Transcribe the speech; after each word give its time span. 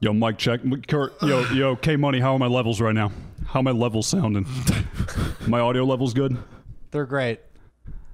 Yo, 0.00 0.12
Mike, 0.12 0.38
check. 0.38 0.60
Kurt, 0.86 1.20
yo, 1.22 1.40
yo, 1.52 1.76
K 1.82 1.96
Money, 1.96 2.20
how 2.20 2.34
are 2.34 2.38
my 2.38 2.46
levels 2.46 2.80
right 2.80 2.94
now? 2.94 3.10
How 3.46 3.60
are 3.60 3.64
my 3.64 3.70
levels 3.72 4.06
sounding? 4.06 4.46
my 5.48 5.58
audio 5.60 5.84
levels 5.84 6.14
good? 6.14 6.36
They're 6.90 7.06
great. 7.06 7.40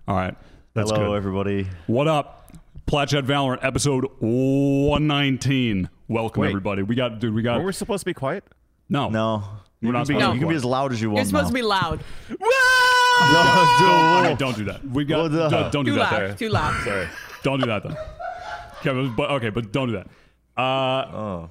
All 0.08 0.16
right. 0.16 0.34
That's 0.72 0.90
Hello, 0.90 1.08
good. 1.10 1.16
everybody. 1.16 1.68
What 1.86 2.08
up? 2.08 2.52
Platchat 2.86 3.22
Valorant, 3.26 3.58
episode 3.62 4.06
119. 4.20 5.88
Welcome, 6.08 6.40
Wait. 6.42 6.48
everybody. 6.48 6.82
We 6.82 6.94
got, 6.94 7.18
dude, 7.18 7.34
we 7.34 7.42
got. 7.42 7.60
Were 7.60 7.66
we 7.66 7.72
supposed 7.72 8.00
to 8.00 8.06
be 8.06 8.14
quiet? 8.14 8.44
no. 8.88 9.08
No, 9.10 9.44
you, 9.80 9.92
not 9.92 10.06
can 10.06 10.14
be, 10.16 10.20
supposed 10.20 10.30
to 10.30 10.34
you 10.34 10.40
can 10.40 10.48
be 10.48 10.54
as 10.56 10.64
loud 10.64 10.92
as 10.92 11.00
you 11.02 11.10
want. 11.10 11.18
You're 11.18 11.26
supposed 11.26 11.48
to 11.48 11.52
be 11.54 11.62
loud. 11.62 12.00
No, 12.30 12.36
dude. 13.78 14.28
mean, 14.28 14.36
don't 14.38 14.56
do 14.56 14.64
that. 14.64 14.84
We 14.84 15.04
got. 15.04 15.18
Well, 15.18 15.28
the- 15.28 15.48
don't, 15.48 15.72
don't 15.72 15.84
do 15.84 15.92
Too 15.92 15.98
that. 15.98 16.12
loud. 16.12 16.38
Too 16.38 16.48
loud. 16.48 16.84
Sorry. 16.84 17.08
Don't 17.42 17.60
do 17.60 17.66
that, 17.66 17.82
though. 17.82 17.96
Okay, 18.90 19.12
but, 19.16 19.30
okay, 19.32 19.50
but 19.50 19.70
don't 19.72 19.88
do 19.88 19.94
that. 19.94 20.06
Uh, 20.56 20.60
Oh, 21.12 21.50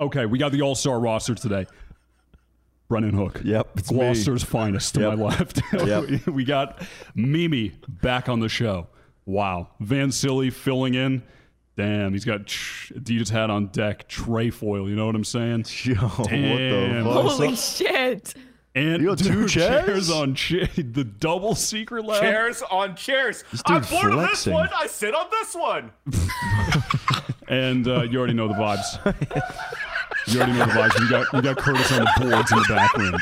okay, 0.00 0.26
we 0.26 0.38
got 0.38 0.52
the 0.52 0.62
all 0.62 0.74
star 0.74 0.98
roster 1.00 1.34
today. 1.34 1.66
Brennan 2.88 3.12
Hook. 3.12 3.40
Yep, 3.44 3.68
it's 3.76 3.90
me. 3.92 3.98
Gloucester's 3.98 4.42
finest 4.44 4.94
to 4.94 5.00
Yep. 5.00 5.18
my 5.18 5.24
left. 5.24 5.60
Yep. 5.72 6.26
we 6.28 6.44
got 6.44 6.80
Mimi 7.14 7.74
back 7.88 8.28
on 8.30 8.40
the 8.40 8.48
show. 8.48 8.86
Wow. 9.26 9.68
Vansilli 9.82 10.50
filling 10.52 10.94
in. 10.94 11.22
Damn, 11.76 12.12
he's 12.12 12.24
got 12.24 12.46
tr- 12.46 12.94
Adidas 12.94 13.28
hat 13.28 13.50
on 13.50 13.66
deck, 13.66 14.08
trefoil. 14.08 14.88
You 14.88 14.96
know 14.96 15.06
what 15.06 15.14
I'm 15.14 15.22
saying? 15.24 15.66
yo, 15.84 15.94
what 15.96 16.28
Damn. 16.30 17.04
the 17.04 17.10
fuck? 17.12 17.22
Holy 17.32 17.54
shit. 17.56 18.34
And 18.74 19.02
You 19.02 19.08
got 19.08 19.18
two 19.18 19.32
dude, 19.42 19.48
chairs? 19.50 20.10
on 20.10 20.34
cha- 20.34 20.66
the 20.76 21.04
double 21.04 21.54
Secretlab. 21.54 22.20
Chairs 22.20 22.62
on 22.70 22.96
chairs. 22.96 23.44
I'm 23.66 23.82
bored 23.82 24.12
of 24.14 24.20
this 24.20 24.44
flexing. 24.44 24.52
one. 24.54 24.68
I 24.74 24.86
sit 24.86 25.14
on 25.14 25.26
this 25.30 25.54
one. 25.54 25.90
And 27.48 27.86
uh, 27.88 28.02
you 28.02 28.18
already 28.18 28.34
know 28.34 28.48
the 28.48 28.54
vibes. 28.54 29.66
You 30.32 30.40
already 30.40 30.58
know 30.58 30.66
the 30.66 30.72
vibes. 30.72 31.00
We 31.00 31.08
got 31.08 31.32
we 31.32 31.40
got 31.40 31.56
Curtis 31.56 31.92
on 31.92 32.00
the 32.00 32.12
boards 32.20 32.52
in 32.52 32.58
the 32.58 32.64
back 32.68 32.96
room. 32.96 33.18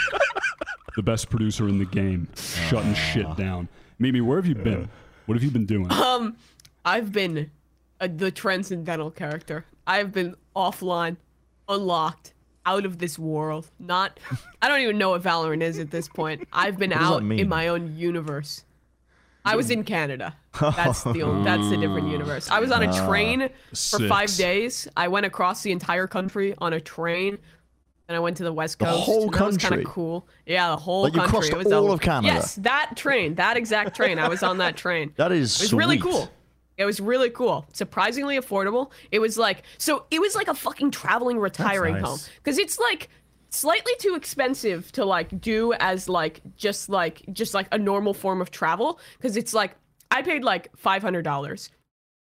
The 0.97 1.03
best 1.03 1.29
producer 1.29 1.69
in 1.69 1.79
the 1.79 1.85
game, 1.85 2.29
shutting 2.35 2.95
shit 2.95 3.37
down. 3.37 3.69
Mimi, 3.99 4.21
where 4.21 4.39
have 4.39 4.47
you 4.47 4.55
been? 4.55 4.89
What 5.27 5.35
have 5.35 5.43
you 5.43 5.51
been 5.51 5.67
doing? 5.67 5.91
Um, 5.91 6.37
I've 6.85 7.13
been 7.13 7.51
uh, 8.01 8.09
the 8.15 8.31
transcendental 8.31 9.11
character. 9.11 9.65
I've 9.87 10.13
been 10.13 10.37
offline, 10.55 11.17
unlocked, 11.69 12.33
out 12.65 12.85
of 12.85 12.99
this 12.99 13.19
world. 13.19 13.71
Not, 13.79 14.19
I 14.61 14.69
don't 14.69 14.81
even 14.81 14.99
know 14.99 15.11
what 15.11 15.23
Valorant 15.23 15.63
is 15.63 15.79
at 15.79 15.91
this 15.91 16.09
point. 16.09 16.47
I've 16.53 16.79
been 16.79 16.93
out 16.93 17.23
in 17.23 17.49
my 17.49 17.69
own 17.69 17.97
universe. 17.97 18.65
I 19.47 19.57
was 19.57 19.71
in 19.71 19.85
Canada. 19.85 20.35
That's 20.61 21.05
the 21.05 21.23
only, 21.23 21.45
that's 21.45 21.69
the 21.71 21.77
different 21.77 22.09
universe. 22.09 22.51
I 22.51 22.61
was 22.61 22.71
on 22.73 22.83
a 22.83 22.89
ah, 22.89 23.07
train 23.07 23.51
for 23.75 24.09
five 24.09 24.35
days. 24.37 24.89
I 24.97 25.09
went 25.09 25.27
across 25.27 25.63
the 25.63 25.71
entire 25.71 26.07
country 26.07 26.55
on 26.59 26.73
a 26.73 26.81
train. 26.81 27.39
And 28.09 28.15
I 28.15 28.21
went 28.21 28.37
to 28.37 28.45
the 28.45 28.53
west 28.53 28.79
coast. 28.79 28.91
The 28.93 28.97
whole 28.99 29.31
That 29.31 29.45
was 29.47 29.57
kind 29.59 29.71
country? 29.73 29.85
of 29.85 29.91
cool. 29.91 30.29
Yeah, 30.47 30.71
the 30.71 30.77
whole 30.77 31.03
Like, 31.03 31.15
you 31.15 31.19
country. 31.21 31.39
crossed 31.39 31.51
it 31.53 31.57
was 31.59 31.73
all 31.73 31.91
a- 31.91 31.95
of 31.95 32.01
Canada? 32.01 32.35
Yes, 32.35 32.55
that 32.57 32.93
train, 32.97 33.35
that 33.35 33.57
exact 33.57 33.97
train. 33.97 34.19
I 34.21 34.29
was 34.29 34.45
on 34.45 34.59
that 34.59 34.77
train. 34.77 35.13
That 35.17 35.33
is 35.33 35.61
It 35.61 35.65
was 35.65 35.73
really 35.75 35.99
cool. 35.99 36.31
It 36.79 36.85
was 36.85 37.01
really 37.01 37.31
cool. 37.31 37.67
Surprisingly 37.73 38.39
affordable. 38.39 38.93
It 39.11 39.19
was 39.19 39.37
like 39.37 39.65
so 39.79 40.05
it 40.11 40.21
was 40.21 40.35
like 40.37 40.47
a 40.49 40.55
fucking 40.55 40.91
traveling 40.93 41.39
retiring 41.39 41.95
nice. 41.95 42.05
home 42.05 42.19
cuz 42.45 42.59
it's 42.59 42.79
like 42.79 43.09
slightly 43.57 43.93
too 43.99 44.15
expensive 44.15 44.93
to 44.93 45.05
like 45.05 45.41
do 45.41 45.73
as 45.75 46.09
like 46.09 46.41
just 46.57 46.89
like 46.89 47.23
just 47.33 47.55
like 47.55 47.69
a 47.73 47.79
normal 47.79 48.15
form 48.15 48.41
of 48.41 48.51
travel 48.51 48.99
cuz 49.21 49.37
it's 49.37 49.55
like 49.55 49.77
I 50.11 50.23
paid 50.23 50.45
like 50.45 50.71
$500 50.77 51.71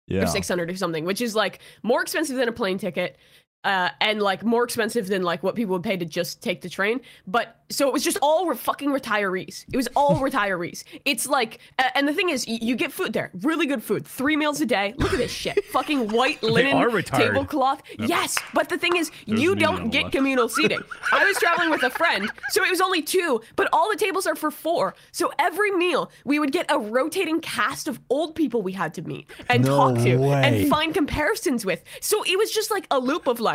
Yeah. 0.07 0.23
or 0.23 0.27
600 0.27 0.69
or 0.69 0.75
something, 0.75 1.05
which 1.05 1.21
is 1.21 1.35
like 1.35 1.59
more 1.81 2.01
expensive 2.01 2.35
than 2.35 2.47
a 2.47 2.51
plane 2.51 2.77
ticket. 2.77 3.17
Uh, 3.63 3.89
and 4.01 4.21
like 4.21 4.43
more 4.43 4.65
expensive 4.65 5.07
than 5.07 5.21
like 5.23 5.41
what 5.41 5.55
people 5.55 5.71
would 5.73 5.83
pay 5.83 5.95
to 5.95 6.05
just 6.05 6.41
take 6.41 6.59
the 6.59 6.67
train. 6.67 6.99
But 7.25 7.55
so 7.69 7.87
it 7.87 7.93
was 7.93 8.03
just 8.03 8.17
all 8.21 8.45
re- 8.45 8.57
fucking 8.57 8.89
retirees. 8.89 9.63
It 9.71 9.77
was 9.77 9.87
all 9.95 10.15
retirees. 10.19 10.83
It's 11.05 11.27
like, 11.27 11.59
uh, 11.79 11.83
and 11.95 12.05
the 12.05 12.13
thing 12.13 12.27
is, 12.29 12.45
you 12.45 12.75
get 12.75 12.91
food 12.91 13.13
there, 13.13 13.31
really 13.41 13.65
good 13.65 13.81
food, 13.81 14.05
three 14.05 14.35
meals 14.35 14.59
a 14.59 14.65
day. 14.65 14.93
Look 14.97 15.13
at 15.13 15.17
this 15.17 15.31
shit, 15.31 15.63
fucking 15.71 16.09
white 16.09 16.43
linen 16.43 16.75
tablecloth. 17.03 17.81
Yes, 17.97 18.37
but 18.53 18.67
the 18.67 18.77
thing 18.77 18.97
is, 18.97 19.11
There's 19.27 19.41
you 19.41 19.55
don't 19.55 19.89
get 19.91 20.03
left. 20.03 20.15
communal 20.15 20.49
seating. 20.49 20.81
I 21.13 21.23
was 21.23 21.37
traveling 21.37 21.69
with 21.69 21.83
a 21.83 21.89
friend, 21.89 22.29
so 22.49 22.65
it 22.65 22.69
was 22.69 22.81
only 22.81 23.01
two, 23.01 23.41
but 23.55 23.69
all 23.71 23.89
the 23.89 23.95
tables 23.97 24.27
are 24.27 24.35
for 24.35 24.51
four. 24.51 24.93
So 25.13 25.31
every 25.39 25.71
meal, 25.71 26.11
we 26.25 26.37
would 26.37 26.51
get 26.51 26.65
a 26.69 26.77
rotating 26.77 27.39
cast 27.39 27.87
of 27.87 27.99
old 28.09 28.35
people 28.35 28.61
we 28.61 28.73
had 28.73 28.93
to 28.95 29.01
meet 29.03 29.29
and 29.49 29.63
No 29.63 29.77
talk 29.77 30.03
to 30.03 30.17
way. 30.17 30.41
and 30.43 30.69
find 30.69 30.93
comparisons 30.93 31.65
with. 31.65 31.81
So 32.01 32.23
it 32.23 32.37
was 32.37 32.51
just 32.51 32.69
like 32.69 32.87
a 32.91 32.99
loop 32.99 33.25
of 33.27 33.39
like, 33.39 33.52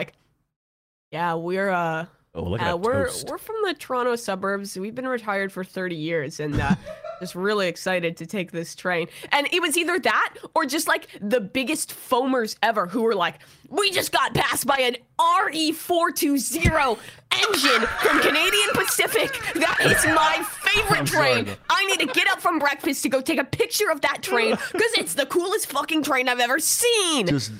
yeah, 1.10 1.34
we're 1.34 1.70
uh, 1.70 2.06
Oh, 2.34 2.42
look 2.42 2.60
uh, 2.60 2.64
at 2.64 2.66
that 2.68 2.80
we're 2.80 3.06
toast. 3.06 3.28
we're 3.28 3.38
from 3.38 3.56
the 3.64 3.74
Toronto 3.74 4.14
suburbs. 4.14 4.78
We've 4.78 4.94
been 4.94 5.08
retired 5.08 5.50
for 5.50 5.64
30 5.64 5.96
years 5.96 6.38
and 6.38 6.60
uh, 6.60 6.74
just 7.20 7.34
really 7.34 7.66
excited 7.66 8.16
to 8.18 8.26
take 8.26 8.52
this 8.52 8.74
train. 8.74 9.08
And 9.32 9.48
it 9.50 9.60
was 9.60 9.76
either 9.76 9.98
that 9.98 10.34
or 10.54 10.64
just 10.66 10.86
like 10.86 11.08
the 11.20 11.40
biggest 11.40 11.90
foamers 11.90 12.56
ever 12.62 12.86
who 12.86 13.02
were 13.02 13.14
like, 13.16 13.40
"We 13.68 13.90
just 13.90 14.12
got 14.12 14.34
passed 14.34 14.66
by 14.66 14.76
an 14.76 14.96
RE420 15.18 16.98
engine 17.32 17.86
from 18.02 18.20
Canadian 18.20 18.70
Pacific. 18.74 19.32
That 19.54 19.80
is 19.80 20.04
my 20.14 20.44
favorite 20.62 21.06
train. 21.06 21.56
I 21.70 21.84
need 21.86 22.00
to 22.00 22.06
get 22.06 22.30
up 22.30 22.40
from 22.40 22.58
breakfast 22.58 23.02
to 23.02 23.08
go 23.08 23.20
take 23.20 23.40
a 23.40 23.44
picture 23.44 23.90
of 23.90 24.02
that 24.02 24.22
train 24.22 24.50
because 24.50 24.92
it's 24.98 25.14
the 25.14 25.26
coolest 25.26 25.66
fucking 25.72 26.02
train 26.04 26.28
I've 26.28 26.40
ever 26.40 26.60
seen." 26.60 27.26
Just 27.26 27.52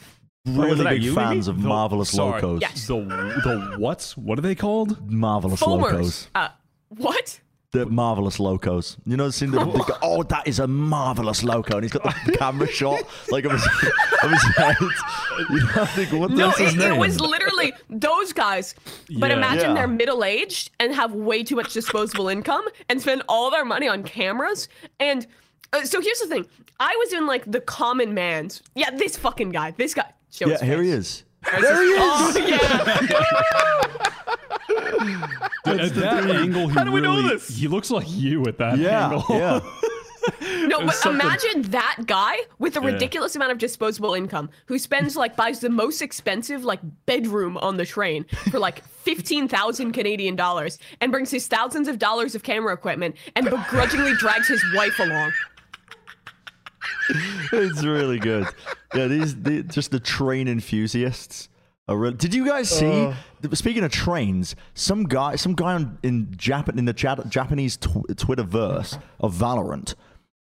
really 0.57 0.85
big 0.85 1.03
you, 1.03 1.15
fans 1.15 1.49
Mimi? 1.49 1.57
of 1.59 1.63
The- 1.63 1.69
marvelous 1.69 2.11
sorry, 2.11 2.41
locos. 2.43 2.61
Yes. 2.61 2.87
The 2.87 2.95
the 3.01 3.75
what's 3.79 4.17
what 4.17 4.39
are 4.39 4.43
they 4.43 4.55
called? 4.55 5.11
Marvelous 5.11 5.61
foamers. 5.61 5.93
locos. 5.93 6.29
Uh, 6.35 6.49
what? 6.89 7.41
The 7.73 7.85
marvelous 7.85 8.41
locos. 8.41 8.97
You 9.05 9.19
know, 9.19 9.29
seen 9.29 9.51
the, 9.51 9.59
the 9.63 9.99
oh, 10.01 10.23
that 10.23 10.49
is 10.49 10.59
a 10.59 10.67
marvelous 10.67 11.45
loco, 11.45 11.75
and 11.77 11.85
he's 11.85 11.93
got 11.93 12.03
the 12.25 12.33
camera 12.39 12.67
shot 12.67 13.03
like 13.31 13.45
of 13.45 13.53
his, 13.53 13.67
of 14.23 14.31
his 14.31 14.43
head. 14.57 14.77
You 15.51 15.61
know, 15.61 15.69
I 15.77 15.87
think, 15.87 16.11
what 16.13 16.31
No, 16.31 16.47
that's 16.49 16.59
his 16.59 16.75
it, 16.75 16.79
name? 16.79 16.95
it 16.95 16.99
was 16.99 17.21
literally 17.21 17.73
those 17.89 18.33
guys. 18.33 18.75
But 19.19 19.31
Yeah. 19.31 19.37
imagine 19.37 19.69
Yeah. 19.71 19.75
they're 19.75 19.87
middle 19.87 20.25
aged 20.25 20.71
and 20.81 20.93
have 20.95 21.13
way 21.15 21.45
too 21.45 21.55
much 21.55 21.73
disposable 21.73 22.29
income 22.29 22.65
and 22.89 23.01
spend 23.01 23.23
all 23.29 23.49
their 23.51 23.65
money 23.65 23.87
on 23.87 24.03
cameras. 24.03 24.69
And 24.99 25.27
uh, 25.73 25.85
so 25.85 26.01
here's 26.01 26.19
the 26.19 26.27
thing 26.27 26.45
I 26.81 26.97
was 26.99 27.13
in 27.13 27.27
like 27.27 27.45
the 27.49 27.61
common 27.61 28.15
man's. 28.15 28.63
Yeah, 28.75 28.91
this 28.91 29.17
fucking 29.17 29.51
guy. 29.51 29.71
This 29.73 29.95
guy. 29.95 30.11
Show 30.31 30.49
yeah, 30.49 30.63
here 30.65 30.83
he 30.83 30.91
face. 30.91 30.99
is. 30.99 31.25
There 31.61 31.83
he 31.83 31.89
is. 31.89 31.99
Oh, 32.01 32.33
yeah. 32.47 32.59
Dude, 35.65 35.81
at 35.81 35.95
that 35.95 36.31
angle, 36.31 36.69
he 36.69 36.75
How 36.75 36.85
do 36.85 36.93
we 36.93 37.01
know 37.01 37.23
this? 37.23 37.49
He 37.49 37.69
looks 37.69 37.91
like 37.91 38.07
you 38.09 38.45
at 38.47 38.59
that 38.59 38.79
Yeah, 38.79 39.05
angle. 39.11 39.25
yeah. 39.31 39.61
No, 40.67 40.81
but 40.85 40.93
something- 40.95 41.27
imagine 41.27 41.63
that 41.71 42.01
guy 42.07 42.37
with 42.59 42.77
a 42.77 42.81
Yeah. 42.81 42.87
ridiculous 42.89 43.35
amount 43.35 43.51
of 43.53 43.57
disposable 43.59 44.13
income 44.13 44.51
who 44.67 44.79
spends 44.79 45.17
like 45.17 45.37
buys 45.37 45.61
the 45.61 45.71
most 45.71 46.03
expensive 46.03 46.65
like 46.65 46.81
bedroom 47.07 47.57
on 47.57 47.79
the 47.79 47.87
train 47.87 48.25
for 48.51 48.59
like 48.59 48.85
15,000 49.05 49.93
Canadian 49.93 50.37
dollars 50.37 50.79
and 51.01 51.11
brings 51.11 51.31
his 51.31 51.47
thousands 51.47 51.89
of 51.89 51.99
dollars 51.99 52.35
of 52.35 52.43
camera 52.43 52.75
equipment 52.75 53.17
and 53.37 53.47
begrudgingly 53.49 54.13
drags 54.17 54.49
his 54.49 54.63
wife 54.75 54.99
along. 54.99 55.33
It's 57.53 57.85
really 57.85 58.19
good. 58.19 58.47
Yeah, 58.95 59.07
these 59.07 59.41
the, 59.41 59.63
just 59.63 59.91
the 59.91 60.01
train 60.01 60.49
enthusiasts. 60.49 61.49
Are 61.89 61.97
real. 61.97 62.13
Did 62.13 62.35
you 62.35 62.45
guys 62.45 62.69
see? 62.69 62.85
Oh. 62.85 63.15
speaking 63.55 63.83
of 63.83 63.91
trains, 63.91 64.55
some 64.75 65.05
guy, 65.05 65.37
some 65.37 65.55
guy 65.55 65.73
on, 65.73 65.99
in 66.03 66.29
Japan 66.37 66.79
in 66.79 66.85
the 66.85 66.93
Jap- 66.93 67.29
Japanese 67.31 67.79
tw- 67.79 68.15
Twitter 68.15 68.43
verse 68.43 68.99
of 69.21 69.35
Valorant 69.35 69.95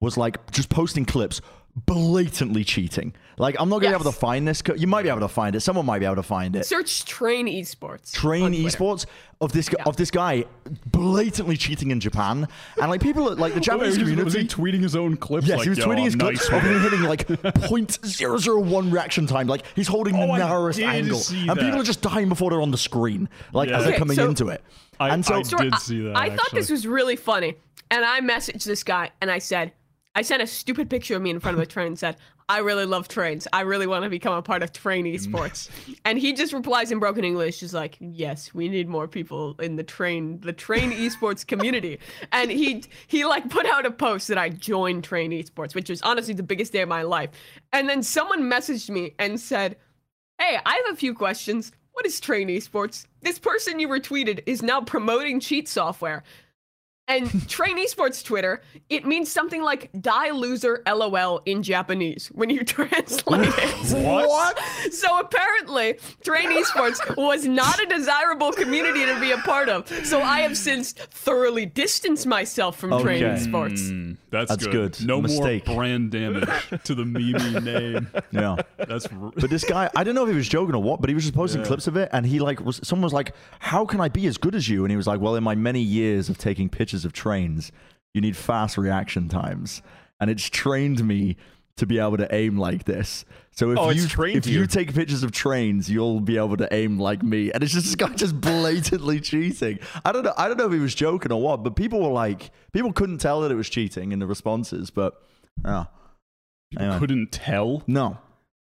was 0.00 0.16
like 0.16 0.50
just 0.52 0.70
posting 0.70 1.04
clips 1.04 1.42
blatantly 1.76 2.64
cheating. 2.64 3.14
Like, 3.36 3.56
I'm 3.58 3.68
not 3.68 3.80
gonna 3.82 3.96
be 3.96 4.02
able 4.02 4.10
to 4.12 4.16
find 4.18 4.46
this. 4.46 4.62
co- 4.62 4.74
You 4.74 4.86
might 4.86 5.02
be 5.02 5.08
able 5.08 5.20
to 5.20 5.28
find 5.28 5.54
it. 5.56 5.60
Someone 5.60 5.86
might 5.86 5.98
be 5.98 6.04
able 6.04 6.16
to 6.16 6.22
find 6.22 6.54
it. 6.56 6.66
Search 6.66 7.04
train 7.04 7.46
esports. 7.46 8.12
Train 8.12 8.52
esports 8.52 9.06
of 9.40 9.52
this 9.52 9.68
gu- 9.68 9.76
of 9.86 9.96
this 9.96 10.10
guy 10.10 10.44
blatantly 10.86 11.56
cheating 11.56 11.90
in 11.90 12.00
Japan, 12.00 12.46
and 12.80 12.90
like 12.90 13.00
people 13.02 13.28
are- 13.30 13.34
like 13.34 13.54
the 13.54 13.60
Japanese 13.68 13.98
was, 13.98 14.08
he- 14.08 14.14
was 14.16 14.34
community. 14.34 14.40
he 14.40 14.46
tweeting 14.78 14.82
his 14.82 14.94
own 14.96 15.16
clips? 15.16 15.46
Yes, 15.48 15.58
like, 15.58 15.64
he 15.64 15.70
was 15.70 15.78
tweeting 15.80 16.04
his 16.04 16.16
nice 16.16 16.46
clips 16.46 16.64
with 16.64 16.64
of 16.64 16.70
him 16.70 16.80
hitting 16.82 17.02
like 17.02 17.26
0.001 17.98 18.92
reaction 18.92 19.26
time. 19.26 19.46
Like 19.46 19.64
he's 19.74 19.88
holding 19.88 20.14
Oh, 20.16 20.26
the 20.26 20.38
narrowest 20.38 20.80
angle, 20.80 21.20
and 21.30 21.48
that. 21.50 21.58
people 21.58 21.80
are 21.80 21.84
just 21.84 22.02
dying 22.02 22.28
before 22.28 22.50
they're 22.50 22.62
on 22.62 22.70
the 22.70 22.78
screen, 22.78 23.28
like 23.52 23.68
Yeah. 23.68 23.78
as 23.78 23.84
they're 23.84 23.92
Okay, 23.92 23.98
coming 23.98 24.16
so- 24.16 24.28
into 24.28 24.48
it. 24.48 24.62
I- 25.00 25.08
and 25.10 25.24
so, 25.26 25.34
I 25.34 25.42
did 25.42 25.74
see 25.80 26.02
that, 26.02 26.16
I 26.16 26.30
thought 26.36 26.52
this 26.52 26.70
was 26.70 26.86
really 26.86 27.16
funny, 27.16 27.56
and 27.90 28.04
I 28.04 28.20
messaged 28.20 28.64
this 28.64 28.84
guy 28.84 29.10
and 29.20 29.28
I 29.30 29.38
said, 29.40 29.72
I 30.14 30.22
sent 30.22 30.42
a 30.42 30.46
stupid 30.46 30.88
picture 30.88 31.16
of 31.16 31.22
me 31.22 31.30
in 31.30 31.40
front 31.40 31.56
of 31.56 31.60
the 31.60 31.66
train 31.66 31.88
and 31.88 31.98
said, 31.98 32.16
I 32.48 32.58
really 32.58 32.84
love 32.84 33.08
trains. 33.08 33.48
I 33.52 33.62
really 33.62 33.86
want 33.86 34.04
to 34.04 34.10
become 34.10 34.34
a 34.34 34.42
part 34.42 34.62
of 34.62 34.72
train 34.72 35.06
esports. 35.06 35.70
and 36.04 36.18
he 36.18 36.32
just 36.32 36.52
replies 36.52 36.92
in 36.92 36.98
broken 36.98 37.24
English, 37.24 37.60
just 37.60 37.74
like, 37.74 37.96
Yes, 38.00 38.52
we 38.52 38.68
need 38.68 38.88
more 38.88 39.08
people 39.08 39.56
in 39.60 39.76
the 39.76 39.82
train, 39.82 40.40
the 40.40 40.52
train 40.52 40.92
esports 40.92 41.46
community. 41.46 41.98
And 42.32 42.50
he 42.50 42.84
he 43.06 43.24
like 43.24 43.48
put 43.48 43.66
out 43.66 43.86
a 43.86 43.90
post 43.90 44.28
that 44.28 44.38
I 44.38 44.50
joined 44.50 45.04
train 45.04 45.30
esports, 45.30 45.74
which 45.74 45.88
was 45.88 46.02
honestly 46.02 46.34
the 46.34 46.42
biggest 46.42 46.72
day 46.72 46.82
of 46.82 46.88
my 46.88 47.02
life. 47.02 47.30
And 47.72 47.88
then 47.88 48.02
someone 48.02 48.42
messaged 48.42 48.90
me 48.90 49.14
and 49.18 49.40
said, 49.40 49.76
Hey, 50.38 50.58
I 50.64 50.82
have 50.84 50.94
a 50.94 50.96
few 50.96 51.14
questions. 51.14 51.72
What 51.92 52.06
is 52.06 52.18
Train 52.18 52.48
Esports? 52.48 53.06
This 53.22 53.38
person 53.38 53.78
you 53.78 53.86
retweeted 53.86 54.42
is 54.46 54.62
now 54.62 54.80
promoting 54.80 55.38
cheat 55.38 55.68
software. 55.68 56.24
And 57.06 57.48
Train 57.50 57.76
Esports 57.78 58.24
Twitter, 58.24 58.62
it 58.88 59.04
means 59.06 59.30
something 59.30 59.62
like 59.62 59.90
die 60.00 60.30
loser 60.30 60.82
lol 60.86 61.42
in 61.44 61.62
Japanese 61.62 62.28
when 62.28 62.48
you 62.48 62.64
translate 62.64 63.48
it. 63.58 63.74
What? 64.04 64.58
So 64.90 65.18
apparently, 65.20 65.98
Train 66.24 66.50
Esports 66.50 67.16
was 67.16 67.44
not 67.46 67.80
a 67.82 67.86
desirable 67.86 68.52
community 68.52 69.04
to 69.06 69.18
be 69.20 69.32
a 69.32 69.38
part 69.38 69.68
of. 69.68 69.86
So 70.06 70.20
I 70.22 70.40
have 70.40 70.56
since 70.56 70.92
thoroughly 70.92 71.66
distanced 71.66 72.26
myself 72.26 72.78
from 72.78 72.90
Train 73.00 73.22
Okay. 73.22 73.34
Esports. 73.40 73.90
Mm, 73.90 74.16
that's, 74.30 74.50
That's 74.50 74.66
good. 74.66 75.04
No 75.04 75.20
Mistake. 75.20 75.66
more 75.66 75.76
brand 75.76 76.10
damage 76.10 76.48
to 76.84 76.94
the 76.94 77.04
meme 77.04 77.64
name. 77.64 78.08
Yeah. 78.32 78.56
That's 78.78 79.06
r- 79.08 79.32
But 79.36 79.50
this 79.50 79.64
guy, 79.64 79.90
I 79.94 80.04
don't 80.04 80.14
know 80.14 80.24
if 80.24 80.30
he 80.30 80.36
was 80.36 80.48
joking 80.48 80.74
or 80.74 80.82
what, 80.82 81.00
but 81.00 81.08
he 81.10 81.14
was 81.14 81.24
just 81.24 81.34
posting 81.34 81.62
clips 81.64 81.86
of 81.86 81.96
it, 81.96 82.08
and 82.12 82.24
he 82.26 82.40
like 82.40 82.60
was 82.60 82.80
someone 82.82 83.04
was 83.04 83.12
like, 83.12 83.34
"How 83.60 83.84
can 83.84 84.00
I 84.00 84.08
be 84.08 84.26
as 84.26 84.38
good 84.38 84.54
as 84.54 84.68
you?" 84.68 84.84
And 84.84 84.90
he 84.90 84.96
was 84.96 85.06
like, 85.06 85.20
"Well, 85.20 85.36
in 85.36 85.44
my 85.44 85.54
many 85.54 85.80
years 85.80 86.28
of 86.28 86.38
taking 86.38 86.68
pictures 86.68 86.93
of 87.04 87.12
trains, 87.12 87.72
you 88.12 88.20
need 88.20 88.36
fast 88.36 88.76
reaction 88.78 89.28
times, 89.28 89.82
and 90.20 90.30
it's 90.30 90.48
trained 90.50 91.02
me 91.04 91.36
to 91.76 91.86
be 91.86 91.98
able 91.98 92.16
to 92.16 92.32
aim 92.32 92.56
like 92.56 92.84
this. 92.84 93.24
So 93.50 93.72
if 93.72 93.78
Oh, 93.78 93.90
you 93.90 94.04
if 94.04 94.46
you. 94.46 94.60
you 94.60 94.66
take 94.68 94.94
pictures 94.94 95.24
of 95.24 95.32
trains, 95.32 95.90
you'll 95.90 96.20
be 96.20 96.36
able 96.36 96.56
to 96.58 96.72
aim 96.72 97.00
like 97.00 97.22
me." 97.24 97.50
And 97.50 97.64
it's 97.64 97.72
just 97.72 97.86
this 97.86 97.96
guy 97.96 98.14
just 98.14 98.40
blatantly 98.40 99.18
cheating. 99.20 99.80
I 100.04 100.12
don't 100.12 100.22
know. 100.22 100.34
I 100.36 100.46
don't 100.46 100.56
know 100.56 100.66
if 100.66 100.72
he 100.72 100.78
was 100.78 100.94
joking 100.94 101.32
or 101.32 101.40
what, 101.42 101.64
but 101.64 101.74
people 101.74 102.00
were 102.00 102.12
like, 102.12 102.50
people 102.72 102.92
couldn't 102.92 103.18
tell 103.18 103.40
that 103.40 103.50
it 103.50 103.56
was 103.56 103.68
cheating 103.68 104.12
in 104.12 104.20
the 104.20 104.26
responses, 104.26 104.90
but 104.90 105.14
yeah, 105.64 105.86
Anyway. 106.78 106.98
couldn't 106.98 107.32
tell. 107.32 107.82
no. 107.88 108.18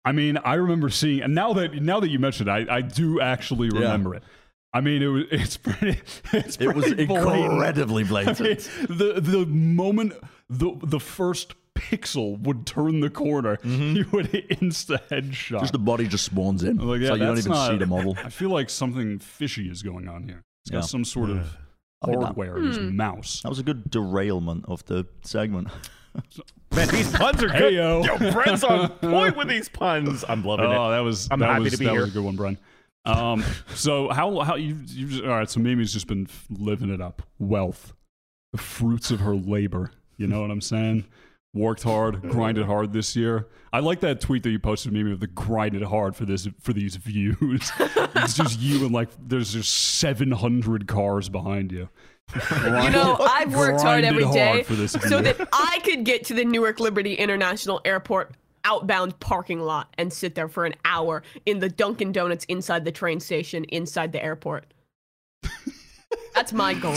I 0.03 0.13
mean, 0.13 0.39
I 0.39 0.55
remember 0.55 0.89
seeing, 0.89 1.21
and 1.23 1.35
now 1.35 1.53
that 1.53 1.75
now 1.83 2.01
that 2.01 2.09
you 2.09 2.19
mentioned, 2.19 2.49
it, 2.49 2.69
I 2.71 2.77
I 2.77 2.81
do 2.81 3.21
actually 3.21 3.69
Yeah. 3.73 3.81
remember 3.81 4.15
it. 4.15 4.23
I 4.73 4.81
mean, 4.81 5.03
it 5.03 5.07
was 5.09 5.25
it's 5.31 5.57
pretty 5.57 6.01
it's 6.33 6.57
It 6.57 6.75
was 6.75 6.87
pretty 6.87 7.07
blatant. 7.07 7.53
incredibly 7.53 8.05
blatant. 8.05 8.41
I 8.41 8.43
mean, 8.45 8.57
the 8.99 9.21
the 9.21 9.47
moment 9.47 10.13
the 10.49 10.73
the 10.83 11.01
first 11.01 11.55
pixel 11.75 12.39
would 12.43 12.67
turn 12.67 13.01
the 13.01 13.11
corner, 13.11 13.59
you 13.65 14.07
would 14.13 14.27
insta 14.33 15.01
headshot. 15.09 15.33
Mm-hmm. 15.33 15.59
Just 15.61 15.73
the 15.73 15.79
body 15.79 16.07
just 16.07 16.25
spawns 16.25 16.63
in. 16.63 16.81
I'm 16.81 16.87
like, 16.89 17.01
yeah, 17.01 17.11
like 17.11 17.21
you 17.21 17.27
don't 17.27 17.39
even 17.39 17.53
not- 17.53 17.71
see 17.71 17.77
the 17.79 17.87
model. 17.87 18.17
I 18.25 18.29
feel 18.31 18.51
like 18.51 18.71
something 18.71 19.19
fishy 19.19 19.69
is 19.71 19.83
going 19.83 20.09
on 20.09 20.25
here. 20.25 20.43
It's 20.65 20.71
got 20.71 20.85
some 20.85 21.05
sort 21.05 21.31
of 21.31 21.37
like 22.07 22.13
that. 22.19 22.25
hardware 22.25 22.59
in 22.59 22.67
his 22.67 22.79
mouse. 22.79 23.41
That 23.43 23.49
was 23.49 23.59
a 23.59 23.63
good 23.63 23.91
derailment 23.91 24.67
of 24.69 24.85
the 24.87 25.07
segment. 25.23 25.69
Man, 26.75 26.89
these 26.89 27.11
puns 27.13 27.43
are 27.43 27.49
good. 27.49 27.73
Heyo. 27.75 28.05
Yo, 28.05 28.33
Brent's 28.33 28.65
on 28.65 28.89
point 28.91 29.37
with 29.37 29.49
these 29.49 29.69
puns. 29.69 30.25
I'm 30.29 30.45
loving 30.45 30.67
Oh, 30.67 30.89
it. 30.89 30.91
that 30.93 31.01
was 31.01 31.29
I'm 31.31 31.39
that 31.41 31.51
happy 31.51 31.63
was, 31.65 31.73
to 31.75 31.79
be 31.79 31.85
that 31.87 31.93
here. 31.93 32.01
was 32.03 32.11
a 32.11 32.13
good 32.13 32.25
one, 32.25 32.37
Brian. 32.37 32.59
Um, 33.05 33.45
so 33.75 34.09
how 34.11 34.41
how 34.41 34.57
you 34.57 34.79
you 34.87 35.07
just, 35.07 35.23
all 35.23 35.31
right? 35.31 35.51
So 35.51 35.61
Mimi's 35.61 35.93
just 35.93 36.07
been 36.07 36.29
living 36.51 36.91
it 36.91 37.01
up, 37.01 37.23
wealth, 37.39 37.95
the 38.53 38.59
fruits 38.59 39.11
of 39.11 39.21
her 39.21 39.35
labor. 39.35 39.91
You 40.17 40.27
know 40.27 40.43
what 40.43 40.51
I'm 40.51 40.61
saying? 40.61 41.07
Worked 41.53 41.83
hard, 41.83 42.23
grinded 42.23 42.67
hard 42.67 42.93
this 42.93 43.17
year. 43.17 43.49
I 43.73 43.81
like 43.81 44.01
that 44.01 44.21
tweet 44.21 44.45
that 44.45 44.51
you 44.51 44.61
posted, 44.61 44.93
Mimi, 44.93 45.13
of 45.13 45.21
the 45.21 45.27
grinded 45.27 45.83
hard 45.83 46.15
for 46.15 46.25
this 46.25 46.47
for 46.61 46.73
these 46.73 46.97
views. 46.97 47.73
it's 47.79 48.35
just 48.35 48.61
you 48.61 48.85
and 48.85 48.95
like 48.95 49.09
there's 49.19 49.53
just 49.55 49.73
700 49.99 50.87
cars 50.87 51.29
behind 51.29 51.73
you. 51.73 51.89
You 52.35 52.91
know, 52.91 53.17
I've 53.19 53.55
worked 53.57 53.81
hard 53.81 54.05
every 54.05 54.25
day 54.31 54.47
hard 54.47 54.67
for 54.67 54.75
this 54.75 54.93
so 54.93 55.21
that 55.21 55.49
I 55.53 55.81
could 55.83 56.05
get 56.05 56.25
to 56.27 56.35
the 56.35 56.45
Newark 56.45 56.79
Liberty 56.79 57.15
International 57.15 57.81
Airport 57.85 58.37
outbound 58.65 59.19
parking 59.21 59.61
lot 59.61 59.93
and 59.99 60.13
sit 60.13 60.35
there 60.35 60.49
for 60.49 60.65
an 60.65 60.75
hour 60.85 61.23
in 61.47 61.59
the 61.61 61.69
Dunkin' 61.69 62.13
Donuts 62.13 62.45
inside 62.47 62.85
the 62.85 62.93
train 62.93 63.21
station 63.21 63.65
inside 63.65 64.13
the 64.13 64.23
airport. 64.23 64.67
That's 66.35 66.53
my 66.53 66.75
goal. 66.75 66.95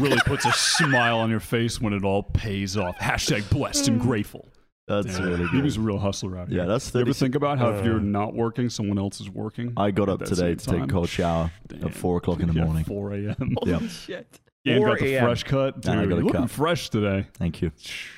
really 0.00 0.18
puts 0.26 0.44
a 0.44 0.52
smile 0.52 1.18
on 1.18 1.30
your 1.30 1.40
face 1.40 1.80
when 1.80 1.92
it 1.92 2.04
all 2.04 2.22
pays 2.22 2.76
off. 2.76 2.96
Hashtag 2.98 3.48
blessed 3.50 3.88
and 3.88 4.00
grateful. 4.00 4.48
That's 4.88 5.06
Yeah. 5.18 5.24
really 5.24 5.48
Mimi's 5.52 5.76
good. 5.76 5.82
a 5.82 5.86
real 5.86 5.98
hustler 5.98 6.36
out 6.38 6.48
here. 6.48 6.58
Yeah, 6.58 6.64
that's 6.66 6.92
You 6.92 7.00
ever 7.02 7.12
think 7.12 7.34
about 7.34 7.58
how 7.58 7.70
if 7.70 7.84
you're 7.84 7.96
Uh. 7.96 8.02
not 8.02 8.34
working, 8.34 8.68
someone 8.68 8.98
else 8.98 9.20
is 9.20 9.30
working? 9.30 9.72
I 9.76 9.90
got 9.90 10.08
up 10.08 10.20
today 10.20 10.34
same 10.36 10.56
to 10.56 10.66
take 10.66 10.82
a 10.82 10.86
cold 10.86 11.08
shower 11.08 11.52
Damn. 11.68 11.84
at 11.86 11.94
four 11.94 12.16
o'clock 12.16 12.40
in 12.40 12.48
the 12.48 12.54
Yeah, 12.54 12.64
morning. 12.64 12.84
4 12.84 13.12
a.m. 13.12 13.56
Yeah. 13.64 13.78
Shit. 13.86 14.40
Ian 14.64 14.78
4 14.78 14.88
got 14.90 14.98
the 15.00 15.14
a.m. 15.14 15.24
fresh 15.24 15.42
cut. 15.42 15.80
Dude, 15.80 15.90
And 15.90 16.00
I 16.00 16.04
got 16.04 16.12
a 16.12 16.14
you're 16.16 16.24
looking 16.24 16.40
cut. 16.42 16.50
fresh 16.50 16.88
today. 16.88 17.26
Thank 17.34 17.62
you. 17.62 17.72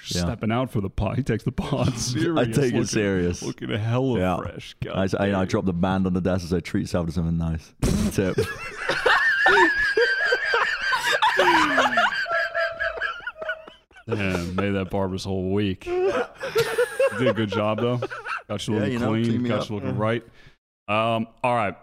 Yeah. 0.09 0.23
Stepping 0.25 0.53
out 0.53 0.71
for 0.71 0.83
the 0.83 0.91
pod. 0.91 1.17
He 1.17 1.23
takes 1.23 1.43
the 1.43 1.53
pod 1.53 1.97
serious. 1.99 2.39
I 2.39 2.45
take 2.45 2.57
it 2.57 2.63
looking, 2.75 2.85
serious. 2.85 3.43
Looking 3.43 3.71
hella 3.71 4.19
Yeah. 4.19 4.37
fresh. 4.37 4.77
God 4.85 5.15
I, 5.19 5.27
I, 5.31 5.41
I 5.41 5.45
drop 5.47 5.65
the 5.65 5.73
band 5.73 6.07
on 6.07 6.13
the 6.13 6.21
desk 6.21 6.45
as 6.45 6.53
I 6.53 6.61
treat 6.61 6.83
yourself 6.83 7.07
to 7.07 7.13
something 7.13 7.39
nice. 7.39 7.73
Tip. 8.15 8.37
Damn, 14.07 14.55
made 14.55 14.71
that 14.73 14.91
barber's 14.91 15.25
whole 15.25 15.51
week. 15.53 15.85
Did 15.85 17.27
a 17.29 17.33
good 17.33 17.49
job 17.49 17.81
though. 17.81 18.01
Got 18.49 18.67
you 18.69 18.75
Yeah, 18.75 18.81
looking 18.81 18.93
you 18.93 18.99
know, 18.99 19.09
clean. 19.11 19.25
clean 19.25 19.43
me 19.43 19.49
got 19.49 19.61
up. 19.63 19.69
you 19.71 19.75
looking 19.77 19.97
right. 19.97 20.23
Um, 20.89 21.27
all 21.43 21.55
right. 21.55 21.75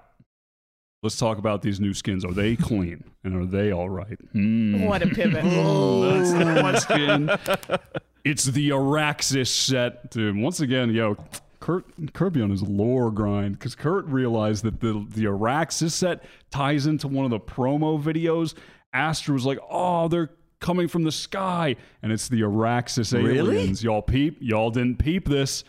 Let's 1.03 1.17
talk 1.17 1.39
about 1.39 1.63
these 1.63 1.79
new 1.79 1.93
skins. 1.95 2.23
Are 2.23 2.31
they 2.33 2.55
clean 2.55 3.03
and 3.23 3.35
are 3.35 3.45
they 3.45 3.71
all 3.71 3.89
right? 3.89 4.19
Hmm. 4.33 4.83
What 4.83 5.01
a 5.01 5.07
pivot. 5.07 5.43
That's 5.43 6.31
the 6.31 6.57
question. 6.59 7.89
it's 8.23 8.45
the 8.45 8.69
Araxys 8.69 9.47
set, 9.47 10.11
dude. 10.11 10.35
Once 10.37 10.59
again, 10.59 10.91
yo, 10.93 11.17
Kurt 11.59 11.85
Kirby 12.13 12.41
on 12.43 12.51
his 12.51 12.61
lore 12.61 13.09
grind 13.09 13.57
because 13.57 13.73
Kurt 13.73 14.05
realized 14.05 14.63
that 14.63 14.79
the 14.79 15.05
the 15.09 15.23
Araxys 15.25 15.91
set 15.91 16.23
ties 16.51 16.85
into 16.85 17.07
one 17.07 17.25
of 17.25 17.31
the 17.31 17.39
promo 17.39 17.99
videos. 18.01 18.53
Astra 18.93 19.33
was 19.33 19.45
like, 19.45 19.57
"Oh, 19.71 20.07
they're 20.07 20.29
coming 20.59 20.87
from 20.87 21.03
the 21.03 21.11
sky," 21.11 21.77
and 22.03 22.11
it's 22.11 22.27
the 22.27 22.41
Araxys 22.41 23.11
Really? 23.13 23.37
aliens. 23.57 23.83
Y'all 23.83 24.03
peep? 24.03 24.37
Y'all 24.39 24.69
didn't 24.69 24.97
peep 24.97 25.27
this. 25.27 25.63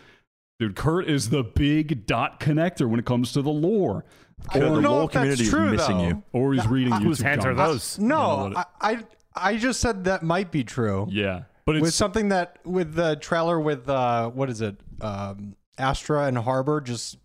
Dude, 0.59 0.77
Kurt 0.77 1.09
is 1.09 1.31
the 1.31 1.43
big 1.43 2.07
dot 2.07 2.39
connector 2.39 2.87
when 2.87 3.01
it 3.01 3.07
comes 3.07 3.33
to 3.33 3.41
the 3.43 3.51
lore. 3.51 4.05
I 4.51 4.59
don't 4.59 4.75
the 4.75 4.81
know 4.81 4.95
law 4.97 5.05
if 5.07 5.13
that's 5.13 5.15
community 5.23 5.43
is 5.45 5.51
true, 5.51 5.71
missing 5.71 5.99
though. 5.99 6.09
you. 6.09 6.23
Or 6.33 6.53
he's 6.55 6.67
reading 6.67 6.93
YouTube 6.93 7.03
Whose 7.05 7.21
hands 7.21 7.45
are 7.45 7.55
comments. 7.55 7.97
those? 7.97 7.99
No, 8.05 8.49
No, 8.49 8.57
I, 8.57 8.65
I 8.81 8.99
I 9.35 9.57
just 9.57 9.81
said 9.81 10.05
that 10.05 10.23
might 10.23 10.51
be 10.51 10.63
true. 10.65 11.07
Yeah, 11.11 11.45
but 11.65 11.77
with 11.77 11.89
it's 11.89 11.97
something 11.97 12.29
that 12.31 12.59
with 12.65 12.95
the 12.95 13.17
trailer 13.17 13.59
with 13.61 13.89
uh 13.89 14.29
what 14.31 14.51
is 14.51 14.61
it 14.61 14.77
um 15.01 15.57
astra 15.79 16.25
and 16.27 16.37
harbor 16.39 16.81
just 16.81 17.17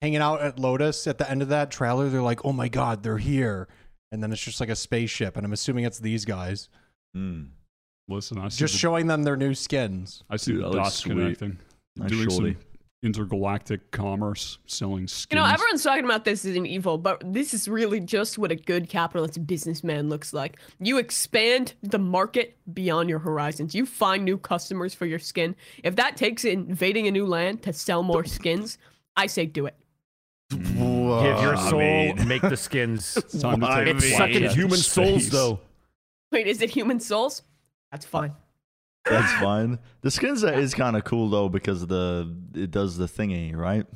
hanging 0.00 0.20
out 0.22 0.40
at 0.40 0.58
lotus 0.58 1.06
at 1.06 1.18
the 1.18 1.30
end 1.30 1.42
of 1.42 1.48
that 1.48 1.70
trailer 1.70 2.08
they're 2.08 2.22
like 2.22 2.42
oh 2.46 2.52
my 2.52 2.66
god 2.68 3.02
they're 3.02 3.18
here 3.18 3.68
and 4.10 4.22
then 4.22 4.32
it's 4.32 4.40
just 4.42 4.58
like 4.58 4.70
a 4.70 4.74
spaceship 4.74 5.36
and 5.36 5.44
i'm 5.44 5.52
assuming 5.52 5.84
it's 5.84 5.98
these 5.98 6.24
guys 6.24 6.70
Mm. 7.14 7.48
listen. 8.08 8.38
I 8.38 8.48
see 8.48 8.58
just 8.60 8.72
the, 8.72 8.78
showing 8.78 9.06
them 9.08 9.24
their 9.24 9.36
new 9.36 9.52
skins 9.52 10.22
I 10.30 10.36
see 10.38 10.52
Dude, 10.52 10.62
the 10.62 10.68
that 10.70 10.74
looks 10.76 10.84
dots 10.88 10.96
sweet. 10.96 11.12
connecting. 11.18 11.58
Nice 11.96 12.10
doing 12.10 12.30
shorty. 12.30 12.52
some 12.54 12.62
intergalactic 13.02 13.90
commerce, 13.90 14.58
selling 14.66 15.06
skins. 15.08 15.28
You 15.30 15.36
know, 15.36 15.50
everyone's 15.50 15.82
talking 15.82 16.04
about 16.04 16.24
this 16.24 16.44
as 16.44 16.54
an 16.56 16.66
evil, 16.66 16.98
but 16.98 17.22
this 17.24 17.54
is 17.54 17.66
really 17.68 18.00
just 18.00 18.38
what 18.38 18.50
a 18.52 18.56
good 18.56 18.88
capitalist 18.88 19.46
businessman 19.46 20.08
looks 20.08 20.32
like. 20.32 20.58
You 20.80 20.98
expand 20.98 21.74
the 21.82 21.98
market 21.98 22.56
beyond 22.72 23.08
your 23.08 23.18
horizons. 23.20 23.74
You 23.74 23.86
find 23.86 24.24
new 24.24 24.36
customers 24.36 24.94
for 24.94 25.06
your 25.06 25.18
skin. 25.18 25.56
If 25.82 25.96
that 25.96 26.16
takes 26.16 26.44
invading 26.44 27.06
a 27.06 27.10
new 27.10 27.26
land 27.26 27.62
to 27.62 27.72
sell 27.72 28.02
more 28.02 28.24
skins, 28.24 28.76
I 29.16 29.26
say 29.26 29.46
do 29.46 29.66
it. 29.66 29.76
Give 30.50 30.60
your 30.76 31.56
I 31.56 31.70
soul, 31.70 31.78
mean- 31.78 32.28
make 32.28 32.42
the 32.42 32.56
skins. 32.56 33.16
It's 33.16 33.40
time 33.40 33.60
to 33.60 33.66
take 33.66 33.96
it's 33.96 34.16
sucking 34.16 34.50
human 34.50 34.76
to 34.78 34.82
souls, 34.82 35.30
though. 35.30 35.60
Wait, 36.32 36.46
is 36.46 36.60
it 36.60 36.70
human 36.70 37.00
souls? 37.00 37.42
That's 37.90 38.04
fine. 38.04 38.32
That's 39.04 39.32
fine. 39.40 39.78
The 40.02 40.10
skin 40.10 40.36
set 40.36 40.58
is 40.58 40.74
kind 40.74 40.96
of 40.96 41.04
cool 41.04 41.28
though 41.30 41.48
because 41.48 41.86
the 41.86 42.34
it 42.54 42.70
does 42.70 42.96
the 42.96 43.06
thingy, 43.06 43.56
right? 43.56 43.86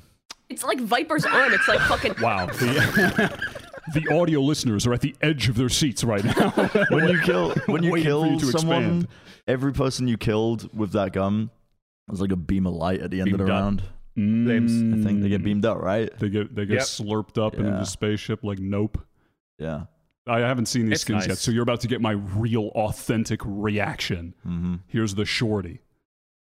It's 0.48 0.64
like 0.64 0.80
Viper's 0.80 1.24
arm. 1.24 1.52
It's 1.52 1.68
like 1.68 1.80
fucking. 1.80 2.14
Wow. 2.22 2.46
The, 2.46 3.38
the 3.94 4.14
audio 4.14 4.40
listeners 4.40 4.86
are 4.86 4.92
at 4.94 5.00
the 5.02 5.14
edge 5.20 5.48
of 5.48 5.56
their 5.56 5.68
seats 5.68 6.04
right 6.04 6.24
now. 6.24 6.50
When 6.90 7.08
you 7.08 7.20
kill 7.20 7.54
when 7.66 7.82
you 7.82 7.90
Waiting 7.92 8.12
for 8.12 8.26
you 8.26 8.38
kill 8.38 8.50
someone, 8.58 8.82
expand. 8.84 9.08
every 9.46 9.72
person 9.72 10.08
you 10.08 10.16
killed 10.16 10.74
with 10.76 10.92
that 10.92 11.12
gun 11.12 11.50
was 12.08 12.20
like 12.20 12.32
a 12.32 12.36
beam 12.36 12.66
of 12.66 12.74
light 12.74 13.00
at 13.00 13.10
the 13.10 13.20
end 13.20 13.32
of 13.32 13.38
the 13.38 13.44
Beamed 13.44 13.50
up. 13.50 13.62
round. 13.62 13.82
Mm, 14.16 15.00
I 15.00 15.04
think 15.04 15.22
they 15.22 15.28
get 15.28 15.42
beamed 15.42 15.64
up, 15.66 15.78
right? 15.78 16.10
They 16.18 16.28
get 16.28 16.54
they 16.54 16.66
get 16.66 16.74
Yep. 16.74 16.82
slurped 16.84 17.44
up 17.44 17.54
into 17.54 17.68
Yeah. 17.70 17.78
the 17.78 17.84
spaceship 17.84 18.44
like 18.44 18.58
nope. 18.58 18.98
Yeah. 19.58 19.84
I 20.26 20.38
haven't 20.40 20.66
seen 20.66 20.86
these 20.86 20.94
It's 20.94 21.02
skins 21.02 21.26
yet, 21.26 21.38
so 21.38 21.50
you're 21.50 21.62
about 21.62 21.80
to 21.80 21.88
get 21.88 22.00
my 22.00 22.12
real 22.12 22.68
authentic 22.74 23.40
reaction. 23.44 24.34
Mm-hmm. 24.46 24.76
Here's 24.86 25.14
the 25.14 25.24
shorty. 25.26 25.80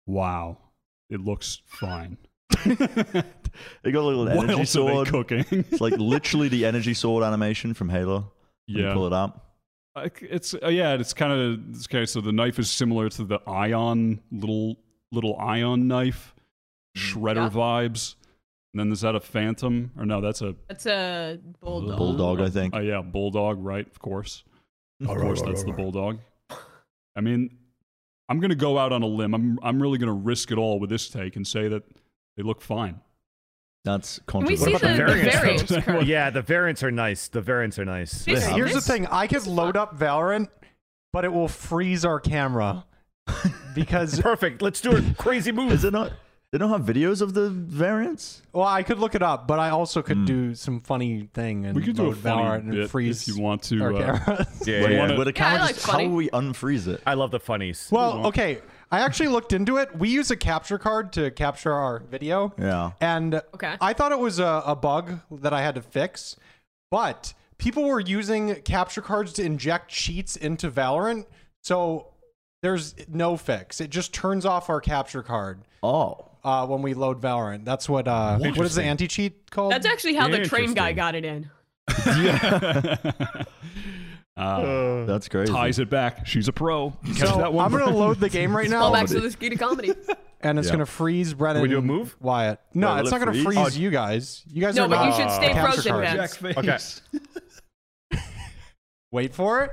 Wow. 0.06 0.58
It 1.10 1.20
looks 1.20 1.62
fine. 1.66 2.16
They 3.82 3.92
got 3.92 4.00
a 4.00 4.06
little 4.06 4.24
What 4.24 4.44
energy 4.44 4.60
else 4.60 4.76
are 4.76 4.84
they 4.84 4.92
sword. 4.94 5.08
cooking? 5.08 5.44
It's 5.50 5.80
like 5.80 5.92
literally 5.98 6.48
the 6.48 6.64
energy 6.64 6.94
sword 6.94 7.22
animation 7.22 7.74
from 7.74 7.90
Halo. 7.90 8.32
When 8.66 8.78
you 8.78 8.84
yeah. 8.86 8.94
pull 8.94 9.06
it 9.06 9.12
up. 9.12 9.56
It's 10.22 10.54
uh, 10.54 10.68
yeah, 10.68 10.94
it's 10.94 11.12
kind 11.12 11.32
of 11.32 11.60
it's 11.76 11.86
okay. 11.86 12.06
So 12.06 12.22
the 12.22 12.32
knife 12.32 12.58
is 12.58 12.70
similar 12.70 13.10
to 13.10 13.24
the 13.24 13.40
ion 13.46 14.20
little 14.30 14.78
little 15.10 15.36
ion 15.36 15.86
knife, 15.86 16.34
shredder 16.96 17.34
Yeah. 17.36 17.50
vibes. 17.50 18.14
And 18.74 18.80
then 18.80 18.90
is 18.92 19.02
that 19.02 19.14
a 19.14 19.20
phantom 19.20 19.90
or 19.98 20.06
no? 20.06 20.20
That's 20.20 20.40
a 20.40 20.54
That's 20.68 20.86
a 20.86 21.38
bulldog. 21.60 21.98
Bulldog, 21.98 22.40
I 22.40 22.48
think. 22.48 22.74
oh 22.74 22.80
yeah, 22.80 23.02
bulldog, 23.02 23.62
right? 23.62 23.86
Of 23.86 23.98
course, 23.98 24.44
of 25.00 25.08
course, 25.18 25.42
that's 25.42 25.62
the 25.64 25.72
bulldog. 25.72 26.18
I 27.14 27.20
mean, 27.20 27.58
I'm 28.30 28.40
gonna 28.40 28.54
go 28.54 28.78
out 28.78 28.92
on 28.92 29.02
a 29.02 29.06
limb. 29.06 29.34
I'm 29.34 29.58
I'm 29.62 29.82
really 29.82 29.98
gonna 29.98 30.12
risk 30.14 30.50
it 30.52 30.58
all 30.58 30.80
with 30.80 30.88
this 30.88 31.10
take 31.10 31.36
and 31.36 31.46
say 31.46 31.68
that 31.68 31.82
they 32.38 32.42
look 32.42 32.62
fine. 32.62 33.00
That's 33.84 34.20
Can 34.26 34.44
we 34.44 34.56
controversial. 34.56 34.78
see 34.78 34.86
the, 34.86 34.94
about 35.02 35.08
the 35.08 35.14
the 35.24 35.30
variants, 35.30 35.70
variants? 35.72 36.06
Yeah, 36.08 36.30
the 36.30 36.40
variants 36.42 36.82
are 36.82 36.90
nice. 36.92 37.28
The 37.28 37.40
variants 37.42 37.78
are 37.78 37.84
nice. 37.84 38.24
This- 38.24 38.46
Here's 38.46 38.72
the 38.72 38.80
thing: 38.80 39.06
I 39.08 39.26
could 39.26 39.46
load 39.46 39.76
up 39.76 39.98
Valorant, 39.98 40.48
but 41.12 41.24
it 41.26 41.32
will 41.32 41.48
freeze 41.48 42.04
our 42.06 42.20
camera 42.20 42.86
because 43.74 44.18
Perfect. 44.20 44.62
Let's 44.62 44.80
do 44.80 44.96
a 44.96 45.02
crazy 45.18 45.52
move. 45.52 45.72
Is 45.72 45.84
it 45.84 45.92
not? 45.92 46.12
They 46.52 46.58
don't 46.58 46.68
have 46.68 46.82
videos 46.82 47.22
of 47.22 47.32
the 47.32 47.48
variants. 47.48 48.42
well, 48.52 48.66
I 48.66 48.82
could 48.82 48.98
look 48.98 49.14
it 49.14 49.22
up, 49.22 49.48
but 49.48 49.58
I 49.58 49.70
also 49.70 50.02
could 50.02 50.26
do 50.26 50.54
some 50.54 50.80
funny 50.80 51.30
thing 51.32 51.64
and 51.64 51.74
We 51.74 51.82
could 51.82 51.96
do 51.96 52.02
a 52.02 52.04
load 52.08 52.18
funny 52.18 52.42
Valorant 52.42 52.58
and 52.64 52.70
bit 52.72 52.90
freeze 52.90 53.26
if 53.26 53.34
you 53.34 53.42
want 53.42 53.62
to. 53.64 53.82
our 53.82 53.94
Uh, 53.94 53.98
cameras. 54.26 54.66
Yeah, 54.68 54.82
Wait, 54.84 54.90
yeah. 54.92 54.98
wanna- 54.98 55.16
With 55.18 55.28
a 55.28 55.32
Yeah, 55.34 55.46
I 55.46 55.48
camera, 55.50 55.60
like 55.64 55.74
just, 55.76 55.86
how 55.86 55.92
funny. 55.94 56.08
will 56.08 56.16
we 56.16 56.28
unfreeze 56.28 56.86
it? 56.88 57.00
I 57.06 57.14
love 57.14 57.30
the 57.30 57.40
funnies. 57.40 57.88
Well, 57.90 58.26
okay. 58.26 58.60
I 58.90 59.00
actually 59.00 59.28
looked 59.30 59.54
into 59.54 59.78
it. 59.78 59.96
We 59.96 60.10
use 60.10 60.30
a 60.30 60.36
capture 60.36 60.76
card 60.76 61.14
to 61.14 61.30
capture 61.30 61.72
our 61.72 62.00
video. 62.00 62.52
Yeah. 62.58 62.90
And 63.00 63.36
Okay. 63.54 63.74
I 63.80 63.94
thought 63.94 64.12
it 64.12 64.18
was 64.18 64.38
a, 64.38 64.62
a 64.66 64.76
bug 64.76 65.20
that 65.30 65.54
I 65.54 65.62
had 65.62 65.74
to 65.76 65.80
fix, 65.82 66.36
but 66.90 67.32
people 67.56 67.84
were 67.84 68.00
using 68.00 68.56
capture 68.56 69.00
cards 69.00 69.32
to 69.34 69.42
inject 69.42 69.90
cheats 69.90 70.36
into 70.36 70.70
Valorant. 70.70 71.24
So 71.62 72.08
there's 72.60 72.94
no 73.08 73.38
fix. 73.38 73.80
It 73.80 73.88
just 73.88 74.12
turns 74.12 74.44
off 74.44 74.68
our 74.68 74.82
capture 74.82 75.22
card 75.22 75.62
Oh. 75.82 76.26
Uh, 76.44 76.66
when 76.66 76.82
we 76.82 76.94
load 76.94 77.20
Valorant. 77.20 77.64
That's 77.64 77.88
what, 77.88 78.08
uh, 78.08 78.38
what 78.38 78.58
is 78.60 78.74
the 78.74 78.82
anti 78.82 79.06
cheat 79.08 79.50
called? 79.50 79.72
That's 79.72 79.86
actually 79.86 80.14
how 80.14 80.28
the 80.28 80.44
train 80.44 80.74
guy 80.74 80.92
got 80.92 81.14
it 81.14 81.24
in. 81.24 81.50
uh, 84.36 85.04
That's 85.04 85.28
crazy. 85.28 85.52
ties 85.52 85.78
it 85.78 85.90
back. 85.90 86.26
She's 86.26 86.48
a 86.48 86.52
pro. 86.52 86.92
So 87.16 87.26
that 87.38 87.52
one. 87.52 87.64
I'm 87.64 87.70
going 87.70 87.84
to 87.92 87.96
load 87.96 88.18
the 88.20 88.28
game 88.28 88.56
right 88.56 88.72
All 88.72 88.92
now, 88.92 89.00
back 89.00 89.06
to 89.08 89.20
the 89.20 89.30
ski 89.30 89.50
to 89.50 89.56
comedy. 89.56 89.92
and 90.40 90.58
it's 90.58 90.68
Yeah. 90.68 90.72
going 90.74 90.86
to 90.86 90.90
freeze 90.90 91.34
Brennan. 91.34 91.62
we 91.62 91.68
do 91.68 91.78
a 91.78 91.82
move? 91.82 92.16
Wyatt. 92.20 92.60
No, 92.74 92.94
Wait, 92.94 93.00
it's 93.02 93.10
not 93.10 93.20
going 93.20 93.32
to 93.36 93.42
freeze? 93.42 93.56
freeze 93.58 93.76
Oh, 93.76 93.80
you 93.80 93.90
guys. 93.90 94.42
You 94.48 94.60
guys 94.62 94.74
No, 94.74 94.84
are 94.84 94.88
but 94.88 94.96
not 94.96 95.06
you 95.06 95.12
should 95.22 95.30
stay 95.30 95.52
frozen, 95.54 96.56
Okay. 96.56 96.78
Wait 99.10 99.34
for 99.34 99.64
it. 99.64 99.72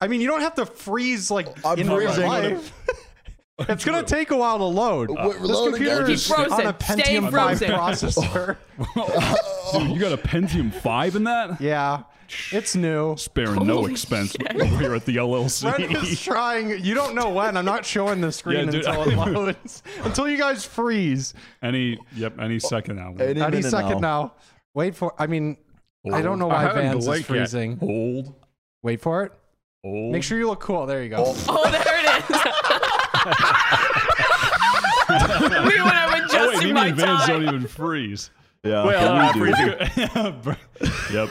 I 0.00 0.06
mean, 0.06 0.20
you 0.20 0.28
don't 0.28 0.42
have 0.42 0.54
to 0.54 0.66
freeze 0.66 1.30
like 1.30 1.48
I'm 1.64 1.78
in 1.78 1.90
real 1.90 2.16
life. 2.26 2.72
It's 3.60 3.84
gonna 3.84 4.02
take 4.02 4.30
a 4.30 4.36
while 4.36 4.58
to 4.58 4.64
load. 4.64 5.10
We're 5.10 5.32
this 5.34 5.42
loading 5.42 5.74
computer 5.74 6.10
is 6.10 6.26
frozen. 6.26 6.52
on 6.52 6.66
a 6.66 6.72
Pentium 6.72 7.30
5 7.30 7.60
processor. 7.60 8.56
Dude, 9.72 9.90
you 9.90 10.00
got 10.00 10.12
a 10.12 10.16
Pentium 10.16 10.72
5 10.72 11.16
in 11.16 11.24
that? 11.24 11.60
yeah, 11.60 12.02
it's 12.52 12.76
new. 12.76 13.16
Sparing 13.16 13.66
no 13.66 13.86
expense 13.86 14.32
shit. 14.32 14.54
over 14.54 14.64
here 14.78 14.94
at 14.94 15.04
the 15.06 15.16
LLC. 15.16 15.62
Brent 15.76 15.96
is 16.04 16.20
trying. 16.20 16.84
You 16.84 16.94
don't 16.94 17.14
know 17.14 17.30
when. 17.30 17.56
I'm 17.56 17.64
not 17.64 17.84
showing 17.84 18.20
the 18.20 18.30
screen 18.30 18.66
Yeah, 18.66 18.70
dude, 18.70 18.84
until 18.86 19.02
it 19.08 19.16
loads. 19.32 19.82
until 20.04 20.28
you 20.28 20.36
guys 20.38 20.64
freeze. 20.64 21.34
any, 21.62 21.98
yep, 22.14 22.38
any 22.38 22.58
second 22.58 22.96
now. 22.96 23.14
Any, 23.18 23.40
Any 23.40 23.62
second 23.62 24.00
now. 24.00 24.34
Wait 24.74 24.94
for. 24.94 25.14
I 25.18 25.26
mean, 25.26 25.56
I 26.12 26.22
don't 26.22 26.38
know 26.38 26.46
why 26.48 26.62
haven't 26.62 26.82
Vans 26.82 26.98
is 27.02 27.06
blinked 27.06 27.28
yet. 27.30 27.36
freezing. 27.38 27.76
Hold, 27.78 28.34
Wait 28.82 29.00
for 29.00 29.24
it. 29.24 29.32
hold. 29.82 30.12
Make 30.12 30.22
sure 30.22 30.38
you 30.38 30.46
look 30.46 30.60
cool. 30.60 30.86
There 30.86 31.02
you 31.02 31.08
go. 31.08 31.24
Oh, 31.48 31.70
there 31.70 31.82
it 31.82 32.30
is. 32.30 32.36
We 35.08 35.80
when 35.80 35.92
I'm 35.96 36.08
Oh, 36.30 36.48
wait, 36.48 36.54
adjusting 36.58 36.68
me 36.68 36.72
my 36.74 36.86
and 36.88 36.96
Vans 36.96 37.26
don't 37.26 37.42
even 37.42 37.66
freeze. 37.66 38.30
Yeah. 38.62 38.84
Well, 38.84 39.16
uh, 39.16 39.32
we 39.34 39.52
do. 39.52 39.52
freezing. 39.54 40.40
Br- 40.42 40.52
yep. 41.12 41.28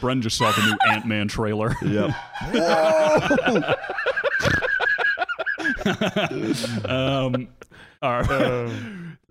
Bren 0.00 0.20
just 0.20 0.36
saw 0.38 0.50
the 0.52 0.62
new 0.66 0.76
Ant 0.92 1.06
Man 1.06 1.28
trailer. 1.28 1.74
Yep. 1.82 2.10
Um, 6.84 7.48
all 8.02 8.22
right. 8.22 8.70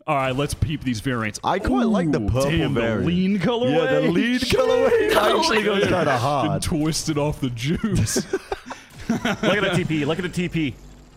all 0.07 0.15
right, 0.15 0.35
let's 0.35 0.53
peep 0.53 0.83
these 0.83 0.99
variants. 1.01 1.39
I 1.43 1.59
quite 1.59 1.87
like 1.87 2.11
the 2.11 2.19
purple 2.21 2.49
damn, 2.51 2.73
variant. 2.73 3.01
The 3.01 3.05
lean 3.07 3.39
colorway. 3.39 3.75
Yeah, 3.85 3.99
the 3.99 4.11
lean 4.11 4.39
colorway 4.39 5.15
I 5.15 5.37
actually 5.37 5.63
goes 5.63 5.83
kind 5.83 5.93
of 5.95 6.05
Been 6.05 6.17
hard. 6.19 6.61
twisted 6.61 7.17
off 7.17 7.41
the 7.41 7.49
juice. 7.49 8.31
Look 9.09 9.25
at 9.25 9.41
the 9.41 9.83
TP. 9.83 10.05
Look 10.05 10.19
at 10.19 10.33
the 10.33 10.49
TP. 10.49 10.73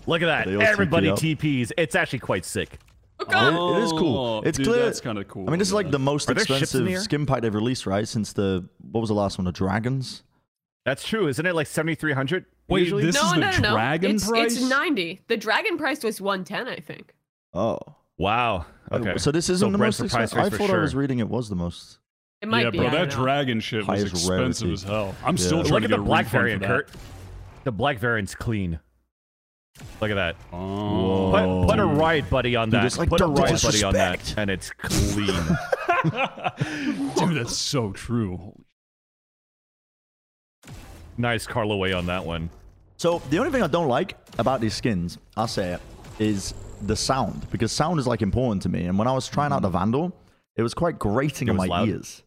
Look 0.06 0.22
at 0.22 0.26
that. 0.26 0.48
Everybody 0.48 1.08
TP. 1.10 1.36
TPs. 1.36 1.72
It's 1.76 1.94
actually 1.94 2.18
quite 2.20 2.44
sick. 2.44 2.78
Oh, 3.20 3.74
It- 3.74 3.78
it 3.78 3.84
is 3.84 3.92
cool. 3.92 4.18
Oh, 4.18 4.42
it's 4.44 4.58
dude, 4.58 4.66
clear. 4.66 4.84
That's 4.84 5.00
kind 5.00 5.18
of 5.18 5.28
cool. 5.28 5.46
I 5.46 5.50
mean, 5.50 5.58
this 5.58 5.68
is 5.68 5.74
like 5.74 5.90
the 5.90 5.98
most 5.98 6.28
Are 6.28 6.34
there 6.34 6.44
ships 6.44 6.50
in 6.50 6.62
expensive 6.62 6.86
the 6.86 6.92
air? 6.94 7.00
skin 7.00 7.26
pack 7.26 7.42
they've 7.42 7.54
released, 7.54 7.86
right? 7.86 8.06
Since 8.06 8.32
the 8.32 8.68
what 8.90 9.00
was 9.00 9.08
the 9.08 9.14
last 9.14 9.38
one? 9.38 9.44
The 9.44 9.52
dragons. 9.52 10.22
That's 10.84 11.06
true. 11.06 11.28
Isn't 11.28 11.46
it 11.46 11.54
like 11.54 11.66
7,300? 11.66 12.44
Wait, 12.68 12.80
usually? 12.80 13.04
this 13.06 13.14
no, 13.14 13.22
is 13.28 13.32
the 13.32 13.40
no, 13.40 13.50
no, 13.52 13.58
no. 13.58 13.70
dragon 13.72 14.16
it's, 14.16 14.28
price. 14.28 14.52
It's 14.56 14.68
90. 14.68 15.22
The 15.28 15.36
dragon 15.38 15.78
price 15.78 16.02
was 16.04 16.20
110, 16.20 16.68
I 16.68 16.80
think. 16.80 17.14
Oh. 17.54 17.78
Wow. 18.18 18.66
Oh, 18.90 18.98
okay. 18.98 19.16
So 19.16 19.30
this 19.32 19.48
isn't 19.48 19.72
the 19.72 19.78
most 19.78 20.00
expensive. 20.00 20.38
I 20.38 20.50
thought 20.50 20.68
for 20.68 20.76
I 20.76 20.80
was 20.82 20.94
reading 20.94 21.20
it 21.20 21.28
was 21.28 21.48
the 21.48 21.56
most. 21.56 21.98
It 22.42 22.48
might 22.48 22.64
yeah, 22.64 22.70
be. 22.70 22.78
bro, 22.78 22.90
that 22.90 23.08
dragon 23.10 23.60
shit 23.60 23.86
was 23.86 24.02
expensive 24.02 24.28
rarity. 24.68 24.72
as 24.74 24.82
hell. 24.82 25.14
I'm 25.24 25.36
Yeah. 25.36 25.42
still 25.44 25.58
Look 25.58 25.68
trying 25.68 25.80
Look 25.82 25.82
to 25.82 25.84
at 25.86 25.90
get 25.90 25.96
the 25.96 26.02
a 26.02 26.04
black 26.04 26.26
variant. 26.26 26.62
Kurt. 26.62 26.90
The 27.64 27.72
black 27.72 27.98
variant's 27.98 28.34
clean. 28.34 28.80
Look 30.00 30.10
at 30.10 30.14
that. 30.14 30.36
Oh, 30.52 31.64
Put, 31.66 31.70
put 31.72 31.78
a 31.80 31.86
riot 31.86 32.30
buddy 32.30 32.54
on 32.56 32.70
that. 32.70 32.84
it's 32.84 32.98
like 32.98 33.08
put 33.08 33.20
a 33.20 33.24
Dr. 33.26 33.42
riot 33.42 33.62
buddy 33.62 33.82
on 33.82 33.94
that, 33.94 34.34
and 34.38 34.50
it's 34.50 34.70
clean. 34.70 35.26
dude, 37.16 37.36
that's 37.36 37.56
so 37.56 37.90
true. 37.92 38.52
nice 41.16 41.46
colorway 41.46 41.96
on 41.96 42.06
that 42.06 42.24
one. 42.24 42.50
So 42.96 43.20
the 43.30 43.38
only 43.38 43.50
thing 43.50 43.62
I 43.62 43.66
don't 43.66 43.88
like 43.88 44.16
about 44.38 44.60
these 44.60 44.74
skins, 44.74 45.18
I'll 45.36 45.48
say 45.48 45.72
it, 45.74 45.80
is 46.18 46.54
the 46.82 46.96
sound 46.96 47.48
because 47.50 47.72
sound 47.72 47.98
is 47.98 48.06
like 48.06 48.22
important 48.22 48.62
to 48.62 48.68
me. 48.68 48.84
And 48.84 48.98
when 48.98 49.08
I 49.08 49.12
was 49.12 49.26
trying 49.28 49.52
out 49.52 49.62
the 49.62 49.68
Vandal, 49.70 50.12
it 50.56 50.62
was 50.62 50.74
quite 50.74 50.98
grating 50.98 51.48
It 51.48 51.52
in 51.52 51.56
my 51.56 51.66
loud? 51.66 51.88
ears. 51.88 52.22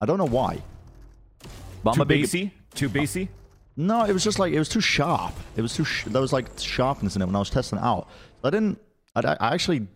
I 0.00 0.06
don't 0.06 0.18
know 0.18 0.26
why. 0.26 0.62
But 1.84 1.90
I'm 1.90 1.96
Too 1.96 2.02
a 2.02 2.06
big 2.06 2.22
bassy. 2.22 2.52
Too 2.74 2.88
bassy. 2.88 3.28
No, 3.80 4.04
it 4.04 4.12
was 4.12 4.24
just 4.24 4.40
like 4.40 4.52
it 4.52 4.58
was 4.58 4.68
too 4.68 4.80
sharp. 4.80 5.32
It 5.56 5.62
was 5.62 5.72
too. 5.72 5.84
Sh- 5.84 6.04
there 6.06 6.20
was 6.20 6.32
like 6.32 6.46
sharpness 6.58 7.14
in 7.14 7.22
it 7.22 7.26
when 7.26 7.36
I 7.36 7.38
was 7.38 7.48
testing 7.48 7.78
it 7.78 7.84
out. 7.84 8.08
I 8.42 8.50
didn't. 8.50 8.80
I, 9.14 9.36
I 9.38 9.54
actually, 9.54 9.86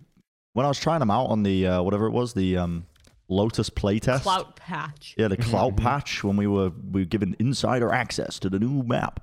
when 0.52 0.64
I 0.64 0.68
was 0.68 0.78
trying 0.78 1.00
them 1.00 1.10
out 1.10 1.26
on 1.26 1.42
the 1.42 1.66
uh, 1.66 1.82
whatever 1.82 2.06
it 2.06 2.12
was, 2.12 2.32
the 2.32 2.58
um, 2.58 2.86
Lotus 3.28 3.70
playtest. 3.70 4.22
Clout 4.22 4.54
patch. 4.54 5.16
Yeah, 5.18 5.26
the 5.26 5.36
clout 5.36 5.76
patch 5.76 6.22
when 6.22 6.36
we 6.36 6.46
were 6.46 6.70
we 6.92 7.00
were 7.00 7.06
given 7.06 7.34
insider 7.40 7.92
access 7.92 8.38
to 8.38 8.48
the 8.48 8.60
new 8.60 8.84
map. 8.84 9.18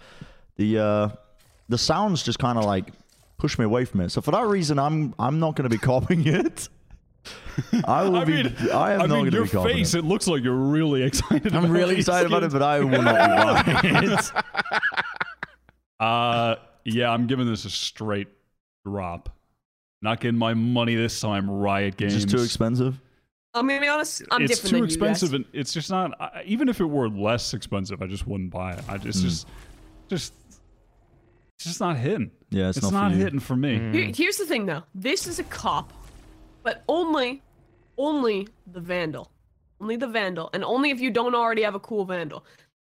The 0.58 0.78
uh, 0.78 1.10
the 1.70 1.78
sounds 1.78 2.22
just 2.22 2.40
kind 2.40 2.58
of 2.58 2.66
like 2.66 2.92
pushed 3.38 3.60
me 3.60 3.66
away 3.66 3.86
from 3.86 4.02
it. 4.02 4.10
So 4.10 4.20
for 4.20 4.32
that 4.32 4.46
reason, 4.46 4.78
I'm 4.78 5.16
I'm 5.18 5.40
not 5.40 5.56
going 5.56 5.70
to 5.70 5.74
be 5.74 5.78
copying 5.82 6.28
it. 6.28 6.68
I 7.86 8.04
will 8.04 8.16
I 8.18 8.26
be. 8.26 8.44
mean, 8.44 8.56
I 8.74 8.94
am 8.94 9.02
I 9.02 9.06
not 9.06 9.10
mean, 9.10 9.10
going 9.10 9.26
to 9.32 9.38
your 9.38 9.44
be 9.46 9.50
copying 9.52 9.78
face, 9.78 9.94
it. 9.94 10.00
it 10.00 10.06
looks 10.06 10.28
like 10.28 10.44
you're 10.44 10.54
really 10.54 11.04
excited. 11.04 11.54
I'm 11.54 11.66
about 11.66 11.72
really 11.74 11.96
these 11.96 12.08
excited 12.08 12.28
about 12.28 12.44
it, 12.44 12.52
but 12.52 12.62
I 12.62 12.80
will 12.80 13.02
not 13.02 13.66
be 13.66 13.74
buying 13.90 14.10
it. 14.12 14.32
Uh, 16.00 16.56
yeah, 16.86 17.10
I'm 17.12 17.28
giving 17.28 17.46
this 17.48 17.66
a 17.66 17.70
straight 17.70 18.28
drop. 18.86 19.36
Not 20.02 20.22
getting 20.22 20.38
my 20.40 20.54
money 20.54 20.96
this 20.96 21.20
time, 21.20 21.50
Riot 21.50 21.98
Games. 21.98 22.16
It's 22.16 22.24
just 22.24 22.36
too 22.38 22.42
expensive. 22.44 23.00
I'm 23.54 23.68
gonna 23.68 23.82
be 23.82 23.88
honest. 23.88 24.22
I'm 24.32 24.44
it's 24.44 24.54
different 24.62 24.70
too 24.70 24.76
than 24.78 24.86
expensive, 24.86 25.32
You 25.34 25.40
guys. 25.40 25.48
and 25.52 25.60
it's 25.60 25.74
just 25.74 25.90
not. 25.90 26.22
I, 26.22 26.44
even 26.46 26.70
if 26.70 26.80
it 26.80 26.86
were 26.86 27.10
less 27.10 27.54
expensive, 27.54 28.02
I 28.02 28.08
just 28.08 28.26
wouldn't 28.26 28.52
buy 28.52 28.74
it. 28.74 28.84
I 28.88 28.98
just, 28.98 29.22
just, 29.24 29.48
just, 30.08 30.34
it's 31.58 31.66
just 31.66 31.82
not 31.82 31.98
hitting. 31.98 32.32
Yeah, 32.52 32.70
it's, 32.70 32.78
It's, 32.78 32.92
not, 32.92 32.94
not, 32.94 33.12
for 33.12 33.18
you. 33.18 33.24
hitting 33.24 33.40
for 33.40 33.56
me. 33.58 33.78
Here- 33.92 34.12
here's 34.16 34.38
the 34.38 34.46
thing, 34.46 34.66
though. 34.68 34.84
This 34.96 35.28
is 35.28 35.40
a 35.40 35.44
cop, 35.44 35.92
but 36.64 36.84
only, 36.88 37.42
only 37.98 38.48
the 38.72 38.80
vandal, 38.80 39.32
only 39.82 39.96
the 39.96 40.08
vandal, 40.08 40.50
and 40.54 40.64
only 40.64 40.90
if 40.92 41.00
you 41.00 41.12
don't 41.12 41.36
already 41.36 41.64
have 41.64 41.76
a 41.76 41.80
cool 41.80 42.06
vandal. 42.06 42.46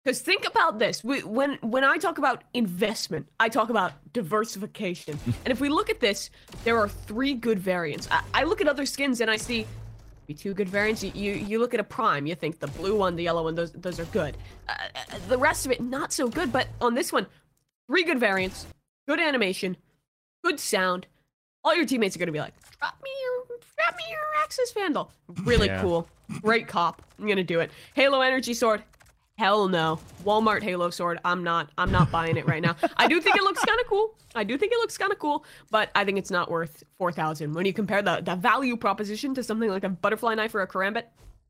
Because 0.04 0.20
think 0.20 0.46
about 0.46 0.78
this: 0.78 1.02
we, 1.02 1.22
when 1.24 1.58
when 1.62 1.82
I 1.82 1.98
talk 1.98 2.18
about 2.18 2.44
investment, 2.54 3.28
I 3.40 3.48
talk 3.48 3.70
about 3.70 3.92
diversification. 4.12 5.18
and 5.44 5.48
if 5.48 5.60
we 5.60 5.68
look 5.68 5.90
at 5.90 6.00
this, 6.00 6.30
there 6.64 6.78
are 6.78 6.88
three 6.88 7.34
good 7.34 7.58
variants. 7.58 8.08
I, 8.10 8.22
I 8.32 8.44
look 8.44 8.60
at 8.60 8.68
other 8.68 8.86
skins 8.86 9.20
and 9.20 9.30
I 9.30 9.36
see 9.36 9.66
be 10.26 10.34
two 10.34 10.54
good 10.54 10.68
variants. 10.68 11.02
You, 11.02 11.12
you 11.14 11.32
you 11.32 11.58
look 11.58 11.74
at 11.74 11.80
a 11.80 11.84
prime, 11.84 12.26
you 12.26 12.34
think 12.34 12.58
the 12.58 12.66
blue 12.66 12.96
one, 12.96 13.16
the 13.16 13.24
yellow 13.24 13.44
one, 13.44 13.54
those 13.54 13.72
those 13.72 14.00
are 14.00 14.04
good. 14.06 14.36
Uh, 14.68 14.74
uh, 14.94 15.18
the 15.28 15.38
rest 15.38 15.66
of 15.66 15.72
it 15.72 15.80
not 15.80 16.12
so 16.12 16.28
good. 16.28 16.52
But 16.52 16.68
on 16.80 16.94
this 16.94 17.12
one, 17.12 17.26
three 17.88 18.04
good 18.04 18.18
variants, 18.18 18.66
good 19.08 19.20
animation, 19.20 19.76
good 20.44 20.58
sound. 20.58 21.06
All 21.66 21.74
your 21.74 21.84
teammates 21.84 22.14
are 22.14 22.20
gonna 22.20 22.30
be 22.32 22.38
like, 22.38 22.54
drop 22.78 22.94
me 23.02 23.10
your 23.22 23.58
drop 23.76 23.96
me 23.96 24.04
your 24.08 24.20
Axis 24.42 24.70
Vandal. 24.72 25.10
Really 25.42 25.66
Yeah. 25.66 25.82
cool. 25.82 26.08
Great 26.40 26.68
cop. 26.68 27.02
I'm 27.18 27.26
gonna 27.26 27.42
do 27.42 27.58
it. 27.60 27.72
Halo 27.94 28.20
Energy 28.20 28.54
Sword. 28.54 28.84
Hell 29.36 29.68
no. 29.68 29.98
Walmart 30.24 30.62
Halo 30.62 30.88
sword. 30.90 31.18
I'm 31.24 31.44
not. 31.44 31.68
I'm 31.76 31.90
not 31.92 32.10
buying 32.10 32.36
it 32.38 32.46
right 32.46 32.62
now. 32.62 32.74
I 32.96 33.06
do 33.06 33.20
think 33.20 33.36
it 33.36 33.42
looks 33.42 33.62
kind 33.62 33.78
of 33.80 33.86
cool. 33.86 34.14
I 34.34 34.44
do 34.44 34.56
think 34.56 34.72
it 34.72 34.76
looks 34.78 34.96
kind 34.96 35.12
of 35.12 35.18
cool, 35.18 35.44
but 35.70 35.90
I 35.94 36.04
think 36.06 36.16
it's 36.18 36.30
not 36.30 36.50
worth 36.50 36.82
four 36.96 37.12
thousand 37.12 37.52
when 37.52 37.66
you 37.66 37.72
compare 37.74 38.00
the 38.00 38.22
the 38.22 38.34
value 38.36 38.76
proposition 38.76 39.34
to 39.34 39.42
something 39.42 39.68
like 39.68 39.84
a 39.84 39.90
butterfly 39.90 40.34
knife 40.36 40.54
or 40.54 40.62
a 40.62 40.66
karambit. 40.68 41.02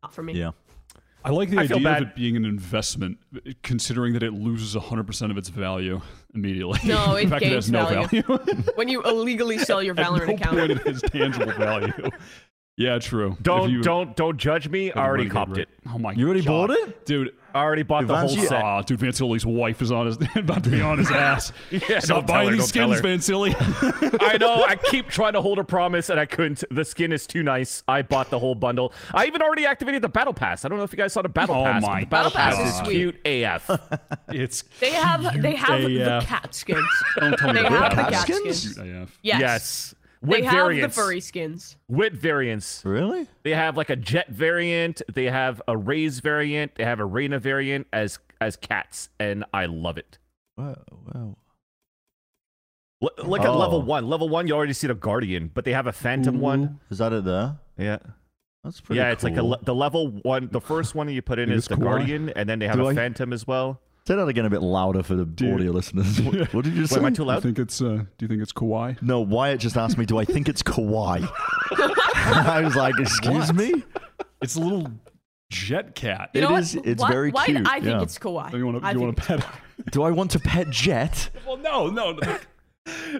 Not 0.03 0.13
for 0.15 0.23
me. 0.25 0.33
Yeah. 0.33 0.51
I 1.27 1.31
like 1.31 1.51
the 1.51 1.59
I 1.59 1.63
idea 1.63 1.77
of 1.77 2.03
it 2.03 2.15
being 2.15 2.37
an 2.37 2.45
investment, 2.45 3.19
considering 3.65 4.13
that 4.13 4.23
it 4.23 4.33
loses 4.33 4.77
100% 4.81 5.31
of 5.33 5.37
its 5.37 5.49
value 5.49 6.01
immediately. 6.33 6.79
No, 6.85 7.15
it 7.17 7.29
fact, 7.29 7.43
gains 7.43 7.53
it 7.53 7.55
has 7.57 7.71
no 7.73 7.85
value. 7.85 8.23
value. 8.23 8.63
When 8.77 8.87
you 8.87 9.03
illegally 9.03 9.59
sell 9.59 9.83
your 9.83 9.97
Valorant 9.97 9.99
At 9.99 10.07
Valorant 10.07 10.29
no 10.29 10.35
account. 10.35 10.57
point 10.59 10.71
it 10.71 10.87
has 10.87 11.03
tangible 11.03 11.53
value. 11.55 11.93
Yeah, 12.77 12.99
true. 12.99 13.37
Don't 13.41 13.71
you- 13.71 13.83
don't 13.83 14.15
don't 14.17 14.37
judge 14.37 14.69
me. 14.69 14.93
I 14.93 15.03
already 15.07 15.29
copped 15.31 15.53
rate- 15.53 15.61
it. 15.63 15.69
Oh 15.89 15.99
my! 15.99 16.13
God. 16.13 16.21
You 16.21 16.27
already 16.27 16.43
God. 16.43 16.69
bought 16.69 16.71
it? 16.77 17.07
dude. 17.07 17.33
I 17.55 17.61
already 17.61 17.85
bought 17.85 18.07
the 18.07 18.15
whole 18.15 18.29
set. 18.29 18.63
Aw, 18.63 18.83
dude, 18.83 19.01
Vansilli's 19.01 19.47
wife 19.47 19.81
is 19.81 19.91
on 19.91 20.05
his 20.05 20.19
about 20.37 20.63
to 20.65 20.69
be 20.69 20.83
on 20.83 20.99
his 20.99 21.11
ass. 21.11 21.55
Yeah, 21.71 22.01
Stop 22.01 22.27
buying 22.27 22.51
her, 22.51 22.57
these 22.57 22.69
skins, 22.69 22.97
her. 22.97 23.01
Vansilli. 23.01 23.55
I 24.21 24.37
know. 24.37 24.63
I 24.65 24.77
keep 24.77 25.09
trying 25.09 25.33
to 25.33 25.41
hold 25.41 25.59
a 25.59 25.65
promise 25.65 26.11
and 26.11 26.21
I 26.21 26.27
couldn't. 26.27 26.65
The 26.71 26.85
skin 26.85 27.13
is 27.13 27.27
too 27.27 27.43
nice. 27.43 27.83
I 27.89 28.03
bought 28.03 28.29
the 28.29 28.39
whole 28.39 28.55
bundle. 28.55 28.93
I 29.15 29.25
even 29.25 29.41
already 29.41 29.65
activated 29.65 30.03
the 30.03 30.09
battle 30.11 30.35
pass. 30.35 30.67
I 30.67 30.69
don't 30.69 30.77
know 30.77 30.85
if 30.85 30.93
you 30.93 30.99
guys 30.99 31.15
saw 31.15 31.23
the 31.23 31.31
battle 31.31 31.55
Oh 31.55 31.65
pass. 31.65 31.81
but 31.81 31.89
my 31.89 32.01
the 32.01 32.07
battle, 32.07 32.31
Battle 32.31 32.39
pass, 32.39 32.57
Pass 32.57 32.75
is 32.75 32.89
is 32.89 32.89
cute 32.95 33.27
AF. 33.27 33.71
it's 34.29 34.65
They 34.81 34.91
have 34.91 35.41
they 35.41 35.55
have 35.55 35.81
the 35.81 36.21
cat 36.27 36.55
skins. 36.55 36.85
don't 37.19 37.39
tell 37.39 37.55
me 37.55 37.63
They 37.63 37.69
have 37.71 37.97
the 37.97 38.03
cat 38.03 38.21
skins? 38.21 38.41
skins. 38.61 38.75
Cute 38.75 38.87
AF. 38.97 39.19
Yes. 39.23 39.95
Yes. 40.23 40.31
They 40.31 40.37
With 40.43 40.45
have 40.47 40.53
variants. 40.55 40.97
the 40.97 41.03
furry 41.03 41.21
skins. 41.21 41.77
With 41.89 42.15
variants. 42.15 42.83
Really? 42.85 43.27
They 43.43 43.51
have 43.53 43.77
like 43.77 43.91
a 43.91 43.97
Jett 43.97 44.29
variant. 44.31 45.03
They 45.13 45.27
have 45.27 45.61
a 45.69 45.77
Raze 45.77 46.21
variant. 46.21 46.75
They 46.77 46.85
have 46.85 47.01
a 47.01 47.05
Reyna 47.05 47.39
variant 47.39 47.87
as 47.93 48.19
as 48.41 48.57
cats, 48.57 49.09
and 49.21 49.45
I 49.55 49.67
love 49.67 49.97
it. 49.99 50.19
Wow. 50.59 50.77
wow. 51.15 51.37
L- 53.03 53.11
look 53.29 53.41
at 53.43 53.49
level 53.55 53.79
Oh. 53.81 53.85
one. 53.85 54.09
Level 54.09 54.29
one, 54.29 54.47
you 54.47 54.55
already 54.55 54.73
see 54.73 54.87
the 54.87 54.95
Guardian, 54.95 55.51
but 55.55 55.65
they 55.65 55.73
have 55.73 55.87
a 55.87 55.93
Phantom 55.93 56.41
one. 56.41 56.81
Is 56.91 56.99
that 56.99 57.13
it 57.13 57.25
there? 57.25 57.57
Yeah, 57.79 57.99
That's 58.65 58.81
pretty 58.81 58.99
yeah. 59.01 59.11
It's 59.13 59.23
like 59.23 59.37
a 59.37 59.43
le- 59.43 59.61
the 59.63 59.75
level 59.75 60.09
one. 60.23 60.49
The 60.51 60.61
first 60.63 60.95
one 60.95 61.09
you 61.11 61.21
put 61.23 61.39
in 61.39 61.49
Think 61.51 61.59
is 61.59 61.69
the 61.69 61.77
cool? 61.77 61.85
Guardian, 61.85 62.31
and 62.31 62.49
then 62.49 62.59
they 62.59 62.67
have 62.67 62.77
Do 62.77 62.87
a 62.87 62.91
I- 62.91 62.95
Phantom 62.95 63.33
as 63.35 63.47
well. 63.47 63.81
Say 64.07 64.15
that 64.15 64.29
again 64.29 64.45
a 64.47 64.51
bit 64.51 64.63
louder 64.63 65.03
for 65.03 65.17
the 65.17 65.23
audio 65.53 65.73
listeners. 65.73 66.21
What, 66.27 66.55
what 66.55 66.65
did 66.65 66.75
you 66.75 66.83
Wait, 66.83 66.91
say? 66.91 66.97
am 66.99 67.05
I 67.07 67.11
too 67.11 67.25
Do 67.25 67.33
you 67.33 67.41
think 67.41 67.59
it's? 67.59 67.81
Uh, 67.83 68.05
do 68.19 68.25
you 68.25 68.29
think 68.29 68.41
it's 68.41 68.53
kawaii? 68.53 69.01
No, 69.03 69.21
Wyatt 69.21 69.59
just 69.59 69.77
asked 69.77 69.99
me, 69.99 70.07
do 70.07 70.17
I 70.19 70.25
think 70.25 70.49
it's 70.49 70.63
kawaii? 70.63 71.29
I 71.73 72.61
was 72.65 72.77
like, 72.77 72.95
excuse 72.99 73.53
me? 73.53 73.83
It's 74.43 74.55
a 74.55 74.61
little 74.61 74.89
Jett 75.51 75.95
cat. 75.97 76.31
You 76.35 76.41
It 76.41 76.45
know 76.45 76.51
what? 76.53 76.63
is- 76.63 76.75
it's 76.77 77.03
why, 77.03 77.11
very 77.11 77.31
why 77.33 77.47
cute, 77.47 77.67
I 77.69 77.81
think 77.81 77.85
yeah. 77.97 78.03
it's 78.03 78.19
kawaii. 78.19 78.53
you 78.57 78.65
want 78.67 78.81
to? 78.81 78.87
I 78.87 78.93
You 78.93 79.01
want 79.01 79.17
to 79.17 79.23
pet? 79.23 79.41
it? 79.41 79.91
Do 79.93 80.03
I 80.05 80.11
want 80.13 80.31
to 80.33 80.39
pet 80.39 80.71
Jett? 80.71 81.31
Well, 81.47 81.57
no, 81.57 81.89
no, 81.89 82.13
no. 82.13 82.39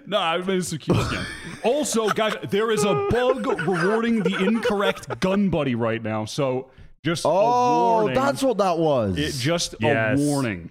No, 0.05 0.17
I 0.19 0.37
mean 0.37 0.57
it's 0.59 0.71
a 0.71 0.77
cute 0.77 0.97
skin. 0.97 1.19
Also, 1.63 2.07
guys, 2.09 2.33
there 2.49 2.71
is 2.71 2.85
a 2.85 3.07
bug 3.11 3.45
rewarding 3.67 4.23
the 4.23 4.37
incorrect 4.37 5.19
gun 5.19 5.49
buddy 5.49 5.75
right 5.75 6.01
now. 6.01 6.23
So 6.23 6.69
just 7.07 7.25
a 7.25 7.29
Oh, 7.29 8.01
warning. 8.01 8.15
that's 8.15 8.43
what 8.43 8.57
that 8.57 8.77
was. 8.77 9.17
It 9.17 9.33
just 9.33 9.75
Yes. 9.79 10.19
a 10.19 10.21
warning. 10.21 10.69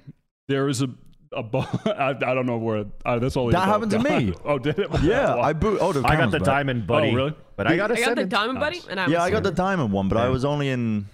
There 0.48 0.68
is 0.68 0.82
a 0.82 0.88
a. 1.32 1.42
I, 1.86 2.10
I 2.10 2.34
don't 2.34 2.46
know 2.46 2.58
where. 2.58 2.84
Uh, 3.04 3.18
that's 3.18 3.36
all. 3.36 3.48
That 3.50 3.56
oh, 3.66 3.72
happened 3.72 3.90
to 3.92 3.98
me. 3.98 4.34
Oh, 4.44 4.58
did 4.58 4.78
it? 4.78 4.88
yeah, 5.02 5.34
Wow. 5.34 5.40
I 5.40 5.52
boot. 5.52 5.78
Oh, 5.80 5.90
I 6.04 6.16
got 6.16 6.30
the 6.30 6.38
back. 6.38 6.46
diamond 6.46 6.86
buddy. 6.86 7.14
really? 7.14 7.34
But 7.56 7.66
I 7.66 7.76
got 7.76 7.90
a 7.90 7.94
I 7.94 8.04
got 8.04 8.16
the 8.16 8.26
diamond 8.26 8.60
buddy, 8.60 8.80
and 8.88 9.00
I 9.00 9.06
Yeah, 9.08 9.22
I 9.22 9.30
got 9.30 9.42
the 9.42 9.50
diamond 9.50 9.92
one, 9.92 10.08
but 10.08 10.18
I 10.18 10.28
was 10.28 10.44
only 10.44 10.68
in. 10.68 11.06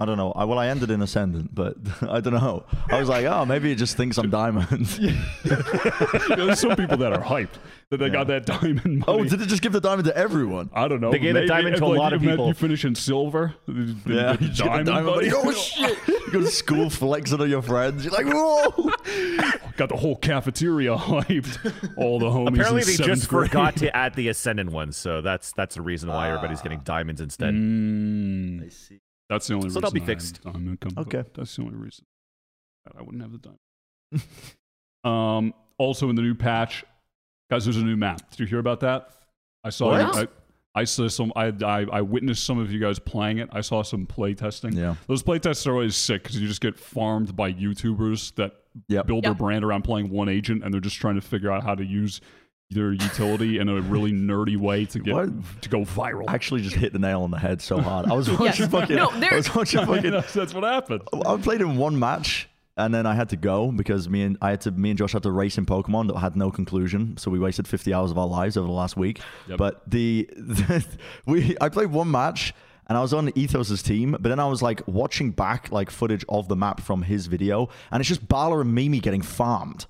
I 0.00 0.04
don't 0.04 0.16
know. 0.16 0.30
I, 0.30 0.44
well, 0.44 0.60
I 0.60 0.68
ended 0.68 0.92
in 0.92 1.02
ascendant, 1.02 1.52
but 1.54 1.74
I 2.08 2.20
don't 2.20 2.34
know. 2.34 2.64
I 2.88 3.00
was 3.00 3.08
like, 3.08 3.24
oh, 3.26 3.44
maybe 3.44 3.72
it 3.72 3.76
just 3.76 3.96
thinks 3.96 4.16
I'm 4.16 4.30
diamond. 4.30 4.86
There's 5.44 6.60
some 6.60 6.76
people 6.76 6.96
that 6.98 7.12
are 7.12 7.20
hyped 7.22 7.54
that 7.90 7.96
they 7.96 8.08
got 8.08 8.28
that 8.28 8.46
diamond. 8.46 9.04
oh, 9.08 9.24
did 9.24 9.40
it 9.40 9.46
just 9.48 9.60
give 9.60 9.72
the 9.72 9.80
diamond 9.80 10.06
to 10.06 10.16
everyone? 10.16 10.70
I 10.72 10.86
don't 10.86 11.00
know. 11.00 11.10
They 11.10 11.18
gave 11.18 11.34
the 11.34 11.46
diamond 11.46 11.76
to 11.78 11.84
a 11.84 11.86
like, 11.86 11.98
lot 11.98 12.12
of 12.12 12.22
you 12.22 12.30
people. 12.30 12.46
You 12.48 12.54
finish 12.54 12.84
in 12.84 12.94
silver. 12.94 13.54
The- 13.66 13.72
the- 13.72 14.14
Yeah, 14.14 14.32
the 14.36 14.44
you 14.44 14.48
get 14.50 14.56
diamond 14.58 14.86
buddy. 15.06 15.30
buddy. 15.30 15.32
Oh 15.34 15.52
shit! 15.52 15.98
You 16.06 16.30
go 16.32 16.40
to 16.42 16.46
school 16.50 16.90
flexing 16.90 17.40
on 17.40 17.50
your 17.50 17.62
friends. 17.62 18.04
You're 18.04 18.12
like, 18.14 18.26
whoa! 18.26 18.70
Got 19.76 19.88
the 19.88 19.96
whole 19.96 20.16
cafeteria 20.16 20.96
hyped. 20.96 21.94
All 21.96 22.18
the 22.20 22.26
homies. 22.26 22.54
Apparently, 22.54 22.82
in 22.82 22.86
they 22.86 22.96
just 23.04 23.28
grade. 23.28 23.48
forgot 23.48 23.76
to 23.76 23.96
add 23.96 24.14
the 24.14 24.28
Ascendant 24.28 24.70
one, 24.70 24.92
so 24.92 25.22
that's 25.22 25.50
that's 25.52 25.74
the 25.74 25.82
reason 25.82 26.08
why 26.08 26.28
everybody's 26.28 26.60
getting 26.62 26.80
diamonds 26.80 27.20
instead. 27.20 27.52
Mm, 27.54 28.72
see. 28.72 29.00
That's 29.28 29.46
the 29.46 29.54
only 29.54 29.68
So 29.70 29.80
reason. 29.80 29.82
they'll 29.82 29.90
be 29.90 30.02
I 30.02 30.06
fixed. 30.06 30.40
have 30.44 30.56
Okay. 30.98 31.24
That's 31.34 31.54
the 31.56 31.62
only 31.62 31.74
reason. 31.76 32.04
that 32.86 32.94
I 32.98 33.02
wouldn't 33.02 33.22
have 33.22 33.32
the 33.32 33.38
diamond. 33.38 34.28
um. 35.04 35.54
Also, 35.80 36.10
in 36.10 36.16
the 36.16 36.22
new 36.22 36.34
patch, 36.34 36.84
guys, 37.50 37.64
there's 37.64 37.76
a 37.76 37.84
new 37.84 37.96
map. 37.96 38.30
Did 38.30 38.40
you 38.40 38.46
hear 38.46 38.58
about 38.58 38.80
that? 38.80 39.10
I 39.62 39.70
saw. 39.70 39.90
What? 39.90 40.28
I, 40.74 40.80
I 40.80 40.84
saw 40.84 41.06
some. 41.08 41.32
I, 41.36 41.52
I 41.64 41.86
I 41.92 42.00
witnessed 42.00 42.44
some 42.44 42.58
of 42.58 42.72
you 42.72 42.80
guys 42.80 42.98
playing 42.98 43.38
it. 43.38 43.48
I 43.52 43.60
saw 43.60 43.82
some 43.82 44.06
play 44.06 44.34
testing. 44.34 44.72
Yeah. 44.72 44.96
Those 45.06 45.22
play 45.22 45.38
tests 45.38 45.66
are 45.68 45.72
always 45.72 45.94
sick 45.96 46.22
because 46.24 46.40
you 46.40 46.48
just 46.48 46.60
get 46.60 46.76
farmed 46.78 47.36
by 47.36 47.52
YouTubers 47.52 48.34
that 48.36 48.52
Yep. 48.88 49.06
build 49.08 49.24
their 49.24 49.34
brand 49.34 49.64
around 49.64 49.82
playing 49.82 50.08
one 50.08 50.28
agent, 50.28 50.62
and 50.62 50.72
they're 50.72 50.80
just 50.80 50.96
trying 50.96 51.16
to 51.16 51.20
figure 51.20 51.50
out 51.50 51.64
how 51.64 51.74
to 51.74 51.84
use 51.84 52.20
their 52.70 52.92
utility 52.92 53.58
in 53.58 53.68
a 53.68 53.80
really 53.80 54.12
nerdy 54.12 54.56
way 54.56 54.84
to 54.84 54.98
get 54.98 55.14
What? 55.14 55.30
to 55.62 55.68
go 55.70 55.80
viral. 55.84 56.24
I 56.28 56.34
actually 56.34 56.60
just 56.60 56.76
hit 56.76 56.92
the 56.92 56.98
nail 56.98 57.22
on 57.22 57.30
the 57.30 57.38
head 57.38 57.62
so 57.62 57.80
hard. 57.80 58.06
I 58.10 58.12
was 58.14 58.30
watching 58.38 58.68
fucking. 58.68 58.96
No, 58.96 59.08
I 59.08 59.20
there- 59.20 59.34
was 59.34 59.54
watching 59.54 59.80
fucking. 59.86 60.10
that's, 60.10 60.34
that's 60.34 60.52
what 60.52 60.64
happened. 60.64 61.00
I 61.24 61.36
played 61.38 61.62
in 61.62 61.78
one 61.78 61.98
match 61.98 62.46
and 62.76 62.92
then 62.92 63.06
I 63.06 63.14
had 63.14 63.30
to 63.30 63.36
go 63.36 63.72
because 63.72 64.08
me 64.10 64.22
and 64.22 64.36
I 64.42 64.50
had 64.50 64.60
to 64.62 64.70
me 64.70 64.90
and 64.90 64.98
Josh 64.98 65.12
had 65.12 65.22
to 65.22 65.30
race 65.30 65.56
in 65.56 65.64
Pokemon 65.64 66.08
that 66.08 66.18
had 66.18 66.36
no 66.36 66.50
conclusion. 66.50 67.16
So 67.16 67.30
we 67.30 67.38
wasted 67.38 67.66
50 67.66 67.94
hours 67.94 68.10
of 68.10 68.18
our 68.18 68.26
lives 68.26 68.58
over 68.58 68.66
the 68.66 68.72
last 68.72 68.98
week. 68.98 69.20
Yep. 69.48 69.56
But 69.58 69.90
the, 69.90 70.28
we 71.26 71.56
I 71.62 71.70
played 71.70 71.90
one 71.90 72.10
match 72.10 72.52
and 72.86 72.98
I 72.98 73.00
was 73.00 73.14
on 73.14 73.30
Ethos's 73.34 73.82
team, 73.82 74.12
but 74.12 74.24
then 74.24 74.38
I 74.38 74.46
was 74.46 74.60
like 74.60 74.82
watching 74.86 75.30
back 75.30 75.72
like 75.72 75.88
footage 75.90 76.24
of 76.28 76.48
the 76.48 76.56
map 76.56 76.80
from 76.80 77.02
his 77.02 77.28
video 77.28 77.70
and 77.90 78.00
it's 78.00 78.08
just 78.08 78.28
Bala 78.28 78.60
and 78.60 78.74
Mimi 78.74 79.00
getting 79.00 79.22
farmed. 79.22 79.86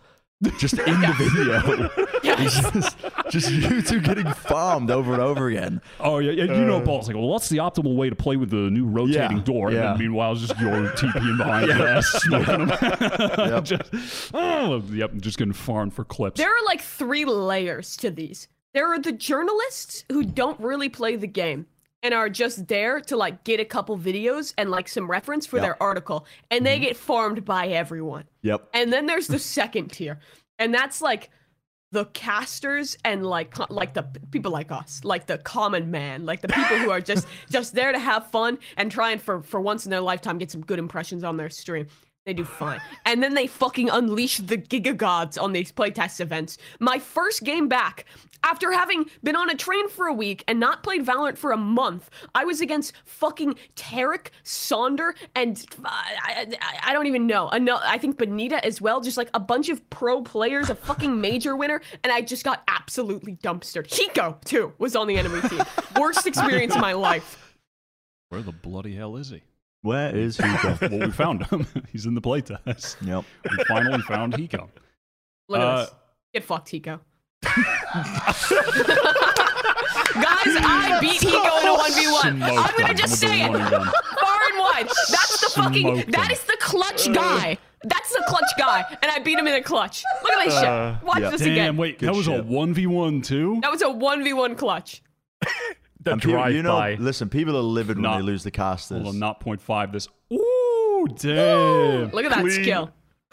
Just 0.59 0.79
in 0.79 1.01
the 1.01 1.15
video. 1.17 1.91
It's 2.41 2.61
just, 2.71 2.97
just 3.31 3.51
you 3.51 3.83
two 3.83 4.01
getting 4.01 4.31
farmed 4.33 4.91
over 4.91 5.13
and 5.13 5.21
over 5.21 5.49
again. 5.49 5.81
Oh 5.99 6.19
yeah, 6.19 6.31
yeah 6.31 6.45
you 6.45 6.65
know, 6.65 6.77
uh, 6.77 6.85
Paul's 6.85 7.09
like, 7.09 7.17
well, 7.17 7.27
what's 7.27 7.49
the 7.49 7.57
optimal 7.57 7.97
way 7.97 8.11
to 8.11 8.15
play 8.15 8.37
with 8.37 8.51
the 8.51 8.71
new 8.71 8.87
rotating 8.87 9.39
Yeah, 9.39 9.43
door? 9.43 9.69
And 9.69 9.77
then 9.77 9.99
meanwhile, 9.99 10.33
it's 10.33 10.43
just 10.43 10.61
your 10.61 10.91
TPing 10.91 11.37
behind 11.37 11.67
your 11.77 11.89
ass, 11.89 12.07
smoking 12.07 12.67
them. 12.67 12.69
Yep. 13.49 13.65
just, 13.65 14.31
oh, 14.35 14.83
yep, 14.91 15.15
just 15.17 15.39
getting 15.39 15.53
farmed 15.53 15.95
for 15.95 16.05
clips. 16.05 16.39
There 16.39 16.51
are 16.51 16.65
like 16.67 16.81
three 16.81 17.25
layers 17.25 17.97
to 17.99 18.11
these. 18.11 18.47
There 18.75 18.93
are 18.93 18.99
the 19.01 19.13
journalists 19.13 20.05
who 20.13 20.23
don't 20.23 20.61
really 20.61 20.89
play 20.89 21.17
the 21.17 21.27
game 21.27 21.67
and 22.03 22.15
are 22.15 22.29
just 22.29 22.69
there 22.69 23.01
to 23.01 23.17
like 23.17 23.45
get 23.45 23.61
a 23.61 23.65
couple 23.65 23.99
videos 23.99 24.55
and 24.57 24.71
like 24.71 24.89
some 24.89 25.11
reference 25.11 25.47
for 25.47 25.57
Yep. 25.57 25.65
their 25.65 25.83
article, 25.83 26.27
and 26.51 26.65
they 26.65 26.77
mm-hmm. 26.77 26.85
get 26.85 26.97
farmed 26.97 27.45
by 27.45 27.69
everyone. 27.69 28.25
Yep. 28.43 28.69
And 28.73 28.93
then 28.93 29.07
there's 29.07 29.27
the 29.27 29.39
second 29.39 29.93
tier, 29.93 30.19
and 30.59 30.73
that's 30.73 31.01
like 31.01 31.31
the 31.91 32.05
casters 32.07 32.97
and 33.05 33.25
like 33.25 33.57
like 33.71 33.95
the 33.95 34.03
people 34.31 34.53
like 34.53 34.71
us, 34.71 35.01
like 35.05 35.27
the 35.27 35.39
common 35.39 35.91
man, 35.91 36.27
like 36.27 36.43
the 36.43 36.49
people 36.49 36.77
who 36.79 36.91
are 36.91 37.01
just 37.01 37.27
just 37.51 37.75
there 37.75 37.93
to 37.93 37.99
have 37.99 38.31
fun 38.31 38.59
and 38.77 38.91
try 38.91 39.11
and 39.11 39.23
for 39.23 39.43
for 39.43 39.61
once 39.61 39.87
in 39.87 39.91
their 39.91 40.01
lifetime 40.01 40.39
get 40.39 40.51
some 40.51 40.61
good 40.61 40.79
impressions 40.79 41.25
on 41.25 41.37
their 41.37 41.51
stream. 41.51 41.87
They 42.29 42.35
do 42.35 42.45
fine. 42.45 42.79
And 43.07 43.23
then 43.23 43.33
they 43.33 43.47
fucking 43.47 43.89
unleash 43.89 44.37
the 44.37 44.59
Giga 44.59 44.95
Gods 44.95 45.39
on 45.39 45.55
these 45.55 45.73
playtest 45.73 46.21
events. 46.21 46.59
My 46.79 46.99
first 46.99 47.43
game 47.43 47.69
back, 47.69 48.05
after 48.43 48.71
having 48.71 49.07
been 49.23 49.35
on 49.35 49.49
a 49.49 49.55
train 49.55 49.89
for 49.89 50.09
a 50.09 50.13
week 50.13 50.45
and 50.47 50.61
not 50.61 50.83
played 50.83 51.07
Valorant 51.07 51.39
for 51.39 51.53
a 51.53 51.57
month, 51.57 52.11
I 52.35 52.45
was 52.45 52.61
against 52.61 52.93
fucking 53.07 53.55
Tarik, 53.77 54.33
Sonder, 54.45 55.13
and 55.35 55.65
uh, 55.83 55.89
I, 55.89 56.55
I, 56.61 56.91
I 56.91 56.93
don't 56.93 57.07
even 57.07 57.27
know. 57.27 57.49
I 57.51 57.97
think 57.97 58.19
Benita 58.19 58.63
as 58.63 58.79
well. 58.79 59.01
Just 59.01 59.17
like 59.17 59.31
a 59.33 59.41
bunch 59.41 59.71
of 59.71 59.89
pro 59.89 60.21
players, 60.21 60.69
a 60.69 60.75
fucking 60.75 61.19
major 61.19 61.57
winner, 61.57 61.81
and 62.05 62.13
I 62.13 62.21
just 62.21 62.45
got 62.45 62.63
absolutely 62.69 63.37
dumpstered. 63.37 63.89
Hiko, 63.89 64.39
too, 64.45 64.75
was 64.77 64.95
on 64.95 65.07
the 65.07 65.17
enemy 65.17 65.41
team. 65.49 65.63
Worst 65.99 66.27
experience 66.27 66.75
of 66.75 66.83
my 66.83 66.93
life. 66.93 67.57
Where 68.29 68.43
the 68.43 68.53
bloody 68.53 68.97
hell 68.97 69.17
is 69.17 69.31
he? 69.31 69.41
Where 69.83 70.15
is 70.15 70.37
Hugo? 70.39 70.79
well, 70.89 70.99
we 71.01 71.11
found 71.13 71.47
him. 71.47 71.67
He's 71.93 72.07
in 72.07 72.15
the 72.15 72.21
playtest. 72.21 72.97
yep. 73.07 73.25
We 73.51 73.65
finally 73.65 74.03
found 74.03 74.35
Hiko. 74.35 74.69
Look 75.49 75.61
at 75.61 75.67
Uh, 75.67 75.81
this. 75.85 75.95
Get 76.35 76.45
fucked, 76.45 76.69
Hiko. 76.71 77.01
Guys, 80.15 80.57
I 80.61 80.99
beat 81.01 81.21
Hiko 81.21 81.61
in 81.63 81.69
a 81.69 81.73
1v1. 81.79 82.25
I'm 82.25 82.39
gonna 82.77 82.89
him 82.91 82.97
just 82.97 83.13
with 83.13 83.19
say 83.21 83.43
it. 83.45 83.53
Far 83.53 83.61
and 83.71 84.59
wide. 84.59 84.87
That's 84.87 85.41
the 85.41 85.51
fucking. 85.61 85.83
Smoked 85.83 86.13
That 86.13 86.27
him. 86.27 86.33
is 86.33 86.45
the 86.45 86.57
clutch 86.61 87.13
guy. 87.13 87.59
That's 87.85 88.11
the 88.13 88.25
clutch 88.27 88.51
guy. 88.59 88.85
And 89.03 89.11
I 89.11 89.19
beat 89.21 89.39
him 89.39 89.47
in 89.47 89.55
a 89.55 89.63
clutch. 89.63 90.03
Look 90.23 90.33
at 90.33 90.45
this 90.45 90.55
shit. 90.59 91.07
Watch 91.07 91.21
yeah. 91.21 91.31
this 91.31 91.41
Damn, 91.43 91.53
again. 91.53 91.77
wait, 91.77 91.99
Good 91.99 92.09
that 92.09 92.15
was 92.17 92.27
a 92.27 92.43
one 92.43 92.75
v 92.75 92.87
one 92.87 93.23
too. 93.23 93.59
That 93.63 93.71
was 93.71 93.83
a 93.83 93.87
1v1 93.87 94.57
clutch. 94.59 95.03
The 96.09 96.13
And 96.13 96.21
drive 96.21 96.55
you 96.55 96.63
know, 96.63 96.73
by. 96.73 96.95
listen, 96.95 97.29
people 97.29 97.57
are 97.57 97.61
livid 97.63 98.01
when 98.01 98.11
they 98.19 98.23
lose 98.23 98.43
the 98.45 98.51
casters. 98.51 99.03
Hold 99.03 99.15
on, 99.15 99.19
not 99.19 99.41
point 99.41 99.61
five. 99.61 99.93
This. 99.93 100.09
Ooh, 100.33 101.07
damn! 101.17 102.11
Look 102.11 102.25
at 102.25 102.31
that 102.31 102.41
Clean- 102.41 102.63
skill. 102.63 102.91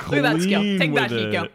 Look 0.07 0.13
at 0.17 0.21
that 0.23 0.41
skill. 0.41 0.61
Take 0.61 0.93
that, 0.93 1.09
with 1.09 1.19
Hiko. 1.33 1.49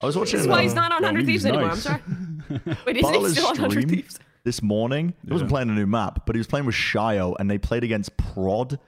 I 0.00 0.06
was 0.06 0.16
watching. 0.16 0.36
This 0.36 0.42
is 0.42 0.48
why 0.48 0.62
he's 0.62 0.72
um, 0.72 0.76
not 0.76 0.92
on 0.92 1.02
Well, 1.02 1.12
100 1.12 1.28
he's 1.28 1.42
Thieves 1.42 1.46
anymore. 1.46 1.70
I'm 1.70 1.76
sorry. 1.76 2.00
Wait, 2.86 2.96
isn't 2.96 3.14
he 3.14 3.28
still 3.30 3.46
on 3.46 3.56
100 3.60 3.88
Thieves? 3.90 4.18
this 4.44 4.62
morning. 4.62 5.12
He 5.26 5.32
wasn't 5.32 5.50
playing 5.50 5.68
a 5.70 5.72
new 5.72 5.86
map, 5.86 6.24
but 6.24 6.34
he 6.36 6.38
was 6.38 6.46
playing 6.46 6.66
with 6.66 6.74
Shio, 6.74 7.34
and 7.38 7.50
they 7.50 7.58
played 7.58 7.84
against 7.84 8.16
Prod 8.16 8.78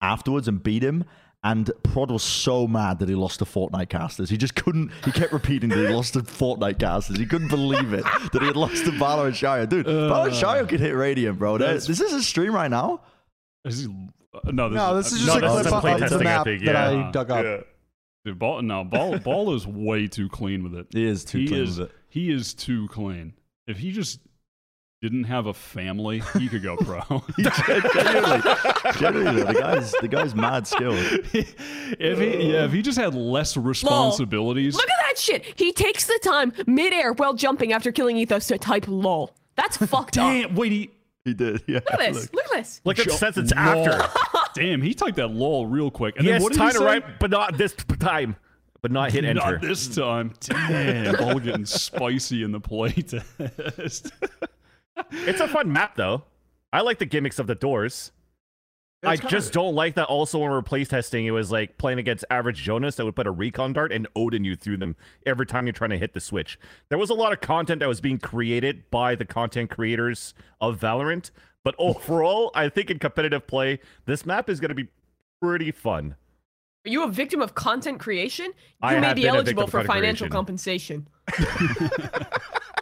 afterwards 0.00 0.48
and 0.48 0.62
beat 0.62 0.82
him. 0.82 1.04
And 1.44 1.70
Prod 1.82 2.10
was 2.10 2.22
so 2.22 2.66
mad 2.66 2.98
that 3.00 3.08
he 3.10 3.14
lost 3.14 3.40
to 3.40 3.44
Fortnite 3.44 3.90
casters. 3.90 4.30
He 4.30 4.38
just 4.38 4.54
couldn't. 4.54 4.90
He 5.04 5.12
kept 5.12 5.30
repeating 5.32 5.68
that 5.68 5.78
he 5.78 5.88
lost 5.88 6.14
to 6.14 6.20
Fortnite 6.20 6.78
casters. 6.78 7.18
He 7.18 7.26
couldn't 7.26 7.48
believe 7.48 7.92
it 7.92 8.02
that 8.32 8.40
he 8.40 8.46
had 8.46 8.56
lost 8.56 8.84
to 8.86 8.98
Balor 8.98 9.26
and 9.26 9.36
Shio. 9.36 9.68
Dude, 9.68 9.84
Balor 9.84 10.28
and 10.28 10.36
Shio 10.36 10.66
could 10.68 10.80
hit 10.80 10.96
Radiant, 10.96 11.38
bro. 11.38 11.58
That- 11.58 11.66
That's- 11.66 11.86
This 11.86 12.00
is 12.00 12.14
a 12.14 12.22
stream 12.22 12.54
right 12.54 12.70
now. 12.70 13.02
Is 13.66 13.80
he- 13.84 14.08
uh, 14.34 14.50
no, 14.52 14.68
this 14.70 14.76
No, 14.76 14.96
is, 14.96 15.04
this 15.10 15.20
is 15.20 15.28
uh, 15.28 15.32
just 15.32 15.40
no, 15.42 15.52
a 15.52 15.56
this 15.58 15.66
is 15.66 15.70
clip 15.72 15.80
play 15.82 15.92
of 15.92 15.98
the 16.00 16.04
testing, 16.08 16.20
I 16.20 16.24
map 16.24 16.44
think, 16.44 16.64
that 16.64 16.92
yeah. 16.94 17.08
I 17.08 17.10
dug 17.12 17.30
up. 17.30 17.66
Dude, 18.24 18.38
ball, 18.38 18.62
no, 18.62 18.82
ball, 18.84 19.18
ball 19.18 19.54
is 19.54 19.66
way 19.66 20.06
too 20.08 20.30
clean 20.30 20.64
with 20.64 20.74
it. 20.74 20.86
He 20.92 21.04
is 21.04 21.24
too 21.26 21.38
he 21.40 21.46
clean 21.48 21.62
is, 21.62 21.78
with 21.78 21.90
it. 21.90 21.96
He 22.08 22.30
is 22.32 22.54
too 22.54 22.88
clean. 22.88 23.34
If 23.66 23.76
he 23.78 23.92
just 23.92 24.18
didn't 25.04 25.24
have 25.24 25.44
a 25.46 25.52
family, 25.52 26.22
he 26.38 26.48
could 26.48 26.62
go 26.62 26.76
pro. 26.80 27.00
genuinely, 27.38 28.40
genuinely, 28.98 29.42
the 29.42 29.56
guy's 29.60 29.92
the 30.00 30.08
guy's 30.08 30.34
mad 30.34 30.66
skilled. 30.66 30.96
if 31.34 32.18
he, 32.18 32.52
yeah, 32.52 32.64
if 32.64 32.72
he 32.72 32.80
just 32.80 32.98
had 32.98 33.14
less 33.14 33.54
responsibilities, 33.56 34.74
Look 34.74 34.88
at 34.88 35.06
that 35.06 35.18
shit. 35.18 35.44
He 35.56 35.72
takes 35.72 36.06
the 36.06 36.18
time 36.22 36.52
midair 36.66 37.12
while 37.12 37.34
jumping 37.34 37.72
after 37.74 37.92
killing 37.92 38.16
Ethos 38.16 38.46
to 38.46 38.56
type 38.56 38.86
lol. 38.88 39.34
That's 39.56 39.76
fucked 39.86 40.16
up. 40.16 40.24
damn, 40.26 40.54
wait, 40.54 40.72
he, 40.72 40.90
He 41.26 41.34
did. 41.34 41.62
Yeah. 41.66 41.80
Look 41.90 42.00
at 42.00 42.12
this. 42.14 42.32
Look 42.32 42.44
at 42.46 42.50
this. 42.52 42.80
Like 42.84 42.98
it 42.98 43.08
Jo- 43.08 43.14
says 43.16 43.36
it's 43.36 43.52
lol. 43.54 43.86
after. 43.88 44.08
Damn, 44.54 44.80
he 44.80 44.94
typed 44.94 45.16
that 45.16 45.28
lol 45.32 45.66
real 45.66 45.90
quick. 45.90 46.16
And 46.16 46.24
He 46.24 46.32
then 46.32 46.40
has 46.40 46.42
what 46.42 46.52
did 46.52 46.58
time 46.58 46.68
he 46.68 46.72
to 46.72 46.78
say? 46.78 46.84
write, 46.84 47.18
but 47.20 47.30
not 47.30 47.58
this 47.58 47.74
time. 48.00 48.36
But 48.80 48.90
not 48.92 49.12
hit 49.12 49.24
enter. 49.24 49.52
Not 49.52 49.62
this 49.62 49.88
time. 49.94 50.34
Damn, 50.40 51.16
all 51.24 51.38
getting 51.38 51.64
spicy 51.64 52.42
in 52.42 52.52
the 52.52 52.60
playtest. 52.60 54.10
It's 55.10 55.40
a 55.40 55.48
fun 55.48 55.72
map 55.72 55.96
though. 55.96 56.24
I 56.72 56.80
like 56.80 56.98
the 56.98 57.06
gimmicks 57.06 57.38
of 57.38 57.46
the 57.46 57.54
doors. 57.54 58.12
I 59.06 59.16
just 59.16 59.52
don't 59.52 59.74
like 59.74 59.94
that 59.94 60.06
also 60.06 60.38
when 60.38 60.48
we 60.48 60.54
were 60.54 60.62
playtesting, 60.62 61.24
it 61.24 61.30
was 61.30 61.52
like 61.52 61.76
playing 61.78 61.98
against 61.98 62.24
average 62.30 62.62
Jonas 62.62 62.96
that 62.96 63.04
would 63.04 63.14
put 63.14 63.26
a 63.26 63.30
recon 63.30 63.72
dart 63.72 63.92
and 63.92 64.08
Odin 64.16 64.44
you 64.44 64.56
through 64.56 64.78
them 64.78 64.96
every 65.26 65.46
time 65.46 65.66
you're 65.66 65.72
trying 65.72 65.90
to 65.90 65.98
hit 65.98 66.14
the 66.14 66.20
switch. 66.20 66.58
There 66.88 66.98
was 66.98 67.10
a 67.10 67.14
lot 67.14 67.32
of 67.32 67.40
content 67.40 67.80
that 67.80 67.88
was 67.88 68.00
being 68.00 68.18
created 68.18 68.90
by 68.90 69.14
the 69.14 69.24
content 69.24 69.70
creators 69.70 70.34
of 70.60 70.80
Valorant, 70.80 71.30
but 71.62 71.74
overall, 71.78 72.50
I 72.54 72.68
think 72.68 72.90
in 72.90 72.98
competitive 72.98 73.46
play, 73.46 73.80
this 74.06 74.24
map 74.24 74.48
is 74.48 74.60
going 74.60 74.70
to 74.70 74.74
be 74.74 74.88
pretty 75.40 75.70
fun. 75.70 76.16
Are 76.86 76.90
you 76.90 77.02
a 77.04 77.08
victim 77.08 77.40
of 77.40 77.54
content 77.54 77.98
creation? 77.98 78.46
You 78.46 78.52
I 78.82 79.00
may 79.00 79.14
be 79.14 79.26
eligible 79.26 79.66
for 79.66 79.84
financial 79.84 80.28
creation. 80.28 80.30
compensation. 80.30 81.08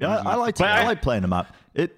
Yeah, 0.00 0.16
I, 0.18 0.32
I 0.32 0.34
like 0.36 0.56
But 0.58 0.68
I, 0.68 0.82
I- 0.82 0.84
like 0.84 1.02
playing 1.02 1.22
the 1.22 1.28
map. 1.28 1.54
It 1.74 1.94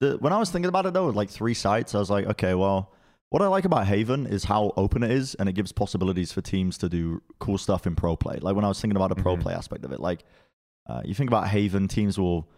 the, 0.00 0.16
when 0.18 0.32
I 0.32 0.38
was 0.38 0.50
thinking 0.50 0.68
about 0.68 0.86
it 0.86 0.92
though, 0.94 1.06
with 1.06 1.16
like 1.16 1.30
three 1.30 1.54
sites, 1.54 1.94
I 1.94 1.98
was 1.98 2.10
like, 2.10 2.26
okay, 2.26 2.54
well, 2.54 2.92
what 3.30 3.42
I 3.42 3.46
like 3.48 3.64
about 3.64 3.86
Haven 3.86 4.26
is 4.26 4.44
how 4.44 4.72
open 4.76 5.02
it 5.02 5.10
is, 5.10 5.34
and 5.36 5.48
it 5.48 5.52
gives 5.54 5.72
possibilities 5.72 6.32
for 6.32 6.40
teams 6.40 6.78
to 6.78 6.88
do 6.88 7.20
cool 7.40 7.58
stuff 7.58 7.86
in 7.86 7.94
pro 7.96 8.16
play. 8.16 8.38
Like 8.40 8.54
when 8.56 8.64
I 8.64 8.68
was 8.68 8.80
thinking 8.80 8.96
about 8.96 9.08
the 9.14 9.20
pro 9.22 9.36
Mhm. 9.36 9.40
play 9.42 9.54
aspect 9.54 9.84
of 9.84 9.92
it, 9.92 10.00
like 10.00 10.24
uh, 10.88 11.00
you 11.04 11.14
think 11.14 11.30
about 11.30 11.48
Haven, 11.48 11.88
teams 11.88 12.18
will, 12.18 12.48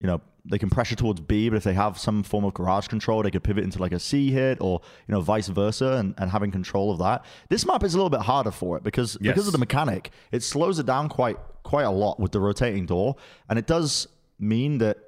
you 0.00 0.06
know, 0.08 0.20
they 0.48 0.58
can 0.58 0.70
pressure 0.70 0.94
towards 0.96 1.20
B, 1.20 1.48
but 1.48 1.56
if 1.56 1.64
they 1.64 1.74
have 1.74 1.98
some 1.98 2.22
form 2.22 2.44
of 2.44 2.54
garage 2.54 2.86
control, 2.88 3.22
they 3.22 3.30
could 3.30 3.42
pivot 3.44 3.64
into 3.64 3.78
like 3.80 3.92
a 3.92 3.98
C 3.98 4.30
hit 4.30 4.58
or 4.60 4.80
you 5.08 5.12
know 5.12 5.20
vice 5.20 5.48
versa, 5.48 5.92
and, 5.98 6.14
and 6.18 6.30
having 6.30 6.50
control 6.50 6.92
of 6.92 6.98
that. 6.98 7.24
This 7.48 7.66
map 7.66 7.82
is 7.82 7.94
a 7.94 7.96
little 7.96 8.10
bit 8.10 8.20
harder 8.20 8.50
for 8.52 8.76
it 8.76 8.82
because 8.84 9.16
because 9.18 9.46
of 9.46 9.52
the 9.52 9.58
mechanic, 9.58 10.10
it 10.32 10.42
slows 10.42 10.78
it 10.78 10.86
down 10.86 11.08
quite 11.08 11.36
quite 11.62 11.82
a 11.84 11.90
lot 11.90 12.20
with 12.20 12.32
the 12.32 12.40
rotating 12.40 12.86
door, 12.86 13.16
and 13.48 13.58
it 13.58 13.66
does 13.66 14.06
mean 14.38 14.78
that 14.78 14.98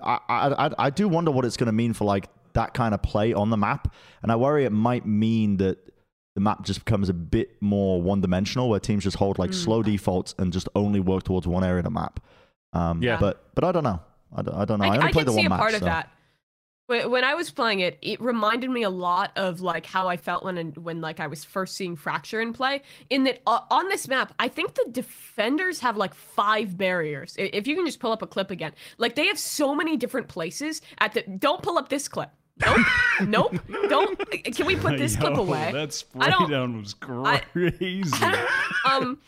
I, 0.00 0.18
I, 0.28 0.66
I- 0.66 0.74
I 0.78 0.90
do 0.90 1.08
wonder 1.08 1.30
what 1.30 1.44
it's 1.44 1.56
going 1.56 1.66
to 1.66 1.72
mean 1.72 1.92
for 1.92 2.04
like 2.04 2.28
that 2.54 2.74
kind 2.74 2.94
of 2.94 3.02
play 3.02 3.32
on 3.32 3.50
the 3.50 3.56
map, 3.56 3.92
and 4.22 4.30
I 4.30 4.36
worry 4.36 4.64
it 4.64 4.72
might 4.72 5.06
mean 5.06 5.56
that 5.56 5.78
the 6.34 6.40
map 6.40 6.62
just 6.64 6.84
becomes 6.84 7.08
a 7.08 7.14
bit 7.14 7.60
more 7.60 8.00
one 8.02 8.20
dimensional, 8.20 8.68
where 8.68 8.80
teams 8.80 9.04
just 9.04 9.16
hold 9.16 9.38
like 9.38 9.50
Mm. 9.50 9.54
slow 9.54 9.82
defaults 9.82 10.34
and 10.38 10.52
just 10.52 10.68
only 10.74 11.00
work 11.00 11.22
towards 11.24 11.46
one 11.46 11.64
area 11.64 11.78
of 11.78 11.84
the 11.84 11.90
map. 11.90 12.20
Um, 12.72 13.02
Yeah. 13.02 13.18
but 13.18 13.42
but 13.54 13.64
I 13.64 13.72
don't 13.72 13.84
know. 13.84 14.00
I 14.34 14.42
don't, 14.42 14.54
I 14.54 14.64
don't 14.64 14.78
know. 14.78 14.84
I, 14.84 14.88
I, 14.88 14.96
only 14.96 15.08
I 15.08 15.12
played 15.12 15.26
can 15.26 15.26
the 15.26 15.32
see 15.32 15.36
one 15.38 15.46
a 15.46 15.50
match. 15.50 15.58
part 15.60 15.72
of 15.74 15.78
so- 15.80 15.84
that. 15.86 16.10
When 17.08 17.24
I 17.24 17.34
was 17.34 17.50
playing 17.50 17.80
it, 17.80 17.98
it 18.02 18.20
reminded 18.20 18.70
me 18.70 18.82
a 18.82 18.90
lot 18.90 19.32
of 19.36 19.60
like 19.60 19.86
how 19.86 20.08
I 20.08 20.16
felt 20.16 20.44
when 20.44 20.72
when 20.74 21.00
like 21.00 21.20
I 21.20 21.26
was 21.26 21.44
first 21.44 21.74
seeing 21.76 21.96
Fracture 21.96 22.40
in 22.40 22.52
play. 22.52 22.82
In 23.10 23.24
that 23.24 23.40
uh, 23.46 23.60
on 23.70 23.88
this 23.88 24.08
map, 24.08 24.32
I 24.38 24.48
think 24.48 24.74
the 24.74 24.86
defenders 24.90 25.80
have 25.80 25.96
like 25.96 26.14
five 26.14 26.76
barriers. 26.76 27.34
If 27.38 27.66
you 27.66 27.74
can 27.76 27.86
just 27.86 28.00
pull 28.00 28.12
up 28.12 28.22
a 28.22 28.26
clip 28.26 28.50
again, 28.50 28.72
like 28.98 29.14
they 29.14 29.26
have 29.26 29.38
so 29.38 29.74
many 29.74 29.96
different 29.96 30.28
places. 30.28 30.82
At 30.98 31.12
the 31.14 31.22
don't 31.22 31.62
pull 31.62 31.78
up 31.78 31.88
this 31.88 32.08
clip. 32.08 32.30
Nope, 32.64 32.86
nope, 33.22 33.54
don't. 33.88 34.18
Can 34.54 34.66
we 34.66 34.76
put 34.76 34.98
this 34.98 35.16
clip 35.16 35.34
Yo, 35.34 35.40
away? 35.40 35.70
That 35.72 35.88
I 35.88 35.90
spray 35.90 36.30
don't- 36.30 36.50
down 36.50 36.78
was 36.78 36.94
I- 37.02 37.38
crazy. 37.52 38.12
um, 38.90 39.18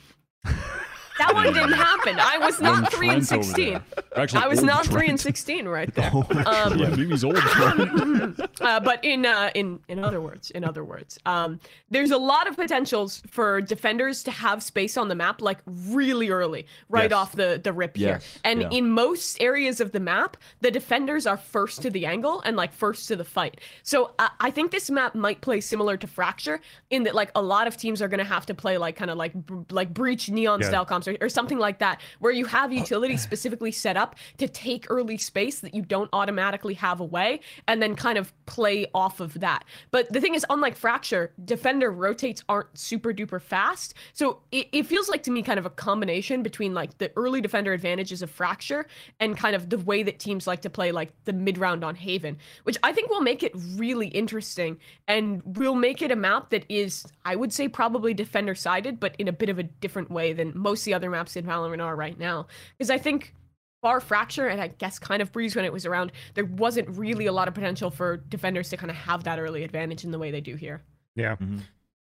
that 1.19 1.33
one 1.35 1.53
didn't 1.53 1.73
happen. 1.73 2.17
I 2.19 2.39
was 2.39 2.61
not 2.61 2.93
three 2.93 3.09
and 3.09 3.27
sixteen. 3.27 3.81
Actually, 4.17 4.43
I 4.45 4.49
was 4.49 4.63
not 4.63 4.87
three 4.87 5.09
and 5.09 5.21
sixteen 5.21 5.67
right 5.69 5.93
there. 5.95 6.11
Oh, 6.13 6.27
Um, 6.47 6.79
Yeah, 6.79 6.95
he's 6.97 7.25
old. 7.25 7.37
Trent. 7.37 8.41
uh, 8.61 8.81
but 8.81 9.05
in 9.05 9.27
uh, 9.27 9.51
in 9.55 9.81
in 9.89 10.03
other 10.05 10.21
words, 10.21 10.51
in 10.51 10.65
other 10.65 10.85
words, 10.85 11.19
um, 11.27 11.61
there's 11.91 12.11
a 12.11 12.19
lot 12.19 12.49
of 12.49 12.57
potentials 12.57 13.23
for 13.29 13.61
defenders 13.61 14.23
to 14.25 14.31
have 14.31 14.63
space 14.63 14.97
on 14.97 15.09
the 15.09 15.15
map 15.15 15.41
like 15.41 15.59
really 15.67 16.31
early, 16.31 16.67
right 16.89 17.11
Yes. 17.11 17.13
off 17.13 17.33
the 17.33 17.61
the 17.63 17.73
rip 17.73 17.97
here. 17.97 18.09
Yes, 18.21 18.39
And 18.45 18.63
yeah. 18.63 18.69
in 18.71 18.91
most 18.91 19.41
areas 19.41 19.81
of 19.81 19.93
the 19.93 20.01
map, 20.01 20.37
the 20.61 20.71
defenders 20.71 21.27
are 21.27 21.37
first 21.37 21.83
to 21.83 21.91
the 21.91 22.07
angle 22.07 22.41
and 22.45 22.57
like 22.57 22.73
first 22.73 23.09
to 23.09 23.17
the 23.17 23.25
fight. 23.25 23.61
So 23.83 24.13
uh, 24.19 24.29
I 24.41 24.51
think 24.51 24.71
this 24.71 24.91
map 24.91 25.15
might 25.15 25.41
play 25.41 25.61
similar 25.61 25.97
to 25.97 26.07
Fracture 26.07 26.61
in 26.91 27.03
that 27.05 27.15
like 27.15 27.31
a 27.35 27.43
lot 27.43 27.67
of 27.67 27.77
teams 27.77 28.01
are 28.03 28.09
gonna 28.09 28.25
have 28.25 28.47
to 28.47 28.55
play 28.55 28.79
like 28.79 28.97
kind 28.97 29.11
of 29.11 29.17
like 29.19 29.35
br- 29.35 29.63
like 29.71 29.93
breach 29.93 30.29
neon 30.29 30.61
Yeah. 30.61 30.69
style 30.69 30.85
comps 30.85 31.04
or, 31.09 31.17
or 31.21 31.29
something 31.29 31.59
like 31.59 31.79
that, 31.79 32.01
where 32.19 32.33
you 32.33 32.45
have 32.47 32.73
utilities 32.73 33.23
specifically 33.23 33.73
set 33.73 33.97
up 33.97 34.17
to 34.39 34.49
take 34.49 34.87
early 34.91 35.19
space 35.19 35.61
that 35.61 35.75
you 35.75 35.83
don't 35.83 36.11
automatically 36.13 36.75
have 36.75 37.01
away, 37.01 37.41
and 37.69 37.83
then 37.83 37.95
kind 37.95 38.19
of 38.19 38.33
play 38.47 38.87
off 38.95 39.21
of 39.21 39.41
that. 39.41 39.65
But 39.91 40.13
the 40.13 40.21
thing 40.21 40.35
is, 40.35 40.45
unlike 40.51 40.77
Fracture, 40.77 41.33
Defender 41.45 41.91
rotates 41.91 42.43
aren't 42.49 42.77
super 42.79 43.13
duper 43.13 43.41
fast, 43.41 43.95
so 44.13 44.41
it, 44.53 44.69
it 44.73 44.87
feels 44.87 45.09
like 45.09 45.23
to 45.25 45.31
me 45.31 45.43
kind 45.43 45.59
of 45.59 45.67
a 45.67 45.71
combination 45.71 46.43
between 46.43 46.75
like 46.75 46.99
the 46.99 47.11
early 47.17 47.41
Defender 47.41 47.73
advantages 47.73 48.23
of 48.23 48.31
Fracture 48.31 48.87
and 49.21 49.37
kind 49.37 49.55
of 49.55 49.71
the 49.71 49.79
way 49.79 50.03
that 50.03 50.19
teams 50.19 50.47
like 50.47 50.63
to 50.63 50.71
play 50.71 50.93
like 50.93 51.13
the 51.25 51.33
mid 51.33 51.59
round 51.59 51.85
on 51.85 51.95
Haven, 51.95 52.39
which 52.65 52.79
I 52.83 52.93
think 52.93 53.11
will 53.11 53.21
make 53.21 53.43
it 53.43 53.53
really 53.77 54.09
interesting 54.09 54.79
and 55.09 55.43
will 55.57 55.75
make 55.75 56.03
it 56.03 56.11
a 56.11 56.17
map 56.17 56.51
that 56.51 56.65
is, 56.69 57.05
I 57.25 57.37
would 57.37 57.53
say, 57.53 57.69
probably 57.69 58.15
Defender 58.15 58.55
sided, 58.55 59.01
but 59.01 59.15
in 59.19 59.29
a 59.29 59.33
bit 59.33 59.49
of 59.49 59.59
a 59.59 59.63
different 59.63 60.11
way 60.11 60.33
than 60.33 60.53
most 60.55 60.81
of 60.81 60.85
the 60.85 60.94
other 60.95 61.11
maps 61.11 61.37
in 61.37 61.45
Valorant 61.45 61.83
are 61.83 61.97
right 61.97 62.19
now. 62.19 62.47
Because 62.79 62.91
I 62.91 62.99
think 62.99 63.35
bar 63.83 64.01
fracture 64.01 64.47
and 64.47 64.61
I 64.61 64.69
guess 64.69 64.99
kind 64.99 65.21
of 65.21 65.31
breeze 65.31 65.55
when 65.55 65.67
it 65.67 65.73
was 65.73 65.85
around, 65.85 66.13
there 66.33 66.47
wasn't 66.47 66.89
really 66.97 67.27
a 67.27 67.33
lot 67.33 67.49
of 67.49 67.55
potential 67.55 67.91
for 67.91 68.17
defenders 68.17 68.71
to 68.71 68.79
kind 68.79 68.91
of 68.91 68.97
have 68.97 69.25
that 69.25 69.39
early 69.39 69.63
advantage 69.63 70.05
in 70.05 70.11
the 70.11 70.19
way 70.19 70.31
they 70.31 70.41
do 70.41 70.57
here. 70.57 70.83
Yeah. 71.15 71.37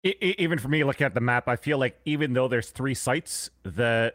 E- 0.04 0.13
e- 0.21 0.36
even 0.38 0.60
for 0.60 0.67
me, 0.67 0.84
looking 0.84 1.06
at 1.06 1.15
the 1.15 1.21
map, 1.21 1.47
I 1.47 1.56
feel 1.56 1.80
like 1.80 1.99
even 2.06 2.34
though 2.34 2.47
there's 2.47 2.69
three 2.69 2.93
sites, 2.93 3.49
the 3.63 4.13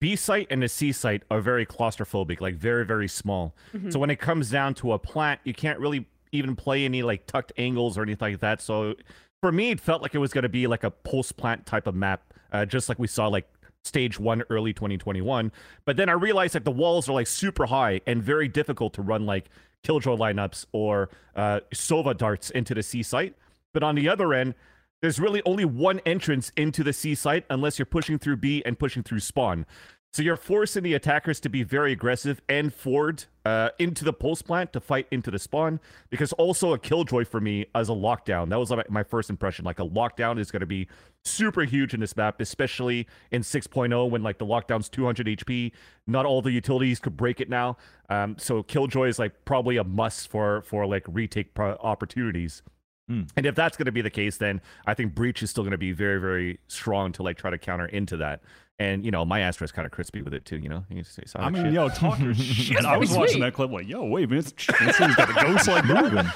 B 0.00 0.16
site 0.16 0.46
and 0.50 0.62
the 0.62 0.68
C 0.68 0.92
site 0.92 1.24
are 1.30 1.40
very 1.40 1.66
claustrophobic, 1.66 2.40
like 2.40 2.54
very, 2.54 2.86
very 2.86 3.08
small. 3.08 3.54
So 3.90 3.98
when 3.98 4.10
it 4.10 4.20
comes 4.20 4.50
down 4.50 4.74
to 4.74 4.92
a 4.92 4.98
plant, 4.98 5.40
you 5.44 5.52
can't 5.52 5.78
really 5.80 6.06
even 6.32 6.56
play 6.56 6.84
any 6.84 7.02
like 7.02 7.26
tucked 7.26 7.52
angles 7.58 7.98
or 7.98 8.02
anything 8.02 8.32
like 8.32 8.40
that. 8.40 8.60
So 8.60 8.94
for 9.42 9.50
me, 9.50 9.70
it 9.70 9.80
felt 9.80 10.02
like 10.02 10.14
it 10.14 10.18
was 10.18 10.32
going 10.32 10.42
to 10.42 10.48
be 10.48 10.66
like 10.66 10.84
a 10.84 10.90
post 10.90 11.36
plant 11.36 11.66
type 11.66 11.86
of 11.86 11.94
map, 11.94 12.32
uh, 12.52 12.64
just 12.64 12.88
like 12.88 12.98
we 12.98 13.06
saw 13.06 13.28
like 13.28 13.48
stage 13.84 14.18
one 14.18 14.42
early 14.50 14.72
2021. 14.72 15.52
But 15.84 15.96
then 15.96 16.08
I 16.08 16.12
realized 16.12 16.54
that 16.54 16.64
the 16.64 16.70
walls 16.70 17.08
are 17.08 17.12
like 17.12 17.26
super 17.26 17.66
high 17.66 18.00
and 18.06 18.22
very 18.22 18.48
difficult 18.48 18.94
to 18.94 19.02
run 19.02 19.26
like 19.26 19.48
killjoy 19.82 20.16
lineups 20.16 20.66
or 20.72 21.10
uh, 21.34 21.60
Sova 21.74 22.16
darts 22.16 22.50
into 22.50 22.74
the 22.74 22.82
C 22.82 23.02
site. 23.02 23.34
But 23.72 23.82
on 23.82 23.94
the 23.94 24.08
other 24.08 24.32
end, 24.32 24.54
there's 25.00 25.20
really 25.20 25.42
only 25.44 25.64
one 25.64 26.00
entrance 26.04 26.50
into 26.56 26.82
the 26.82 26.92
C 26.92 27.14
site 27.14 27.44
unless 27.50 27.78
you're 27.78 27.86
pushing 27.86 28.18
through 28.18 28.38
B 28.38 28.62
and 28.66 28.78
pushing 28.78 29.02
through 29.02 29.20
spawn. 29.20 29.64
So 30.12 30.22
you're 30.22 30.36
forcing 30.36 30.82
the 30.82 30.94
attackers 30.94 31.38
to 31.40 31.48
be 31.48 31.62
very 31.62 31.92
aggressive 31.92 32.40
and 32.48 32.72
forward 32.72 33.26
uh, 33.44 33.70
into 33.78 34.04
the 34.04 34.12
post 34.12 34.46
plant 34.46 34.72
to 34.72 34.80
fight 34.80 35.06
into 35.10 35.30
the 35.30 35.38
spawn. 35.38 35.80
Because 36.08 36.32
also 36.32 36.72
a 36.72 36.78
killjoy 36.78 37.24
for 37.24 37.40
me 37.40 37.66
as 37.74 37.88
a 37.88 37.92
lockdown. 37.92 38.48
That 38.48 38.58
was 38.58 38.72
my 38.88 39.02
first 39.02 39.28
impression. 39.28 39.64
Like 39.64 39.78
a 39.78 39.86
lockdown 39.86 40.38
is 40.38 40.50
going 40.50 40.60
to 40.60 40.66
be 40.66 40.88
super 41.24 41.62
huge 41.62 41.92
in 41.92 42.00
this 42.00 42.16
map, 42.16 42.40
especially 42.40 43.06
in 43.30 43.42
6.0 43.42 44.10
when 44.10 44.22
like 44.22 44.38
the 44.38 44.46
lockdown's 44.46 44.88
200 44.88 45.26
HP. 45.26 45.72
Not 46.06 46.24
all 46.24 46.40
the 46.40 46.52
utilities 46.52 47.00
could 47.00 47.16
break 47.16 47.40
it 47.40 47.50
now. 47.50 47.76
Um, 48.08 48.36
so 48.38 48.62
killjoy 48.62 49.08
is 49.08 49.18
like 49.18 49.44
probably 49.44 49.76
a 49.76 49.84
must 49.84 50.28
for 50.28 50.62
for 50.62 50.86
like 50.86 51.04
retake 51.06 51.50
opportunities. 51.58 52.62
Hmm. 53.08 53.22
And 53.36 53.46
if 53.46 53.54
that's 53.54 53.76
going 53.76 53.86
to 53.86 53.92
be 53.92 54.02
the 54.02 54.10
case, 54.10 54.36
then 54.36 54.60
I 54.86 54.94
think 54.94 55.14
Breach 55.14 55.42
is 55.42 55.50
still 55.50 55.64
going 55.64 55.72
to 55.72 55.78
be 55.78 55.92
very, 55.92 56.20
very 56.20 56.60
strong 56.68 57.10
to 57.12 57.22
like 57.22 57.36
try 57.38 57.50
to 57.50 57.58
counter 57.58 57.86
into 57.86 58.16
that. 58.18 58.42
And 58.78 59.04
you 59.04 59.10
know, 59.10 59.24
my 59.24 59.40
Astra 59.40 59.64
is 59.64 59.72
kind 59.72 59.86
of 59.86 59.92
crispy 59.92 60.22
with 60.22 60.32
it 60.34 60.44
too. 60.44 60.58
You 60.58 60.68
know, 60.68 60.84
you 60.88 61.02
say 61.02 61.22
I 61.34 61.50
mean, 61.50 61.64
shit. 61.64 61.72
yo, 61.72 61.88
talk 61.88 62.20
your 62.20 62.34
shit. 62.34 62.84
I 62.84 62.96
was 62.96 63.10
watching 63.10 63.40
that 63.40 63.54
clip 63.54 63.70
like, 63.72 63.88
yo, 63.88 64.04
wait, 64.04 64.28
Vince, 64.28 64.52
Vince 64.52 64.96
has 64.98 65.16
got 65.16 65.30
a 65.30 65.46
ghost 65.46 65.66
like 65.68 65.84
moving. 65.84 66.26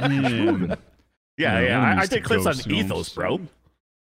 Yeah, 0.00 0.76
Yeah, 1.36 1.60
yeah. 1.60 1.80
I, 1.98 2.02
I 2.02 2.06
did 2.06 2.24
clips 2.24 2.46
on 2.46 2.54
Ethos, 2.72 3.10
bro. 3.10 3.40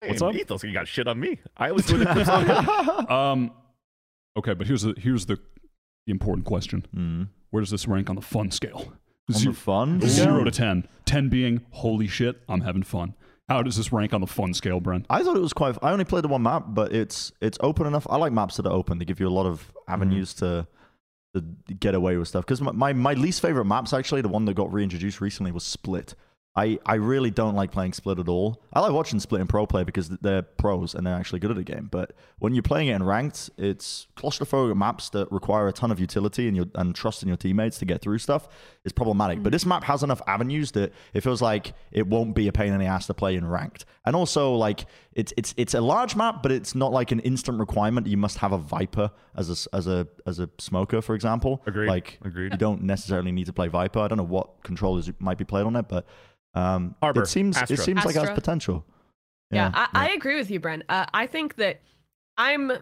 What's 0.03 0.21
Hey, 0.21 0.27
up? 0.27 0.35
Ethos, 0.35 0.63
you 0.65 0.73
got 0.73 0.89
shit 0.89 1.07
on 1.09 1.19
me. 1.21 1.39
I 1.57 1.73
was 1.73 1.87
doing 1.87 2.01
the 2.05 2.13
clips 2.13 2.29
on 2.29 2.47
him. 2.47 3.07
Um, 3.11 3.51
okay, 4.37 4.55
but 4.55 4.67
here's 4.67 4.83
the 4.83 4.95
here's 4.97 5.27
the, 5.27 5.37
the 6.07 6.11
important 6.13 6.47
question: 6.47 6.87
Mm. 6.97 7.29
Where 7.51 7.61
does 7.61 7.71
this 7.71 7.87
rank 7.89 8.09
on 8.09 8.17
the 8.17 8.23
fun 8.23 8.51
scale? 8.51 8.93
Zero, 9.33 9.55
fun 9.55 10.01
zero 10.01 10.45
to 10.45 10.51
ten. 10.51 10.87
Ten 11.05 11.29
being 11.29 11.63
holy 11.71 12.07
shit, 12.07 12.41
I'm 12.49 12.61
having 12.61 12.83
fun. 12.83 13.15
How 13.49 13.65
does 13.65 13.77
this 13.77 13.93
rank 13.93 14.15
on 14.15 14.21
the 14.21 14.29
fun 14.29 14.55
scale, 14.55 14.79
Brent? 14.79 15.07
I 15.11 15.25
thought 15.25 15.37
it 15.37 15.41
was 15.41 15.53
quite. 15.53 15.77
I 15.83 15.91
only 15.91 16.05
played 16.05 16.23
the 16.23 16.29
one 16.29 16.43
map, 16.43 16.67
but 16.69 16.93
it's 16.93 17.33
it's 17.41 17.59
open 17.61 17.87
enough. 17.87 18.07
I 18.09 18.17
like 18.17 18.33
maps 18.33 18.57
that 18.59 18.67
are 18.67 18.73
open. 18.73 18.99
They 18.99 19.05
give 19.05 19.19
you 19.19 19.27
a 19.27 19.31
lot 19.31 19.47
of 19.47 19.73
avenues 19.89 20.35
mm-hmm. 20.35 20.61
to 20.61 21.47
to 21.67 21.75
get 21.75 21.95
away 21.95 22.17
with 22.17 22.29
stuff. 22.29 22.45
Because 22.45 22.61
my, 22.61 22.73
my 22.73 22.93
my 22.93 23.15
least 23.15 23.43
favorite 23.43 23.65
maps 23.65 23.93
actually, 23.93 24.21
the 24.21 24.29
one 24.29 24.45
that 24.45 24.55
got 24.55 24.73
reintroduced 24.73 25.21
recently, 25.21 25.51
was 25.51 25.65
Split. 25.65 26.15
I, 26.57 26.81
I 26.85 26.97
really 26.97 27.31
don't 27.31 27.55
like 27.55 27.71
playing 27.71 27.93
Split 27.93 28.19
at 28.19 28.29
all. 28.29 28.61
I 28.73 28.81
like 28.81 28.93
watching 28.93 29.21
Split 29.21 29.41
in 29.41 29.47
pro 29.47 29.67
play 29.67 29.85
because 29.85 30.09
they're 30.09 30.43
pros 30.43 30.95
and 30.95 31.07
they're 31.07 31.15
actually 31.15 31.39
good 31.39 31.53
at 31.53 31.57
the 31.57 31.63
game. 31.63 31.89
But 31.91 32.13
when 32.41 32.55
you're 32.55 32.63
playing 32.63 32.89
it 32.89 32.97
in 32.97 33.05
ranked, 33.05 33.51
it's 33.57 34.09
claustrophobic 34.17 34.77
maps 34.77 35.11
that 35.11 35.31
require 35.31 35.69
a 35.69 35.73
ton 35.73 35.93
of 35.93 36.01
utility 36.01 36.49
and 36.49 36.57
your 36.57 36.67
and 36.75 36.95
trust 36.95 37.23
in 37.23 37.29
your 37.29 37.37
teammates 37.37 37.79
to 37.79 37.85
get 37.85 38.03
through 38.03 38.19
stuff. 38.19 38.49
It's 38.85 38.93
problematic. 38.93 39.45
But 39.45 39.53
this 39.53 39.65
map 39.65 39.85
has 39.85 40.03
enough 40.03 40.21
avenues 40.27 40.73
that 40.73 40.93
it 41.15 41.21
feels 41.21 41.41
like 41.41 41.73
it 41.93 42.09
won't 42.09 42.35
be 42.35 42.49
a 42.49 42.53
pain 42.53 42.73
in 42.73 42.81
the 42.81 42.87
ass 42.87 43.07
to 43.07 43.15
play 43.15 43.37
in 43.37 43.47
ranked. 43.47 43.85
And 44.05 44.17
also 44.17 44.55
like 44.55 44.87
it's 45.21 45.33
it's 45.37 45.55
it's 45.57 45.75
a 45.75 45.81
large 45.81 46.17
map, 46.17 46.43
but 46.43 46.51
it's 46.51 46.75
not 46.75 46.93
like 46.93 47.13
an 47.13 47.21
instant 47.21 47.59
requirement. 47.59 48.07
You 48.07 48.17
must 48.17 48.39
have 48.39 48.53
a 48.53 48.59
Viper 48.59 49.11
as 49.37 49.49
a 49.49 49.53
s- 49.53 49.69
as 49.73 49.87
a 49.87 50.09
as 50.27 50.39
a 50.39 50.49
smoker, 50.59 51.01
for 51.03 51.15
example. 51.15 51.63
Agreed. 51.67 51.89
Like 51.89 52.19
Agreed. 52.25 52.53
you 52.53 52.59
don't 52.59 52.83
necessarily 52.83 53.33
need 53.33 53.47
to 53.47 53.53
play 53.53 53.69
Viper. 53.69 54.01
I 54.01 54.09
don't 54.09 54.19
know 54.19 54.25
what 54.25 54.63
controllers 54.63 55.11
might 55.19 55.39
be 55.39 55.45
played 55.45 55.67
on 55.67 55.77
it, 55.77 55.89
but 55.89 56.07
um, 56.55 56.95
Harbor, 57.01 57.23
it 57.23 57.27
seems 57.29 57.57
Astra. 57.57 57.75
it 57.75 57.81
seems 57.81 58.05
like 58.05 58.17
it 58.17 58.21
has 58.21 58.31
potential. 58.31 58.85
Yeah, 59.53 59.71
I, 59.75 59.89
I 59.93 60.09
agree 60.11 60.37
with 60.37 60.51
you, 60.51 60.61
Brent. 60.61 60.85
Uh, 60.89 61.07
I 61.13 61.27
think 61.27 61.57
that 61.57 61.81
I'm 62.39 62.73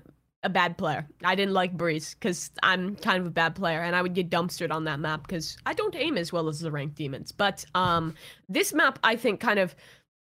a 0.45 0.49
bad 0.49 0.79
player. 0.79 1.07
I 1.25 1.35
didn't 1.35 1.55
like 1.55 1.77
Breeze 1.77 2.15
because 2.15 2.51
I'm 2.63 2.95
kind 2.97 3.21
of 3.21 3.27
a 3.27 3.31
bad 3.31 3.55
player, 3.57 3.81
and 3.81 3.97
I 3.97 4.03
would 4.03 4.15
get 4.15 4.31
dumpstered 4.31 4.71
on 4.71 4.85
that 4.85 5.01
map 5.01 5.27
because 5.27 5.57
I 5.67 5.73
don't 5.75 5.97
aim 5.97 6.17
as 6.17 6.33
well 6.33 6.47
as 6.49 6.61
the 6.61 6.71
ranked 6.71 6.95
demons. 6.95 7.33
But 7.33 7.65
um, 7.75 8.15
this 8.49 8.73
map, 8.75 8.99
I 9.03 9.17
think, 9.17 9.41
kind 9.41 9.59
of 9.59 9.75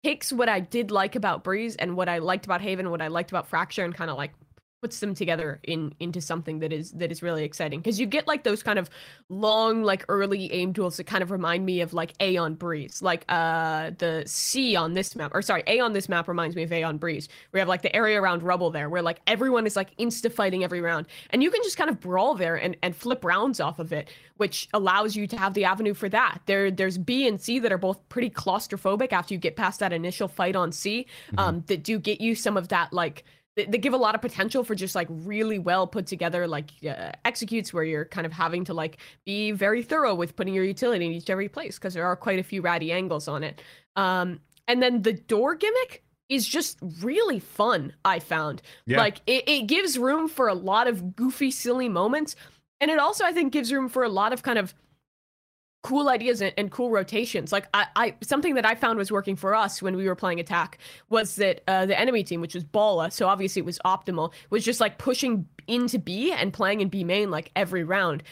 takes 0.06 0.32
what 0.32 0.48
I 0.48 0.60
did 0.60 0.92
like 0.92 1.16
about 1.16 1.42
Breeze 1.42 1.74
and 1.74 1.96
what 1.96 2.08
I 2.08 2.18
liked 2.18 2.44
about 2.44 2.60
Haven, 2.60 2.90
what 2.92 3.02
I 3.02 3.08
liked 3.08 3.32
about 3.32 3.48
Fracture, 3.48 3.84
and 3.84 3.92
kind 3.92 4.08
of 4.08 4.16
like 4.16 4.30
puts 4.86 5.00
them 5.00 5.16
together 5.16 5.58
in 5.64 5.92
into 5.98 6.20
something 6.20 6.60
that 6.60 6.72
is 6.72 6.92
that 6.92 7.10
is 7.10 7.20
really 7.20 7.42
exciting. 7.42 7.80
Because 7.80 7.98
you 7.98 8.06
get 8.06 8.28
like 8.28 8.44
those 8.44 8.62
kind 8.62 8.78
of 8.78 8.88
long 9.28 9.82
like 9.82 10.04
early 10.08 10.52
aim 10.52 10.70
duels 10.70 10.96
that 10.98 11.08
kind 11.08 11.24
of 11.24 11.32
remind 11.32 11.66
me 11.66 11.80
of 11.80 11.92
like 11.92 12.12
A 12.20 12.36
on 12.36 12.54
Breeze. 12.54 13.02
Like 13.02 13.24
uh 13.28 13.90
the 13.98 14.22
C 14.26 14.76
on 14.76 14.94
this 14.94 15.16
map 15.16 15.32
or 15.34 15.42
sorry 15.42 15.64
A 15.66 15.80
on 15.80 15.92
this 15.92 16.08
map 16.08 16.28
reminds 16.28 16.54
me 16.54 16.62
of 16.62 16.72
A 16.72 16.84
on 16.84 16.98
Breeze. 16.98 17.28
We 17.50 17.58
have 17.58 17.66
like 17.66 17.82
the 17.82 17.94
area 17.96 18.22
around 18.22 18.44
rubble 18.44 18.70
there 18.70 18.88
where 18.88 19.02
like 19.02 19.20
everyone 19.26 19.66
is 19.66 19.74
like 19.74 19.96
insta 19.96 20.30
fighting 20.32 20.62
every 20.62 20.80
round. 20.80 21.06
And 21.30 21.42
you 21.42 21.50
can 21.50 21.64
just 21.64 21.76
kind 21.76 21.90
of 21.90 21.98
brawl 21.98 22.36
there 22.36 22.54
and 22.54 22.76
and 22.84 22.94
flip 22.94 23.24
rounds 23.24 23.58
off 23.58 23.80
of 23.80 23.92
it 23.92 24.08
which 24.36 24.68
allows 24.72 25.16
you 25.16 25.26
to 25.26 25.36
have 25.36 25.54
the 25.54 25.64
avenue 25.64 25.94
for 25.94 26.08
that. 26.10 26.38
There 26.46 26.70
there's 26.70 26.96
B 26.96 27.26
and 27.26 27.40
C 27.40 27.58
that 27.58 27.72
are 27.72 27.78
both 27.78 28.08
pretty 28.08 28.30
claustrophobic 28.30 29.12
after 29.12 29.34
you 29.34 29.40
get 29.40 29.56
past 29.56 29.80
that 29.80 29.92
initial 29.92 30.28
fight 30.28 30.54
on 30.54 30.70
C 30.70 31.08
um 31.38 31.64
that 31.66 31.82
do 31.82 31.98
get 31.98 32.20
you 32.20 32.36
some 32.36 32.56
of 32.56 32.68
that 32.68 32.92
like 32.92 33.24
they, 33.56 33.64
they 33.64 33.78
give 33.78 33.94
a 33.94 33.96
lot 33.96 34.14
of 34.14 34.20
potential 34.20 34.62
for 34.62 34.74
just 34.74 34.94
like 34.94 35.08
really 35.10 35.58
well 35.58 35.86
put 35.86 36.06
together 36.06 36.46
like 36.46 36.70
uh, 36.88 37.10
executes 37.24 37.72
where 37.72 37.84
you're 37.84 38.04
kind 38.04 38.26
of 38.26 38.32
having 38.32 38.64
to 38.64 38.74
like 38.74 38.98
be 39.24 39.50
very 39.52 39.82
thorough 39.82 40.14
with 40.14 40.36
putting 40.36 40.54
your 40.54 40.64
utility 40.64 41.04
in 41.06 41.12
each 41.12 41.30
every 41.30 41.48
place 41.48 41.78
because 41.78 41.94
there 41.94 42.06
are 42.06 42.16
quite 42.16 42.38
a 42.38 42.42
few 42.42 42.62
ratty 42.62 42.92
angles 42.92 43.26
on 43.28 43.42
it 43.42 43.60
um 43.96 44.38
and 44.68 44.82
then 44.82 45.02
the 45.02 45.12
door 45.14 45.54
gimmick 45.54 46.02
is 46.28 46.46
just 46.46 46.78
really 47.00 47.38
fun 47.40 47.92
i 48.04 48.18
found 48.18 48.62
Yeah. 48.86 48.98
like 48.98 49.20
it, 49.26 49.48
it 49.48 49.66
gives 49.66 49.98
room 49.98 50.28
for 50.28 50.48
a 50.48 50.54
lot 50.54 50.86
of 50.86 51.16
goofy 51.16 51.50
silly 51.50 51.88
moments 51.88 52.36
and 52.80 52.90
it 52.90 52.98
also 52.98 53.24
i 53.24 53.32
think 53.32 53.52
gives 53.52 53.72
room 53.72 53.88
for 53.88 54.02
a 54.04 54.08
lot 54.08 54.32
of 54.32 54.42
kind 54.42 54.58
of 54.58 54.74
cool 55.86 56.08
ideas 56.08 56.40
and, 56.40 56.52
and 56.58 56.72
cool 56.72 56.90
rotations. 56.90 57.52
Like 57.52 57.68
I, 57.72 57.86
I, 57.94 58.14
something 58.20 58.56
that 58.56 58.66
I 58.66 58.74
found 58.74 58.98
was 58.98 59.12
working 59.12 59.36
for 59.36 59.54
us 59.54 59.80
when 59.80 59.94
we 59.94 60.08
were 60.08 60.16
playing 60.16 60.40
attack 60.40 60.78
was 61.10 61.36
that 61.36 61.62
uh, 61.68 61.86
the 61.86 61.96
enemy 61.96 62.24
team, 62.24 62.40
which 62.40 62.56
was 62.56 62.64
Bala, 62.64 63.12
so 63.12 63.28
obviously 63.28 63.60
it 63.60 63.66
was 63.66 63.78
optimal, 63.84 64.32
was 64.50 64.64
just 64.64 64.80
like 64.80 64.98
pushing 64.98 65.46
into 65.68 66.00
B 66.00 66.32
and 66.32 66.52
playing 66.52 66.80
in 66.80 66.88
B 66.88 67.04
main 67.04 67.30
like 67.30 67.52
every 67.54 67.84
round. 67.84 68.24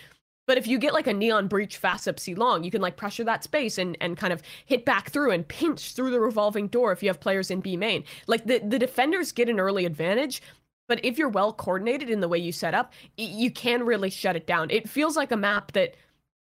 But 0.49 0.59
if 0.59 0.67
you 0.67 0.79
get 0.79 0.95
like 0.95 1.07
a 1.07 1.13
neon 1.15 1.47
breach 1.47 1.77
fast 1.77 2.09
up 2.09 2.19
C 2.19 2.35
long, 2.35 2.65
you 2.65 2.73
can 2.73 2.83
like 2.83 2.97
pressure 2.97 3.23
that 3.23 3.45
space 3.45 3.79
and, 3.79 3.97
and 4.01 4.17
kind 4.17 4.33
of 4.33 4.43
hit 4.67 4.85
back 4.85 5.11
through 5.11 5.31
and 5.31 5.47
pinch 5.47 5.95
through 5.95 6.11
the 6.11 6.19
revolving 6.19 6.67
door 6.67 6.91
if 6.91 7.05
you 7.05 7.09
have 7.09 7.21
players 7.21 7.53
in 7.53 7.61
B 7.61 7.77
main. 7.77 8.03
Like 8.27 8.47
the, 8.47 8.59
the 8.59 8.81
defenders 8.81 9.31
get 9.31 9.49
an 9.49 9.61
early 9.61 9.85
advantage, 9.87 10.43
but 10.89 10.99
if 11.05 11.19
you're 11.19 11.29
well 11.29 11.53
coordinated 11.53 12.11
in 12.11 12.19
the 12.19 12.29
way 12.29 12.39
you 12.39 12.51
set 12.51 12.75
up, 12.75 12.93
you 13.17 13.53
can 13.53 13.87
really 13.87 14.11
shut 14.11 14.35
it 14.35 14.49
down. 14.49 14.73
It 14.73 14.89
feels 14.89 15.17
like 15.17 15.31
a 15.31 15.37
map 15.37 15.71
that 15.75 15.95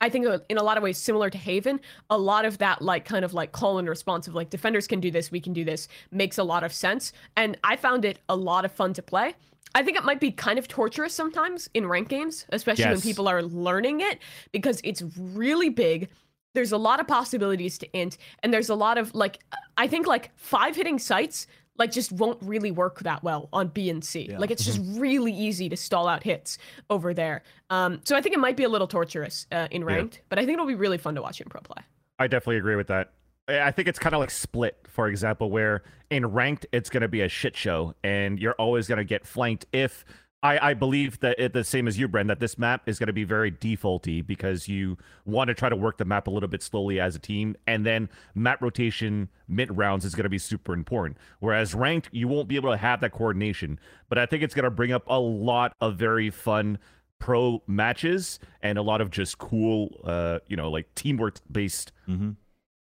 I 0.02 0.10
think 0.10 0.26
uh, 0.26 0.40
in 0.50 0.58
a 0.58 0.64
lot 0.64 0.78
of 0.78 0.84
ways 0.84 0.98
similar 0.98 1.30
to 1.30 1.38
Haven, 1.38 1.80
a 2.10 2.18
lot 2.18 2.44
of 2.44 2.58
that 2.58 2.82
like 2.82 3.06
kind 3.06 3.24
of 3.24 3.34
like 3.34 3.52
call 3.52 3.78
and 3.78 3.88
response 3.88 4.28
of 4.28 4.36
like 4.36 4.50
defenders 4.50 4.88
can 4.88 5.00
do 5.00 5.12
this, 5.12 5.32
we 5.32 5.40
can 5.40 5.54
do 5.54 5.64
this 5.64 5.88
makes 6.12 6.38
a 6.38 6.44
lot 6.44 6.64
of 6.64 6.74
sense. 6.74 7.14
And 7.38 7.58
I 7.64 7.76
found 7.76 8.04
it 8.04 8.20
a 8.28 8.36
lot 8.36 8.66
of 8.66 8.72
fun 8.72 8.94
to 8.96 9.02
play. 9.02 9.36
I 9.74 9.84
think 9.84 9.96
it 9.98 10.04
might 10.04 10.20
be 10.20 10.32
kind 10.32 10.60
of 10.60 10.68
torturous 10.68 11.14
sometimes 11.14 11.70
in 11.74 11.88
rank 11.88 12.10
games, 12.10 12.46
especially 12.50 12.86
when 12.86 13.02
people 13.02 13.28
are 13.30 13.42
learning 13.42 14.02
it 14.02 14.20
because 14.52 14.82
it's 14.84 15.02
really 15.18 15.70
big. 15.70 16.10
There's 16.54 16.74
a 16.74 16.78
lot 16.78 17.00
of 17.00 17.08
possibilities 17.08 17.78
to 17.78 17.98
int, 17.98 18.18
and 18.44 18.54
there's 18.54 18.70
a 18.70 18.76
lot 18.76 18.98
of 18.98 19.16
like 19.16 19.40
I 19.78 19.88
think 19.88 20.08
like 20.08 20.32
five 20.36 20.76
hitting 20.76 21.00
sites 21.00 21.48
like 21.82 21.92
just 21.92 22.12
won't 22.12 22.38
really 22.44 22.70
work 22.70 23.00
that 23.00 23.24
well 23.24 23.50
on 23.52 23.68
B 23.70 23.90
and 23.90 24.06
C. 24.06 24.28
Yeah. 24.30 24.38
Like 24.38 24.52
it's 24.52 24.64
just 24.64 24.80
really 25.00 25.34
easy 25.34 25.68
to 25.68 25.76
stall 25.76 26.08
out 26.08 26.22
hits 26.24 26.60
over 26.92 27.14
there. 27.14 27.42
Um, 27.72 28.02
so 28.04 28.16
I 28.16 28.22
think 28.22 28.36
it 28.36 28.40
might 28.40 28.56
be 28.56 28.64
a 28.64 28.70
little 28.70 28.88
torturous 28.88 29.48
uh, 29.52 29.68
in 29.72 29.84
ranked, 29.84 30.22
but 30.30 30.38
I 30.38 30.46
think 30.46 30.54
it'll 30.54 30.68
be 30.68 30.76
really 30.76 31.00
fun 31.00 31.16
to 31.16 31.22
watch 31.22 31.42
in 31.42 31.50
pro 31.50 31.62
play. 31.62 31.84
I 32.20 32.28
definitely 32.28 32.58
agree 32.58 32.76
with 32.76 32.88
that. 32.88 33.14
I 33.48 33.62
I 33.62 33.72
think 33.72 33.88
it's 33.88 34.00
kind 34.00 34.14
of 34.14 34.20
like 34.20 34.30
split, 34.30 34.78
for 34.88 35.08
example, 35.08 35.50
where 35.50 35.84
in 36.12 36.26
ranked 36.28 36.68
it's 36.72 36.90
going 36.90 37.02
to 37.02 37.08
be 37.08 37.22
a 37.22 37.30
shit 37.30 37.58
show, 37.58 37.96
and 38.04 38.40
you're 38.40 38.54
always 38.54 38.88
going 38.88 39.00
to 39.00 39.04
get 39.04 39.26
flanked. 39.26 39.66
If 39.74 40.06
I, 40.44 40.70
I 40.72 40.74
believe 40.74 41.20
that 41.20 41.40
it, 41.40 41.54
the 41.54 41.64
same 41.64 41.88
as 41.88 42.00
you, 42.00 42.10
Bren, 42.10 42.28
that 42.28 42.40
this 42.40 42.58
map 42.58 42.82
is 42.88 42.98
going 42.98 43.08
to 43.08 43.14
be 43.14 43.24
very 43.24 43.52
defaulty 43.52 44.26
because 44.26 44.68
you 44.68 44.98
want 45.24 45.50
to 45.50 45.54
try 45.54 45.70
to 45.70 45.76
work 45.76 45.98
the 46.00 46.06
map 46.06 46.26
a 46.26 46.32
little 46.32 46.50
bit 46.50 46.64
slowly 46.64 47.00
as 47.00 47.16
a 47.16 47.20
team, 47.20 47.56
and 47.68 47.86
then 47.86 48.10
map 48.34 48.62
rotation 48.62 49.30
mid 49.48 49.78
rounds 49.78 50.04
is 50.04 50.16
going 50.16 50.24
to 50.24 50.30
be 50.30 50.40
super 50.40 50.74
important. 50.74 51.18
Whereas 51.40 51.76
ranked, 51.76 52.10
you 52.12 52.28
won't 52.28 52.48
be 52.48 52.56
able 52.56 52.72
to 52.72 52.78
have 52.78 53.02
that 53.02 53.12
coordination. 53.12 53.80
But 54.10 54.18
I 54.18 54.26
think 54.26 54.42
it's 54.42 54.56
going 54.56 54.64
to 54.64 54.72
bring 54.72 54.92
up 54.92 55.04
a 55.08 55.20
lot 55.20 55.76
of 55.80 55.98
very 55.98 56.32
fun 56.32 56.80
pro 57.20 57.62
matches 57.68 58.40
and 58.64 58.80
a 58.80 58.82
lot 58.82 59.00
of 59.00 59.12
just 59.12 59.38
cool, 59.38 60.02
uh, 60.06 60.40
you 60.48 60.56
know, 60.58 60.72
like 60.72 60.94
teamwork 60.96 61.38
based 61.52 61.92
Mm-hmm. 62.10 62.32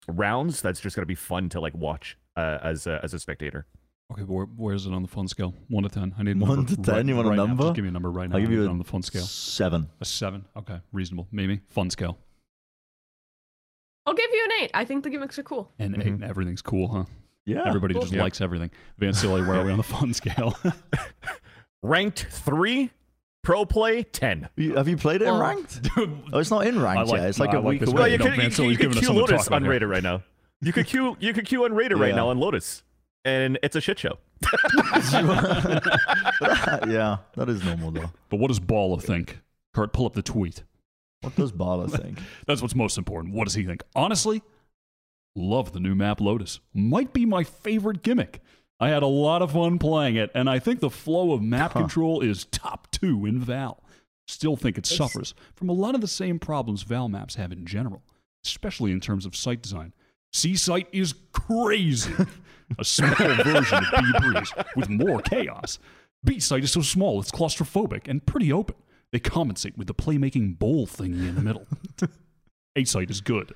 rounds 0.08 0.62
that's 0.62 0.80
just 0.80 0.96
gonna 0.96 1.06
be 1.06 1.14
fun 1.14 1.48
to 1.50 1.60
like 1.60 1.74
watch 1.74 2.16
uh, 2.36 2.58
as 2.62 2.86
a, 2.86 2.98
as 3.02 3.12
a 3.14 3.18
spectator. 3.18 3.66
Okay, 4.12 4.22
but 4.22 4.32
where, 4.32 4.44
where 4.46 4.74
is 4.74 4.86
it 4.86 4.92
on 4.92 5.02
the 5.02 5.08
fun 5.08 5.28
scale? 5.28 5.54
One 5.68 5.84
to 5.84 5.88
ten. 5.88 6.14
I 6.18 6.22
need 6.24 6.36
a 6.36 6.40
One 6.40 6.56
number 6.56 6.70
to 6.74 6.82
10? 6.82 6.94
right- 6.94 7.06
You 7.06 7.14
want 7.14 7.26
a 7.26 7.30
right 7.30 7.36
now. 7.36 7.46
number? 7.46 7.62
Just 7.64 7.74
give 7.76 7.84
me 7.84 7.88
a 7.90 7.92
number 7.92 8.10
right 8.10 8.28
now. 8.28 8.36
I'll 8.36 8.40
give 8.42 8.50
you 8.50 8.62
it 8.64 8.66
a 8.66 8.70
on 8.70 8.78
the 8.78 8.84
fun 8.84 9.02
scale. 9.02 9.22
seven. 9.22 9.88
A 10.00 10.04
seven. 10.04 10.44
Okay, 10.56 10.80
reasonable. 10.92 11.28
Maybe 11.30 11.60
fun 11.68 11.90
scale. 11.90 12.18
I'll 14.06 14.14
give 14.14 14.30
you 14.32 14.44
an 14.50 14.64
eight. 14.64 14.70
I 14.74 14.84
think 14.84 15.04
the 15.04 15.10
gimmicks 15.10 15.38
are 15.38 15.42
cool. 15.42 15.70
And 15.78 15.94
Mhm. 15.94 16.22
eight, 16.22 16.28
everything's 16.28 16.62
cool, 16.62 16.88
huh? 16.88 17.04
Yeah. 17.46 17.62
Everybody 17.66 17.94
Cool. 17.94 18.02
just 18.02 18.12
Yeah. 18.12 18.22
likes 18.22 18.40
everything. 18.40 18.70
Vansilli, 19.00 19.46
where 19.46 19.60
are 19.60 19.64
we 19.64 19.70
on 19.70 19.76
the 19.76 19.82
fun 19.82 20.12
scale? 20.14 20.56
Ranked 21.82 22.26
three, 22.30 22.90
pro 23.42 23.64
play 23.64 24.02
ten. 24.02 24.48
You- 24.56 24.74
Have 24.76 24.88
you 24.88 24.96
played 24.96 25.22
it 25.22 25.26
in 25.26 25.32
Well- 25.34 25.40
ranked? 25.42 25.80
Oh, 26.32 26.38
it's 26.38 26.50
not 26.50 26.66
in 26.66 26.80
ranked 26.80 26.98
I 26.98 27.02
like- 27.12 27.20
yet. 27.20 27.28
It's 27.28 27.38
no, 27.38 27.44
like 27.44 27.54
I 27.54 27.58
a 27.58 27.60
like 27.60 27.68
week 27.70 27.80
this 27.80 27.88
away. 27.90 28.00
Well, 28.00 28.08
you 28.08 28.18
no, 28.18 28.24
could, 28.24 28.36
Van 28.36 28.44
you, 28.46 28.50
Silly's 28.50 28.72
you 28.72 28.76
could 28.78 28.92
queue 28.92 29.02
something 29.02 29.14
to 29.14 29.20
Lotus 29.32 29.46
talk 29.46 29.58
about 29.58 29.62
unrated 29.62 29.88
right 29.88 30.02
now. 30.02 30.22
You 30.60 30.72
could 30.72 30.86
queue 30.86 31.16
you 31.20 31.32
could 31.32 31.46
queue 31.46 31.60
unrated 31.60 31.98
right 31.98 32.10
Yeah. 32.10 32.16
now 32.16 32.28
on 32.28 32.38
Lotus, 32.38 32.82
and 33.24 33.58
it's 33.62 33.76
a 33.76 33.80
shit 33.80 33.98
show. 33.98 34.18
yeah, 36.88 37.18
that 37.36 37.48
is 37.48 37.62
normal 37.64 37.90
though. 37.90 38.10
but 38.28 38.38
what 38.40 38.48
does 38.48 38.60
Balla 38.60 39.00
think? 39.00 39.38
Kurt, 39.74 39.92
pull 39.92 40.06
up 40.06 40.14
the 40.14 40.22
tweet. 40.22 40.62
What 41.20 41.36
does 41.36 41.52
Bala 41.52 41.88
think? 41.96 42.18
That's 42.46 42.62
what's 42.62 42.74
most 42.74 42.98
important. 42.98 43.34
What 43.34 43.44
does 43.44 43.54
he 43.54 43.64
think? 43.64 43.82
Honestly, 43.94 44.42
love 45.36 45.72
the 45.72 45.80
new 45.80 45.94
map 45.94 46.20
Lotus. 46.20 46.60
Might 46.74 47.12
be 47.12 47.26
my 47.26 47.44
favorite 47.44 48.02
gimmick. 48.02 48.40
I 48.80 48.88
had 48.88 49.02
a 49.02 49.06
lot 49.06 49.42
of 49.42 49.52
fun 49.52 49.78
playing 49.78 50.16
it, 50.16 50.30
and 50.34 50.48
I 50.48 50.58
think 50.58 50.80
the 50.80 50.88
flow 50.90 51.32
of 51.32 51.42
map 51.42 51.72
Huh. 51.74 51.80
control 51.80 52.22
is 52.22 52.46
top 52.46 52.90
two 52.90 53.26
in 53.26 53.38
Val. 53.38 53.82
Still 54.26 54.56
think 54.56 54.78
it 54.78 54.86
It's- 54.90 54.96
suffers 54.96 55.34
from 55.54 55.68
a 55.68 55.72
lot 55.74 55.94
of 55.94 56.00
the 56.00 56.08
same 56.08 56.38
problems 56.38 56.82
Val 56.82 57.08
maps 57.08 57.34
have 57.34 57.52
in 57.52 57.66
general, 57.66 58.02
especially 58.44 58.90
in 58.92 59.00
terms 59.00 59.26
of 59.26 59.36
site 59.36 59.60
design. 59.60 59.92
C 60.32 60.54
site 60.56 60.88
is 60.92 61.14
crazy. 61.32 62.12
A 62.78 62.84
small 62.84 63.14
version 63.16 63.78
of 63.78 63.84
B 63.98 64.18
Breeze 64.20 64.52
with 64.76 64.88
more 64.88 65.20
chaos. 65.22 65.78
B 66.24 66.38
site 66.38 66.62
is 66.64 66.70
so 66.72 66.82
small 66.82 67.20
it's 67.20 67.30
claustrophobic 67.32 68.06
and 68.06 68.24
pretty 68.24 68.52
open. 68.52 68.76
They 69.12 69.18
compensate 69.18 69.76
with 69.76 69.88
the 69.88 69.94
playmaking 69.94 70.58
bowl 70.58 70.86
thingy 70.86 71.28
in 71.28 71.34
the 71.34 71.40
middle. 71.42 71.66
A 72.76 72.84
site 72.84 73.10
is 73.10 73.20
good. 73.20 73.52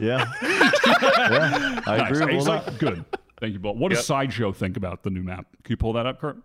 Yeah. 0.00 0.32
yeah. 0.42 1.80
I 1.86 1.96
Nice. 1.98 2.10
agree 2.20 2.34
with 2.36 2.42
A-Site, 2.48 2.64
that. 2.66 2.78
good. 2.78 3.04
Thank 3.40 3.52
you, 3.52 3.60
Paul. 3.60 3.76
What 3.76 3.90
does 3.92 4.04
Sideshow 4.04 4.50
think 4.52 4.76
about 4.76 5.04
the 5.04 5.10
new 5.10 5.22
map? 5.22 5.46
Can 5.62 5.72
you 5.72 5.76
pull 5.76 5.92
that 5.92 6.06
up, 6.06 6.20
Kurt? 6.20 6.38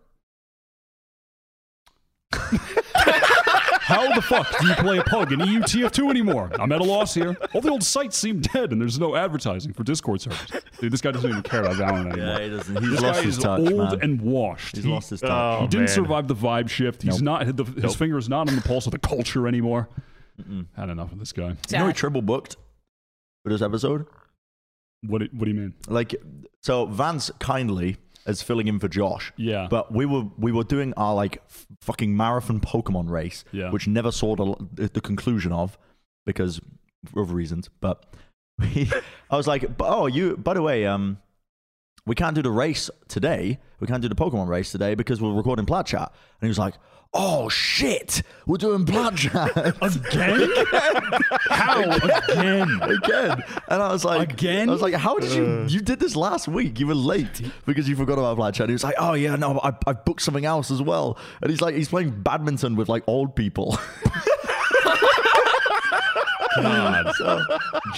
How 3.89 4.13
the 4.13 4.21
fuck 4.21 4.47
do 4.60 4.67
you 4.67 4.75
play 4.75 4.97
a 4.99 5.04
pug 5.04 5.32
in 5.32 5.41
E 5.41 5.45
EUTF2 5.58 6.10
anymore? 6.10 6.52
I'm 6.60 6.71
at 6.71 6.80
a 6.80 6.84
loss 6.84 7.13
here. 7.15 7.36
All 7.54 7.62
the 7.62 7.69
old 7.71 7.84
sites 7.84 8.17
seem 8.17 8.39
dead, 8.39 8.71
and 8.71 8.80
there's 8.80 8.99
no 8.99 9.15
advertising 9.15 9.73
for 9.73 9.84
Discord 9.84 10.21
servers. 10.21 10.52
Dude, 10.80 10.91
this 10.93 11.02
guy 11.02 11.12
doesn't 11.12 11.30
even 11.30 11.41
care 11.43 11.62
about 11.63 11.75
Valorant 11.75 12.12
anymore. 12.12 12.17
Yeah, 12.17 12.39
he 12.39 12.49
doesn't. 12.49 12.75
He's 12.82 12.91
this 12.91 13.02
lost 13.02 13.19
guy 13.19 13.25
his 13.25 13.38
is 13.38 13.43
touch, 13.43 13.60
old 13.60 13.71
man. 13.91 13.99
and 14.02 14.21
washed. 14.21 14.75
He's 14.75 14.86
he, 14.86 14.91
lost 14.91 15.10
his 15.10 15.21
touch. 15.21 15.32
Oh, 15.32 15.62
he 15.62 15.67
didn't 15.67 15.86
man. 15.88 15.95
survive 15.95 16.28
the 16.28 16.36
vibe 16.36 16.69
shift. 16.69 17.02
He's 17.02 17.21
Nope. 17.21 17.45
not. 17.47 17.56
The, 17.58 17.63
his 17.82 17.95
finger 17.95 18.17
is 18.17 18.30
not 18.30 18.47
on 18.47 18.56
the 18.56 18.62
pulse 18.62 18.86
of 18.86 18.91
the 18.91 18.99
culture 18.99 19.47
anymore. 19.47 19.89
Had 20.78 20.89
enough 20.89 21.12
of 21.12 21.19
this 21.19 21.32
guy. 21.34 21.56
you 21.69 21.78
know 21.80 21.88
he 21.88 21.93
triple 21.93 22.21
booked 22.21 22.56
for 23.43 23.49
this 23.52 23.62
episode? 23.62 24.06
What? 25.06 25.19
do- 25.19 25.30
What 25.34 25.45
do 25.45 25.52
you 25.52 25.58
mean? 25.60 25.73
Like, 25.88 26.15
so 26.62 26.86
Vance 26.86 27.32
kindly 27.39 27.97
is 28.30 28.42
filling 28.42 28.68
in 28.68 28.80
for 28.80 28.88
Josh. 28.88 29.34
Yeah. 29.38 29.68
But 29.70 29.92
we 29.92 30.06
were 30.06 30.24
we 30.38 30.52
were 30.52 30.63
doing 30.63 30.94
our 30.96 31.13
like 31.15 31.42
f- 31.50 31.68
fucking 31.82 32.15
marathon 32.15 32.60
Pokemon 32.60 33.10
race, 33.10 33.44
Yeah. 33.52 33.72
which 33.72 33.88
never 33.88 34.12
saw 34.12 34.36
the, 34.36 34.88
the 34.88 35.02
conclusion 35.02 35.52
of 35.52 35.78
because 36.26 36.62
of 37.15 37.32
reasons. 37.34 37.70
But 37.82 38.06
we, 38.60 38.89
I 39.30 39.38
was 39.38 39.48
like, 39.48 39.65
oh, 39.80 40.08
you. 40.08 40.38
By 40.38 40.54
the 40.54 40.62
way, 40.62 40.86
um, 40.86 41.18
we 42.06 42.15
can't 42.15 42.36
do 42.36 42.42
the 42.42 42.52
race 42.52 42.89
today. 43.08 43.60
We 43.80 43.88
can't 43.88 44.02
do 44.02 44.10
the 44.10 44.15
Pokemon 44.15 44.48
race 44.48 44.72
today 44.72 44.96
because 44.96 45.22
we're 45.22 45.34
recording 45.34 45.65
Plat 45.65 45.86
Chat. 45.86 46.12
And 46.42 46.48
he 46.48 46.50
was 46.50 46.60
like, 46.60 46.74
oh 47.13 47.50
shit, 47.50 48.22
we're 48.45 48.58
doing 48.58 48.86
Plat 48.86 49.15
Chat 49.17 49.52
Again? 49.82 50.50
How 51.50 51.82
again? 51.82 52.82
again. 52.82 53.43
And 53.67 53.82
I 53.82 53.91
was 53.91 54.06
like, 54.06 54.34
Again? 54.34 54.69
I 54.69 54.72
was 54.72 54.82
like, 54.82 54.93
how 54.93 55.17
did 55.17 55.32
you? 55.32 55.45
Uh. 55.45 55.67
You 55.67 55.82
did 55.82 56.00
this 56.00 56.15
last 56.15 56.48
week. 56.48 56.80
You 56.80 56.88
were 56.88 56.95
late 56.95 57.41
because 57.65 57.88
you 57.89 57.95
forgot 57.95 58.19
about 58.19 58.38
Plat 58.38 58.54
Chat. 58.54 58.65
And 58.65 58.69
he 58.72 58.74
was 58.74 58.84
like, 58.84 58.95
oh 58.98 59.13
yeah, 59.13 59.36
no, 59.36 59.60
I, 59.63 59.74
I 59.88 59.93
booked 59.93 60.22
something 60.22 60.45
else 60.45 60.72
as 60.72 60.82
well. 60.82 61.17
And 61.41 61.50
he's 61.50 61.62
like, 61.62 61.76
he's 61.76 61.89
playing 61.89 62.22
badminton 62.22 62.76
with 62.76 62.89
like 62.89 63.04
old 63.08 63.36
people. 63.36 63.78
God. 66.55 67.13
so, 67.17 67.41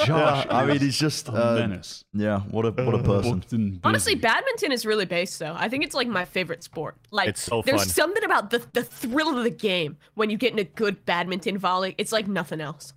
Josh, 0.06 0.46
yeah, 0.46 0.58
I 0.58 0.66
mean, 0.66 0.80
he's 0.80 0.98
just 0.98 1.28
a 1.30 1.52
uh, 1.52 1.56
menace. 1.56 2.04
yeah. 2.14 2.40
What 2.42 2.66
a 2.66 2.72
what 2.72 2.96
a 2.96 3.04
person. 3.04 3.80
Honestly, 3.84 4.16
badminton 4.16 4.72
is 4.72 4.86
really 4.86 5.06
based 5.06 5.40
though. 5.40 5.54
I 5.58 5.70
think 5.70 5.84
it's 5.84 5.96
like 5.96 6.08
my 6.08 6.26
favorite 6.26 6.64
sport. 6.64 6.96
Like 7.12 7.30
It's 7.30 7.44
so 7.44 7.62
there's 7.66 7.94
something 7.94 8.24
about 8.24 8.50
the 8.50 8.66
the 8.74 8.84
thrill 8.84 9.38
of 9.38 9.44
the 9.44 9.50
game 9.50 9.98
when 10.16 10.30
you 10.30 10.38
get 10.38 10.54
in 10.54 10.60
a 10.60 10.64
good 10.64 11.06
badminton 11.06 11.58
volley. 11.58 11.96
It's 11.98 12.12
like 12.12 12.28
nothing 12.28 12.62
else. 12.62 12.94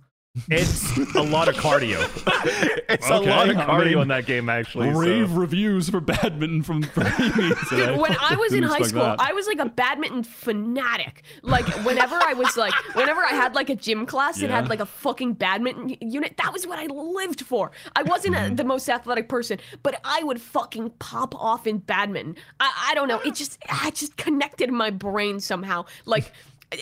It's 0.49 0.97
a 1.15 1.21
lot 1.23 1.47
of 1.47 1.55
cardio. 1.55 1.97
it's 2.89 3.09
a 3.09 3.19
lot 3.19 3.49
of 3.49 3.57
I 3.57 3.65
cardio 3.65 3.85
mean, 3.93 3.97
in 3.99 4.07
that 4.09 4.25
game, 4.25 4.49
actually. 4.49 4.91
so- 4.91 4.99
Rave 4.99 5.31
reviews 5.31 5.89
for 5.89 6.01
badminton 6.01 6.61
from 6.61 6.83
from 6.95 7.07
Amy. 7.19 7.53
Dude, 7.69 7.97
when 7.97 8.15
I 8.19 8.35
was 8.35 8.51
in 8.53 8.63
high 8.63 8.81
school, 8.81 9.01
that. 9.03 9.21
I 9.21 9.31
was 9.33 9.47
like 9.47 9.59
a 9.59 9.65
badminton 9.69 10.23
fanatic. 10.23 11.23
Like 11.41 11.65
whenever 11.85 12.15
I 12.15 12.33
was 12.33 12.57
like, 12.57 12.73
whenever 12.95 13.21
I 13.23 13.29
had 13.29 13.55
like 13.55 13.69
a 13.69 13.75
gym 13.75 14.05
class 14.05 14.39
that 14.41 14.49
Yeah. 14.49 14.55
had 14.57 14.67
like 14.69 14.81
a 14.81 14.85
fucking 14.85 15.33
badminton 15.33 15.95
unit, 16.01 16.35
that 16.37 16.51
was 16.51 16.67
what 16.67 16.79
I 16.79 16.85
lived 16.87 17.41
for. 17.41 17.71
I 17.95 18.03
wasn't 18.03 18.35
Mm-hmm. 18.35 18.53
a, 18.53 18.55
the 18.55 18.63
most 18.65 18.89
athletic 18.89 19.29
person, 19.29 19.59
but 19.83 19.99
I 20.03 20.21
would 20.23 20.41
fucking 20.41 20.89
pop 20.99 21.33
off 21.35 21.65
in 21.67 21.77
badminton. 21.77 22.35
I, 22.59 22.89
I 22.89 22.95
don't 22.95 23.07
know, 23.07 23.19
it 23.21 23.35
just, 23.35 23.57
I 23.69 23.91
just 23.91 24.17
connected 24.17 24.69
my 24.71 24.89
brain 24.89 25.39
somehow. 25.39 25.85
Like. 26.05 26.31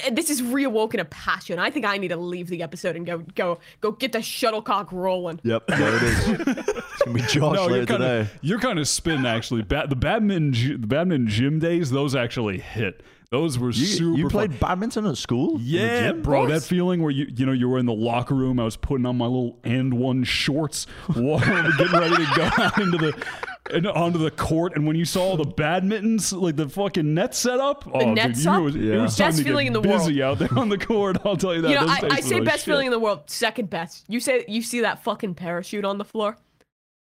Uh, 0.05 0.09
This 0.11 0.29
is 0.29 0.41
reawoken 0.41 0.99
a 0.99 1.05
passion. 1.05 1.59
I 1.59 1.69
think 1.69 1.85
I 1.85 1.97
need 1.97 2.09
to 2.09 2.17
leave 2.17 2.47
the 2.47 2.61
episode 2.63 2.95
and 2.95 3.05
go 3.05 3.19
go 3.35 3.59
go 3.81 3.91
get 3.91 4.11
the 4.11 4.21
shuttlecock 4.21 4.91
rolling. 4.91 5.39
Yep, 5.43 5.67
there 5.67 5.95
it 5.95 6.03
is. 6.03 6.29
it's 6.29 7.01
gonna 7.03 7.13
be 7.13 7.21
Josh 7.27 7.55
no, 7.55 7.65
later 7.65 7.75
you're 7.77 7.85
kind 7.85 8.01
today. 8.01 8.19
of 8.21 8.31
you're 8.41 8.59
kind 8.59 8.79
of 8.79 8.87
spin 8.87 9.25
actually. 9.25 9.61
Ba- 9.63 9.85
the 9.89 9.95
badminton 9.95 10.81
the 10.81 10.87
badminton 10.87 11.27
gym 11.27 11.59
days, 11.59 11.91
those 11.91 12.15
actually 12.15 12.59
hit. 12.59 13.01
Those 13.31 13.57
were 13.57 13.71
You, 13.71 13.85
super. 13.87 14.17
you 14.19 14.29
played 14.29 14.51
fun. 14.53 14.69
badminton 14.69 15.07
at 15.07 15.17
school? 15.17 15.57
Yeah, 15.59 16.11
gym? 16.11 16.21
bro, 16.21 16.45
that 16.47 16.61
feeling 16.61 17.01
where 17.01 17.09
you 17.09 17.25
you 17.35 17.47
know 17.47 17.51
you 17.51 17.67
were 17.67 17.79
in 17.79 17.87
the 17.87 17.93
locker 17.93 18.35
room. 18.35 18.59
I 18.59 18.63
was 18.63 18.77
putting 18.77 19.07
on 19.07 19.17
my 19.17 19.25
little 19.25 19.57
and 19.63 19.95
one 19.95 20.23
shorts, 20.23 20.85
getting 21.07 21.29
ready 21.39 22.15
to 22.15 22.31
go 22.35 22.43
out 22.63 22.77
into 22.79 22.97
the 22.99 23.25
and 23.71 23.87
onto 23.87 24.19
the 24.19 24.31
court. 24.31 24.73
And 24.75 24.85
when 24.85 24.95
you 24.95 25.05
saw 25.05 25.35
the 25.37 25.45
badmintons, 25.45 26.39
like 26.39 26.55
the 26.55 26.67
fucking 26.67 27.13
net 27.13 27.33
set 27.35 27.59
up, 27.59 27.85
oh, 27.93 27.99
dude, 27.99 28.15
net 28.15 28.35
you 28.37 28.43
knew 28.43 28.51
up? 28.51 28.59
it 28.59 28.63
was, 28.63 28.75
it 28.75 28.81
Yeah. 28.81 29.01
was 29.03 29.17
Best 29.17 29.43
feeling 29.43 29.67
in 29.67 29.73
the 29.73 29.81
world. 29.81 29.99
busy 30.07 30.21
out 30.21 30.39
there 30.39 30.49
on 30.57 30.69
the 30.69 30.77
court. 30.77 31.17
I'll 31.25 31.37
tell 31.37 31.55
you 31.55 31.61
that. 31.61 31.69
You 31.69 31.75
know, 31.75 31.85
I, 31.87 31.99
I 32.11 32.19
say 32.21 32.39
the 32.39 32.45
best 32.45 32.59
shit. 32.59 32.65
feeling 32.65 32.87
in 32.87 32.91
the 32.91 32.99
world, 32.99 33.21
second 33.29 33.69
best. 33.69 34.05
You 34.07 34.19
say 34.19 34.45
you 34.47 34.61
see 34.61 34.81
that 34.81 35.03
fucking 35.03 35.35
parachute 35.35 35.85
on 35.85 35.97
the 35.97 36.05
floor. 36.05 36.37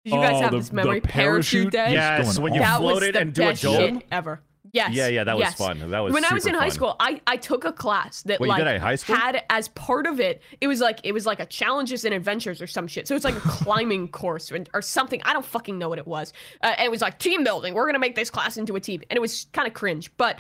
Did 0.05 0.13
you 0.13 0.19
guys 0.21 0.35
Oh, 0.35 0.41
have 0.41 0.51
the- 0.51 0.57
this 0.59 0.71
memory? 0.71 0.99
the 1.01 1.07
parachute? 1.07 1.71
day. 1.71 1.91
Yes, 1.93 2.37
going 2.37 2.43
when 2.43 2.53
you 2.53 2.61
on? 2.61 2.65
that 2.67 2.81
was 2.81 3.03
it 3.03 3.13
the 3.13 3.19
and 3.19 3.33
do 3.33 3.41
a 3.43 3.45
best 3.49 3.61
dome. 3.63 3.99
shit 3.99 4.07
ever. 4.11 4.41
Yes. 4.73 4.93
Yeah, 4.93 5.07
yeah, 5.07 5.23
that 5.23 5.35
was 5.35 5.45
yes. 5.45 5.55
fun. 5.55 5.79
That 5.91 5.99
was 5.99 6.11
fun. 6.11 6.13
when 6.13 6.25
I 6.25 6.33
was 6.33 6.45
in 6.45 6.53
super 6.53 6.61
high 6.61 6.69
school. 6.69 6.95
I, 6.99 7.21
I 7.27 7.37
took 7.37 7.65
a 7.65 7.71
class 7.71 8.21
that 8.23 8.39
Wait, 8.39 8.47
like 8.47 8.63
did 8.63 8.81
high 8.81 8.95
school? 8.95 9.15
had 9.15 9.43
as 9.49 9.69
part 9.69 10.05
of 10.05 10.19
it. 10.19 10.41
It 10.61 10.67
was 10.67 10.79
like 10.79 10.99
it 11.03 11.11
was 11.11 11.25
like 11.25 11.39
a 11.39 11.45
challenges 11.45 12.05
and 12.05 12.13
adventures 12.13 12.61
or 12.61 12.67
some 12.67 12.87
shit. 12.87 13.07
So 13.07 13.15
it's 13.15 13.25
like 13.25 13.35
a 13.35 13.39
climbing 13.47 14.09
course 14.09 14.51
or, 14.51 14.63
or 14.73 14.81
something. 14.81 15.21
I 15.25 15.33
don't 15.33 15.45
fucking 15.45 15.77
know 15.77 15.89
what 15.89 15.99
it 15.99 16.07
was. 16.07 16.33
Uh, 16.61 16.73
and 16.77 16.85
it 16.85 16.91
was 16.91 17.01
like 17.01 17.19
team 17.19 17.43
building. 17.43 17.73
We're 17.73 17.85
gonna 17.85 17.99
make 17.99 18.15
this 18.15 18.29
class 18.29 18.57
into 18.57 18.75
a 18.75 18.79
team, 18.79 19.01
and 19.09 19.17
it 19.17 19.21
was 19.21 19.47
kind 19.53 19.67
of 19.67 19.73
cringe, 19.73 20.11
but. 20.17 20.39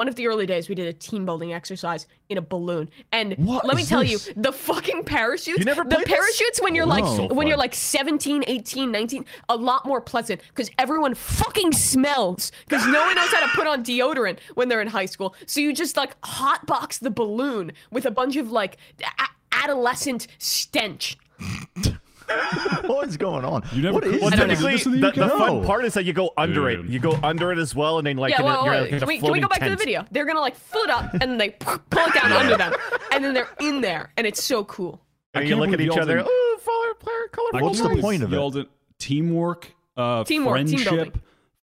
One 0.00 0.08
of 0.08 0.14
the 0.14 0.28
early 0.28 0.46
days, 0.46 0.66
we 0.70 0.74
did 0.74 0.86
a 0.86 0.94
team 0.94 1.26
building 1.26 1.52
exercise 1.52 2.06
in 2.30 2.38
a 2.38 2.40
balloon, 2.40 2.88
and 3.12 3.34
What 3.34 3.66
let 3.66 3.76
me 3.76 3.84
tell 3.84 4.00
this? 4.00 4.28
you, 4.28 4.32
the 4.34 4.50
fucking 4.50 5.04
parachutes, 5.04 5.58
You 5.58 5.64
never 5.66 5.84
the 5.84 5.90
played 5.96 6.06
this? 6.06 6.14
parachutes 6.14 6.62
when 6.62 6.74
you're 6.74 6.86
like 6.86 7.04
No. 7.04 7.26
When 7.26 7.46
you're 7.46 7.58
like 7.58 7.74
17, 7.74 8.44
18, 8.46 8.90
19, 8.90 9.26
a 9.50 9.56
lot 9.56 9.84
more 9.84 10.00
pleasant 10.00 10.40
because 10.48 10.70
everyone 10.78 11.14
fucking 11.14 11.72
smells 11.72 12.50
because 12.66 12.86
no 12.86 12.98
one 13.04 13.14
knows 13.14 13.28
how 13.28 13.40
to 13.40 13.48
put 13.54 13.66
on 13.66 13.84
deodorant 13.84 14.38
when 14.54 14.70
they're 14.70 14.80
in 14.80 14.88
high 14.88 15.04
school. 15.04 15.34
So 15.44 15.60
you 15.60 15.74
just 15.74 15.98
like 15.98 16.16
hot 16.24 16.64
box 16.64 16.96
the 16.96 17.10
balloon 17.10 17.72
with 17.92 18.06
a 18.06 18.10
bunch 18.10 18.36
of 18.36 18.50
like 18.50 18.78
a- 19.02 19.54
adolescent 19.54 20.28
stench. 20.38 21.18
what 22.86 23.08
is 23.08 23.16
going 23.16 23.44
on? 23.44 23.62
You 23.72 23.82
never 23.82 23.94
What 23.94 24.04
is 24.04 24.10
cooked 24.12 24.22
Well, 24.22 24.32
Is 24.32 24.38
this? 24.38 24.58
is 24.58 24.64
technically, 24.64 24.72
this 25.00 25.12
the 25.14 25.20
the, 25.20 25.24
UK? 25.26 25.38
fun 25.38 25.64
part 25.64 25.84
is 25.84 25.94
that 25.94 26.04
you 26.04 26.12
go 26.12 26.30
under 26.36 26.70
Dude. 26.76 26.86
it. 26.86 26.90
You 26.90 26.98
go 26.98 27.18
under 27.22 27.52
it 27.52 27.58
as 27.58 27.74
well, 27.74 27.98
and 27.98 28.06
then 28.06 28.16
like 28.16 28.30
Yeah, 28.32 28.40
in 28.40 28.42
a- 28.42 28.44
well, 28.46 28.64
you're 28.64 28.74
wait, 28.74 28.80
like 28.82 28.92
in 28.92 28.98
can, 29.00 29.08
we, 29.08 29.14
can 29.14 29.22
we 29.22 29.28
floating 29.28 29.42
go 29.42 29.48
back 29.48 29.60
to 29.60 29.70
the 29.70 29.76
video? 29.76 30.04
They're 30.10 30.26
gonna 30.26 30.40
like 30.40 30.56
fill 30.56 30.82
it 30.84 30.90
up 30.90 31.12
and 31.14 31.22
then 31.22 31.38
they 31.38 31.50
pull 31.60 31.74
it 32.06 32.14
down 32.14 32.32
under 32.32 32.56
them, 32.56 32.72
and 33.12 33.24
then 33.24 33.34
they're 33.34 33.48
in 33.60 33.80
there, 33.80 34.12
and 34.16 34.26
it's 34.26 34.42
so 34.42 34.64
cool. 34.64 35.00
And 35.34 35.42
I 35.42 35.44
you 35.44 35.50
can't 35.54 35.60
look 35.60 35.72
at 35.72 35.80
each 35.80 35.90
other. 35.96 36.16
didn't- 36.18 36.28
Oh, 36.30 36.58
follow 36.60 36.94
player, 36.94 37.28
colorful. 37.32 37.60
What's 37.68 37.80
the 37.80 38.00
point 38.02 38.22
of 38.22 38.32
it? 38.32 38.68
Teamwork, 38.98 39.72
uh, 39.96 40.24
Teamwork, 40.24 40.52
friendship, 40.54 40.84
building. 40.84 41.12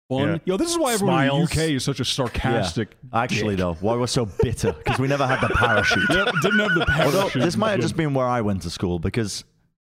fun. 0.09 0.27
Yeah. 0.29 0.37
Yo, 0.45 0.57
this 0.57 0.69
is 0.71 0.77
why 0.77 0.93
everyone 0.93 1.23
in 1.23 1.29
the 1.29 1.43
UK 1.43 1.57
is 1.71 1.83
such 1.83 1.99
a 1.99 2.05
sarcastic. 2.05 2.95
Actually, 3.13 3.55
though, 3.55 3.73
why 3.81 3.95
we're 3.95 4.07
so 4.07 4.25
bitter? 4.41 4.71
Because 4.71 4.99
we 4.99 5.07
never 5.07 5.25
had 5.27 5.41
the 5.41 5.49
parachute. 5.55 6.03
Yep, 6.09 6.33
didn't 6.41 6.59
have 6.59 6.73
the 6.75 6.85
Although 7.03 7.17
parachute. 7.21 7.41
this 7.41 7.57
might 7.57 7.71
have 7.71 7.81
just 7.81 7.97
been 7.97 8.13
where 8.13 8.27
I 8.27 8.39
went 8.41 8.61
to 8.61 8.69
school 8.69 8.99
because 8.99 9.43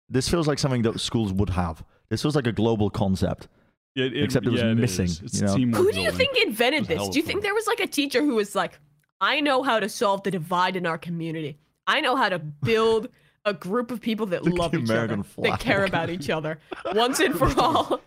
this 0.08 0.28
feels 0.28 0.46
like 0.46 0.58
something 0.58 0.82
that 0.82 1.00
schools 1.00 1.32
would 1.32 1.50
have. 1.50 1.84
This 2.08 2.22
feels 2.22 2.36
like 2.36 2.46
a 2.46 2.52
global 2.52 2.90
concept. 2.90 3.48
It- 3.96 4.14
it- 4.16 4.24
except 4.24 4.46
it 4.46 4.50
was 4.50 4.60
yeah, 4.60 4.74
missing, 4.74 5.06
is. 5.06 5.40
You 5.58 5.66
know? 5.66 5.78
Who 5.78 5.90
do 5.92 6.00
you 6.00 6.10
think 6.12 6.36
invented 6.44 6.84
this? 6.86 6.98
hella 6.98 7.10
Do 7.12 7.18
you 7.18 7.24
think 7.24 7.42
there 7.42 7.54
was 7.54 7.66
like 7.66 7.80
a 7.80 7.86
teacher 7.86 8.22
who 8.22 8.34
was 8.34 8.54
like, 8.54 8.78
I 9.20 9.40
know 9.40 9.62
how 9.62 9.80
to 9.80 9.88
solve 9.88 10.22
the 10.22 10.30
divide 10.30 10.76
in 10.76 10.84
our 10.86 10.98
community. 10.98 11.58
I 11.86 12.00
know 12.02 12.14
how 12.16 12.28
to 12.28 12.38
build 12.38 13.08
a 13.46 13.54
group 13.54 13.90
of 13.90 14.00
people 14.00 14.26
that 14.26 14.44
love 14.60 14.74
each 14.74 14.88
American 14.88 15.20
other, 15.20 15.28
flag. 15.28 15.50
that 15.52 15.60
care 15.60 15.84
about 15.84 16.10
each 16.10 16.28
other, 16.30 16.58
once 16.94 17.20
and 17.20 17.36
for 17.36 17.48
all. 17.60 18.00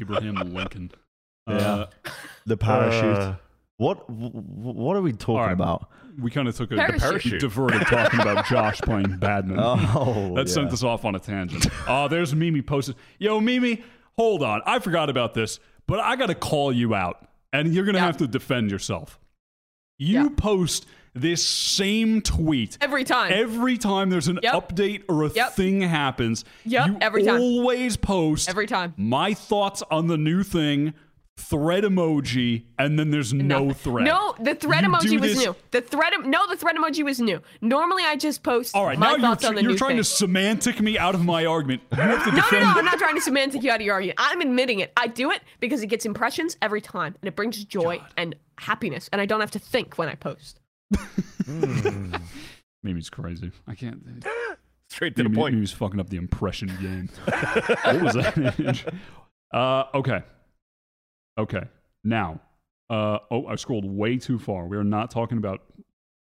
Abraham 0.00 0.34
Lincoln? 0.52 0.90
Yeah. 1.46 1.54
Uh, 1.56 1.86
The 2.46 2.56
parachute. 2.56 3.04
Uh, 3.18 3.34
what 3.76 4.06
w- 4.08 4.30
w- 4.30 4.42
What 4.54 4.96
are 4.96 5.02
we 5.02 5.12
talking 5.12 5.36
right. 5.36 5.52
about? 5.52 5.88
We 6.20 6.30
kind 6.30 6.48
of 6.48 6.56
took 6.56 6.72
a 6.72 6.76
Parachute. 6.76 7.00
parachute. 7.00 7.40
diverted 7.40 7.86
talking 7.86 8.20
about 8.20 8.46
Josh 8.48 8.80
playing 8.80 9.16
badminton. 9.18 9.64
Oh, 9.64 10.34
that 10.36 10.46
yeah. 10.48 10.52
sent 10.52 10.72
us 10.72 10.82
off 10.82 11.04
on 11.04 11.14
a 11.14 11.18
tangent. 11.18 11.66
Oh, 11.88 12.08
there's 12.08 12.34
Mimi 12.34 12.62
posted. 12.62 12.96
Yo, 13.18 13.40
Mimi, 13.40 13.82
hold 14.16 14.42
on. 14.42 14.62
I 14.66 14.78
forgot 14.78 15.10
about 15.10 15.34
this, 15.34 15.58
but 15.86 16.00
I 16.00 16.16
got 16.16 16.26
to 16.26 16.34
call 16.34 16.72
you 16.72 16.94
out, 16.94 17.26
and 17.52 17.74
you're 17.74 17.84
gonna 17.84 17.98
Yeah. 17.98 18.06
have 18.06 18.16
to 18.18 18.26
defend 18.26 18.70
yourself. 18.70 19.18
You 19.98 20.22
Yeah. 20.24 20.28
post 20.36 20.86
this 21.16 21.46
same 21.46 22.20
tweet 22.20 22.76
Every 22.80 23.04
time. 23.04 23.32
every 23.32 23.78
time 23.78 24.10
there's 24.10 24.26
an 24.26 24.40
Yep. 24.42 24.52
update 24.68 25.02
or 25.08 25.24
a 25.26 25.30
Yep. 25.30 25.52
thing 25.52 25.80
happens. 25.82 26.44
Yep, 26.64 26.86
you 26.88 26.96
every 27.00 27.22
time. 27.22 27.40
always 27.40 27.96
post 27.96 28.48
Every 28.48 28.66
time. 28.66 28.94
my 28.96 29.32
thoughts 29.32 29.82
on 29.92 30.08
the 30.08 30.18
new 30.18 30.42
thing 30.42 30.92
thread 31.36 31.84
emoji, 31.84 32.64
and 32.78 32.98
then 32.98 33.10
there's 33.10 33.32
no, 33.34 33.72
thread. 33.72 34.04
No, 34.04 34.34
the 34.40 34.54
thread 34.54 34.84
You 34.84 34.90
emoji 34.90 35.20
was 35.20 35.34
this- 35.34 35.44
new. 35.44 35.56
The 35.72 35.80
thread, 35.80 36.12
em- 36.14 36.30
no, 36.30 36.46
the 36.48 36.56
thread 36.56 36.76
emoji 36.76 37.04
was 37.04 37.20
new. 37.20 37.40
Normally, 37.60 38.02
I 38.04 38.16
just 38.16 38.42
post 38.42 38.74
All 38.74 38.84
right, 38.86 38.98
my 38.98 39.10
now 39.12 39.16
you're, 39.16 39.26
on 39.48 39.54
the 39.56 39.62
you're 39.62 39.72
new 39.72 39.76
trying 39.78 39.90
thing. 39.90 39.96
to 39.98 40.04
semantic 40.04 40.80
me 40.80 40.96
out 40.98 41.14
of 41.14 41.24
my 41.24 41.44
argument. 41.44 41.82
You 41.92 41.98
have 41.98 42.24
to 42.24 42.30
No, 42.30 42.36
no, 42.36 42.42
defend. 42.42 42.62
no, 42.64 42.72
I'm 42.78 42.84
not 42.84 42.98
trying 42.98 43.14
to 43.16 43.20
semantic 43.20 43.62
you 43.62 43.70
out 43.70 43.80
of 43.80 43.86
your 43.86 43.94
argument. 43.94 44.18
I'm 44.20 44.40
admitting 44.40 44.80
it. 44.80 44.92
I 44.96 45.06
do 45.08 45.30
it 45.32 45.42
because 45.60 45.82
it 45.82 45.88
gets 45.88 46.06
impressions 46.06 46.56
every 46.62 46.80
time, 46.80 47.14
and 47.20 47.28
it 47.28 47.36
brings 47.36 47.62
joy 47.64 48.00
and 48.16 48.34
happiness, 48.58 49.08
and 49.12 49.20
I 49.20 49.26
don't 49.26 49.40
have 49.40 49.50
to 49.52 49.58
think 49.58 49.98
when 49.98 50.08
I 50.08 50.14
post. 50.14 50.60
Maybe 52.82 52.98
it's 52.98 53.10
crazy. 53.10 53.50
I 53.66 53.74
can't. 53.74 54.02
Straight 54.90 55.16
to 55.16 55.22
the 55.24 55.30
point. 55.30 55.54
maybe 55.54 55.60
he's 55.62 55.72
fucking 55.72 55.98
up 55.98 56.10
the 56.10 56.18
impression 56.18 56.68
game. 56.80 57.08
what 57.24 58.02
was 58.02 58.14
that? 58.14 58.92
uh, 59.52 59.84
okay. 59.94 60.22
Okay. 61.38 61.62
Now, 62.02 62.40
uh, 62.90 63.18
oh, 63.30 63.46
I 63.46 63.56
scrolled 63.56 63.84
way 63.84 64.18
too 64.18 64.38
far. 64.38 64.66
We 64.66 64.76
are 64.76 64.84
not 64.84 65.10
talking 65.10 65.38
about 65.38 65.62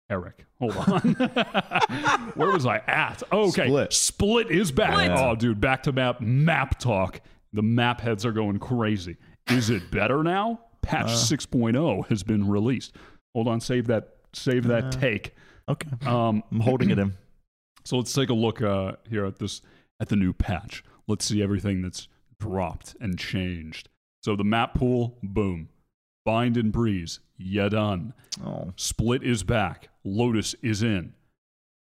Eric. 0.09 0.45
Hold 0.59 0.75
on. 0.75 0.99
Where 2.35 2.51
was 2.51 2.65
I 2.65 2.77
at? 2.87 3.23
Okay. 3.31 3.67
Split. 3.67 3.93
Split 3.93 4.51
is 4.51 4.71
back. 4.71 4.93
Split. 4.93 5.11
Oh, 5.11 5.35
dude, 5.35 5.61
back 5.61 5.83
to 5.83 5.91
map 5.91 6.19
map 6.21 6.79
talk. 6.79 7.21
The 7.53 7.61
map 7.61 8.01
heads 8.01 8.25
are 8.25 8.31
going 8.31 8.59
crazy. 8.59 9.17
Is 9.49 9.69
it 9.69 9.89
better 9.91 10.23
now? 10.23 10.59
Patch 10.81 11.07
6.0 11.07 12.07
has 12.07 12.23
been 12.23 12.47
released. 12.47 12.95
Hold 13.33 13.47
on, 13.47 13.59
save 13.59 13.87
that 13.87 14.15
save 14.33 14.67
that 14.67 14.91
take. 14.91 15.35
Okay. 15.67 15.89
Um, 16.05 16.43
I'm 16.51 16.59
holding 16.59 16.89
it 16.89 16.99
in. 16.99 17.15
so 17.83 17.97
let's 17.97 18.13
take 18.13 18.29
a 18.29 18.33
look 18.33 18.61
uh, 18.61 18.93
here 19.07 19.25
at 19.25 19.37
this 19.39 19.61
at 19.99 20.09
the 20.09 20.15
new 20.15 20.33
patch. 20.33 20.83
Let's 21.07 21.25
see 21.25 21.41
everything 21.41 21.81
that's 21.81 22.07
dropped 22.39 22.95
and 22.99 23.17
changed. 23.17 23.89
So 24.21 24.35
the 24.35 24.43
map 24.43 24.73
pool, 24.75 25.17
boom. 25.23 25.69
Bind 26.25 26.57
and 26.57 26.71
breeze, 26.71 27.19
ya 27.37 27.69
done. 27.69 28.13
Oh. 28.45 28.73
Split 28.75 29.23
is 29.23 29.43
back. 29.43 29.89
Lotus 30.03 30.53
is 30.61 30.83
in. 30.83 31.13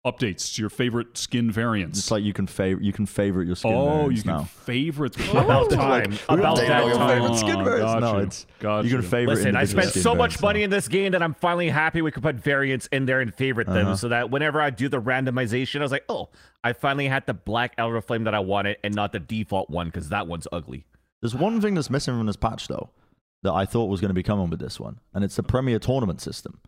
Updates 0.08 0.56
to 0.56 0.62
your 0.62 0.70
favorite 0.70 1.18
skin 1.18 1.52
variants. 1.52 2.00
It's 2.00 2.10
like 2.10 2.24
you 2.24 2.32
can 2.32 2.48
favorite 2.48 2.86
you 2.86 2.94
can 2.94 3.06
favorite 3.06 3.48
your 3.48 3.58
skin 3.58 3.74
oh, 3.74 3.86
variants 4.04 4.18
you 4.18 4.24
can 4.24 4.32
now. 4.38 4.44
favorite. 4.46 5.30
About 5.32 5.74
Ooh. 5.74 5.76
time. 5.76 6.18
We're 6.30 6.40
About 6.40 6.56
that 6.58 6.82
all 6.84 6.88
your 6.88 6.98
time. 6.98 7.22
favorite 7.22 7.38
skin 7.38 7.64
variants. 7.66 7.94
No, 7.96 8.00
Gotcha. 8.00 8.20
it's 8.20 8.46
Gotcha. 8.60 8.88
you 8.88 8.94
can 8.94 9.02
favorite. 9.02 9.36
Listen, 9.36 9.56
I 9.58 9.66
spent 9.66 9.90
so 9.92 10.16
much 10.16 10.42
money 10.42 10.60
now. 10.60 10.64
in 10.66 10.70
this 10.70 10.88
game 10.88 11.12
that 11.12 11.22
I'm 11.22 11.34
finally 11.34 11.68
happy 11.68 12.02
we 12.02 12.12
could 12.12 12.24
put 12.24 12.38
variants 12.38 12.88
in 12.94 13.08
there 13.08 13.20
and 13.20 13.34
favorite 13.36 13.68
them 13.68 13.88
Uh-huh. 13.88 13.96
so 13.98 14.08
that 14.08 14.32
whenever 14.32 14.62
I 14.62 14.70
do 14.70 14.88
the 14.88 15.02
randomization, 15.02 15.82
I 15.82 15.84
was 15.84 15.92
like, 15.92 16.06
oh, 16.08 16.30
I 16.64 16.72
finally 16.72 17.10
had 17.10 17.26
the 17.26 17.34
black 17.34 17.74
Elder 17.78 18.00
Flame 18.02 18.24
that 18.24 18.34
I 18.34 18.40
wanted 18.40 18.78
and 18.86 18.96
not 18.96 19.12
the 19.12 19.20
default 19.20 19.70
one 19.70 19.88
because 19.88 20.08
that 20.10 20.28
one's 20.28 20.48
ugly. 20.54 20.86
There's 21.22 21.36
one 21.36 21.60
thing 21.62 21.76
that's 21.76 21.90
missing 21.90 22.18
from 22.18 22.26
this 22.28 22.36
patch 22.38 22.68
though, 22.68 22.90
that 23.44 23.54
I 23.54 23.66
thought 23.66 23.86
was 23.86 24.02
going 24.02 24.10
to 24.10 24.14
be 24.16 24.24
coming 24.24 24.50
with 24.50 24.60
this 24.60 24.80
one, 24.80 25.00
and 25.14 25.24
it's 25.24 25.36
the 25.36 25.44
Premier 25.44 25.80
Tournament 25.80 26.22
system. 26.22 26.60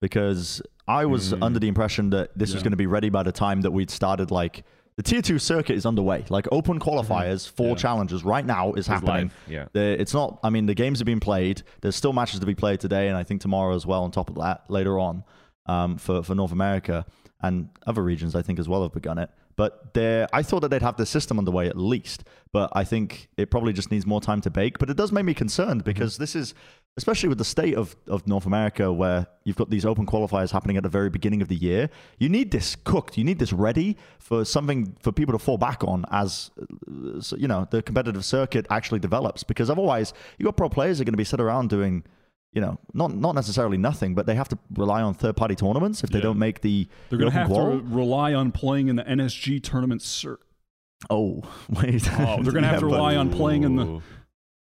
Because 0.00 0.60
I 0.86 1.06
was 1.06 1.32
Mm. 1.32 1.42
under 1.42 1.58
the 1.58 1.68
impression 1.68 2.10
that 2.10 2.36
this 2.36 2.52
was 2.52 2.62
going 2.62 2.72
to 2.72 2.76
be 2.76 2.86
ready 2.86 3.08
by 3.08 3.22
the 3.22 3.32
time 3.32 3.62
that 3.62 3.70
we'd 3.70 3.90
started. 3.90 4.30
Like 4.30 4.64
the 4.96 5.02
tier 5.02 5.22
two 5.22 5.38
circuit 5.38 5.74
is 5.76 5.86
underway. 5.86 6.24
Like 6.28 6.46
open 6.52 6.78
qualifiers 6.78 7.48
for 7.48 7.68
Yeah. 7.68 7.74
challenges 7.76 8.22
right 8.22 8.44
now 8.44 8.72
is 8.72 8.80
It's 8.80 8.88
happening. 8.88 9.14
live, 9.14 9.32
Yeah. 9.48 9.66
The, 9.72 9.98
it's 10.00 10.12
not. 10.12 10.40
I 10.42 10.50
mean, 10.50 10.66
the 10.66 10.74
games 10.74 10.98
have 10.98 11.06
been 11.06 11.20
played. 11.20 11.62
There's 11.80 11.96
still 11.96 12.12
matches 12.12 12.40
to 12.40 12.46
be 12.46 12.54
played 12.54 12.80
today, 12.80 13.08
and 13.08 13.16
I 13.16 13.22
think 13.22 13.40
tomorrow 13.40 13.74
as 13.74 13.86
well. 13.86 14.04
On 14.04 14.10
top 14.10 14.28
of 14.28 14.36
that, 14.36 14.64
later 14.68 14.98
on, 14.98 15.24
um, 15.66 15.96
for 15.96 16.22
for 16.22 16.34
North 16.34 16.52
America 16.52 17.06
and 17.40 17.70
other 17.86 18.02
regions, 18.02 18.34
I 18.34 18.42
think 18.42 18.58
as 18.58 18.68
well 18.68 18.82
have 18.82 18.92
begun 18.92 19.16
it. 19.18 19.30
But 19.56 19.94
there, 19.94 20.26
I 20.32 20.42
thought 20.42 20.60
that 20.60 20.68
they'd 20.68 20.82
have 20.82 20.96
the 20.96 21.06
system 21.06 21.38
underway 21.38 21.68
at 21.68 21.76
least. 21.76 22.24
But 22.52 22.70
I 22.72 22.84
think 22.84 23.28
it 23.36 23.50
probably 23.50 23.72
just 23.72 23.90
needs 23.90 24.06
more 24.06 24.20
time 24.20 24.40
to 24.42 24.50
bake. 24.50 24.78
But 24.78 24.90
it 24.90 24.96
does 24.96 25.12
make 25.12 25.24
me 25.24 25.34
concerned 25.34 25.80
mm-hmm. 25.80 25.90
because 25.90 26.18
this 26.18 26.36
is, 26.36 26.54
especially 26.96 27.28
with 27.28 27.38
the 27.38 27.44
state 27.44 27.74
of, 27.74 27.96
of 28.06 28.26
North 28.26 28.46
America, 28.46 28.92
where 28.92 29.26
you've 29.44 29.56
got 29.56 29.70
these 29.70 29.84
open 29.84 30.06
qualifiers 30.06 30.50
happening 30.52 30.76
at 30.76 30.82
the 30.82 30.88
very 30.88 31.10
beginning 31.10 31.42
of 31.42 31.48
the 31.48 31.56
year. 31.56 31.90
You 32.18 32.28
need 32.28 32.50
this 32.50 32.76
cooked. 32.76 33.18
You 33.18 33.24
need 33.24 33.38
this 33.38 33.52
ready 33.52 33.96
for 34.18 34.44
something 34.44 34.96
for 35.02 35.12
people 35.12 35.32
to 35.32 35.38
fall 35.38 35.58
back 35.58 35.82
on 35.84 36.04
as 36.10 36.50
you 37.36 37.48
know 37.48 37.66
the 37.70 37.82
competitive 37.82 38.24
circuit 38.24 38.66
actually 38.70 39.00
develops. 39.00 39.42
Because 39.42 39.70
otherwise, 39.70 40.12
you 40.38 40.44
got 40.44 40.56
pro 40.56 40.68
players 40.68 40.98
that 40.98 41.02
are 41.02 41.06
going 41.06 41.14
to 41.14 41.18
be 41.18 41.24
sit 41.24 41.40
around 41.40 41.70
doing 41.70 42.04
you 42.54 42.60
know, 42.60 42.78
not 42.94 43.14
not 43.14 43.34
necessarily 43.34 43.76
nothing, 43.76 44.14
but 44.14 44.26
they 44.26 44.34
have 44.36 44.48
to 44.48 44.58
rely 44.76 45.02
on 45.02 45.12
third 45.14 45.36
party 45.36 45.54
tournaments 45.56 46.04
if 46.04 46.10
they 46.10 46.18
Yeah. 46.18 46.24
don't 46.24 46.38
make 46.38 46.60
the. 46.60 46.88
They're 47.10 47.18
going 47.18 47.30
to 47.30 47.36
have 47.36 47.48
qual. 47.48 47.72
to 47.72 47.78
rely 47.84 48.32
on 48.32 48.52
playing 48.52 48.88
in 48.88 48.96
the 48.96 49.02
NSG 49.04 49.62
tournament. 49.62 50.02
Cir- 50.02 50.38
Oh, 51.10 51.42
wait. 51.68 52.08
oh, 52.18 52.42
they're 52.42 52.52
going 52.52 52.62
to 52.62 52.68
have 52.68 52.80
to 52.80 52.86
Yeah, 52.86 52.90
but- 52.90 52.96
rely 52.96 53.16
on 53.16 53.30
playing 53.30 53.64
in 53.64 53.76
the. 53.76 54.00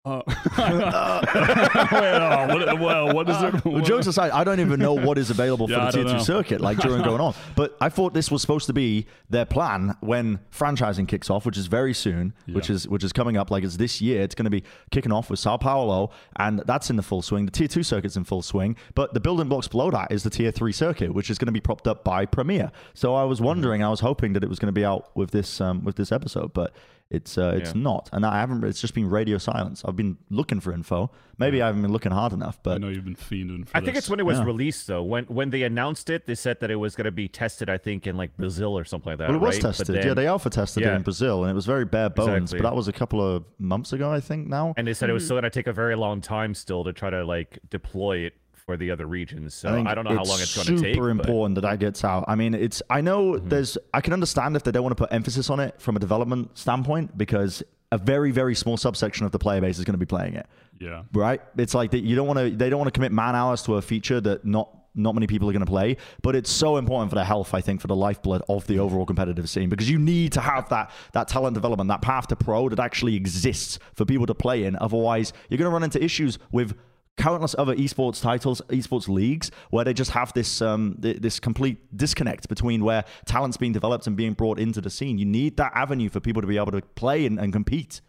Uh, 0.07 0.23
well, 1.91 2.49
what, 2.49 2.81
well, 2.81 3.15
what 3.15 3.29
is 3.29 3.43
it? 3.43 3.65
Well, 3.65 3.83
jokes 3.83 4.07
aside, 4.07 4.31
I 4.31 4.45
don't 4.45 4.61
even 4.61 4.79
know 4.79 4.93
what 4.93 5.19
is 5.19 5.31
available 5.31 5.67
for 5.67 5.73
Yeah, 5.73 5.89
I 5.89 5.91
the 5.91 6.05
tier 6.05 6.13
two 6.13 6.21
circuit, 6.21 6.61
like 6.61 6.79
during 6.79 7.03
going 7.03 7.21
on. 7.21 7.35
But 7.57 7.77
I 7.81 7.89
thought 7.89 8.15
this 8.15 8.31
was 8.31 8.41
supposed 8.41 8.67
to 8.67 8.73
be 8.73 9.07
their 9.31 9.45
plan 9.45 9.97
when 10.01 10.39
franchising 10.53 11.09
kicks 11.09 11.29
off, 11.29 11.45
which 11.45 11.57
is 11.57 11.67
very 11.67 11.93
soon, 11.93 12.35
which 12.53 12.71
is 12.71 12.87
which 12.87 13.03
is 13.03 13.13
coming 13.13 13.37
up. 13.37 13.51
Like 13.51 13.65
it's 13.65 13.79
this 13.79 14.01
year. 14.01 14.23
It's 14.23 14.35
going 14.37 14.45
to 14.45 14.51
be 14.51 14.63
kicking 14.93 15.11
off 15.11 15.29
with 15.29 15.41
Sao 15.41 15.57
Paulo, 15.57 16.11
and 16.37 16.61
that's 16.67 16.89
in 16.89 16.97
the 16.97 17.03
full 17.03 17.23
swing. 17.23 17.47
The 17.47 17.51
tier 17.51 17.67
two 17.67 17.83
circuit's 17.83 18.17
in 18.17 18.23
full 18.23 18.43
swing, 18.43 18.77
but 18.95 19.13
the 19.13 19.21
building 19.21 19.49
blocks 19.49 19.67
below 19.67 19.91
that 19.91 20.13
is 20.13 20.23
the 20.23 20.31
tier 20.31 20.53
three 20.53 20.73
circuit, 20.73 21.13
which 21.15 21.31
is 21.31 21.39
going 21.39 21.47
to 21.47 21.53
be 21.53 21.61
propped 21.61 21.89
up 21.89 22.05
by 22.05 22.27
Premier. 22.27 22.71
So 22.95 23.15
I 23.17 23.25
was 23.25 23.41
wondering, 23.41 23.83
I 23.83 23.89
was 23.89 24.01
hoping 24.01 24.35
that 24.35 24.45
it 24.45 24.49
was 24.49 24.61
going 24.61 24.73
to 24.73 24.79
be 24.81 24.85
out 24.85 25.11
with 25.17 25.33
this 25.33 25.61
um, 25.61 25.83
with 25.83 25.97
this 25.97 26.13
episode, 26.13 26.53
but. 26.53 26.73
It's 27.09 27.39
uh, 27.39 27.55
it's 27.57 27.73
Yeah. 27.73 27.83
not, 27.83 28.11
and 28.13 28.27
I 28.27 28.41
haven't. 28.41 28.65
It's 28.65 28.81
just 28.81 28.93
been 28.93 29.09
radio 29.09 29.39
silence. 29.39 29.83
I've 29.85 29.95
been 29.95 30.19
looking 30.29 30.59
for 30.59 30.73
info. 30.73 31.13
Maybe 31.39 31.63
I 31.63 31.67
haven't 31.67 31.83
been 31.83 31.93
looking 31.93 32.11
hard 32.11 32.33
enough, 32.33 32.59
But 32.65 32.75
I 32.75 32.79
know 32.79 32.89
you've 32.89 33.05
been 33.05 33.15
fiending 33.15 33.69
for 33.69 33.77
I 33.77 33.81
think 33.81 33.97
it's 33.97 34.11
when 34.11 34.19
it 34.19 34.27
was 34.27 34.39
Yeah. 34.39 34.45
released 34.45 34.89
though. 34.89 35.05
When 35.05 35.25
when 35.27 35.51
they 35.51 35.63
announced 35.63 36.11
it, 36.11 36.27
they 36.27 36.35
said 36.35 36.59
that 36.61 36.71
it 36.73 36.77
was 36.77 36.97
going 36.97 37.05
to 37.05 37.13
be 37.13 37.29
tested. 37.29 37.71
I 37.71 37.79
think 37.79 38.09
in 38.09 38.17
like 38.17 38.37
Brazil 38.37 38.77
or 38.77 38.85
something 38.85 39.13
like 39.13 39.19
that. 39.19 39.29
Well, 39.29 39.37
it 39.37 39.41
was 39.41 39.55
right? 39.57 39.63
Tested. 39.63 39.87
then- 39.87 40.05
yeah, 40.05 40.15
they 40.15 40.27
alpha 40.27 40.51
tested 40.51 40.83
it 40.83 40.93
in 40.93 41.03
Brazil, 41.03 41.45
and 41.45 41.51
it 41.53 41.55
was 41.55 41.65
very 41.67 41.85
bare 41.85 42.11
bones. 42.11 42.29
Exactly. 42.51 42.59
But 42.59 42.71
that 42.71 42.77
was 42.77 42.89
a 42.89 42.93
couple 42.93 43.23
of 43.25 43.45
months 43.61 43.93
ago, 43.93 44.11
I 44.11 44.19
think. 44.19 44.49
Now, 44.49 44.75
and 44.77 44.89
they 44.89 44.93
said 44.95 45.09
it 45.09 45.13
Hmm. 45.13 45.15
was 45.15 45.25
still 45.27 45.35
going 45.35 45.45
to 45.45 45.51
take 45.51 45.69
a 45.69 45.73
very 45.73 45.95
long 45.95 46.21
time 46.21 46.55
still 46.55 46.83
to 46.83 46.93
try 46.93 47.11
to 47.11 47.25
like 47.25 47.61
deploy 47.71 48.19
it 48.19 48.35
for 48.67 48.77
the 48.77 48.91
other 48.91 49.07
regions. 49.07 49.55
So 49.55 49.73
think 49.73 49.87
I, 49.89 49.95
don't 49.95 50.05
know 50.05 50.11
how 50.17 50.25
long 50.25 50.41
it's 50.41 50.55
going 50.55 50.77
to 50.77 50.83
take. 50.83 50.95
Super 50.97 51.15
but- 51.15 51.27
important 51.29 51.55
that 51.55 51.61
that 51.63 51.79
gets 51.79 52.05
out. 52.05 52.25
I 52.29 52.35
mean, 52.35 52.53
it's. 52.55 52.83
I 52.91 53.01
know 53.01 53.17
Mm-hmm. 53.37 53.49
there's. 53.49 53.79
I 53.95 54.01
can 54.01 54.13
understand 54.13 54.57
if 54.57 54.63
they 54.65 54.73
don't 54.73 54.83
want 54.83 54.97
to 54.97 55.03
put 55.03 55.13
emphasis 55.13 55.49
on 55.51 55.61
it 55.61 55.81
from 55.81 55.97
a 55.97 55.99
development 56.01 56.57
standpoint 56.59 57.17
because 57.17 57.63
a 57.93 57.99
very 57.99 58.33
very 58.33 58.55
small 58.57 58.77
subsection 58.77 59.25
of 59.25 59.33
the 59.33 59.39
player 59.39 59.61
base 59.61 59.79
is 59.79 59.85
going 59.85 59.95
to 59.95 59.99
be 59.99 60.07
playing 60.07 60.35
it. 60.35 60.47
yeah. 60.81 61.05
right? 61.13 61.41
It's 61.57 61.75
like 61.75 61.93
that 61.93 62.01
you 62.01 62.17
don't 62.17 62.27
want 62.27 62.39
to. 62.41 62.51
They 62.51 62.69
don't 62.69 62.79
want 62.79 62.89
to 62.93 62.97
commit 62.99 63.13
man 63.13 63.35
hours 63.37 63.63
to 63.63 63.77
a 63.77 63.83
feature 63.83 64.21
that 64.21 64.45
not 64.45 64.71
not 64.99 65.15
many 65.15 65.27
people 65.27 65.49
are 65.49 65.53
going 65.53 65.65
to 65.65 65.71
play. 65.71 65.97
But 66.23 66.35
it's 66.35 66.51
so 66.51 66.77
important 66.79 67.11
for 67.11 67.17
the 67.17 67.25
health, 67.25 67.53
I 67.55 67.61
think, 67.61 67.81
for 67.81 67.87
the 67.87 67.97
lifeblood 67.97 68.43
of 68.49 68.67
the 68.67 68.79
overall 68.81 69.05
competitive 69.07 69.49
scene 69.49 69.69
because 69.69 69.89
you 69.91 69.99
need 69.99 70.33
to 70.33 70.41
have 70.41 70.69
that 70.71 70.91
that 71.13 71.29
talent 71.29 71.55
development, 71.55 71.89
that 71.89 72.03
path 72.03 72.27
to 72.29 72.37
pro 72.37 72.69
that 72.71 72.81
actually 72.81 73.15
exists 73.15 73.79
for 73.95 74.05
people 74.05 74.27
to 74.27 74.35
play 74.35 74.65
in. 74.65 74.77
Otherwise, 74.81 75.33
you're 75.49 75.59
going 75.59 75.69
to 75.71 75.73
run 75.73 75.83
into 75.85 76.03
issues 76.03 76.39
with 76.51 76.75
countless 77.17 77.55
other 77.59 77.75
esports 77.75 78.21
titles, 78.21 78.61
esports 78.69 79.09
leagues, 79.09 79.51
where 79.71 79.85
they 79.85 79.95
just 79.95 80.11
have 80.11 80.33
this 80.35 80.61
um, 80.61 80.99
th- 81.01 81.19
this 81.19 81.41
complete 81.41 81.97
disconnect 81.97 82.49
between 82.49 82.85
where 82.85 83.05
talent's 83.25 83.57
being 83.57 83.73
developed 83.73 84.07
and 84.07 84.17
being 84.17 84.35
brought 84.35 84.59
into 84.59 84.81
the 84.81 84.91
scene. 84.91 85.19
You 85.19 85.25
need 85.25 85.57
that 85.57 85.73
avenue 85.75 86.09
for 86.09 86.21
people 86.21 86.43
to 86.43 86.49
be 86.49 86.57
able 86.57 86.73
to 86.73 86.83
play 86.83 87.27
and, 87.27 87.39
and 87.39 87.53
compete. 87.53 88.01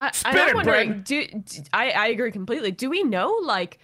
I, 0.00 0.10
Spit 0.12 0.32
and 0.32 0.40
I'm 0.40 0.48
it, 0.48 0.54
wondering, 0.54 1.02
do, 1.02 1.26
d- 1.26 1.62
I, 1.72 1.90
I 1.90 2.06
agree 2.08 2.32
completely. 2.32 2.70
Do 2.70 2.88
we 2.88 3.02
know, 3.02 3.38
like, 3.42 3.78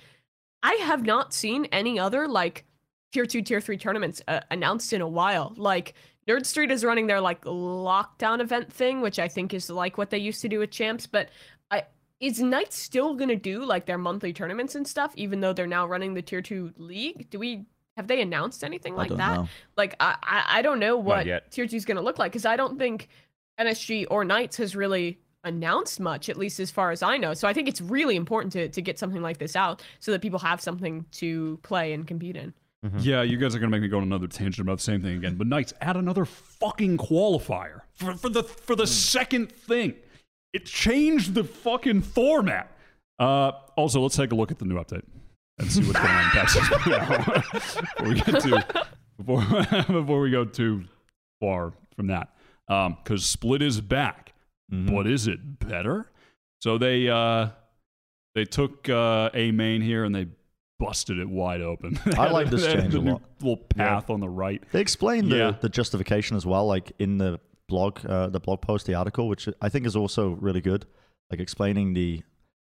I 0.62 0.72
have 0.74 1.04
not 1.04 1.34
seen 1.34 1.66
any 1.66 1.98
other, 1.98 2.26
like, 2.26 2.64
tier 3.12 3.26
two, 3.26 3.42
tier 3.42 3.60
three 3.60 3.76
tournaments 3.76 4.22
uh, 4.26 4.40
announced 4.50 4.94
in 4.94 5.02
a 5.02 5.08
while. 5.08 5.52
Like, 5.56 5.92
Nerd 6.26 6.46
Street 6.46 6.70
is 6.70 6.84
running 6.84 7.06
their, 7.06 7.20
like, 7.20 7.42
lockdown 7.44 8.40
event 8.40 8.72
thing, 8.72 9.02
which 9.02 9.18
I 9.18 9.28
think 9.28 9.52
is 9.52 9.68
like 9.68 9.98
what 9.98 10.10
they 10.10 10.18
used 10.18 10.40
to 10.40 10.48
do 10.48 10.58
with 10.58 10.70
champs. 10.70 11.06
But 11.06 11.28
I, 11.28 11.28
is 12.20 12.40
Knights 12.40 12.76
still 12.76 13.14
going 13.14 13.28
to 13.28 13.36
do, 13.36 13.64
like, 13.64 13.86
their 13.86 13.98
monthly 13.98 14.32
tournaments 14.32 14.74
and 14.74 14.86
stuff, 14.86 15.12
even 15.16 15.40
though 15.40 15.52
they're 15.52 15.66
now 15.66 15.86
running 15.86 16.14
the 16.14 16.22
tier 16.22 16.42
two 16.42 16.72
league? 16.76 17.30
Do 17.30 17.38
we. 17.38 17.66
Have 17.96 18.08
they 18.08 18.20
announced 18.20 18.62
anything 18.62 18.92
I 18.92 18.96
like 18.96 19.08
don't 19.08 19.16
that? 19.16 19.36
know. 19.36 19.48
Like 19.74 19.94
I, 19.98 20.16
I, 20.22 20.44
I 20.58 20.62
don't 20.62 20.78
know 20.78 20.98
what 20.98 21.24
tier 21.50 21.66
two 21.66 21.76
is 21.76 21.86
going 21.86 21.96
to 21.96 22.02
look 22.02 22.18
like 22.18 22.30
because 22.30 22.44
I 22.44 22.54
don't 22.54 22.78
think 22.78 23.08
NSG 23.58 24.06
or 24.10 24.22
Knights 24.22 24.58
has 24.58 24.76
really 24.76 25.18
announced 25.44 26.00
much, 26.00 26.28
at 26.28 26.36
least 26.36 26.60
as 26.60 26.70
far 26.70 26.90
as 26.90 27.02
I 27.02 27.16
know. 27.16 27.32
So 27.32 27.48
I 27.48 27.54
think 27.54 27.68
it's 27.68 27.80
really 27.80 28.16
important 28.16 28.52
to 28.52 28.68
to 28.68 28.82
get 28.82 28.98
something 28.98 29.22
like 29.22 29.38
this 29.38 29.56
out 29.56 29.82
so 29.98 30.12
that 30.12 30.20
people 30.20 30.38
have 30.40 30.60
something 30.60 31.06
to 31.12 31.58
play 31.62 31.92
and 31.92 32.06
compete 32.06 32.36
in. 32.36 32.52
Mm-hmm. 32.84 32.98
Yeah, 33.00 33.22
you 33.22 33.38
guys 33.38 33.54
are 33.54 33.58
gonna 33.58 33.70
make 33.70 33.82
me 33.82 33.88
go 33.88 33.96
on 33.96 34.02
another 34.02 34.26
tangent 34.26 34.66
about 34.66 34.78
the 34.78 34.84
same 34.84 35.02
thing 35.02 35.16
again. 35.16 35.36
But 35.36 35.46
Knights, 35.46 35.72
add 35.80 35.96
another 35.96 36.24
fucking 36.24 36.98
qualifier 36.98 37.80
for, 37.94 38.14
for 38.14 38.28
the 38.28 38.42
for 38.42 38.76
the 38.76 38.84
hmm. 38.84 38.90
second 38.90 39.50
thing. 39.50 39.94
It 40.56 40.64
changed 40.66 41.34
the 41.34 41.44
fucking 41.44 42.02
format. 42.02 42.72
Uh, 43.18 43.52
also, 43.76 44.00
let's 44.00 44.16
take 44.16 44.32
a 44.32 44.34
look 44.34 44.50
at 44.50 44.58
the 44.58 44.64
new 44.64 44.76
update 44.76 45.02
and 45.58 45.70
see 45.70 45.80
what's 45.82 45.98
going 45.98 46.10
on 46.10 46.24
in 46.24 46.30
patch 46.30 46.48
6.0 46.48 47.98
before 47.98 48.08
we 48.08 48.20
get 48.20 48.42
too 48.42 48.84
before 49.18 49.82
before 50.02 50.20
we 50.20 50.30
go 50.30 50.44
too 50.44 50.84
far 51.40 51.72
from 51.94 52.08
that. 52.08 52.34
Um, 52.68 52.96
because 53.02 53.24
Split 53.24 53.62
is 53.62 53.80
back, 53.80 54.32
Mhm. 54.72 54.92
but 54.94 55.06
is 55.06 55.28
it 55.28 55.58
better? 55.60 56.10
So 56.62 56.78
they 56.78 57.08
uh 57.08 57.50
they 58.34 58.44
took 58.44 58.88
uh, 58.88 59.30
a 59.34 59.50
main 59.52 59.80
here 59.82 60.04
and 60.04 60.14
they 60.14 60.26
busted 60.78 61.18
it 61.18 61.28
wide 61.28 61.62
open. 61.62 61.98
I 62.18 62.30
like 62.30 62.50
this 62.50 62.66
change 62.66 62.92
the 62.92 62.98
a 62.98 63.12
lot. 63.12 63.22
Little 63.40 63.56
path 63.56 64.10
on 64.10 64.20
the 64.20 64.28
right. 64.28 64.62
They 64.72 64.80
explain 64.80 65.28
the, 65.30 65.36
Yeah. 65.36 65.50
the 65.60 65.68
justification 65.70 66.36
as 66.36 66.44
well, 66.44 66.66
like 66.66 66.92
in 66.98 67.16
the 67.18 67.40
blog, 67.68 68.04
uh, 68.06 68.28
the 68.28 68.40
blog 68.40 68.62
post, 68.62 68.86
the 68.86 68.94
article, 68.94 69.28
which 69.28 69.48
I 69.60 69.68
think 69.68 69.86
is 69.86 69.96
also 69.96 70.30
really 70.40 70.60
good, 70.60 70.86
like 71.30 71.40
explaining 71.40 71.94
the 71.94 72.22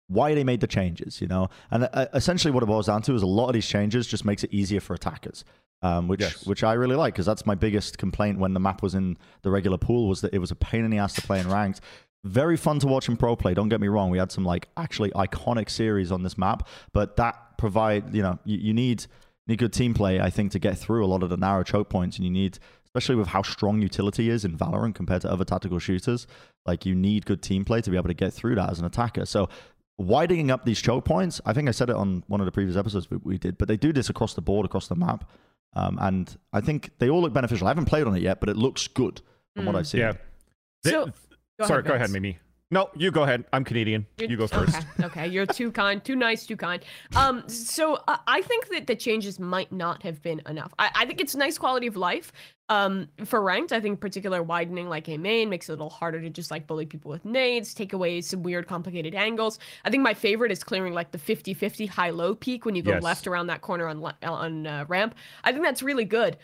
why 0.07 0.33
they 0.35 0.43
made 0.43 0.59
the 0.59 0.67
changes, 0.67 1.21
you 1.21 1.27
know. 1.27 1.49
And 1.69 1.89
uh, 1.93 2.07
essentially, 2.13 2.51
what 2.51 2.63
it 2.63 2.65
boils 2.65 2.87
down 2.87 3.01
to 3.03 3.15
is 3.15 3.21
a 3.21 3.27
lot 3.27 3.47
of 3.47 3.53
these 3.53 3.67
changes 3.67 4.07
just 4.07 4.25
makes 4.25 4.43
it 4.43 4.53
easier 4.53 4.81
for 4.81 4.93
attackers, 4.93 5.45
um, 5.81 6.07
which 6.07 6.21
Yes. 6.21 6.45
which 6.45 6.63
I 6.63 6.73
really 6.73 6.95
like 6.95 7.13
because 7.13 7.25
that's 7.25 7.45
my 7.45 7.55
biggest 7.55 7.97
complaint 7.97 8.37
when 8.39 8.53
the 8.53 8.59
map 8.59 8.83
was 8.83 8.93
in 8.93 9.17
the 9.41 9.51
regular 9.51 9.77
pool 9.77 10.07
was 10.09 10.21
that 10.21 10.33
it 10.33 10.39
was 10.39 10.51
a 10.51 10.55
pain 10.55 10.83
in 10.83 10.91
the 10.91 10.97
ass 10.97 11.13
to 11.13 11.21
play 11.21 11.39
in 11.39 11.49
ranked. 11.49 11.81
Very 12.23 12.57
fun 12.57 12.77
to 12.79 12.87
watch 12.87 13.09
in 13.09 13.17
pro 13.17 13.35
play. 13.35 13.53
Don't 13.55 13.69
get 13.69 13.81
me 13.81 13.87
wrong. 13.87 14.11
We 14.11 14.19
had 14.19 14.31
some 14.31 14.45
like 14.45 14.67
actually 14.77 15.09
iconic 15.11 15.69
series 15.69 16.11
on 16.11 16.21
this 16.23 16.37
map, 16.37 16.67
but 16.93 17.15
that 17.15 17.57
provide 17.57 18.13
you 18.13 18.21
know 18.21 18.37
you, 18.43 18.57
you 18.57 18.73
need 18.73 19.05
need 19.47 19.57
good 19.57 19.73
team 19.73 19.93
play. 19.93 20.19
I 20.19 20.29
think 20.29 20.51
to 20.51 20.59
get 20.59 20.77
through 20.77 21.03
a 21.03 21.07
lot 21.07 21.23
of 21.23 21.29
the 21.29 21.37
narrow 21.37 21.63
choke 21.63 21.89
points, 21.89 22.17
and 22.17 22.25
you 22.25 22.31
need 22.31 22.59
especially 22.93 23.15
with 23.15 23.27
how 23.27 23.41
strong 23.41 23.81
utility 23.81 24.29
is 24.29 24.43
in 24.43 24.57
Valorant 24.57 24.95
compared 24.95 25.21
to 25.21 25.31
other 25.31 25.45
tactical 25.45 25.79
shooters. 25.79 26.27
Like 26.65 26.85
you 26.85 26.93
need 26.93 27.25
good 27.25 27.41
team 27.41 27.63
play 27.63 27.81
to 27.81 27.89
be 27.89 27.95
able 27.95 28.09
to 28.09 28.13
get 28.13 28.33
through 28.33 28.55
that 28.55 28.69
as 28.69 28.79
an 28.79 28.85
attacker. 28.85 29.25
So 29.25 29.47
widening 29.97 30.51
up 30.51 30.65
these 30.65 30.81
choke 30.81 31.05
points, 31.05 31.39
I 31.45 31.53
think 31.53 31.69
I 31.69 31.71
said 31.71 31.89
it 31.89 31.95
on 31.95 32.23
one 32.27 32.41
of 32.41 32.45
the 32.45 32.51
previous 32.51 32.75
episodes 32.75 33.09
we, 33.09 33.17
we 33.23 33.37
did, 33.37 33.57
but 33.57 33.67
they 33.69 33.77
do 33.77 33.93
this 33.93 34.09
across 34.09 34.33
the 34.33 34.41
board, 34.41 34.65
across 34.65 34.87
the 34.89 34.95
map. 34.95 35.29
Um, 35.73 35.97
and 36.01 36.35
I 36.51 36.59
think 36.59 36.89
they 36.99 37.09
all 37.09 37.21
look 37.21 37.31
beneficial. 37.33 37.65
I 37.67 37.69
haven't 37.69 37.85
played 37.85 38.05
on 38.05 38.13
it 38.15 38.21
yet, 38.21 38.41
but 38.41 38.49
it 38.49 38.57
looks 38.57 38.87
good 38.89 39.21
from 39.55 39.65
what 39.65 39.75
Mm. 39.75 39.79
I've 39.79 39.87
seen. 39.87 40.01
Yeah. 40.01 40.13
So- 40.85 41.11
Go 41.59 41.67
Sorry, 41.67 41.79
ahead, 41.81 41.87
go 41.89 41.93
ahead, 41.95 42.09
Mimi. 42.09 42.39
No, 42.73 42.89
you 42.95 43.11
go 43.11 43.23
ahead. 43.23 43.43
I'm 43.51 43.65
Canadian. 43.65 44.07
You're- 44.17 44.31
You 44.31 44.37
go 44.37 44.47
first. 44.47 44.75
Okay, 44.77 44.87
okay. 45.03 45.27
you're 45.27 45.45
too 45.45 45.71
kind, 45.71 46.03
too 46.03 46.15
nice, 46.15 46.45
too 46.45 46.55
kind. 46.55 46.83
Um, 47.17 47.43
so 47.49 47.95
uh, 48.07 48.17
I 48.27 48.41
think 48.41 48.69
that 48.69 48.87
the 48.87 48.95
changes 48.95 49.39
might 49.39 49.71
not 49.73 50.01
have 50.03 50.21
been 50.21 50.41
enough. 50.47 50.73
I, 50.79 50.89
I 50.95 51.05
think 51.05 51.19
it's 51.19 51.35
nice 51.35 51.57
quality 51.57 51.87
of 51.87 51.97
life. 51.97 52.31
Um, 52.69 53.09
for 53.25 53.41
ranked, 53.41 53.73
I 53.73 53.81
think 53.81 53.99
particular 53.99 54.41
widening 54.41 54.87
like 54.87 55.09
a 55.09 55.17
main 55.17 55.49
makes 55.49 55.67
it 55.67 55.73
a 55.73 55.75
little 55.75 55.89
harder 55.89 56.21
to 56.21 56.29
just 56.29 56.49
like 56.49 56.65
bully 56.65 56.85
people 56.85 57.11
with 57.11 57.25
nades, 57.25 57.73
take 57.73 57.91
away 57.91 58.21
some 58.21 58.41
weird 58.41 58.65
complicated 58.67 59.13
angles. 59.13 59.59
I 59.83 59.89
think 59.89 60.01
my 60.03 60.13
favorite 60.13 60.53
is 60.53 60.63
clearing 60.63 60.93
like 60.93 61.11
the 61.11 61.17
50-50 61.17 61.89
high-low 61.89 62.35
peak 62.35 62.63
when 62.63 62.75
you 62.75 62.81
go 62.83 62.91
Yes. 62.91 63.03
left 63.03 63.27
around 63.27 63.47
that 63.47 63.59
corner 63.59 63.87
on 63.89 64.01
on 64.23 64.65
uh, 64.65 64.85
ramp. 64.87 65.15
I 65.43 65.51
think 65.51 65.65
that's 65.65 65.83
really 65.83 66.05
good. 66.05 66.37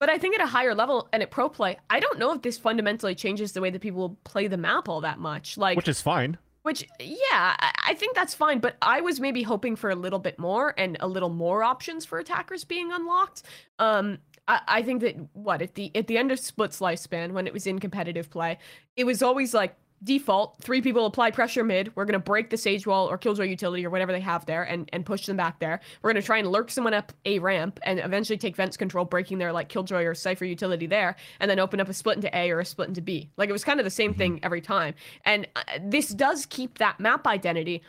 But 0.00 0.08
I 0.08 0.16
think 0.16 0.34
at 0.34 0.42
a 0.42 0.46
higher 0.46 0.74
level 0.74 1.08
and 1.12 1.22
at 1.22 1.30
pro 1.30 1.50
play, 1.50 1.76
I 1.90 2.00
don't 2.00 2.18
know 2.18 2.32
if 2.32 2.40
this 2.40 2.56
fundamentally 2.56 3.14
changes 3.14 3.52
the 3.52 3.60
way 3.60 3.68
that 3.68 3.82
people 3.82 4.16
play 4.24 4.48
the 4.48 4.56
map 4.56 4.88
all 4.88 5.02
that 5.02 5.18
much. 5.18 5.58
Like 5.58 5.76
Which 5.76 5.88
is 5.88 6.00
fine. 6.00 6.38
which, 6.62 6.88
yeah, 6.98 7.54
I, 7.84 7.94
think 7.94 8.16
that's 8.16 8.34
fine. 8.34 8.60
But 8.60 8.76
I 8.80 9.02
was 9.02 9.20
maybe 9.20 9.42
hoping 9.42 9.76
for 9.76 9.90
a 9.90 9.94
little 9.94 10.18
bit 10.18 10.38
more 10.38 10.74
and 10.78 10.96
a 11.00 11.06
little 11.06 11.28
more 11.28 11.62
options 11.62 12.06
for 12.06 12.18
attackers 12.18 12.64
being 12.64 12.90
unlocked. 12.90 13.42
Um, 13.78 14.18
I, 14.48 14.60
I 14.66 14.82
think 14.82 15.02
that 15.02 15.16
what 15.34 15.60
at 15.60 15.74
the 15.74 15.94
at 15.94 16.06
the 16.06 16.16
end 16.16 16.32
of 16.32 16.40
Split's 16.40 16.80
lifespan, 16.80 17.32
when 17.32 17.46
it 17.46 17.52
was 17.52 17.66
in 17.66 17.78
competitive 17.78 18.30
play, 18.30 18.58
it 18.96 19.04
was 19.04 19.22
always 19.22 19.52
like 19.52 19.76
default 20.02 20.56
three 20.62 20.80
people 20.80 21.04
apply 21.04 21.30
pressure 21.30 21.62
mid 21.62 21.94
we're 21.94 22.06
going 22.06 22.14
to 22.14 22.18
break 22.18 22.48
the 22.48 22.56
sage 22.56 22.86
wall 22.86 23.06
or 23.06 23.18
killjoy 23.18 23.44
utility 23.44 23.84
or 23.84 23.90
whatever 23.90 24.12
they 24.12 24.20
have 24.20 24.46
there 24.46 24.62
and, 24.62 24.88
and 24.92 25.04
push 25.04 25.26
them 25.26 25.36
back 25.36 25.58
there. 25.58 25.80
We're 26.00 26.12
going 26.12 26.22
to 26.22 26.26
try 26.26 26.38
and 26.38 26.48
lurk 26.48 26.70
someone 26.70 26.94
up 26.94 27.12
a 27.26 27.38
ramp 27.38 27.78
and 27.82 27.98
eventually 27.98 28.38
take 28.38 28.56
vents 28.56 28.76
control 28.76 29.04
breaking 29.04 29.38
their 29.38 29.52
like 29.52 29.68
killjoy 29.68 30.04
or 30.04 30.14
Cypher 30.14 30.46
utility 30.46 30.86
there 30.86 31.16
and 31.38 31.50
then 31.50 31.58
open 31.58 31.80
up 31.80 31.88
a 31.88 31.94
split 31.94 32.16
into 32.16 32.34
a 32.36 32.50
or 32.50 32.60
a 32.60 32.64
split 32.64 32.88
into 32.88 33.02
b. 33.02 33.30
Like 33.36 33.48
it 33.48 33.52
was 33.52 33.64
kind 33.64 33.78
of 33.78 33.84
the 33.84 33.90
same 33.90 34.14
thing 34.14 34.40
every 34.42 34.60
time. 34.60 34.94
And 35.24 35.46
uh, 35.54 35.62
this 35.84 36.08
does 36.08 36.46
keep 36.46 36.78
that 36.78 36.98
map 36.98 37.26
identity 37.26 37.82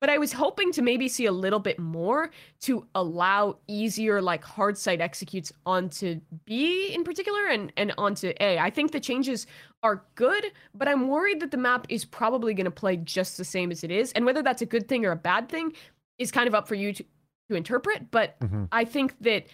but 0.00 0.10
I 0.10 0.18
was 0.18 0.32
hoping 0.32 0.72
to 0.72 0.82
maybe 0.82 1.08
see 1.08 1.26
a 1.26 1.32
little 1.32 1.58
bit 1.58 1.78
more 1.78 2.30
to 2.60 2.86
allow 2.94 3.56
easier 3.66 4.22
like 4.22 4.44
hard 4.44 4.78
side 4.78 5.00
executes 5.00 5.52
onto 5.66 6.20
B 6.44 6.92
in 6.94 7.04
particular 7.04 7.46
and 7.46 7.72
and 7.76 7.92
onto 7.98 8.32
A. 8.40 8.58
I 8.58 8.70
think 8.70 8.92
the 8.92 9.00
changes 9.00 9.46
are 9.82 10.02
good, 10.14 10.44
but 10.74 10.88
I'm 10.88 11.08
worried 11.08 11.40
that 11.40 11.50
the 11.50 11.56
map 11.56 11.86
is 11.88 12.04
probably 12.04 12.54
going 12.54 12.64
to 12.64 12.70
play 12.70 12.96
just 12.96 13.36
the 13.36 13.44
same 13.44 13.70
as 13.70 13.84
it 13.84 13.90
is, 13.90 14.12
and 14.12 14.24
whether 14.24 14.42
that's 14.42 14.62
a 14.62 14.66
good 14.66 14.88
thing 14.88 15.04
or 15.06 15.12
a 15.12 15.16
bad 15.16 15.48
thing 15.48 15.72
is 16.18 16.30
kind 16.32 16.48
of 16.48 16.54
up 16.54 16.66
for 16.68 16.74
you 16.74 16.92
to 16.92 17.04
to 17.50 17.54
interpret. 17.56 18.10
But 18.10 18.38
Mhm. 18.40 18.68
I 18.72 18.84
think 18.84 19.14
that 19.20 19.46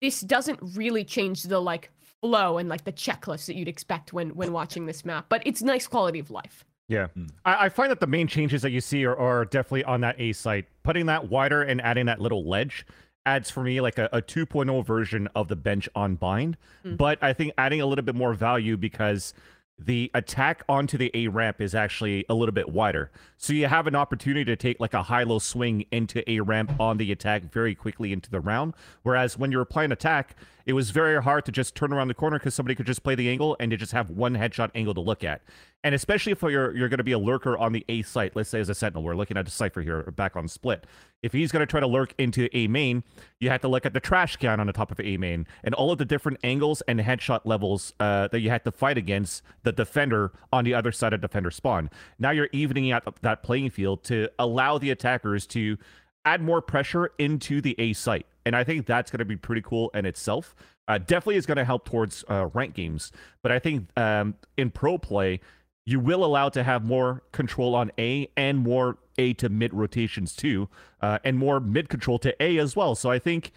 this 0.00 0.20
doesn't 0.20 0.60
really 0.76 1.02
change 1.04 1.42
the 1.44 1.58
like 1.60 1.90
flow 2.20 2.58
and 2.58 2.68
like 2.68 2.84
the 2.84 2.92
checklist 2.92 3.46
that 3.46 3.56
you'd 3.56 3.66
expect 3.68 4.12
when 4.12 4.30
when 4.36 4.52
watching 4.52 4.86
this 4.86 5.04
map. 5.04 5.26
But 5.28 5.42
it's 5.44 5.60
nice 5.62 5.88
quality 5.88 6.20
of 6.20 6.30
life. 6.30 6.64
Yeah. 6.88 7.08
Hmm. 7.08 7.26
I, 7.44 7.64
I 7.64 7.68
find 7.70 7.90
that 7.90 7.98
the 8.00 8.06
main 8.06 8.28
changes 8.28 8.62
that 8.62 8.70
you 8.70 8.80
see 8.80 9.04
are, 9.04 9.16
are 9.16 9.46
definitely 9.46 9.82
on 9.84 10.02
that 10.02 10.20
A 10.20 10.32
site. 10.32 10.66
Putting 10.84 11.06
that 11.06 11.28
wider 11.28 11.62
and 11.62 11.80
adding 11.80 12.06
that 12.06 12.20
little 12.20 12.46
ledge 12.48 12.86
adds 13.26 13.50
for 13.50 13.62
me 13.64 13.80
like 13.80 13.98
a, 13.98 14.08
a 14.12 14.20
2.0 14.20 14.84
version 14.84 15.26
of 15.34 15.48
the 15.48 15.56
bench 15.56 15.88
on 15.94 16.14
bind. 16.14 16.56
Mm. 16.84 16.98
But 16.98 17.18
I 17.22 17.32
think 17.32 17.52
adding 17.56 17.80
a 17.80 17.86
little 17.86 18.04
bit 18.04 18.14
more 18.14 18.34
value 18.34 18.76
because 18.76 19.32
the 19.78 20.10
attack 20.14 20.62
onto 20.68 20.96
the 20.96 21.10
A 21.14 21.28
ramp 21.28 21.60
is 21.60 21.74
actually 21.74 22.24
a 22.28 22.34
little 22.34 22.52
bit 22.52 22.68
wider. 22.68 23.10
So 23.36 23.52
you 23.52 23.66
have 23.66 23.86
an 23.86 23.96
opportunity 23.96 24.44
to 24.44 24.56
take 24.56 24.78
like 24.78 24.94
a 24.94 25.02
high 25.02 25.24
low 25.24 25.38
swing 25.38 25.84
into 25.90 26.28
A 26.30 26.40
ramp 26.40 26.78
on 26.78 26.96
the 26.96 27.10
attack 27.10 27.52
very 27.52 27.74
quickly 27.74 28.12
into 28.12 28.30
the 28.30 28.40
round. 28.40 28.74
Whereas 29.02 29.36
when 29.36 29.50
you're 29.50 29.62
applying 29.62 29.92
attack, 29.92 30.36
it 30.66 30.72
was 30.72 30.90
very 30.90 31.22
hard 31.22 31.44
to 31.44 31.52
just 31.52 31.74
turn 31.74 31.92
around 31.92 32.08
the 32.08 32.14
corner 32.14 32.38
because 32.38 32.54
somebody 32.54 32.74
could 32.74 32.86
just 32.86 33.02
play 33.02 33.14
the 33.14 33.28
angle 33.28 33.56
and 33.60 33.70
you 33.70 33.76
just 33.76 33.92
have 33.92 34.10
one 34.10 34.34
headshot 34.34 34.70
angle 34.74 34.94
to 34.94 35.00
look 35.00 35.22
at. 35.22 35.42
And 35.82 35.94
especially 35.94 36.32
if 36.32 36.40
you're 36.42 36.74
you're 36.74 36.88
going 36.88 36.98
to 36.98 37.04
be 37.04 37.12
a 37.12 37.18
lurker 37.18 37.58
on 37.58 37.72
the 37.72 37.84
A 37.88 38.02
site, 38.02 38.34
let's 38.34 38.48
say 38.48 38.60
as 38.60 38.70
a 38.70 38.74
sentinel, 38.74 39.02
we're 39.02 39.14
looking 39.14 39.36
at 39.36 39.46
a 39.46 39.50
Cypher 39.50 39.82
here 39.82 40.02
back 40.12 40.36
on 40.36 40.48
split. 40.48 40.86
If 41.22 41.32
he's 41.32 41.52
going 41.52 41.60
to 41.60 41.66
try 41.66 41.80
to 41.80 41.86
lurk 41.86 42.14
into 42.18 42.48
A 42.56 42.66
main, 42.66 43.04
you 43.40 43.50
have 43.50 43.60
to 43.60 43.68
look 43.68 43.84
at 43.84 43.92
the 43.92 44.00
trash 44.00 44.36
can 44.36 44.60
on 44.60 44.66
the 44.66 44.72
top 44.72 44.90
of 44.90 45.00
A 45.00 45.16
main 45.18 45.46
and 45.62 45.74
all 45.74 45.92
of 45.92 45.98
the 45.98 46.04
different 46.04 46.38
angles 46.42 46.82
and 46.88 47.00
headshot 47.00 47.40
levels 47.44 47.92
uh, 48.00 48.28
that 48.28 48.40
you 48.40 48.48
had 48.48 48.64
to 48.64 48.72
fight 48.72 48.96
against 48.96 49.42
the 49.62 49.72
defender 49.72 50.32
on 50.52 50.64
the 50.64 50.72
other 50.72 50.92
side 50.92 51.12
of 51.12 51.20
defender 51.20 51.50
spawn. 51.50 51.90
Now 52.18 52.30
you're 52.30 52.48
evening 52.52 52.90
out 52.90 53.20
that 53.20 53.42
playing 53.42 53.70
field 53.70 54.04
to 54.04 54.30
allow 54.38 54.78
the 54.78 54.90
attackers 54.90 55.46
to 55.48 55.76
add 56.24 56.40
more 56.40 56.62
pressure 56.62 57.10
into 57.18 57.60
the 57.60 57.74
A 57.78 57.92
site. 57.92 58.26
And 58.46 58.54
I 58.54 58.64
think 58.64 58.86
that's 58.86 59.10
going 59.10 59.20
to 59.20 59.24
be 59.24 59.36
pretty 59.36 59.62
cool 59.62 59.90
in 59.94 60.06
itself. 60.06 60.54
Uh, 60.86 60.98
definitely 60.98 61.36
is 61.36 61.46
going 61.46 61.56
to 61.56 61.64
help 61.64 61.86
towards 61.86 62.24
uh, 62.28 62.46
rank 62.52 62.74
games. 62.74 63.10
But 63.42 63.52
I 63.52 63.58
think 63.58 63.88
um, 63.96 64.34
in 64.56 64.70
pro 64.70 64.98
play, 64.98 65.40
you 65.86 66.00
will 66.00 66.24
allow 66.24 66.48
to 66.50 66.62
have 66.62 66.84
more 66.84 67.22
control 67.32 67.74
on 67.74 67.90
A 67.98 68.28
and 68.36 68.58
more 68.58 68.98
A 69.18 69.34
to 69.34 69.48
mid 69.48 69.72
rotations 69.74 70.34
too, 70.34 70.68
uh, 71.00 71.18
and 71.24 71.38
more 71.38 71.60
mid 71.60 71.88
control 71.88 72.18
to 72.20 72.42
A 72.42 72.58
as 72.58 72.74
well. 72.74 72.94
So 72.94 73.10
I 73.10 73.18
think 73.18 73.52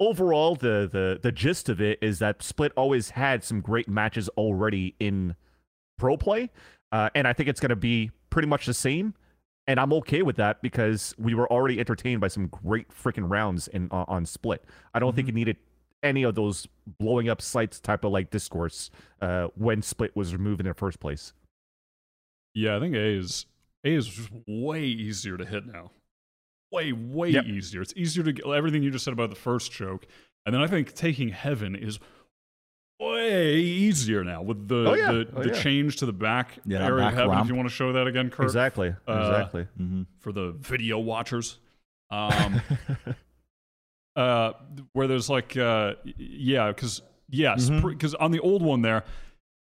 overall, 0.00 0.54
the 0.54 0.88
the 0.90 1.18
the 1.22 1.32
gist 1.32 1.68
of 1.68 1.80
it 1.80 1.98
is 2.02 2.18
that 2.18 2.42
Split 2.42 2.72
always 2.76 3.10
had 3.10 3.44
some 3.44 3.60
great 3.60 3.88
matches 3.88 4.28
already 4.30 4.94
in 5.00 5.36
pro 5.98 6.16
play, 6.16 6.50
uh, 6.92 7.10
and 7.14 7.26
I 7.26 7.32
think 7.32 7.48
it's 7.48 7.60
going 7.60 7.70
to 7.70 7.76
be 7.76 8.10
pretty 8.30 8.48
much 8.48 8.66
the 8.66 8.74
same. 8.74 9.14
And 9.66 9.80
I'm 9.80 9.92
okay 9.94 10.22
with 10.22 10.36
that 10.36 10.60
because 10.60 11.14
we 11.18 11.34
were 11.34 11.50
already 11.50 11.80
entertained 11.80 12.20
by 12.20 12.28
some 12.28 12.48
great 12.48 12.88
freaking 12.90 13.30
rounds 13.30 13.66
in 13.68 13.88
on, 13.90 14.04
on 14.08 14.26
Split. 14.26 14.62
I 14.92 14.98
don't 14.98 15.16
think 15.16 15.28
it 15.28 15.34
needed 15.34 15.56
any 16.02 16.22
of 16.22 16.34
those 16.34 16.68
blowing 16.98 17.30
up 17.30 17.40
sites 17.40 17.80
type 17.80 18.04
of 18.04 18.12
like 18.12 18.30
discourse 18.30 18.90
uh, 19.22 19.48
when 19.56 19.80
Split 19.80 20.14
was 20.14 20.34
removed 20.34 20.60
in 20.60 20.66
the 20.66 20.74
first 20.74 21.00
place. 21.00 21.32
Yeah, 22.54 22.76
I 22.76 22.80
think 22.80 22.94
A 22.94 22.98
is 23.18 23.46
A 23.84 23.88
is 23.94 24.06
just 24.06 24.28
way 24.46 24.84
easier 24.84 25.36
to 25.38 25.44
hit 25.46 25.66
now. 25.66 25.90
Way, 26.70 26.92
way 26.92 27.30
Yep. 27.30 27.44
easier. 27.46 27.82
It's 27.82 27.94
easier 27.96 28.22
to 28.24 28.32
get 28.32 28.46
everything 28.46 28.82
you 28.82 28.90
just 28.90 29.04
said 29.04 29.12
about 29.14 29.30
the 29.30 29.36
first 29.36 29.72
choke, 29.72 30.06
and 30.44 30.54
then 30.54 30.60
I 30.62 30.66
think 30.66 30.92
taking 30.94 31.30
Heaven 31.30 31.74
is 31.74 31.98
way 33.00 33.54
easier 33.56 34.24
now 34.24 34.42
with 34.42 34.68
the 34.68 34.88
Oh, 34.90 34.94
yeah. 34.94 35.12
the, 35.12 35.28
Oh, 35.34 35.42
the 35.42 35.48
yeah. 35.48 35.62
change 35.62 35.96
to 35.96 36.06
the 36.06 36.12
back 36.12 36.58
Yeah, 36.64 36.84
area 36.84 37.04
back 37.04 37.12
of 37.14 37.18
Heaven. 37.18 37.38
If 37.40 37.48
you 37.48 37.54
want 37.54 37.68
to 37.68 37.74
show 37.74 37.92
that 37.92 38.06
again, 38.06 38.30
Kurt, 38.30 38.44
Exactly. 38.44 38.94
Uh, 39.08 39.18
exactly. 39.20 39.66
hmm 39.76 40.02
for 40.20 40.32
the 40.32 40.52
video 40.60 40.98
watchers. 40.98 41.58
Um, 42.10 42.60
uh, 44.16 44.52
where 44.92 45.06
there's 45.08 45.28
like, 45.28 45.56
uh, 45.56 45.94
yeah, 46.16 46.68
because 46.68 47.02
yes, 47.28 47.70
because 47.70 48.14
on 48.14 48.30
the 48.30 48.40
old 48.40 48.62
one 48.62 48.82
there, 48.82 49.04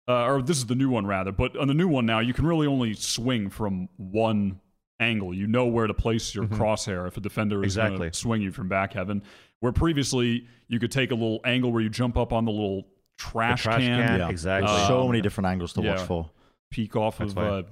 uh, 0.09 0.25
or 0.27 0.43
this 0.43 0.59
is 0.59 0.67
the 0.67 0.75
new 0.75 0.91
one 0.91 1.07
rather, 1.07 1.33
but 1.33 1.57
on 1.57 1.69
the 1.69 1.75
new 1.75 1.89
one 1.89 2.05
now, 2.07 2.19
you 2.19 2.35
can 2.35 2.47
really 2.47 2.67
only 2.67 2.93
swing 2.95 3.49
from 3.49 3.89
one 3.97 4.61
angle. 5.01 5.33
You 5.35 5.47
know 5.47 5.67
where 5.67 5.87
to 5.87 5.95
place 5.95 6.35
your 6.35 6.45
Mhm. 6.45 6.59
crosshair 6.59 7.07
if 7.09 7.17
a 7.17 7.21
defender 7.21 7.65
is 7.65 7.77
going 7.77 7.87
Exactly. 7.89 8.11
to 8.11 8.17
swing 8.17 8.43
you 8.43 8.53
from 8.53 8.69
back 8.69 8.93
heaven. 8.93 9.23
Where 9.61 9.73
previously 9.73 10.47
you 10.69 10.79
could 10.81 10.91
take 10.93 11.13
a 11.13 11.15
little 11.15 11.41
angle 11.45 11.73
where 11.73 11.81
you 11.83 11.89
jump 11.89 12.17
up 12.17 12.33
on 12.33 12.45
the 12.45 12.51
little 12.53 12.83
The 12.83 12.87
trash, 13.31 13.63
trash 13.63 13.81
can, 13.81 14.07
can, 14.07 14.19
Yeah. 14.21 14.29
exactly. 14.29 14.71
Uh, 14.71 14.87
so 14.89 15.01
Um, 15.03 15.09
many 15.09 15.21
different 15.21 15.47
angles 15.49 15.73
to 15.75 15.81
watch 15.81 16.01
for. 16.01 16.31
peek 16.71 16.97
off 16.97 17.19
That's 17.19 17.33
of 17.33 17.39
uh, 17.39 17.63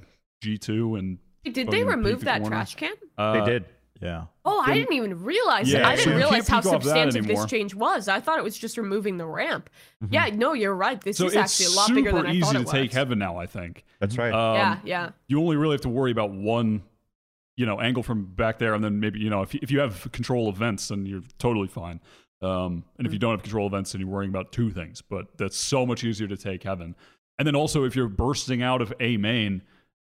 G2 0.43 0.99
and 0.99 1.19
Did 1.45 1.71
they 1.71 1.85
remove 1.85 2.21
the 2.21 2.25
that 2.27 2.41
corner. 2.43 2.57
trash 2.57 2.75
can? 2.77 2.93
uh, 3.19 3.33
they 3.45 3.51
did. 3.51 3.65
Yeah. 4.01 4.25
Oh, 4.47 4.63
I 4.67 4.73
didn't 4.75 4.95
even 4.95 5.23
realize. 5.23 5.71
Yeah, 5.71 5.87
I 5.87 5.95
didn't 5.97 6.13
you 6.13 6.17
realize 6.19 6.49
how 6.49 6.61
peek 6.63 6.73
off 6.73 6.83
that 6.85 6.89
substantive 7.13 7.27
this 7.27 7.45
change 7.47 7.75
was. 7.75 8.09
I 8.09 8.19
thought 8.21 8.39
it 8.39 8.45
was 8.45 8.57
just 8.57 8.79
removing 8.79 9.19
the 9.19 9.27
ramp. 9.27 9.69
Mm-hmm. 10.03 10.15
Yeah, 10.15 10.27
no, 10.35 10.55
you're 10.55 10.75
right. 10.75 10.99
This 10.99 11.19
So 11.19 11.27
is 11.27 11.37
actually 11.37 11.67
a 11.67 11.71
lot 11.71 11.87
super 11.89 11.97
bigger 11.97 12.13
than 12.13 12.27
I 12.27 12.31
easy 12.33 12.41
thought 12.41 12.53
to 12.53 12.59
it 12.61 12.65
was. 12.65 12.73
take 12.73 12.93
heaven 12.95 13.19
now. 13.19 13.37
I 13.37 13.45
think. 13.47 13.85
That's 13.99 14.17
right. 14.17 14.33
Um, 14.33 14.57
yeah, 14.57 14.79
yeah. 14.85 15.11
You 15.29 15.39
only 15.43 15.57
really 15.57 15.75
have 15.75 15.83
to 15.83 15.91
worry 15.91 16.13
about 16.13 16.31
one. 16.31 16.83
you 17.57 17.67
know 17.67 17.79
angle 17.79 18.03
from 18.03 18.25
back 18.25 18.59
there, 18.59 18.73
and 18.73 18.83
then 18.83 19.01
maybe 19.01 19.19
you 19.19 19.29
know 19.29 19.43
if 19.43 19.53
you, 19.53 19.61
if 19.63 19.71
you 19.71 19.81
have 19.81 20.11
control 20.13 20.49
of 20.49 20.57
vents, 20.57 20.89
then 20.89 21.05
you're 21.05 21.23
totally 21.39 21.69
fine. 21.69 22.01
Um, 22.43 22.85
and 22.99 23.07
if 23.07 23.13
you 23.13 23.19
don't 23.19 23.33
have 23.33 23.43
control 23.43 23.67
events, 23.67 23.93
then 23.93 24.01
you're 24.01 24.09
worrying 24.11 24.31
about 24.31 24.53
two 24.53 24.71
things. 24.71 25.03
But 25.03 25.27
that's 25.37 25.57
so 25.57 25.85
much 25.85 26.05
easier 26.05 26.27
to 26.29 26.37
take 26.37 26.63
heaven. 26.63 26.95
And 27.39 27.47
then 27.47 27.55
also 27.55 27.85
if 27.85 27.95
you're 27.97 28.09
bursting 28.09 28.63
out 28.63 28.81
of 28.83 28.93
a 29.01 29.17
main. 29.17 29.63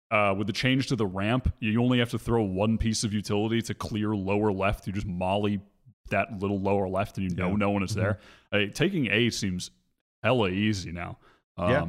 Uh, 0.09 0.33
with 0.37 0.47
the 0.47 0.53
change 0.53 0.87
to 0.87 0.95
the 0.95 1.05
ramp, 1.05 1.51
you 1.59 1.83
only 1.83 1.99
have 1.99 2.09
to 2.09 2.17
throw 2.17 2.41
one 2.41 2.77
piece 2.77 3.03
of 3.03 3.11
utility 3.11 3.61
to 3.61 3.73
clear 3.73 4.15
lower 4.15 4.53
left. 4.53 4.87
You 4.87 4.93
just 4.93 5.05
molly 5.05 5.59
that 6.11 6.39
little 6.39 6.61
lower 6.61 6.87
left, 6.87 7.17
and 7.17 7.29
you 7.29 7.35
know 7.35 7.49
Yeah. 7.49 7.55
no 7.57 7.71
one 7.71 7.83
is 7.83 7.93
there. 7.93 8.17
Hey, 8.49 8.69
taking 8.69 9.11
A 9.11 9.29
seems 9.29 9.69
hella 10.23 10.47
easy 10.49 10.93
now. 10.93 11.17
Um, 11.57 11.69
Yeah. 11.69 11.87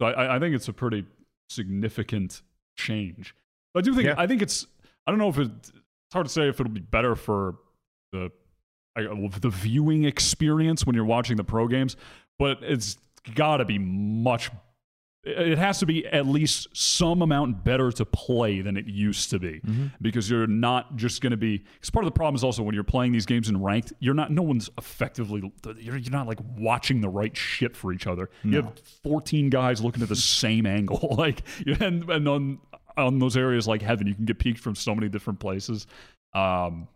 So 0.00 0.06
I, 0.06 0.34
I 0.34 0.38
think 0.40 0.56
it's 0.56 0.66
a 0.66 0.72
pretty 0.72 1.06
significant 1.50 2.42
change. 2.76 3.34
But 3.72 3.84
I 3.84 3.88
do 3.88 3.94
think 3.94 4.06
Yeah. 4.06 4.14
I 4.18 4.26
think 4.26 4.42
it's 4.42 4.66
I 5.06 5.12
don't 5.12 5.18
know 5.18 5.28
if 5.28 5.38
it, 5.38 5.50
it's 5.52 5.72
hard 6.12 6.26
to 6.26 6.32
say 6.32 6.48
if 6.48 6.58
it'll 6.60 6.72
be 6.72 6.80
better 6.80 7.14
for 7.14 7.56
the 8.12 8.32
the 9.02 9.50
viewing 9.50 10.04
experience 10.04 10.86
when 10.86 10.94
you're 10.94 11.04
watching 11.04 11.36
the 11.36 11.44
pro 11.44 11.68
games, 11.68 11.96
but 12.38 12.58
it's 12.62 12.98
got 13.34 13.58
to 13.58 13.64
be 13.64 13.78
much. 13.78 14.50
It 15.22 15.58
has 15.58 15.78
to 15.80 15.86
be 15.86 16.06
at 16.06 16.26
least 16.26 16.68
some 16.72 17.20
amount 17.20 17.62
better 17.62 17.92
to 17.92 18.06
play 18.06 18.62
than 18.62 18.78
it 18.78 18.86
used 18.86 19.28
to 19.30 19.38
be 19.38 19.60
because 20.00 20.30
you're 20.30 20.46
not 20.46 20.96
just 20.96 21.20
going 21.20 21.32
to 21.32 21.36
be. 21.36 21.58
Because 21.58 21.90
part 21.90 22.06
of 22.06 22.12
the 22.12 22.16
problem 22.16 22.36
is 22.36 22.42
also 22.42 22.62
when 22.62 22.74
you're 22.74 22.84
playing 22.84 23.12
these 23.12 23.26
games 23.26 23.50
in 23.50 23.62
ranked, 23.62 23.92
you're 24.00 24.14
not. 24.14 24.30
No 24.30 24.40
one's 24.40 24.70
effectively. 24.78 25.52
You're, 25.78 25.98
you're 25.98 26.10
not 26.10 26.26
like 26.26 26.38
watching 26.56 27.02
the 27.02 27.10
right 27.10 27.36
shit 27.36 27.76
for 27.76 27.92
each 27.92 28.06
other. 28.06 28.30
You 28.42 28.56
have 28.62 28.72
14 29.02 29.50
guys 29.50 29.82
looking 29.82 30.02
at 30.02 30.08
the 30.08 30.16
same 30.16 30.64
angle, 30.64 31.14
like 31.18 31.42
and, 31.66 32.08
and 32.08 32.26
on 32.26 32.58
on 32.96 33.18
those 33.18 33.36
areas 33.36 33.68
like 33.68 33.82
heaven, 33.82 34.06
you 34.06 34.14
can 34.14 34.24
get 34.24 34.38
peaked 34.38 34.60
from 34.60 34.74
so 34.74 34.94
many 34.94 35.08
different 35.10 35.38
places. 35.38 35.86
Um, 36.34 36.88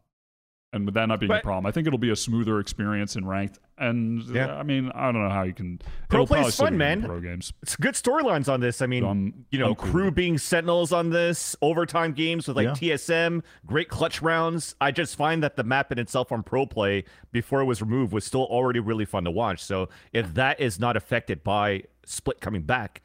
and 0.74 0.84
with 0.84 0.94
that 0.94 1.06
not 1.06 1.20
being 1.20 1.32
a 1.32 1.40
problem, 1.40 1.64
I 1.66 1.70
think 1.70 1.86
it'll 1.86 1.98
be 1.98 2.10
a 2.10 2.16
smoother 2.16 2.58
experience 2.60 3.16
in 3.16 3.26
ranked. 3.26 3.58
And 3.78 4.22
Yeah. 4.24 4.48
uh, 4.48 4.56
I 4.58 4.62
mean, 4.64 4.90
I 4.94 5.10
don't 5.10 5.22
know 5.22 5.30
how 5.30 5.42
you 5.44 5.54
can. 5.54 5.78
Pro 6.08 6.22
it'll 6.22 6.26
probably 6.26 6.42
play's 6.42 6.56
fun, 6.56 6.76
man. 6.76 7.02
Pro 7.02 7.20
games. 7.20 7.52
It's 7.62 7.76
good 7.76 7.94
storylines 7.94 8.52
on 8.52 8.60
this. 8.60 8.82
I 8.82 8.86
mean, 8.86 9.02
So 9.02 9.08
I'm- 9.08 9.46
you 9.50 9.58
know, 9.58 9.68
I'm 9.70 9.74
crew 9.76 10.06
with 10.06 10.14
being 10.14 10.36
sentinels 10.36 10.92
on 10.92 11.10
this, 11.10 11.56
overtime 11.62 12.12
games 12.12 12.46
with 12.48 12.56
like 12.56 12.66
Yeah. 12.66 12.74
TSM, 12.74 13.42
great 13.66 13.88
clutch 13.88 14.20
rounds. 14.20 14.74
I 14.80 14.90
just 14.90 15.16
find 15.16 15.42
that 15.42 15.56
the 15.56 15.64
map 15.64 15.90
in 15.92 15.98
itself 15.98 16.30
on 16.32 16.42
pro 16.42 16.66
play 16.66 17.04
before 17.32 17.60
it 17.60 17.64
was 17.64 17.80
removed 17.80 18.12
was 18.12 18.24
still 18.24 18.44
already 18.44 18.80
really 18.80 19.04
fun 19.04 19.24
to 19.24 19.30
watch. 19.30 19.62
So 19.62 19.88
if 20.12 20.34
that 20.34 20.60
is 20.60 20.78
not 20.78 20.96
affected 20.96 21.42
by 21.44 21.84
split 22.04 22.40
coming 22.40 22.62
back, 22.62 23.02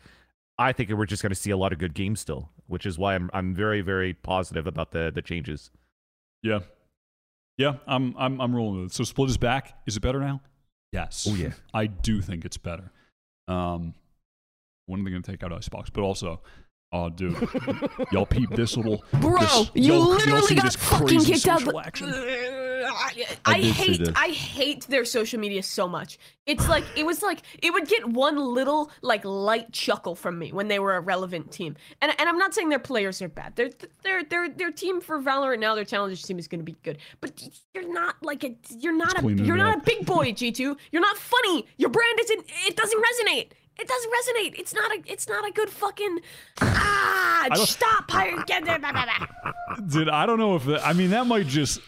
I 0.58 0.74
think 0.74 0.90
we're 0.90 1.06
just 1.06 1.22
going 1.24 1.30
to 1.32 1.36
see 1.36 1.52
a 1.52 1.58
lot 1.58 1.72
of 1.72 1.80
good 1.80 1.94
games 1.94 2.20
still, 2.20 2.50
which 2.68 2.86
is 2.86 2.98
why 2.98 3.16
I'm 3.16 3.30
I'm 3.34 3.54
very 3.56 3.82
very 3.82 4.14
positive 4.14 4.68
about 4.68 4.92
the 4.92 5.12
the 5.14 5.22
changes. 5.22 5.72
Yeah, 6.44 6.60
yeah. 7.60 7.74
I'm 7.86 8.16
I'm 8.18 8.41
I'm 8.41 8.55
rolling 8.55 8.82
with 8.82 8.91
it. 8.91 8.95
So 8.95 9.03
split 9.03 9.30
is 9.30 9.38
back. 9.38 9.78
Is 9.86 9.95
it 9.97 9.99
better 9.99 10.20
now? 10.20 10.41
Yes. 10.91 11.28
Oh, 11.30 11.36
yeah. 11.36 11.51
I 11.74 11.86
do 11.86 12.20
think 12.22 12.45
it's 12.45 12.57
better. 12.57 12.91
Um, 13.47 13.93
when 14.88 15.01
are 15.01 15.03
they 15.03 15.12
going 15.12 15.22
to 15.22 15.32
take 15.32 15.43
out 15.43 15.53
Icebox? 15.53 15.91
But 15.91 16.01
also, 16.01 16.41
oh, 16.91 17.10
dude, 17.10 17.38
y'all 18.12 18.26
peep 18.26 18.49
this 18.51 18.76
little 18.76 19.03
Bro, 19.22 19.38
this- 19.39 19.72
you 19.76 19.84
y'all- 19.93 19.99
y'all 20.07 20.10
literally 20.10 20.55
got 20.55 20.64
this 20.66 20.76
fucking 20.78 21.07
crazy 21.20 21.34
kicked 21.34 21.47
out. 21.47 21.62
social 22.90 23.24
Of, 23.24 23.30
action? 23.30 23.38
I, 23.46 23.52
I 23.52 23.56
I 23.56 23.62
hate. 23.62 24.10
I 24.16 24.28
hate 24.28 24.88
their 24.88 25.06
social 25.06 25.40
media 25.40 25.64
so 25.64 25.88
much. 25.88 26.18
It's 26.46 26.68
like 26.68 26.84
it 26.96 27.06
was 27.06 27.22
like 27.22 27.42
it 27.62 27.72
would 27.72 27.88
get 27.88 28.08
one 28.08 28.38
little 28.38 28.92
like 29.02 29.24
light 29.24 29.72
chuckle 29.72 30.16
from 30.16 30.40
me 30.40 30.52
when 30.52 30.68
they 30.68 30.80
were 30.80 30.96
a 30.96 31.00
relevant 31.02 31.52
team. 31.52 31.76
And 32.02 32.12
and 32.20 32.28
I'm 32.28 32.38
not 32.38 32.54
saying 32.54 32.70
their 32.70 32.80
players 32.80 33.22
are 33.22 33.30
bad. 33.30 33.56
Their 33.56 33.70
their 34.04 34.24
their 34.24 34.50
their 34.50 34.72
team 34.72 35.02
for 35.02 35.22
Valorant 35.22 35.60
now 35.60 35.76
their 35.76 35.86
challengers 35.86 36.24
team 36.24 36.40
is 36.40 36.48
going 36.48 36.60
to 36.60 36.66
be 36.66 36.78
good. 36.84 36.98
But 37.22 37.42
you're 37.74 37.92
not 37.92 38.16
like 38.24 38.44
a 38.44 38.56
you're 38.80 38.98
not 38.98 39.22
a 39.24 39.32
you're 39.32 39.58
not 39.58 39.78
up. 39.78 39.82
a 39.82 39.86
big 39.86 40.06
boy 40.06 40.32
G2. 40.32 40.78
You're 40.92 41.02
not 41.02 41.18
funny. 41.18 41.66
Your 41.78 41.90
brand 41.90 42.20
isn't 42.20 42.46
it 42.68 42.76
doesn't 42.76 43.00
resonate. 43.00 43.52
It 43.80 43.88
doesn't 43.88 44.12
resonate. 44.12 44.60
It's 44.60 44.74
not 44.74 44.92
a 44.92 45.02
it's 45.06 45.28
not 45.30 45.48
a 45.48 45.52
good 45.52 45.70
fucking 45.70 46.20
ah 46.62 47.48
stop 47.64 48.08
pirate 48.08 48.46
get. 48.46 48.66
Dude, 49.88 50.10
I 50.10 50.26
don't 50.26 50.40
know 50.40 50.56
if 50.56 50.66
that. 50.66 50.86
I 50.86 50.94
mean, 50.94 51.12
that 51.12 51.28
might 51.28 51.48
just 51.48 51.80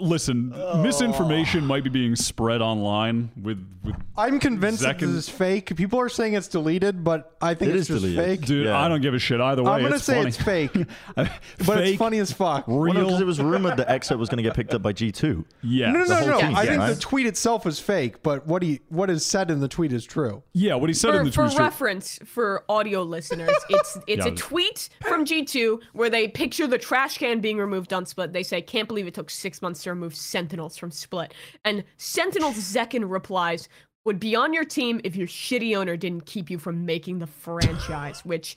listen. 0.00 0.52
Oh. 0.56 0.82
Misinformation 0.82 1.66
might 1.66 1.84
be 1.84 1.90
being 1.90 2.16
spread 2.16 2.60
online 2.62 3.30
with 3.40 3.64
with. 3.84 3.94
I'm 4.16 4.38
convinced 4.38 4.82
that 4.82 4.98
this 4.98 5.08
is 5.08 5.28
fake. 5.28 5.74
People 5.76 5.98
are 6.00 6.08
saying 6.10 6.34
it's 6.34 6.48
deleted, 6.48 7.02
but 7.02 7.34
I 7.40 7.54
think 7.54 7.70
It 7.70 7.76
it's 7.76 7.88
is 7.88 8.00
just 8.00 8.02
deleted. 8.14 8.24
fake. 8.40 8.46
Dude, 8.46 8.66
Yeah. 8.66 8.78
I 8.78 8.88
don't 8.88 9.00
give 9.00 9.14
a 9.14 9.18
shit 9.18 9.40
either 9.40 9.62
way. 9.62 9.70
I'm 9.72 9.82
gonna 9.82 9.94
it's 9.96 10.04
say 10.04 10.16
funny. 10.16 10.28
it's 10.28 10.36
fake, 10.36 10.72
but 11.14 11.26
Fake, 11.64 11.88
it's 11.88 11.98
funny 11.98 12.18
as 12.18 12.30
fuck. 12.32 12.68
Well, 12.68 12.76
no, 12.78 12.82
real. 12.82 13.04
because 13.06 13.20
it 13.20 13.26
was 13.26 13.40
rumored 13.40 13.78
that 13.78 13.88
Exit 13.88 14.18
was 14.18 14.28
going 14.28 14.36
to 14.36 14.42
get 14.42 14.54
picked 14.54 14.74
up 14.74 14.82
by 14.82 14.92
G2. 14.92 15.44
Yeah, 15.62 15.92
No, 15.92 16.04
no, 16.04 16.20
no, 16.20 16.26
no. 16.26 16.40
team, 16.40 16.56
I 16.56 16.62
yeah, 16.64 16.68
think 16.70 16.80
right? 16.80 16.94
the 16.94 17.00
tweet 17.00 17.26
itself 17.26 17.66
is 17.66 17.78
fake, 17.80 18.22
but 18.22 18.46
what 18.46 18.62
he 18.62 18.80
what 18.88 19.08
is 19.10 19.24
said 19.24 19.50
in 19.50 19.60
the 19.60 19.68
tweet 19.68 19.92
is 19.92 20.04
true. 20.04 20.42
Yeah, 20.52 20.74
what 20.74 20.88
he 20.90 20.94
said 20.94 21.14
in 21.14 21.20
for, 21.20 21.24
the 21.24 21.30
for 21.32 21.36
tweet. 21.42 21.48
is 21.48 21.54
true. 21.54 21.64
reference 21.64 22.18
for 22.26 22.64
audio 22.68 23.02
listeners, 23.02 23.50
it's 23.70 23.98
it's 24.06 24.26
Yeah. 24.26 24.32
a 24.32 24.34
tweet 24.36 24.88
from 25.06 25.24
G2 25.24 25.80
where 25.94 26.10
they 26.10 26.28
picture 26.28 26.66
the 26.66 26.78
trash 26.78 27.16
can 27.18 27.40
being 27.40 27.58
removed 27.58 27.92
on 27.92 28.04
Split. 28.06 28.32
They 28.32 28.42
say, 28.42 28.60
"Can't 28.62 28.88
believe 28.88 29.06
it 29.06 29.14
took 29.14 29.30
six 29.30 29.62
months 29.62 29.82
to 29.84 29.89
remove 29.90 30.14
Sentinels 30.14 30.76
from 30.76 30.90
Split." 30.90 31.34
And 31.64 31.84
Sentinels 31.98 32.56
Zekken 32.56 33.10
replies, 33.10 33.68
"Would 34.04 34.18
be 34.20 34.34
on 34.34 34.52
your 34.54 34.64
team 34.64 35.00
if 35.04 35.14
your 35.16 35.26
shitty 35.26 35.76
owner 35.76 35.96
didn't 35.96 36.26
keep 36.26 36.50
you 36.50 36.58
from 36.58 36.86
making 36.86 37.18
the 37.18 37.26
franchise," 37.26 38.24
which 38.24 38.56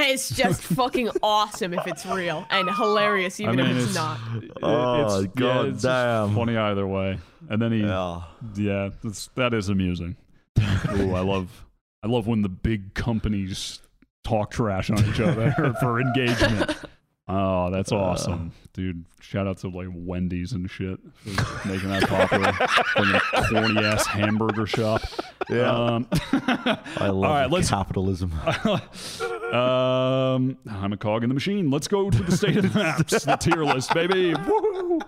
is 0.00 0.28
just 0.30 0.60
fucking 0.76 1.08
awesome 1.22 1.72
if 1.72 1.86
it's 1.86 2.04
real 2.04 2.44
and 2.50 2.68
hilarious 2.68 3.38
even 3.38 3.60
I 3.60 3.62
mean, 3.62 3.70
if 3.70 3.76
it's, 3.76 3.86
it's, 3.86 3.94
not. 3.94 4.18
it- 4.42 4.50
Oh, 4.62 5.04
it's, 5.20 5.24
yeah, 5.26 5.30
God 5.40 5.66
it's 5.68 5.82
damn. 5.82 6.34
funny 6.34 6.56
either 6.56 6.86
way. 6.86 7.18
And 7.48 7.62
then 7.62 7.70
he, 7.72 7.80
yeah, 7.82 8.22
Yeah. 8.56 8.90
that's, 9.04 9.28
that 9.36 9.54
is 9.54 9.68
amusing. 9.68 10.16
Ooh, 10.96 11.14
I 11.14 11.20
love, 11.20 11.64
I 12.02 12.08
love 12.08 12.26
when 12.26 12.42
the 12.42 12.48
big 12.48 12.94
companies 12.94 13.80
talk 14.24 14.50
trash 14.50 14.90
on 14.90 14.98
each 15.06 15.20
other 15.20 15.52
for 15.80 16.00
engagement. 16.00 16.76
Oh, 17.26 17.70
that's 17.70 17.90
awesome, 17.90 18.52
dude! 18.74 19.04
Shout 19.20 19.46
out 19.46 19.56
to 19.58 19.68
like 19.68 19.88
Wendy's 19.90 20.52
and 20.52 20.70
shit 20.70 20.98
for 21.24 21.68
making 21.68 21.88
that 21.88 22.06
popular. 22.06 22.52
Fucking 22.52 23.48
corny 23.48 23.84
ass 23.86 24.06
hamburger 24.06 24.66
shop. 24.66 25.00
Yeah. 25.48 25.70
Um, 25.70 26.06
I 26.32 27.08
love 27.08 27.14
All 27.14 27.22
right, 27.22 27.50
let's- 27.50 27.70
capitalism. 27.70 28.32
um, 29.54 30.58
I'm 30.70 30.92
a 30.92 30.96
cog 30.98 31.22
in 31.22 31.30
the 31.30 31.34
machine. 31.34 31.70
Let's 31.70 31.88
go 31.88 32.10
to 32.10 32.22
the 32.22 32.36
state 32.36 32.56
of 32.58 32.70
the 32.72 32.78
maps, 32.78 33.24
the 33.24 33.36
tier 33.36 33.64
list, 33.64 33.94
baby. 33.94 34.34
Woo! 34.46 35.00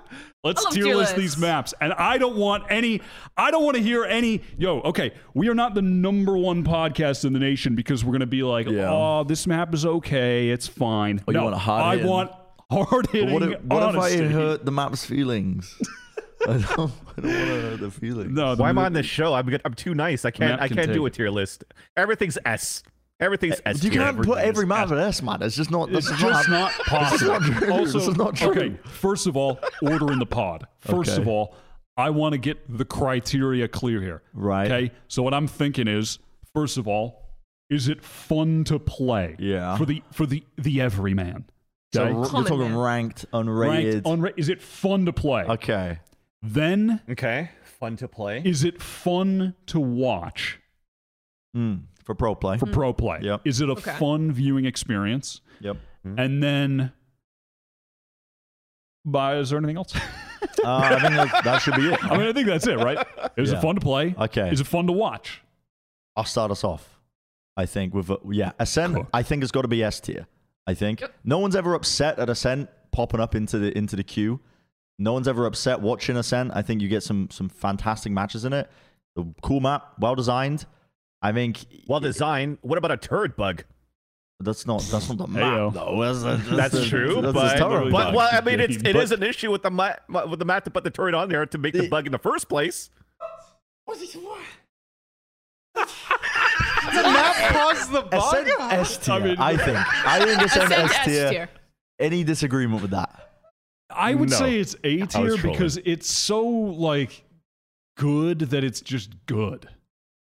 Let's 0.47 0.64
tier 0.74 0.84
tier 0.84 0.97
list 0.97 1.16
these 1.16 1.36
maps, 1.36 1.74
and 1.80 1.92
I 1.92 2.18
don't 2.18 2.36
want 2.36 2.64
any. 2.70 3.03
I 3.36 3.51
don't 3.51 3.64
want 3.64 3.76
to 3.76 3.82
hear 3.82 4.05
any. 4.05 4.42
Yo, 4.59 4.80
okay, 4.80 5.12
we 5.34 5.49
are 5.49 5.55
not 5.55 5.74
the 5.74 5.82
number 5.82 6.36
one 6.36 6.64
podcast 6.64 7.24
in 7.24 7.32
the 7.32 7.38
nation 7.38 7.74
because 7.74 8.05
we're 8.05 8.12
gonna 8.12 8.26
be 8.26 8.42
like, 8.42 8.68
Yeah. 8.68 8.90
oh, 8.90 9.24
this 9.24 9.47
map 9.47 9.74
is 9.74 9.84
okay, 9.84 10.49
it's 10.51 10.66
fine. 10.66 11.20
Oh, 11.26 11.32
you 11.32 11.38
no, 11.38 11.44
want 11.44 11.55
a 11.55 11.59
hard 11.59 11.82
I 11.84 11.94
hitting- 11.97 12.11
want 12.11 12.30
hard 12.70 13.07
hitting. 13.11 13.32
what 13.32 13.42
if, 13.42 13.61
what 13.62 13.94
if 13.94 14.01
I 14.01 14.16
hurt 14.26 14.64
the 14.64 14.72
map's 14.72 15.05
feelings? 15.05 15.76
I 16.49 16.59
don't, 16.59 16.59
I 16.59 16.64
don't 16.68 16.78
want 16.78 16.92
to 17.24 17.30
hurt 17.30 17.80
the 17.80 17.90
feelings. 17.90 18.32
No, 18.32 18.55
the, 18.55 18.62
Why 18.62 18.68
am 18.68 18.78
I 18.78 18.84
on 18.86 18.92
this 18.92 19.07
show? 19.07 19.34
I'm 19.34 19.49
I'm 19.64 19.74
too 19.74 19.94
nice. 19.94 20.24
I 20.24 20.30
can't 20.30 20.61
I 20.61 20.68
can 20.68 20.76
can't 20.76 20.92
do 20.92 21.05
a 21.07 21.11
tier 21.11 21.30
list. 21.30 21.64
Everything's 21.97 22.38
S. 22.44 22.82
Everything's 23.19 23.61
S. 23.64 23.83
you 23.83 23.91
can't 23.91 24.21
put 24.23 24.39
every 24.39 24.67
map 24.67 24.91
at 24.91 24.99
S, 24.99 25.23
man. 25.23 25.43
It's 25.43 25.57
just 25.57 25.71
not. 25.71 25.91
It's 25.91 26.11
just 26.19 26.49
not 26.51 26.71
possible. 26.87 27.39
This 27.41 27.49
is 27.49 27.49
not 27.49 27.59
true. 27.59 27.73
Also, 27.73 27.99
This 27.99 28.09
is 28.09 28.17
not 28.17 28.37
true. 28.37 28.51
Okay, 28.51 28.77
first 28.85 29.27
of 29.27 29.37
all, 29.37 29.59
order 29.83 30.12
in 30.12 30.19
the 30.19 30.27
pod. 30.27 30.67
First 30.81 31.12
Okay. 31.12 31.23
of 31.23 31.29
all, 31.29 31.55
I 31.97 32.11
want 32.11 32.33
to 32.35 32.39
get 32.39 32.59
the 32.77 32.85
criteria 32.85 33.69
clear 33.69 34.03
here. 34.03 34.23
Right. 34.35 34.71
Okay. 34.71 34.93
So 35.09 35.23
what 35.23 35.33
I'm 35.33 35.47
thinking 35.47 35.89
is, 35.89 36.19
first 36.55 36.77
of 36.77 36.87
all, 36.87 37.23
is 37.71 37.89
it 37.89 38.05
fun 38.05 38.64
to 38.64 38.79
play? 38.79 39.35
Yeah. 39.39 39.79
For 39.79 39.87
the 39.87 40.03
for 40.12 40.27
the 40.27 40.45
the 40.59 40.83
everyman. 40.83 41.47
So 41.95 42.03
Okay. 42.03 42.12
r- 42.12 42.19
we're 42.21 42.29
talking 42.29 42.59
man. 42.59 42.77
ranked, 42.77 43.25
Ranked, 43.33 43.49
unrated. 43.49 44.03
unra- 44.03 44.35
is 44.37 44.51
it 44.51 44.61
fun 44.61 45.07
to 45.07 45.12
play? 45.14 45.45
okay. 45.45 46.01
Then 46.43 47.01
Okay. 47.09 47.51
Fun 47.64 47.97
to 47.97 48.09
play. 48.09 48.43
is 48.45 48.62
it 48.62 48.83
fun 48.83 49.55
to 49.67 49.81
watch 49.81 50.59
Mm, 51.57 51.85
for 52.07 52.14
pro 52.14 52.34
play. 52.34 52.57
for 52.57 52.66
pro 52.66 52.92
play? 52.94 53.18
Yep. 53.22 53.42
Is 53.44 53.61
it 53.61 53.68
a 53.68 53.72
Okay. 53.72 53.92
fun 53.98 54.32
viewing 54.32 54.64
experience? 54.64 55.42
Yep. 55.61 55.76
And 56.04 56.42
then, 56.42 56.92
by 59.04 59.36
is 59.36 59.50
there 59.50 59.59
anything 59.59 59.76
else? 59.76 59.94
Uh, 60.64 60.78
I 60.82 61.00
think 61.00 61.14
that, 61.14 61.44
that 61.44 61.59
should 61.62 61.74
be 61.76 61.92
it. 61.92 62.04
I 62.04 62.16
mean, 62.16 62.26
I 62.28 62.32
think 62.32 62.46
that's 62.46 62.66
it, 62.66 62.76
right? 62.78 62.98
Is 63.36 63.50
Yeah. 63.52 63.59
it 63.59 63.62
fun 63.62 63.74
to 63.76 63.80
play? 63.80 64.14
Okay. 64.18 64.50
Is 64.50 64.61
it 64.61 64.66
fun 64.66 64.86
to 64.86 64.92
watch? 64.92 65.42
I'll 66.16 66.24
start 66.24 66.50
us 66.50 66.64
off. 66.64 66.98
I 67.57 67.66
think 67.66 67.94
with 67.94 68.11
uh, 68.11 68.16
yeah, 68.30 68.52
Ascent. 68.59 68.94
Cool. 68.94 69.07
I 69.12 69.22
think 69.22 69.42
it's 69.42 69.52
got 69.52 69.62
to 69.62 69.68
be 69.68 69.82
S 69.82 70.00
tier. 70.00 70.26
I 70.66 70.74
think 70.74 71.00
Yep. 71.00 71.14
no 71.24 71.38
one's 71.38 71.54
ever 71.57 71.74
upset 71.74 72.18
at 72.18 72.28
Ascent 72.30 72.68
popping 72.90 73.20
up 73.20 73.34
into 73.34 73.59
the 73.59 73.76
into 73.76 73.96
the 73.96 74.02
queue. 74.04 74.40
No 74.98 75.12
one's 75.12 75.28
ever 75.28 75.46
upset 75.46 75.80
watching 75.80 76.16
Ascent. 76.16 76.50
I 76.54 76.62
think 76.62 76.80
you 76.80 76.88
get 76.88 77.02
some 77.02 77.28
some 77.30 77.48
fantastic 77.48 78.12
matches 78.12 78.44
in 78.44 78.52
it. 78.52 78.68
A 79.16 79.24
cool 79.42 79.61
map, 79.61 79.92
well 80.00 80.14
designed. 80.14 80.66
I 81.27 81.33
think 81.33 81.64
well 81.89 82.01
designed. 82.01 82.59
What 82.62 82.79
about 82.79 82.91
a 82.93 82.97
turret 82.97 83.37
bug? 83.37 83.64
That's 84.39 84.66
not 84.66 84.83
that's 84.83 85.09
not 85.09 85.18
the 85.18 85.27
Heyo. 85.27 85.72
map 85.72 85.74
though. 85.74 86.01
That's, 86.22 86.22
that's, 86.22 86.72
That's 86.72 86.89
true, 86.89 87.22
that's 87.22 87.33
but, 87.33 87.57
the 87.57 87.91
but 87.91 88.12
well, 88.14 88.29
I 88.31 88.41
mean, 88.43 88.61
it's 88.61 88.77
it 88.77 88.83
But- 88.93 88.97
is 88.97 89.11
an 89.12 89.22
issue 89.22 89.51
with 89.51 89.62
the 89.62 89.70
mat 89.70 90.03
with 90.09 90.39
the 90.39 90.45
mat 90.45 90.64
to 90.66 90.70
put 90.70 90.85
the 90.85 90.91
turret 90.91 91.14
on 91.14 91.29
there 91.31 91.47
to 91.47 91.59
make 91.59 91.72
the 91.72 91.83
The- 91.83 91.89
bug 91.89 92.05
in 92.07 92.12
the 92.12 92.18
first 92.18 92.49
place. 92.49 92.91
What 93.87 93.99
is 94.01 94.14
what? 94.14 94.41
The 96.87 97.03
map 97.03 97.53
caused 97.53 97.91
the 97.91 98.03
bug. 98.03 98.14
Ascent 98.47 98.61
S 98.61 98.97
tier. 98.99 99.14
I, 99.14 99.18
I 99.18 99.22
mean- 99.57 99.59
think. 99.59 100.07
I 100.07 100.24
think 100.24 100.43
Ascent 100.43 100.64
Ascent 100.72 100.72
S 100.85 100.95
S 100.99 101.05
tier. 101.05 101.31
tier. 101.31 101.49
Any 101.99 102.22
disagreement 102.22 102.83
with 102.83 102.91
that? 102.93 103.31
I 103.91 104.14
would 104.14 104.31
No. 104.31 104.37
say 104.37 104.59
it's 104.61 104.77
A 104.85 105.05
tier 105.07 105.37
because 105.39 105.79
it's 105.85 106.11
so 106.11 106.47
like 106.47 107.24
good 107.97 108.41
that 108.41 108.62
it's 108.64 108.81
just 108.81 109.14
good. 109.27 109.68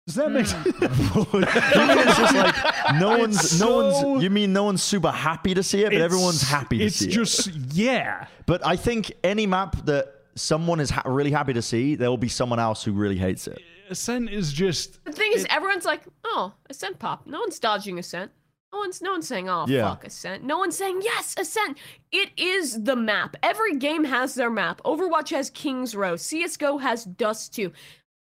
Does 0.09 0.15
that 0.15 0.31
make 0.31 0.49
hmm. 0.49 0.71
sense? 0.71 0.81
you 1.35 1.87
mean 1.87 1.99
it's 1.99 2.17
just 2.17 2.35
like 2.35 2.99
no 2.99 3.19
one's 3.19 3.37
It's 3.45 3.61
no 3.61 3.91
so- 3.93 4.09
one's 4.09 4.23
you 4.25 4.31
mean 4.31 4.55
no 4.55 4.65
one's 4.65 4.83
super 4.83 5.11
happy 5.11 5.53
to 5.53 5.63
see 5.63 5.85
it, 5.85 5.93
but 5.93 6.01
everyone's 6.01 6.41
happy 6.41 6.79
to 6.79 6.85
It's 6.85 6.97
see 6.97 7.05
it. 7.11 7.17
It's 7.19 7.45
just 7.45 7.55
yeah. 7.75 8.27
But 8.47 8.67
I 8.67 8.77
think 8.77 9.13
any 9.23 9.47
map 9.47 9.85
that 9.85 10.15
someone 10.35 10.81
is 10.81 10.89
ha- 10.89 11.03
really 11.05 11.31
happy 11.31 11.53
to 11.53 11.61
see, 11.61 11.95
there 11.95 12.09
will 12.09 12.17
be 12.17 12.31
someone 12.31 12.59
else 12.59 12.83
who 12.83 12.93
really 12.93 13.19
hates 13.19 13.47
it. 13.47 13.61
Ascent 13.91 14.31
is 14.31 14.51
just 14.51 15.05
The 15.05 15.13
thing 15.13 15.33
is, 15.35 15.47
everyone's 15.51 15.85
like, 15.85 16.03
"Oh, 16.25 16.55
ascent 16.71 16.99
pop." 16.99 17.27
No 17.27 17.41
one's 17.41 17.59
dodging 17.59 17.99
ascent. 17.99 18.31
No 18.73 18.79
one's 18.81 19.01
no 19.03 19.13
one's 19.13 19.27
saying, 19.29 19.49
"Oh, 19.49 19.67
Yeah. 19.69 19.89
fuck 19.89 20.05
ascent." 20.07 20.43
No 20.45 20.59
one's 20.59 20.77
saying, 20.77 21.01
"Yes, 21.03 21.35
ascent." 21.39 21.79
It 22.13 22.31
is 22.39 22.83
the 22.85 22.97
map. 22.97 23.37
Every 23.43 23.77
game 23.77 24.05
has 24.05 24.35
their 24.35 24.51
map. 24.51 24.81
Overwatch 24.85 25.31
has 25.31 25.51
Kings 25.51 25.95
Row. 25.95 26.17
CS:GO 26.17 26.79
has 26.79 27.05
Dust 27.05 27.55
2. 27.55 27.73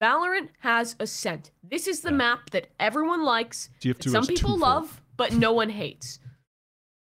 Valorant 0.02 0.50
has 0.60 0.96
Ascent. 1.00 1.52
This 1.64 1.88
is 1.88 2.02
the 2.02 2.12
map 2.12 2.52
that 2.52 2.68
everyone 2.80 3.24
likes. 3.24 3.70
That 3.82 4.04
some 4.04 4.26
people 4.28 4.54
two 4.56 4.60
love, 4.60 5.02
but 5.18 5.34
no 5.34 5.54
one 5.54 5.70
hates. 5.70 6.20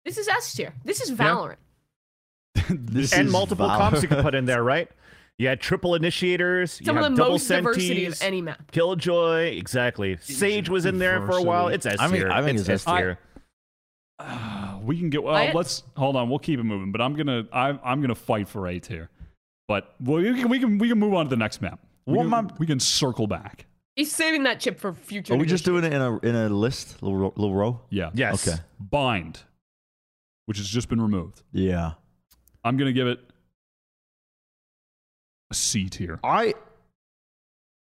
This 0.06 0.18
is 0.18 0.28
S 0.28 0.54
tier. 0.54 0.74
This 0.84 1.02
is 1.02 1.12
Valorant. 1.12 1.58
This 2.70 3.14
and 3.14 3.28
is 3.28 3.32
multiple 3.32 3.68
Valor. 3.68 3.78
comps 3.80 4.02
you 4.04 4.08
can 4.08 4.22
put 4.22 4.36
in 4.36 4.46
there, 4.46 4.64
right? 4.64 4.90
You 5.38 5.48
had 5.48 5.62
triple 5.62 5.96
initiators. 5.96 6.74
Some 6.74 6.86
you 6.86 6.92
of 6.92 7.04
have 7.04 7.12
the 7.14 7.18
double 7.18 7.32
most 7.34 7.48
diversity 7.48 8.06
of 8.06 8.22
any 8.22 8.42
map. 8.42 8.72
Killjoy, 8.72 9.56
exactly. 9.58 10.18
Sage 10.22 10.68
was 10.70 10.86
in 10.86 10.98
there 11.00 11.26
for 11.26 11.38
a 11.38 11.42
while. 11.42 11.68
It's 11.70 11.86
S 11.86 11.96
I 12.00 12.08
mean- 12.08 12.22
tier. 12.22 12.32
I 12.32 12.42
think 12.44 12.60
it's 12.60 12.68
it's 12.68 12.86
S 12.86 12.88
S 12.88 12.98
tier. 12.98 13.20
uh, 14.20 14.78
we 14.84 14.98
can 14.98 15.10
get 15.10 15.24
well. 15.24 15.36
I- 15.36 15.52
let's 15.54 15.84
hold 15.96 16.16
on. 16.16 16.30
We'll 16.30 16.40
keep 16.40 16.60
it 16.60 16.64
moving, 16.64 16.92
but 16.92 17.02
I'm 17.02 17.16
gonna 17.16 17.46
I'm 17.54 17.80
I'm 17.84 18.02
gonna 18.02 18.16
fight 18.16 18.48
for 18.50 18.68
A 18.68 18.80
tier. 18.80 19.10
But 19.68 19.94
well, 20.02 20.18
we 20.22 20.34
can 20.34 20.50
we 20.50 20.60
can 20.60 20.78
we 20.78 20.90
can 20.90 21.00
move 21.00 21.14
on 21.14 21.26
to 21.26 21.30
the 21.30 21.38
next 21.38 21.62
map. 21.62 21.80
We 22.10 22.18
What 22.18 22.24
can, 22.24 22.30
map- 22.32 22.60
We 22.60 22.66
can 22.66 22.80
circle 22.80 23.28
back. 23.28 23.66
He's 23.96 24.12
saving 24.12 24.44
that 24.44 24.60
chip 24.60 24.80
for 24.80 24.94
future. 24.94 25.34
Are 25.34 25.38
we 25.38 25.46
just 25.46 25.66
doing 25.66 25.84
it 25.84 25.94
in 25.94 26.02
a 26.02 26.18
in 26.20 26.36
a 26.36 26.50
list, 26.50 27.04
little, 27.04 27.18
ro- 27.18 27.34
little 27.36 27.54
row? 27.54 27.82
Yeah. 27.90 28.12
Yes. 28.14 28.48
Okay. 28.48 28.58
Bind, 28.80 29.42
which 30.46 30.58
has 30.58 30.68
just 30.68 30.90
been 30.90 31.02
removed. 31.02 31.44
Yeah. 31.52 31.94
I'm 32.64 32.78
gonna 32.78 32.94
give 32.94 33.08
it 33.08 33.20
a 35.52 35.54
C 35.54 35.90
tier. 35.90 36.20
I 36.24 36.54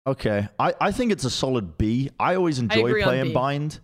okay. 0.06 0.48
I, 0.58 0.74
I 0.80 0.92
think 0.92 1.12
it's 1.12 1.24
a 1.24 1.30
solid 1.30 1.78
B. 1.78 2.10
I 2.18 2.34
always 2.34 2.58
enjoy 2.58 2.86
agree 2.86 3.02
on 3.02 3.08
playing 3.08 3.24
B. 3.28 3.32
Bind. 3.34 3.80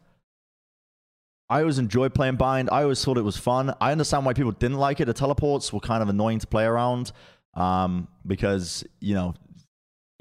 I 1.49 1.61
always 1.61 1.79
enjoy 1.79 2.09
playing 2.09 2.37
Bind. 2.37 2.69
I 2.73 2.83
always 2.83 3.05
thought 3.05 3.19
it 3.19 3.23
was 3.23 3.37
fun. 3.37 3.75
I 3.81 3.93
understand 3.93 4.25
why 4.25 4.33
people 4.33 4.53
didn't 4.53 4.79
like 4.79 5.01
it. 5.01 5.05
The 5.05 5.13
teleports 5.15 5.73
were 5.73 5.81
kind 5.81 6.03
of 6.03 6.09
annoying 6.09 6.39
to 6.41 6.47
play 6.47 6.65
around 6.65 7.13
um, 7.55 8.09
because 8.27 8.85
you 9.01 9.15
know 9.15 9.35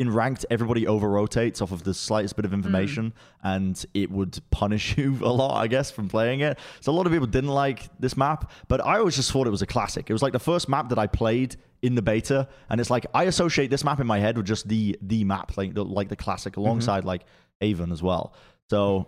in 0.04 0.14
ranked 0.14 0.46
everybody 0.50 0.86
over 0.86 1.10
rotates 1.10 1.62
off 1.62 1.72
of 1.72 1.84
the 1.84 1.94
slightest 1.94 2.36
bit 2.36 2.44
of 2.44 2.54
information 2.54 3.14
and 3.42 3.86
it 3.94 4.12
would 4.12 4.38
punish 4.52 4.98
you 4.98 5.18
a 5.22 5.32
lot 5.32 5.56
i 5.56 5.66
guess 5.66 5.90
from 5.90 6.10
playing 6.10 6.42
it 6.42 6.60
so 6.82 6.92
a 6.92 6.94
lot 6.94 7.06
of 7.06 7.14
people 7.14 7.26
didn't 7.26 7.50
like 7.50 7.90
this 8.00 8.18
map 8.18 8.52
but 8.68 8.84
i 8.86 8.98
always 8.98 9.16
just 9.16 9.32
thought 9.32 9.48
it 9.48 9.52
was 9.52 9.62
a 9.62 9.66
classic 9.66 10.10
it 10.10 10.14
was 10.14 10.22
like 10.22 10.34
the 10.34 10.40
first 10.40 10.68
map 10.68 10.90
that 10.90 11.00
i 11.00 11.08
played 11.08 11.56
in 11.82 11.96
the 11.96 12.02
beta 12.02 12.48
and 12.70 12.82
it's 12.82 12.90
like 12.90 13.06
i 13.14 13.24
associate 13.24 13.70
this 13.70 13.86
map 13.86 14.02
in 14.02 14.08
my 14.08 14.20
head 14.20 14.36
with 14.36 14.46
just 14.46 14.68
the 14.68 14.98
the 15.02 15.24
map 15.24 15.56
like 15.56 15.74
the, 15.74 15.86
like 15.86 16.10
the 16.10 16.16
classic 16.16 16.54
mm-hmm. 16.54 16.62
alongside 16.62 17.06
like 17.06 17.24
Haven 17.62 17.94
as 17.94 18.04
well 18.04 18.34
so 18.70 19.08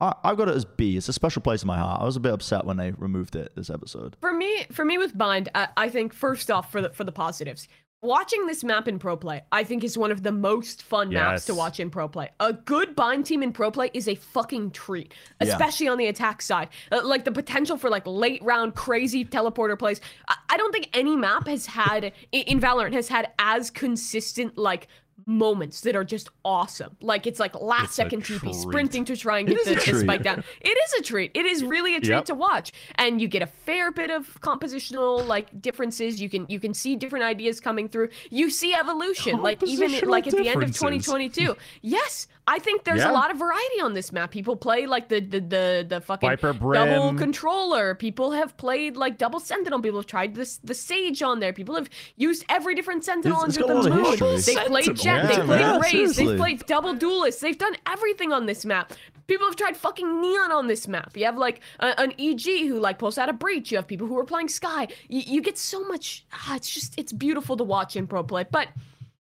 I, 0.00 0.14
I've 0.24 0.36
got 0.36 0.48
it 0.48 0.56
as 0.56 0.64
B. 0.64 0.96
It's 0.96 1.08
a 1.08 1.12
special 1.12 1.40
place 1.42 1.62
in 1.62 1.68
my 1.68 1.78
heart. 1.78 2.02
I 2.02 2.04
was 2.04 2.16
a 2.16 2.20
bit 2.20 2.32
upset 2.32 2.64
when 2.66 2.76
they 2.76 2.90
removed 2.90 3.36
it 3.36 3.54
this 3.54 3.70
episode. 3.70 4.16
For 4.20 4.32
me, 4.32 4.66
for 4.72 4.84
me 4.84 4.98
with 4.98 5.16
Bind, 5.16 5.48
I, 5.54 5.68
I 5.76 5.88
think 5.88 6.12
first 6.12 6.50
off 6.50 6.72
for 6.72 6.82
the 6.82 6.90
for 6.90 7.04
the 7.04 7.12
positives, 7.12 7.68
watching 8.02 8.46
this 8.46 8.64
map 8.64 8.88
in 8.88 8.98
pro 8.98 9.16
play, 9.16 9.42
I 9.52 9.64
think 9.64 9.84
is 9.84 9.96
one 9.96 10.10
of 10.10 10.22
the 10.24 10.32
most 10.32 10.82
fun 10.82 11.10
maps 11.10 11.46
to 11.46 11.54
watch 11.54 11.80
in 11.80 11.88
pro 11.88 12.08
play. 12.08 12.30
A 12.40 12.52
good 12.52 12.94
Bind 12.96 13.24
team 13.24 13.42
in 13.42 13.52
pro 13.52 13.70
play 13.70 13.90
is 13.94 14.08
a 14.08 14.16
fucking 14.16 14.72
treat, 14.72 15.14
Yeah. 15.40 15.48
especially 15.48 15.88
on 15.88 15.98
the 15.98 16.06
attack 16.08 16.42
side. 16.42 16.68
Uh, 16.90 17.00
like 17.04 17.24
the 17.24 17.32
potential 17.32 17.76
for 17.76 17.88
like 17.88 18.06
late 18.06 18.42
round 18.42 18.74
crazy 18.74 19.24
teleporter 19.24 19.78
plays. 19.78 20.00
I, 20.28 20.36
I 20.50 20.56
don't 20.56 20.72
think 20.72 20.90
any 20.92 21.16
map 21.16 21.46
has 21.46 21.66
had 21.66 22.04
in, 22.32 22.42
in 22.42 22.60
Valorant 22.60 22.92
has 22.92 23.08
had 23.08 23.30
as 23.38 23.70
consistent 23.70 24.58
like 24.58 24.88
moments 25.26 25.80
that 25.82 25.94
are 25.96 26.04
just 26.04 26.28
awesome. 26.44 26.96
Like 27.00 27.26
it's 27.26 27.40
like 27.40 27.54
last 27.60 27.84
it's 27.86 27.94
second 27.94 28.24
TP 28.24 28.54
sprinting 28.54 29.04
to 29.06 29.16
try 29.16 29.38
and 29.40 29.48
get 29.48 29.64
the, 29.64 29.74
the 29.74 30.00
spike 30.00 30.22
down. 30.22 30.42
It 30.60 30.68
is 30.86 30.92
a 30.94 31.02
treat. 31.02 31.30
It 31.34 31.46
is 31.46 31.64
really 31.64 31.94
a 31.96 32.00
treat 32.00 32.10
Yep. 32.12 32.24
to 32.26 32.34
watch, 32.34 32.72
and 32.96 33.20
you 33.20 33.28
get 33.28 33.42
a 33.42 33.46
fair 33.46 33.90
bit 33.90 34.10
of 34.10 34.40
compositional 34.40 35.26
like 35.26 35.60
differences. 35.60 36.20
You 36.20 36.28
can 36.28 36.46
you 36.48 36.60
can 36.60 36.74
see 36.74 36.96
different 36.96 37.24
ideas 37.24 37.60
coming 37.60 37.88
through. 37.88 38.10
You 38.30 38.50
see 38.50 38.74
evolution, 38.74 39.40
like 39.40 39.62
even 39.62 40.08
like 40.08 40.26
at 40.26 40.34
the 40.34 40.48
end 40.48 40.62
of 40.62 40.68
2022. 40.70 41.56
yes, 41.80 42.26
I 42.44 42.58
think 42.58 42.82
there's 42.82 42.98
Yeah. 43.00 43.12
a 43.12 43.14
lot 43.14 43.30
of 43.30 43.36
variety 43.38 43.80
on 43.82 43.94
this 43.94 44.10
map. 44.10 44.32
People 44.32 44.56
play 44.56 44.86
like 44.86 45.08
the 45.08 45.20
the 45.20 45.40
the, 45.40 45.86
the 45.88 46.00
fucking 46.00 46.28
Viper 46.28 46.52
double 46.52 47.14
controller. 47.14 47.94
People 47.94 48.32
have 48.32 48.56
played 48.56 48.96
like 48.96 49.16
double 49.16 49.38
sentinel. 49.38 49.80
People 49.80 50.00
have 50.00 50.06
tried 50.06 50.34
this 50.34 50.56
the 50.58 50.74
sage 50.74 51.22
on 51.22 51.38
there. 51.38 51.52
People 51.52 51.76
have 51.76 51.88
used 52.16 52.44
every 52.48 52.74
different 52.74 53.04
sentinel 53.04 53.44
It's- 53.44 53.56
it's 53.56 53.62
under 53.62 53.74
got 53.74 53.86
a 53.86 53.88
the 53.90 53.94
moon. 53.94 54.04
history. 54.34 54.54
They 54.56 54.64
played 54.66 54.96
Jett. 54.96 55.04
Yeah, 55.04 55.26
they 55.28 55.34
played 55.36 55.60
man. 55.60 55.80
Raze. 55.80 55.90
Seriously. 55.92 56.26
They 56.26 56.36
played 56.36 56.66
double 56.66 56.94
duelists. 56.94 57.40
They've 57.40 57.56
done 57.56 57.76
everything 57.86 58.32
on 58.32 58.46
this 58.46 58.64
map. 58.64 58.92
People 59.28 59.46
have 59.46 59.54
tried 59.56 59.76
fucking 59.76 60.20
neon 60.20 60.50
on 60.50 60.66
this 60.66 60.88
map. 60.88 61.16
You 61.16 61.26
have 61.26 61.38
like 61.38 61.60
a, 61.78 61.98
an 62.00 62.12
EG 62.18 62.66
who 62.66 62.80
like 62.80 62.98
pulls 62.98 63.18
out 63.18 63.28
a 63.28 63.32
breach. 63.32 63.70
You 63.70 63.78
have 63.78 63.86
people 63.86 64.08
who 64.08 64.18
are 64.18 64.24
playing 64.24 64.48
Skye. 64.48 64.88
You, 65.08 65.20
you 65.24 65.40
get 65.42 65.56
so 65.58 65.84
much. 65.84 66.26
Ah, 66.32 66.56
it's 66.56 66.68
just 66.68 66.98
it's 66.98 67.12
beautiful 67.12 67.56
to 67.56 67.62
watch 67.64 67.94
in 67.94 68.08
pro 68.08 68.24
play. 68.24 68.44
But 68.50 68.66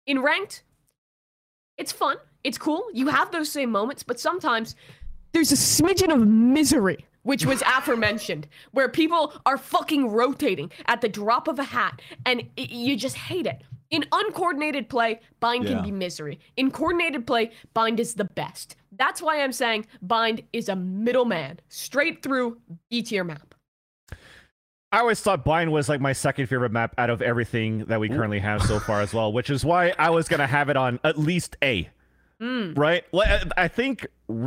in 0.05 0.21
ranked, 0.21 0.63
it's 1.77 1.93
fun. 1.93 2.17
It's 2.47 2.57
cool. 2.57 2.87
You 2.93 3.07
have 3.07 3.29
those 3.31 3.51
same 3.51 3.71
moments, 3.71 4.03
but 4.03 4.21
sometimes 4.21 4.73
there's 5.33 5.51
a 5.51 5.55
smidgen 5.55 6.13
of 6.15 6.25
misery, 6.25 7.05
which 7.23 7.45
was 7.45 7.61
aforementioned, 7.77 8.47
where 8.71 8.87
people 8.87 9.33
are 9.45 9.57
fucking 9.57 10.09
rotating 10.09 10.71
at 10.85 11.01
the 11.01 11.09
drop 11.09 11.49
of 11.49 11.59
a 11.59 11.63
hat, 11.65 12.01
and 12.25 12.41
i 12.57 12.61
you 12.61 12.95
just 12.95 13.17
hate 13.17 13.45
it. 13.47 13.63
In 13.89 14.05
uncoordinated 14.13 14.87
play, 14.87 15.19
bind 15.41 15.65
Yeah. 15.65 15.75
can 15.75 15.83
be 15.83 15.91
misery. 15.91 16.39
In 16.55 16.71
coordinated 16.71 17.27
play, 17.27 17.51
bind 17.73 17.99
is 17.99 18.13
the 18.13 18.23
best. 18.23 18.77
That's 18.93 19.21
why 19.21 19.43
I'm 19.43 19.51
saying 19.51 19.85
bind 20.01 20.41
is 20.53 20.69
a 20.69 20.75
middleman, 20.77 21.59
straight 21.67 22.23
through 22.23 22.59
B 22.89 23.01
tier 23.03 23.25
map. 23.25 23.55
I 24.93 24.99
always 24.99 25.19
thought 25.19 25.43
Bind 25.43 25.73
was 25.73 25.89
like 25.89 25.99
my 25.99 26.13
second 26.13 26.47
favorite 26.47 26.71
map 26.71 26.95
out 26.97 27.09
of 27.09 27.21
everything 27.21 27.79
that 27.89 27.99
we 27.99 28.07
currently 28.07 28.39
have 28.39 28.61
so 28.61 28.79
far 28.79 29.01
as 29.01 29.13
well, 29.13 29.33
which 29.33 29.49
is 29.49 29.65
why 29.65 29.93
I 29.99 30.11
was 30.11 30.29
gonna 30.29 30.47
have 30.47 30.69
it 30.69 30.77
on 30.77 31.01
at 31.03 31.19
least 31.19 31.57
A. 31.61 31.89
Mm. 32.41 32.77
Right? 32.77 33.03
I- 33.13 33.43
I 33.57 33.67
think 33.67 34.05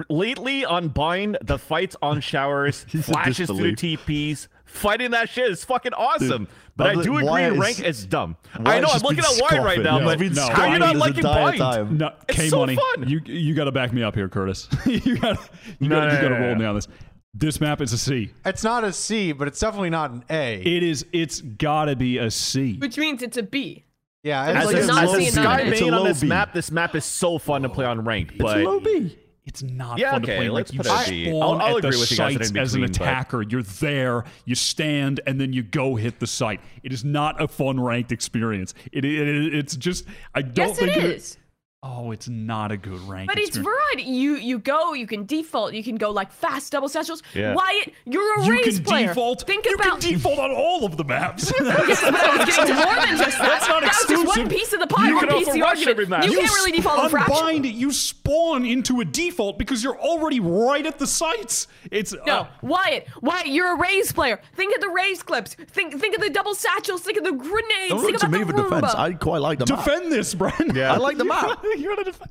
lately 0.08 0.64
on 0.64 0.88
Bind, 0.88 1.38
the 1.42 1.58
fights 1.58 1.96
on 2.02 2.20
showers, 2.20 2.84
flashes 3.02 3.48
through 3.48 3.72
TPs, 3.74 4.48
fighting 4.64 5.10
that 5.10 5.28
shit 5.28 5.50
is 5.50 5.64
fucking 5.64 5.94
awesome. 5.94 6.46
but 6.76 6.86
I 6.98 7.02
do 7.02 7.16
agree, 7.18 7.42
is- 7.44 7.58
rank 7.58 7.80
is 7.80 8.06
dumb. 8.06 8.36
I 8.54 8.78
know 8.80 8.88
I'm 8.92 9.00
looking 9.00 9.18
at 9.20 9.40
Wyatt 9.40 9.64
right 9.64 9.80
now, 9.82 9.98
Yeah, 9.98 10.04
but 10.04 10.20
no, 10.20 10.48
how 10.50 10.62
are 10.68 10.72
you 10.72 10.78
not 10.78 10.96
liking 10.96 11.22
Bind? 11.24 11.98
No, 11.98 12.12
It's 12.28 12.38
K 12.38 12.48
so 12.48 12.58
money. 12.60 12.76
fun. 12.76 13.08
You 13.08 13.20
you 13.24 13.54
got 13.54 13.64
to 13.64 13.72
back 13.72 13.92
me 13.92 14.02
up 14.02 14.14
here, 14.14 14.28
Curtis. 14.28 14.68
you 14.86 15.18
got 15.18 15.38
you 15.80 15.88
No, 15.88 15.96
got 16.00 16.06
no, 16.08 16.14
you 16.14 16.20
got 16.20 16.20
to 16.22 16.28
no, 16.30 16.38
no, 16.38 16.46
roll 16.46 16.54
me 16.54 16.64
on 16.64 16.74
this. 16.76 16.86
This 17.32 17.60
map 17.60 17.80
is 17.80 17.92
a 17.92 17.98
C. 17.98 18.30
It's 18.44 18.64
not 18.64 18.82
a 18.82 18.92
C, 18.92 19.30
but 19.32 19.46
it's 19.48 19.60
definitely 19.60 19.90
not 19.90 20.10
an 20.10 20.24
A. 20.30 20.60
It 20.62 20.82
is. 20.82 21.06
It's 21.12 21.40
got 21.40 21.84
to 21.84 21.94
be 21.96 22.18
a 22.18 22.28
C. 22.30 22.76
Which 22.78 22.98
means 22.98 23.22
it's 23.22 23.36
a 23.36 23.42
B. 23.44 23.84
yeah, 24.22 24.44
As 24.44 24.70
it's 24.70 24.74
As 24.80 24.88
like 24.88 24.96
not 24.96 25.06
low 25.06 25.14
seeing 25.14 25.30
B. 25.30 25.34
that 25.36 25.42
Skye 25.42 25.60
It's 25.62 25.80
a 25.80 25.84
main 25.84 25.94
on 25.94 26.04
this 26.06 26.20
B. 26.20 26.26
map, 26.26 26.52
this 26.52 26.70
map 26.70 26.94
is 26.94 27.04
so 27.04 27.38
fun 27.38 27.62
to 27.62 27.68
play 27.68 27.84
on 27.86 28.04
ranked. 28.04 28.32
It's 28.32 28.42
But 28.42 28.60
a 28.60 28.64
low 28.64 28.80
B. 28.80 29.16
It's 29.46 29.62
not 29.62 29.98
Yeah, 29.98 30.12
fun 30.12 30.22
okay, 30.22 30.32
to 30.34 30.38
play. 30.38 30.48
let's 30.50 30.70
Like 30.70 30.74
you 30.74 30.90
put 30.90 31.08
it 31.08 31.26
spawn 31.26 31.42
I'll- 31.42 31.60
I'll 31.68 31.76
at 31.78 31.82
the 31.82 31.88
agree 31.88 32.00
with 32.00 32.10
you 32.10 32.16
guys 32.18 32.34
that 32.34 32.38
sites 32.44 32.50
in 32.50 32.58
as 32.58 32.74
an 32.74 32.80
between, 32.82 32.98
but- 32.98 33.02
attacker. 33.08 33.42
You're 33.42 33.62
there, 33.62 34.24
you 34.44 34.54
stand, 34.54 35.20
and 35.26 35.40
then 35.40 35.52
you 35.52 35.62
go 35.62 35.96
hit 35.96 36.20
the 36.20 36.26
site. 36.26 36.60
It 36.82 36.92
is 36.92 37.04
not 37.04 37.40
a 37.42 37.48
fun 37.48 37.80
ranked 37.80 38.12
experience. 38.12 38.74
It, 38.92 39.04
it, 39.04 39.28
it- 39.28 39.54
it's 39.54 39.74
just 39.76 40.04
I 40.34 40.42
don't 40.42 40.68
Yes, 40.68 40.78
think 40.78 40.96
it 40.96 41.04
is. 41.04 41.36
Oh, 41.82 42.10
it's 42.10 42.28
not 42.28 42.70
a 42.72 42.76
good 42.76 43.00
rank. 43.08 43.28
But 43.30 43.38
it's 43.38 43.56
experience. 43.56 43.80
variety. 43.96 44.10
You 44.10 44.34
you 44.34 44.58
go, 44.58 44.92
you 44.92 45.06
can 45.06 45.24
default, 45.24 45.72
you 45.72 45.82
can 45.82 45.96
go 45.96 46.10
like 46.10 46.30
fast 46.30 46.72
double 46.72 46.90
satchels. 46.90 47.22
Yeah. 47.34 47.54
Wyatt, 47.54 47.94
you're 48.04 48.38
a 48.38 48.44
You 48.44 48.52
Raze 48.52 48.76
can 48.76 48.84
player. 48.84 49.06
default. 49.08 49.46
Think 49.46 49.64
you 49.64 49.72
about 49.76 49.98
can 50.02 50.12
default 50.12 50.38
on 50.38 50.50
all 50.50 50.84
of 50.84 50.98
the 50.98 51.04
maps. 51.04 51.50
Yes, 51.60 52.02
but 52.02 52.14
I 52.14 52.36
was 52.36 52.46
getting 52.46 52.66
to 52.66 52.74
more 52.74 52.94
than 52.96 53.16
just 53.16 53.38
that. 53.38 53.48
That's 53.48 53.68
not 53.68 53.80
that 53.82 53.94
was 54.08 54.08
just 54.08 54.26
one 54.38 54.48
piece 54.50 54.72
of 54.74 54.80
the 54.80 54.86
pie, 54.88 55.08
You 55.08 55.14
one 55.16 55.26
can 55.28 55.38
piece 55.38 55.48
of 55.48 55.54
the 55.54 55.62
also 55.62 55.70
rush 55.70 55.86
argument. 55.86 55.88
every 55.90 56.06
map. 56.06 56.24
You, 56.26 56.32
You 56.32 56.38
can't 56.40 56.50
really 56.52 56.72
default 56.72 56.98
on 56.98 57.08
fraction. 57.10 57.34
Unbind. 57.36 57.66
You 57.66 57.92
spawn 57.92 58.66
into 58.66 59.00
a 59.00 59.04
default 59.06 59.58
because 59.58 59.82
you're 59.82 59.98
already 59.98 60.38
right 60.40 60.84
at 60.84 60.98
the 60.98 61.06
sites. 61.06 61.66
It's 61.90 62.14
No, 62.26 62.40
uh, 62.40 62.46
Wyatt, 62.60 63.06
Wyatt, 63.22 63.46
you're 63.46 63.72
a 63.74 63.78
Raze 63.78 64.12
player. 64.12 64.38
Think 64.54 64.74
of 64.74 64.82
the 64.82 64.90
Raze 64.90 65.22
clips. 65.22 65.54
Think 65.54 65.98
think 65.98 66.14
of 66.14 66.20
the 66.20 66.28
double 66.30 66.54
satchels. 66.54 67.00
Think 67.00 67.16
of 67.16 67.24
the 67.24 67.32
grenades. 67.32 67.88
Don't 67.88 68.00
think 68.00 68.12
look 68.12 68.20
to 68.20 68.28
me 68.28 68.44
the 68.44 68.52
for 68.52 68.62
defense. 68.64 68.94
I 68.94 69.12
quite 69.14 69.38
like 69.40 69.58
the 69.60 69.66
map. 69.74 69.82
defend 69.84 70.12
this, 70.12 70.34
Bren. 70.34 70.76
Yeah. 70.76 70.92
I 70.92 70.96
like 70.98 71.16
the 71.16 71.24
map. 71.24 71.64
you're 71.78 71.94
gonna 71.96 72.04
defend. 72.10 72.30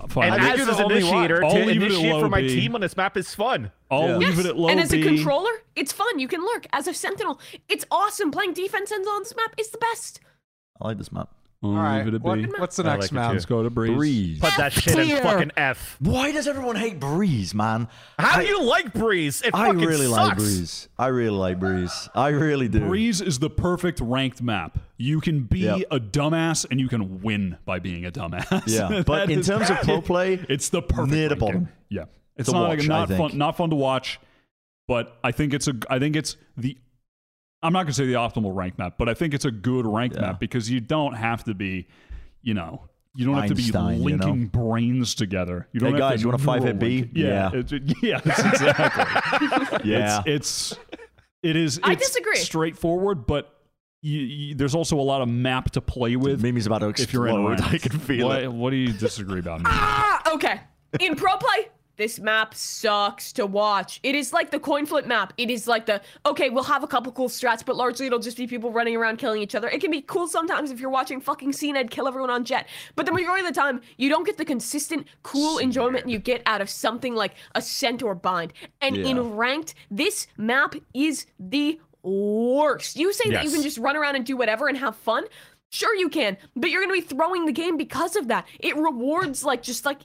And 0.00 0.12
Fine. 0.12 0.32
I 0.32 0.38
think 0.38 0.52
as 0.52 0.58
you're 0.58 0.70
an 0.70 0.88
the 0.88 0.96
initiator, 0.96 1.40
to 1.40 1.46
leave 1.48 1.82
it 1.82 1.86
at 1.86 1.92
initiate 1.92 2.20
for 2.20 2.28
my 2.28 2.40
B. 2.40 2.48
team 2.60 2.74
on 2.74 2.80
this 2.80 2.96
map 2.96 3.16
is 3.16 3.34
fun. 3.34 3.70
I'll 3.90 4.08
Yeah. 4.08 4.16
leave 4.16 4.28
Yes, 4.36 4.38
it 4.40 4.46
at 4.46 4.56
low 4.56 4.68
and 4.68 4.80
as 4.80 4.92
a 4.92 4.96
B. 4.96 5.02
controller, 5.02 5.50
it's 5.76 5.92
fun. 5.92 6.18
You 6.18 6.28
can 6.28 6.40
lurk 6.44 6.66
as 6.72 6.86
a 6.86 6.94
sentinel. 6.94 7.40
It's 7.68 7.84
awesome. 7.90 8.30
Playing 8.30 8.54
defense 8.54 8.90
ends 8.92 9.06
on 9.08 9.22
this 9.22 9.34
map 9.36 9.54
is 9.58 9.68
the 9.70 9.78
best. 9.78 10.20
I 10.80 10.88
like 10.88 10.98
this 10.98 11.12
map. 11.12 11.28
I'll 11.62 11.70
All 11.70 11.76
right. 11.76 11.98
leave 11.98 12.08
it 12.08 12.14
at 12.14 12.22
What, 12.22 12.38
B. 12.38 12.46
what's 12.56 12.76
the 12.76 12.84
I 12.84 12.92
next 12.94 13.02
like 13.06 13.10
it 13.12 13.14
map? 13.16 13.32
Let's 13.34 13.44
go 13.44 13.62
to 13.62 13.68
Breeze. 13.68 13.94
Breeze. 13.94 14.38
Put 14.40 14.56
that 14.56 14.72
shit 14.72 14.98
in 14.98 15.22
fucking 15.22 15.50
F. 15.58 15.96
Why 16.00 16.32
does 16.32 16.48
everyone 16.48 16.76
hate 16.76 16.98
Breeze, 16.98 17.54
man? 17.54 17.86
How 18.18 18.38
I, 18.38 18.42
do 18.44 18.48
you 18.48 18.62
like 18.62 18.94
Breeze? 18.94 19.42
It 19.42 19.50
I 19.54 19.66
fucking 19.66 19.80
really 19.80 20.06
sucks. 20.06 20.28
like 20.28 20.36
Breeze. 20.38 20.88
I 20.98 21.06
really 21.08 21.36
like 21.36 21.60
Breeze. 21.60 22.08
I 22.14 22.28
really 22.28 22.68
do. 22.68 22.80
Breeze 22.80 23.20
is 23.20 23.40
the 23.40 23.50
perfect 23.50 24.00
ranked 24.00 24.40
map. 24.40 24.78
You 24.96 25.20
can 25.20 25.42
be 25.42 25.60
Yep. 25.60 25.82
a 25.90 26.00
dumbass 26.00 26.64
and 26.70 26.80
you 26.80 26.88
can 26.88 27.20
win 27.20 27.58
by 27.66 27.78
being 27.78 28.06
a 28.06 28.10
dumbass. 28.10 28.62
Yeah, 28.66 29.02
but 29.06 29.30
in 29.30 29.40
is- 29.40 29.46
terms 29.46 29.68
of 29.68 29.76
pro 29.82 30.00
play, 30.00 30.42
it's 30.48 30.70
the 30.70 30.80
perfect 30.80 31.12
near 31.12 31.28
the 31.28 31.34
ranking. 31.34 31.46
bottom. 31.46 31.68
Yeah, 31.90 32.04
it's 32.36 32.50
not 32.50 32.68
watch, 32.70 32.84
I 32.84 32.86
not 32.86 33.08
fun 33.10 33.36
not 33.36 33.56
fun 33.58 33.68
to 33.68 33.76
watch, 33.76 34.18
but 34.88 35.18
I 35.22 35.32
think 35.32 35.52
it's 35.52 35.68
a 35.68 35.74
I 35.90 35.98
think 35.98 36.16
it's 36.16 36.36
the 36.56 36.78
I'm 37.62 37.72
not 37.72 37.82
gonna 37.84 37.92
say 37.92 38.06
the 38.06 38.14
optimal 38.14 38.54
rank 38.54 38.78
map, 38.78 38.94
but 38.98 39.08
I 39.08 39.14
think 39.14 39.34
it's 39.34 39.44
a 39.44 39.50
good 39.50 39.86
rank 39.86 40.14
Yeah. 40.14 40.22
map 40.22 40.40
because 40.40 40.70
you 40.70 40.80
don't 40.80 41.14
have 41.14 41.44
to 41.44 41.54
be, 41.54 41.88
you 42.42 42.54
know. 42.54 42.88
You 43.14 43.26
don't 43.26 43.34
have 43.34 43.48
to 43.48 43.54
be 43.56 43.64
Einstein, 43.64 44.02
you 44.02 44.16
know? 44.16 44.24
linking 44.26 44.46
brains 44.46 45.16
together. 45.16 45.66
You 45.72 45.80
don't 45.80 45.94
Hey, 45.94 45.98
guys, 45.98 46.18
to 46.20 46.22
you 46.22 46.28
want 46.28 46.40
a 46.40 46.44
five 46.44 46.62
hit 46.62 46.78
B? 46.78 47.10
Yeah, 47.12 47.50
Yeah. 47.52 47.58
it's- 47.58 47.94
yes, 48.02 48.22
exactly. 48.38 49.90
yeah, 49.90 50.22
It's, 50.26 50.72
it's 50.72 50.78
it 51.42 51.56
is. 51.56 51.80
I 51.82 51.94
disagree. 51.96 52.36
Straightforward, 52.36 53.26
but 53.26 53.52
you, 54.02 54.20
you, 54.20 54.54
there's 54.54 54.74
also 54.74 54.98
a 54.98 55.02
lot 55.02 55.22
of 55.22 55.28
map 55.28 55.72
to 55.72 55.80
play 55.80 56.14
with. 56.16 56.40
Mimi's 56.42 56.66
about 56.66 56.78
to 56.80 57.02
if 57.02 57.12
you're 57.12 57.26
in 57.26 57.52
explode. 57.52 57.68
I 57.74 57.78
can 57.78 57.98
feel 57.98 58.28
what, 58.28 58.42
it. 58.42 58.52
What 58.52 58.70
do 58.70 58.76
you 58.76 58.92
disagree 58.92 59.40
about? 59.40 59.62
Ah, 59.64 60.34
okay. 60.34 60.60
In 61.00 61.16
pro 61.16 61.36
play, 61.36 61.68
this 62.00 62.18
map 62.18 62.54
sucks 62.54 63.30
to 63.34 63.44
watch. 63.44 64.00
It 64.02 64.14
is 64.14 64.32
like 64.32 64.50
the 64.50 64.58
coin 64.58 64.86
flip 64.86 65.04
map. 65.06 65.34
It 65.36 65.50
is 65.50 65.68
like 65.68 65.84
the 65.84 66.00
okay, 66.24 66.48
we'll 66.48 66.64
have 66.64 66.82
a 66.82 66.86
couple 66.86 67.12
cool 67.12 67.28
strats, 67.28 67.62
but 67.62 67.76
largely 67.76 68.06
it'll 68.06 68.18
just 68.18 68.38
be 68.38 68.46
people 68.46 68.72
running 68.72 68.96
around 68.96 69.18
killing 69.18 69.42
each 69.42 69.54
other. 69.54 69.68
It 69.68 69.82
can 69.82 69.90
be 69.90 70.00
cool 70.00 70.26
sometimes 70.26 70.70
if 70.70 70.80
you're 70.80 70.88
watching 70.88 71.20
fucking 71.20 71.52
CNED 71.52 71.90
kill 71.90 72.08
everyone 72.08 72.30
on 72.30 72.44
Jett, 72.46 72.68
but 72.96 73.04
the 73.04 73.12
majority 73.12 73.46
of 73.46 73.52
the 73.54 73.60
time 73.60 73.82
you 73.98 74.08
don't 74.08 74.24
get 74.24 74.38
the 74.38 74.46
consistent 74.46 75.06
cool 75.22 75.58
enjoyment 75.58 76.08
you 76.08 76.18
get 76.18 76.40
out 76.46 76.62
of 76.62 76.70
something 76.70 77.14
like 77.14 77.34
Ascent 77.54 78.02
or 78.02 78.14
Bind. 78.14 78.54
And 78.80 78.96
Yeah. 78.96 79.08
in 79.08 79.36
ranked, 79.36 79.74
this 79.90 80.26
map 80.38 80.74
is 80.94 81.26
the 81.38 81.78
worst. 82.02 82.96
You 82.96 83.12
say 83.12 83.30
that 83.30 83.44
you 83.44 83.50
can 83.50 83.62
just 83.62 83.76
run 83.76 83.94
around 83.94 84.16
and 84.16 84.24
do 84.24 84.38
whatever 84.38 84.68
and 84.68 84.78
have 84.78 84.96
fun. 84.96 85.24
Sure 85.68 85.94
you 85.94 86.08
can, 86.08 86.36
but 86.56 86.70
you're 86.70 86.82
going 86.84 87.00
to 87.00 87.06
be 87.06 87.14
throwing 87.14 87.46
the 87.46 87.52
game 87.52 87.76
because 87.76 88.16
of 88.16 88.26
that. 88.28 88.46
It 88.58 88.74
rewards 88.76 89.44
like 89.44 89.62
just 89.62 89.84
like 89.84 89.98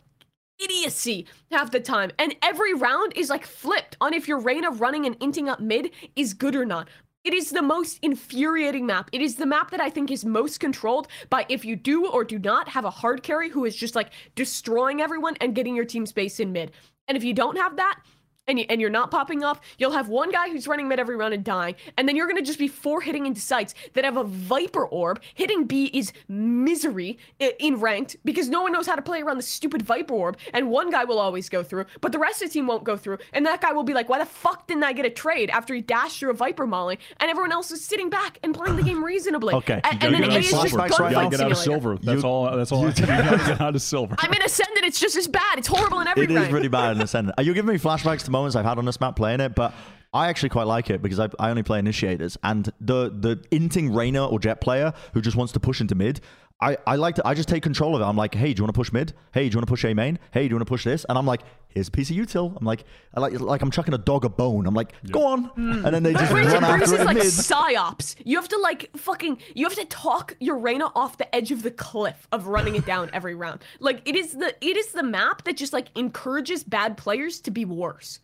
idiocy 0.60 1.28
half 1.52 1.72
the 1.72 1.80
time. 1.80 2.12
And 2.20 2.36
every 2.42 2.74
round 2.74 3.14
is 3.16 3.30
like 3.30 3.46
flipped 3.46 3.98
on 4.02 4.14
if 4.14 4.28
your 4.28 4.40
Reyna 4.40 4.72
running 4.72 5.06
and 5.06 5.20
inting 5.20 5.50
up 5.50 5.60
mid 5.60 5.92
is 6.16 6.34
good 6.34 6.56
or 6.56 6.66
not. 6.66 6.90
It 7.24 7.34
is 7.34 7.50
the 7.50 7.64
most 7.64 7.98
infuriating 8.04 8.86
map. 8.86 9.10
It 9.12 9.20
is 9.20 9.36
the 9.36 9.48
map 9.48 9.72
that 9.72 9.82
I 9.82 9.90
think 9.90 10.12
is 10.12 10.24
most 10.24 10.60
controlled 10.60 11.08
by 11.32 11.46
if 11.50 11.66
you 11.66 11.76
do 11.76 12.06
or 12.06 12.24
do 12.24 12.38
not 12.38 12.70
have 12.70 12.86
a 12.86 12.92
hard 12.92 13.24
carry 13.24 13.50
who 13.50 13.66
is 13.66 13.76
just 13.76 13.96
like 13.96 14.12
destroying 14.36 15.02
everyone 15.02 15.36
and 15.42 15.56
getting 15.56 15.76
your 15.76 15.86
team 15.86 16.06
space 16.06 16.40
in 16.40 16.52
mid. 16.52 16.72
And 17.08 17.18
if 17.18 17.24
you 17.24 17.34
don't 17.34 17.58
have 17.58 17.78
that, 17.78 18.00
and, 18.48 18.60
you, 18.60 18.66
and 18.70 18.80
you're 18.80 18.90
not 18.90 19.12
popping 19.12 19.44
off, 19.44 19.60
you'll 19.78 19.92
have 19.92 20.08
one 20.08 20.32
guy 20.32 20.50
who's 20.50 20.68
running 20.68 20.88
mid 20.88 21.00
every 21.00 21.16
round 21.16 21.34
and 21.34 21.44
dying, 21.44 21.76
and 21.98 22.08
then 22.08 22.16
you're 22.16 22.28
gonna 22.28 22.42
just 22.42 22.60
be 22.60 22.68
four 22.68 23.02
hitting 23.02 23.26
into 23.26 23.42
sites 23.42 23.74
that 23.94 24.04
have 24.06 24.18
a 24.18 24.24
Viper 24.24 24.86
orb. 24.86 25.22
Hitting 25.34 25.66
B 25.66 25.86
is 25.94 26.12
misery 26.28 27.18
in 27.40 27.80
ranked 27.80 28.18
because 28.24 28.50
no 28.50 28.62
one 28.62 28.72
knows 28.72 28.86
how 28.88 28.96
to 28.96 29.02
play 29.02 29.22
around 29.22 29.38
the 29.38 29.44
stupid 29.44 29.82
Viper 29.82 30.14
orb, 30.14 30.38
and 30.54 30.70
one 30.70 30.92
guy 30.92 31.04
will 31.06 31.20
always 31.20 31.50
go 31.50 31.64
through, 31.64 31.86
but 32.02 32.12
the 32.12 32.20
rest 32.20 32.42
of 32.42 32.50
the 32.50 32.54
team 32.54 32.68
won't 32.68 32.84
go 32.84 32.96
through, 32.98 33.18
and 33.34 33.46
that 33.46 33.62
guy 33.62 33.72
will 33.72 33.84
be 33.84 33.94
like, 33.94 34.10
why 34.10 34.20
the 34.20 34.26
fuck 34.26 34.68
didn't 34.68 34.84
I 34.84 34.94
get 34.94 35.06
a 35.06 35.10
trade 35.10 35.50
after 35.50 35.74
he 35.74 35.82
dashed 35.82 36.20
through 36.20 36.32
a 36.32 36.34
Viper 36.34 36.68
molly, 36.68 37.00
and 37.20 37.30
everyone 37.30 37.52
else 37.52 37.72
is 37.72 37.84
sitting 37.84 38.10
back 38.10 38.38
and 38.44 38.54
playing 38.54 38.76
the 38.76 38.84
game 38.84 39.04
reasonably. 39.04 39.54
Okay, 39.56 39.74
A- 39.84 39.88
you 39.88 39.92
and, 39.92 40.00
gotta 40.02 40.12
then 40.12 40.22
get 40.22 40.32
A 40.34 40.38
is 40.40 40.52
just 40.52 40.66
flashbacks 40.76 40.78
right 40.78 40.92
gunfight 40.92 41.12
now. 41.12 41.30
Get 41.30 41.40
out 41.42 41.52
of 41.52 41.58
silver. 41.58 41.98
That's 41.98 42.22
You- 42.22 42.28
all. 42.30 42.56
That's 42.56 42.72
all. 42.72 42.86
I 42.86 42.90
you 42.96 43.06
gotta 43.06 43.38
get 43.38 43.62
out 43.62 43.76
of 43.76 43.82
silver. 43.82 44.16
I'm 44.20 44.32
in 44.34 44.42
Ascendant, 44.44 44.86
it's 44.86 45.00
just 45.00 45.16
as 45.16 45.28
bad. 45.28 45.58
It's 45.58 45.68
horrible 45.68 46.00
in 46.02 46.08
every 46.08 46.26
It 46.26 46.32
is 46.32 46.38
rank. 46.38 46.50
pretty 46.52 46.68
bad 46.68 46.92
in 46.92 46.98
the 47.00 47.34
Are 47.38 47.44
You're 47.44 47.56
giving 47.56 47.74
me 47.74 47.80
flashbacks 47.80 48.24
to 48.26 48.32
moments 48.36 48.56
I've 48.56 48.66
had 48.66 48.78
on 48.78 48.86
this 48.86 49.00
map 49.00 49.16
playing 49.16 49.40
it, 49.40 49.56
but 49.56 49.74
I 50.14 50.30
actually 50.30 50.50
quite 50.50 50.68
like 50.68 50.90
it 50.90 51.02
because 51.02 51.20
I, 51.20 51.30
I 51.40 51.50
only 51.50 51.64
play 51.64 51.80
initiators 51.80 52.38
and 52.44 52.72
the 52.80 53.10
the 53.10 53.36
inting 53.52 53.96
Reyna 53.96 54.26
or 54.26 54.40
Jett 54.40 54.62
player 54.62 54.94
who 55.14 55.22
just 55.22 55.36
wants 55.36 55.54
to 55.54 55.60
push 55.60 55.82
into 55.82 55.96
mid. 55.96 56.22
I, 56.62 56.78
I 56.88 56.96
like 56.96 57.16
to 57.16 57.28
I 57.28 57.34
just 57.34 57.50
take 57.50 57.64
control 57.64 57.96
of 57.96 58.02
it. 58.02 58.06
I'm 58.06 58.16
like, 58.16 58.34
hey, 58.34 58.54
do 58.54 58.62
you 58.62 58.64
want 58.64 58.74
to 58.74 58.80
push 58.80 58.94
mid? 58.94 59.14
Hey, 59.34 59.50
do 59.50 59.54
you 59.54 59.58
want 59.58 59.68
to 59.68 59.72
push 59.72 59.84
A 59.84 59.94
main? 59.94 60.20
Hey, 60.32 60.44
do 60.44 60.54
you 60.54 60.56
want 60.56 60.66
to 60.66 60.70
push 60.70 60.86
this? 60.86 61.06
And 61.10 61.18
I'm 61.18 61.26
like, 61.26 61.42
here's 61.68 61.90
a 61.90 61.92
piece 61.92 62.10
of 62.10 62.16
util. 62.16 62.56
I'm 62.58 62.66
like, 62.66 62.86
I 63.14 63.20
like 63.20 63.38
like 63.42 63.62
I'm 63.62 63.72
chucking 63.72 63.94
a 63.94 63.98
dog 63.98 64.24
a 64.24 64.30
bone. 64.30 64.66
I'm 64.66 64.74
like, 64.74 64.94
go 65.12 65.28
on, 65.28 65.44
hmm. 65.46 65.86
and 65.86 65.94
then 65.94 66.04
they 66.04 66.14
just 66.14 66.32
Breeze, 66.32 66.48
run 66.48 66.62
Breeze 66.62 66.72
after 66.72 66.84
is 66.86 66.92
it 66.94 67.06
like 67.06 67.18
mid. 67.18 67.26
psyops. 67.26 68.16
You 68.24 68.38
have 68.38 68.48
to 68.48 68.58
like 68.60 68.90
fucking. 68.96 69.38
You 69.54 69.66
have 69.66 69.76
to 69.76 69.86
talk 69.86 70.38
your 70.40 70.58
Reyna 70.58 70.86
off 70.96 71.18
the 71.18 71.36
edge 71.36 71.52
of 71.52 71.62
the 71.62 71.72
cliff 71.72 72.26
of 72.32 72.48
running 72.48 72.76
it 72.76 72.86
down 72.86 73.10
every 73.12 73.36
round. 73.36 73.62
Like 73.82 74.02
it 74.06 74.16
is 74.16 74.32
the 74.32 74.56
it 74.66 74.78
is 74.78 74.94
the 74.94 75.04
map 75.04 75.44
that 75.44 75.58
just 75.58 75.74
like 75.74 75.90
encourages 75.96 76.64
bad 76.64 76.96
players 76.96 77.42
to 77.42 77.52
be 77.52 77.66
worse. 77.66 78.22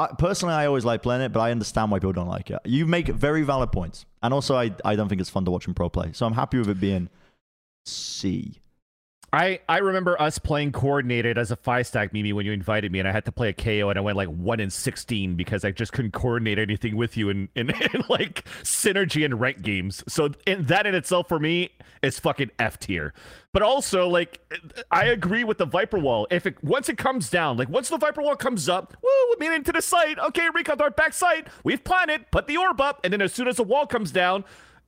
I, 0.00 0.06
personally, 0.18 0.54
I 0.54 0.66
always 0.66 0.84
like 0.84 1.02
playing 1.02 1.22
it, 1.22 1.32
but 1.32 1.40
I 1.40 1.50
understand 1.50 1.90
why 1.90 1.98
people 1.98 2.14
don't 2.14 2.28
like 2.28 2.50
it. 2.50 2.58
You 2.64 2.86
make 2.86 3.08
very 3.08 3.42
valid 3.42 3.70
points, 3.70 4.06
and 4.22 4.32
also 4.32 4.56
I 4.56 4.74
I 4.84 4.96
don't 4.96 5.08
think 5.08 5.20
it's 5.20 5.30
fun 5.30 5.44
to 5.44 5.50
watch 5.50 5.68
in 5.68 5.74
pro 5.74 5.90
play. 5.90 6.12
So 6.12 6.26
I'm 6.26 6.32
happy 6.32 6.58
with 6.58 6.68
it 6.68 6.80
being 6.80 7.08
C. 7.84 8.60
I, 9.32 9.60
I 9.68 9.78
remember 9.78 10.20
us 10.20 10.38
playing 10.38 10.72
coordinated 10.72 11.38
as 11.38 11.50
a 11.50 11.56
five 11.56 11.86
stack 11.86 12.12
Mimi 12.12 12.32
when 12.32 12.46
you 12.46 12.52
invited 12.52 12.90
me 12.90 12.98
and 12.98 13.06
I 13.06 13.12
had 13.12 13.24
to 13.26 13.32
play 13.32 13.48
a 13.48 13.52
KAY/O 13.52 13.88
and 13.88 13.98
I 13.98 14.02
went 14.02 14.16
like 14.16 14.28
one 14.28 14.58
in 14.58 14.70
sixteen 14.70 15.36
because 15.36 15.64
I 15.64 15.70
just 15.70 15.92
couldn't 15.92 16.12
coordinate 16.12 16.58
anything 16.58 16.96
with 16.96 17.16
you 17.16 17.28
in, 17.28 17.48
in, 17.54 17.70
in 17.94 18.04
like 18.08 18.44
synergy 18.62 19.24
and 19.24 19.40
rank 19.40 19.62
games. 19.62 20.02
So 20.08 20.30
in, 20.46 20.64
that 20.64 20.86
in 20.86 20.94
itself 20.94 21.28
for 21.28 21.38
me 21.38 21.70
is 22.02 22.18
fucking 22.18 22.50
F 22.58 22.78
tier. 22.80 23.14
But 23.52 23.62
also 23.62 24.08
like 24.08 24.40
I 24.90 25.06
agree 25.06 25.44
with 25.44 25.58
the 25.58 25.66
Viper 25.66 25.98
Wall. 25.98 26.26
If 26.30 26.46
it 26.46 26.62
once 26.64 26.88
it 26.88 26.98
comes 26.98 27.30
down, 27.30 27.56
like 27.56 27.68
once 27.68 27.88
the 27.88 27.98
Viper 27.98 28.22
Wall 28.22 28.36
comes 28.36 28.68
up, 28.68 28.96
woo, 29.00 29.10
we 29.30 29.46
made 29.46 29.54
it 29.54 29.58
into 29.58 29.72
the 29.72 29.82
site. 29.82 30.18
Okay, 30.18 30.48
recon 30.52 30.80
our 30.80 30.90
back 30.90 31.12
site. 31.12 31.46
We've 31.62 31.82
planted, 31.82 32.30
put 32.32 32.48
the 32.48 32.56
orb 32.56 32.80
up, 32.80 33.00
and 33.04 33.12
then 33.12 33.22
as 33.22 33.32
soon 33.32 33.46
as 33.46 33.56
the 33.56 33.64
wall 33.64 33.86
comes 33.86 34.10
down, 34.10 34.44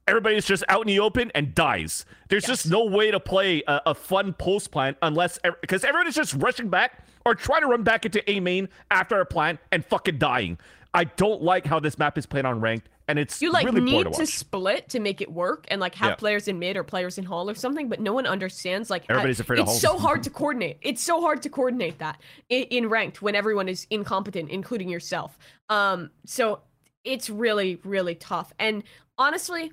everybody's 0.09 0.45
just 0.45 0.65
out 0.69 0.83
in 0.83 0.87
the 0.89 1.01
open 1.01 1.31
and 1.35 1.55
dies. 1.55 2.05
There's 2.29 2.45
just 2.45 2.67
no 2.69 2.85
way 2.85 3.11
to 3.11 3.21
play 3.21 3.63
a, 3.67 3.81
a 3.87 3.95
fun 3.95 4.33
post 4.35 4.71
plant 4.71 4.97
unless 5.03 5.39
because 5.61 5.85
everyone 5.85 6.07
is 6.09 6.15
just 6.15 6.35
rushing 6.35 6.69
back 6.69 7.05
or 7.25 7.35
trying 7.35 7.61
to 7.63 7.67
run 7.69 7.83
back 7.83 8.05
into 8.05 8.29
A 8.31 8.41
main 8.41 8.69
after 8.91 9.21
a 9.21 9.27
plant 9.27 9.61
and 9.71 9.85
fucking 9.85 10.19
dying. 10.19 10.59
I 10.95 11.05
don't 11.05 11.43
like 11.43 11.65
how 11.67 11.81
this 11.81 11.97
map 11.99 12.19
is 12.19 12.27
played 12.27 12.45
on 12.45 12.61
ranked, 12.61 12.89
and 13.09 13.19
it's 13.19 13.41
You 13.41 13.51
like 13.51 13.65
really 13.65 13.81
need 13.81 14.05
to 14.05 14.11
to, 14.11 14.27
split 14.27 14.91
to 14.91 15.01
make 15.01 15.23
it 15.23 15.33
work 15.33 15.65
and 15.69 15.81
like 15.81 15.95
have 15.95 16.11
Yeah. 16.11 16.15
players 16.17 16.49
in 16.49 16.59
mid 16.59 16.77
or 16.77 16.85
players 16.85 17.17
in 17.17 17.25
hall 17.25 17.49
or 17.49 17.55
something, 17.55 17.89
but 17.89 17.99
no 17.99 18.13
one 18.13 18.27
understands 18.27 18.91
like 18.91 19.05
I- 19.09 19.13
Everybody's 19.15 19.41
afraid 19.41 19.61
of 19.61 19.69
it's 19.69 19.81
so 19.81 19.99
hard 19.99 20.23
to 20.25 20.31
coordinate. 20.31 20.79
It's 20.83 21.03
so 21.03 21.21
hard 21.23 21.41
to 21.43 21.49
coordinate 21.49 21.99
that 22.01 22.21
in, 22.51 22.65
in 22.65 22.89
ranked 22.91 23.23
when 23.23 23.35
everyone 23.35 23.69
is 23.69 23.87
incompetent, 23.89 24.51
including 24.51 24.91
yourself. 24.91 25.39
Um, 25.71 26.11
so 26.27 26.61
it's 27.05 27.31
really 27.31 27.77
really 27.85 28.15
tough. 28.15 28.53
And 28.59 28.83
honestly, 29.17 29.73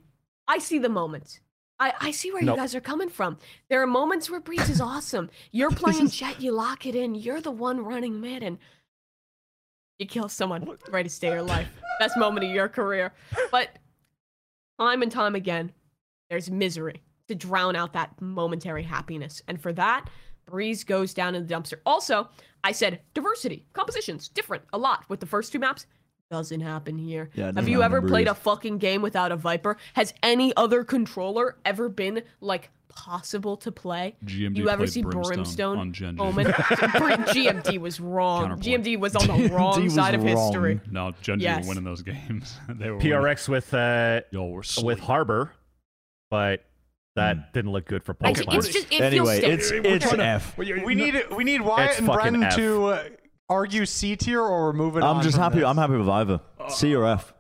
I 0.49 0.57
see 0.57 0.79
the 0.79 0.89
moments. 0.89 1.39
I, 1.79 1.93
I 2.01 2.11
see 2.11 2.31
where 2.33 2.41
Nope. 2.41 2.57
you 2.57 2.61
guys 2.61 2.75
are 2.75 2.81
coming 2.81 3.07
from. 3.07 3.37
There 3.69 3.81
are 3.81 3.87
moments 3.87 4.29
where 4.29 4.41
Breeze 4.41 4.69
is 4.69 4.81
awesome. 4.81 5.29
You're 5.51 5.71
playing 5.71 6.09
Jett, 6.09 6.41
you 6.41 6.51
lock 6.51 6.85
it 6.85 6.95
in. 6.95 7.15
You're 7.15 7.39
the 7.39 7.51
one 7.51 7.85
running 7.85 8.19
mid, 8.19 8.43
and 8.43 8.57
you 9.97 10.05
kill 10.05 10.27
someone 10.27 10.77
right 10.89 11.03
to 11.03 11.09
stay 11.09 11.29
your 11.29 11.41
life. 11.41 11.69
Best 11.99 12.17
moment 12.17 12.45
of 12.45 12.51
your 12.51 12.67
career. 12.67 13.13
But 13.51 13.69
time 14.77 15.01
and 15.03 15.11
time 15.11 15.35
again, 15.35 15.71
there's 16.29 16.49
misery 16.49 17.01
to 17.29 17.35
drown 17.35 17.75
out 17.77 17.93
that 17.93 18.19
momentary 18.19 18.83
happiness. 18.83 19.41
And 19.47 19.61
for 19.61 19.71
that, 19.73 20.09
Breeze 20.45 20.83
goes 20.83 21.13
down 21.13 21.35
in 21.35 21.45
the 21.45 21.53
dumpster. 21.53 21.75
Also, 21.85 22.27
I 22.63 22.71
said 22.73 23.01
diversity, 23.13 23.67
compositions, 23.73 24.27
different 24.27 24.63
a 24.73 24.77
lot 24.77 25.05
with 25.07 25.19
the 25.21 25.25
first 25.27 25.51
two 25.53 25.59
maps. 25.59 25.85
Doesn't 26.31 26.61
happen 26.61 26.99
here. 26.99 27.31
Yeah, 27.33 27.47
Have 27.47 27.55
doesn't 27.55 27.71
you 27.71 27.81
ever 27.81 27.97
in 27.97 28.07
played 28.07 28.27
a 28.27 28.35
fucking 28.35 28.77
game 28.77 29.01
without 29.01 29.31
a 29.31 29.35
Viper? 29.35 29.77
Has 29.95 30.13
any 30.21 30.55
other 30.55 30.83
controller 30.83 31.55
ever 31.65 31.89
been 31.89 32.21
like 32.39 32.69
possible 32.87 33.57
to 33.57 33.71
play. 33.71 34.15
GMD 34.25 34.57
you 34.57 34.69
ever 34.69 34.77
played 34.81 34.89
see 34.91 35.01
Brimstone 35.01 35.33
Brimstone? 35.37 35.77
on 35.79 35.91
Gen 35.93 36.17
G. 36.17 36.21
Omen? 36.21 36.45
GMD 36.45 37.79
was 37.79 37.99
wrong. 37.99 38.59
GMD 38.61 38.99
was 38.99 39.15
on 39.15 39.25
the 39.25 39.49
wrong 39.49 39.79
GMD 39.79 39.83
was 39.85 39.95
side 39.95 40.13
of 40.13 40.21
history. 40.21 40.75
wrong. 40.75 40.81
No, 40.91 41.11
Gen 41.23 41.39
G 41.39 41.45
Yes. 41.45 41.63
were 41.63 41.69
winning 41.69 41.83
those 41.83 42.03
games. 42.03 42.57
they 42.69 42.91
were 42.91 42.97
winning. 42.97 43.11
PRX 43.11 43.49
with 43.49 43.73
uh 43.73 44.21
Yo, 44.31 44.61
with. 44.83 44.99
Harbor, 44.99 45.51
but 46.29 46.63
that 47.15 47.37
Hmm. 47.37 47.41
didn't 47.53 47.71
look 47.71 47.85
good 47.85 48.03
for 48.03 48.15
I 48.21 48.33
Pokemon. 48.33 48.53
it's 48.55 48.67
just 48.69 48.93
it 48.93 49.01
Anyway, 49.01 49.39
feels 49.41 49.53
it's 49.53 49.67
stale. 49.69 49.81
it's 49.85 50.05
trying 50.05 50.17
to- 50.17 50.25
F. 50.25 50.57
We 50.59 50.93
need 50.93 51.15
we 51.35 51.43
need 51.43 51.61
Wyatt 51.61 51.89
It's 51.89 51.99
and 51.99 52.07
fucking 52.07 52.33
Bren 52.35 52.43
F. 52.45 52.55
to 52.55 52.85
uh, 52.85 53.03
argue 53.49 53.85
C 53.85 54.15
tier 54.15 54.41
or 54.41 54.67
remove 54.67 54.97
it. 54.97 55.03
I'm 55.03 55.21
just 55.21 55.37
happy. 55.37 55.63
I'm 55.63 55.77
happy 55.77 55.95
with 55.97 56.09
either. 56.09 56.39
C 56.69 56.93
or 56.95 57.05
F. 57.05 57.33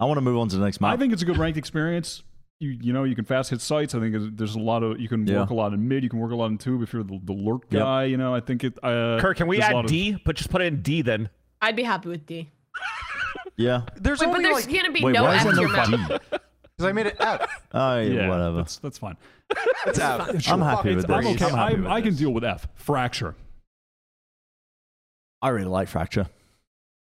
I 0.00 0.04
want 0.04 0.16
to 0.18 0.22
move 0.22 0.36
on 0.38 0.48
to 0.48 0.56
the 0.56 0.64
next 0.64 0.80
map. 0.80 0.92
I 0.92 0.96
think 0.96 1.12
it's 1.12 1.22
a 1.22 1.24
good 1.24 1.38
ranked 1.38 1.56
experience. 1.58 2.22
You 2.60 2.70
you 2.80 2.92
know 2.92 3.04
you 3.04 3.14
can 3.16 3.24
fast 3.24 3.50
hit 3.50 3.60
sites. 3.60 3.94
I 3.94 4.00
think 4.00 4.12
there's- 4.12 4.30
there's 4.34 4.54
a 4.54 4.60
lot 4.60 4.82
of 4.82 5.00
you 5.00 5.08
can 5.08 5.26
Yeah. 5.26 5.40
work 5.40 5.50
a 5.50 5.54
lot 5.54 5.72
in 5.72 5.86
mid. 5.88 6.02
You 6.04 6.08
can 6.10 6.18
work 6.20 6.32
a 6.32 6.36
lot 6.36 6.46
in 6.50 6.58
tube 6.58 6.82
if 6.82 6.92
you're 6.92 7.02
the, 7.02 7.18
the 7.24 7.32
lurk 7.32 7.62
Yep. 7.70 7.82
guy. 7.82 8.04
You 8.04 8.16
know 8.16 8.34
I 8.34 8.40
think 8.40 8.62
it. 8.64 8.78
Uh, 8.82 9.18
Kurt, 9.20 9.36
can 9.36 9.46
we 9.48 9.60
add 9.60 9.72
lot 9.74 9.84
of- 9.84 9.90
D? 9.90 10.16
But 10.24 10.36
just 10.36 10.50
put 10.50 10.60
it 10.62 10.66
in 10.66 10.82
D 10.82 11.02
then. 11.02 11.28
I'd 11.60 11.76
be 11.76 11.82
happy 11.82 12.08
with 12.08 12.26
D. 12.26 12.50
yeah. 13.56 13.82
There's 13.96 14.20
Wait, 14.20 14.26
but 14.26 14.32
only 14.38 14.44
there's 14.44 14.66
like 14.66 14.74
gonna 14.76 14.92
be 14.92 15.04
Wait, 15.04 15.12
no 15.12 15.24
why 15.24 15.36
is 15.36 15.46
F 15.46 15.54
there 15.54 15.66
tier 15.66 15.68
map. 15.98 16.22
Because 16.30 16.88
I 16.90 16.92
made 16.92 17.06
it 17.06 17.16
F. 17.20 17.62
Oh, 17.74 17.98
yeah, 18.00 18.02
Yeah, 18.02 18.28
whatever. 18.28 18.56
That's 18.58 18.78
that's 18.78 18.98
fine. 18.98 19.16
It's 19.86 19.98
F. 19.98 20.48
I'm 20.50 20.60
happy 20.60 20.90
It's 20.90 21.02
with 21.06 21.10
I'm 21.10 21.24
this. 21.24 21.34
okay. 21.42 21.44
I'm 21.52 21.56
happy 21.58 21.76
with 21.76 21.86
I 21.86 22.00
can 22.00 22.14
deal 22.14 22.30
with 22.32 22.44
F. 22.44 22.66
Fracture. 22.74 23.34
I 25.42 25.48
really 25.48 25.68
like 25.68 25.88
Fracture. 25.88 26.28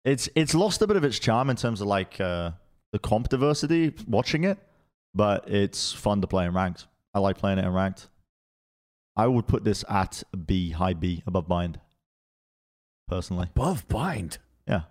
It's 0.04 0.28
it's 0.34 0.54
lost 0.54 0.82
a 0.82 0.86
bit 0.86 0.96
of 0.96 1.04
its 1.04 1.18
charm 1.18 1.50
in 1.50 1.56
terms 1.56 1.80
of 1.80 1.86
like 1.86 2.20
uh, 2.20 2.52
the 2.92 2.98
comp 2.98 3.28
diversity 3.28 3.94
watching 4.08 4.42
it, 4.44 4.58
but 5.14 5.48
it's 5.48 5.92
fun 5.92 6.20
to 6.22 6.26
play 6.26 6.46
in 6.46 6.54
ranked. 6.54 6.86
I 7.14 7.20
like 7.20 7.38
playing 7.38 7.58
it 7.58 7.64
in 7.64 7.72
ranked. 7.72 8.08
I 9.14 9.26
would 9.26 9.46
put 9.46 9.62
this 9.62 9.84
at 9.88 10.22
B, 10.46 10.70
high 10.70 10.94
B, 10.94 11.22
above 11.26 11.46
bind. 11.46 11.78
Personally, 13.08 13.48
Above 13.54 13.86
bind. 13.88 14.38
yeah. 14.66 14.82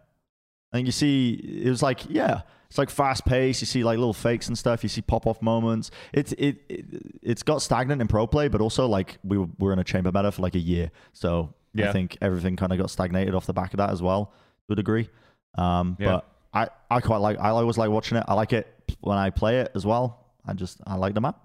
and 0.72 0.86
you 0.86 0.92
see 0.92 1.32
it 1.66 1.70
was 1.70 1.82
like 1.82 2.02
yeah, 2.08 2.42
it's 2.70 2.78
like 2.78 2.92
fast 2.92 3.26
pace. 3.26 3.60
You 3.62 3.66
see 3.68 3.84
like 3.84 3.98
little 3.98 4.14
fakes 4.14 4.48
and 4.48 4.58
stuff. 4.58 4.84
You 4.84 4.90
see 4.90 5.02
pop 5.02 5.26
off 5.26 5.42
moments. 5.42 5.90
It's 6.14 6.32
it, 6.34 6.62
it 6.70 6.86
it's 7.24 7.42
got 7.44 7.64
stagnant 7.64 8.00
in 8.00 8.08
pro 8.08 8.28
play, 8.28 8.48
but 8.48 8.62
also 8.62 8.86
like 8.88 9.18
we 9.24 9.38
were, 9.40 9.48
we 9.58 9.66
were 9.66 9.74
in 9.74 9.80
a 9.80 9.84
chamber 9.84 10.12
meta 10.14 10.32
for 10.32 10.44
like 10.44 10.56
a 10.56 10.60
year, 10.60 10.92
so 11.14 11.54
I 11.78 11.92
think 11.92 12.18
everything 12.22 12.56
kind 12.56 12.72
of 12.72 12.78
got 12.78 12.90
stagnated 12.90 13.34
off 13.36 13.46
the 13.46 13.54
back 13.54 13.74
of 13.74 13.78
that 13.78 13.90
as 13.92 14.02
well 14.02 14.34
to 14.68 14.74
a 14.74 14.76
degree. 14.76 15.10
Um, 15.58 15.98
Yeah. 16.00 16.08
But 16.12 16.28
I 16.54 16.96
I 16.98 17.00
quite 17.02 17.18
like 17.18 17.40
I 17.40 17.50
always 17.50 17.78
like 17.78 17.90
watching 17.90 18.18
it. 18.18 18.26
I 18.28 18.34
like 18.34 18.52
it 18.54 18.68
when 19.02 19.18
I 19.18 19.30
play 19.30 19.60
it 19.60 19.72
as 19.76 19.86
well. 19.86 20.26
I 20.46 20.54
just 20.54 20.80
I 20.86 20.96
like 20.96 21.14
the 21.14 21.22
map. 21.22 21.40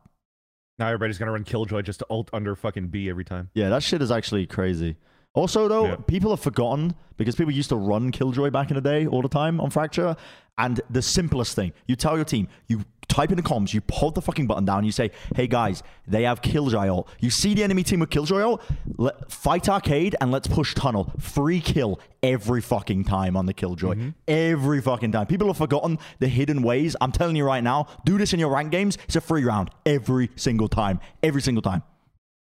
Now 0.79 0.87
everybody's 0.89 1.16
gonna 1.18 1.33
run 1.33 1.45
Killjoy 1.45 1.83
just 1.83 2.01
to 2.01 2.07
ult 2.11 2.29
under 2.33 2.55
fucking 2.57 2.89
B 2.89 3.09
every 3.09 3.24
time. 3.24 3.51
Yeah, 3.55 3.68
that 3.70 3.83
shit 3.83 4.03
is 4.03 4.11
actually 4.11 4.47
crazy. 4.47 4.97
Also, 5.35 5.68
though, 5.68 5.87
Yeah. 5.87 5.97
people 6.07 6.31
have 6.31 6.41
forgotten 6.41 6.95
because 7.18 7.35
people 7.37 7.53
used 7.53 7.68
to 7.68 7.77
run 7.77 8.11
Killjoy 8.11 8.51
back 8.51 8.70
in 8.70 8.74
the 8.74 8.81
day 8.81 9.07
all 9.07 9.20
the 9.22 9.29
time 9.29 9.61
on 9.61 9.70
Fracture. 9.70 10.16
And 10.59 10.81
the 10.89 11.03
simplest 11.03 11.55
thing, 11.55 11.72
you 11.87 11.95
tell 11.97 12.16
your 12.16 12.24
team, 12.24 12.49
you 12.68 12.81
type 13.09 13.30
in 13.30 13.36
the 13.36 13.42
comms, 13.42 13.72
you 13.72 13.82
hold 13.90 14.14
the 14.14 14.22
fucking 14.22 14.46
button 14.46 14.64
down, 14.64 14.84
you 14.84 14.92
say, 14.92 15.11
hey 15.34 15.46
guys, 15.46 15.82
they 16.07 16.24
have 16.24 16.42
Killjoy 16.42 16.88
ult. 16.88 17.09
You 17.20 17.30
see 17.30 17.54
the 17.54 17.62
enemy 17.62 17.82
team 17.82 18.00
with 18.00 18.11
Killjoy 18.11 18.40
ult, 18.40 18.62
let, 18.96 19.30
fight 19.30 19.68
arcade 19.68 20.16
and 20.20 20.30
let's 20.30 20.48
push 20.48 20.74
tunnel. 20.74 21.12
Free 21.18 21.61
kill 21.61 22.00
every 22.22 22.61
fucking 22.61 23.04
time 23.04 23.36
on 23.36 23.46
the 23.46 23.54
Killjoy. 23.54 23.94
Mm-hmm. 23.94 24.09
Every 24.28 24.80
fucking 24.80 25.12
time. 25.12 25.26
People 25.26 25.46
have 25.48 25.57
forgotten 25.57 25.98
the 26.18 26.28
hidden 26.28 26.62
ways. 26.62 26.96
I'm 27.00 27.12
telling 27.12 27.36
you 27.36 27.44
right 27.44 27.62
now, 27.62 27.86
do 28.04 28.18
this 28.18 28.32
in 28.32 28.40
your 28.40 28.50
rank 28.50 28.70
games. 28.70 28.98
It's 29.04 29.16
a 29.16 29.20
free 29.20 29.44
round 29.44 29.70
every 29.84 30.30
single 30.36 30.68
time. 30.68 31.00
Every 31.22 31.42
single 31.42 31.62
time. 31.62 31.82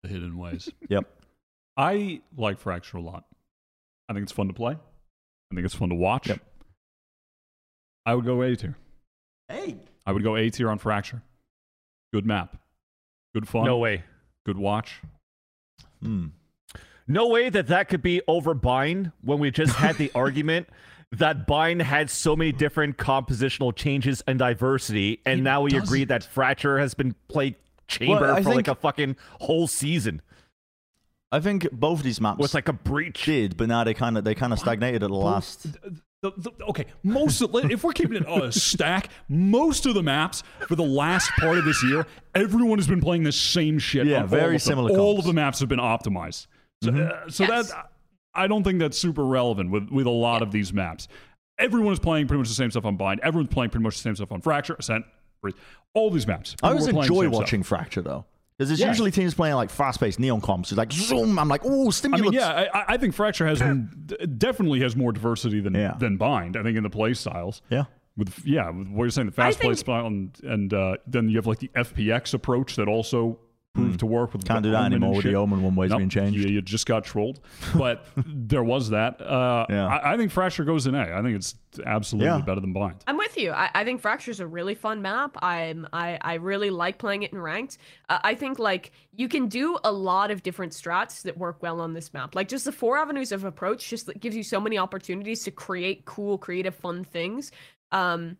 The 0.02 0.08
hidden 0.08 0.38
ways. 0.38 0.68
Yep. 0.88 1.04
I 1.76 2.22
like 2.36 2.58
Fracture 2.58 2.96
a 2.96 3.00
lot. 3.00 3.24
I 4.08 4.12
think 4.12 4.24
it's 4.24 4.32
fun 4.32 4.48
to 4.48 4.54
play. 4.54 4.72
I 4.72 5.54
think 5.54 5.64
it's 5.64 5.74
fun 5.74 5.90
to 5.90 5.94
watch. 5.94 6.28
Yep. 6.28 6.40
I 8.04 8.14
would 8.14 8.24
go 8.24 8.42
A 8.42 8.56
tier. 8.56 8.76
Hey. 9.48 9.76
I 10.08 10.12
would 10.12 10.22
go 10.22 10.36
A 10.36 10.48
tier 10.48 10.70
on 10.70 10.78
Fracture. 10.78 11.20
Good 12.14 12.24
map. 12.24 12.56
Good 13.34 13.46
fun. 13.46 13.66
No 13.66 13.76
way. 13.76 14.04
Good 14.46 14.56
watch. 14.56 15.02
Hmm. 16.02 16.28
No 17.06 17.28
way 17.28 17.50
that 17.50 17.66
that 17.66 17.88
could 17.90 18.00
be 18.02 18.22
over 18.26 18.54
bind 18.54 19.12
when 19.22 19.38
we 19.38 19.50
just 19.50 19.74
had 19.76 19.96
the 19.98 20.10
argument 20.14 20.68
that 21.12 21.46
bind 21.46 21.82
had 21.82 22.08
so 22.08 22.34
many 22.34 22.52
different 22.52 22.96
compositional 22.96 23.74
changes 23.76 24.22
and 24.26 24.38
diversity, 24.38 25.20
and 25.26 25.40
It 25.40 25.42
now 25.42 25.60
we 25.60 25.70
doesn't. 25.70 25.84
agree 25.86 26.04
that 26.04 26.24
Fracture 26.24 26.78
has 26.78 26.94
been 26.94 27.14
played 27.28 27.56
chamber 27.86 28.22
Well, 28.22 28.36
I 28.36 28.42
for 28.42 28.54
like 28.54 28.68
a 28.68 28.74
fucking 28.74 29.16
whole 29.40 29.66
season 29.66 30.22
I 31.30 31.40
think 31.40 31.70
both 31.70 31.98
of 31.98 32.04
these 32.04 32.20
maps 32.22 32.38
with 32.38 32.54
like 32.54 32.68
a 32.68 32.72
breach. 32.72 33.26
did, 33.26 33.58
but 33.58 33.68
now 33.68 33.84
they 33.84 33.92
kind 33.92 34.16
of 34.16 34.24
they 34.24 34.34
kind 34.34 34.50
of 34.54 34.58
stagnated 34.58 35.02
at 35.02 35.10
the 35.10 35.14
last. 35.14 35.66
The- 36.22 36.32
the- 36.36 36.64
okay, 36.70 36.86
most 37.04 37.40
of, 37.42 37.50
if 37.70 37.84
we're 37.84 37.92
keeping 37.92 38.16
it 38.16 38.26
a 38.28 38.50
stack, 38.50 39.08
most 39.28 39.86
of 39.86 39.94
the 39.94 40.02
maps 40.02 40.42
for 40.66 40.74
the 40.74 40.82
last 40.84 41.30
part 41.38 41.58
of 41.58 41.64
this 41.64 41.82
year, 41.84 42.06
everyone 42.34 42.78
has 42.78 42.88
been 42.88 43.00
playing 43.00 43.22
the 43.22 43.32
same 43.32 43.78
shit. 43.78 44.06
Yeah, 44.06 44.16
on 44.16 44.22
all 44.22 44.28
very 44.28 44.44
of 44.46 44.50
them. 44.52 44.58
similar 44.60 44.90
All 44.98 45.14
comps. 45.14 45.20
of 45.20 45.26
the 45.26 45.32
maps 45.34 45.60
have 45.60 45.68
been 45.68 45.78
optimized. 45.78 46.46
So, 46.82 46.90
uh, 46.94 47.28
so 47.30 47.44
Yes. 47.44 47.70
that 47.70 47.90
I 48.34 48.46
don't 48.46 48.62
think 48.64 48.78
that's 48.80 48.98
super 48.98 49.24
relevant 49.24 49.70
with 49.70 49.90
with 49.90 50.06
a 50.06 50.10
lot 50.10 50.42
of 50.42 50.50
these 50.52 50.72
maps. 50.72 51.08
Everyone 51.58 51.92
is 51.92 51.98
playing 51.98 52.28
pretty 52.28 52.38
much 52.38 52.48
the 52.48 52.54
same 52.54 52.70
stuff 52.70 52.84
on 52.84 52.96
Bind. 52.96 53.18
Everyone's 53.20 53.52
playing 53.52 53.70
pretty 53.70 53.82
much 53.82 53.96
the 53.96 54.02
same 54.02 54.14
stuff 54.14 54.30
on 54.30 54.40
Fracture, 54.40 54.76
Ascent, 54.78 55.04
Breeze. 55.42 55.54
All 55.94 56.10
these 56.10 56.26
maps. 56.26 56.54
I 56.62 56.68
We're 56.68 56.72
always 56.74 56.86
enjoy 56.88 57.22
same 57.22 57.30
stuff. 57.30 57.32
watching 57.32 57.62
Fracture 57.64 58.02
though, 58.02 58.26
because 58.58 58.68
there's 58.68 58.80
Yeah. 58.80 58.88
usually 58.88 59.10
teams 59.12 59.34
playing 59.34 59.54
like 59.54 59.70
fast-paced 59.70 60.18
neon 60.18 60.40
comps. 60.40 60.72
It's 60.72 60.76
like 60.78 60.92
zoom. 60.92 61.38
I'm 61.38 61.48
like, 61.48 61.62
oh, 61.64 61.86
I 61.86 61.90
stimulus. 61.90 62.22
mean, 62.24 62.32
yeah, 62.34 62.66
I, 62.74 62.84
I 62.94 62.96
think 62.96 63.14
Fracture 63.14 63.46
has 63.46 63.60
definitely 64.36 64.80
has 64.80 64.96
more 64.96 65.12
diversity 65.12 65.60
than 65.60 65.74
Yeah. 65.74 65.94
than 65.98 66.16
Bind. 66.16 66.56
I 66.56 66.62
think 66.62 66.76
in 66.76 66.82
the 66.82 66.90
play 66.90 67.14
styles. 67.14 67.62
yeah. 67.70 67.84
with 68.16 68.44
yeah, 68.44 68.68
with 68.70 68.88
what 68.88 69.04
you're 69.04 69.10
saying, 69.10 69.26
the 69.26 69.32
fast 69.32 69.60
play 69.60 69.74
style, 69.74 70.06
and, 70.06 70.36
and 70.42 70.74
uh, 70.74 70.96
then 71.06 71.28
you 71.28 71.36
have 71.36 71.46
like 71.46 71.60
the 71.60 71.70
FPX 71.76 72.34
approach 72.34 72.74
that 72.76 72.88
also 72.88 73.38
proved 73.78 74.00
to 74.00 74.06
work 74.06 74.32
with. 74.32 74.44
Can't 74.44 74.62
the 74.62 74.68
do 74.68 74.72
that 74.72 74.80
Omen 74.80 74.92
anymore 74.92 75.14
with 75.16 75.24
the 75.24 75.34
Omen 75.34 75.62
one 75.62 75.74
way's 75.74 75.90
Nope, 75.90 75.98
being 75.98 76.10
changed. 76.10 76.38
You, 76.38 76.48
you 76.48 76.60
just 76.62 76.86
got 76.86 77.04
trolled, 77.04 77.40
but 77.76 78.04
there 78.16 78.62
was 78.62 78.90
that. 78.90 79.20
Uh, 79.20 79.66
Yeah. 79.68 79.86
I, 79.86 80.14
I 80.14 80.16
think 80.16 80.30
Fracture 80.32 80.64
goes 80.64 80.86
in 80.86 80.94
A. 80.94 81.14
I 81.16 81.22
think 81.22 81.36
it's 81.36 81.54
absolutely 81.84 82.26
Yeah. 82.26 82.38
better 82.44 82.60
than 82.60 82.72
Bind. 82.72 83.02
I'm 83.06 83.16
with 83.16 83.36
you. 83.36 83.52
I, 83.52 83.70
I 83.74 83.84
think 83.84 84.02
is 84.28 84.40
a 84.40 84.46
really 84.46 84.74
fun 84.74 85.02
map. 85.02 85.36
I'm 85.42 85.86
I, 85.92 86.18
I 86.20 86.34
really 86.34 86.70
like 86.70 86.98
playing 86.98 87.22
it 87.22 87.32
in 87.32 87.38
ranked. 87.40 87.78
Uh, 88.08 88.18
I 88.22 88.34
think 88.34 88.58
like 88.58 88.92
you 89.14 89.28
can 89.28 89.48
do 89.48 89.78
a 89.84 89.92
lot 89.92 90.30
of 90.30 90.42
different 90.42 90.72
strats 90.72 91.22
that 91.22 91.36
work 91.38 91.62
well 91.62 91.80
on 91.80 91.92
this 91.94 92.12
map. 92.14 92.34
Like 92.34 92.48
just 92.48 92.64
the 92.64 92.72
four 92.72 92.96
avenues 92.98 93.32
of 93.32 93.44
approach 93.44 93.88
just 93.88 94.10
gives 94.18 94.34
you 94.36 94.42
so 94.42 94.60
many 94.60 94.78
opportunities 94.78 95.44
to 95.44 95.50
create 95.50 96.04
cool, 96.04 96.38
creative, 96.38 96.74
fun 96.74 97.04
things. 97.04 97.52
Um, 97.92 98.36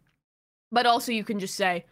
but 0.73 0.87
also 0.87 1.13
you 1.13 1.25
can 1.25 1.39
just 1.39 1.55
say, 1.55 1.85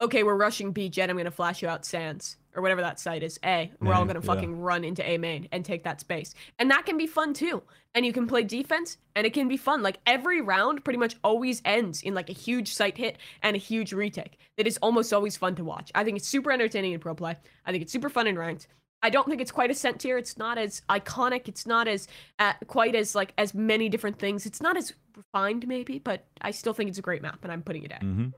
okay, 0.00 0.22
we're 0.22 0.36
rushing 0.36 0.72
B 0.72 0.88
Jett. 0.88 1.10
I'm 1.10 1.16
gonna 1.16 1.30
flash 1.30 1.62
you 1.62 1.68
out 1.68 1.84
Sands 1.84 2.36
or 2.54 2.62
whatever 2.62 2.80
that 2.80 3.00
site 3.00 3.22
is. 3.22 3.38
A. 3.44 3.70
We're 3.80 3.94
all 3.94 4.04
gonna 4.04 4.20
yeah. 4.20 4.26
fucking 4.26 4.60
run 4.60 4.84
into 4.84 5.08
A 5.08 5.18
main 5.18 5.48
and 5.52 5.64
take 5.64 5.84
that 5.84 6.00
space, 6.00 6.34
and 6.58 6.70
that 6.70 6.86
can 6.86 6.96
be 6.96 7.06
fun 7.06 7.34
too. 7.34 7.62
And 7.94 8.04
you 8.04 8.12
can 8.12 8.26
play 8.26 8.42
defense, 8.42 8.96
and 9.14 9.26
it 9.26 9.32
can 9.32 9.46
be 9.46 9.56
fun. 9.56 9.82
Like 9.82 9.98
every 10.06 10.40
round, 10.40 10.84
pretty 10.84 10.98
much 10.98 11.16
always 11.22 11.62
ends 11.64 12.02
in 12.02 12.14
like 12.14 12.28
a 12.28 12.32
huge 12.32 12.72
site 12.72 12.96
hit 12.96 13.18
and 13.42 13.54
a 13.54 13.58
huge 13.58 13.92
retake. 13.92 14.38
That 14.56 14.66
is 14.66 14.78
almost 14.82 15.12
always 15.12 15.36
fun 15.36 15.54
to 15.56 15.64
watch. 15.64 15.90
I 15.94 16.04
think 16.04 16.16
it's 16.16 16.28
super 16.28 16.50
entertaining 16.50 16.92
in 16.92 17.00
pro 17.00 17.14
play. 17.14 17.36
I 17.64 17.70
think 17.70 17.82
it's 17.82 17.92
super 17.92 18.08
fun 18.10 18.26
in 18.26 18.36
ranked. 18.36 18.66
I 19.02 19.10
don't 19.10 19.28
think 19.28 19.42
it's 19.42 19.52
quite 19.52 19.70
as 19.70 19.78
sent 19.78 20.00
tier. 20.00 20.16
It's 20.16 20.38
not 20.38 20.56
as 20.56 20.80
iconic. 20.88 21.46
It's 21.46 21.66
not 21.66 21.86
as 21.86 22.08
uh, 22.38 22.54
quite 22.68 22.94
as 22.94 23.14
like 23.14 23.34
as 23.36 23.52
many 23.52 23.90
different 23.90 24.18
things. 24.18 24.46
It's 24.46 24.62
not 24.62 24.78
as 24.78 24.94
refined 25.14 25.68
maybe, 25.68 25.98
but 25.98 26.24
I 26.40 26.52
still 26.52 26.72
think 26.72 26.88
it's 26.88 26.98
a 26.98 27.02
great 27.02 27.20
map, 27.20 27.40
and 27.42 27.52
I'm 27.52 27.62
putting 27.62 27.84
it 27.84 27.92
at. 27.92 28.00
Mm-hmm. 28.02 28.28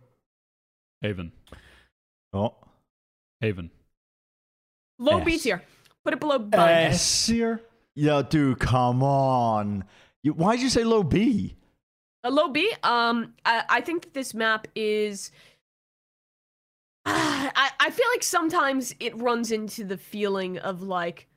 Haven, 1.03 1.33
Oh. 2.33 2.55
Haven. 3.41 3.71
Low 4.99 5.19
S. 5.19 5.25
B 5.25 5.39
tier. 5.39 5.63
Put 6.05 6.15
it 6.15 6.21
below 6.21 6.39
bind. 6.39 6.95
S 6.95 7.27
tier. 7.27 7.63
Yeah, 7.95 8.23
dude, 8.23 8.59
come 8.59 9.03
on. 9.03 9.85
You, 10.23 10.33
why'd 10.33 10.61
you 10.61 10.69
say 10.69 10.85
low 10.85 11.03
B? 11.03 11.57
A 12.25 12.31
low 12.31 12.49
B. 12.49 12.73
Um, 12.83 13.35
I, 13.45 13.65
I 13.69 13.81
think 13.81 14.03
that 14.03 14.15
this 14.15 14.35
map 14.35 14.69
is. 14.75 15.31
I, 17.07 17.71
I 17.79 17.91
feel 17.91 18.07
like 18.13 18.23
sometimes 18.23 18.95
it 18.99 19.17
runs 19.17 19.53
into 19.53 19.85
the 19.85 19.97
feeling 19.97 20.59
of 20.59 20.83
like 20.83 21.29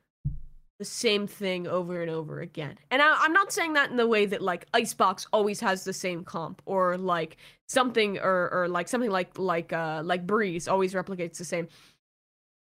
the 0.80 0.84
same 0.84 1.26
thing 1.26 1.66
over 1.66 2.00
and 2.00 2.10
over 2.10 2.40
again. 2.40 2.78
And 2.90 3.02
I, 3.02 3.14
I'm 3.20 3.34
not 3.34 3.52
saying 3.52 3.74
that 3.74 3.90
in 3.90 3.96
the 3.96 4.06
way 4.06 4.24
that 4.26 4.40
like 4.40 4.66
Icebox 4.72 5.26
always 5.30 5.60
has 5.60 5.84
the 5.84 5.92
same 5.92 6.24
comp 6.24 6.62
or 6.64 6.96
like 6.96 7.36
something 7.68 8.18
or 8.18 8.48
or 8.50 8.66
like 8.66 8.88
something 8.88 9.10
like 9.10 9.38
like 9.38 9.72
uh 9.72 10.00
like 10.02 10.26
Breeze 10.26 10.68
always 10.68 10.94
replicates 10.94 11.36
the 11.36 11.44
same. 11.44 11.68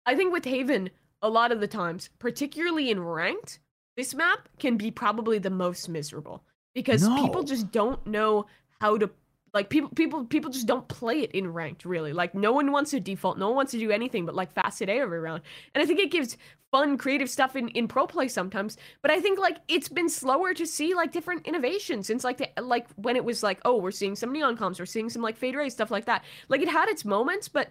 I 0.09 0.15
think 0.15 0.33
with 0.33 0.45
Haven, 0.45 0.89
a 1.21 1.29
lot 1.29 1.51
of 1.51 1.59
the 1.59 1.67
times, 1.67 2.09
particularly 2.17 2.89
in 2.89 2.99
ranked, 2.99 3.59
this 3.95 4.15
map 4.15 4.49
can 4.57 4.75
be 4.75 4.89
probably 4.89 5.37
the 5.37 5.51
most 5.51 5.87
miserable 5.87 6.43
because 6.73 7.07
people 7.07 7.43
just 7.43 7.71
don't 7.71 8.03
know 8.07 8.47
how 8.81 8.97
to 8.97 9.11
like 9.53 9.69
people 9.69 9.91
people 9.91 10.25
people 10.25 10.49
just 10.49 10.65
don't 10.65 10.87
play 10.87 11.19
it 11.19 11.31
in 11.33 11.53
ranked 11.53 11.85
really. 11.85 12.11
Like 12.11 12.33
no 12.33 12.51
one 12.53 12.71
wants 12.71 12.89
to 12.89 12.99
default, 12.99 13.37
no 13.37 13.49
one 13.49 13.55
wants 13.57 13.71
to 13.73 13.77
do 13.77 13.91
anything 13.91 14.25
but 14.25 14.33
like 14.33 14.51
fast 14.51 14.79
hit 14.79 14.89
A 14.89 14.93
every 14.93 15.19
round. 15.19 15.43
And 15.75 15.83
I 15.83 15.85
think 15.85 15.99
it 15.99 16.09
gives 16.09 16.37
fun 16.71 16.97
creative 16.97 17.29
stuff 17.29 17.55
in 17.55 17.67
in 17.69 17.87
pro 17.87 18.07
play 18.07 18.29
sometimes. 18.29 18.77
But 19.03 19.11
I 19.11 19.19
think 19.19 19.37
like 19.37 19.57
it's 19.67 19.89
been 19.89 20.09
slower 20.09 20.55
to 20.55 20.65
see 20.65 20.95
like 20.95 21.11
different 21.11 21.45
innovations 21.45 22.07
since 22.07 22.23
like 22.23 22.37
the 22.39 22.49
like 22.63 22.87
when 22.95 23.15
it 23.15 23.25
was 23.25 23.43
like, 23.43 23.59
oh, 23.63 23.77
we're 23.77 23.91
seeing 23.91 24.15
some 24.15 24.33
neon 24.33 24.57
comps, 24.57 24.79
we're 24.79 24.87
seeing 24.87 25.11
some 25.11 25.21
like 25.21 25.37
fade 25.37 25.55
ray 25.55 25.69
stuff 25.69 25.91
like 25.91 26.05
that. 26.05 26.23
Like 26.47 26.61
it 26.61 26.69
had 26.69 26.89
its 26.89 27.05
moments, 27.05 27.47
but 27.47 27.69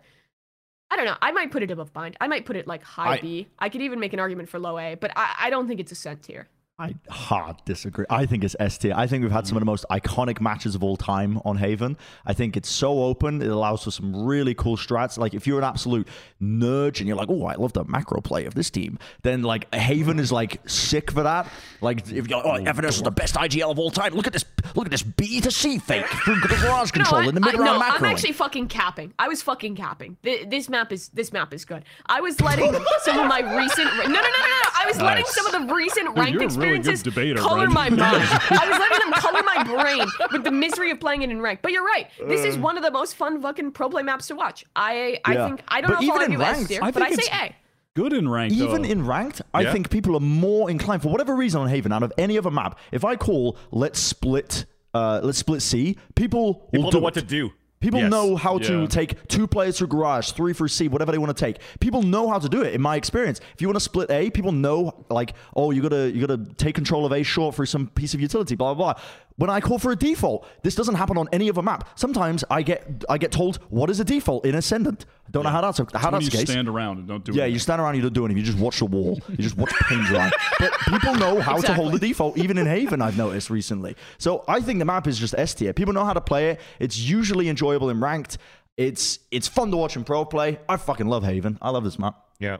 I 0.91 0.97
don't 0.97 1.05
know. 1.05 1.17
I 1.21 1.33
might 1.33 1.51
put 1.51 1.63
it 1.63 1.71
above 1.71 1.93
bind. 1.93 2.17
I 2.21 2.29
might 2.29 2.47
put 2.47 2.57
it 2.57 2.67
like 2.67 2.83
high 2.83 3.15
I- 3.15 3.21
B. 3.21 3.47
I 3.59 3.69
could 3.69 3.83
even 3.83 4.01
make 4.01 4.13
an 4.13 4.21
argument 4.21 4.49
for 4.49 4.59
low 4.59 4.79
A, 4.79 4.95
but 4.95 5.13
I, 5.17 5.35
I 5.43 5.51
don't 5.51 5.69
think 5.69 5.81
it's 5.81 5.93
a 5.93 5.95
cent 5.95 6.23
tier. 6.23 6.49
I 6.81 6.95
hard 7.11 7.57
disagree. 7.65 8.05
I 8.09 8.25
think 8.25 8.45
it's 8.45 8.55
S 8.61 8.79
tier. 8.79 8.93
I 8.95 9.09
think 9.09 9.25
we've 9.25 9.33
had 9.33 9.49
some 9.49 9.57
of 9.57 9.61
the 9.61 9.67
most 9.67 9.85
iconic 9.91 10.41
matches 10.41 10.77
of 10.77 10.85
all 10.85 10.97
time 10.97 11.41
on 11.45 11.57
Haven. 11.57 11.97
I 12.25 12.35
think 12.35 12.57
it's 12.57 12.69
so 12.69 13.03
open. 13.03 13.43
It 13.43 13.49
allows 13.49 13.83
for 13.83 13.91
some 13.91 14.25
really 14.27 14.55
cool 14.55 14.77
strats. 14.77 15.19
Like 15.19 15.35
if 15.35 15.45
you're 15.45 15.59
an 15.59 15.65
absolute 15.65 16.07
nerd 16.41 17.01
and 17.01 17.09
you're 17.09 17.17
like, 17.17 17.29
oh, 17.31 17.47
I 17.47 17.55
love 17.57 17.73
the 17.73 17.83
macro 17.85 18.21
play 18.21 18.45
of 18.45 18.55
this 18.55 18.71
team, 18.71 19.01
then 19.23 19.43
like 19.43 19.75
Haven 19.75 20.21
is 20.21 20.31
like 20.31 20.61
sick 20.71 21.11
for 21.11 21.25
that. 21.25 21.51
Like 21.81 22.09
if 22.13 22.29
you're, 22.29 22.39
oh, 22.39 22.53
oh 22.53 22.55
Evidence 22.65 22.95
is 22.99 23.03
the 23.03 23.11
best 23.11 23.35
IGL 23.35 23.73
of 23.73 23.81
all 23.81 23.91
time. 23.91 24.15
Look 24.15 24.29
at 24.29 24.33
this. 24.33 24.45
Look 24.77 24.87
at 24.87 24.93
this 24.93 25.03
B 25.03 25.41
to 25.41 25.51
C 25.51 25.79
fake 25.81 26.07
through 26.25 26.41
the 26.43 26.49
garage 26.49 26.93
control 26.93 27.23
I, 27.23 27.27
in 27.27 27.35
the 27.35 27.41
I- 27.41 27.47
mid 27.51 27.55
round 27.59 27.73
no, 27.75 27.79
macro. 27.81 28.07
I'm 28.07 28.13
actually 28.15 28.35
fucking 28.35 28.69
capping. 28.69 29.13
I 29.19 29.27
was 29.27 29.43
fucking 29.43 29.75
capping. 29.75 30.17
Th- 30.23 30.49
This 30.49 30.69
map 30.69 30.93
is 30.93 31.09
this 31.09 31.33
map 31.33 31.53
is 31.53 31.65
good. 31.65 31.83
I 32.07 32.21
was 32.21 32.41
letting 32.41 32.73
some 33.03 33.19
of 33.19 33.27
my 33.27 33.41
recent 33.59 33.87
no 33.97 34.03
no 34.05 34.09
no 34.09 34.21
no 34.21 34.21
no. 34.21 34.71
I 34.81 34.85
was 34.87 35.01
letting 35.03 35.25
Nice. 35.25 35.35
some 35.35 35.47
of 35.47 35.53
the 35.69 35.75
recent 35.75 36.15
Well, 36.15 36.25
ranked 36.25 36.35
you're 36.41 36.43
a 36.43 36.47
really 36.71 36.83
good 36.83 36.91
experiences 36.95 37.03
debater, 37.03 37.41
color 37.41 37.67
Brent. 37.69 37.73
my 37.75 37.91
mind. 37.91 38.01
I 38.51 38.69
was 38.69 38.79
letting 38.79 39.11
them 39.11 39.13
color 39.21 39.43
my 39.43 39.63
brain 39.65 40.07
with 40.33 40.45
the 40.45 40.51
misery 40.51 40.91
of 40.91 41.01
playing 41.01 41.23
it 41.23 41.31
in 41.31 41.41
ranked. 41.41 41.63
But 41.63 41.73
you're 41.73 41.85
right. 41.85 42.09
This 42.27 42.45
is 42.45 42.57
one 42.59 42.77
of 42.77 42.83
the 42.83 42.91
most 42.91 43.17
fun 43.17 43.41
fucking 43.43 43.73
pro 43.73 43.89
play 43.89 44.03
maps 44.03 44.29
to 44.29 44.35
watch. 44.35 44.65
I 44.77 45.19
I 45.25 45.35
Yeah. 45.35 45.47
think 45.49 45.63
I 45.69 45.81
don't 45.81 45.91
But 45.91 46.01
know 46.01 46.07
if 46.07 46.11
I'll 46.13 46.23
even 46.23 46.33
in 46.35 46.41
argue 46.41 46.63
S 46.63 46.69
tier, 46.69 46.81
I 46.83 46.91
but 46.91 47.03
I 47.03 47.09
think 47.09 47.23
say 47.23 47.27
it's- 47.29 47.51
A. 47.51 47.55
Good 47.95 48.13
in 48.13 48.29
ranked. 48.29 48.55
Even 48.55 48.83
though. 48.83 48.89
in 48.89 49.05
ranked, 49.07 49.43
I 49.53 49.63
Yeah. 49.63 49.73
think 49.73 49.91
people 49.91 50.15
are 50.17 50.21
more 50.21 50.71
inclined 50.71 51.03
for 51.03 51.09
whatever 51.09 51.35
reason 51.35 51.61
on 51.61 51.69
Haven 51.69 51.93
out 51.93 52.05
of 52.05 52.13
any 52.17 52.39
other 52.39 52.51
map. 52.51 52.79
If 52.93 53.05
I 53.05 53.17
call 53.17 53.57
let's 53.73 53.99
split 53.99 54.67
uh 54.95 55.21
let's 55.23 55.39
split 55.39 55.63
C, 55.63 55.97
people 56.15 56.45
will 56.45 56.71
People 56.73 56.91
do 56.93 56.99
know 56.99 57.03
what 57.03 57.17
it. 57.17 57.23
to 57.23 57.27
do. 57.27 57.51
People 57.81 58.01
Yes. 58.01 58.11
know 58.11 58.35
how 58.37 58.59
to 58.59 58.87
take 58.89 59.29
two 59.29 59.47
players 59.47 59.79
through 59.79 59.87
garage, 59.89 60.33
three 60.33 60.53
through 60.53 60.69
C, 60.69 60.89
whatever 60.89 61.13
they 61.13 61.19
want 61.19 61.37
to 61.37 61.45
take. 61.45 61.59
People 61.79 62.03
know 62.03 62.29
how 62.29 62.39
to 62.39 62.49
do 62.49 62.63
it. 62.63 62.75
In 62.75 62.81
my 62.83 62.97
experience, 62.97 63.41
if 63.55 63.63
you 63.63 63.69
want 63.69 63.77
to 63.77 63.81
split 63.81 64.11
A, 64.11 64.31
people 64.31 64.51
know 64.53 65.05
like, 65.11 65.35
oh, 65.55 65.71
you 65.71 65.81
gotta 65.81 66.11
you 66.11 66.27
gotta 66.27 66.45
take 66.55 66.75
control 66.75 67.07
of 67.07 67.13
A 67.13 67.23
short 67.23 67.55
through 67.55 67.67
some 67.67 67.87
piece 67.89 68.15
of 68.15 68.21
utility, 68.21 68.57
blah 68.57 68.75
blah 68.75 68.95
blah. 68.95 69.03
When 69.39 69.51
I 69.51 69.61
call 69.61 69.79
for 69.79 69.91
a 69.93 69.97
default, 69.97 70.47
this 70.63 70.75
doesn't 70.75 70.97
happen 70.97 71.17
on 71.17 71.29
any 71.33 71.49
other 71.49 71.63
map. 71.63 71.89
Sometimes 71.99 72.45
I 72.51 72.63
get 72.63 73.05
I 73.09 73.19
get 73.19 73.33
told 73.33 73.57
what 73.71 73.89
is 73.89 74.01
a 74.01 74.05
default 74.05 74.45
in 74.45 74.55
Ascendant. 74.55 75.07
I 75.27 75.31
don't 75.31 75.45
know 75.45 75.51
how 75.51 75.61
that's 75.61 75.79
how 75.95 76.11
that's 76.11 76.25
the 76.27 76.31
case. 76.31 76.41
You 76.41 76.47
stand 76.47 76.69
around 76.69 76.99
and 76.99 77.07
don't 77.09 77.25
do 77.25 77.33
Yeah, 77.33 77.43
anything. 77.43 77.53
you 77.55 77.59
stand 77.61 77.81
around, 77.81 77.95
you 77.97 78.03
don't 78.03 78.13
do 78.15 78.25
anything. 78.25 78.39
You 78.41 78.45
just 78.47 78.59
watch 78.59 78.79
the 78.81 78.87
wall. 78.87 79.21
You 79.29 79.37
just 79.37 79.57
watch 79.57 79.73
paint 79.89 80.05
dry. 80.07 80.31
But 80.59 80.73
people 80.89 81.15
know 81.15 81.41
how 81.41 81.59
to 81.61 81.73
hold 81.73 81.93
the 81.93 81.99
default, 82.01 82.37
even 82.37 82.59
in 82.59 82.67
Haven, 82.67 83.01
I've 83.01 83.17
noticed 83.17 83.49
recently. 83.49 83.95
So 84.19 84.45
I 84.49 84.61
think 84.61 84.81
the 84.81 84.85
map 84.85 85.07
is 85.07 85.19
just 85.19 85.35
S 85.39 85.55
tier. 85.55 85.73
People 85.73 85.95
know 85.95 86.05
how 86.05 86.15
to 86.15 86.21
play 86.21 86.51
it. 86.51 86.61
It's 86.81 86.99
usually 86.99 87.49
enjoyable 87.49 87.91
in 87.91 88.01
ranked. 88.01 88.39
It's 88.77 89.19
it's 89.31 89.47
fun 89.49 89.71
to 89.71 89.77
watch 89.77 89.97
in 89.97 90.03
pro 90.05 90.25
play. 90.25 90.59
I 90.69 90.77
fucking 90.79 91.07
love 91.07 91.23
Haven. 91.25 91.59
I 91.63 91.71
love 91.71 91.85
this 91.85 91.99
map. 91.99 92.17
Yeah. 92.41 92.57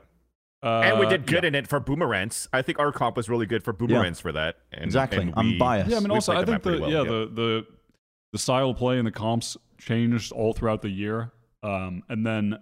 Uh, 0.61 0.81
and 0.81 0.99
we 0.99 1.05
did 1.05 1.25
good 1.25 1.43
yeah. 1.43 1.47
in 1.49 1.55
it 1.55 1.67
for 1.67 1.79
boomerangs. 1.79 2.49
I 2.51 2.61
think 2.61 2.79
our 2.79 2.91
comp 2.91 3.15
was 3.15 3.29
really 3.29 3.45
good 3.45 3.63
for 3.63 3.71
boomerangs 3.71 4.19
for 4.19 4.31
that. 4.33 4.57
And, 4.73 4.83
Exactly. 4.83 5.19
and 5.21 5.33
I'm 5.37 5.57
biased. 5.57 5.89
Yeah, 5.89 5.97
I 5.97 5.99
mean, 6.01 6.11
also, 6.11 6.33
I 6.33 6.43
think 6.43 6.63
the 6.63 6.77
pretty 6.77 6.91
yeah 6.91 7.01
well, 7.01 7.05
the 7.05 7.25
the 7.33 7.65
the 8.33 8.37
style 8.39 8.71
of 8.71 8.77
play 8.77 8.97
and 8.97 9.07
the 9.07 9.11
comps 9.11 9.55
changed 9.77 10.31
all 10.33 10.53
throughout 10.53 10.81
the 10.81 10.89
year. 10.89 11.31
Um, 11.63 12.03
and 12.09 12.25
then 12.25 12.59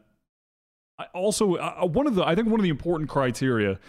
I 1.00 1.06
also 1.14 1.56
uh, 1.56 1.86
one 1.86 2.06
of 2.08 2.16
the 2.16 2.24
I 2.24 2.36
think 2.36 2.48
one 2.48 2.60
of 2.60 2.64
the 2.64 2.70
important 2.70 3.10
criteria, 3.10 3.80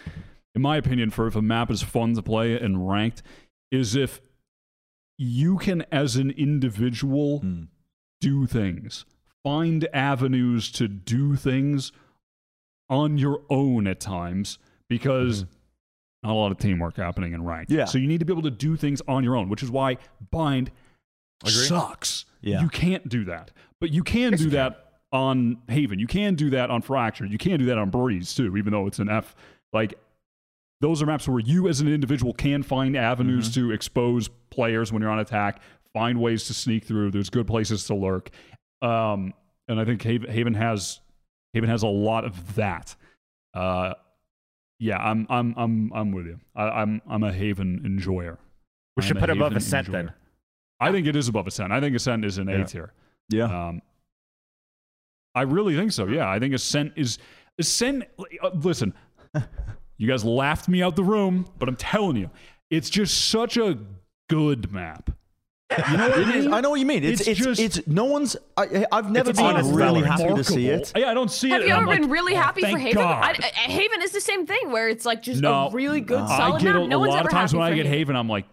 in 0.55 0.61
my 0.61 0.77
opinion, 0.77 1.11
for 1.11 1.27
if 1.27 1.35
a 1.35 1.41
map 1.41 1.69
is 1.69 1.83
fun 1.83 2.15
to 2.15 2.23
play 2.23 2.59
and 2.59 2.89
ranked, 2.89 3.21
is 3.71 3.95
if 3.95 4.21
you 5.17 5.57
can, 5.57 5.83
as 5.91 6.15
an 6.15 6.31
individual, 6.31 7.39
Hmm. 7.39 7.63
do 8.21 8.47
things, 8.47 9.05
find 9.43 9.87
avenues 9.93 10.71
to 10.71 10.87
do 10.87 11.35
things 11.35 11.91
on 12.89 13.17
your 13.17 13.41
own 13.49 13.87
at 13.87 13.99
times, 13.99 14.57
because 14.89 15.45
not 16.23 16.31
a 16.31 16.33
lot 16.33 16.51
of 16.51 16.57
teamwork 16.57 16.97
happening 16.97 17.33
in 17.33 17.43
ranked. 17.43 17.71
Yeah. 17.71 17.85
So 17.85 17.97
you 17.97 18.07
need 18.07 18.19
to 18.19 18.25
be 18.25 18.33
able 18.33 18.41
to 18.43 18.51
do 18.51 18.75
things 18.75 19.01
on 19.07 19.23
your 19.23 19.35
own, 19.37 19.47
which 19.49 19.63
is 19.63 19.71
why 19.71 19.97
bind 20.31 20.71
Agree. 21.43 21.51
sucks. 21.51 22.25
Yeah. 22.41 22.61
You 22.61 22.69
can't 22.69 23.07
do 23.07 23.25
that. 23.25 23.51
But 23.79 23.91
you 23.91 24.03
can 24.03 24.33
do 24.33 24.49
that 24.49 24.85
on 25.13 25.57
Haven. 25.69 25.97
You 25.99 26.07
can 26.07 26.35
do 26.35 26.49
that 26.51 26.69
on 26.69 26.81
Fracture. 26.81 27.25
You 27.25 27.37
can 27.37 27.57
do 27.59 27.65
that 27.65 27.77
on 27.77 27.89
Breeze 27.89 28.33
too, 28.35 28.57
even 28.57 28.73
though 28.73 28.87
it's 28.87 28.99
an 28.99 29.07
F. 29.09 29.35
Like 29.71 29.93
those 30.81 31.01
are 31.01 31.05
maps 31.05 31.27
where 31.27 31.39
you 31.39 31.67
as 31.69 31.79
an 31.81 31.87
individual 31.87 32.33
can 32.33 32.63
find 32.63 32.95
avenues 32.97 33.49
Mm-hmm. 33.51 33.67
to 33.69 33.71
expose 33.73 34.29
players 34.49 34.91
when 34.91 35.01
you're 35.01 35.11
on 35.11 35.19
attack, 35.19 35.61
find 35.93 36.19
ways 36.19 36.45
to 36.47 36.53
sneak 36.53 36.83
through. 36.85 37.11
There's 37.11 37.29
good 37.29 37.47
places 37.47 37.85
to 37.85 37.95
lurk. 37.95 38.29
Um, 38.81 39.33
and 39.67 39.79
I 39.79 39.85
think 39.85 40.01
Haven, 40.01 40.29
Haven 40.31 40.53
has 40.55 40.99
Haven 41.53 41.69
has 41.69 41.83
a 41.83 41.87
lot 41.87 42.25
of 42.25 42.55
that. 42.55 42.95
Uh, 43.53 43.93
yeah, 44.79 44.97
I'm 44.97 45.25
I'm 45.29 45.53
I'm 45.57 45.91
I'm 45.93 46.11
with 46.11 46.25
you. 46.27 46.39
I, 46.55 46.63
I'm 46.81 47.01
I'm 47.09 47.23
a 47.23 47.33
Haven 47.33 47.81
enjoyer. 47.85 48.37
We 48.95 49.03
should 49.03 49.17
a 49.17 49.19
put 49.19 49.29
above 49.29 49.55
Ascent 49.55 49.87
enjoyer. 49.87 50.03
then. 50.03 50.13
I 50.79 50.91
think 50.91 51.07
it 51.07 51.15
is 51.15 51.27
above 51.27 51.47
Ascent. 51.47 51.73
I 51.73 51.79
think 51.81 51.95
Ascent 51.95 52.23
is 52.23 52.37
an 52.37 52.47
A 52.49 52.59
Yeah. 52.59 52.63
tier. 52.65 52.93
Yeah. 53.29 53.67
Um, 53.69 53.81
I 55.35 55.41
really 55.43 55.75
think 55.75 55.91
so. 55.91 56.07
Yeah, 56.07 56.29
I 56.29 56.39
think 56.39 56.53
Ascent 56.53 56.93
is 56.95 57.17
Ascent. 57.59 58.05
Uh, 58.41 58.49
listen, 58.53 58.93
you 59.97 60.07
guys 60.07 60.23
laughed 60.23 60.67
me 60.69 60.81
out 60.81 60.95
the 60.95 61.03
room, 61.03 61.45
but 61.59 61.67
I'm 61.69 61.75
telling 61.75 62.15
you, 62.15 62.29
it's 62.71 62.89
just 62.89 63.27
such 63.29 63.57
a 63.57 63.77
good 64.29 64.71
map. 64.71 65.09
You 65.71 65.97
know 65.97 66.09
what 66.09 66.17
I 66.17 66.21
It 66.21 66.35
is, 66.35 66.45
mean? 66.45 66.53
I 66.55 66.61
know 66.61 66.71
what 66.71 66.79
you 66.79 66.85
mean. 66.87 67.03
It's 67.03 67.21
It's 67.21 67.29
it's 67.29 67.39
just- 67.59 67.61
it's, 67.77 67.87
no 67.87 68.05
one's. 68.05 68.35
I, 68.57 68.87
I've 68.91 69.11
never 69.11 69.31
been 69.31 69.45
honest 69.45 69.71
really 69.71 70.01
valor. 70.01 70.05
happy 70.05 70.33
to 70.33 70.43
see 70.43 70.67
it. 70.67 70.91
Yeah, 70.95 71.11
I 71.11 71.13
don't 71.13 71.29
see 71.29 71.49
Have 71.49 71.61
it. 71.61 71.67
you 71.67 71.73
ever 71.73 71.81
I'm 71.83 71.89
been 71.89 72.01
like, 72.03 72.11
really 72.11 72.33
oh, 72.33 72.37
happy 72.41 72.61
for 72.61 72.77
Haven? 72.77 73.03
I, 73.03 73.35
I- 73.39 73.69
Haven 73.69 74.01
is 74.01 74.11
the 74.11 74.21
same 74.21 74.47
thing 74.47 74.71
where 74.71 74.89
it's 74.89 75.05
like 75.05 75.21
just 75.21 75.41
No. 75.41 75.67
a 75.67 75.71
really 75.71 76.01
good 76.01 76.21
No. 76.21 76.27
solid 76.27 76.55
I 76.55 76.63
get 76.63 76.73
map. 76.73 76.83
a, 76.83 76.87
No 76.87 76.95
a 76.95 76.99
one's 76.99 77.09
lot 77.11 77.19
ever 77.19 77.27
of 77.29 77.33
times 77.33 77.53
when 77.53 77.61
I 77.63 77.69
get 77.75 77.85
Haven. 77.85 77.91
Haven, 77.99 78.15
I'm 78.15 78.27
like, 78.29 78.45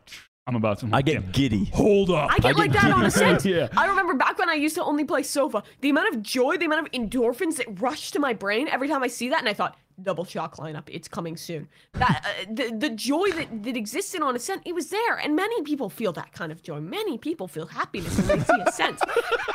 I'm 0.47 0.57
about 0.57 0.79
to. 0.81 0.91
I 0.93 1.01
get 1.03 1.33
giddy. 1.33 1.65
Hold 1.73 2.11
up. 2.11 2.31
I 2.31 2.39
get 2.39 2.55
like 2.57 2.73
that 2.73 2.91
on 2.93 3.05
Ascent. 3.07 3.45
Yeah. 3.47 3.69
I 3.77 3.87
remember 3.87 4.13
back 4.15 4.39
when 4.39 4.51
I 4.51 4.55
used 4.55 4.75
to 4.77 4.85
only 4.85 5.05
play 5.05 5.23
Sova, 5.23 5.65
the 5.81 5.89
amount 5.89 6.15
of 6.15 6.23
joy, 6.23 6.59
the 6.59 6.67
amount 6.67 6.87
of 6.87 6.93
endorphins 6.93 7.57
that 7.57 7.81
rushed 7.81 8.13
to 8.13 8.19
my 8.21 8.35
brain 8.35 8.69
every 8.69 8.89
time 8.89 9.03
I 9.03 9.09
see 9.09 9.31
that, 9.31 9.41
and 9.41 9.49
I 9.49 9.55
thought, 9.55 9.77
double 10.03 10.25
shock 10.25 10.57
lineup, 10.57 10.85
it's 10.89 11.09
coming 11.09 11.37
soon. 11.37 11.69
That 11.95 12.25
uh, 12.25 12.53
the 12.53 12.77
the 12.77 12.91
joy 12.91 13.31
that, 13.33 13.63
that 13.63 13.77
existed 13.77 14.23
on 14.23 14.37
Ascent, 14.37 14.63
it 14.65 14.75
was 14.75 14.89
there, 14.91 15.17
and 15.17 15.35
many 15.37 15.63
people 15.63 15.89
feel 15.89 16.13
that 16.13 16.33
kind 16.33 16.53
of 16.53 16.63
joy. 16.63 16.81
Many 16.81 17.19
people 17.19 17.49
feel 17.49 17.67
happiness 17.67 18.17
when 18.19 18.39
they 18.39 18.45
see 18.45 18.63
Ascent. 18.67 19.01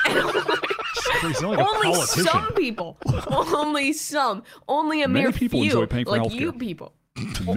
Like, 0.06 1.44
only 1.44 1.96
some 2.06 2.54
people, 2.54 2.98
only 3.28 3.94
some, 3.94 4.44
only 4.68 5.04
a 5.04 5.08
Many 5.08 5.26
mere 5.26 5.32
people 5.32 5.62
few, 5.62 5.72
enjoy 5.72 5.86
paying 5.86 6.06
for 6.06 6.18
like 6.18 6.32
you 6.32 6.54
people. 6.54 6.94
Many 7.18 7.34
people 7.34 7.56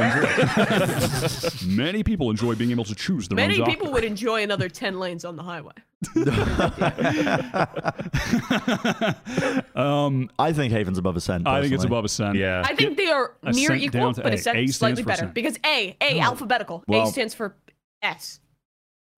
enjoy. 0.00 1.50
many 1.74 2.02
people 2.04 2.30
enjoy 2.30 2.54
being 2.54 2.70
able 2.70 2.84
to 2.84 2.94
choose 2.94 3.28
their 3.28 3.36
Many 3.36 3.60
own 3.60 3.66
people 3.66 3.90
would 3.92 4.04
enjoy 4.04 4.42
another 4.42 4.68
ten 4.68 4.98
lanes 5.00 5.24
on 5.24 5.36
the 5.36 5.42
highway. 5.42 5.72
um, 9.74 10.30
I 10.38 10.52
think 10.52 10.72
Haven's 10.72 10.98
above 10.98 11.16
Ascent. 11.16 11.46
I 11.48 11.60
think 11.60 11.72
it's 11.72 11.82
personally. 11.82 11.98
above 11.98 12.10
cent. 12.10 12.36
Yeah. 12.36 12.62
I 12.64 12.74
think 12.74 12.96
they 12.96 13.10
are 13.10 13.34
near 13.42 13.72
Ascent 13.72 13.82
equal, 13.82 14.00
down 14.00 14.14
to 14.14 14.22
but 14.22 14.32
A. 14.32 14.36
Ascent 14.36 14.56
A 14.56 14.60
is 14.62 14.76
stands 14.76 14.78
slightly 14.78 15.02
for 15.02 15.06
better 15.08 15.22
Ascent. 15.24 15.34
because 15.34 15.58
A, 15.66 15.96
A, 16.00 16.20
alphabetical. 16.20 16.84
Well- 16.86 17.08
a 17.08 17.08
stands 17.08 17.34
for 17.34 17.56
S. 18.02 18.40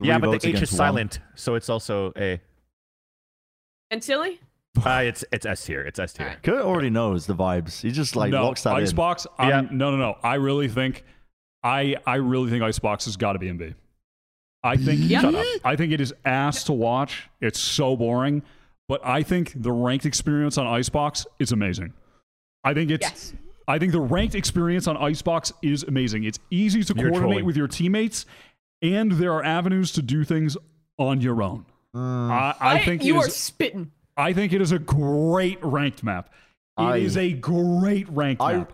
yeah, 0.01 0.19
but 0.19 0.31
votes 0.31 0.45
the 0.45 0.49
H 0.51 0.55
is 0.55 0.59
against 0.61 0.73
one. 0.73 0.79
silent, 0.79 1.19
so 1.35 1.55
it's 1.57 1.69
also 1.69 2.13
a. 2.17 2.41
And 3.91 4.03
silly? 4.03 4.41
Uh, 4.85 5.03
it's 5.05 5.25
it's 5.31 5.47
S 5.47 5.65
tier. 5.65 5.83
It's 5.83 5.99
S 5.99 6.13
tier. 6.13 6.27
Alright. 6.27 6.43
Kurt 6.43 6.63
already 6.63 6.91
knows 6.91 7.27
the 7.27 7.35
vibes. 7.35 7.81
He 7.81 7.91
just 7.91 8.17
like 8.17 8.33
no, 8.33 8.45
locks 8.45 8.63
that 8.65 8.77
in. 8.77 8.83
Icebox. 8.83 9.27
Yeah. 9.39 9.63
No, 9.71 9.91
no, 9.91 9.97
no. 9.97 10.19
I 10.23 10.35
really 10.35 10.69
think, 10.69 11.05
I 11.63 11.97
I 12.07 12.17
really 12.17 12.51
think 12.51 12.63
Icebox 12.63 13.05
has 13.05 13.17
got 13.17 13.35
to 13.35 13.39
be 13.39 13.49
in 13.49 13.57
B. 13.57 13.75
I 14.63 14.77
think. 14.77 15.01
Yep. 15.03 15.23
Shut 15.23 15.35
up. 15.35 15.47
I 15.65 15.77
think 15.77 15.93
it 15.93 16.01
is 16.01 16.13
ass 16.25 16.65
to 16.65 16.73
watch. 16.73 17.29
It's 17.41 17.61
so 17.61 17.97
boring, 17.97 18.43
but 18.89 19.01
I 19.05 19.23
think 19.23 19.53
the 19.55 19.71
ranked 19.71 20.07
experience 20.07 20.59
on 20.59 20.67
Icebox 20.67 21.27
is 21.39 21.53
amazing. 21.53 21.93
I 22.65 22.75
think 22.75 22.91
it's. 22.91 23.03
Yes. 23.03 23.33
I 23.67 23.79
think 23.79 23.93
the 23.93 24.01
ranked 24.01 24.35
experience 24.35 24.87
on 24.87 24.97
Icebox 24.97 25.53
is 25.63 25.85
amazing. 25.85 26.25
It's 26.25 26.39
easy 26.51 26.83
to 26.83 26.95
You're 26.95 27.11
coordinate 27.11 27.21
trolling. 27.21 27.45
with 27.47 27.57
your 27.57 27.69
teammates, 27.69 28.27
and 28.83 29.13
there 29.13 29.33
are 29.33 29.43
avenues 29.43 29.93
to 29.93 30.03
do 30.03 30.25
things 30.25 30.57
on 30.99 31.21
your 31.21 31.43
own. 31.43 31.65
I, 31.95 32.55
I 32.61 32.79
think 32.81 33.05
you 33.05 33.17
are 33.19 33.31
spitting. 33.31 33.93
I 34.17 34.33
think 34.33 34.53
it 34.53 34.61
is 34.61 34.73
a 34.73 34.79
great 34.79 35.59
ranked 35.63 36.03
map. 36.03 36.33
It 36.79 37.03
is 37.03 37.17
a 37.17 37.33
great 37.33 38.09
ranked 38.09 38.43
I- 38.43 38.59
map. 38.59 38.73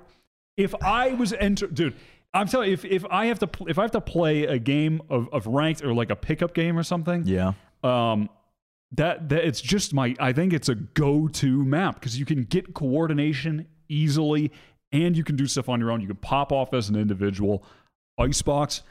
If 0.57 0.75
I 0.83 1.15
was 1.15 1.33
enter, 1.33 1.67
dude, 1.69 1.95
I'm 2.35 2.47
telling 2.47 2.69
you, 2.69 2.75
if, 2.75 2.85
if 2.85 3.05
I 3.11 3.27
have 3.27 3.39
to 3.39 3.47
pl- 3.47 3.69
if 3.69 3.79
I 3.79 3.83
have 3.83 3.91
to 3.93 4.01
play 4.01 4.45
a 4.45 4.59
game 4.59 5.01
of, 5.09 5.29
of 5.33 5.47
ranked 5.47 5.83
or 5.83 5.95
like 5.95 6.11
a 6.11 6.17
pickup 6.17 6.53
game 6.55 6.79
or 6.79 6.83
something, 6.83 7.23
Yeah. 7.25 7.53
um, 7.83 8.29
that 8.93 9.29
that 9.31 9.45
it's 9.47 9.61
just 9.61 9.95
my 9.95 10.15
I 10.21 10.33
think 10.33 10.53
it's 10.53 10.69
a 10.69 10.75
go-to 10.75 11.65
map 11.65 11.95
because 11.95 12.19
you 12.19 12.27
can 12.27 12.43
get 12.45 12.75
coordination 12.75 13.67
easily 13.89 14.51
and 14.93 15.17
you 15.17 15.25
can 15.25 15.37
do 15.37 15.47
stuff 15.47 15.69
on 15.69 15.81
your 15.81 15.91
own. 15.91 16.01
You 16.03 16.09
can 16.09 16.17
pop 16.17 16.53
off 16.53 16.75
as 16.75 16.89
an 16.91 16.97
individual. 16.97 17.65
Icebox 18.19 18.83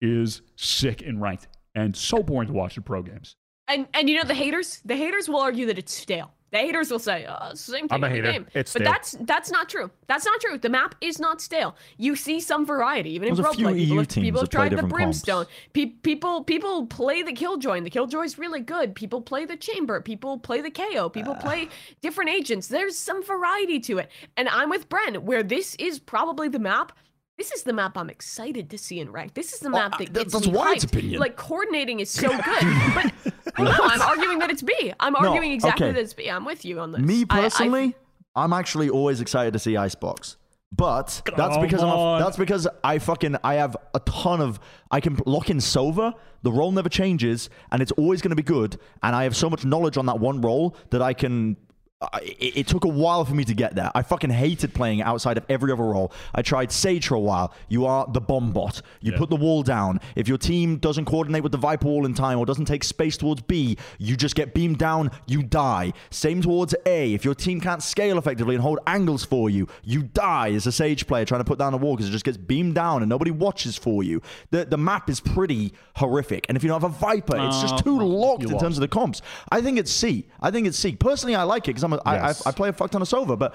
is 0.00 0.40
sick 0.56 1.02
and 1.02 1.20
ranked 1.20 1.48
and 1.74 1.94
so 1.94 2.22
boring 2.22 2.46
to 2.48 2.54
watch 2.54 2.76
in 2.78 2.82
pro 2.82 3.02
games. 3.02 3.36
And 3.70 3.86
and 3.94 4.08
you 4.10 4.16
know 4.16 4.24
the 4.24 4.34
haters, 4.34 4.80
the 4.84 4.96
haters 4.96 5.28
will 5.28 5.40
argue 5.40 5.66
that 5.66 5.78
it's 5.78 5.94
stale. 5.94 6.32
The 6.52 6.58
haters 6.58 6.90
will 6.90 6.98
say, 6.98 7.26
"Oh, 7.28 7.54
same 7.54 7.86
thing 7.86 7.88
I'm 7.92 8.02
a 8.02 8.08
hater. 8.08 8.32
game." 8.32 8.46
It's 8.54 8.72
stale. 8.72 8.82
but 8.84 8.90
that's 8.92 9.16
that's 9.20 9.50
not 9.52 9.68
true. 9.68 9.88
That's 10.08 10.24
not 10.24 10.40
true. 10.40 10.58
The 10.58 10.68
map 10.68 10.96
is 11.00 11.20
not 11.20 11.40
stale. 11.40 11.76
You 11.96 12.16
see 12.16 12.40
some 12.40 12.66
variety, 12.66 13.10
even 13.14 13.28
in 13.28 13.34
There's 13.36 13.46
a 13.46 13.50
pro 13.50 13.52
play. 13.70 13.74
People 13.74 13.98
have, 13.98 14.08
people 14.08 14.40
have 14.40 14.48
tried 14.48 14.72
the 14.76 14.82
brimstone. 14.82 15.46
Pe- 15.74 15.86
people 15.86 16.42
people 16.42 16.86
play 16.86 17.22
the 17.22 17.32
killjoy. 17.32 17.76
and 17.76 17.86
The 17.86 17.90
killjoy 17.90 18.22
is 18.24 18.36
really 18.36 18.58
good. 18.60 18.96
People 18.96 19.20
play 19.22 19.44
the 19.44 19.56
chamber. 19.56 20.00
People 20.00 20.38
play 20.38 20.60
the 20.60 20.70
KAY/O. 20.72 21.08
People 21.10 21.34
Uh. 21.34 21.40
play 21.40 21.68
different 22.02 22.30
agents. 22.30 22.66
There's 22.66 22.98
some 22.98 23.22
variety 23.22 23.78
to 23.80 23.98
it. 23.98 24.10
And 24.36 24.48
I'm 24.48 24.70
with 24.70 24.88
Bren, 24.88 25.18
where 25.22 25.44
this 25.44 25.76
is 25.76 26.00
probably 26.00 26.48
the 26.48 26.58
map. 26.58 26.90
This 27.38 27.52
is 27.52 27.62
the 27.62 27.72
map 27.72 27.96
I'm 27.96 28.10
excited 28.10 28.68
to 28.70 28.76
see 28.76 28.98
in 29.00 29.12
rank. 29.12 29.32
This 29.34 29.52
is 29.54 29.60
the 29.60 29.70
map 29.70 29.92
I- 29.94 29.98
that 29.98 30.12
that- 30.14 30.20
gets 30.24 30.32
that's 30.34 30.46
me 30.48 30.52
Wyatt's 30.52 30.84
hyped. 30.84 30.88
opinion. 30.96 31.20
Like 31.20 31.36
coordinating 31.36 32.00
is 32.00 32.10
so 32.10 32.28
good, 32.50 32.66
but 32.94 33.34
well, 33.64 33.78
no, 33.78 33.84
I'm 33.84 34.02
arguing 34.02 34.38
that 34.40 34.50
it's 34.50 34.62
B. 34.62 34.92
I'm 35.00 35.16
arguing 35.16 35.52
exactly 35.52 35.86
okay. 35.86 35.94
that 35.94 36.00
it's 36.00 36.14
B. 36.14 36.30
I'm 36.30 36.44
with 36.44 36.64
you 36.64 36.80
on 36.80 36.92
this. 36.92 37.00
Me 37.00 37.24
I- 37.28 37.38
I- 37.38 37.42
personally, 37.42 37.94
I, 38.34 38.44
am 38.44 38.52
actually 38.52 38.90
always 38.90 39.20
excited 39.20 39.52
to 39.52 39.58
see 39.58 39.76
Icebox. 39.76 40.36
But 40.72 41.22
that's 41.36 41.56
Come 41.56 41.62
because 41.62 41.82
I'm 41.82 41.88
a, 41.88 42.18
that's 42.20 42.36
because 42.36 42.68
I 42.84 43.00
fucking 43.00 43.36
I 43.42 43.54
have 43.54 43.76
a 43.92 43.98
ton 44.00 44.40
of 44.40 44.60
I 44.90 45.00
can 45.00 45.18
lock 45.26 45.50
in 45.50 45.56
Sova. 45.58 46.14
The 46.42 46.52
role 46.52 46.70
never 46.70 46.88
changes, 46.88 47.50
and 47.72 47.82
it's 47.82 47.90
always 47.92 48.22
going 48.22 48.30
to 48.30 48.36
be 48.36 48.44
good. 48.44 48.78
And 49.02 49.16
I 49.16 49.24
have 49.24 49.34
so 49.34 49.50
much 49.50 49.64
knowledge 49.64 49.96
on 49.96 50.06
that 50.06 50.20
one 50.20 50.40
role 50.40 50.76
that 50.90 51.02
I 51.02 51.12
can. 51.12 51.56
I, 52.02 52.20
it, 52.22 52.56
it 52.56 52.66
took 52.66 52.84
a 52.84 52.88
while 52.88 53.26
for 53.26 53.34
me 53.34 53.44
to 53.44 53.52
get 53.52 53.74
there. 53.74 53.90
I 53.94 54.00
fucking 54.02 54.30
hated 54.30 54.72
playing 54.72 55.02
outside 55.02 55.36
of 55.36 55.44
every 55.50 55.70
other 55.70 55.82
role. 55.84 56.12
I 56.34 56.40
tried 56.40 56.72
Sage 56.72 57.08
for 57.08 57.14
a 57.14 57.20
while. 57.20 57.52
You 57.68 57.84
are 57.84 58.06
the 58.10 58.22
bomb 58.22 58.52
bot. 58.52 58.80
You 59.02 59.12
Yeah. 59.12 59.18
put 59.18 59.28
the 59.28 59.36
wall 59.36 59.62
down. 59.62 60.00
If 60.16 60.26
your 60.26 60.38
team 60.38 60.78
doesn't 60.78 61.04
coordinate 61.04 61.42
with 61.42 61.52
the 61.52 61.58
Viper 61.58 61.86
wall 61.86 62.06
in 62.06 62.14
time 62.14 62.38
or 62.38 62.46
doesn't 62.46 62.64
take 62.64 62.84
space 62.84 63.18
towards 63.18 63.42
B, 63.42 63.76
you 63.98 64.16
just 64.16 64.34
get 64.34 64.54
beamed 64.54 64.78
down, 64.78 65.10
you 65.26 65.42
die. 65.42 65.92
Same 66.08 66.40
towards 66.40 66.74
A. 66.86 67.12
If 67.12 67.22
your 67.22 67.34
team 67.34 67.60
can't 67.60 67.82
scale 67.82 68.16
effectively 68.16 68.54
and 68.54 68.62
hold 68.62 68.78
angles 68.86 69.26
for 69.26 69.50
you, 69.50 69.68
you 69.84 70.02
die 70.02 70.52
as 70.52 70.66
a 70.66 70.72
Sage 70.72 71.06
player 71.06 71.26
trying 71.26 71.40
to 71.40 71.44
put 71.44 71.58
down 71.58 71.74
a 71.74 71.76
wall 71.76 71.96
because 71.96 72.08
it 72.08 72.12
just 72.12 72.24
gets 72.24 72.38
beamed 72.38 72.76
down 72.76 73.02
and 73.02 73.10
nobody 73.10 73.30
watches 73.30 73.76
for 73.76 74.02
you. 74.02 74.22
The, 74.52 74.64
the 74.64 74.78
map 74.78 75.10
is 75.10 75.20
pretty 75.20 75.74
horrific. 75.96 76.46
And 76.48 76.56
if 76.56 76.62
you 76.64 76.68
don't 76.70 76.80
have 76.80 76.90
a 76.90 76.94
Viper, 76.98 77.36
it's 77.36 77.60
just 77.60 77.74
Uh, 77.74 77.78
too 77.82 77.98
locked 78.00 78.44
in 78.44 78.58
terms 78.58 78.78
of 78.78 78.80
the 78.80 78.88
comps. 78.88 79.20
I 79.50 79.60
think 79.60 79.78
it's 79.78 79.90
C. 79.92 80.26
I 80.40 80.50
think 80.50 80.66
it's 80.66 80.78
C. 80.78 80.96
Personally, 80.96 81.34
I 81.34 81.42
like 81.42 81.64
it 81.64 81.72
because 81.72 81.84
I'm 81.84 81.89
a, 81.92 82.00
I, 82.06 82.14
Yes. 82.28 82.46
I, 82.46 82.50
I 82.50 82.52
play 82.52 82.68
a 82.68 82.72
fuck 82.72 82.90
ton 82.90 83.02
of 83.02 83.08
Sova, 83.08 83.38
but 83.38 83.54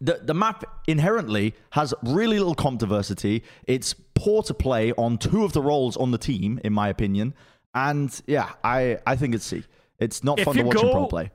the 0.00 0.20
the 0.22 0.34
map 0.34 0.64
inherently 0.86 1.54
has 1.70 1.94
really 2.02 2.38
little 2.38 2.54
comp 2.54 2.80
diversity. 2.80 3.42
It's 3.66 3.94
poor 4.14 4.42
to 4.44 4.54
play 4.54 4.92
on 4.92 5.18
two 5.18 5.44
of 5.44 5.52
the 5.52 5.62
roles 5.62 5.96
on 5.96 6.10
the 6.10 6.18
team, 6.18 6.60
in 6.64 6.72
my 6.72 6.88
opinion. 6.88 7.34
And 7.74 8.20
yeah, 8.26 8.52
I 8.62 8.98
I 9.06 9.16
think 9.16 9.34
it's 9.34 9.44
C. 9.44 9.64
It's 9.98 10.24
not 10.24 10.38
If 10.40 10.44
fun 10.46 10.54
to 10.54 10.60
you 10.60 10.66
watch 10.66 10.76
in 10.82 10.90
pro 10.90 11.06
play. 11.06 11.30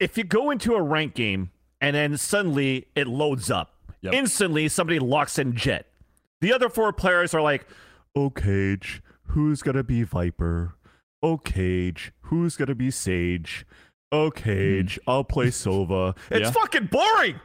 if 0.00 0.16
you 0.16 0.24
go 0.24 0.50
into 0.50 0.74
a 0.74 0.82
rank 0.82 1.14
game 1.14 1.50
and 1.80 1.94
then 1.96 2.16
suddenly 2.16 2.86
it 2.94 3.06
loads 3.06 3.50
up, 3.50 3.74
Yep. 4.02 4.14
instantly 4.14 4.68
somebody 4.68 4.98
locks 4.98 5.38
in 5.38 5.54
Jett. 5.56 5.86
The 6.40 6.52
other 6.52 6.68
four 6.68 6.92
players 6.92 7.34
are 7.34 7.42
like, 7.42 7.66
"Oh, 8.14 8.30
Cage, 8.30 9.02
who's 9.28 9.62
gonna 9.62 9.82
be 9.82 10.02
Viper? 10.04 10.74
Oh, 11.22 11.38
Cage, 11.38 12.12
who's 12.22 12.56
gonna 12.56 12.74
be 12.74 12.90
Sage? 12.90 13.66
Oh, 14.12 14.30
Cage, 14.30 14.98
I'll 15.06 15.24
play 15.24 15.46
Sova." 15.48 16.16
It's. 16.30 16.40
Yeah. 16.46 16.50
fucking 16.50 16.86
boring. 16.86 17.40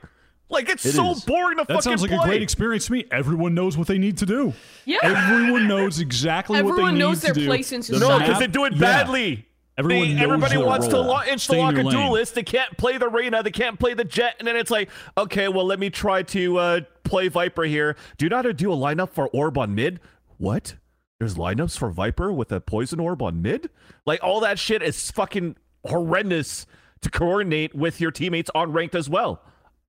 Like 0.50 0.68
it's 0.70 0.86
It 0.86 0.92
so 0.94 1.12
is. 1.12 1.24
boring 1.24 1.58
to 1.60 1.64
That 1.64 1.76
fucking 1.76 1.82
sounds 1.82 2.02
like 2.02 2.12
play. 2.12 2.20
a 2.20 2.24
great 2.26 2.42
experience 2.42 2.86
to 2.88 2.92
me. 2.92 3.06
Everyone 3.10 3.54
knows 3.54 3.78
what 3.78 3.88
they 3.88 3.98
need 3.98 4.18
to 4.18 4.26
do. 4.26 4.54
Yeah. 4.86 4.98
Everyone 5.02 5.68
knows 5.70 6.00
exactly 6.02 6.62
what 6.62 6.64
they 6.64 6.70
Everyone 6.72 6.94
need 6.96 7.00
knows 7.00 7.20
to 7.22 7.28
their 7.28 7.34
do. 7.34 7.46
place 7.46 7.72
in 7.72 7.82
society. 7.82 8.06
No, 8.14 8.20
because 8.20 8.40
they 8.40 8.48
do 8.48 8.66
it 8.66 8.74
yeah. 8.74 8.80
badly. 8.80 9.46
Everyone 9.78 10.16
They- 10.18 10.22
everybody 10.22 10.58
their 10.58 10.66
wants 10.66 10.88
to 10.88 10.96
role. 10.96 11.06
lo- 11.06 11.22
Stay 11.22 11.30
in 11.32 11.38
insta-lock 11.38 11.74
your 11.76 11.88
a 11.88 11.90
duelist. 11.90 12.36
They 12.36 12.44
can't 12.44 12.78
play 12.78 12.98
the 12.98 13.08
Reyna. 13.08 13.42
They 13.44 13.52
can't 13.52 13.80
play 13.80 13.94
the 13.94 14.04
Jett. 14.04 14.36
And 14.40 14.48
then 14.48 14.58
it's 14.58 14.70
like, 14.70 14.90
okay, 15.18 15.48
well, 15.48 15.66
let 15.66 15.80
me 15.80 15.90
try 15.90 16.22
to 16.24 16.58
uh, 16.58 16.80
play 17.06 17.30
Viper 17.30 17.64
here. 17.64 17.96
Do 18.18 18.26
you 18.26 18.30
know 18.30 18.36
how 18.36 18.42
to 18.42 18.54
do 18.54 18.74
a 18.74 18.76
lineup 18.76 19.12
for 19.12 19.30
Orb 19.30 19.58
on 19.58 19.74
mid? 19.74 20.02
What? 20.38 20.76
There's 21.20 21.36
lineups 21.36 21.78
for 21.78 21.90
Viper 21.90 22.34
with 22.34 22.52
a 22.52 22.60
Poison 22.60 23.00
Orb 23.00 23.22
on 23.22 23.42
mid? 23.42 23.70
Like, 24.06 24.22
all 24.22 24.42
that 24.42 24.60
shit 24.60 24.84
is 24.84 25.10
fucking 25.12 25.56
horrendous 25.86 26.66
to 27.02 27.10
coordinate 27.10 27.74
with 27.76 27.99
your 27.99 28.12
teammates 28.12 28.49
on 28.53 28.72
ranked 28.72 28.95
as 28.95 29.10
well. 29.10 29.41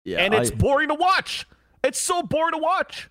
Yeah, 0.06 0.20
and 0.20 0.34
it's 0.34 0.52
I- 0.52 0.56
boring 0.56 0.90
to 0.90 0.96
watch. 0.96 1.46
It's 1.84 2.00
so 2.00 2.24
boring 2.24 2.54
to 2.54 2.58
watch. 2.60 3.10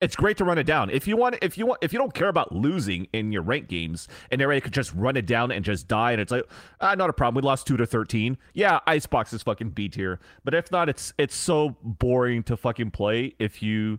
It's 0.00 0.16
great 0.16 0.36
to 0.38 0.44
run 0.44 0.58
it 0.58 0.64
down. 0.64 0.90
If 0.90 1.06
you 1.06 1.16
want, 1.16 1.36
if 1.40 1.56
you 1.56 1.64
want, 1.66 1.78
if 1.82 1.92
you 1.92 1.98
don't 1.98 2.12
care 2.12 2.28
about 2.28 2.52
losing 2.52 3.06
in 3.14 3.32
your 3.32 3.40
rank 3.42 3.68
games, 3.68 4.06
and 4.30 4.42
everybody 4.42 4.60
could 4.60 4.72
just 4.74 4.92
run 4.92 5.16
it 5.16 5.24
down 5.24 5.50
and 5.50 5.64
just 5.64 5.88
die, 5.88 6.12
and 6.12 6.20
it's 6.20 6.30
like, 6.32 6.44
ah, 6.80 6.94
not 6.94 7.08
a 7.08 7.12
problem. 7.12 7.42
We 7.42 7.46
lost 7.46 7.66
two 7.66 7.76
to 7.78 7.86
thirteen. 7.86 8.36
Yeah, 8.52 8.80
Icebox 8.86 9.32
is 9.32 9.42
fucking 9.42 9.70
B 9.70 9.88
tier. 9.88 10.20
But 10.42 10.52
if 10.52 10.70
not, 10.70 10.88
it's 10.90 11.14
it's 11.16 11.34
so 11.34 11.76
boring 11.82 12.42
to 12.44 12.56
fucking 12.56 12.90
play. 12.90 13.34
If 13.38 13.62
you 13.62 13.98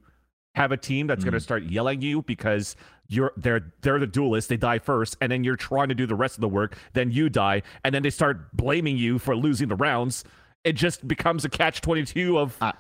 have 0.54 0.72
a 0.72 0.78
team 0.78 1.08
that's 1.08 1.24
gonna 1.24 1.40
start 1.40 1.64
yelling 1.64 2.00
at 2.00 2.04
you 2.04 2.22
because 2.22 2.76
you're 3.08 3.32
they're 3.38 3.72
they're 3.82 4.00
the 4.00 4.08
duelist, 4.08 4.50
they 4.50 4.58
die 4.58 4.80
first, 4.80 5.16
and 5.22 5.32
then 5.32 5.44
you're 5.44 5.56
trying 5.56 5.90
to 5.90 5.96
do 5.96 6.06
the 6.08 6.16
rest 6.16 6.36
of 6.36 6.42
the 6.42 6.48
work, 6.50 6.78
then 6.94 7.12
you 7.12 7.30
die, 7.30 7.62
and 7.84 7.94
then 7.94 8.04
they 8.04 8.10
start 8.10 8.56
blaming 8.56 8.98
you 8.98 9.20
for 9.20 9.36
losing 9.36 9.68
the 9.68 9.76
rounds. 9.76 10.24
It 10.64 10.74
just 10.74 11.08
becomes 11.08 11.46
a 11.46 11.50
catch 11.50 11.82
twenty 11.82 12.04
two 12.06 12.40
of 12.40 12.58
I- 12.62 12.74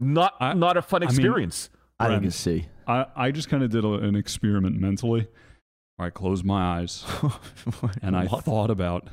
not 0.00 0.34
I- 0.40 0.54
not 0.54 0.76
a 0.76 0.82
fun 0.82 1.02
I 1.02 1.06
mean- 1.06 1.10
experience. 1.16 1.70
I 1.98 2.08
think 2.08 2.22
Bren. 2.22 2.26
it's 2.26 2.36
C. 2.36 2.66
I, 2.86 3.06
I 3.14 3.30
just 3.30 3.48
kind 3.48 3.62
of 3.62 3.70
did 3.70 3.84
a, 3.84 3.92
an 3.94 4.16
experiment 4.16 4.80
mentally. 4.80 5.28
I 5.98 6.10
closed 6.10 6.44
my 6.44 6.78
eyes 6.80 7.04
and 8.02 8.16
I 8.16 8.26
What? 8.26 8.42
thought 8.44 8.70
about 8.70 9.08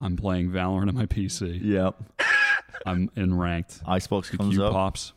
I'm 0.00 0.16
playing 0.16 0.50
Valorant 0.50 0.88
on 0.88 0.94
my 0.96 1.06
PC. 1.06 1.60
Yep. 1.62 2.02
I'm 2.86 3.10
in 3.14 3.38
ranked. 3.38 3.80
Icebox 3.86 4.30
The 4.30 4.38
comes 4.38 4.56
queue 4.56 4.64
up. 4.64 4.72
pops. 4.72 5.12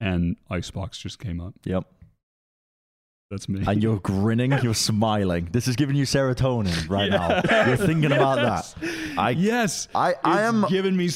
And 0.00 0.36
Icebox 0.50 0.98
just 0.98 1.18
came 1.18 1.40
up. 1.40 1.54
Yep. 1.64 1.86
That's 3.30 3.48
me. 3.48 3.62
And 3.66 3.80
you're 3.82 4.00
grinning, 4.02 4.52
you're 4.62 4.74
smiling. 4.74 5.48
This 5.52 5.68
is 5.68 5.76
giving 5.76 5.94
you 5.94 6.04
serotonin 6.04 6.88
right 6.90 7.08
now. 7.10 7.40
You're 7.66 7.76
thinking 7.76 8.10
about 8.10 8.36
that. 8.36 8.88
I 9.16 9.30
yes. 9.30 9.86
I, 9.94 10.14
I 10.24 10.40
It's 10.40 10.48
am 10.48 10.66
giving 10.68 10.96
me 10.96 11.06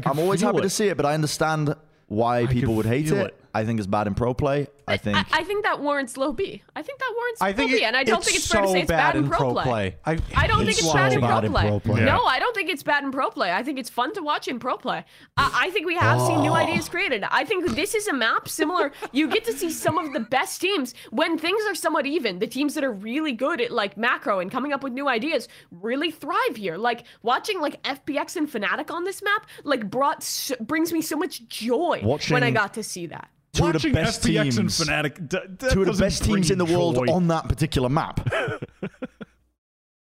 can 0.00 0.12
I'm 0.12 0.18
always 0.18 0.40
happy 0.40 0.58
it. 0.58 0.62
to 0.62 0.70
see 0.70 0.88
it, 0.88 0.96
but 0.96 1.04
I 1.04 1.12
understand 1.12 1.74
why 2.06 2.46
people 2.46 2.74
would 2.76 2.86
hate 2.86 3.08
it. 3.10 3.26
it. 3.26 3.40
I 3.54 3.64
think 3.66 3.80
it's 3.80 3.86
bad 3.86 4.06
in 4.06 4.14
pro 4.14 4.32
play. 4.32 4.68
I 4.88 4.96
think 4.96 5.16
I, 5.16 5.40
I 5.40 5.44
think 5.44 5.64
that 5.64 5.80
warrants 5.80 6.16
low 6.16 6.32
B. 6.32 6.62
I 6.74 6.82
think 6.82 6.98
that 6.98 7.12
warrants 7.16 7.42
I 7.42 7.52
think 7.52 7.70
low 7.70 7.78
B, 7.78 7.84
and 7.84 7.96
I 7.96 8.04
don't 8.04 8.24
think 8.24 8.36
it's 8.36 8.46
so 8.46 8.54
fair 8.54 8.62
to 8.62 8.68
say 8.68 8.80
it's 8.82 8.88
bad, 8.88 9.16
in 9.16 9.28
pro 9.28 9.52
play. 9.52 9.96
I, 10.04 10.18
I 10.36 10.46
don't 10.46 10.58
think 10.58 10.70
it's 10.70 10.86
so 10.86 10.94
bad 10.94 11.12
in 11.12 11.20
bad 11.20 11.28
pro 11.28 11.38
in 11.46 11.52
play. 11.52 11.68
pro 11.68 11.80
play. 11.80 12.04
No, 12.04 12.24
I 12.24 12.38
don't 12.38 12.54
think 12.54 12.70
it's 12.70 12.82
bad 12.82 13.04
in 13.04 13.12
pro 13.12 13.30
play. 13.30 13.52
I 13.52 13.62
think 13.62 13.78
it's 13.78 13.90
fun 13.90 14.14
to 14.14 14.22
watch 14.22 14.48
in 14.48 14.58
pro 14.58 14.76
play. 14.76 15.04
I, 15.36 15.66
I 15.66 15.70
think 15.70 15.86
we 15.86 15.96
have 15.96 16.20
seen 16.20 16.40
new 16.40 16.50
oh. 16.50 16.54
ideas 16.54 16.88
created. 16.88 17.24
I 17.24 17.44
think 17.44 17.74
this 17.74 17.94
is 17.94 18.08
a 18.08 18.12
map 18.12 18.48
similar. 18.48 18.92
You 19.12 19.28
get 19.28 19.44
to 19.44 19.52
see 19.52 19.70
some 19.70 19.98
of 19.98 20.12
the 20.12 20.20
best 20.20 20.60
teams 20.60 20.94
when 21.10 21.38
things 21.38 21.62
are 21.66 21.74
somewhat 21.74 22.06
even. 22.06 22.38
The 22.38 22.46
teams 22.46 22.74
that 22.74 22.84
are 22.84 22.92
really 22.92 23.32
good 23.32 23.60
at 23.60 23.70
like 23.70 23.96
macro 23.96 24.40
and 24.40 24.50
coming 24.50 24.72
up 24.72 24.82
with 24.82 24.92
new 24.92 25.08
ideas 25.08 25.48
really 25.70 26.10
thrive 26.10 26.56
here. 26.56 26.76
Like 26.76 27.04
watching 27.22 27.60
like 27.60 27.82
FPX 27.82 28.36
and 28.36 28.50
Fnatic 28.50 28.90
on 28.90 29.04
this 29.04 29.22
map 29.22 29.46
like 29.64 29.88
brought 29.90 30.18
s 30.18 30.52
brings 30.60 30.92
me 30.92 31.02
so 31.02 31.16
much 31.16 31.46
joy 31.48 32.00
when 32.28 32.42
I 32.42 32.50
got 32.50 32.74
to 32.74 32.82
see 32.82 33.06
that. 33.06 33.30
Two 33.52 33.66
of 33.66 33.82
the 33.82 33.92
best 33.92 34.22
FPX 34.22 34.42
teams, 34.54 34.58
and 34.58 34.68
Fnatic. 34.70 35.28
d- 35.28 35.38
that 35.58 35.70
two 35.70 35.82
of 35.82 35.86
the 35.96 36.02
best 36.02 36.24
teams 36.24 36.50
in 36.50 36.58
the 36.58 36.64
world 36.64 36.94
joy. 36.96 37.12
on 37.12 37.28
that 37.28 37.48
particular 37.48 37.88
map. 37.88 38.28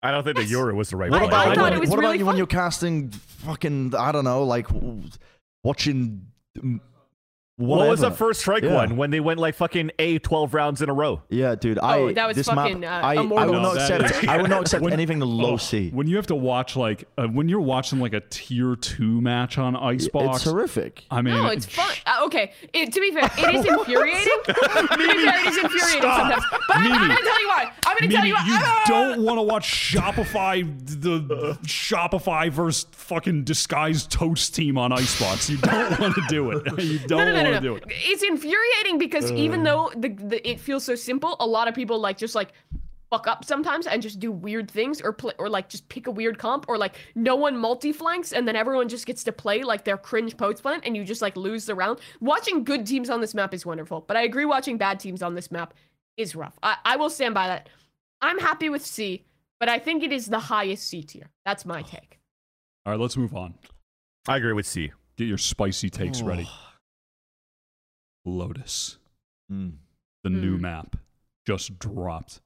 I 0.02 0.12
don't 0.12 0.22
think 0.22 0.36
the 0.36 0.44
Euro 0.44 0.74
was 0.76 0.90
the 0.90 0.96
right 0.96 1.10
What 1.10 1.22
I- 1.22 1.24
I 1.24 1.26
about, 1.52 1.56
thought 1.56 1.72
it 1.72 1.80
was 1.80 1.90
what 1.90 1.98
really 1.98 2.10
about 2.10 2.18
you 2.20 2.26
when 2.26 2.36
you're 2.36 2.46
casting 2.46 3.10
fucking 3.10 3.94
I 3.96 4.12
don't 4.12 4.24
know, 4.24 4.44
like 4.44 4.68
watching 5.64 6.26
mm, 7.60 7.66
what 7.66 7.88
was 7.88 8.00
the 8.00 8.10
first 8.10 8.40
strike 8.40 8.62
Yeah. 8.62 8.74
one 8.74 8.96
when 8.96 9.10
they 9.10 9.20
went 9.20 9.38
like 9.40 9.54
fucking 9.54 9.90
A 9.98 10.18
twelve 10.18 10.54
rounds 10.54 10.82
in 10.82 10.88
a 10.88 10.92
row? 10.94 11.22
Yeah, 11.28 11.54
dude. 11.54 11.78
Oh, 11.82 12.08
I 12.08 12.12
that 12.14 12.26
was 12.28 12.36
this 12.36 12.46
fucking, 12.46 12.80
map, 12.80 13.02
uh, 13.02 13.06
I, 13.06 13.14
I 13.16 13.20
will 13.22 13.36
not 13.36 13.62
No, 13.62 13.74
that 13.74 14.00
accept. 14.00 14.22
is- 14.24 14.28
I 14.28 14.36
will 14.36 14.48
not 14.48 14.60
accept 14.62 14.82
When- 14.82 14.92
anything 14.92 15.20
low 15.20 15.52
Oh, 15.54 15.56
C. 15.56 15.90
When 15.90 16.06
you 16.06 16.16
have 16.16 16.26
to 16.28 16.34
watch 16.34 16.76
like 16.76 17.04
uh, 17.18 17.26
when 17.26 17.48
you're 17.48 17.60
watching 17.60 17.98
like 18.00 18.12
a 18.12 18.20
tier 18.20 18.76
two 18.76 19.20
match 19.20 19.58
on 19.58 19.74
Icebox. 19.76 20.36
It's 20.38 20.44
horrific. 20.44 21.04
I 21.10 21.22
mean, 21.22 21.34
No, 21.34 21.46
it's 21.48 21.66
fun. 21.66 21.90
Uh, 22.06 22.24
okay, 22.26 22.52
it, 22.72 22.92
to 22.92 23.00
be 23.00 23.10
fair, 23.12 23.24
it 23.24 23.54
is 23.54 23.64
infuriating. 23.78 24.22
to 24.46 24.54
be 24.96 25.06
fair, 25.06 25.40
it 25.40 25.46
is 25.48 25.58
infuriating 25.58 26.00
Stop. 26.02 26.20
sometimes. 26.32 26.44
But 26.68 26.76
I'm, 26.76 26.92
I'm 26.92 27.08
gonna 27.08 27.20
tell 27.20 27.40
you 27.40 27.48
why. 27.48 27.72
I'm 27.86 27.96
gonna 27.98 28.12
tell 28.12 28.24
you 28.26 28.34
why. 28.34 28.44
you 28.46 28.54
Ah! 28.60 28.82
don't 28.86 29.22
want 29.24 29.38
to 29.38 29.42
watch 29.42 29.68
Shopify, 29.68 30.62
the 31.00 31.56
Shopify 31.64 32.50
versus 32.50 32.86
fucking 32.92 33.44
disguised 33.44 34.10
toast 34.10 34.54
team 34.54 34.76
on 34.78 34.92
Icebox. 34.92 35.48
You 35.50 35.56
don't 35.58 35.98
want 35.98 36.14
to 36.14 36.22
do 36.28 36.50
it. 36.52 36.58
You 36.88 36.98
don't 37.00 37.18
No, 37.18 37.24
no, 37.32 37.42
no, 37.42 37.47
want 37.52 37.62
no, 37.64 37.74
no. 37.74 37.78
do 37.78 37.84
it. 37.84 37.92
It's 38.04 38.22
infuriating 38.22 38.98
because 38.98 39.30
even 39.32 39.62
though 39.62 39.90
the, 39.96 40.08
the 40.08 40.48
it 40.48 40.60
feels 40.60 40.84
so 40.84 40.94
simple, 40.94 41.36
a 41.40 41.46
lot 41.46 41.68
of 41.68 41.74
people 41.74 41.98
like 41.98 42.18
just 42.18 42.34
like 42.34 42.52
fuck 43.10 43.26
up 43.26 43.44
sometimes 43.44 43.86
and 43.86 44.02
just 44.02 44.20
do 44.20 44.30
weird 44.30 44.70
things 44.70 45.00
or 45.00 45.12
play 45.12 45.32
or 45.38 45.48
like 45.48 45.68
just 45.68 45.88
pick 45.88 46.06
a 46.06 46.10
weird 46.10 46.38
comp 46.38 46.66
or 46.68 46.76
like 46.76 46.96
no 47.14 47.36
one 47.36 47.56
multi 47.56 47.92
flanks 47.92 48.32
and 48.32 48.46
then 48.46 48.54
everyone 48.54 48.88
just 48.88 49.06
gets 49.06 49.24
to 49.24 49.32
play 49.32 49.62
like 49.62 49.84
their 49.84 49.96
cringe 49.96 50.36
post 50.36 50.62
plant 50.62 50.82
and 50.84 50.96
you 50.96 51.04
just 51.04 51.22
like 51.22 51.36
lose 51.36 51.64
the 51.66 51.74
round. 51.74 52.00
Watching 52.20 52.64
good 52.64 52.86
teams 52.86 53.10
on 53.10 53.20
this 53.20 53.34
map 53.34 53.54
is 53.54 53.64
wonderful, 53.64 54.04
but 54.06 54.16
I 54.16 54.22
agree 54.22 54.44
watching 54.44 54.76
bad 54.76 55.00
teams 55.00 55.22
on 55.22 55.34
this 55.34 55.50
map 55.50 55.74
is 56.16 56.34
rough. 56.34 56.58
I, 56.62 56.76
I 56.84 56.96
will 56.96 57.10
stand 57.10 57.34
by 57.34 57.46
that. 57.46 57.68
I'm 58.20 58.38
happy 58.38 58.68
with 58.68 58.84
C, 58.84 59.24
but 59.60 59.68
I 59.68 59.78
think 59.78 60.02
it 60.02 60.12
is 60.12 60.26
the 60.26 60.40
highest 60.40 60.88
C 60.88 61.02
tier. 61.02 61.30
That's 61.44 61.64
my 61.64 61.82
take. 61.82 62.18
All 62.84 62.92
right, 62.92 63.00
let's 63.00 63.16
move 63.16 63.34
on. 63.34 63.54
I 64.26 64.36
agree 64.36 64.52
with 64.52 64.66
C. 64.66 64.92
Get 65.16 65.28
your 65.28 65.38
spicy 65.38 65.88
takes 65.90 66.20
ready. 66.22 66.48
Lotus, 68.28 68.98
Mm. 69.50 69.78
the 70.24 70.30
new 70.30 70.56
Hmm. 70.56 70.62
map, 70.62 70.96
just 71.46 71.78
dropped. 71.78 72.40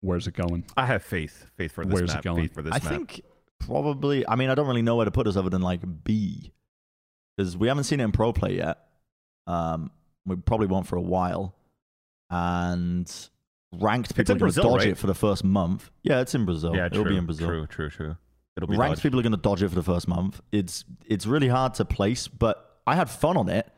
Where's 0.00 0.26
it 0.26 0.34
going? 0.34 0.64
I 0.76 0.86
have 0.86 1.02
faith. 1.02 1.50
Faith 1.56 1.72
for 1.72 1.84
this 1.84 1.92
Where's 1.94 2.14
it 2.14 2.22
going? 2.22 2.42
Faith 2.42 2.54
for 2.54 2.62
this 2.62 2.72
I 2.74 2.76
map. 2.78 2.82
think 2.84 3.22
probably. 3.58 4.26
I 4.28 4.36
mean, 4.36 4.50
I 4.50 4.54
don't 4.54 4.68
really 4.68 4.82
know 4.82 4.96
where 4.96 5.04
to 5.06 5.10
put 5.10 5.26
us 5.26 5.36
other 5.36 5.50
than 5.50 5.62
like 5.62 5.80
B, 6.04 6.52
because 7.36 7.56
we 7.56 7.68
haven't 7.68 7.84
seen 7.84 8.00
it 8.00 8.04
in 8.04 8.12
pro 8.12 8.32
play 8.32 8.56
yet. 8.56 8.78
Um, 9.46 9.90
we 10.26 10.36
probably 10.36 10.66
won't 10.66 10.86
for 10.86 10.96
a 10.96 11.00
while, 11.02 11.56
and 12.30 13.10
ranked 13.72 14.14
people 14.14 14.36
are 14.36 14.38
going 14.38 14.52
to 14.52 14.60
dodge 14.60 14.78
right? 14.80 14.88
it 14.88 14.98
for 14.98 15.06
the 15.06 15.14
first 15.14 15.44
month. 15.44 15.90
Yeah, 16.02 16.20
it's 16.20 16.34
in 16.34 16.44
Brazil. 16.44 16.74
yeah, 16.76 16.86
It'll 16.86 17.02
true, 17.02 17.12
be 17.12 17.18
in 17.18 17.26
Brazil. 17.26 17.48
True, 17.48 17.66
true, 17.66 17.90
true. 17.90 18.16
It'll 18.56 18.68
be 18.68 18.76
Ranked 18.76 18.96
dodged. 18.96 19.02
people 19.02 19.20
are 19.20 19.22
going 19.22 19.32
to 19.32 19.36
dodge 19.38 19.62
it 19.62 19.68
for 19.68 19.74
the 19.76 19.82
first 19.82 20.08
month. 20.08 20.40
It's 20.52 20.84
it's 21.06 21.26
really 21.26 21.48
hard 21.48 21.74
to 21.74 21.84
place, 21.84 22.28
but 22.28 22.80
I 22.86 22.94
had 22.96 23.08
fun 23.08 23.36
on 23.36 23.48
it, 23.48 23.68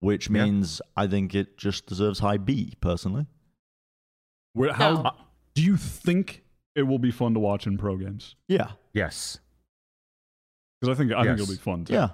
which 0.00 0.28
Yeah. 0.28 0.44
means 0.44 0.82
I 0.96 1.06
think 1.06 1.34
it 1.34 1.56
just 1.56 1.86
deserves 1.86 2.18
high 2.18 2.36
B 2.38 2.74
personally. 2.80 3.26
Where, 4.54 4.72
how 4.72 5.02
No. 5.02 5.12
do 5.54 5.62
you 5.62 5.76
think 5.76 6.44
it 6.74 6.82
will 6.82 6.98
be 6.98 7.10
fun 7.10 7.34
to 7.34 7.40
watch 7.40 7.66
in 7.66 7.78
pro 7.78 7.96
games? 7.96 8.34
Yeah, 8.48 8.72
Yes. 8.92 9.38
Because 10.80 10.96
I 10.96 10.98
think 10.98 11.12
I 11.12 11.24
think 11.24 11.38
it'll 11.38 11.52
be 11.52 11.58
fun 11.60 11.84
too. 11.84 11.92
yeah. 11.94 12.10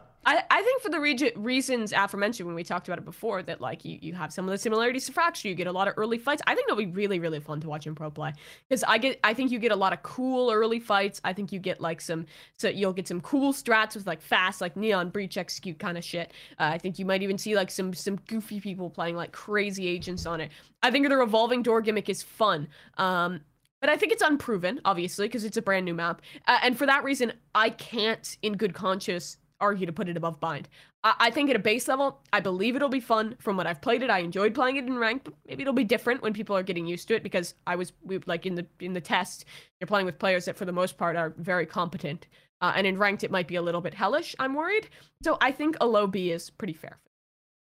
For 0.86 0.92
the 0.92 1.32
reasons 1.34 1.92
aforementioned 1.92 2.46
when 2.46 2.54
we 2.54 2.62
talked 2.62 2.86
about 2.86 2.98
it 2.98 3.04
before, 3.04 3.42
that 3.42 3.60
like 3.60 3.84
you, 3.84 3.98
you 4.00 4.12
have 4.14 4.32
some 4.32 4.44
of 4.44 4.52
the 4.52 4.58
similarities 4.58 5.06
to 5.06 5.12
Fracture, 5.12 5.48
you 5.48 5.56
get 5.56 5.66
a 5.66 5.72
lot 5.72 5.88
of 5.88 5.94
early 5.96 6.16
fights. 6.16 6.42
I 6.46 6.54
think 6.54 6.68
it'll 6.68 6.76
be 6.76 6.86
really 6.86 7.18
really 7.18 7.40
fun 7.40 7.60
to 7.62 7.68
watch 7.68 7.88
in 7.88 7.96
pro 7.96 8.08
play 8.08 8.32
because 8.68 8.84
I 8.84 8.98
get 8.98 9.18
I 9.24 9.34
think 9.34 9.50
you 9.50 9.58
get 9.58 9.72
a 9.72 9.76
lot 9.76 9.92
of 9.92 10.04
cool 10.04 10.52
early 10.52 10.78
fights. 10.78 11.20
I 11.24 11.32
think 11.32 11.50
you 11.50 11.58
get 11.58 11.80
like 11.80 12.00
some 12.00 12.24
so 12.56 12.68
you'll 12.68 12.92
get 12.92 13.08
some 13.08 13.20
cool 13.20 13.52
strats 13.52 13.96
with 13.96 14.06
like 14.06 14.22
fast 14.22 14.60
like 14.60 14.76
neon 14.76 15.10
breach 15.10 15.36
execute 15.36 15.80
kind 15.80 15.98
of 15.98 16.04
shit. 16.04 16.30
Uh, 16.52 16.70
I 16.74 16.78
think 16.78 17.00
you 17.00 17.04
might 17.04 17.24
even 17.24 17.36
see 17.36 17.56
like 17.56 17.72
some 17.72 17.92
some 17.92 18.14
goofy 18.28 18.60
people 18.60 18.88
playing 18.88 19.16
like 19.16 19.32
crazy 19.32 19.88
agents 19.88 20.24
on 20.24 20.40
it. 20.40 20.52
I 20.84 20.92
think 20.92 21.08
the 21.08 21.16
revolving 21.16 21.64
door 21.64 21.80
gimmick 21.80 22.08
is 22.08 22.22
fun. 22.22 22.68
Um, 22.96 23.40
but 23.80 23.90
I 23.90 23.96
think 23.96 24.12
it's 24.12 24.22
unproven, 24.22 24.80
obviously, 24.84 25.26
because 25.26 25.44
it's 25.44 25.56
a 25.56 25.62
brand 25.62 25.84
new 25.84 25.94
map. 25.94 26.22
Uh, 26.46 26.58
and 26.62 26.78
for 26.78 26.86
that 26.86 27.02
reason, 27.02 27.32
I 27.54 27.70
can't, 27.70 28.36
in 28.42 28.56
good 28.56 28.72
conscience, 28.72 29.36
argue 29.60 29.86
to 29.86 29.92
put 29.92 30.08
it 30.08 30.16
above 30.16 30.38
Bind. 30.40 30.68
I-, 31.04 31.14
I 31.18 31.30
think 31.30 31.50
at 31.50 31.56
a 31.56 31.60
base 31.60 31.88
level, 31.88 32.20
I 32.32 32.40
believe 32.40 32.76
it'll 32.76 32.88
be 32.88 33.00
fun. 33.00 33.36
From 33.38 33.56
what 33.56 33.66
I've 33.66 33.80
played 33.80 34.02
it, 34.02 34.10
I 34.10 34.18
enjoyed 34.18 34.54
playing 34.54 34.76
it 34.76 34.84
in 34.84 34.98
ranked. 34.98 35.24
But 35.24 35.34
maybe 35.46 35.62
it'll 35.62 35.74
be 35.74 35.84
different 35.84 36.22
when 36.22 36.32
people 36.32 36.56
are 36.56 36.62
getting 36.62 36.86
used 36.86 37.08
to 37.08 37.14
it 37.14 37.22
because 37.22 37.54
I 37.66 37.76
was 37.76 37.92
we, 38.04 38.18
like 38.26 38.46
in 38.46 38.54
the 38.54 38.66
in 38.80 38.92
the 38.92 39.00
test, 39.00 39.44
you're 39.80 39.86
playing 39.86 40.06
with 40.06 40.18
players 40.18 40.44
that 40.46 40.56
for 40.56 40.64
the 40.64 40.72
most 40.72 40.96
part 40.98 41.16
are 41.16 41.34
very 41.38 41.66
competent. 41.66 42.26
Uh, 42.60 42.72
and 42.74 42.86
in 42.86 42.98
ranked, 42.98 43.22
it 43.22 43.30
might 43.30 43.46
be 43.48 43.56
a 43.56 43.62
little 43.62 43.82
bit 43.82 43.92
hellish. 43.92 44.34
I'm 44.38 44.54
worried. 44.54 44.88
So 45.22 45.36
I 45.40 45.52
think 45.52 45.76
a 45.80 45.86
low 45.86 46.06
B 46.06 46.30
is 46.30 46.48
pretty 46.48 46.72
fair. 46.72 46.98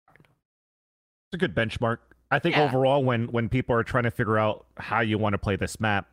It's 0.08 1.34
a 1.34 1.36
good 1.36 1.54
benchmark. 1.54 1.98
I 2.30 2.38
think 2.38 2.56
Yeah. 2.56 2.64
overall, 2.64 3.04
when 3.04 3.26
when 3.28 3.48
people 3.48 3.74
are 3.74 3.82
trying 3.82 4.04
to 4.04 4.10
figure 4.10 4.38
out 4.38 4.66
how 4.78 5.00
you 5.00 5.18
want 5.18 5.34
to 5.34 5.38
play 5.38 5.56
this 5.56 5.78
map, 5.80 6.08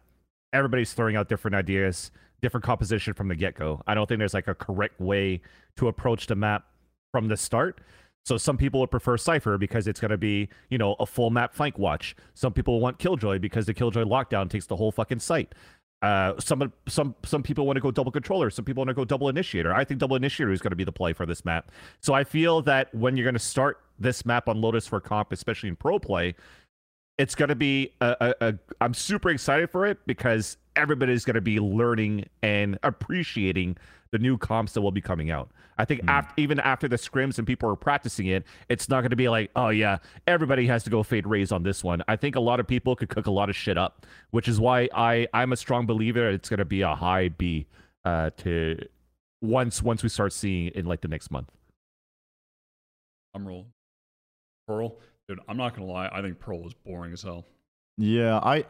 everybody's 0.53 0.93
throwing 0.93 1.15
out 1.15 1.30
different 1.30 1.56
ideas, 1.56 2.11
different 2.41 2.64
composition 2.64 3.14
from 3.14 3.28
the 3.28 3.36
get 3.36 3.56
go. 3.56 3.82
I 3.88 3.94
don't 3.95 4.07
think 4.07 4.20
there's 4.20 4.34
like 4.34 4.48
a 4.48 4.56
correct 4.56 4.99
way 4.99 5.41
to 5.78 5.88
approach 5.88 6.28
the 6.28 6.36
map 6.36 6.66
from 7.12 7.28
the 7.28 7.38
start. 7.38 7.82
So 8.26 8.38
some 8.38 8.57
people 8.57 8.80
would 8.80 8.91
prefer 8.91 9.18
Cypher 9.18 9.57
because 9.57 9.88
it's 9.88 9.99
going 9.99 10.12
to 10.12 10.18
be, 10.18 10.49
you 10.70 10.78
know, 10.78 10.95
a 10.99 11.06
full 11.06 11.30
map 11.30 11.53
flank 11.53 11.78
watch. 11.78 12.16
Some 12.34 12.53
people 12.53 12.80
want 12.80 12.98
Killjoy 12.98 13.38
because 13.40 13.68
the 13.68 13.74
Killjoy 13.74 14.03
lockdown 14.03 14.49
takes 14.49 14.66
the 14.66 14.76
whole 14.76 14.91
fucking 14.91 15.20
site. 15.20 15.53
Uh, 16.02 16.34
some 16.40 16.74
some 16.88 17.16
some 17.24 17.41
people 17.41 17.66
want 17.66 17.78
to 17.78 17.82
go 17.82 17.90
double 17.91 18.12
controller. 18.12 18.49
Some 18.49 18.66
people 18.66 18.82
want 18.82 18.90
to 18.90 18.94
go 18.94 19.06
double 19.06 19.30
initiator. 19.30 19.74
I 19.74 19.84
think 19.84 19.99
double 19.99 20.16
initiator 20.16 20.52
is 20.52 20.62
going 20.62 20.72
to 20.72 20.76
be 20.76 20.84
the 20.84 20.91
play 20.91 21.14
for 21.14 21.26
this 21.26 21.45
map. 21.45 21.72
So 22.02 22.14
I 22.14 22.24
feel 22.24 22.62
that 22.64 22.94
when 22.94 23.16
you're 23.16 23.24
going 23.24 23.34
to 23.34 23.40
start 23.40 23.80
this 23.98 24.26
map 24.26 24.49
on 24.49 24.60
Lotus 24.60 24.88
for 24.88 24.99
comp, 24.99 25.32
especially 25.32 25.70
in 25.70 25.76
pro 25.76 25.99
play, 25.99 26.36
it's 27.18 27.36
going 27.36 27.50
to 27.50 27.56
be 27.56 27.94
a, 28.02 28.34
a, 28.42 28.48
a. 28.48 28.54
I'm 28.82 28.94
super 28.94 29.30
excited 29.30 29.70
for 29.70 29.86
it 29.86 30.00
because 30.06 30.58
everybody's 30.76 31.24
going 31.24 31.36
to 31.36 31.42
be 31.42 31.60
learning 31.60 32.28
and 32.42 32.78
appreciating 32.84 33.78
the 34.12 34.20
new 34.20 34.38
comps 34.38 34.74
that 34.74 34.82
will 34.82 34.92
be 34.92 35.02
coming 35.02 35.32
out. 35.32 35.50
I 35.78 35.86
think 35.86 36.02
af- 36.08 36.32
even 36.38 36.60
after 36.62 36.88
the 36.88 36.96
scrims 36.96 37.38
and 37.38 37.46
people 37.46 37.70
are 37.70 37.76
practicing 37.76 38.28
it, 38.28 38.46
it's 38.70 38.88
not 38.88 39.02
going 39.02 39.10
to 39.10 39.16
be 39.16 39.28
like, 39.28 39.52
oh 39.56 39.70
yeah, 39.70 39.98
everybody 40.26 40.68
has 40.68 40.84
to 40.86 40.90
go 40.90 41.04
fade 41.04 41.28
Raze 41.28 41.52
on 41.52 41.64
this 41.64 41.84
one. 41.84 42.02
I 42.08 42.16
think 42.16 42.36
a 42.36 42.40
lot 42.40 42.60
of 42.60 42.68
people 42.68 42.96
could 42.96 43.10
cook 43.10 43.28
a 43.28 43.32
lot 43.32 43.50
of 43.50 43.56
shit 43.56 43.78
up, 43.78 44.06
which 44.32 44.48
is 44.48 44.60
why 44.60 44.90
I 44.94 45.28
I'm 45.34 45.52
a 45.52 45.58
strong 45.58 45.86
believer 45.86 46.30
it's 46.30 46.50
going 46.50 46.60
to 46.60 46.66
be 46.66 46.82
a 46.82 46.96
high 46.96 47.30
B 47.30 47.68
uh, 48.06 48.30
to 48.38 48.78
once 49.42 49.84
once 49.84 50.02
we 50.02 50.10
start 50.10 50.32
seeing 50.32 50.68
it 50.68 50.76
in 50.76 50.86
like 50.86 51.02
the 51.02 51.08
next 51.08 51.30
month. 51.30 51.52
I'm 53.34 53.46
rolling. 53.46 53.66
Pearl, 54.68 54.98
dude, 55.27 55.39
I'm 55.47 55.57
not 55.57 55.76
gonna 55.76 55.91
lie. 55.91 56.10
I 56.11 56.22
think 56.22 56.39
Pearl 56.39 56.65
is 56.68 56.73
boring 56.85 57.14
as 57.14 57.22
hell. 57.22 57.45
Yeah, 57.97 58.38
I 58.41 58.65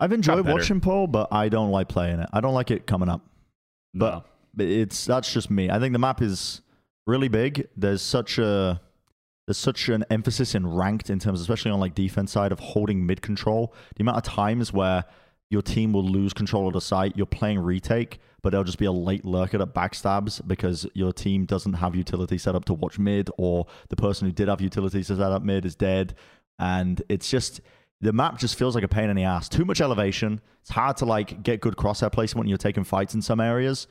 I've 0.00 0.12
enjoyed 0.12 0.46
watching 0.54 0.80
Pearl, 0.80 1.06
but 1.06 1.28
I 1.32 1.48
don't 1.48 1.70
like 1.70 1.88
playing 1.88 2.20
it. 2.20 2.28
I 2.32 2.40
don't 2.40 2.54
like 2.54 2.70
it 2.70 2.86
coming 2.86 3.08
up. 3.08 3.22
But- 3.94 4.10
No. 4.14 4.24
But 4.54 4.66
it's 4.66 5.04
that's 5.04 5.32
just 5.32 5.50
me. 5.50 5.70
I 5.70 5.78
think 5.78 5.92
the 5.92 5.98
map 6.00 6.20
is 6.20 6.62
really 7.06 7.28
big. 7.28 7.68
There's 7.76 8.02
such 8.02 8.38
a 8.38 8.80
there's 9.46 9.58
such 9.58 9.88
an 9.88 10.04
emphasis 10.10 10.54
in 10.54 10.66
ranked 10.66 11.10
in 11.10 11.18
terms, 11.20 11.40
especially 11.40 11.70
on 11.70 11.78
like 11.80 11.94
defense 11.94 12.32
side 12.32 12.50
of 12.50 12.58
holding 12.58 13.06
mid 13.06 13.22
control. 13.22 13.72
The 13.96 14.02
amount 14.02 14.16
of 14.16 14.24
times 14.24 14.72
where 14.72 15.04
your 15.50 15.62
team 15.62 15.92
will 15.92 16.04
lose 16.04 16.32
control 16.32 16.66
of 16.66 16.74
the 16.74 16.80
site, 16.80 17.16
you're 17.16 17.24
playing 17.26 17.58
retake, 17.60 18.20
but 18.42 18.50
there'll 18.50 18.64
just 18.64 18.78
be 18.78 18.86
a 18.86 18.92
late 18.92 19.24
lurker 19.24 19.58
that 19.58 19.74
backstabs 19.74 20.40
because 20.46 20.86
your 20.94 21.12
team 21.12 21.44
doesn't 21.44 21.74
have 21.74 21.94
utility 21.96 22.38
set 22.38 22.54
up 22.54 22.64
to 22.66 22.74
watch 22.74 22.98
mid, 22.98 23.30
or 23.36 23.66
the 23.88 23.96
person 23.96 24.26
who 24.26 24.32
did 24.32 24.48
have 24.48 24.60
utility 24.60 25.02
set 25.02 25.20
up 25.20 25.42
mid 25.42 25.64
is 25.64 25.74
dead, 25.74 26.14
and 26.58 27.02
it's 27.08 27.30
just 27.30 27.60
the 28.00 28.12
map 28.12 28.38
just 28.38 28.56
feels 28.56 28.74
like 28.74 28.84
a 28.84 28.88
pain 28.88 29.10
in 29.10 29.16
the 29.16 29.24
ass. 29.24 29.48
Too 29.48 29.64
much 29.64 29.80
elevation. 29.80 30.40
It's 30.60 30.70
hard 30.70 30.96
to 30.98 31.04
like 31.04 31.42
get 31.42 31.60
good 31.60 31.76
crosshair 31.76 32.12
placement 32.12 32.44
when 32.44 32.48
you're 32.48 32.58
taking 32.58 32.84
fights 32.84 33.14
in 33.14 33.22
some 33.22 33.40
areas. 33.40 33.88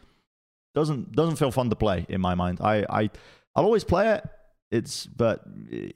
Doesn't 0.74 1.12
doesn't 1.14 1.38
feel 1.38 1.52
fun 1.52 1.70
to 1.70 1.76
play 1.76 2.06
in 2.08 2.22
my 2.22 2.36
mind. 2.36 2.60
I 2.62 2.86
I 2.90 3.10
I'll 3.56 3.66
always 3.66 3.84
play 3.84 4.14
it. 4.14 4.24
It's 4.70 5.08
but 5.08 5.42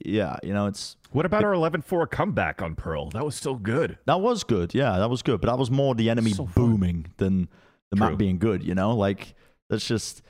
yeah, 0.04 0.36
you 0.42 0.52
know, 0.52 0.66
it's 0.66 0.96
What 1.12 1.26
about 1.26 1.44
our 1.44 1.52
11-4 1.52 2.10
comeback 2.10 2.62
on 2.62 2.74
Pearl? 2.74 3.10
That 3.10 3.24
was 3.24 3.34
so 3.34 3.54
good. 3.54 3.98
that 4.06 4.20
was 4.20 4.44
good. 4.44 4.74
Yeah, 4.74 4.98
that 4.98 5.10
was 5.10 5.22
good. 5.22 5.40
But 5.40 5.48
that 5.48 5.58
was 5.58 5.70
more 5.70 5.94
the 5.94 6.10
enemy 6.10 6.32
So 6.32 6.46
booming 6.46 7.12
than 7.18 7.48
the 7.92 7.96
True. 7.96 8.08
map 8.10 8.18
being 8.18 8.38
good. 8.38 8.64
You 8.64 8.74
know, 8.74 8.96
like 8.96 9.34
that's 9.70 9.86
just. 9.86 10.22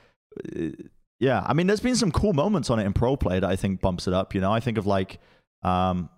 uh, 0.55 0.69
Yeah, 1.21 1.41
I 1.47 1.53
mean, 1.55 1.69
there's 1.69 1.81
been 1.81 1.95
some 1.97 2.11
cool 2.11 2.33
moments 2.33 2.69
on 2.69 2.81
it 2.81 2.85
in 2.85 2.93
pro 2.93 3.17
play 3.17 3.39
that 3.41 3.49
I 3.49 3.55
think 3.57 3.81
bumps 3.81 4.09
it 4.09 4.13
up. 4.15 4.35
You 4.35 4.41
know, 4.41 4.53
I 4.53 4.59
think 4.61 4.77
of 4.77 4.87
like, 4.87 5.21
um, 5.63 6.09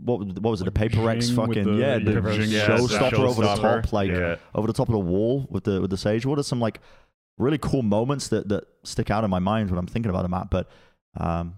what 0.00 0.18
what 0.40 0.50
was 0.50 0.60
it? 0.60 0.64
Like 0.64 0.74
the 0.74 0.78
Paper 0.80 1.00
Rex 1.06 1.30
fucking 1.30 1.64
the- 1.64 1.72
yeah, 1.80 1.98
the 1.98 2.12
yeah, 2.12 2.44
yeah, 2.44 2.66
showstopper 2.68 3.18
over 3.20 3.42
the 3.42 3.54
top, 3.56 3.92
like 3.92 4.10
Yeah. 4.10 4.36
over 4.54 4.66
the 4.66 4.72
top 4.72 4.88
of 4.88 4.92
the 4.92 4.98
wall 5.00 5.46
with 5.50 5.64
the 5.64 5.80
with 5.80 5.90
the 5.90 5.96
sage. 5.96 6.24
What 6.26 6.38
are 6.38 6.42
some 6.44 6.60
like 6.60 6.80
really 7.38 7.58
cool 7.58 7.82
moments 7.82 8.28
that 8.28 8.48
that 8.48 8.64
stick 8.84 9.10
out 9.10 9.24
in 9.24 9.30
my 9.30 9.38
mind 9.40 9.70
when 9.70 9.78
I'm 9.78 9.86
thinking 9.86 10.10
about 10.10 10.24
a 10.24 10.28
map? 10.28 10.48
But 10.50 10.68
um, 11.16 11.54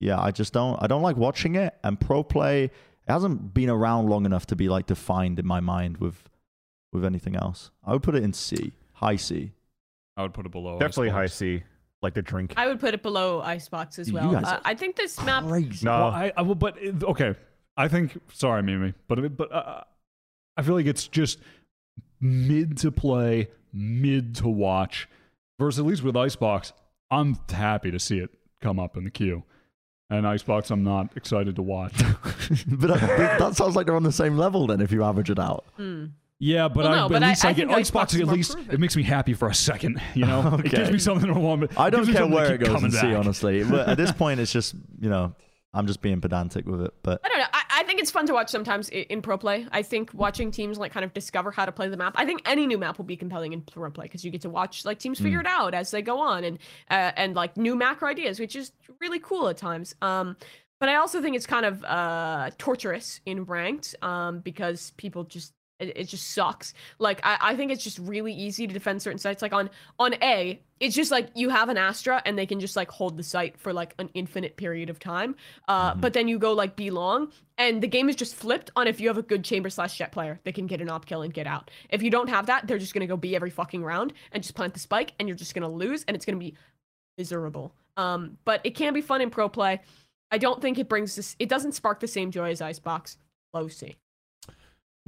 yeah, 0.00 0.20
I 0.20 0.30
just 0.32 0.52
don't 0.52 0.80
I 0.82 0.86
don't 0.88 1.02
like 1.02 1.16
watching 1.16 1.54
it. 1.54 1.74
And 1.84 1.98
pro 2.00 2.22
play 2.24 2.64
it 2.64 2.72
hasn't 3.12 3.54
been 3.54 3.70
around 3.70 4.08
long 4.08 4.26
enough 4.26 4.46
to 4.46 4.56
be 4.56 4.68
like 4.68 4.86
defined 4.86 5.38
in 5.38 5.46
my 5.46 5.60
mind 5.60 5.98
with 5.98 6.28
with 6.92 7.04
anything 7.04 7.36
else. 7.36 7.70
I 7.86 7.92
would 7.92 8.02
put 8.02 8.14
it 8.14 8.22
in 8.22 8.32
C, 8.32 8.72
high 8.94 9.16
C. 9.16 9.52
I 10.16 10.22
would 10.22 10.34
put 10.34 10.46
it 10.46 10.52
below. 10.52 10.78
Definitely 10.78 11.10
high 11.10 11.26
C, 11.26 11.62
like 12.02 12.14
the 12.14 12.22
drink. 12.22 12.54
I 12.56 12.66
would 12.66 12.80
put 12.80 12.94
it 12.94 13.02
below 13.02 13.40
Icebox 13.40 13.98
as 13.98 14.12
well. 14.12 14.34
Uh, 14.34 14.60
I 14.64 14.74
think 14.74 14.96
this 14.96 15.22
map. 15.22 15.44
Crazy. 15.44 15.84
No, 15.86 15.92
Well, 15.92 16.08
I, 16.08 16.32
I 16.36 16.42
will, 16.42 16.54
but 16.54 16.76
it- 16.78 17.02
okay. 17.04 17.34
I 17.76 17.86
think. 17.88 18.18
Sorry, 18.32 18.62
Mimi, 18.62 18.94
but 19.06 19.36
but 19.36 19.52
uh, 19.52 19.82
I 20.56 20.62
feel 20.62 20.74
like 20.74 20.86
it's 20.86 21.06
just 21.06 21.38
mid 22.20 22.76
to 22.78 22.90
play, 22.90 23.48
mid 23.72 24.34
to 24.36 24.48
watch. 24.48 25.08
Versus 25.58 25.80
at 25.80 25.86
least 25.86 26.02
with 26.04 26.16
Icebox, 26.16 26.72
I'm 27.10 27.36
happy 27.48 27.90
to 27.90 27.98
see 27.98 28.18
it 28.18 28.30
come 28.60 28.78
up 28.78 28.96
in 28.96 29.04
the 29.04 29.10
queue. 29.10 29.42
And 30.10 30.26
Icebox, 30.26 30.70
I'm 30.70 30.82
not 30.84 31.16
excited 31.16 31.56
to 31.56 31.62
watch. 31.62 31.92
but 32.66 32.86
that, 33.00 33.38
that 33.38 33.56
sounds 33.56 33.76
like 33.76 33.86
they're 33.86 33.96
on 33.96 34.02
the 34.04 34.12
same 34.12 34.38
level 34.38 34.66
then 34.68 34.80
if 34.80 34.90
you 34.90 35.04
average 35.04 35.30
it 35.30 35.38
out. 35.38 35.64
Hmm. 35.76 36.06
Yeah, 36.40 36.68
but, 36.68 36.84
Well, 36.84 36.92
I, 36.92 36.96
no, 36.96 37.08
but 37.08 37.14
but 37.14 37.22
at 37.24 37.28
least 37.30 37.44
I, 37.44 37.48
I 37.48 37.52
get 37.52 37.66
think 37.66 37.78
Icebox. 37.78 38.14
Icebox 38.14 38.28
At 38.30 38.34
least 38.34 38.52
proven. 38.54 38.74
it 38.74 38.80
makes 38.80 38.96
me 38.96 39.02
happy 39.02 39.34
for 39.34 39.48
a 39.48 39.54
second. 39.54 40.00
You 40.14 40.26
know, 40.26 40.60
it 40.64 40.70
gives 40.70 40.90
me 40.90 40.98
something 40.98 41.32
to 41.32 41.38
want. 41.38 41.78
I 41.78 41.90
don't 41.90 42.04
gives 42.04 42.16
care 42.16 42.26
where 42.26 42.54
it 42.54 42.58
goes 42.58 42.68
coming 42.68 42.86
in 42.86 42.90
C, 42.92 43.02
back. 43.02 43.16
honestly. 43.16 43.62
But 43.64 43.88
at 43.88 43.96
this 43.96 44.12
point, 44.22 44.40
it's 44.40 44.52
just 44.52 44.74
you 45.00 45.10
know 45.10 45.34
I'm 45.74 45.86
just 45.86 46.00
being 46.00 46.20
pedantic 46.20 46.66
with 46.66 46.82
it. 46.82 46.94
But 47.02 47.20
I 47.24 47.28
don't 47.28 47.38
know. 47.38 47.46
I, 47.52 47.62
I 47.70 47.82
think 47.84 47.98
think 47.98 48.04
it's 48.04 48.12
fun 48.12 48.26
to 48.26 48.32
watch 48.32 48.48
sometimes 48.48 48.88
in 48.90 49.22
pro 49.22 49.36
play. 49.36 49.66
I 49.72 49.82
think 49.82 50.14
watching 50.14 50.50
teams 50.50 50.78
like 50.78 50.92
kind 50.92 51.04
of 51.04 51.12
discover 51.12 51.50
how 51.50 51.66
to 51.66 51.72
play 51.72 51.88
the 51.88 51.96
map. 51.96 52.14
I 52.16 52.24
think 52.24 52.42
any 52.46 52.66
new 52.66 52.78
map 52.78 52.96
will 52.96 53.04
be 53.04 53.16
compelling 53.16 53.52
in 53.52 53.62
pro 53.62 53.90
play 53.90 54.04
because 54.04 54.24
you 54.24 54.30
get 54.30 54.42
to 54.42 54.50
watch 54.50 54.84
like 54.84 54.98
teams 54.98 55.18
figure 55.18 55.40
it 55.40 55.46
out 55.46 55.74
as 55.74 55.90
they 55.90 56.02
go 56.02 56.20
on 56.20 56.44
and 56.44 56.58
uh, 56.90 57.12
and 57.16 57.34
like 57.34 57.56
new 57.56 57.74
macro 57.74 58.08
ideas, 58.08 58.38
which 58.38 58.54
is 58.54 58.72
really 59.00 59.18
cool 59.18 59.48
at 59.48 59.56
times. 59.56 59.94
Um, 60.00 60.36
but 60.78 60.88
I 60.88 60.96
also 60.96 61.20
think 61.20 61.34
it's 61.34 61.46
kind 61.46 61.66
of 61.66 61.82
uh 61.84 62.50
torturous 62.56 63.20
in 63.26 63.44
ranked 63.44 63.96
um 64.00 64.40
because 64.40 64.92
people 64.96 65.24
just 65.24 65.52
it, 65.78 65.96
it 65.96 66.04
just 66.04 66.30
sucks. 66.30 66.74
Like 66.98 67.20
I, 67.24 67.38
I 67.40 67.56
think 67.56 67.70
it's 67.70 67.84
just 67.84 67.98
really 67.98 68.32
easy 68.32 68.66
to 68.66 68.72
defend 68.72 69.02
certain 69.02 69.18
sites. 69.18 69.42
Like 69.42 69.52
on 69.52 69.70
on 69.98 70.14
A, 70.22 70.60
it's 70.80 70.94
just 70.94 71.10
like 71.10 71.28
you 71.34 71.48
have 71.48 71.68
an 71.68 71.76
Astra 71.76 72.22
and 72.24 72.38
they 72.38 72.46
can 72.46 72.60
just 72.60 72.76
like 72.76 72.90
hold 72.90 73.16
the 73.16 73.22
site 73.22 73.58
for 73.58 73.72
like 73.72 73.94
an 73.98 74.10
infinite 74.14 74.56
period 74.56 74.90
of 74.90 74.98
time. 74.98 75.36
Uh, 75.66 75.94
but 75.94 76.12
then 76.12 76.28
you 76.28 76.38
go 76.38 76.52
like 76.52 76.76
B 76.76 76.90
long 76.90 77.32
and 77.56 77.82
the 77.82 77.88
game 77.88 78.08
is 78.08 78.16
just 78.16 78.34
flipped 78.34 78.70
on 78.76 78.86
if 78.86 79.00
you 79.00 79.08
have 79.08 79.18
a 79.18 79.22
good 79.22 79.44
chamber 79.44 79.70
slash 79.70 79.96
Jett 79.96 80.12
player 80.12 80.40
they 80.44 80.52
can 80.52 80.66
get 80.66 80.80
an 80.80 80.88
op 80.88 81.06
kill 81.06 81.22
and 81.22 81.32
get 81.32 81.46
out. 81.46 81.70
If 81.90 82.02
you 82.02 82.10
don't 82.10 82.28
have 82.28 82.46
that, 82.46 82.66
they're 82.66 82.78
just 82.78 82.94
gonna 82.94 83.06
go 83.06 83.16
B 83.16 83.36
every 83.36 83.50
fucking 83.50 83.82
round 83.82 84.12
and 84.32 84.42
just 84.42 84.54
plant 84.54 84.74
the 84.74 84.80
spike 84.80 85.12
and 85.18 85.28
you're 85.28 85.36
just 85.36 85.54
gonna 85.54 85.68
lose 85.68 86.04
and 86.06 86.16
it's 86.16 86.24
gonna 86.24 86.38
be 86.38 86.54
miserable. 87.16 87.72
Um, 87.96 88.38
but 88.44 88.60
it 88.64 88.76
can 88.76 88.94
be 88.94 89.00
fun 89.00 89.20
in 89.20 89.30
pro 89.30 89.48
play. 89.48 89.80
I 90.30 90.38
don't 90.38 90.60
think 90.60 90.78
it 90.78 90.88
brings 90.88 91.16
this. 91.16 91.34
It 91.38 91.48
doesn't 91.48 91.72
spark 91.72 92.00
the 92.00 92.06
same 92.06 92.30
joy 92.30 92.50
as 92.50 92.60
Icebox. 92.60 93.16
Low 93.54 93.68
C. 93.68 93.96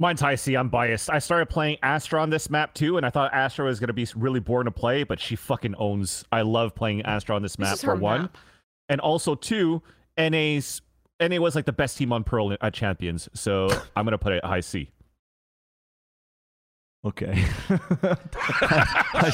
Mine's 0.01 0.19
high 0.19 0.33
C. 0.33 0.55
I'm 0.55 0.67
biased. 0.67 1.11
I 1.11 1.19
started 1.19 1.45
playing 1.45 1.77
Astra 1.83 2.19
on 2.19 2.31
this 2.31 2.49
map 2.49 2.73
too, 2.73 2.97
and 2.97 3.05
I 3.05 3.11
thought 3.11 3.31
Astra 3.35 3.65
was 3.65 3.79
gonna 3.79 3.93
be 3.93 4.07
really 4.15 4.39
boring 4.39 4.65
to 4.65 4.71
play, 4.71 5.03
but 5.03 5.19
she 5.19 5.35
fucking 5.35 5.75
owns. 5.75 6.25
I 6.31 6.41
love 6.41 6.73
playing 6.73 7.03
Astra 7.03 7.35
on 7.35 7.43
this 7.43 7.59
map 7.59 7.75
is 7.75 7.83
for 7.83 7.93
one, 7.95 8.23
map. 8.23 8.37
and 8.89 8.99
also 8.99 9.35
two. 9.35 9.83
NA's 10.17 10.81
NA 11.21 11.37
was 11.39 11.53
like 11.53 11.65
the 11.65 11.71
best 11.71 11.99
team 11.99 12.11
on 12.11 12.23
Pearl 12.23 12.57
at 12.59 12.73
Champions, 12.73 13.29
so 13.35 13.69
I'm 13.95 14.03
gonna 14.03 14.17
put 14.17 14.33
it 14.33 14.43
high 14.43 14.59
C. 14.61 14.89
Okay. 17.05 17.45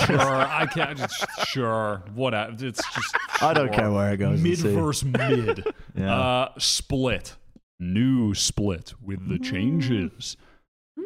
Sure, 0.06 0.20
I 0.20 0.66
can't. 0.66 0.98
Just, 0.98 1.26
sure, 1.48 2.04
whatever. 2.14 2.52
It's 2.66 2.82
just. 2.94 3.16
I 3.42 3.54
don't 3.54 3.72
care 3.72 3.90
where 3.92 4.12
it 4.12 4.18
goes. 4.18 4.42
Mid 4.42 4.52
Let's 4.52 4.62
see. 4.64 4.76
versus 4.76 5.06
mid. 5.06 5.66
Yeah. 5.96 6.14
Uh, 6.14 6.50
split. 6.58 7.36
New 7.80 8.34
split 8.34 8.94
with 9.02 9.30
the 9.30 9.40
changes. 9.40 10.36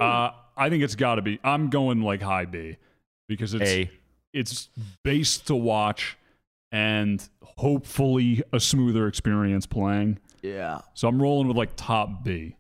Uh, 0.01 0.31
I 0.57 0.69
think 0.69 0.83
it's 0.83 0.95
got 0.95 1.15
to 1.15 1.21
be. 1.21 1.39
I'm 1.43 1.69
going 1.69 2.01
like 2.01 2.21
high 2.21 2.45
B 2.45 2.77
because 3.27 3.53
it's 3.53 3.69
A. 3.69 3.91
it's 4.33 4.69
base 5.03 5.37
to 5.39 5.55
watch 5.55 6.17
and 6.71 7.27
hopefully 7.43 8.43
a 8.53 8.59
smoother 8.59 9.07
experience 9.07 9.65
playing. 9.65 10.19
yeah. 10.41 10.81
So 10.93 11.07
I'm 11.07 11.21
rolling 11.21 11.47
with 11.47 11.57
like 11.57 11.71
top 11.75 12.23
B. 12.23 12.55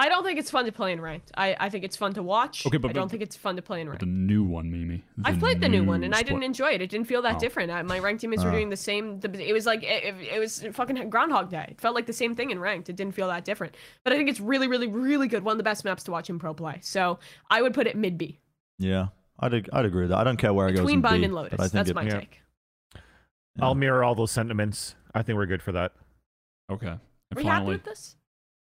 I 0.00 0.08
don't 0.08 0.24
think 0.24 0.38
it's 0.38 0.50
fun 0.50 0.64
to 0.64 0.72
play 0.72 0.92
in 0.92 1.00
ranked. 1.00 1.30
I, 1.36 1.56
I 1.60 1.68
think 1.68 1.84
it's 1.84 1.96
fun 1.96 2.14
to 2.14 2.22
watch. 2.22 2.64
Okay, 2.66 2.78
but- 2.78 2.90
I 2.90 2.92
don't 2.92 3.04
but- 3.04 3.10
think 3.10 3.22
it's 3.22 3.36
fun 3.36 3.56
to 3.56 3.62
play 3.62 3.80
in 3.80 3.88
ranked. 3.88 4.00
The 4.00 4.06
new 4.06 4.42
one, 4.42 4.70
Mimi. 4.70 5.04
I've 5.24 5.38
played 5.38 5.60
the 5.60 5.68
new 5.68 5.84
one 5.84 6.02
and 6.04 6.14
I 6.14 6.22
didn't 6.22 6.42
enjoy 6.42 6.70
it. 6.72 6.80
It 6.80 6.90
didn't 6.90 7.06
feel 7.06 7.22
that 7.22 7.36
Oh. 7.36 7.38
different. 7.38 7.70
I, 7.70 7.82
my 7.82 7.98
ranked 7.98 8.20
teammates 8.22 8.42
were 8.42 8.48
Uh. 8.50 8.52
doing 8.52 8.70
the 8.70 8.76
same. 8.76 9.20
The, 9.20 9.30
it 9.48 9.52
was 9.52 9.66
like 9.66 9.82
it, 9.82 10.14
it 10.32 10.38
was 10.38 10.64
fucking 10.72 11.10
Groundhog 11.10 11.50
Day. 11.50 11.66
It 11.70 11.80
felt 11.80 11.94
like 11.94 12.06
the 12.06 12.12
same 12.12 12.34
thing 12.34 12.50
in 12.50 12.58
ranked. 12.58 12.88
It 12.88 12.96
didn't 12.96 13.14
feel 13.14 13.28
that 13.28 13.44
different. 13.44 13.76
But 14.02 14.12
I 14.12 14.16
think 14.16 14.28
it's 14.30 14.40
really, 14.40 14.66
really, 14.68 14.86
really 14.86 15.28
good. 15.28 15.44
One 15.44 15.52
of 15.52 15.58
the 15.58 15.64
best 15.64 15.84
maps 15.84 16.02
to 16.04 16.10
watch 16.10 16.30
in 16.30 16.38
pro 16.38 16.54
play. 16.54 16.78
So 16.82 17.18
I 17.50 17.60
would 17.62 17.74
put 17.74 17.86
it 17.86 17.96
mid 17.96 18.16
B 18.18 18.38
Yeah. 18.78 19.08
I'd, 19.42 19.54
I'd 19.72 19.84
agree 19.86 20.02
with 20.02 20.10
that. 20.10 20.18
I 20.18 20.24
don't 20.24 20.36
care 20.36 20.52
where 20.52 20.68
it 20.68 20.72
goes. 20.72 20.80
between 20.80 20.96
in 20.96 21.00
Bind 21.02 21.20
B, 21.20 21.24
and 21.24 21.34
Lotus. 21.34 21.54
I 21.58 21.62
think 21.64 21.72
That's 21.72 21.90
it- 21.90 21.96
my 21.96 22.02
yeah. 22.02 22.18
take. 22.20 22.40
Yeah. 22.94 23.64
I'll 23.64 23.74
mirror 23.74 24.04
all 24.04 24.14
those 24.14 24.30
sentiments. 24.30 24.94
I 25.14 25.22
think 25.22 25.36
we're 25.36 25.46
good 25.46 25.62
for 25.62 25.72
that. 25.72 25.92
Okay. 26.70 26.86
And 26.88 26.98
Are 27.36 27.36
we 27.36 27.44
happy 27.44 27.66
with 27.66 27.84
this? 27.84 28.16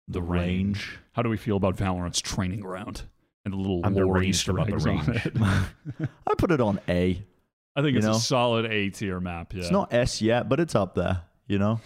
The 0.09 0.23
range. 0.23 0.99
How 1.13 1.23
do 1.23 1.29
we 1.29 1.37
feel 1.37 1.57
about 1.57 1.77
Valorant's 1.77 2.21
training 2.21 2.61
ground 2.61 3.03
and 3.45 3.53
the 3.55 3.59
little 3.59 3.81
I'm 3.85 3.95
lore 3.95 4.23
Easter 4.23 4.59
eggs 4.61 4.87
on 4.87 5.05
it? 5.09 5.33
I 6.27 6.35
put 6.37 6.51
it 6.51 6.61
on 6.61 6.81
A. 6.89 7.23
I 7.77 7.83
think 7.83 7.93
You 7.93 7.99
it's 7.99 8.07
know? 8.07 8.13
a 8.13 8.21
solid 8.21 8.67
A 8.67 8.91
tier 8.91 9.19
map. 9.21 9.53
Yeah. 9.53 9.61
It's 9.63 9.71
not 9.71 9.93
S 9.93 10.23
yet, 10.23 10.49
but 10.49 10.61
it's 10.61 10.75
up 10.75 10.95
there. 10.95 11.23
You 11.47 11.59
know, 11.59 11.81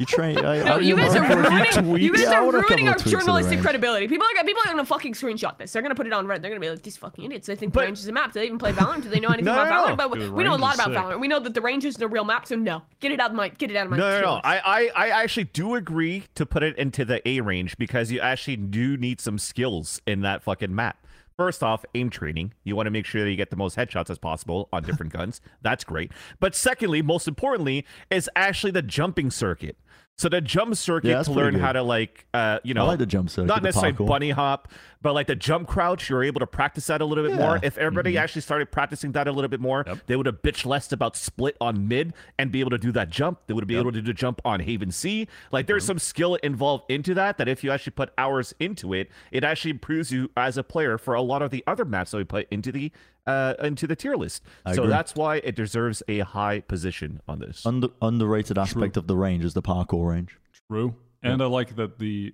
you 0.00 0.06
train. 0.06 0.38
I, 0.38 0.62
No, 0.64 0.76
I, 0.76 0.78
you 0.80 0.96
guys 0.96 1.14
are 1.14 1.20
ruining. 1.22 2.02
You 2.02 2.12
guys 2.12 2.22
Yeah, 2.22 2.40
are 2.40 2.44
want 2.44 2.56
a 2.56 2.60
couple 2.62 2.76
ruining 2.76 2.88
our 2.88 2.94
tweaks 2.94 3.06
of 3.06 3.12
the 3.12 3.18
journalistic 3.18 3.60
credibility. 3.60 4.08
People 4.08 4.26
are 4.26 4.34
gonna, 4.34 4.46
people 4.46 4.62
are 4.66 4.70
gonna 4.70 4.84
fucking 4.84 5.12
screenshot 5.12 5.58
this. 5.58 5.72
They're 5.72 5.82
gonna 5.82 5.94
put 5.94 6.06
it 6.06 6.12
on 6.12 6.26
Reddit. 6.26 6.40
They're 6.42 6.50
gonna 6.50 6.58
be 6.60 6.70
like, 6.70 6.82
these 6.82 6.96
fucking 6.96 7.22
idiots. 7.24 7.46
They 7.46 7.54
think 7.54 7.72
But- 7.72 7.80
the 7.82 7.86
range 7.86 7.98
is 8.00 8.08
a 8.08 8.12
map. 8.12 8.32
Do 8.32 8.40
they 8.40 8.46
even 8.46 8.58
play 8.58 8.72
Valorant? 8.72 9.02
Do 9.02 9.10
they 9.10 9.20
know 9.20 9.28
anything 9.28 9.44
No, 9.44 9.52
about 9.52 9.64
no, 9.68 9.74
no. 9.74 9.94
Valorant? 9.94 10.10
But 10.10 10.18
Dude, 10.18 10.32
we 10.32 10.42
know 10.44 10.54
a 10.54 10.56
lot 10.56 10.74
about 10.74 10.88
sick. 10.88 10.96
Valorant. 10.96 11.20
We 11.20 11.28
know 11.28 11.38
that 11.38 11.54
the 11.54 11.60
range 11.60 11.84
isn't 11.84 12.02
a 12.02 12.08
real 12.08 12.24
map. 12.24 12.46
So 12.48 12.56
no, 12.56 12.82
get 13.00 13.12
it 13.12 13.20
out 13.20 13.30
of 13.30 13.36
my 13.36 13.48
get 13.50 13.70
it 13.70 13.76
out 13.76 13.84
of 13.84 13.90
my. 13.92 13.98
No, 13.98 14.10
no, 14.10 14.20
no. 14.20 14.40
I, 14.42 14.58
I, 14.58 14.90
I 14.96 15.22
actually 15.22 15.44
do 15.44 15.74
agree 15.74 16.24
to 16.34 16.46
put 16.46 16.62
it 16.62 16.76
into 16.78 17.04
the 17.04 17.26
A 17.28 17.40
range 17.42 17.76
because 17.76 18.10
you 18.10 18.20
actually 18.20 18.56
do 18.56 18.96
need 18.96 19.20
some 19.20 19.38
skills 19.38 20.00
in 20.06 20.22
that 20.22 20.42
fucking 20.42 20.74
map. 20.74 20.96
First 21.40 21.62
off, 21.62 21.86
aim 21.94 22.10
training. 22.10 22.52
You 22.64 22.76
want 22.76 22.86
to 22.86 22.90
make 22.90 23.06
sure 23.06 23.24
that 23.24 23.30
you 23.30 23.36
get 23.38 23.48
the 23.48 23.56
most 23.56 23.74
headshots 23.74 24.10
as 24.10 24.18
possible 24.18 24.68
on 24.74 24.82
different 24.82 25.10
guns. 25.10 25.40
That's 25.62 25.84
great. 25.84 26.12
But 26.38 26.54
secondly, 26.54 27.00
most 27.00 27.26
importantly, 27.26 27.86
is 28.10 28.28
actually 28.36 28.72
the 28.72 28.82
jumping 28.82 29.30
circuit. 29.30 29.78
So 30.18 30.28
the 30.28 30.42
jump 30.42 30.76
circuit 30.76 31.08
Yeah, 31.08 31.22
to 31.22 31.32
learn 31.32 31.54
how 31.54 31.72
to 31.72 31.82
like, 31.82 32.26
uh, 32.34 32.58
you 32.62 32.74
know, 32.74 32.84
I 32.84 32.88
like 32.88 32.98
the 32.98 33.06
jump 33.06 33.30
circuit. 33.30 33.46
not 33.46 33.62
necessarily 33.62 33.94
bunny 33.94 34.28
hop, 34.28 34.68
but 35.02 35.14
like 35.14 35.26
the 35.26 35.34
jump 35.34 35.66
crouch, 35.68 36.10
you're 36.10 36.22
able 36.22 36.40
to 36.40 36.46
practice 36.46 36.86
that 36.88 37.00
a 37.00 37.04
little 37.04 37.26
bit 37.26 37.36
more. 37.36 37.58
If 37.62 37.78
everybody 37.78 38.18
actually 38.18 38.42
started 38.42 38.70
practicing 38.70 39.12
that 39.12 39.26
a 39.28 39.32
little 39.32 39.48
bit 39.48 39.60
more, 39.60 39.84
Yep. 39.86 39.98
they 40.06 40.16
would 40.16 40.26
have 40.26 40.42
bitch 40.42 40.66
less 40.66 40.92
about 40.92 41.16
split 41.16 41.56
on 41.60 41.88
mid 41.88 42.12
and 42.38 42.52
be 42.52 42.60
able 42.60 42.70
to 42.70 42.78
do 42.78 42.92
that 42.92 43.08
jump. 43.10 43.40
They 43.46 43.54
would 43.54 43.66
be 43.66 43.76
able 43.76 43.92
to 43.92 44.00
do 44.02 44.06
the 44.08 44.14
jump 44.14 44.40
on 44.44 44.60
Haven 44.60 44.90
C. 44.90 45.26
Like 45.52 45.66
there's 45.66 45.84
some 45.84 45.98
skill 45.98 46.34
involved 46.36 46.90
into 46.90 47.14
that. 47.14 47.38
That 47.38 47.48
if 47.48 47.64
you 47.64 47.70
actually 47.70 47.92
put 47.92 48.12
hours 48.18 48.54
into 48.60 48.92
it, 48.92 49.10
it 49.32 49.42
actually 49.44 49.70
improves 49.72 50.12
you 50.12 50.30
as 50.36 50.56
a 50.58 50.62
player 50.62 50.98
for 50.98 51.14
a 51.14 51.22
lot 51.22 51.42
of 51.42 51.50
the 51.50 51.64
other 51.66 51.84
maps 51.84 52.10
that 52.10 52.18
we 52.18 52.24
put 52.24 52.46
into 52.50 52.70
the 52.72 52.92
uh 53.26 53.54
into 53.62 53.86
the 53.86 53.94
tier 53.96 54.16
list. 54.16 54.42
I 54.64 54.74
so 54.74 54.82
agree. 54.82 54.90
that's 54.90 55.14
why 55.14 55.36
it 55.36 55.54
deserves 55.54 56.02
a 56.08 56.20
high 56.20 56.60
position 56.60 57.20
on 57.28 57.38
this. 57.38 57.64
Under, 57.66 57.88
underrated 58.02 58.58
aspect 58.58 58.96
of 58.96 59.06
the 59.06 59.16
range 59.16 59.44
is 59.44 59.54
the 59.54 59.62
parkour 59.62 60.08
range. 60.10 60.36
True. 60.70 60.94
And 61.22 61.42
I 61.42 61.46
like 61.46 61.76
that 61.76 61.98
the 61.98 62.32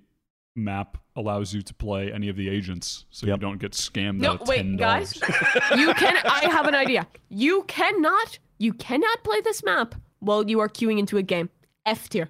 map 0.57 0.97
allows 1.15 1.53
you 1.53 1.61
to 1.61 1.73
play 1.73 2.11
any 2.11 2.29
of 2.29 2.35
the 2.35 2.49
agents, 2.49 3.05
so 3.11 3.25
you 3.27 3.37
don't 3.37 3.59
get 3.59 3.71
scammed 3.71 4.17
No, 4.17 4.33
out 4.33 4.47
wait, 4.47 4.65
$10. 4.65 4.77
guys. 4.77 5.15
you 5.77 5.93
can. 5.93 6.15
I 6.25 6.49
have 6.51 6.67
an 6.67 6.75
idea. 6.75 7.07
You 7.29 7.63
cannot. 7.67 8.39
You 8.57 8.73
cannot 8.73 9.23
play 9.23 9.39
this 9.41 9.63
map 9.63 9.95
while 10.19 10.49
you 10.49 10.59
are 10.59 10.67
queuing 10.69 10.99
into 10.99 11.17
a 11.17 11.23
game. 11.23 11.49
F 11.85 12.09
tier. 12.09 12.29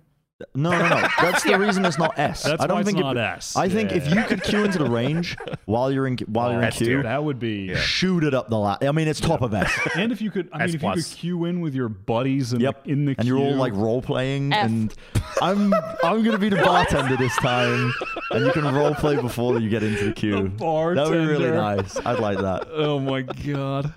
No, 0.54 0.70
no, 0.70 0.88
no. 0.88 1.08
That's 1.22 1.44
the 1.44 1.58
reason 1.58 1.84
it's 1.84 1.98
not 1.98 2.18
S. 2.20 2.44
That's 2.44 2.62
I 2.62 2.68
don't 2.68 2.76
why 2.76 2.82
it's 2.82 2.90
think 2.92 3.00
not 3.00 3.18
it, 3.18 3.22
S. 3.22 3.56
I 3.56 3.68
think 3.68 3.92
if 3.92 4.08
you 4.08 4.22
could 4.24 4.44
queue 4.44 4.66
into 4.66 4.78
the 4.78 4.90
range 4.90 5.36
while 5.66 5.92
you're 5.92 6.06
in 6.06 6.16
while 6.28 6.50
oh, 6.50 6.52
you're 6.52 6.62
in 6.62 6.68
S 6.68 6.78
queue, 6.78 6.86
tier. 6.88 7.04
That 7.04 7.24
would 7.24 7.40
be. 7.40 7.74
shoot 7.76 8.24
it 8.24 8.36
up 8.36 8.48
the 8.48 8.58
lat. 8.58 8.84
I 8.84 8.92
mean, 8.92 9.08
it's 9.08 9.20
top 9.20 9.42
of 9.42 9.54
S. 9.54 9.72
And 9.96 10.12
if 10.12 10.22
you 10.22 10.30
could, 10.30 10.50
I 10.54 10.60
mean, 10.60 10.70
S 10.70 10.74
if 10.76 10.84
you 10.84 10.92
could 10.94 11.06
queue 11.06 11.46
in 11.46 11.62
with 11.62 11.74
your 11.74 11.90
buddies 11.90 12.54
and 12.54 12.62
Yep. 12.62 12.88
in 12.88 13.06
the 13.06 13.16
and 13.18 13.28
you're 13.28 13.40
all 13.40 13.56
like 13.56 13.74
role 13.74 14.02
playing, 14.02 14.54
F. 14.54 14.66
and 14.66 14.94
I'm 15.42 15.74
I'm 16.04 16.24
gonna 16.24 16.38
be 16.38 16.50
the 16.50 16.58
bartender 16.58 17.18
this 17.18 17.36
time, 17.38 17.92
and 18.32 18.46
you 18.46 18.52
can 18.52 18.64
role 18.76 18.94
play 18.94 19.16
before 19.16 19.60
you 19.60 19.70
get 19.70 19.82
into 19.82 20.06
the 20.06 20.14
queue. 20.14 20.50
That 20.60 21.08
would 21.10 21.12
be 21.12 21.26
really 21.26 21.50
nice. 21.50 21.98
I'd 22.06 22.20
like 22.20 22.38
that. 22.38 22.68
oh 22.72 23.00
my 23.00 23.24
god. 23.24 23.94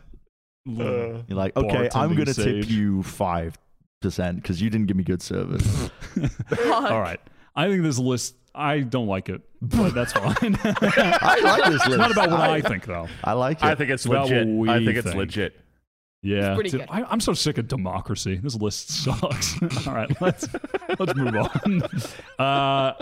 Uh, 0.69 1.23
you're 1.27 1.37
like, 1.37 1.55
okay, 1.57 1.91
I'm 1.95 2.15
gonna 2.15 2.33
tip 2.33 2.71
you 2.71 3.03
five 3.03 3.59
percent 4.01 4.37
because 4.43 4.61
you 4.61 4.71
didn't 4.71 4.87
give 4.87 4.97
me 4.97 5.05
good 5.05 5.23
service. 5.23 5.91
All 6.67 7.01
right. 7.01 7.21
I 7.55 7.69
think 7.69 7.83
this 7.83 7.99
list. 7.99 8.37
I 8.53 8.81
don't 8.81 9.07
like 9.07 9.29
it, 9.29 9.43
but 9.63 9.95
that's 9.95 10.13
fine. 10.13 10.59
I 10.65 11.41
like 11.43 11.65
this 11.71 11.87
list. 11.87 11.87
it's 11.87 11.97
not 11.97 12.11
about 12.11 12.31
what 12.31 12.41
I, 12.41 12.61
think, 12.61 12.85
though. 12.85 13.07
I 13.23 13.35
like 13.35 13.59
it. 13.59 13.65
I 13.65 13.77
think 13.77 13.91
it's 13.91 14.05
About 14.07 14.23
what 14.23 14.31
legit. 14.31 14.49
we 14.49 14.69
I 14.69 14.79
think 14.85 14.97
it's 14.97 15.07
think. 15.07 15.17
legit. 15.17 15.61
Yeah, 16.23 16.55
pretty 16.55 16.71
dude, 16.71 16.81
good. 16.81 16.89
I, 16.91 17.05
I'm 17.05 17.21
so 17.21 17.33
sick 17.33 17.59
of 17.59 17.69
democracy. 17.69 18.37
This 18.43 18.57
list 18.57 18.91
sucks. 18.91 19.57
All 19.87 19.95
right, 19.95 20.11
let's 20.21 20.49
let's 20.99 21.15
move 21.15 21.35
on. 21.37 21.83
Uh, 22.39 22.93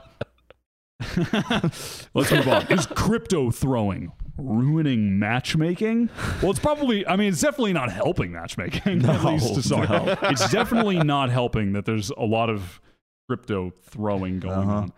let's 2.15 2.31
move 2.31 2.49
on. 2.49 2.67
Is 2.71 2.87
crypto 2.87 3.51
throwing 3.51 4.13
ruining 4.39 5.19
matchmaking? 5.19 6.09
Well, 6.41 6.51
it's 6.53 6.61
probably. 6.61 7.07
I 7.07 7.17
mean, 7.17 7.29
it's 7.29 7.41
definitely 7.41 7.73
not 7.73 7.91
helping 7.93 8.33
matchmaking. 8.33 9.05
at 9.09 9.23
No, 9.23 9.31
least 9.33 9.55
to 9.55 9.63
start. 9.63 9.89
no. 9.91 10.17
It's 10.31 10.49
definitely 10.51 10.99
not 10.99 11.31
helping 11.31 11.73
that 11.75 11.85
there's 11.85 12.11
a 12.11 12.25
lot 12.25 12.49
of 12.51 12.81
crypto 13.29 13.71
throwing 13.71 14.41
going 14.41 14.59
Uh-huh. 14.69 14.77
on. 14.79 14.93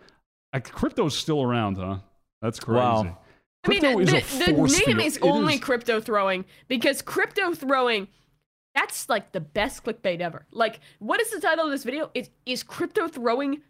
Like, 0.53 0.71
crypto's 0.71 1.17
still 1.17 1.43
around, 1.43 1.77
huh? 1.77 1.99
That's 2.43 2.61
crazy. 2.61 2.79
Wow. 2.79 3.01
I 3.65 3.69
mean, 3.69 3.81
Crypto 3.81 3.97
the, 4.05 4.17
is 4.17 4.41
a 4.41 4.47
the 4.47 4.53
name 4.53 4.69
field. 4.69 5.01
is 5.03 5.17
It 5.19 5.23
only 5.23 5.55
is- 5.55 5.61
crypto 5.61 6.01
throwing 6.01 6.45
because 6.69 7.03
crypto 7.03 7.55
throwing. 7.55 8.09
That's 8.75 9.09
like 9.09 9.33
the 9.33 9.41
best 9.41 9.85
clickbait 9.85 10.21
ever. 10.21 10.47
Like, 10.53 10.79
what 11.01 11.21
is 11.21 11.31
the 11.31 11.41
title 11.41 11.65
of 11.67 11.71
this 11.73 11.83
video? 11.85 12.11
It 12.15 12.31
is 12.47 12.63
crypto 12.63 13.09
throwing 13.09 13.63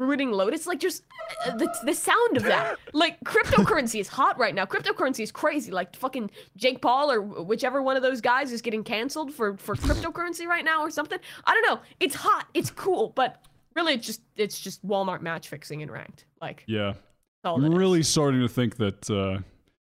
ruining 0.00 0.32
Lotus. 0.32 0.66
Like, 0.66 0.80
just 0.80 1.04
uh, 1.46 1.56
the 1.56 1.72
the 1.84 1.94
sound 1.94 2.36
of 2.36 2.42
that. 2.44 2.78
Like, 2.92 3.20
cryptocurrency 3.24 4.00
is 4.00 4.08
hot 4.08 4.38
right 4.38 4.54
now. 4.54 4.64
Cryptocurrency 4.64 5.20
is 5.20 5.30
crazy. 5.30 5.70
Like, 5.70 5.94
fucking 5.94 6.30
Jake 6.56 6.80
Paul 6.82 7.12
or 7.12 7.20
whichever 7.20 7.82
one 7.82 7.96
of 7.96 8.02
those 8.02 8.20
guys 8.20 8.50
is 8.50 8.62
getting 8.62 8.82
canceled 8.82 9.32
for 9.32 9.56
for 9.58 9.76
cryptocurrency 9.76 10.46
right 10.46 10.64
now 10.64 10.82
or 10.82 10.90
something. 10.90 11.18
I 11.44 11.54
don't 11.54 11.66
know. 11.66 11.80
It's 12.00 12.14
hot. 12.16 12.46
It's 12.54 12.70
cool, 12.70 13.10
but 13.14 13.44
really, 13.76 13.94
it's 13.94 14.06
just 14.06 14.22
it's 14.36 14.58
just 14.58 14.84
Walmart 14.84 15.20
match 15.20 15.48
fixing 15.48 15.82
and 15.82 15.90
ranked. 15.90 16.24
Like, 16.40 16.64
Yeah. 16.66 16.94
That's 17.42 17.52
all 17.52 17.62
it 17.62 17.66
I'm 17.66 17.72
is. 17.72 17.78
really 17.78 18.02
starting 18.02 18.40
to 18.40 18.48
think 18.48 18.76
that 18.78 19.10
uh, 19.10 19.40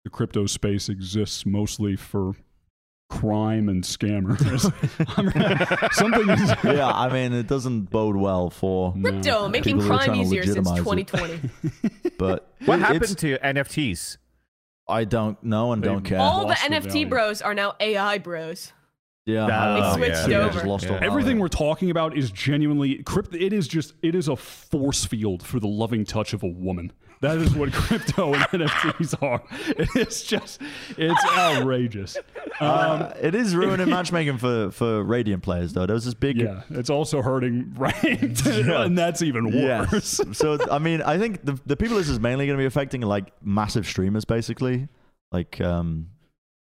the 0.03 0.09
crypto 0.09 0.45
space 0.45 0.89
exists 0.89 1.45
mostly 1.45 1.95
for 1.95 2.33
crime 3.09 3.69
and 3.69 3.83
scammers. 3.83 4.65
I'm- 5.17 5.91
Something 5.93 6.29
is. 6.29 6.49
yeah, 6.63 6.87
I 6.87 7.11
mean, 7.11 7.33
it 7.33 7.47
doesn't 7.47 7.89
bode 7.89 8.15
well 8.15 8.49
for. 8.49 8.93
No. 8.95 9.09
Crypto 9.11 9.49
making 9.49 9.79
crime 9.81 10.15
easier 10.15 10.43
since 10.45 10.69
2020. 10.71 11.39
But 12.17 12.53
What 12.65 12.79
it- 12.79 12.81
happened 12.83 13.17
to 13.19 13.37
NFTs? 13.39 14.17
I 14.87 15.03
don't 15.05 15.41
know 15.43 15.71
and 15.71 15.81
They- 15.83 15.87
don't 15.87 16.03
care. 16.03 16.19
all 16.19 16.47
the 16.47 16.53
NFT 16.55 16.83
value. 16.91 17.07
bros 17.09 17.41
are 17.41 17.53
now 17.53 17.75
AI 17.79 18.17
bros. 18.17 18.73
yeah, 19.25 19.43
oh, 19.43 19.47
They 19.47 19.53
I 19.53 19.65
don't 19.65 19.79
know. 19.79 19.95
switched 19.95 20.27
Yeah, 20.29 20.37
over. 20.39 20.53
just 20.53 20.65
lost 20.65 20.85
Yeah. 20.85 20.99
Everything 21.01 21.39
we're 21.39 21.47
talking 21.47 21.91
about 21.91 22.17
is 22.17 22.31
genuinely 22.31 23.01
crypto. 23.03 23.37
It 23.37 23.53
is 23.53 23.67
just 23.67 23.93
it 24.01 24.15
is 24.15 24.27
a 24.27 24.35
force 24.35 25.05
field 25.05 25.43
for 25.43 25.59
the 25.59 25.67
loving 25.67 26.05
touch 26.05 26.33
of 26.33 26.43
a 26.43 26.47
woman. 26.47 26.91
That 27.21 27.37
is 27.39 27.53
what 27.53 27.73
crypto 27.73 28.33
and 28.33 28.43
NFTs 28.45 29.21
are. 29.21 29.43
It 29.77 30.07
is 30.07 30.23
just 30.23 30.61
it's 30.97 31.25
outrageous. 31.37 32.17
Um, 32.17 32.23
Uh, 32.61 33.13
it 33.21 33.35
is 33.35 33.55
ruining 33.55 33.89
matchmaking 33.97 34.37
for, 34.37 34.69
for 34.71 35.01
Radiant 35.01 35.43
players, 35.43 35.71
though. 35.71 35.85
There 35.85 35.93
was 35.93 36.03
this 36.03 36.13
big. 36.13 36.37
yeah, 36.41 36.63
it's 36.71 36.89
also 36.89 37.21
hurting 37.21 37.73
ranked, 37.77 38.45
and 38.45 38.97
that's 38.97 39.21
even 39.21 39.47
Yes. 39.47 39.91
worse. 40.19 40.37
so 40.37 40.57
I 40.69 40.77
mean, 40.77 41.01
I 41.01 41.17
think 41.17 41.45
the 41.45 41.57
the 41.65 41.77
people 41.77 41.95
this 41.95 42.09
is 42.09 42.19
mainly 42.19 42.47
going 42.47 42.57
to 42.57 42.61
be 42.61 42.65
affecting 42.65 43.01
are 43.03 43.07
like 43.07 43.31
massive 43.41 43.85
streamers, 43.85 44.25
basically. 44.25 44.89
Like 45.31 45.61
um, 45.61 46.07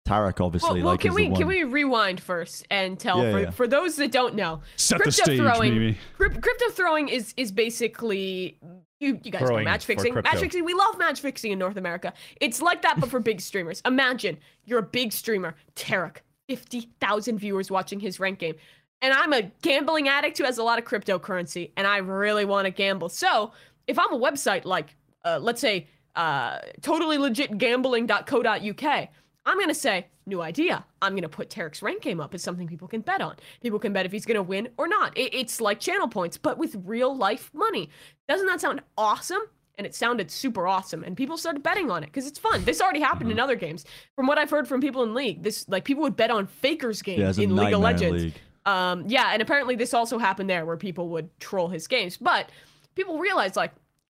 Tarik, 0.07 0.41
obviously. 0.41 0.83
well 0.83 0.93
like, 0.93 1.01
can 1.01 1.13
we 1.13 1.31
can 1.35 1.47
we 1.47 1.65
rewind 1.65 2.21
first 2.21 2.67
and 2.71 2.99
tell 2.99 3.23
Yeah, 3.23 3.33
for, 3.33 3.41
yeah. 3.41 3.51
for 3.51 3.69
those 3.69 3.97
that 3.97 4.11
don't 4.11 4.35
know, 4.35 4.63
Set 4.77 4.99
the 4.99 5.05
crypto 5.05 5.23
stage, 5.25 5.39
throwing, 5.39 5.75
Mimi. 5.75 5.99
crypto 6.17 6.71
throwing 6.71 7.09
is 7.09 7.35
is 7.37 7.53
basically 7.53 8.59
you 9.01 9.21
you 9.23 9.31
guys 9.31 9.49
know 9.49 9.61
match 9.61 9.85
fixing. 9.85 10.15
Match 10.15 10.39
fixing. 10.39 10.65
We 10.65 10.75
love 10.75 10.99
match 10.99 11.21
fixing 11.21 11.53
in 11.53 11.59
North 11.59 11.77
America. 11.77 12.13
It's 12.41 12.63
like 12.63 12.83
that, 12.83 13.01
but 13.01 13.11
for 13.11 13.21
big 13.21 13.41
streamers. 13.41 13.83
Imagine 13.85 14.39
you're 14.65 14.79
a 14.79 14.83
big 14.83 15.13
streamer, 15.13 15.55
Tarik, 15.75 16.23
fifty 16.49 16.89
thousand 17.01 17.39
viewers 17.39 17.71
watching 17.71 18.01
his 18.01 18.21
rank 18.21 18.39
game, 18.39 18.55
and 19.03 19.13
I'm 19.13 19.33
a 19.33 19.51
gambling 19.63 20.09
addict 20.09 20.39
who 20.39 20.45
has 20.45 20.59
a 20.59 20.63
lot 20.63 20.79
of 20.79 20.85
cryptocurrency, 20.85 21.71
and 21.77 21.87
I 21.87 21.99
really 21.99 22.45
want 22.45 22.67
to 22.67 22.71
gamble. 22.71 23.09
So 23.09 23.53
if 23.87 23.99
I'm 23.99 24.13
a 24.13 24.19
website 24.19 24.65
like, 24.65 24.97
uh, 25.25 25.39
let's 25.41 25.61
say, 25.61 25.89
uh, 26.17 26.59
totally 26.81 27.19
legit 27.19 27.59
gambling.co.uk. 27.59 29.09
I'm 29.47 29.61
gonna 29.61 29.75
say, 29.75 30.07
new 30.27 30.41
idea. 30.41 30.85
I'm 31.03 31.15
gonna 31.15 31.29
put 31.29 31.51
Tarik's 31.51 31.83
rank 31.83 32.03
game 32.03 32.21
up 32.21 32.35
as 32.35 32.43
something 32.43 32.67
people 32.67 32.89
can 32.89 33.01
bet 33.01 33.21
on. 33.21 33.37
People 33.63 33.79
can 33.79 33.93
bet 33.93 34.07
if 34.07 34.13
he's 34.13 34.25
gonna 34.27 34.43
win 34.43 34.69
or 34.79 34.89
not. 34.89 35.17
It- 35.17 35.35
it's 35.35 35.61
like 35.61 35.81
channel 35.81 36.09
points, 36.09 36.37
but 36.39 36.59
with 36.59 36.77
real 36.85 37.15
life 37.17 37.51
money. 37.53 37.91
Doesn't 38.29 38.47
that 38.47 38.61
sound 38.61 38.83
awesome? 38.97 39.43
And 39.77 39.87
it 39.87 39.95
sounded 39.95 40.31
super 40.31 40.69
awesome, 40.69 41.03
and 41.03 41.17
people 41.17 41.37
started 41.37 41.63
betting 41.65 41.91
on 41.91 42.05
it 42.05 42.07
because 42.07 42.29
it's 42.29 42.39
fun. 42.39 42.65
This 42.65 42.81
already 42.81 43.01
happened 43.01 43.33
in 43.33 43.41
other 43.41 43.57
games. 43.57 43.85
From 44.15 44.29
what 44.29 44.39
I've 44.39 44.51
heard 44.51 44.69
from 44.69 44.81
people 44.81 45.03
in 45.03 45.15
League, 45.15 45.43
this 45.43 45.69
like 45.69 45.85
people 45.85 46.03
would 46.05 46.15
bet 46.17 46.31
on 46.31 46.47
Fakers 46.47 47.03
games 47.03 47.39
Yeah, 47.39 47.45
in 47.45 47.57
League 47.57 47.75
of 47.75 47.81
Legends. 47.81 48.25
League. 48.25 48.35
Um, 48.67 49.03
yeah, 49.09 49.31
and 49.33 49.43
apparently 49.43 49.75
this 49.75 49.93
also 49.93 50.17
happened 50.19 50.49
there 50.49 50.65
where 50.65 50.77
people 50.77 51.09
would 51.09 51.29
troll 51.41 51.69
his 51.69 51.89
games. 51.89 52.17
But 52.17 52.51
people 52.95 53.19
realized, 53.19 53.57
like, 53.57 53.73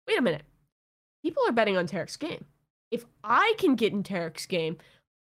wait 0.06 0.18
a 0.18 0.22
minute, 0.22 0.42
people 1.24 1.42
are 1.48 1.52
betting 1.52 1.76
on 1.78 1.88
Tarik's 1.88 2.16
game. 2.18 2.44
If 2.90 3.04
I 3.24 3.54
can 3.58 3.74
get 3.76 3.92
in 3.94 4.02
Tarik's 4.02 4.44
game, 4.46 4.76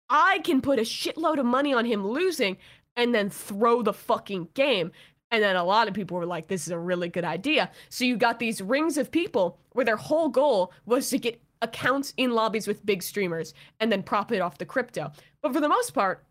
I 0.09 0.39
can 0.43 0.61
put 0.61 0.79
a 0.79 0.83
shitload 0.83 1.39
of 1.39 1.45
money 1.45 1.73
on 1.73 1.85
him 1.85 2.07
losing 2.07 2.57
and 2.95 3.13
then 3.13 3.29
throw 3.29 3.81
the 3.81 3.93
fucking 3.93 4.49
game. 4.53 4.91
And 5.31 5.43
then 5.43 5.55
a 5.55 5.63
lot 5.63 5.87
of 5.87 5.93
people 5.93 6.17
were 6.17 6.25
like, 6.25 6.47
this 6.47 6.65
is 6.65 6.71
a 6.71 6.77
really 6.77 7.09
good 7.09 7.25
idea. 7.25 7.71
So 7.89 8.05
you 8.05 8.15
got 8.15 8.39
these 8.39 8.61
rings 8.61 8.97
of 8.97 9.11
people 9.11 9.57
where 9.71 9.85
their 9.85 9.97
whole 9.97 10.29
goal 10.29 10.71
was 10.85 11.09
to 11.09 11.17
get 11.17 11.41
accounts 11.61 12.13
in 12.17 12.31
lobbies 12.31 12.67
with 12.67 12.85
big 12.85 13.01
streamers 13.01 13.53
and 13.79 13.91
then 13.91 14.03
profit 14.03 14.41
off 14.41 14.57
the 14.57 14.65
crypto. 14.65 15.11
But 15.41 15.53
for 15.53 15.59
the 15.59 15.69
most 15.69 15.93
part, 15.93 16.23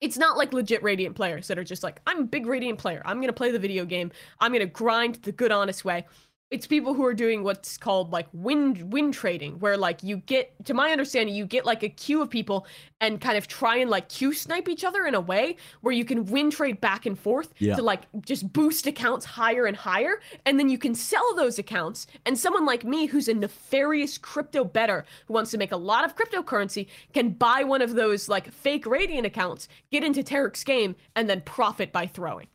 it's 0.00 0.16
not 0.16 0.36
like 0.36 0.52
legit 0.52 0.82
Radiant 0.82 1.14
players 1.14 1.48
that 1.48 1.58
are 1.58 1.64
just 1.64 1.82
like, 1.82 2.00
I'm 2.06 2.20
a 2.20 2.24
big 2.24 2.46
Radiant 2.46 2.78
player. 2.78 3.02
I'm 3.04 3.18
going 3.18 3.28
to 3.28 3.34
play 3.34 3.50
the 3.50 3.58
video 3.58 3.84
game. 3.84 4.12
I'm 4.38 4.52
going 4.52 4.60
to 4.60 4.66
grind 4.66 5.16
the 5.16 5.32
good, 5.32 5.52
honest 5.52 5.84
way. 5.84 6.06
It's 6.50 6.66
people 6.66 6.94
who 6.94 7.04
are 7.06 7.14
doing 7.14 7.44
what's 7.44 7.78
called 7.78 8.10
like 8.10 8.26
win 8.32 8.90
win 8.90 9.12
trading, 9.12 9.60
where 9.60 9.76
like 9.76 10.02
you 10.02 10.16
get, 10.16 10.52
to 10.64 10.74
my 10.74 10.90
understanding, 10.90 11.32
you 11.32 11.46
get 11.46 11.64
like 11.64 11.84
a 11.84 11.88
queue 11.88 12.20
of 12.22 12.28
people 12.28 12.66
and 13.00 13.20
kind 13.20 13.38
of 13.38 13.46
try 13.46 13.76
and 13.76 13.88
like 13.88 14.08
queue 14.08 14.32
snipe 14.32 14.68
each 14.68 14.82
other 14.82 15.06
in 15.06 15.14
a 15.14 15.20
way 15.20 15.56
where 15.80 15.94
you 15.94 16.04
can 16.04 16.26
win 16.26 16.50
trade 16.50 16.80
back 16.80 17.06
and 17.06 17.16
forth 17.16 17.54
Yeah. 17.58 17.76
to 17.76 17.82
like 17.82 18.02
just 18.26 18.52
boost 18.52 18.88
accounts 18.88 19.24
higher 19.24 19.66
and 19.66 19.76
higher. 19.76 20.20
And 20.44 20.58
then 20.58 20.68
you 20.68 20.76
can 20.76 20.92
sell 20.94 21.36
those 21.36 21.56
accounts. 21.60 22.08
And 22.26 22.36
someone 22.36 22.66
like 22.66 22.82
me, 22.84 23.06
who's 23.06 23.28
a 23.28 23.34
nefarious 23.34 24.18
crypto 24.18 24.64
better 24.64 25.04
who 25.26 25.34
wants 25.34 25.52
to 25.52 25.58
make 25.58 25.70
a 25.70 25.76
lot 25.76 26.04
of 26.04 26.16
cryptocurrency, 26.16 26.88
can 27.14 27.30
buy 27.30 27.62
one 27.62 27.80
of 27.80 27.94
those 27.94 28.28
like 28.28 28.50
fake 28.52 28.86
Radiant 28.86 29.24
accounts, 29.24 29.68
get 29.92 30.02
into 30.02 30.24
Tarik's 30.24 30.64
game, 30.64 30.96
and 31.14 31.30
then 31.30 31.42
profit 31.42 31.92
by 31.92 32.08
throwing. 32.08 32.48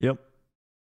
Yep. 0.00 0.18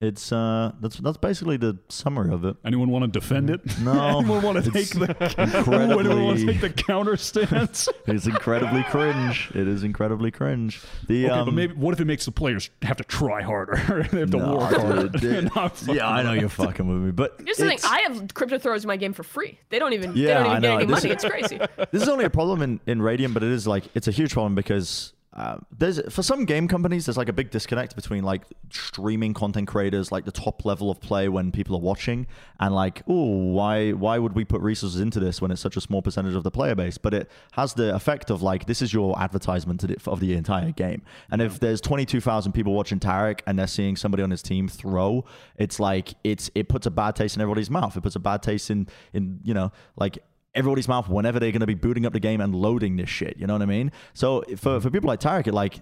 It's 0.04 0.34
uh, 0.34 0.74
that's 0.82 0.98
that's 0.98 1.16
basically 1.16 1.56
the 1.56 1.78
summary 1.88 2.34
of 2.34 2.44
it. 2.44 2.58
Anyone 2.66 2.90
want 2.90 3.06
to 3.06 3.20
defend 3.20 3.50
it? 3.50 3.62
No, 3.80 3.92
Anyone 4.20 4.42
want 4.42 4.64
to 4.66 4.70
take 4.70 4.90
the 4.90 5.06
incredibly- 5.38 6.00
Anyone 6.00 6.24
want 6.26 6.40
to 6.40 6.46
take 6.46 6.60
the 6.60 6.70
counter 6.70 7.16
stance? 7.16 7.88
It's 8.06 8.28
incredibly 8.28 8.84
cringe. 8.84 9.50
It 9.56 9.66
is 9.66 9.84
incredibly 9.84 10.30
cringe. 10.30 10.82
The 11.08 11.26
okay, 11.28 11.34
um, 11.34 11.46
but 11.46 11.54
maybe 11.54 11.74
what 11.76 11.94
if 11.94 12.02
it 12.02 12.06
makes 12.06 12.26
the 12.26 12.32
players 12.34 12.70
have 12.82 12.98
to 12.98 13.06
try 13.06 13.42
harder? 13.42 13.76
they 14.12 14.20
have 14.20 14.32
to 14.32 14.38
no, 14.38 14.58
work 14.58 14.74
harder. 14.76 15.08
dude, 15.08 15.22
dude. 15.22 15.56
Not 15.56 15.82
yeah, 15.88 16.10
I 16.10 16.22
know 16.22 16.34
you're 16.34 16.50
fucking 16.50 16.86
with 16.86 16.98
me, 16.98 17.12
but 17.12 17.40
Here's 17.46 17.56
the 17.58 17.68
thing: 17.68 17.80
I 17.86 18.02
have 18.02 18.34
crypto 18.34 18.60
throws 18.60 18.84
in 18.84 18.90
my 18.90 18.98
game 18.98 19.14
for 19.14 19.24
free. 19.24 19.58
They 19.70 19.80
don't 19.80 19.94
even. 19.94 20.14
they 20.16 20.20
Yeah, 20.20 20.40
don't 20.44 20.48
I 20.48 20.50
even 20.58 20.62
get 20.64 20.68
know. 20.68 20.76
any 20.80 20.86
This 20.86 21.04
money. 21.04 21.16
is- 21.16 21.24
It's 21.24 21.32
crazy. 21.32 21.60
this 21.92 22.02
is 22.04 22.10
only 22.10 22.26
a 22.26 22.30
problem 22.30 22.62
in, 22.62 22.80
in 22.86 23.02
Radiant, 23.02 23.34
but 23.34 23.42
it 23.42 23.52
is 23.52 23.66
like 23.66 23.86
it's 23.96 24.10
a 24.10 24.12
huge 24.12 24.34
problem 24.34 24.54
because 24.54 25.14
uh, 25.36 25.58
there's 25.76 26.00
for 26.14 26.22
some 26.22 26.46
game 26.46 26.68
companies 26.68 27.06
there's 27.06 27.18
like 27.18 27.30
a 27.30 27.34
big 27.34 27.50
disconnect 27.50 27.96
between 27.96 28.24
like 28.24 28.44
streaming 28.70 29.34
content 29.34 29.68
creators, 29.68 30.12
like 30.12 30.26
the 30.26 30.32
top 30.32 30.64
level 30.64 30.92
of 30.92 31.00
play 31.02 31.28
when 31.28 31.52
people 31.52 31.76
are 31.76 31.82
watching, 31.82 32.28
and 32.60 32.76
like 32.76 33.02
oh 33.08 33.52
why 33.52 33.92
why 33.94 34.20
would 34.20 34.34
we 34.34 34.46
put 34.46 34.62
resources 34.62 35.02
into 35.02 35.20
this 35.20 35.42
when 35.42 35.50
it's 35.50 35.62
such 35.62 35.76
a 35.76 35.82
small 35.82 36.04
percentage 36.04 36.36
of 36.36 36.44
the 36.44 36.52
player 36.52 36.76
base? 36.76 37.00
But 37.00 37.16
it 37.16 37.32
has 37.54 37.74
the 37.74 37.96
effect 37.96 38.30
of 38.30 38.44
like 38.44 38.68
this 38.68 38.82
is 38.82 38.94
your 38.94 39.20
advertisement 39.20 39.84
of 40.06 40.20
the 40.20 40.34
entire 40.34 40.72
game, 40.72 41.02
and 41.32 41.42
if 41.42 41.60
there's 41.60 41.82
22,000 41.82 42.52
people 42.52 42.74
watching 42.74 43.00
Tarik 43.00 43.42
and 43.48 43.58
they're 43.58 43.66
seeing 43.66 43.96
somebody 43.96 44.22
on 44.22 44.30
his 44.30 44.44
team 44.44 44.68
throw, 44.68 45.26
it's 45.58 45.80
like 45.80 46.14
it's 46.24 46.52
it 46.54 46.70
puts 46.70 46.86
a 46.86 46.92
bad 46.92 47.16
taste 47.16 47.36
in 47.36 47.42
everybody's 47.42 47.72
mouth. 47.72 47.98
It 47.98 48.02
puts 48.02 48.16
a 48.16 48.20
bad 48.20 48.44
taste 48.44 48.70
in 48.70 48.88
in 49.14 49.40
you 49.44 49.56
know 49.56 49.72
like 49.96 50.20
everybody's 50.56 50.88
mouth 50.88 51.10
whenever 51.10 51.40
they're 51.40 51.52
going 51.52 51.62
to 51.62 51.68
be 51.68 51.74
booting 51.74 52.06
up 52.06 52.14
the 52.14 52.20
game 52.20 52.42
and 52.42 52.54
loading 52.56 52.96
this 52.96 53.10
shit. 53.10 53.38
You 53.38 53.48
know 53.48 53.54
what 53.54 53.62
I 53.62 53.66
mean? 53.66 53.92
So 54.14 54.44
for, 54.58 54.80
for 54.80 54.90
people 54.90 55.08
like 55.08 55.20
Tarik, 55.20 55.48
like, 55.48 55.80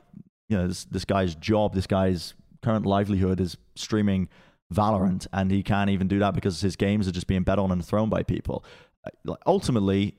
you 0.49 0.57
know, 0.57 0.67
this, 0.67 0.85
this 0.85 1.05
guy's 1.05 1.35
job, 1.35 1.73
this 1.73 1.87
guy's 1.87 2.33
current 2.61 2.85
livelihood 2.85 3.39
is 3.39 3.57
streaming 3.75 4.29
Valorant, 4.73 5.27
and 5.33 5.51
he 5.51 5.63
can't 5.63 5.89
even 5.89 6.07
do 6.07 6.19
that 6.19 6.33
because 6.33 6.61
his 6.61 6.77
games 6.77 7.07
are 7.07 7.11
just 7.11 7.27
being 7.27 7.43
bet 7.43 7.59
on 7.59 7.71
and 7.71 7.85
thrown 7.85 8.09
by 8.09 8.23
people. 8.23 8.63
Uh, 9.05 9.09
Like, 9.25 9.39
ultimately, 9.45 10.15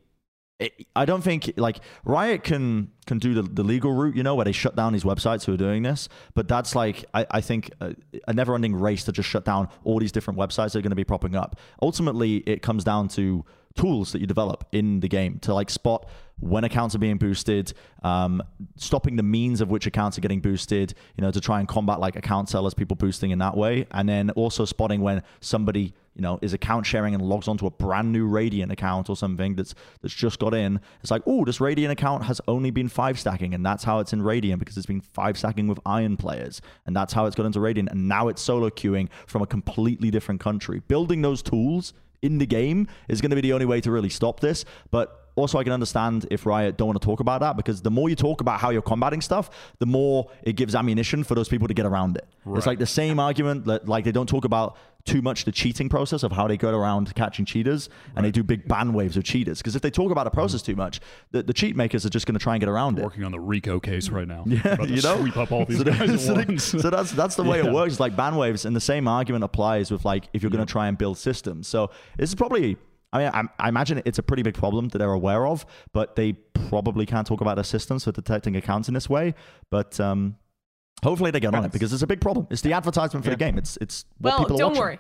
I 0.95 1.05
don't 1.05 1.23
think 1.23 1.55
like 1.57 1.81
Riot 2.05 2.45
can 2.45 2.91
can 3.07 3.19
do 3.19 3.35
the, 3.35 3.43
the 3.43 3.65
legal 3.65 3.93
route, 3.93 4.15
you 4.15 4.23
know, 4.23 4.35
where 4.35 4.45
they 4.45 4.53
shut 4.53 4.77
down 4.77 4.93
these 4.93 5.05
websites 5.05 5.45
who 5.45 5.55
are 5.55 5.57
doing 5.57 5.83
this. 5.83 6.09
But 6.35 6.49
that's 6.49 6.75
like 6.75 7.05
I, 7.15 7.27
I 7.31 7.41
think 7.41 7.71
a, 7.81 7.97
a 8.29 8.33
never 8.33 8.55
ending 8.55 8.75
race 8.75 9.05
to 9.05 9.13
just 9.13 9.29
shut 9.29 9.45
down 9.45 9.69
all 9.85 9.99
these 9.99 10.13
different 10.13 10.39
websites 10.39 10.73
that 10.73 10.77
are 10.77 10.83
going 10.83 10.91
to 10.91 10.97
be 10.97 11.05
propping 11.05 11.35
up. 11.35 11.59
Ultimately, 11.81 12.37
it 12.47 12.63
comes 12.63 12.85
down 12.85 13.09
to 13.09 13.45
tools 13.77 14.13
that 14.13 14.21
you 14.21 14.27
develop 14.27 14.65
in 14.73 15.01
the 15.01 15.09
game 15.09 15.39
to 15.41 15.55
like 15.55 15.71
spot 15.71 16.09
when 16.43 16.65
accounts 16.65 16.95
are 16.95 16.99
being 16.99 17.19
boosted, 17.19 17.73
um, 18.03 18.43
stopping 18.77 19.15
the 19.15 19.23
means 19.23 19.61
of 19.61 19.71
which 19.71 19.87
accounts 19.87 20.19
are 20.19 20.21
getting 20.21 20.41
boosted, 20.41 20.93
you 21.17 21.23
know, 21.23 21.31
to 21.31 21.41
try 21.41 21.61
and 21.61 21.69
combat 21.69 22.01
like 22.01 22.17
account 22.17 22.49
sellers, 22.49 22.75
people 22.75 22.97
boosting 22.97 23.31
in 23.31 23.39
that 23.39 23.57
way, 23.57 23.87
and 23.93 24.09
then 24.09 24.31
also 24.31 24.65
spotting 24.65 25.01
when 25.01 25.23
somebody 25.41 25.95
you 26.15 26.21
know 26.21 26.41
is 26.43 26.53
account 26.53 26.85
sharing 26.85 27.15
and 27.15 27.23
logs 27.23 27.47
onto 27.49 27.65
a 27.67 27.71
brand 27.71 28.13
new 28.13 28.27
Radiant 28.27 28.73
account 28.73 29.09
or 29.09 29.17
something 29.17 29.55
that's 29.55 29.75
that's 30.01 30.13
just 30.13 30.41
got 30.41 30.53
in. 30.53 30.81
It's 31.01 31.13
like, 31.13 31.23
oh, 31.27 31.45
this 31.45 31.61
Radiant 31.61 31.93
account 31.93 32.25
has 32.25 32.41
only 32.49 32.73
been 32.73 32.89
five 32.89 33.21
stacking, 33.21 33.55
and 33.55 33.65
that's 33.65 33.85
how 33.85 34.01
it's 34.01 34.13
in 34.13 34.21
Radiant 34.21 34.59
because 34.59 34.77
it's 34.77 34.87
been 34.87 35.01
five 35.01 35.39
stacking 35.39 35.69
with 35.69 35.79
Iron 35.87 36.17
players, 36.17 36.61
and 36.87 36.97
that's 36.97 37.13
how 37.13 37.27
it's 37.27 37.37
got 37.37 37.47
into 37.47 37.61
Radiant, 37.61 37.91
and 37.91 38.09
now 38.09 38.27
it's 38.27 38.43
solo 38.43 38.69
queuing 38.69 39.09
from 39.29 39.43
a 39.43 39.47
completely 39.47 40.11
different 40.11 40.41
country. 40.41 40.81
Building 40.89 41.23
those 41.23 41.41
tools 41.41 41.93
in 42.23 42.39
the 42.39 42.47
game 42.47 42.89
is 43.09 43.21
going 43.21 43.31
to 43.31 43.37
be 43.37 43.43
the 43.43 43.53
only 43.53 43.67
way 43.67 43.81
to 43.81 43.91
really 43.91 44.09
stop 44.09 44.41
this. 44.41 44.65
But 44.91 45.19
also, 45.35 45.59
I 45.59 45.65
can 45.65 45.73
understand 45.73 46.27
if 46.31 46.45
Riot 46.45 46.77
don't 46.77 46.89
want 46.89 47.01
to 47.01 47.05
talk 47.05 47.21
about 47.21 47.41
that 47.41 47.57
because 47.57 47.81
the 47.81 47.91
more 47.91 48.11
you 48.11 48.17
talk 48.17 48.41
about 48.43 48.61
how 48.61 48.71
you're 48.71 48.83
combating 48.83 49.23
stuff, 49.23 49.73
the 49.79 49.87
more 49.87 50.31
it 50.43 50.57
gives 50.57 50.75
ammunition 50.75 51.25
for 51.25 51.35
those 51.35 51.49
people 51.49 51.69
to 51.69 51.75
get 51.75 51.87
around 51.87 52.17
it. 52.17 52.27
It's 52.55 52.67
like 52.67 52.79
the 52.79 52.87
same 52.87 53.19
argument 53.19 53.65
that 53.65 53.89
like 53.89 54.05
they 54.05 54.13
don't 54.13 54.29
talk 54.29 54.45
about 54.45 54.77
too 55.05 55.21
much 55.23 55.45
the 55.45 55.53
cheating 55.53 55.89
process 55.89 56.23
of 56.23 56.33
how 56.33 56.47
they 56.47 56.57
go 56.57 56.71
around 56.71 57.15
catching 57.15 57.45
cheaters 57.45 57.89
and 58.15 58.25
they 58.25 58.31
do 58.31 58.43
big 58.43 58.69
ban 58.69 58.93
waves 58.93 59.17
of 59.17 59.25
cheaters. 59.25 59.59
Because 59.59 59.75
if 59.75 59.83
they 59.83 59.91
talk 59.91 60.11
about 60.13 60.27
a 60.27 60.31
process 60.31 60.63
too 60.63 60.77
much, 60.77 61.01
the, 61.33 61.43
the 61.43 61.53
cheat 61.53 61.75
makers 61.77 62.07
are 62.07 62.11
just 62.11 62.27
going 62.27 62.39
to 62.39 62.43
try 62.43 62.55
and 62.55 62.61
get 62.61 62.69
around 62.69 62.99
it. 62.99 63.03
Working 63.05 63.25
on 63.25 63.33
the 63.33 63.41
Rico 63.41 63.81
case 63.81 64.09
right 64.09 64.29
now. 64.29 64.45
Yeah, 64.47 64.81
you 64.83 65.03
know, 65.03 65.19
sweep 65.19 65.37
up 65.37 65.51
all 65.51 65.65
these 65.65 65.79
so, 65.79 65.85
guys 65.85 66.25
so 66.25 66.35
once. 66.35 66.65
so 66.65 66.91
that's 66.91 67.11
that's 67.13 67.37
the 67.37 67.43
way 67.43 67.61
Yeah. 67.61 67.69
it 67.69 67.73
works. 67.73 67.99
Like 67.99 68.15
band 68.15 68.39
waves, 68.39 68.65
and 68.65 68.77
the 68.77 68.81
same 68.81 69.09
argument 69.09 69.45
applies 69.45 69.91
with 69.91 70.05
like 70.05 70.29
if 70.33 70.43
you're 70.43 70.51
going 70.51 70.65
to 70.65 70.71
try 70.71 70.89
and 70.89 70.97
build 70.97 71.19
systems. 71.19 71.67
So 71.69 71.91
this 72.17 72.29
is 72.29 72.35
probably 72.35 72.77
I 73.13 73.19
mean, 73.19 73.31
I, 73.35 73.43
I 73.59 73.69
imagine 73.69 74.01
it's 74.07 74.19
a 74.19 74.23
pretty 74.23 74.43
big 74.43 74.55
problem 74.55 74.89
that 74.89 74.99
they're 74.99 75.13
aware 75.13 75.47
of, 75.47 75.67
but 75.93 76.17
they 76.17 76.33
probably 76.33 77.05
can't 77.05 77.27
talk 77.27 77.41
about 77.43 77.57
their 77.57 77.65
systems 77.65 78.05
for 78.05 78.13
detecting 78.13 78.57
accounts 78.57 78.89
in 78.89 78.95
this 78.95 79.09
way. 79.11 79.35
But 79.69 80.01
um, 80.01 80.37
hopefully 81.03 81.31
they 81.31 81.41
get 81.41 81.55
on 81.55 81.65
it 81.65 81.73
because 81.73 81.93
it's 81.93 82.03
a 82.03 82.07
big 82.07 82.21
problem. 82.21 82.47
It's 82.51 82.63
the 82.63 82.73
advertisement 82.73 83.25
for 83.25 83.31
the 83.31 83.37
game. 83.37 83.59
It's 83.59 83.77
it's 83.81 84.05
what 84.19 84.31
well, 84.31 84.39
people 84.41 84.57
are 84.57 84.59
don't 84.59 84.69
watching. 84.71 84.81
worry. 84.83 84.99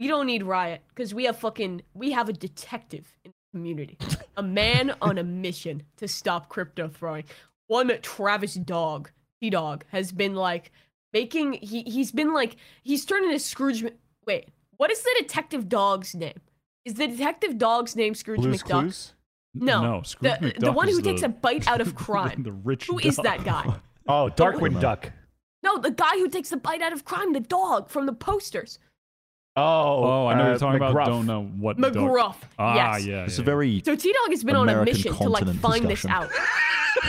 You 0.00 0.08
don't 0.08 0.26
need 0.26 0.42
Riot 0.42 0.82
because 0.88 1.14
we 1.14 1.24
have 1.24 1.36
fucking 1.38 1.82
we 1.94 2.10
have 2.12 2.28
a 2.28 2.32
detective 2.32 3.06
in 3.24 3.30
the 3.32 3.58
community, 3.58 3.96
a 4.36 4.42
man 4.42 4.94
on 5.02 5.18
a 5.18 5.24
mission 5.24 5.82
to 5.98 6.08
stop 6.08 6.48
crypto 6.48 6.88
throwing. 6.88 7.24
One 7.68 7.90
Travis 8.02 8.54
Dog, 8.54 9.10
T 9.40 9.50
Dog, 9.50 9.84
has 9.92 10.10
been 10.12 10.34
like 10.34 10.72
making 11.12 11.54
he 11.54 11.82
he's 11.82 12.10
been 12.12 12.32
like 12.34 12.56
he's 12.82 13.04
turned 13.04 13.24
into 13.26 13.38
Scrooge. 13.38 13.82
Mc- 13.82 13.96
Wait, 14.26 14.48
what 14.78 14.90
is 14.90 15.02
the 15.02 15.14
detective 15.20 15.68
dog's 15.68 16.14
name? 16.14 16.40
Is 16.84 16.94
the 16.94 17.06
detective 17.06 17.56
dog's 17.56 17.94
name 17.96 18.14
Scrooge 18.14 18.40
Blue's 18.40 18.62
McDuck? 18.62 18.68
Clues? 18.80 19.14
No, 19.54 19.82
no, 19.82 20.02
Scrooge 20.02 20.40
the, 20.40 20.46
McDuck 20.48 20.58
the 20.60 20.72
one 20.72 20.88
is 20.88 20.96
who 20.96 21.02
takes 21.02 21.20
the- 21.20 21.26
a 21.26 21.30
bite 21.30 21.68
out 21.68 21.80
of 21.80 21.94
crime. 21.94 22.42
the 22.42 22.52
rich. 22.52 22.86
Who 22.88 22.98
is 22.98 23.16
duck. 23.16 23.24
that 23.24 23.44
guy? 23.44 23.76
Oh, 24.06 24.30
Darkwing 24.34 24.80
Duck. 24.80 25.10
No, 25.62 25.78
the 25.78 25.90
guy 25.90 26.18
who 26.18 26.28
takes 26.28 26.50
the 26.50 26.56
bite 26.58 26.82
out 26.82 26.92
of 26.92 27.04
crime, 27.04 27.32
the 27.32 27.40
dog 27.40 27.88
from 27.88 28.06
the 28.06 28.12
posters. 28.12 28.78
Oh, 29.56 29.62
Oh, 29.62 30.26
I 30.26 30.34
know 30.34 30.44
uh, 30.44 30.48
you're 30.48 30.58
talking 30.58 30.80
McGruff. 30.80 30.90
about. 30.90 31.06
Don't 31.06 31.26
know 31.26 31.44
what. 31.44 31.80
dog- 31.80 31.94
McGruff. 31.94 32.36
Ah, 32.58 32.74
yes. 32.96 33.06
yeah. 33.06 33.24
It's 33.24 33.38
yeah. 33.38 33.42
a 33.42 33.44
very 33.44 33.82
So 33.84 33.94
T 33.96 34.12
Dog 34.12 34.30
has 34.30 34.44
been 34.44 34.56
on 34.56 34.68
a 34.68 34.84
mission 34.84 35.14
to 35.14 35.28
like 35.28 35.44
continent 35.44 35.60
find 35.60 35.88
this 35.88 36.04
out. 36.04 36.28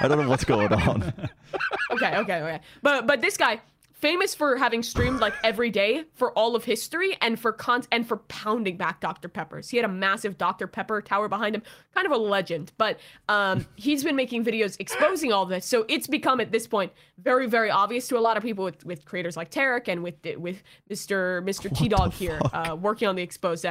I 0.00 0.06
don't 0.08 0.18
know 0.18 0.28
what's 0.28 0.44
going 0.44 0.72
on. 0.72 1.02
okay, 1.92 2.16
okay, 2.16 2.40
okay. 2.42 2.60
But 2.82 3.06
but 3.06 3.20
this 3.20 3.36
guy, 3.36 3.60
famous 4.04 4.34
for 4.34 4.58
having 4.58 4.82
streamed 4.82 5.18
like 5.18 5.32
every 5.42 5.70
day 5.70 6.04
for 6.12 6.30
all 6.32 6.54
of 6.54 6.62
history 6.62 7.16
and 7.22 7.40
for 7.40 7.52
con 7.52 7.82
and 7.90 8.06
for 8.06 8.18
pounding 8.18 8.76
back 8.76 9.00
Dr. 9.00 9.30
Peppers. 9.30 9.70
He 9.70 9.78
had 9.78 9.86
a 9.86 9.92
massive 9.92 10.36
Dr. 10.36 10.66
Pepper 10.66 11.00
tower 11.00 11.26
behind 11.26 11.54
him, 11.54 11.62
kind 11.94 12.04
of 12.04 12.12
a 12.12 12.18
legend. 12.18 12.70
But 12.76 13.00
um, 13.30 13.66
he's 13.76 14.04
been 14.04 14.14
making 14.14 14.44
videos 14.44 14.76
exposing 14.78 15.32
all 15.32 15.46
this, 15.46 15.64
so 15.64 15.86
it's 15.88 16.06
become 16.06 16.38
at 16.40 16.52
this 16.52 16.66
point 16.66 16.92
very 17.16 17.46
very 17.46 17.70
obvious 17.70 18.06
to 18.08 18.18
a 18.18 18.20
lot 18.20 18.36
of 18.36 18.42
people 18.42 18.62
with 18.62 18.84
with 18.84 19.06
creators 19.06 19.38
like 19.38 19.48
Tarik 19.50 19.88
and 19.88 20.02
with 20.02 20.16
with 20.36 20.62
Mr. 20.90 21.42
Mr. 21.42 21.74
T 21.74 21.88
Dog 21.88 22.12
here 22.12 22.38
uh, 22.52 22.76
working 22.78 23.08
on 23.08 23.16
the 23.16 23.22
expose. 23.22 23.64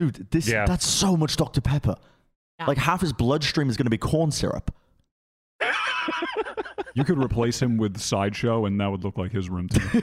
Dude, 0.00 0.30
this 0.30 0.48
Yeah. 0.48 0.64
that's 0.64 0.86
so 0.88 1.14
much 1.14 1.36
Dr. 1.36 1.60
Pepper. 1.60 1.96
Yeah. 2.58 2.66
Like 2.66 2.78
half 2.78 3.02
his 3.02 3.12
bloodstream 3.12 3.68
is 3.68 3.76
going 3.76 3.84
to 3.84 3.90
be 3.90 3.98
corn 3.98 4.30
syrup. 4.30 4.74
You 6.98 7.04
could 7.04 7.22
replace 7.22 7.62
him 7.62 7.76
with 7.76 7.96
Sideshow, 7.96 8.66
and 8.66 8.80
that 8.80 8.90
would 8.90 9.04
look 9.04 9.16
like 9.16 9.30
his 9.30 9.48
room 9.48 9.68
too. 9.68 10.02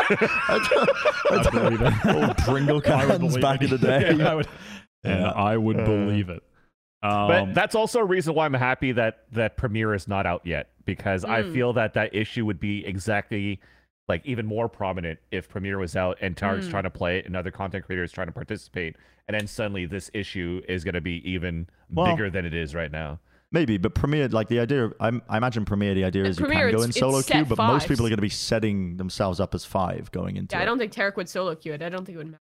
I 0.00 1.48
believe 1.52 1.82
it. 1.82 2.06
Old 2.28 2.36
Pringle 2.38 2.74
would 2.76 2.84
cans 2.84 3.18
believe 3.18 3.40
back 3.42 3.60
it. 3.60 3.70
in 3.70 3.70
the 3.70 3.86
day. 3.86 4.14
Yeah, 4.16 4.30
I 4.30 4.34
would, 4.34 4.48
and 5.04 5.20
Yeah. 5.20 5.30
I 5.30 5.56
would 5.58 5.78
Uh, 5.80 5.84
believe 5.84 6.30
it. 6.30 6.42
Um, 7.02 7.28
But 7.28 7.54
that's 7.54 7.74
also 7.74 8.00
a 8.00 8.04
reason 8.04 8.34
why 8.34 8.46
I'm 8.46 8.54
happy 8.54 8.92
that 8.92 9.24
that 9.32 9.58
Premier 9.58 9.92
is 9.94 10.08
not 10.08 10.24
out 10.24 10.40
yet 10.46 10.70
because 10.86 11.22
I 11.24 11.42
Mm. 11.42 11.52
feel 11.52 11.72
that 11.74 11.92
that 11.94 12.14
issue 12.14 12.46
would 12.46 12.58
be 12.60 12.86
exactly 12.86 13.60
like 14.08 14.24
even 14.24 14.46
more 14.46 14.70
prominent 14.70 15.18
if 15.30 15.50
Premier 15.50 15.76
was 15.78 15.96
out 15.96 16.16
and 16.22 16.34
Tarik's 16.34 16.66
Mm. 16.66 16.70
trying 16.70 16.82
to 16.84 16.90
play 16.90 17.18
it 17.18 17.26
and 17.26 17.36
other 17.36 17.50
content 17.50 17.84
creators 17.84 18.10
trying 18.10 18.28
to 18.28 18.32
participate, 18.32 18.96
and 19.28 19.34
then 19.38 19.46
suddenly 19.46 19.84
this 19.84 20.10
issue 20.14 20.62
is 20.66 20.82
going 20.82 20.94
to 20.94 21.00
be 21.02 21.20
even 21.30 21.68
Well- 21.90 22.06
bigger 22.06 22.30
than 22.30 22.46
it 22.46 22.54
is 22.54 22.74
right 22.74 22.90
now. 22.90 23.18
Maybe, 23.52 23.76
but 23.76 23.94
Premier, 23.94 24.28
like 24.28 24.48
the 24.48 24.60
idea, 24.60 24.86
of, 24.86 24.94
I, 24.98 25.12
I 25.28 25.36
imagine 25.36 25.64
Premier, 25.66 25.94
the 25.94 26.04
idea 26.04 26.24
Uh, 26.24 26.28
is 26.28 26.38
you 26.38 26.46
Premier, 26.46 26.70
can 26.70 26.78
go 26.78 26.82
in 26.82 26.92
solo 26.92 27.18
it's 27.18 27.28
queue, 27.28 27.40
set 27.40 27.48
but 27.50 27.58
most 27.58 27.86
people 27.86 28.06
are 28.06 28.08
going 28.08 28.16
to 28.16 28.22
be 28.22 28.28
setting 28.30 28.96
themselves 28.96 29.40
up 29.40 29.54
as 29.54 29.64
five 29.64 30.10
going 30.10 30.36
into 30.36 30.56
Yeah, 30.56 30.62
I 30.62 30.64
don't 30.64 30.78
think 30.78 30.92
Tarik 30.92 31.16
would 31.18 31.28
solo 31.28 31.54
queue 31.54 31.74
it. 31.74 31.82
I 31.82 31.88
don't 31.90 32.04
think 32.06 32.14
it 32.16 32.18
would 32.18 32.26
matter. 32.28 32.38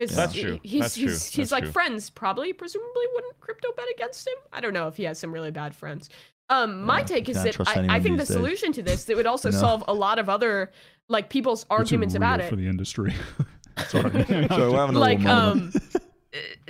'Cause 0.00 0.14
That's 0.14 0.32
true. 0.34 0.60
He's 0.62 0.82
That's 0.82 0.94
he's, 0.94 1.04
true. 1.06 1.12
he's 1.12 1.32
That's 1.34 1.52
like 1.52 1.62
true. 1.64 1.72
friends 1.72 2.08
probably 2.10 2.52
presumably 2.52 3.04
wouldn't 3.14 3.40
crypto 3.40 3.68
bet 3.76 3.86
against 3.92 4.28
him. 4.28 4.34
I 4.52 4.60
don't 4.60 4.72
know 4.72 4.86
if 4.86 4.96
he 4.96 5.04
has 5.04 5.18
some 5.18 5.32
really 5.32 5.50
bad 5.50 5.74
friends. 5.74 6.08
Um, 6.50 6.82
my 6.84 7.00
Yeah, 7.00 7.04
take 7.04 7.28
is 7.28 7.42
that 7.42 7.56
I, 7.68 7.96
I 7.96 8.00
think 8.00 8.16
the 8.16 8.24
days. 8.24 8.28
solution 8.28 8.72
to 8.74 8.82
this 8.82 9.04
that 9.04 9.16
would 9.16 9.26
also 9.26 9.50
No. 9.52 9.58
solve 9.58 9.84
a 9.88 9.92
lot 9.94 10.18
of 10.18 10.28
other 10.28 10.70
like 11.08 11.30
people's 11.30 11.66
you're 11.70 11.78
too 11.78 11.82
arguments 11.82 12.14
about 12.14 12.38
real 12.38 12.46
it. 12.46 12.50
for 12.50 12.56
the 12.56 12.68
industry. 12.68 13.14
Sorry. 13.88 14.10
So 14.48 14.70
we're 14.72 14.76
having 14.78 14.96
a 14.96 14.98
like 14.98 15.18
little 15.18 15.34
moment. 15.34 15.74
um 15.76 16.00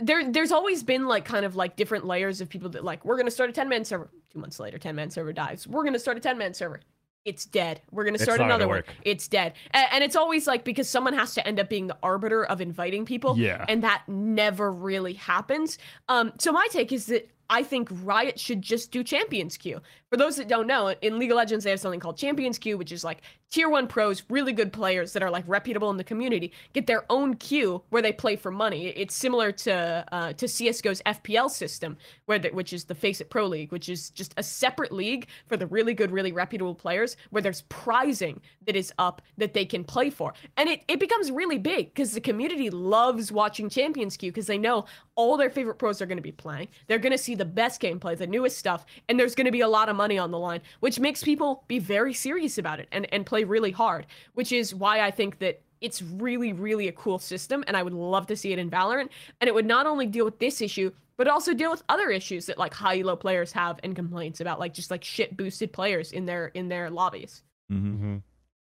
there 0.00 0.30
there's 0.30 0.52
always 0.52 0.82
been 0.82 1.06
like 1.06 1.24
kind 1.24 1.44
of 1.44 1.56
like 1.56 1.76
different 1.76 2.06
layers 2.06 2.40
of 2.40 2.48
people 2.48 2.68
that 2.70 2.84
like 2.84 3.04
we're 3.04 3.16
gonna 3.16 3.30
start 3.30 3.50
a 3.50 3.52
10 3.52 3.68
man 3.68 3.84
server. 3.84 4.10
Two 4.32 4.38
months 4.38 4.60
later 4.60 4.78
10 4.78 4.94
man 4.94 5.10
server 5.10 5.32
dies. 5.32 5.66
We're 5.66 5.84
gonna 5.84 5.98
start 5.98 6.16
a 6.16 6.20
10 6.20 6.38
man 6.38 6.54
server. 6.54 6.80
It's 7.24 7.44
dead. 7.44 7.82
We're 7.90 8.04
gonna 8.04 8.18
start 8.18 8.38
not 8.38 8.44
gonna 8.44 8.54
another 8.54 8.68
one. 8.68 8.76
work. 8.78 8.86
it's 9.02 9.26
dead. 9.28 9.54
A- 9.74 9.92
and, 9.94 10.04
it's 10.04 10.16
always 10.16 10.46
like 10.46 10.64
because 10.64 10.88
someone 10.88 11.12
has 11.12 11.34
to 11.34 11.46
end 11.46 11.58
up 11.60 11.68
being 11.68 11.88
the 11.88 11.96
arbiter 12.02 12.44
of 12.44 12.60
inviting 12.60 13.04
people 13.04 13.36
Yeah. 13.36 13.64
and 13.68 13.82
that 13.82 14.04
never 14.06 14.70
really 14.70 15.14
happens. 15.14 15.78
Um 16.08 16.32
so 16.38 16.52
my 16.52 16.66
take 16.70 16.92
is 16.92 17.06
that 17.06 17.28
I 17.50 17.62
think 17.62 17.88
Riot 18.04 18.38
should 18.38 18.60
just 18.62 18.92
do 18.92 19.02
Champions 19.02 19.56
Queue. 19.56 19.80
For 20.10 20.16
those 20.16 20.36
that 20.36 20.48
don't 20.48 20.66
know, 20.66 20.94
in 21.02 21.18
League 21.18 21.30
of 21.30 21.36
Legends, 21.36 21.64
they 21.64 21.70
have 21.70 21.80
something 21.80 22.00
called 22.00 22.16
Champions 22.16 22.58
Queue, 22.58 22.78
which 22.78 22.92
is 22.92 23.04
like 23.04 23.20
tier 23.50 23.68
one 23.68 23.86
pros, 23.86 24.22
really 24.30 24.52
good 24.52 24.72
players 24.72 25.12
that 25.12 25.22
are 25.22 25.30
like 25.30 25.44
reputable 25.46 25.90
in 25.90 25.98
the 25.98 26.04
community, 26.04 26.52
get 26.72 26.86
their 26.86 27.04
own 27.10 27.34
queue 27.34 27.82
where 27.90 28.00
they 28.00 28.12
play 28.12 28.34
for 28.34 28.50
money. 28.50 28.86
It's 28.88 29.14
similar 29.14 29.52
to 29.52 30.04
uh, 30.10 30.32
to 30.32 30.48
CS:GO's 30.48 31.02
FPL 31.04 31.50
system, 31.50 31.98
where 32.24 32.38
the, 32.38 32.48
which 32.50 32.72
is 32.72 32.84
the 32.84 32.94
Faceit 32.94 33.28
Pro 33.28 33.46
League, 33.46 33.70
which 33.70 33.90
is 33.90 34.08
just 34.08 34.32
a 34.38 34.42
separate 34.42 34.92
league 34.92 35.28
for 35.46 35.58
the 35.58 35.66
really 35.66 35.92
good, 35.92 36.10
really 36.10 36.32
reputable 36.32 36.74
players, 36.74 37.18
where 37.28 37.42
there's 37.42 37.62
prizing 37.68 38.40
that 38.66 38.76
is 38.76 38.92
up 38.98 39.20
that 39.36 39.52
they 39.52 39.66
can 39.66 39.84
play 39.84 40.08
for, 40.08 40.32
and 40.56 40.70
it 40.70 40.84
it 40.88 41.00
becomes 41.00 41.30
really 41.30 41.58
big 41.58 41.92
because 41.94 42.12
the 42.12 42.20
community 42.20 42.70
loves 42.70 43.30
watching 43.30 43.68
Champions 43.68 44.16
Queue 44.16 44.30
because 44.30 44.46
they 44.46 44.58
know 44.58 44.86
all 45.16 45.36
their 45.36 45.50
favorite 45.50 45.74
pros 45.74 46.00
are 46.00 46.06
going 46.06 46.16
to 46.16 46.22
be 46.22 46.32
playing. 46.32 46.68
They're 46.86 46.98
going 46.98 47.12
to 47.12 47.18
see 47.18 47.34
the 47.34 47.44
best 47.44 47.82
gameplay, 47.82 48.16
the 48.16 48.26
newest 48.26 48.56
stuff, 48.56 48.86
and 49.08 49.20
there's 49.20 49.34
going 49.34 49.46
to 49.46 49.52
be 49.52 49.60
a 49.60 49.68
lot 49.68 49.90
of 49.90 49.97
money 49.98 50.16
on 50.16 50.30
the 50.30 50.38
line, 50.38 50.62
which 50.80 50.98
makes 50.98 51.22
people 51.22 51.64
be 51.68 51.78
very 51.78 52.14
serious 52.14 52.56
about 52.56 52.80
it 52.80 52.88
and, 52.90 53.06
and 53.12 53.26
play 53.26 53.44
really 53.44 53.72
hard, 53.72 54.06
which 54.32 54.50
is 54.52 54.74
why 54.74 55.00
I 55.02 55.10
think 55.10 55.40
that 55.40 55.60
it's 55.82 56.00
really, 56.00 56.52
really 56.54 56.88
a 56.88 56.92
cool 56.92 57.18
system, 57.18 57.62
and 57.66 57.76
I 57.76 57.82
would 57.82 57.92
love 57.92 58.26
to 58.28 58.36
see 58.36 58.52
it 58.52 58.58
in 58.58 58.70
Valorant. 58.70 59.10
And 59.40 59.46
it 59.48 59.54
would 59.54 59.66
not 59.66 59.86
only 59.86 60.06
deal 60.06 60.24
with 60.24 60.38
this 60.38 60.60
issue, 60.62 60.90
but 61.16 61.28
also 61.28 61.52
deal 61.52 61.70
with 61.70 61.82
other 61.88 62.10
issues 62.10 62.46
that 62.46 62.58
like 62.58 62.72
high 62.72 63.00
elo 63.00 63.14
players 63.16 63.52
have 63.52 63.78
and 63.82 63.94
complaints 63.94 64.40
about, 64.40 64.58
like 64.58 64.72
just 64.72 64.90
like 64.90 65.04
shit 65.04 65.36
boosted 65.36 65.72
players 65.72 66.12
in 66.12 66.24
their 66.26 66.46
in 66.54 66.68
their 66.68 66.90
lobbies. 66.90 67.42
Mhm. 67.70 68.22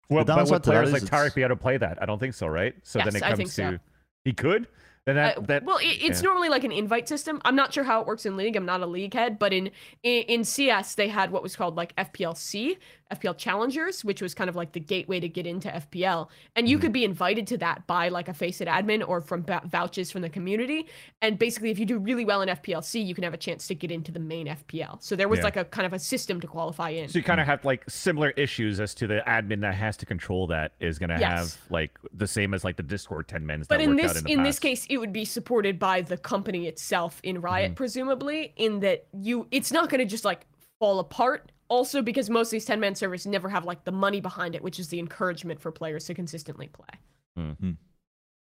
Well, 0.10 0.23
The 0.26 0.35
but 0.35 0.49
would 0.49 0.64
players 0.64 0.91
like 0.91 1.01
it's- 1.03 1.10
Tarik 1.10 1.34
be 1.35 1.41
able 1.41 1.55
to 1.55 1.61
play 1.61 1.77
that? 1.77 2.01
I 2.01 2.05
don't 2.05 2.19
think 2.19 2.34
so, 2.35 2.47
right? 2.47 2.76
So 2.84 2.99
then 2.99 3.07
Yes, 3.07 3.15
it 3.15 3.23
I 3.23 3.27
comes 3.30 3.38
think 3.38 3.49
to 3.49 3.77
so. 3.77 3.80
he 4.26 4.34
could. 4.34 4.68
That 5.05 5.38
Uh, 5.38 5.41
that 5.41 5.65
well, 5.65 5.77
it, 5.77 5.99
it's 6.01 6.21
yeah. 6.21 6.27
normally 6.27 6.47
like 6.49 6.63
an 6.63 6.71
invite 6.71 7.09
system. 7.09 7.41
I'm 7.43 7.55
not 7.57 7.73
sure 7.73 7.84
how 7.84 7.99
it 7.99 8.07
works 8.07 8.25
in 8.25 8.38
League. 8.38 8.55
I'm 8.55 8.65
not 8.65 8.81
a 8.81 8.85
League 8.85 9.13
head, 9.13 9.38
but 9.38 9.51
in, 9.51 9.69
in 10.01 10.23
in 10.23 10.43
CS 10.45 10.95
they 10.95 11.09
had 11.09 11.31
what 11.31 11.43
was 11.43 11.55
called 11.57 11.75
like 11.75 11.93
FPLC, 11.97 12.77
FPL 13.11 13.38
Challengers, 13.38 14.03
which 14.03 14.21
was 14.21 14.34
kind 14.34 14.49
of 14.49 14.55
like 14.55 14.71
the 14.71 14.80
gateway 14.80 15.19
to 15.19 15.27
get 15.30 15.45
into 15.45 15.67
FPL. 15.69 16.30
And 16.55 16.63
Mm-hmm. 16.65 16.71
you 16.71 16.80
could 16.80 16.93
be 16.93 17.03
invited 17.03 17.45
to 17.47 17.57
that 17.59 17.85
by 17.88 18.09
like 18.09 18.27
a 18.30 18.34
Faceit 18.34 18.67
admin 18.67 19.07
or 19.07 19.21
from 19.21 19.41
ba- 19.41 19.61
vouchers 19.65 20.09
from 20.11 20.21
the 20.21 20.30
community. 20.30 20.88
And 21.21 21.38
basically, 21.38 21.69
if 21.71 21.77
you 21.80 21.85
do 21.85 21.97
really 21.99 22.25
well 22.25 22.41
in 22.41 22.49
FPLC, 22.49 23.05
you 23.05 23.13
can 23.13 23.23
have 23.23 23.34
a 23.34 23.38
chance 23.38 23.67
to 23.67 23.75
get 23.75 23.91
into 23.91 24.11
the 24.11 24.19
main 24.19 24.47
FPL. 24.47 25.01
So 25.03 25.15
there 25.15 25.27
was 25.27 25.39
Yeah. 25.39 25.43
like 25.45 25.57
a 25.57 25.65
kind 25.65 25.85
of 25.85 25.93
a 25.93 25.99
system 25.99 26.39
to 26.41 26.47
qualify 26.47 26.89
in. 26.89 27.09
So 27.09 27.17
you 27.19 27.23
kind 27.23 27.39
of 27.41 27.45
have 27.47 27.63
like 27.65 27.84
similar 27.89 28.31
issues 28.31 28.80
as 28.80 28.93
to 28.95 29.07
the 29.07 29.21
admin 29.27 29.61
that 29.61 29.75
has 29.75 29.97
to 29.97 30.05
control 30.05 30.47
that 30.47 30.73
is 30.80 30.97
going 30.99 31.09
to 31.09 31.19
Yes. 31.19 31.55
have 31.55 31.71
like 31.71 31.97
the 32.13 32.27
same 32.27 32.53
as 32.53 32.63
like 32.63 32.77
the 32.77 32.84
Discord 32.84 33.27
10 33.27 33.45
men's. 33.45 33.67
But 33.67 33.77
that 33.80 33.84
in 33.84 33.95
this 33.95 34.11
out 34.11 34.17
in, 34.17 34.23
the 34.23 34.31
in 34.34 34.43
this 34.43 34.59
case, 34.59 34.85
it 34.89 34.97
would 34.97 35.13
be 35.13 35.25
supported 35.25 35.77
by 35.80 36.01
the 36.01 36.17
company 36.17 36.67
itself 36.67 37.19
in 37.23 37.41
Riot, 37.41 37.71
Mm-hmm. 37.71 37.75
presumably, 37.75 38.53
in 38.55 38.80
that 38.80 39.05
you 39.13 39.47
it's 39.51 39.71
not 39.71 39.89
going 39.89 39.99
to 39.99 40.05
just 40.05 40.25
like 40.25 40.45
fall 40.80 40.99
apart. 40.99 41.51
Also, 41.73 42.03
because 42.03 42.29
most 42.29 42.49
of 42.49 42.51
these 42.51 42.65
ten 42.65 42.79
man 42.79 42.93
servers 42.93 43.25
never 43.25 43.49
have 43.49 43.65
like 43.65 43.83
the 43.83 43.91
money 43.91 44.21
behind 44.21 44.53
it, 44.53 44.61
which 44.61 44.77
is 44.79 44.89
the 44.89 44.99
encouragement 44.99 45.59
for 45.59 45.71
players 45.71 46.05
to 46.05 46.13
consistently 46.13 46.67
play. 46.67 46.99
Hmm. 47.35 47.71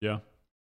Yeah, 0.02 0.18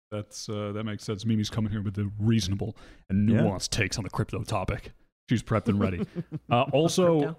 that's 0.09 0.49
uh, 0.49 0.71
that 0.71 0.83
makes 0.83 1.03
sense. 1.03 1.25
Mimi's 1.25 1.51
coming 1.51 1.71
here 1.71 1.83
with 1.83 1.93
the 1.93 2.11
reasonable 2.19 2.75
and 3.07 3.29
Yeah. 3.29 3.41
nuanced 3.41 3.69
takes 3.69 3.99
on 3.99 4.03
the 4.03 4.09
crypto 4.09 4.41
topic. 4.41 4.93
She's 5.29 5.43
prepped 5.43 5.67
and 5.67 5.79
ready. 5.79 6.07
uh, 6.51 6.63
also, 6.73 7.37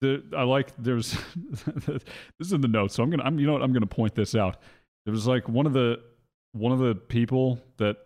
the 0.00 0.24
I 0.36 0.42
like 0.42 0.72
there's 0.76 1.16
this 1.86 2.02
is 2.40 2.52
in 2.52 2.60
the 2.60 2.66
notes, 2.66 2.96
so 2.96 3.04
I'm 3.04 3.10
gonna 3.10 3.22
I'm 3.22 3.38
you 3.38 3.46
know 3.46 3.52
what 3.52 3.62
I'm 3.62 3.72
gonna 3.72 3.86
point 3.86 4.16
this 4.16 4.34
out. 4.34 4.56
There 5.04 5.12
was 5.12 5.28
like 5.28 5.48
one 5.48 5.66
of 5.66 5.72
the 5.72 6.02
one 6.50 6.72
of 6.72 6.80
the 6.80 6.96
people 6.96 7.60
that 7.76 7.96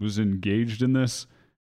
was 0.00 0.18
engaged 0.18 0.82
in 0.82 0.94
this 0.94 1.28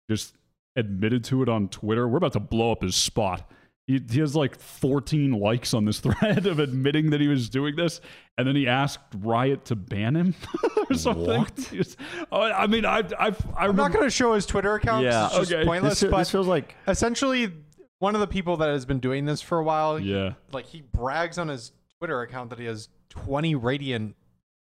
just 0.07 0.35
admitted 0.76 1.23
to 1.23 1.41
it 1.41 1.49
on 1.49 1.68
Twitter. 1.68 2.07
We're 2.07 2.18
about 2.18 2.34
to 2.34 2.39
blow 2.39 2.72
up 2.72 2.84
his 2.84 2.95
spot. 2.95 3.49
He, 3.90 3.99
he 4.07 4.20
has 4.20 4.36
like 4.36 4.60
14 4.60 5.32
likes 5.32 5.74
on 5.74 5.86
this 5.86 5.99
thread 5.99 6.45
of 6.45 6.60
admitting 6.60 7.10
that 7.10 7.20
he 7.20 7.28
was 7.28 7.49
doing 7.49 7.76
this, 7.76 8.02
and 8.38 8.48
then 8.48 8.56
he 8.56 8.68
asked 8.68 9.16
Riot 9.18 9.66
to 9.66 9.76
ban 9.76 10.16
him 10.16 10.36
or 10.91 10.94
something. 10.94 11.26
What? 11.26 11.72
Was- 11.76 11.98
oh, 12.32 12.44
I 12.44 12.68
mean, 12.68 12.86
I, 12.86 12.99
I, 13.18 13.30
I 13.30 13.36
I'm 13.57 13.76
not 13.76 13.91
going 13.91 14.03
to 14.06 14.11
show 14.11 14.34
his 14.34 14.45
Twitter 14.45 14.76
account. 14.76 15.06
Yeah, 15.06 15.26
it's 15.26 15.38
just 15.38 15.52
okay. 15.52 15.66
pointless. 15.66 16.02
This, 16.02 16.11
but 16.11 16.20
this 16.20 16.30
feels 16.30 16.45
like 16.45 16.76
essentially, 16.88 17.52
one 17.98 18.14
of 18.14 18.22
the 18.22 18.28
people 18.28 18.57
that 18.57 18.70
has 18.70 18.86
been 18.86 18.99
doing 18.99 19.26
this 19.26 19.41
for 19.41 19.57
a 19.57 19.64
while, 19.64 19.99
Yeah, 19.99 20.34
like 20.52 20.68
he 20.68 20.82
brags 20.82 21.40
on 21.40 21.48
his 21.48 21.72
Twitter 21.98 22.22
account 22.22 22.52
that 22.52 22.60
he 22.60 22.66
has 22.66 22.90
20 23.10 23.56
Radiant 23.56 24.16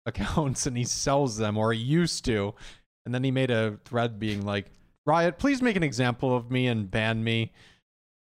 accounts 0.07 0.65
and 0.65 0.76
he 0.76 0.84
sells 0.84 1.38
them, 1.38 1.60
or 1.60 1.72
he 1.73 1.80
used 1.80 2.26
to. 2.26 2.56
And 3.06 3.14
then 3.14 3.23
he 3.23 3.30
made 3.30 3.52
a 3.52 3.77
thread 3.85 4.19
being 4.19 4.48
like, 4.48 4.72
Riot, 5.06 5.38
please 5.38 5.61
make 5.61 5.76
an 5.76 5.84
example 5.84 6.35
of 6.35 6.49
me 6.49 6.65
and 6.65 6.89
ban 6.89 7.23
me. 7.23 7.52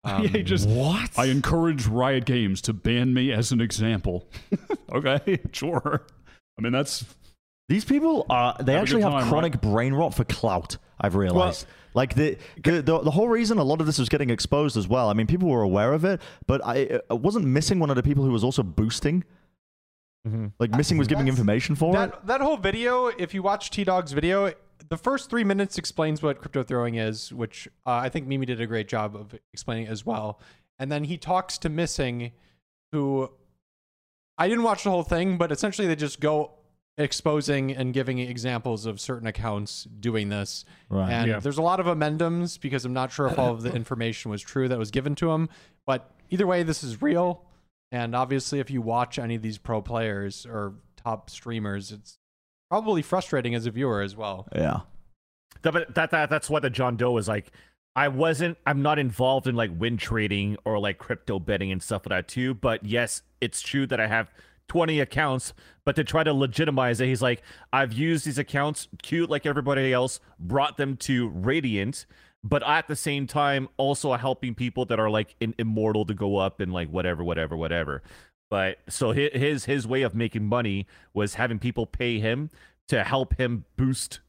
Um, 0.05 0.23
yeah, 0.25 0.29
he 0.29 0.43
just 0.43 0.69
What? 0.69 1.11
I 1.19 1.27
encourage 1.27 1.87
Riot 1.87 2.25
Games 2.25 2.61
to 2.63 2.73
ban 2.73 3.15
me 3.15 3.33
as 3.33 3.53
an 3.53 3.61
example. 3.61 4.29
okay, 4.93 5.41
sure. 5.53 6.07
I 6.59 6.63
mean 6.63 6.73
that's 6.73 7.05
These 7.69 7.85
people 7.85 8.27
are 8.31 8.57
they 8.61 8.73
Have 8.75 8.83
actually 8.83 9.03
good 9.03 9.13
have 9.13 9.21
time, 9.23 9.31
chronic 9.31 9.61
brain 9.61 9.95
rot 9.95 10.15
for 10.15 10.25
clout, 10.25 10.77
I've 11.01 11.15
realized. 11.15 11.67
like 11.95 12.15
the, 12.15 12.37
the 12.63 12.83
the 12.83 12.99
the 13.01 13.11
whole 13.11 13.29
reason 13.29 13.59
a 13.59 13.65
lot 13.65 13.81
of 13.81 13.87
this 13.87 13.99
was 13.99 14.09
getting 14.09 14.31
exposed 14.31 14.77
as 14.77 14.87
well. 14.87 15.09
I 15.09 15.15
mean, 15.15 15.27
people 15.27 15.49
were 15.49 15.63
aware 15.63 15.93
of 15.93 16.05
it, 16.05 16.21
but 16.47 16.61
I, 16.65 17.01
I 17.11 17.15
wasn't 17.15 17.47
missing 17.47 17.79
one 17.79 17.91
of 17.91 17.97
the 17.97 18.03
people 18.03 18.25
who 18.25 18.31
was 18.33 18.45
also 18.45 18.63
boosting. 18.63 19.25
Mm-hmm. 20.27 20.47
Like 20.59 20.71
missing 20.71 20.97
was 20.97 21.07
giving 21.07 21.27
That's- 21.27 21.39
information 21.39 21.75
for 21.75 21.91
it. 21.91 21.99
that, 21.99 22.27
that 22.27 22.41
whole 22.41 22.57
video, 22.57 23.09
if 23.09 23.35
you 23.35 23.43
watch 23.43 23.71
T 23.71 23.85
Dog's 23.85 24.13
video, 24.13 24.53
the 24.89 24.97
first 24.97 25.31
three 25.31 25.45
minutes 25.45 25.79
explains 25.79 26.23
what 26.23 26.41
crypto 26.41 26.63
throwing 26.63 26.97
is, 26.97 27.33
which 27.33 27.69
uh, 27.87 27.91
I 27.91 28.09
think 28.09 28.27
Mimi 28.27 28.47
did 28.47 28.61
a 28.61 28.67
great 28.67 28.89
job 28.89 29.15
of 29.17 29.35
explaining 29.53 29.87
as 29.89 30.05
well. 30.05 30.41
And 30.79 30.91
then 30.91 31.05
he 31.05 31.17
talks 31.17 31.59
to 31.59 31.69
Missing, 31.69 32.33
who 32.93 33.31
I 34.37 34.49
didn't 34.49 34.65
watch 34.65 34.85
the 34.85 34.91
whole 34.91 35.03
thing, 35.05 35.39
but 35.39 35.53
essentially 35.53 35.87
they 35.87 35.97
just 35.97 36.21
go 36.21 36.53
exposing 36.97 37.73
and 37.73 37.93
giving 37.93 38.19
examples 38.19 38.87
of 38.87 39.01
certain 39.01 39.27
accounts 39.27 39.85
doing 39.85 40.29
this. 40.29 40.65
Right. 40.89 41.11
And 41.11 41.29
Yeah. 41.31 41.41
there's 41.41 41.59
a 41.59 41.63
lot 41.63 41.81
of 41.81 41.87
amendums 41.87 42.57
because 42.59 42.85
I'm 42.85 42.93
not 42.93 43.11
sure 43.13 43.27
if 43.27 43.39
all 43.39 43.53
of 43.53 43.63
the 43.63 43.73
information 43.77 44.31
was 44.31 44.41
true 44.43 44.69
that 44.69 44.79
was 44.79 44.91
given 44.91 45.15
to 45.17 45.31
him. 45.33 45.49
But 45.87 46.11
either 46.31 46.47
way, 46.47 46.63
this 46.63 46.85
is 46.85 47.03
real. 47.03 47.45
And 47.91 48.15
obviously, 48.15 48.61
if 48.61 48.71
you 48.71 48.81
watch 48.81 49.19
any 49.19 49.35
of 49.35 49.43
these 49.43 49.59
pro 49.59 49.83
players 49.83 50.47
or 50.47 50.75
top 50.97 51.31
streamers, 51.31 51.93
it's 51.93 52.19
probably 52.70 53.03
frustrating 53.03 53.55
as 53.55 53.66
a 53.66 53.70
viewer 53.70 54.03
as 54.03 54.16
well. 54.16 54.47
Yeah. 54.55 54.81
That, 55.62 55.73
but 55.73 55.95
that, 55.95 56.11
that 56.11 56.31
that's 56.31 56.51
what 56.51 56.62
the 56.62 56.70
John 56.70 56.97
Doe 56.97 57.12
was 57.12 57.28
like. 57.28 57.51
I 57.97 58.09
wasn't. 58.09 58.59
I'm 58.66 58.82
not 58.82 58.99
involved 58.99 59.47
in 59.47 59.55
like 59.55 59.70
win 59.77 59.97
trading 59.97 60.57
or 60.65 60.78
like 60.78 60.99
crypto 60.99 61.39
betting 61.39 61.70
and 61.70 61.82
stuff 61.82 62.03
like 62.07 62.11
that 62.11 62.28
too. 62.28 62.55
But 62.55 62.85
yes, 62.85 63.23
it's 63.41 63.62
true 63.62 63.86
that 63.86 64.01
I 64.01 64.09
have 64.09 64.31
20 64.69 65.01
accounts. 65.01 65.55
But 65.85 65.97
to 65.97 66.05
try 66.05 66.24
to 66.24 66.32
legitimize 66.32 67.01
it, 67.01 67.07
he's 67.07 67.23
like, 67.23 67.43
I've 67.73 67.93
used 67.93 68.27
these 68.27 68.39
accounts, 68.39 68.89
cute 69.03 69.31
like 69.31 69.47
everybody 69.47 69.93
else, 69.93 70.19
brought 70.39 70.77
them 70.77 70.97
to 70.99 71.28
Radiant, 71.28 72.07
but 72.43 72.62
at 72.66 72.89
the 72.89 72.97
same 72.97 73.27
time 73.27 73.69
also 73.77 74.12
helping 74.15 74.55
people 74.55 74.86
that 74.86 74.99
are 74.99 75.11
like 75.11 75.36
in, 75.41 75.55
immortal 75.59 76.05
to 76.07 76.15
go 76.15 76.36
up 76.36 76.61
and 76.61 76.73
like 76.73 76.89
whatever, 76.89 77.23
whatever, 77.23 77.57
whatever. 77.57 78.03
But 78.55 78.79
so 78.89 79.11
his 79.11 79.65
his 79.65 79.85
way 79.85 80.03
of 80.03 80.15
making 80.15 80.45
money 80.45 80.87
was 81.13 81.35
having 81.35 81.59
people 81.59 81.87
pay 81.87 82.21
him 82.21 82.51
to 82.87 83.03
help 83.03 83.35
him 83.35 83.65
boost 83.77 84.21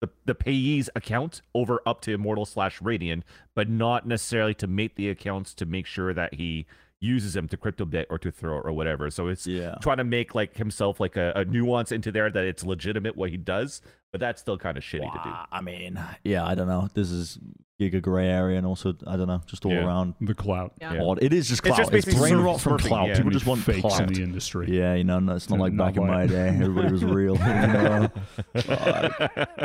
the, 0.00 0.10
the 0.24 0.34
payee's 0.34 0.90
account 0.96 1.42
over 1.54 1.80
up 1.86 2.00
to 2.00 2.12
Immortal 2.12 2.44
slash 2.44 2.82
Radiant, 2.82 3.22
but 3.54 3.68
not 3.68 4.04
necessarily 4.04 4.54
to 4.54 4.66
make 4.66 4.96
the 4.96 5.08
accounts 5.08 5.54
to 5.54 5.64
make 5.64 5.86
sure 5.86 6.12
that 6.12 6.34
he 6.34 6.66
uses 7.02 7.34
them 7.34 7.48
to 7.48 7.56
crypto 7.56 7.84
bit 7.84 8.06
or 8.10 8.18
to 8.18 8.30
throw 8.30 8.58
or 8.58 8.72
whatever. 8.72 9.10
So 9.10 9.26
it's 9.26 9.46
Yeah. 9.46 9.74
trying 9.82 9.96
to 9.98 10.04
make 10.04 10.34
like 10.34 10.56
himself 10.56 11.00
like 11.00 11.16
a, 11.16 11.32
a 11.34 11.44
nuance 11.44 11.90
into 11.92 12.12
there 12.12 12.30
that 12.30 12.44
it's 12.44 12.64
legitimate 12.64 13.16
what 13.16 13.30
he 13.30 13.36
does, 13.36 13.82
but 14.12 14.20
that's 14.20 14.40
still 14.40 14.56
kind 14.56 14.78
of 14.78 14.84
shitty 14.84 15.12
to 15.12 15.20
do. 15.24 15.30
I 15.50 15.60
mean, 15.60 16.00
yeah, 16.22 16.46
I 16.46 16.54
don't 16.54 16.68
know. 16.68 16.88
This 16.94 17.10
is 17.10 17.38
giga 17.80 18.00
gray 18.00 18.28
area, 18.28 18.56
and 18.56 18.64
also 18.66 18.94
I 19.06 19.16
don't 19.16 19.26
know, 19.26 19.40
just 19.46 19.66
all 19.66 19.72
Yeah. 19.72 19.84
around 19.84 20.14
the 20.20 20.34
clout. 20.34 20.74
Yeah. 20.80 20.92
Yeah. 20.94 21.02
odd. 21.02 21.18
It 21.20 21.32
is 21.32 21.48
just 21.48 21.66
It's 21.66 21.76
just 21.76 21.92
It's, 21.92 22.04
basically 22.06 22.30
brain 22.30 22.44
rot 22.44 22.60
from 22.60 22.78
surfing, 22.78 22.86
clout. 22.88 23.08
yeah. 23.08 23.16
People 23.16 23.30
just 23.32 23.46
want 23.46 23.62
fakes 23.62 23.80
clout. 23.80 24.00
in 24.02 24.12
the 24.12 24.22
industry. 24.22 24.68
Yeah, 24.78 24.94
you 24.94 25.02
know, 25.02 25.18
no, 25.18 25.34
it's 25.34 25.50
not 25.50 25.58
like 25.58 25.72
Not 25.72 25.86
back 25.94 25.96
in 25.96 26.06
my 26.06 26.26
day. 26.26 26.48
Everybody 26.50 26.92
was 26.92 27.04
real. 27.04 27.34
you 27.36 27.42
know? 27.42 28.10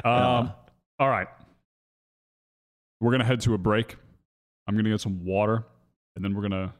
Um, 0.04 0.52
all 1.00 1.10
right. 1.10 1.28
We're 3.00 3.12
going 3.12 3.20
to 3.20 3.26
head 3.26 3.42
to 3.42 3.54
a 3.54 3.58
break. 3.60 3.96
I'm 4.68 4.74
going 4.74 4.86
to 4.86 4.90
get 4.92 5.02
some 5.02 5.24
water, 5.24 5.66
and 6.16 6.26
then 6.26 6.34
we're 6.34 6.42
going 6.42 6.52
to 6.52 6.74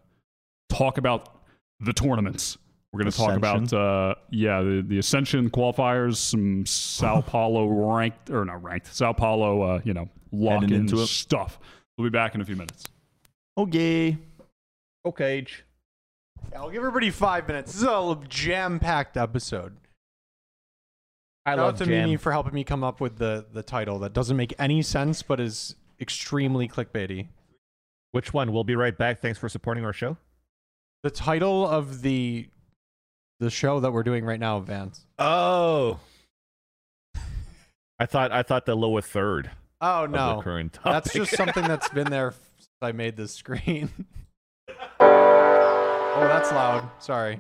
talk 0.78 0.98
about 0.98 1.42
the 1.80 1.94
tournaments. 1.94 2.58
We're 2.94 3.02
going 3.02 3.12
to 3.12 3.18
talk 3.18 3.36
about, 3.36 3.74
uh, 3.74 4.16
yeah, 4.32 4.62
the, 4.62 4.84
the 4.88 4.98
Ascension 5.00 5.50
qualifiers, 5.50 6.16
some 6.16 6.66
Sao 6.66 7.22
Paulo 7.22 7.68
ranked, 7.68 8.30
or 8.30 8.46
not 8.46 8.64
ranked, 8.64 8.94
Sao 8.96 9.12
Paulo, 9.14 9.62
uh, 9.62 9.82
you 9.84 9.94
know, 9.94 10.08
lock 10.32 10.64
in 10.64 10.74
into 10.74 11.02
it. 11.02 11.08
stuff. 11.08 11.60
We'll 11.98 12.06
be 12.06 12.12
back 12.12 12.34
in 12.34 12.42
a 12.42 12.46
few 12.46 12.56
minutes. 12.56 12.86
Okay. 13.58 14.18
Okay. 15.06 15.46
Yeah, 16.52 16.62
I'll 16.62 16.70
give 16.70 16.80
everybody 16.80 17.10
five 17.10 17.48
minutes. 17.48 17.74
This 17.74 17.82
is 17.82 17.88
a 17.88 18.20
jam 18.30 18.80
packed 18.80 19.18
episode. 19.18 19.76
I 21.46 21.52
Shout 21.52 21.58
love 21.58 21.74
out 21.74 21.78
to 21.80 21.86
Jam. 21.86 22.06
Mimi 22.06 22.18
for 22.18 22.32
helping 22.32 22.54
me 22.54 22.64
come 22.64 22.84
up 22.84 23.02
with 23.02 23.18
the, 23.18 23.46
the 23.52 23.64
title 23.64 24.00
that 24.00 24.14
doesn't 24.14 24.38
make 24.38 24.54
any 24.60 24.82
sense 24.82 25.22
but 25.24 25.40
is 25.40 25.76
extremely 26.00 26.68
clickbaity. 26.68 27.28
Which 28.12 28.34
one? 28.34 28.54
We'll 28.54 28.64
be 28.64 28.76
right 28.76 28.98
back. 28.98 29.22
Thanks 29.22 29.38
for 29.40 29.50
supporting 29.50 29.84
our 29.84 29.94
show. 29.94 30.18
The 31.08 31.12
title 31.12 31.66
of 31.66 32.02
the 32.02 32.50
the 33.40 33.50
show 33.50 33.80
that 33.80 33.94
we're 33.94 34.04
doing 34.04 34.26
right 34.26 34.42
now, 34.42 34.60
Vance. 34.60 35.06
Oh. 35.18 36.02
I 37.98 38.06
thought 38.06 38.34
I 38.34 38.44
thought 38.44 38.66
the 38.66 38.76
lower 38.76 39.00
third 39.00 39.50
Oh 39.80 40.06
no, 40.06 40.44
that's 40.84 41.14
just 41.14 41.34
something 41.38 41.64
that's 41.66 41.88
been 41.88 42.10
there 42.10 42.34
since 42.58 42.68
I 42.82 42.92
made 42.92 43.16
this 43.16 43.34
screen. 43.34 43.90
oh, 45.00 46.20
that's 46.20 46.52
loud. 46.52 46.90
Sorry. 47.00 47.40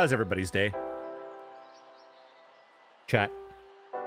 How's 0.00 0.14
everybody's 0.14 0.50
day? 0.50 0.72
Chat. 3.06 3.30
I'm 3.92 4.00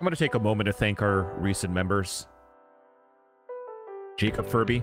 going 0.00 0.10
to 0.10 0.16
take 0.16 0.34
a 0.34 0.40
moment 0.40 0.66
to 0.66 0.72
thank 0.72 1.00
our 1.00 1.32
recent 1.38 1.72
members 1.72 2.26
Jacob 4.16 4.48
Furby, 4.48 4.82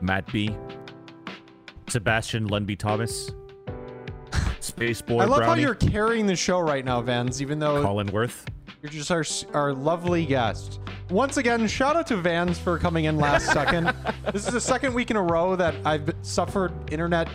Matt 0.00 0.30
B, 0.30 0.56
Sebastian 1.88 2.46
Lundby 2.46 2.78
Thomas, 2.78 3.32
Space 4.60 5.02
Boy 5.02 5.18
I 5.18 5.24
love 5.24 5.38
Brownie, 5.38 5.62
how 5.62 5.66
you're 5.66 5.74
carrying 5.74 6.28
the 6.28 6.36
show 6.36 6.60
right 6.60 6.84
now, 6.84 7.00
Vance. 7.00 7.40
Even 7.40 7.58
though 7.58 7.82
Colin 7.82 8.06
Worth. 8.12 8.46
You're 8.82 8.92
just 8.92 9.10
our 9.10 9.24
our 9.52 9.72
lovely 9.74 10.24
guest. 10.24 10.78
Once 11.10 11.36
again, 11.36 11.66
shout 11.66 11.96
out 11.96 12.06
to 12.06 12.16
Vance 12.16 12.58
for 12.58 12.78
coming 12.78 13.04
in 13.04 13.16
last 13.16 13.46
second. 13.52 13.92
This 14.32 14.46
is 14.46 14.52
the 14.52 14.60
second 14.60 14.94
week 14.94 15.10
in 15.10 15.16
a 15.16 15.22
row 15.22 15.54
that 15.56 15.74
I've 15.84 16.12
suffered 16.22 16.72
internet 16.92 17.28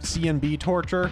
CNB 0.00 0.58
torture 0.58 1.10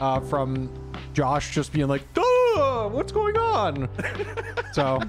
uh, 0.00 0.20
from 0.20 0.72
Josh 1.12 1.54
just 1.54 1.72
being 1.72 1.88
like, 1.88 2.02
Duh, 2.14 2.88
"What's 2.88 3.12
going 3.12 3.36
on?" 3.36 3.88
so 4.72 5.00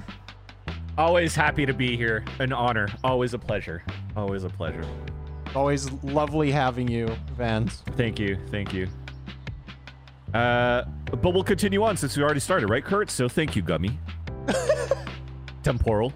Always 0.96 1.34
happy 1.34 1.66
to 1.66 1.74
be 1.74 1.96
here. 1.96 2.24
An 2.38 2.52
honor. 2.52 2.88
Always 3.02 3.34
a 3.34 3.38
pleasure. 3.38 3.82
Always 4.16 4.44
a 4.44 4.48
pleasure. 4.48 4.84
always 5.54 5.90
lovely 6.04 6.52
having 6.52 6.86
you, 6.86 7.08
Vance. 7.36 7.82
Thank 7.96 8.20
you. 8.20 8.38
Thank 8.50 8.72
you. 8.72 8.86
Uh, 10.32 10.84
but 11.20 11.34
we'll 11.34 11.42
continue 11.44 11.82
on 11.82 11.96
since 11.96 12.16
we 12.16 12.22
already 12.22 12.38
started, 12.40 12.68
right, 12.70 12.84
Kurt? 12.84 13.10
So 13.10 13.28
thank 13.28 13.56
you, 13.56 13.62
Gummy. 13.62 13.98
Temporal. 15.64 16.12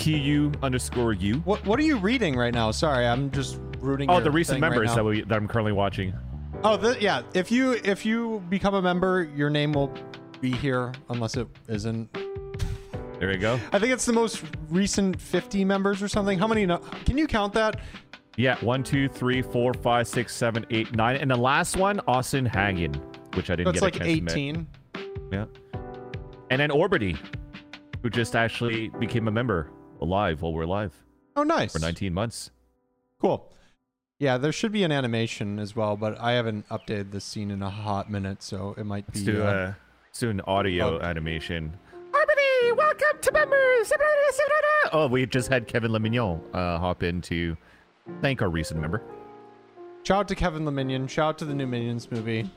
Q 0.00 0.50
underscore 0.62 1.12
U. 1.12 1.36
What 1.40 1.64
What 1.66 1.78
are 1.78 1.82
you 1.82 1.98
reading 1.98 2.34
right 2.34 2.54
now? 2.54 2.70
Sorry, 2.70 3.06
I'm 3.06 3.30
just 3.30 3.60
rooting. 3.78 4.10
Oh, 4.10 4.20
the 4.20 4.30
recent 4.30 4.60
right 4.60 4.70
members 4.70 4.88
now. 4.88 4.96
that 4.96 5.04
we 5.04 5.22
that 5.22 5.36
I'm 5.36 5.46
currently 5.46 5.72
watching. 5.72 6.14
Oh, 6.64 6.76
the, 6.76 6.96
yeah. 7.00 7.22
If 7.34 7.52
you 7.52 7.72
if 7.84 8.04
you 8.06 8.42
become 8.48 8.74
a 8.74 8.82
member, 8.82 9.30
your 9.36 9.50
name 9.50 9.72
will 9.72 9.94
be 10.40 10.52
here, 10.52 10.92
unless 11.10 11.36
it 11.36 11.46
isn't. 11.68 12.12
There 13.18 13.28
we 13.28 13.36
go. 13.36 13.60
I 13.72 13.78
think 13.78 13.92
it's 13.92 14.06
the 14.06 14.14
most 14.14 14.42
recent 14.70 15.20
50 15.20 15.66
members 15.66 16.02
or 16.02 16.08
something. 16.08 16.38
How 16.38 16.46
many? 16.46 16.64
No- 16.64 16.78
Can 17.04 17.18
you 17.18 17.26
count 17.26 17.52
that? 17.52 17.80
Yeah, 18.36 18.56
one, 18.60 18.82
two, 18.82 19.06
three, 19.06 19.42
four, 19.42 19.74
five, 19.74 20.08
six, 20.08 20.34
seven, 20.34 20.64
eight, 20.70 20.94
nine, 20.96 21.16
and 21.16 21.30
the 21.30 21.36
last 21.36 21.76
one, 21.76 22.00
Austin 22.06 22.46
Hagen, 22.46 22.94
which 23.34 23.50
I 23.50 23.56
didn't 23.56 23.74
That's 23.74 23.80
get 23.80 23.82
a 23.82 24.08
like 24.08 24.22
chance 24.22 24.32
to 24.32 24.40
18. 24.40 24.66
Yeah. 25.30 25.44
And 26.48 26.60
then 26.60 26.70
Orbity, 26.70 27.18
who 28.02 28.08
just 28.08 28.34
actually 28.34 28.88
became 28.98 29.28
a 29.28 29.30
member 29.30 29.70
alive 30.00 30.42
while 30.42 30.52
we're 30.52 30.66
live 30.66 30.92
Oh, 31.36 31.42
nice. 31.42 31.72
for 31.72 31.78
19 31.78 32.12
months. 32.12 32.50
Cool. 33.20 33.50
Yeah, 34.18 34.36
there 34.36 34.52
should 34.52 34.72
be 34.72 34.82
an 34.84 34.92
animation 34.92 35.58
as 35.58 35.74
well, 35.74 35.96
but 35.96 36.20
I 36.20 36.32
haven't 36.32 36.68
updated 36.68 37.10
the 37.10 37.20
scene 37.20 37.50
in 37.50 37.62
a 37.62 37.70
hot 37.70 38.10
minute, 38.10 38.42
so 38.42 38.74
it 38.76 38.84
might 38.84 39.04
Let's 39.08 39.20
be. 39.20 39.26
do, 39.32 39.42
uh, 39.42 39.46
uh, 39.46 39.72
let's 40.06 40.18
do 40.18 40.28
an 40.30 40.40
audio 40.42 40.98
bug. 40.98 41.02
animation. 41.02 41.72
Orbity, 42.12 42.76
welcome 42.76 43.18
to 43.22 43.32
members. 43.32 43.92
Oh, 44.92 45.06
we 45.06 45.24
just 45.26 45.48
had 45.48 45.66
Kevin 45.68 45.92
Lemignon 45.92 46.40
uh, 46.52 46.78
hop 46.78 47.02
in 47.02 47.20
to 47.22 47.56
thank 48.20 48.42
our 48.42 48.48
recent 48.50 48.80
member. 48.80 49.02
shout 50.02 50.18
out 50.20 50.28
to 50.28 50.34
Kevin 50.34 50.64
the 50.64 50.70
Minion. 50.72 51.06
Shout 51.06 51.28
out 51.28 51.38
to 51.38 51.44
the 51.44 51.54
new 51.54 51.66
Minions 51.66 52.10
movie. 52.10 52.50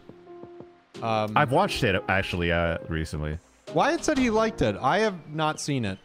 Um, 1.01 1.31
I've 1.35 1.51
watched 1.51 1.83
it 1.83 2.01
actually 2.09 2.51
uh, 2.51 2.77
recently. 2.89 3.37
Wyatt 3.73 4.03
said 4.03 4.17
he 4.17 4.29
liked 4.29 4.61
it. 4.61 4.75
I 4.81 4.99
have 4.99 5.29
not 5.29 5.59
seen 5.61 5.85
it. 5.85 5.97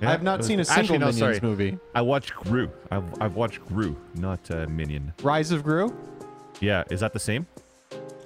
Yeah, 0.00 0.08
I 0.08 0.12
have 0.12 0.22
not 0.22 0.44
seen 0.44 0.60
a 0.60 0.64
single 0.64 0.82
actually, 0.82 0.98
no, 0.98 1.06
Minions 1.06 1.18
sorry. 1.18 1.40
movie. 1.40 1.78
I 1.94 2.02
watched 2.02 2.34
Gru. 2.34 2.70
I've, 2.90 3.04
I've 3.20 3.34
watched 3.34 3.64
Gru, 3.66 3.96
not 4.14 4.50
uh, 4.50 4.66
Minion. 4.68 5.12
Rise 5.22 5.52
of 5.52 5.62
Gru. 5.62 5.94
Yeah, 6.60 6.84
is 6.90 7.00
that 7.00 7.12
the 7.12 7.18
same? 7.18 7.46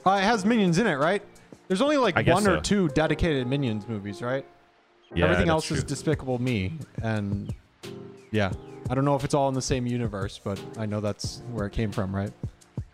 Uh, 0.05 0.12
it 0.12 0.22
has 0.24 0.44
Minions 0.44 0.78
in 0.78 0.86
it, 0.86 0.97
right? 0.97 1.22
There's 1.68 1.81
only 1.81 1.97
like 1.97 2.16
I 2.16 2.22
guess 2.22 2.35
one 2.35 2.47
or 2.48 2.56
so. 2.56 2.60
two 2.62 2.89
dedicated 2.89 3.47
Minions 3.47 3.86
movies, 3.86 4.22
right? 4.22 4.44
Yeah, 5.14 5.24
Everything 5.27 5.48
else 5.48 5.66
true. 5.66 5.77
is 5.77 5.85
Despicable 5.85 6.40
Me, 6.40 6.72
and 7.02 7.55
yeah, 8.32 8.52
I 8.89 8.94
don't 8.94 9.05
know 9.05 9.14
if 9.14 9.24
it's 9.24 9.35
all 9.35 9.48
in 9.48 9.55
the 9.55 9.62
same 9.62 9.86
universe, 9.86 10.40
but 10.43 10.60
I 10.77 10.86
know 10.86 11.01
that's 11.01 11.43
where 11.52 11.66
it 11.66 11.72
came 11.72 11.93
from, 11.93 12.14
right? 12.14 12.32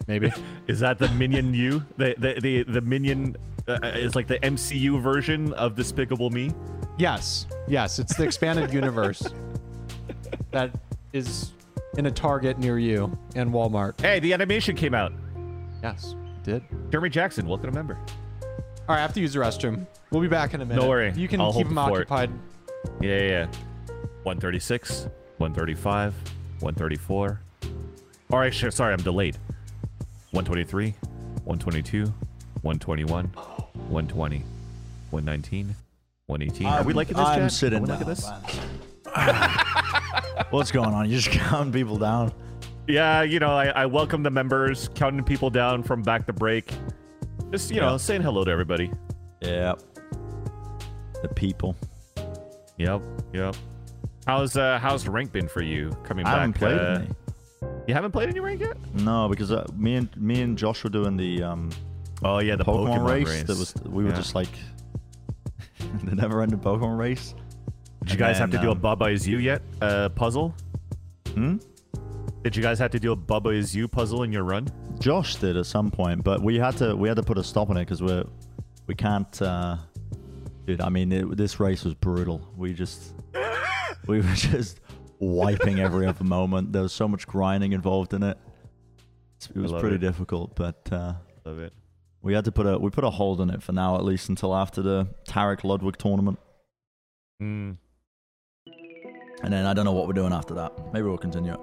Maybe. 0.07 0.31
Is 0.69 0.81
that 0.81 0.99
the 0.99 1.09
Minion 1.09 1.53
U? 1.55 1.83
The 1.97 2.15
the 2.19 2.41
the, 2.41 2.63
the 2.65 2.81
Minion 2.81 3.37
uh, 3.67 3.79
is 3.95 4.15
like 4.15 4.27
the 4.27 4.39
MCU 4.39 5.01
version 5.01 5.53
of 5.55 5.75
Despicable 5.75 6.31
Me. 6.31 6.53
Yes, 6.99 7.47
yes, 7.67 7.99
it's 7.99 8.15
the 8.17 8.25
expanded 8.25 8.73
universe 8.73 9.23
that 10.51 10.71
is 11.13 11.53
in 11.97 12.07
a 12.07 12.11
Target 12.11 12.59
near 12.59 12.79
you 12.79 13.17
and 13.35 13.51
Walmart. 13.51 14.01
Hey, 14.01 14.19
the 14.21 14.33
animation 14.33 14.77
came 14.77 14.95
out. 14.95 15.13
Yes, 15.83 16.15
it 16.39 16.43
did. 16.45 16.63
Jeremy 16.91 17.11
Jackson, 17.11 17.47
welcome 17.47 17.71
to 17.71 17.75
member. 17.75 17.99
All 18.89 18.95
right, 18.95 18.99
I 18.99 19.01
have 19.01 19.13
to 19.15 19.21
use 19.21 19.33
the 19.33 19.41
restroom. 19.41 19.87
We'll 20.11 20.23
be 20.23 20.29
back 20.29 20.55
in 20.55 20.61
a 20.61 20.65
minute. 20.65 20.87
worry, 20.87 21.13
You 21.17 21.29
can 21.29 21.41
I'll 21.41 21.53
keep 21.53 21.67
them 21.69 21.79
occupied. 21.79 22.31
Yeah, 23.01 23.19
yeah, 23.19 23.23
yeah. 23.23 23.47
136, 24.23 25.09
135, 25.39 26.15
134. 26.61 27.41
All 28.33 28.39
right, 28.39 28.55
sure. 28.55 28.71
Sorry, 28.71 28.93
I'm 28.93 29.03
delayed. 29.03 29.37
123, 30.31 30.95
122, 31.45 32.05
121, 32.63 33.25
120, 33.27 34.39
119, 35.11 35.77
118. 36.27 36.67
Are 36.67 36.83
we 36.83 36.93
liking 36.93 37.17
this, 37.17 37.25
I'm 37.25 37.41
chat? 37.43 37.53
sitting 37.53 37.79
Are 37.79 37.83
we 37.83 37.87
down. 37.87 38.05
this? 38.05 38.29
What's 40.51 40.73
going 40.73 40.93
on? 40.93 41.09
You 41.09 41.19
just 41.19 41.31
counting 41.39 41.73
people 41.73 41.99
down? 41.99 42.33
Yeah, 42.89 43.23
you 43.23 43.39
know, 43.39 43.51
I, 43.51 43.67
I 43.67 43.87
welcome 43.87 44.25
the 44.25 44.31
members, 44.31 44.89
counting 44.97 45.23
people 45.23 45.51
down 45.51 45.85
from 45.85 46.03
back 46.03 46.27
to 46.27 46.33
break. 46.33 46.73
Just, 47.53 47.71
you 47.71 47.81
know, 47.81 47.97
saying 47.97 48.23
hello 48.23 48.45
to 48.45 48.51
everybody. 48.51 48.91
Yep. 49.41 49.81
The 51.23 51.29
people. 51.29 51.77
Yep, 52.79 53.03
yep. 53.33 53.55
How's 54.27 54.57
uh 54.57 54.81
how's 54.81 55.07
rank 55.07 55.31
been 55.31 55.47
for 55.47 55.63
you 55.63 55.97
coming 56.03 56.27
I 56.27 56.31
back? 56.31 56.37
I 56.37 56.41
haven't 56.41 56.53
played 56.55 56.79
uh, 56.79 57.01
any. 57.01 57.09
You 57.87 57.95
haven't 57.95 58.11
played 58.11 58.29
any 58.29 58.41
rank 58.41 58.61
yet? 58.61 58.77
No, 58.95 59.29
because 59.29 59.53
uh, 59.53 59.65
me 59.77 59.95
and 59.95 60.15
me 60.17 60.43
and 60.43 60.59
Josh 60.59 60.83
were 60.83 60.91
doing 60.91 61.17
the 61.17 61.45
um, 61.45 61.71
Oh 62.25 62.41
yeah, 62.41 62.57
the 62.57 62.65
Pokemon, 62.65 62.99
Pokemon, 62.99 63.09
race. 63.09 63.29
race. 63.29 63.43
That 63.45 63.57
was 63.57 63.75
we 63.85 64.05
were 64.05 64.11
just 64.13 64.35
like 64.35 64.49
the 66.05 66.15
never-ending 66.15 66.59
Pokemon 66.61 66.99
race. 66.99 67.35
Did 68.05 68.13
you 68.13 68.19
guys 68.19 68.39
have 68.39 68.51
to 68.51 68.59
do 68.59 68.69
a 68.69 68.73
um, 68.73 68.79
Baba 68.79 69.07
Is 69.07 69.27
You 69.27 69.39
yet 69.39 69.63
uh, 69.81 70.09
puzzle? 70.11 70.55
Hmm? 71.35 71.57
Did 72.43 72.55
you 72.55 72.63
guys 72.63 72.79
have 72.79 72.93
to 72.93 73.01
do 73.01 73.13
a 73.13 73.17
Baba 73.17 73.51
Is 73.51 73.75
You 73.75 73.89
puzzle 73.89 74.23
in 74.23 74.33
your 74.33 74.45
run? 74.45 74.69
Josh 75.01 75.37
did 75.37 75.57
at 75.57 75.67
some 75.67 75.91
point, 75.91 76.23
but 76.23 76.41
we 76.41 76.59
had 76.59 76.77
to 76.79 76.95
we 76.95 77.09
had 77.09 77.17
to 77.17 77.23
put 77.23 77.37
a 77.39 77.45
stop 77.45 77.69
on 77.71 77.77
it 77.77 77.81
because 77.81 78.03
we're 78.03 78.25
we 78.87 78.95
can't. 78.95 79.43
Uh, 79.43 79.77
dude, 80.67 80.81
I 80.81 80.89
mean, 80.89 81.13
it, 81.13 81.37
this 81.37 81.59
race 81.59 81.85
was 81.85 81.95
brutal. 81.95 82.49
We 82.57 82.73
just 82.73 83.15
we 84.07 84.21
were 84.21 84.35
just 84.35 84.81
wiping 85.19 85.81
every 85.81 86.07
other 86.07 86.25
moment. 86.25 86.73
There 86.73 86.83
was 86.83 86.93
so 86.93 87.09
much 87.09 87.27
grinding 87.27 87.73
involved 87.73 88.15
in 88.15 88.23
it. 88.23 88.39
It 89.55 89.59
was 89.59 89.73
pretty 89.73 89.97
it. 89.97 90.01
difficult, 90.01 90.55
but 90.55 90.89
uh, 90.93 91.15
Love 91.45 91.59
it. 91.59 91.73
We 92.27 92.35
had 92.35 92.45
to 92.47 92.51
put 92.51 92.67
a 92.67 92.77
we 92.77 92.91
put 92.91 93.05
a 93.05 93.11
hold 93.11 93.41
on 93.41 93.51
it 93.51 93.63
for 93.63 93.71
now, 93.73 93.95
at 93.95 94.05
least 94.05 94.29
until 94.29 94.53
after 94.53 94.83
the 94.83 95.07
Tarik 95.29 95.63
Ludwig 95.63 95.97
tournament, 95.97 96.41
Mm. 97.41 97.77
and 99.45 99.53
then 99.53 99.65
I 99.65 99.73
don't 99.75 99.85
know 99.85 99.93
what 99.93 100.09
we're 100.09 100.13
doing 100.13 100.33
after 100.33 100.53
that. 100.55 100.73
Maybe 100.93 101.07
we'll 101.07 101.19
continue 101.19 101.53
it. 101.55 101.61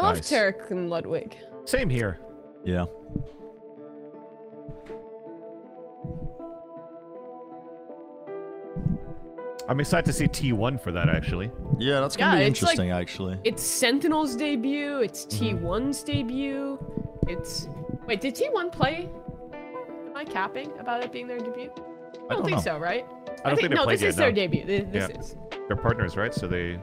I 0.00 0.06
love 0.06 0.16
Nice. 0.16 0.28
Tarik 0.28 0.68
and 0.72 0.90
Ludwig. 0.90 1.36
Same 1.66 1.88
here. 1.88 2.18
Yeah. 2.64 2.86
I'm 9.68 9.80
excited 9.80 10.06
to 10.06 10.12
see 10.12 10.26
T1 10.28 10.80
for 10.80 10.92
that 10.92 11.08
actually. 11.08 11.50
Yeah, 11.78 12.00
that's 12.00 12.16
gonna 12.16 12.36
Yeah, 12.38 12.44
be 12.44 12.50
it's 12.50 12.62
like- 12.62 12.72
interesting, 12.78 12.90
actually. 12.92 13.38
It's 13.44 13.62
Sentinel's 13.62 14.36
debut. 14.36 14.98
It's 14.98 15.26
Mm-hmm. 15.26 15.66
T1's 15.66 16.02
debut. 16.04 16.78
It's 17.26 17.68
wait, 18.06 18.20
did 18.20 18.36
T1 18.36 18.70
play? 18.70 19.08
Am 20.16 20.22
I 20.22 20.24
capping 20.24 20.72
about 20.78 21.04
it 21.04 21.12
being 21.12 21.26
their 21.28 21.36
debut? 21.38 21.70
I 21.74 21.76
don't, 21.76 22.28
don't 22.30 22.44
think 22.46 22.56
know. 22.56 22.62
so, 22.62 22.78
right? 22.78 23.04
I 23.44 23.50
don't 23.50 23.56
think 23.60 23.68
they 23.68 23.68
played. 23.68 23.70
no. 23.76 23.84
played 23.84 23.94
This 23.98 24.00
yet, 24.02 24.08
is 24.08 24.16
their 24.16 24.32
debut. 24.32 24.64
This, 24.64 24.84
this 24.90 25.10
Yeah. 25.12 25.20
is. 25.20 25.36
They're 25.68 25.76
partners, 25.76 26.16
right? 26.16 26.32
So 26.32 26.46
they 26.46 26.80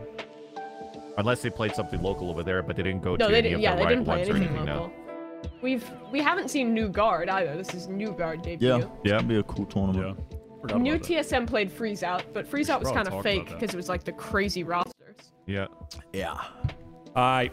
unless 1.18 1.42
they 1.42 1.50
played 1.50 1.74
something 1.74 2.00
local 2.04 2.30
over 2.30 2.44
there, 2.44 2.62
but 2.62 2.76
they 2.76 2.84
didn't 2.84 3.02
go 3.02 3.16
No, 3.16 3.26
to 3.26 3.32
they 3.32 3.40
any 3.40 3.50
didn't. 3.50 3.56
of 3.56 3.62
Yeah, 3.62 3.72
the 3.72 3.78
they 3.78 3.84
right 3.86 3.90
didn't 3.90 4.06
play 4.06 4.18
ones 4.18 4.30
or 4.30 4.36
anything 4.36 4.56
anything 4.58 4.76
local. 4.76 4.88
now. 4.88 5.50
We've 5.64 5.92
we 6.12 6.20
haven't 6.22 6.50
seen 6.50 6.76
New 6.76 6.90
Guard 6.90 7.28
either. 7.28 7.58
This 7.58 7.74
is 7.74 7.88
New 7.88 8.12
Guard 8.12 8.44
debut. 8.44 8.68
Yeah, 8.68 8.78
Yeah. 9.04 9.16
It'll 9.16 9.28
be 9.28 9.38
a 9.40 9.44
cool 9.44 9.66
tournament. 9.66 10.20
Yeah. 10.30 10.38
Forgot 10.62 10.82
New 10.82 10.94
about 10.94 11.08
that. 11.08 11.26
TSM 11.26 11.48
played 11.48 11.72
Freeze 11.72 12.04
Out, 12.04 12.24
but 12.36 12.48
Freeze 12.48 12.70
Out 12.70 12.82
was 12.82 12.92
kind 12.92 13.08
of 13.08 13.24
fake 13.24 13.48
because 13.50 13.72
it 13.74 13.78
was 13.78 13.90
like 13.90 14.04
the 14.04 14.12
crazy 14.12 14.64
rosters. 14.64 15.16
Yeah. 15.48 15.66
Yeah. 16.14 16.34
All 17.16 17.24
right. 17.24 17.52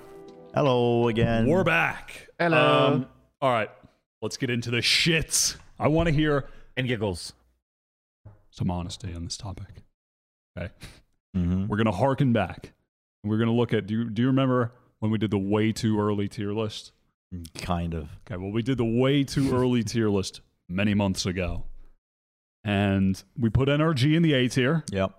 Hello 0.55 1.09
again. 1.09 1.47
We're 1.47 1.65
back. 1.65 2.29
Hello. 2.39 2.87
Um, 2.93 3.07
all 3.41 3.51
right. 3.51 3.71
Let's 4.21 4.37
get 4.37 4.51
into 4.51 4.71
the 4.71 4.79
shits. 4.83 5.57
I 5.81 5.89
want 5.89 6.09
to 6.09 6.15
hear 6.15 6.47
And 6.77 6.87
giggles. 6.87 7.33
some 8.51 8.71
honesty 8.71 9.15
on 9.15 9.25
this 9.25 9.37
topic. 9.37 9.83
Okay. 10.59 10.71
Mhm. 11.37 11.69
We're 11.69 11.77
going 11.77 11.87
to 11.87 11.93
harken 11.93 12.33
back. 12.33 12.73
We're 13.25 13.39
going 13.39 13.49
to 13.49 13.55
look 13.55 13.73
at 13.73 13.87
do 13.87 13.95
you, 13.95 14.11
do 14.11 14.23
you 14.23 14.29
remember 14.29 14.73
when 14.99 15.11
we 15.11 15.19
did 15.19 15.31
the 15.31 15.39
way 15.39 15.73
too 15.73 16.01
early 16.01 16.29
tier 16.29 16.53
list? 16.53 16.93
Kind 17.61 17.95
of. 17.95 18.09
Okay, 18.27 18.37
well, 18.37 18.51
we 18.51 18.63
did 18.63 18.77
the 18.79 18.85
way 18.85 19.23
too 19.25 19.55
early 19.55 19.85
tier 19.85 20.09
list 20.09 20.41
many 20.69 20.95
months 20.95 21.27
ago. 21.27 21.65
And 22.65 23.23
we 23.39 23.49
put 23.51 23.69
NRG 23.69 24.15
in 24.17 24.23
the 24.23 24.35
A 24.35 24.49
tier. 24.49 24.85
Yep. 24.91 25.13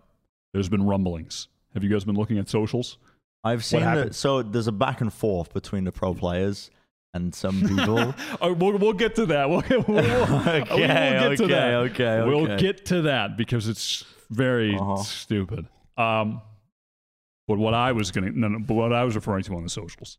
There's 0.54 0.70
been 0.70 0.84
rumblings. 0.84 1.48
Have 1.74 1.84
you 1.84 1.90
guys 1.90 2.04
been 2.04 2.16
looking 2.16 2.38
at 2.38 2.50
socials? 2.50 2.98
I've 3.44 3.64
seen 3.64 3.80
that. 3.82 4.14
So 4.14 4.42
there's 4.44 4.68
a 4.68 4.72
back 4.74 5.00
and 5.02 5.12
forth 5.12 5.54
between 5.54 5.86
the 5.86 5.92
pro 5.92 6.14
players 6.14 6.70
and 7.14 7.34
some 7.36 7.62
people. 7.62 8.14
Oh, 8.42 8.54
we'll, 8.54 8.78
we'll 8.78 8.94
get 8.94 9.16
to 9.16 9.26
that. 9.28 9.50
We'll, 9.50 9.64
we'll, 9.70 9.84
we'll 9.88 10.00
okay, 10.48 10.64
get 10.68 11.38
to 11.38 11.44
okay, 11.44 11.48
that. 11.48 11.74
okay, 11.74 12.24
We'll 12.26 12.58
get 12.58 12.86
to 12.88 13.02
that 13.04 13.38
because 13.38 13.68
it's 13.68 14.06
very 14.30 14.76
Uh-huh. 14.78 14.98
stupid. 14.98 15.68
Um, 15.98 16.42
but 17.48 17.58
what 17.58 17.74
I 17.74 17.92
was 17.92 18.12
gonna, 18.12 18.32
no, 18.32 18.48
no, 18.48 18.60
but 18.60 18.76
what 18.76 18.94
I 18.94 19.04
was 19.04 19.16
referring 19.16 19.44
to 19.44 19.56
on 19.56 19.64
the 19.64 19.70
socials, 19.70 20.18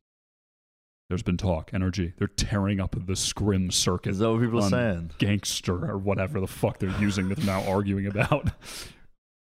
there's 1.09 1.23
been 1.23 1.37
talk, 1.39 1.71
NRG. 1.71 2.15
They're 2.19 2.29
tearing 2.29 2.79
up 2.81 2.95
the 3.07 3.17
scrim 3.17 3.71
circuit. 3.71 4.11
Is 4.11 4.19
that 4.19 4.31
what 4.31 4.41
people 4.43 4.63
are 4.63 4.69
saying? 4.69 5.13
Gangster 5.19 5.91
or 5.91 5.97
whatever 5.99 6.41
the 6.41 6.47
fuck 6.47 6.79
they're 6.79 6.99
using 7.01 7.29
that 7.31 7.39
they're 7.39 7.47
now 7.47 7.69
arguing 7.71 8.07
about. 8.07 8.51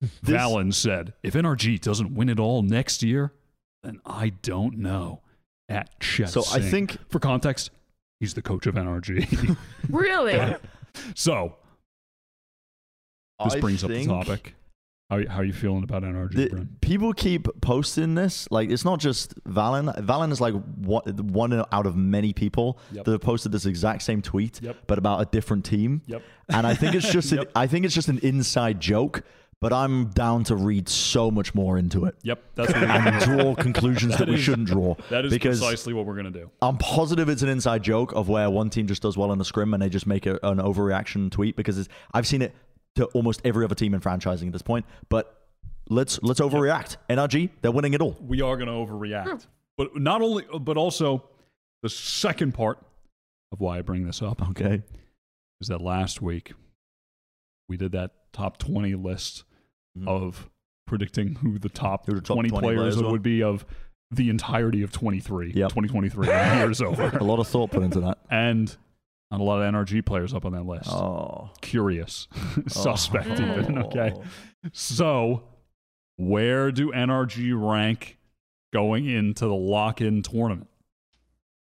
This- 0.00 0.10
Valen 0.24 0.74
said, 0.74 1.14
if 1.22 1.34
NRG 1.34 1.80
doesn't 1.80 2.14
win 2.14 2.28
it 2.28 2.40
all 2.40 2.62
next 2.62 3.02
year, 3.02 3.32
then 3.82 4.00
I 4.06 4.30
don't 4.30 4.78
know. 4.78 5.22
At 5.72 6.00
Chet 6.00 6.28
So 6.30 6.42
I 6.52 6.60
think 6.60 6.96
for 7.10 7.18
context, 7.18 7.70
he's 8.20 8.34
the 8.34 8.42
coach 8.42 8.66
of 8.66 8.74
NRG. 8.74 9.56
Really? 9.90 10.56
so 11.14 11.56
this 13.44 13.54
I 13.54 13.60
brings 13.60 13.82
up 13.82 13.90
the 13.90 14.06
topic. 14.06 14.54
How, 15.10 15.26
how 15.28 15.38
are 15.40 15.44
you 15.44 15.52
feeling 15.52 15.82
about 15.82 16.04
NRG, 16.04 16.34
the- 16.34 16.48
Brent? 16.48 16.80
people 16.80 17.12
keep 17.12 17.46
posting 17.60 18.14
this. 18.14 18.48
Like 18.50 18.70
it's 18.70 18.84
not 18.84 18.98
just 19.00 19.34
Valen. 19.44 19.94
Valen 20.06 20.32
is 20.32 20.40
like 20.40 20.54
one, 20.54 21.02
one 21.28 21.64
out 21.70 21.84
of 21.86 21.96
many 21.96 22.32
people 22.32 22.78
Yep. 22.92 23.04
that 23.04 23.10
have 23.12 23.20
posted 23.20 23.52
this 23.52 23.66
exact 23.66 24.02
same 24.02 24.22
tweet, 24.22 24.62
Yep. 24.62 24.76
but 24.86 24.96
about 24.98 25.20
a 25.20 25.26
different 25.26 25.64
team. 25.66 26.00
Yep. 26.06 26.22
And 26.48 26.66
I 26.66 26.74
think 26.74 26.94
it's 26.94 27.10
just 27.10 27.32
an, 27.32 27.44
I 27.54 27.66
think 27.66 27.84
it's 27.84 27.94
just 27.94 28.08
an 28.08 28.20
inside 28.22 28.80
joke. 28.80 29.22
But 29.62 29.72
I'm 29.72 30.06
down 30.08 30.42
to 30.44 30.56
read 30.56 30.88
so 30.88 31.30
much 31.30 31.54
more 31.54 31.78
into 31.78 32.04
it 32.04 32.16
Yep, 32.24 32.42
that's 32.56 32.72
what 32.72 32.82
we're 32.82 32.88
and 32.88 33.20
draw 33.24 33.54
conclusions 33.54 34.18
that 34.18 34.26
we 34.28 34.34
is- 34.34 34.40
shouldn't 34.40 34.66
draw. 34.66 34.96
That 35.08 35.24
is 35.24 35.32
because 35.32 35.60
precisely 35.60 35.92
what 35.94 36.04
we're 36.04 36.16
gonna 36.16 36.30
do. 36.32 36.50
I'm 36.60 36.76
positive 36.78 37.28
it's 37.28 37.42
an 37.42 37.48
inside 37.48 37.82
joke 37.84 38.12
of 38.12 38.28
where 38.28 38.50
one 38.50 38.70
team 38.70 38.88
just 38.88 39.02
does 39.02 39.16
well 39.16 39.32
in 39.32 39.40
a 39.40 39.44
scrim 39.44 39.72
and 39.72 39.80
they 39.82 39.88
just 39.88 40.06
make 40.06 40.26
a, 40.26 40.34
an 40.42 40.58
overreaction 40.58 41.30
tweet 41.30 41.54
because 41.56 41.78
it's, 41.78 41.88
I've 42.12 42.26
seen 42.26 42.42
it 42.42 42.54
to 42.96 43.04
almost 43.14 43.40
every 43.44 43.64
other 43.64 43.76
team 43.76 43.94
in 43.94 44.00
franchising 44.00 44.48
at 44.48 44.52
this 44.52 44.62
point. 44.62 44.84
But 45.08 45.40
let's 45.88 46.20
let's 46.22 46.40
overreact. 46.40 46.96
NRG, 47.08 47.50
they're 47.62 47.70
winning 47.70 47.94
it 47.94 48.00
all. 48.02 48.16
We 48.20 48.42
are 48.42 48.56
gonna 48.56 48.72
overreact, 48.72 49.46
but 49.78 49.96
not 49.96 50.22
only, 50.22 50.44
but 50.60 50.76
also 50.76 51.22
the 51.84 51.88
second 51.88 52.52
part 52.52 52.78
of 53.52 53.60
why 53.60 53.78
I 53.78 53.82
bring 53.82 54.06
this 54.06 54.22
up 54.22 54.42
Okay. 54.50 54.82
is 55.60 55.68
that 55.68 55.80
last 55.80 56.20
week 56.20 56.54
we 57.68 57.76
did 57.76 57.92
that 57.92 58.10
top 58.32 58.58
20 58.58 58.94
list 58.96 59.44
Mhm. 59.98 60.08
of 60.08 60.48
predicting 60.86 61.36
who 61.36 61.58
the 61.58 61.68
top, 61.68 62.06
Who 62.06 62.14
the 62.14 62.20
top 62.20 62.34
20, 62.36 62.48
20 62.50 62.62
players 62.66 62.96
players 62.96 63.10
would 63.12 63.22
be 63.22 63.42
of 63.42 63.64
the 64.10 64.28
entirety 64.30 64.82
of 64.82 64.92
23, 64.92 65.52
Yep. 65.54 65.70
2023. 65.70 66.26
year's 66.58 66.80
over. 66.82 67.08
A 67.16 67.24
lot 67.24 67.38
of 67.38 67.46
thought 67.48 67.70
put 67.70 67.82
into 67.82 68.00
that. 68.00 68.18
And 68.30 68.76
Not 69.30 69.40
a 69.40 69.44
lot 69.44 69.62
of 69.62 69.72
NRG 69.74 70.02
players 70.04 70.34
up 70.34 70.44
on 70.44 70.52
that 70.52 70.64
list. 70.66 70.90
Oh. 70.90 71.50
Curious. 71.62 72.28
Suspect, 72.68 73.28
Oh. 73.28 73.32
even. 73.60 73.78
Okay. 73.84 74.12
So, 74.72 75.44
where 76.16 76.70
do 76.70 76.92
NRG 76.92 77.52
rank 77.54 78.18
going 78.72 79.06
into 79.06 79.46
the 79.46 79.54
lock 79.54 80.00
in 80.02 80.22
tournament? 80.22 80.68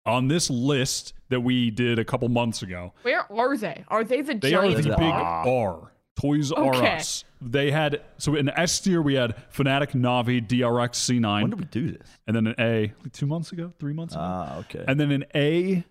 On 0.05 0.27
this 0.27 0.49
list 0.49 1.13
that 1.29 1.39
we 1.41 1.71
did 1.71 1.97
a 1.97 2.05
couple 2.05 2.27
months 2.29 2.61
ago, 2.61 2.93
Where 3.03 3.25
are 3.31 3.57
they? 3.57 3.83
Are 3.87 4.03
they 4.03 4.21
the 4.21 4.35
they 4.35 4.53
are 4.53 4.61
giant 4.63 4.75
the 4.77 4.81
the 4.83 4.89
big 4.89 4.99
bar? 4.99 5.47
R. 5.47 5.91
Toys 6.19 6.51
R 6.51 6.73
Us. 6.73 7.23
They 7.41 7.71
had, 7.71 8.01
so 8.17 8.35
in 8.35 8.49
S 8.49 8.79
tier, 8.79 9.01
we 9.01 9.15
had 9.15 9.35
Fnatic, 9.53 9.91
Navi, 9.91 10.45
DRX, 10.45 10.91
C9, 11.19 11.41
When 11.41 11.49
did 11.51 11.59
we 11.59 11.65
do 11.65 11.91
this? 11.91 12.07
and 12.25 12.35
then 12.35 12.47
an 12.47 12.55
A, 12.59 12.93
like 13.03 13.11
two 13.11 13.25
months 13.27 13.51
ago, 13.51 13.73
three 13.79 13.93
months 13.93 14.13
ago. 14.15 14.23
Ah, 14.23 14.57
okay. 14.59 14.83
And 14.87 14.99
then 14.99 15.11
in 15.11 15.25
A, 15.35 15.83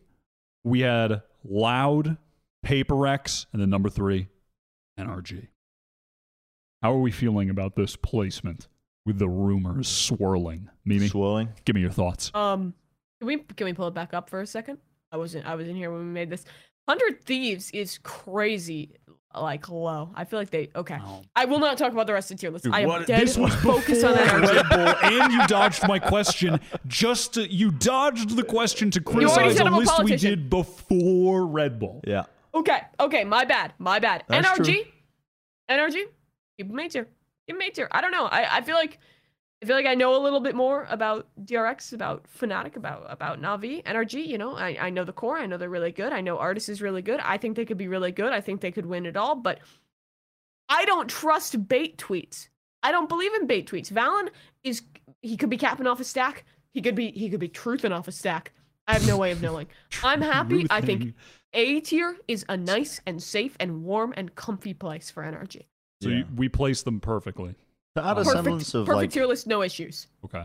we 0.64 0.80
had 0.80 1.22
Loud, 1.44 2.16
Paper 2.62 2.94
Rex, 2.96 3.46
and 3.52 3.60
then 3.60 3.68
number 3.70 3.90
three, 3.90 4.28
NRG. 4.98 5.48
How 6.82 6.92
are 6.94 7.01
we 7.01 7.10
feeling 7.10 7.51
about 7.51 7.76
this 7.76 7.96
placement 7.96 8.68
with 9.06 9.18
the 9.18 9.28
rumors 9.28 9.88
swirling? 9.88 10.68
Mimi, 10.84 11.09
Swirling. 11.09 11.51
give 11.64 11.74
me 11.74 11.82
your 11.82 11.90
thoughts. 11.90 12.30
Um, 12.34 12.74
can 13.20 13.26
we 13.26 13.38
can 13.38 13.64
we 13.66 13.72
pull 13.72 13.88
it 13.88 13.94
back 13.94 14.12
up 14.14 14.28
for 14.28 14.40
a 14.40 14.46
second? 14.46 14.78
I 15.12 15.16
wasn't 15.16 15.46
I 15.46 15.55
was 15.55 15.68
in 15.68 15.76
here 15.76 15.90
when 15.90 16.01
we 16.01 16.06
made 16.12 16.30
this. 16.30 16.44
Hundred 16.88 17.24
Thieves 17.24 17.70
is 17.70 17.98
crazy, 18.02 18.96
like 19.40 19.69
low. 19.69 20.11
I 20.15 20.24
feel 20.24 20.39
like 20.39 20.51
they 20.51 20.70
okay. 20.74 20.98
I 21.35 21.44
will 21.44 21.59
not 21.59 21.78
talk 21.78 21.93
about 21.93 22.06
the 22.06 22.12
rest 22.12 22.31
of 22.31 22.36
the 22.36 22.40
tier 22.43 22.51
list. 22.51 22.66
I 22.70 22.81
am 22.81 22.89
what- 22.89 23.06
dead 23.06 23.20
This 23.23 23.36
was 23.36 23.55
focused 23.56 24.05
on 24.05 24.15
before 24.15 24.40
that. 24.40 24.55
Red 24.55 24.69
Bull, 24.69 25.11
and 25.23 25.32
you 25.32 25.47
dodged 25.47 25.86
my 25.89 25.98
question. 25.98 26.61
Just 26.86 27.35
to, 27.35 27.52
you 27.52 27.70
dodged 27.70 28.36
the 28.36 28.44
question 28.44 28.90
to 28.93 29.01
criticize 29.01 29.56
said 29.56 29.66
a 29.66 29.66
I'm 29.66 29.74
a 29.74 29.78
list 29.78 30.02
we 30.05 30.16
did 30.16 30.48
before 30.51 31.47
Red 31.47 31.78
Bull. 31.78 32.01
Yeah. 32.06 32.24
Okay, 32.55 32.78
okay, 33.01 33.24
my 33.24 33.44
bad, 33.44 33.73
my 33.78 33.98
bad. 33.98 34.24
That's 34.28 34.47
NRG, 34.47 34.65
true. 34.65 34.85
NRG, 35.70 36.05
keep 36.56 36.69
them 36.69 36.78
A 36.78 36.89
tier, 36.89 37.09
keep 37.47 37.59
them 37.59 37.62
A 37.62 37.70
tier. 37.70 37.89
I 37.90 38.01
don't 38.01 38.12
know. 38.12 38.27
I, 38.27 38.59
I 38.59 38.61
feel 38.62 38.77
like 38.77 38.98
I 39.65 39.66
feel 39.66 39.77
like 39.77 39.86
I 39.86 39.95
know 39.95 40.15
a 40.15 40.20
little 40.23 40.41
bit 40.41 40.55
more 40.55 40.86
about 40.91 41.27
DRX, 41.43 41.95
about 41.95 42.27
Fnatic, 42.39 42.77
about 42.77 43.07
about 43.09 43.41
Navi, 43.41 43.82
NRG. 43.85 44.27
You 44.27 44.36
know, 44.36 44.55
I, 44.59 44.77
I 44.78 44.91
know 44.91 45.05
the 45.05 45.12
core. 45.15 45.39
I 45.39 45.47
know 45.47 45.57
they're 45.57 45.70
really 45.70 45.91
good. 45.91 46.12
I 46.12 46.20
know 46.20 46.36
Ardiis 46.36 46.69
is 46.69 46.82
really 46.82 47.01
good. 47.01 47.19
I 47.20 47.39
think 47.39 47.57
they 47.57 47.65
could 47.65 47.78
be 47.78 47.89
really 47.89 48.12
good. 48.12 48.31
I 48.31 48.43
think 48.43 48.61
they 48.61 48.70
could 48.70 48.85
win 48.85 49.07
it 49.07 49.16
all. 49.16 49.35
But 49.35 49.61
I 50.69 50.85
don't 50.85 51.09
trust 51.09 51.66
bait 51.66 51.97
tweets. 51.97 52.49
I 52.82 52.93
don't 52.93 53.09
believe 53.09 53.32
in 53.32 53.47
bait 53.47 53.66
tweets. 53.66 53.91
Valen 53.91 54.28
is 54.65 54.82
he 55.23 55.39
could 55.39 55.49
be 55.49 55.57
capping 55.57 55.86
off 55.86 55.99
a 55.99 56.05
stack. 56.05 56.45
He 56.74 56.82
could 56.82 56.95
be 56.95 57.11
he 57.12 57.31
could 57.31 57.41
be 57.41 57.49
truthing 57.49 57.91
off 57.91 58.07
a 58.07 58.12
stack. 58.12 58.53
I 58.86 58.93
have 58.93 59.07
no 59.07 59.16
way 59.16 59.31
of 59.31 59.41
knowing. 59.41 59.69
I'm 60.03 60.20
happy. 60.20 60.66
I 60.69 60.82
think 60.82 61.15
A 61.55 61.81
tier 61.81 62.19
is 62.28 62.45
a 62.51 62.57
nice 62.59 63.01
and 63.07 63.23
safe 63.23 63.57
and 63.59 63.82
warm 63.82 64.12
and 64.15 64.35
comfy 64.35 64.74
place 64.74 65.11
for 65.11 65.23
NRG. 65.23 65.62
So 66.03 66.11
Yeah. 66.11 66.19
you, 66.19 66.24
we 66.36 66.51
place 66.51 66.82
them 66.82 67.01
perfectly. 67.01 67.55
To 67.96 68.04
add 68.04 68.12
a 68.12 68.14
Perfect, 68.24 68.32
semblance 68.34 68.74
of 68.74 68.86
perfect 68.86 68.96
like 69.02 69.10
tier 69.12 69.26
list, 69.26 69.46
no 69.46 69.62
issues. 69.62 70.08
Okay. 70.24 70.44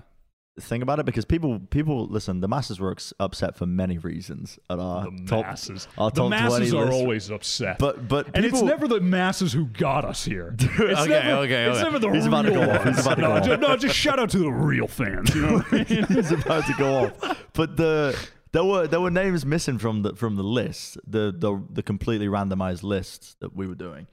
think 0.60 0.84
about 0.84 1.00
it 1.00 1.06
because 1.06 1.26
people 1.26 1.60
people 1.72 2.06
listen. 2.06 2.42
The 2.42 2.48
masses 2.48 2.80
were 2.80 2.92
ex- 2.92 3.12
upset 3.20 3.56
for 3.56 3.66
many 3.66 3.98
reasons 3.98 4.60
at 4.70 4.78
our 4.78 5.06
The 5.10 5.26
top. 5.26 5.46
masses. 5.48 5.88
our 5.98 6.12
the 6.12 6.30
masses 6.30 6.74
are 6.76 6.86
list. 6.86 6.94
always 6.94 7.32
upset. 7.32 7.80
But 7.80 8.08
but 8.08 8.28
and 8.36 8.46
it's 8.46 8.62
never 8.62 8.88
the 8.88 9.00
masses 9.00 9.52
who 9.54 9.66
got 9.66 10.06
us 10.06 10.24
here. 10.26 10.56
It's 10.62 11.02
Okay, 11.02 11.10
never, 11.10 11.42
okay, 11.42 11.66
It's 11.66 11.78
okay. 11.78 11.84
never 11.86 11.98
the 12.00 12.10
He's 12.10 12.26
real 12.26 12.28
about 12.28 12.42
to 12.44 12.52
go 12.52 12.62
off. 12.70 12.84
He's 12.84 12.94
ones. 12.96 13.00
about 13.08 13.16
to 13.16 13.22
no, 13.22 13.28
go 13.46 13.54
off. 13.54 13.60
no, 13.62 13.78
just 13.78 13.96
shout 13.96 14.20
out 14.20 14.30
to 14.32 14.38
the 14.38 14.52
real 14.52 14.88
fans. 14.88 15.34
You 15.34 15.42
know 15.42 15.54
what 15.60 15.74
I 15.74 15.76
mean? 15.92 16.04
He's 16.08 16.32
about 16.32 16.66
to 16.68 16.74
go 16.78 17.06
off. 17.06 17.46
But 17.54 17.78
the 17.78 18.16
there 18.52 18.64
were 18.64 18.86
there 18.86 19.02
were 19.02 19.10
names 19.12 19.44
missing 19.44 19.80
from 19.80 20.04
the 20.04 20.16
from 20.16 20.36
the 20.36 20.44
list, 20.44 20.98
the 21.08 21.34
the 21.36 21.60
the 21.72 21.82
completely 21.82 22.28
randomized 22.28 22.84
lists 22.84 23.38
that 23.40 23.56
we 23.56 23.66
were 23.66 23.76
doing. 23.76 24.06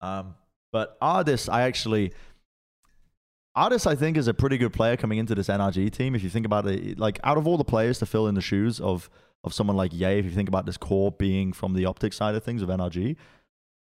Um, 0.00 0.34
but 0.72 0.98
Ardiis, 1.00 1.48
I 1.52 1.62
actually 1.62 2.12
Ardiis, 3.56 3.86
I 3.86 3.96
think, 3.96 4.16
is 4.16 4.28
a 4.28 4.34
pretty 4.34 4.58
good 4.58 4.72
player 4.72 4.96
coming 4.96 5.18
into 5.18 5.34
this 5.34 5.48
NRG 5.48 5.90
team. 5.92 6.14
If 6.14 6.22
you 6.22 6.30
think 6.30 6.46
about 6.46 6.66
it, 6.66 6.98
like 6.98 7.18
out 7.24 7.36
of 7.36 7.46
all 7.46 7.58
the 7.58 7.64
players 7.64 7.98
to 7.98 8.06
fill 8.06 8.26
in 8.28 8.34
the 8.34 8.40
shoes 8.40 8.80
of 8.80 9.10
of 9.42 9.54
someone 9.54 9.76
like 9.76 9.90
yay, 9.94 10.18
if 10.18 10.26
you 10.26 10.30
think 10.30 10.50
about 10.50 10.66
this 10.66 10.76
core 10.76 11.10
being 11.10 11.52
from 11.52 11.72
the 11.72 11.86
optic 11.86 12.12
side 12.12 12.34
of 12.34 12.44
things 12.44 12.60
of 12.60 12.68
NRG, 12.68 13.16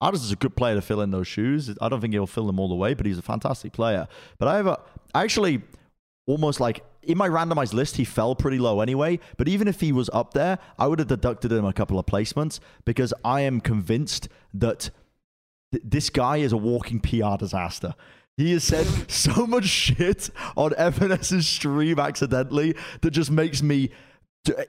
Ardiis 0.01 0.15
is 0.15 0.31
a 0.31 0.37
good 0.37 0.55
player 0.55 0.75
to 0.75 0.81
fill 0.81 1.01
in 1.01 1.11
those 1.11 1.27
shoes. 1.27 1.69
I 1.81 1.89
don't 1.89 2.01
think 2.01 2.13
he'll 2.13 2.25
fill 2.25 2.47
them 2.47 2.59
all 2.59 2.69
the 2.69 2.75
way, 2.75 2.93
but 2.93 3.05
he's 3.05 3.17
a 3.17 3.21
fantastic 3.21 3.73
player. 3.73 4.07
But 4.39 4.47
I 4.47 4.57
have 4.57 4.79
actually 5.13 5.61
almost 6.25 6.59
like 6.59 6.83
in 7.03 7.17
my 7.17 7.27
randomized 7.27 7.73
list, 7.73 7.97
he 7.97 8.05
fell 8.05 8.35
pretty 8.35 8.57
low 8.57 8.81
anyway. 8.81 9.19
But 9.37 9.47
even 9.47 9.67
if 9.67 9.81
he 9.81 9.91
was 9.91 10.09
up 10.13 10.33
there, 10.33 10.59
I 10.77 10.87
would 10.87 10.99
have 10.99 11.07
deducted 11.07 11.51
him 11.51 11.65
a 11.65 11.73
couple 11.73 11.99
of 11.99 12.05
placements 12.05 12.59
because 12.85 13.13
I 13.23 13.41
am 13.41 13.59
convinced 13.61 14.29
that 14.53 14.89
th- 15.71 15.83
this 15.85 16.09
guy 16.09 16.37
is 16.37 16.51
a 16.51 16.57
walking 16.57 16.99
PR 16.99 17.37
disaster. 17.37 17.95
He 18.37 18.53
has 18.53 18.63
said 18.63 18.85
so 19.11 19.45
much 19.45 19.65
shit 19.65 20.29
on 20.57 20.71
FNS's 20.71 21.47
stream 21.47 21.99
accidentally 21.99 22.75
that 23.01 23.11
just 23.11 23.31
makes 23.31 23.61
me. 23.61 23.91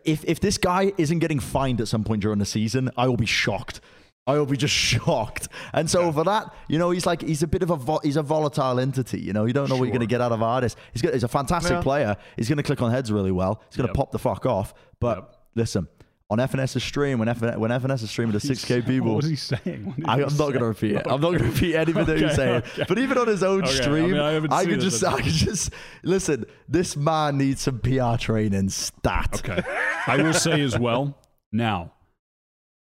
If 0.04 0.24
if 0.26 0.40
this 0.40 0.58
guy 0.58 0.92
isn't 0.98 1.20
getting 1.20 1.40
fined 1.40 1.80
at 1.80 1.88
some 1.88 2.04
point 2.04 2.20
during 2.22 2.38
the 2.38 2.44
season, 2.44 2.90
I 2.96 3.08
will 3.08 3.16
be 3.16 3.24
shocked. 3.26 3.80
I 4.26 4.34
will 4.38 4.44
be 4.46 4.56
just 4.58 4.74
shocked. 4.90 5.48
And 5.72 5.88
so 5.88 6.12
for 6.12 6.24
that, 6.24 6.52
you 6.68 6.78
know, 6.78 6.90
he's 6.90 7.06
like 7.06 7.22
he's 7.22 7.42
a 7.42 7.46
bit 7.46 7.62
of 7.62 7.70
a 7.70 7.76
vo- 7.76 8.00
he's 8.02 8.16
a 8.16 8.22
volatile 8.22 8.78
entity. 8.78 9.20
You 9.20 9.32
know, 9.32 9.46
you 9.46 9.54
don't 9.54 9.70
know 9.70 9.76
what 9.76 9.84
you're 9.84 9.92
going 9.92 10.00
to 10.00 10.06
get 10.06 10.20
out 10.20 10.30
of 10.32 10.40
Ardiis. 10.40 10.76
He's 10.92 11.00
got, 11.00 11.14
he's 11.14 11.24
a 11.24 11.28
fantastic 11.28 11.72
Yeah. 11.72 11.80
player. 11.82 12.16
He's 12.36 12.48
going 12.48 12.58
to 12.58 12.62
click 12.62 12.82
on 12.82 12.90
heads 12.90 13.10
really 13.10 13.32
well. 13.32 13.62
He's 13.70 13.76
going 13.78 13.86
to 13.86 13.90
Yep. 13.92 13.96
pop 13.96 14.12
the 14.12 14.18
fuck 14.18 14.44
off. 14.44 14.74
But 15.00 15.16
Yep. 15.18 15.36
listen, 15.54 15.88
on 16.32 16.38
FNS's 16.38 16.82
stream 16.82 17.18
when 17.18 17.28
FN, 17.28 17.58
when 17.58 17.70
FNS 17.70 18.02
is 18.04 18.10
streaming 18.10 18.32
to 18.32 18.38
6k 18.38 18.86
people, 18.86 19.08
What 19.08 19.16
was 19.16 19.26
he 19.28 19.36
saying? 19.36 19.84
What 19.84 19.96
did 19.96 20.06
I, 20.06 20.16
he 20.16 20.22
I'm 20.22 20.28
not 20.28 20.30
say? 20.32 20.36
going 20.38 20.58
to 20.60 20.64
repeat 20.66 20.92
it. 20.96 21.02
I'm 21.06 21.20
not 21.20 21.30
going 21.30 21.38
to 21.40 21.44
repeat 21.44 21.74
anything 21.76 22.04
that 22.06 22.16
he's 22.16 22.24
Okay, 22.26 22.34
saying. 22.34 22.56
okay. 22.72 22.84
But 22.88 22.98
even 22.98 23.18
on 23.18 23.28
his 23.28 23.42
own 23.42 23.62
Okay, 23.64 23.70
I 23.70 23.82
stream, 23.82 24.10
mean, 24.12 24.20
I 24.20 24.32
haven't 24.32 24.52
I 24.52 24.64
could 24.64 24.74
it, 24.74 24.80
just, 24.80 25.04
I 25.04 25.16
could 25.16 25.24
just 25.32 25.72
listen. 26.02 26.46
This 26.68 26.96
man 26.96 27.36
needs 27.38 27.60
some 27.60 27.78
PR 27.80 28.16
training. 28.18 28.70
Stat. 28.70 29.42
Okay. 29.48 29.62
I 30.06 30.16
will 30.16 30.32
say 30.32 30.60
as 30.62 30.78
well. 30.78 31.18
Now, 31.52 31.92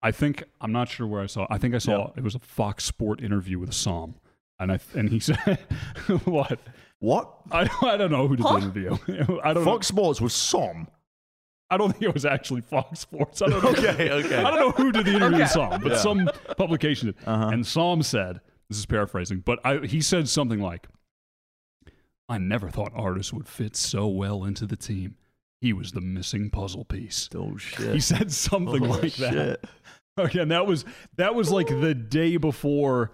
I 0.01 0.11
think 0.11 0.43
I'm 0.61 0.71
not 0.71 0.89
sure 0.89 1.05
where 1.07 1.21
I 1.21 1.27
saw. 1.27 1.45
I 1.49 1.57
think 1.57 1.75
I 1.75 1.79
saw 1.79 2.11
it 2.17 2.23
was 2.23 2.35
a 2.35 2.39
Fox 2.39 2.83
Sport 2.85 3.21
interview 3.21 3.59
with 3.59 3.69
s0m, 3.71 4.15
and 4.59 4.71
I 4.71 4.79
and 4.95 5.09
he 5.09 5.19
said 5.27 5.59
what? 6.25 6.59
What? 6.99 7.31
I 7.51 7.65
don't, 7.65 7.83
I 7.83 7.97
don't 7.97 8.11
know 8.11 8.27
who 8.27 8.35
did 8.35 8.45
Huh? 8.45 8.59
the 8.59 8.87
interview. 8.87 9.39
I 9.43 9.53
don't. 9.53 9.63
Fox 9.63 9.87
Sports 9.87 10.19
was 10.19 10.33
s0m. 10.33 10.87
I 11.69 11.77
don't 11.77 11.91
think 11.91 12.03
it 12.03 12.13
was 12.13 12.25
actually 12.25 12.61
Fox 12.61 12.99
Sports. 12.99 13.41
I 13.41 13.47
don't 13.49 13.63
know. 13.63 13.69
Okay, 13.71 14.09
okay. 14.11 14.37
I 14.37 14.49
don't 14.49 14.59
know 14.59 14.71
who 14.71 14.91
did 14.91 15.05
the 15.05 15.15
interview 15.15 15.39
with 15.39 15.51
Okay. 15.57 15.59
s0m, 15.59 15.83
but 15.83 15.91
Yeah. 15.93 15.97
some 15.97 16.29
publication 16.57 17.07
did. 17.07 17.15
Uh-huh. 17.25 17.49
And 17.49 17.63
s0m 17.63 18.03
said, 18.03 18.39
"This 18.69 18.77
is 18.77 18.85
paraphrasing, 18.85 19.39
but 19.45 19.59
I, 19.65 19.79
he 19.85 19.99
said 20.01 20.29
something 20.29 20.59
like." 20.61 20.87
I 22.29 22.37
never 22.37 22.69
thought 22.69 22.93
Ardiis 22.93 23.31
would 23.31 23.47
fit 23.47 23.75
so 23.75 24.07
well 24.07 24.43
into 24.43 24.65
the 24.65 24.75
team. 24.75 25.15
He 25.61 25.71
was 25.73 25.93
the 25.93 26.01
missing 26.01 26.49
puzzle 26.49 26.83
piece. 26.85 27.29
Oh 27.35 27.57
shit. 27.57 27.93
He 27.93 27.99
said 27.99 28.31
something 28.31 28.83
Oh, 28.85 28.89
like 28.89 29.13
that. 29.15 29.33
shit. 29.33 29.65
Okay, 30.19 30.39
and 30.39 30.51
that 30.51 30.65
was 30.67 30.83
that 31.15 31.35
was 31.35 31.51
like 31.51 31.67
the 31.67 31.93
day 31.93 32.37
before 32.37 33.11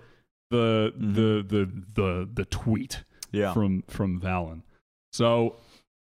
the 0.52 0.94
the 0.96 1.44
the 1.48 1.72
the 1.94 2.30
the 2.34 2.46
tweet 2.46 3.04
Mm-hmm. 3.34 3.38
Yeah. 3.38 3.54
from 3.54 3.84
from 3.88 4.20
Valen. 4.22 4.62
So 5.12 5.58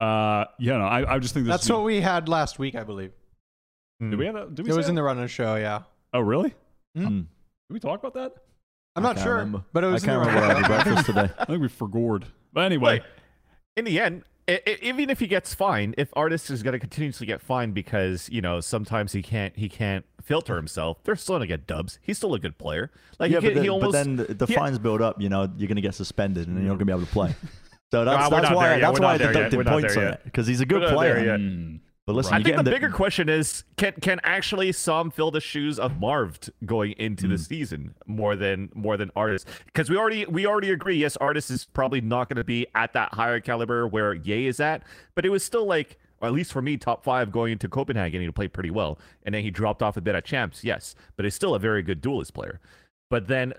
uh 0.00 0.44
yeah, 0.58 0.76
no, 0.78 0.84
I, 0.84 1.14
I 1.14 1.18
just 1.18 1.32
think 1.34 1.46
this 1.46 1.52
That's 1.52 1.64
is, 1.64 1.70
what 1.72 1.84
we 1.84 2.00
had 2.00 2.28
last 2.28 2.58
week, 2.58 2.74
I 2.74 2.84
believe. 2.84 3.12
did 4.00 4.14
we 4.18 4.26
have 4.26 4.34
that? 4.34 4.54
Did 4.54 4.64
we 4.64 4.70
It 4.70 4.74
say 4.74 4.76
was 4.76 4.88
in 4.88 4.94
that? 4.94 5.00
the 5.00 5.04
run 5.04 5.18
of 5.18 5.30
show, 5.30 5.56
yeah. 5.56 5.82
Oh 6.12 6.20
really? 6.20 6.54
Mm. 6.96 7.26
Did 7.68 7.72
we 7.72 7.80
talk 7.80 7.98
about 8.00 8.14
that? 8.14 8.32
I'm 8.94 9.04
I 9.04 9.08
not 9.10 9.16
can't 9.16 9.24
sure, 9.26 9.34
remember. 9.36 9.62
but 9.72 9.84
it 9.84 9.88
I 9.88 9.90
was 9.90 10.02
in 10.04 10.08
can't 10.10 10.18
run 10.26 10.28
remember 10.34 10.46
of 10.54 10.56
what 10.62 10.70
I 10.70 10.74
had 10.74 10.84
for 10.84 10.84
breakfast 10.84 11.06
today. 11.06 11.30
I 11.38 11.44
think 11.46 11.60
we 11.62 11.68
forgored. 11.68 12.24
But 12.52 12.64
anyway, 12.64 12.94
Like, 13.00 13.04
in 13.76 13.84
the 13.84 14.00
end, 14.00 14.22
i 14.48 14.60
i 14.66 14.78
even 14.80 15.10
if 15.10 15.18
he 15.20 15.26
gets 15.26 15.52
fined, 15.54 15.94
if 15.98 16.10
Ardiis 16.12 16.50
is 16.50 16.62
going 16.62 16.72
to 16.72 16.78
continuously 16.78 17.26
get 17.26 17.40
fined 17.42 17.74
because 17.74 18.28
you 18.30 18.40
know 18.40 18.60
sometimes 18.60 19.12
he 19.12 19.20
can't 19.22 19.56
he 19.56 19.68
can't 19.68 20.04
filter 20.22 20.56
himself, 20.56 21.02
they're 21.04 21.16
still 21.16 21.34
going 21.34 21.42
to 21.42 21.46
get 21.46 21.66
dubs. 21.66 21.98
He's 22.02 22.16
still 22.18 22.32
a 22.34 22.38
good 22.38 22.56
player. 22.58 22.90
Like 23.18 23.30
yeah, 23.30 23.40
he, 23.40 23.46
but 23.46 23.48
can- 23.48 23.54
then, 23.56 23.64
he 23.64 23.68
almost 23.70 23.92
but 23.92 24.04
then 24.04 24.16
the, 24.16 24.34
the 24.34 24.46
he- 24.46 24.54
fines 24.54 24.78
build 24.78 25.02
up. 25.02 25.20
You 25.20 25.28
know, 25.28 25.42
you're 25.56 25.68
going 25.68 25.76
to 25.76 25.82
get 25.82 25.94
suspended, 25.94 26.46
and 26.48 26.56
you're 26.58 26.64
not 26.68 26.78
going 26.78 26.78
to 26.80 26.84
be 26.86 26.92
able 26.92 27.04
to 27.06 27.12
play. 27.12 27.34
So 27.92 28.04
that's, 28.04 28.30
Nah, 28.30 28.36
we're 28.36 28.42
that's 28.42 28.54
why 28.54 28.80
that's 28.80 29.00
why 29.00 29.06
not 29.06 29.14
I 29.14 29.18
there 29.18 29.26
yet. 29.32 29.50
deducted 29.50 29.66
points 29.66 29.96
on 29.96 30.02
yet. 30.02 30.12
it 30.14 30.20
because 30.24 30.46
he's 30.46 30.60
a 30.60 30.66
good 30.66 30.82
We're 30.82 30.90
not 30.92 31.00
there 31.00 31.14
player. 31.14 31.26
yet. 31.26 31.40
mm, 31.40 31.78
But 32.06 32.14
listen, 32.16 32.32
I 32.34 32.36
think 32.36 32.56
the 32.56 32.62
getting 32.64 32.72
bigger 32.72 32.90
question 32.90 33.28
is 33.28 33.62
can 33.76 33.92
can 34.00 34.20
actually 34.24 34.70
s0m 34.70 35.12
fill 35.12 35.30
the 35.30 35.40
shoes 35.40 35.78
of 35.78 36.00
Marved 36.00 36.50
going 36.64 36.92
into 36.98 37.26
Hmm. 37.26 37.32
the 37.32 37.38
season 37.38 37.94
more 38.06 38.34
than 38.34 38.70
more 38.74 38.96
than 38.96 39.10
Ardiis? 39.10 39.44
Because 39.66 39.88
we 39.88 39.96
already 39.96 40.26
we 40.26 40.46
already 40.46 40.70
agree. 40.72 40.96
Yes, 40.96 41.16
Ardiis 41.20 41.50
is 41.50 41.64
probably 41.64 42.00
not 42.00 42.28
going 42.28 42.38
to 42.38 42.44
be 42.44 42.66
at 42.74 42.92
that 42.94 43.14
higher 43.14 43.38
caliber 43.40 43.86
where 43.86 44.14
yay 44.14 44.46
is 44.46 44.58
at, 44.60 44.82
but 45.14 45.24
it 45.24 45.30
was 45.30 45.44
still 45.44 45.64
like. 45.66 45.98
Or 46.22 46.28
at 46.28 46.32
least 46.32 46.50
for 46.50 46.62
me, 46.62 46.78
top 46.78 47.04
five 47.04 47.30
going 47.30 47.52
into 47.52 47.68
Copenhagen, 47.68 48.22
he 48.22 48.30
played 48.30 48.54
pretty 48.54 48.70
well, 48.70 48.98
and 49.24 49.34
then 49.34 49.42
he 49.42 49.50
dropped 49.50 49.82
off 49.82 49.98
a 49.98 50.00
bit 50.00 50.14
at 50.14 50.24
champs. 50.24 50.64
Yes, 50.64 50.94
but 51.14 51.24
he's 51.26 51.34
still 51.34 51.54
a 51.54 51.58
very 51.58 51.82
good 51.82 52.00
duelist 52.00 52.32
player. 52.32 52.58
But 53.10 53.28
then 53.28 53.52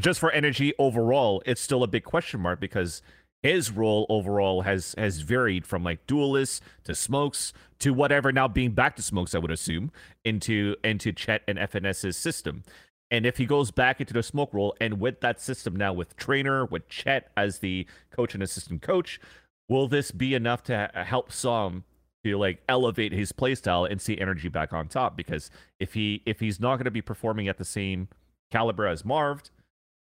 Just 0.00 0.20
for 0.20 0.30
energy 0.30 0.72
overall, 0.78 1.42
it's 1.44 1.60
still 1.60 1.82
a 1.82 1.86
big 1.86 2.04
question 2.04 2.40
mark 2.40 2.60
because 2.60 3.02
his 3.42 3.70
role 3.70 4.06
overall 4.08 4.62
has 4.62 4.94
has 4.96 5.20
varied 5.20 5.66
from 5.66 5.82
like 5.82 6.06
duelist 6.06 6.62
to 6.84 6.94
smokes 6.94 7.52
to 7.80 7.92
whatever 7.92 8.30
now 8.32 8.46
being 8.46 8.70
back 8.70 8.96
to 8.96 9.02
smokes, 9.02 9.34
I 9.34 9.38
would 9.38 9.50
assume, 9.50 9.90
into 10.24 10.76
into 10.84 11.12
Chet 11.12 11.42
and 11.48 11.58
FNS's 11.58 12.16
system. 12.16 12.62
And 13.10 13.26
if 13.26 13.36
he 13.36 13.44
goes 13.44 13.70
back 13.70 14.00
into 14.00 14.14
the 14.14 14.22
smoke 14.22 14.54
role 14.54 14.74
and 14.80 14.98
with 14.98 15.20
that 15.20 15.40
system 15.40 15.76
now 15.76 15.92
with 15.92 16.16
trainer, 16.16 16.64
with 16.64 16.88
Chet 16.88 17.30
as 17.36 17.58
the 17.58 17.86
coach 18.10 18.32
and 18.32 18.42
assistant 18.42 18.80
coach, 18.80 19.20
will 19.68 19.88
this 19.88 20.12
be 20.12 20.34
enough 20.34 20.62
to 20.64 20.90
help 20.94 21.30
s0m 21.30 21.82
to 22.24 22.38
like 22.38 22.62
elevate 22.68 23.12
his 23.12 23.32
playstyle 23.32 23.90
and 23.90 24.00
see 24.00 24.18
energy 24.18 24.48
back 24.48 24.72
on 24.72 24.88
top? 24.88 25.16
Because 25.16 25.50
if 25.78 25.94
he 25.94 26.22
if 26.24 26.40
he's 26.40 26.60
not 26.60 26.76
going 26.76 26.84
to 26.84 26.90
be 26.90 27.02
performing 27.02 27.48
at 27.48 27.58
the 27.58 27.64
same 27.64 28.08
caliber 28.52 28.86
as 28.86 29.04
Marv, 29.04 29.42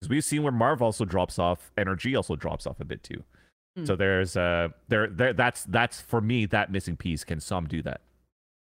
because 0.00 0.10
we've 0.10 0.24
seen 0.24 0.42
where 0.42 0.52
Marv 0.52 0.80
also 0.82 1.04
drops 1.04 1.38
off, 1.38 1.70
energy 1.76 2.16
also 2.16 2.36
drops 2.36 2.66
off 2.66 2.80
a 2.80 2.84
bit 2.84 3.02
too. 3.02 3.22
Hmm. 3.76 3.84
So 3.84 3.96
there's 3.96 4.36
uh 4.36 4.68
there 4.88 5.06
there 5.08 5.32
that's 5.32 5.64
that's 5.64 6.00
for 6.00 6.20
me 6.20 6.46
that 6.46 6.72
missing 6.72 6.96
piece. 6.96 7.24
Can 7.24 7.38
s0m 7.38 7.68
do 7.68 7.82
that? 7.82 8.00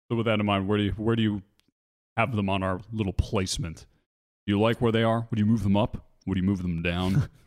So 0.10 0.18
with 0.18 0.26
that 0.26 0.40
in 0.40 0.46
mind, 0.46 0.68
where 0.68 0.78
do 0.78 0.84
you 0.86 0.92
where 0.92 1.16
do 1.16 1.24
you 1.24 1.42
have 2.18 2.36
them 2.36 2.50
on 2.50 2.64
our 2.64 2.82
little 2.92 3.14
placement? 3.14 3.86
Do 4.46 4.54
you 4.54 4.60
like 4.60 4.82
where 4.82 4.92
they 4.92 5.04
are? 5.04 5.28
Would 5.30 5.40
you 5.40 5.46
move 5.46 5.64
them 5.64 5.78
up? 5.78 6.06
Would 6.26 6.38
you 6.38 6.44
move 6.44 6.62
them 6.62 6.82
down? 6.82 7.30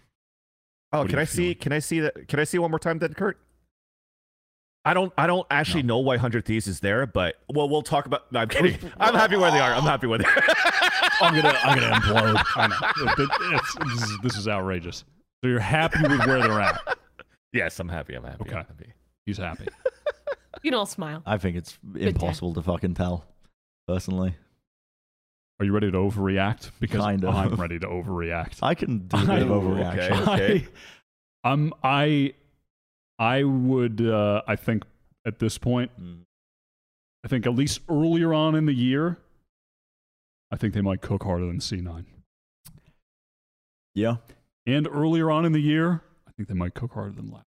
Oh, 0.93 1.01
What 1.01 1.09
can 1.09 1.16
you 1.16 1.23
I 1.23 1.24
see? 1.24 1.55
Can 1.56 1.73
I 1.73 1.81
see 1.81 1.98
that? 1.98 2.28
Can 2.28 2.39
I 2.39 2.44
see 2.44 2.56
one 2.56 2.70
more 2.70 2.78
time, 2.78 3.01
then, 3.01 3.15
Kurt? 3.15 3.36
I 4.85 4.93
don't. 4.94 5.12
I 5.16 5.27
don't 5.27 5.47
actually 5.51 5.82
know 5.82 5.98
why 5.98 6.16
Hundred 6.19 6.44
Thieves 6.44 6.66
is 6.66 6.81
there, 6.81 7.06
but 7.06 7.36
well, 7.48 7.69
we'll 7.69 7.82
talk 7.82 8.05
about. 8.06 8.31
No, 8.32 8.40
I'm 8.40 8.48
kidding. 8.48 8.78
I'm 9.01 9.15
happy 9.15 9.36
where 9.36 9.51
they 9.51 9.59
are. 9.61 9.73
I'm 9.73 9.82
happy 9.85 10.06
where 10.06 10.19
they 10.19 10.27
are. 10.27 10.43
I'm 11.23 11.35
gonna 11.35 11.59
I'm 11.62 11.78
gonna 11.78 11.94
implode. 11.97 12.43
I 12.56 12.66
know. 12.66 12.77
It- 13.12 13.19
it- 13.20 13.52
it's- 13.55 13.77
this, 14.01 14.02
is, 14.11 14.19
this 14.23 14.36
is 14.36 14.48
outrageous. 14.48 15.05
So 15.43 15.48
you're 15.48 15.59
happy 15.61 16.02
with 16.02 16.27
where 16.27 16.40
they're 16.43 16.61
at? 16.61 16.81
yes, 17.52 17.78
I'm 17.81 17.89
happy. 17.89 18.15
I'm 18.15 18.24
happy. 18.24 18.43
Okay. 18.43 18.52
I'm 18.56 18.65
happy. 18.66 18.93
He's 19.27 19.39
happy. 19.39 19.69
You 20.62 20.70
can 20.70 20.78
all 20.78 20.86
smile. 20.86 21.23
I 21.27 21.36
think 21.36 21.56
it's 21.59 21.77
impossible 21.94 22.55
to 22.55 22.62
fucking 22.62 22.94
tell, 22.94 23.27
personally. 23.86 24.35
Are 25.61 25.66
you 25.66 25.73
ready 25.73 25.90
to 25.90 25.98
overreact? 25.98 26.70
Because 26.81 27.02
Kind 27.02 27.23
of. 27.23 27.35
I'm 27.35 27.56
ready 27.56 27.78
to 27.81 27.86
overreact. 27.86 28.61
I 28.62 28.74
can 28.74 29.01
do 29.06 29.16
a 29.19 29.20
bit 29.27 29.43
of 29.43 29.51
I- 29.51 29.55
overreaction. 29.55 30.28
Okay. 30.28 30.66
I, 31.44 31.51
I'm 31.52 31.74
I 31.82 32.32
I 33.18 33.44
would 33.44 34.00
uh, 34.00 34.42
I 34.46 34.56
think 34.56 34.84
at 35.26 35.38
this 35.38 35.58
point 35.58 35.90
Mm. 36.00 36.20
I 37.24 37.28
think 37.28 37.46
at 37.46 37.54
least 37.54 37.80
earlier 37.88 38.34
on 38.34 38.54
in 38.54 38.66
the 38.66 38.74
year 38.74 39.18
I 40.50 40.56
think 40.56 40.74
they 40.74 40.80
might 40.82 41.00
cook 41.00 41.22
harder 41.24 41.46
than 41.46 41.58
C9. 41.58 42.04
Yeah. 43.94 44.16
And 44.66 44.86
earlier 44.88 45.30
on 45.30 45.44
in 45.44 45.52
the 45.52 45.60
year 45.60 46.02
I 46.28 46.32
think 46.32 46.48
they 46.48 46.54
might 46.54 46.74
cook 46.74 46.92
harder 46.92 47.12
than 47.12 47.30
last. 47.30 47.44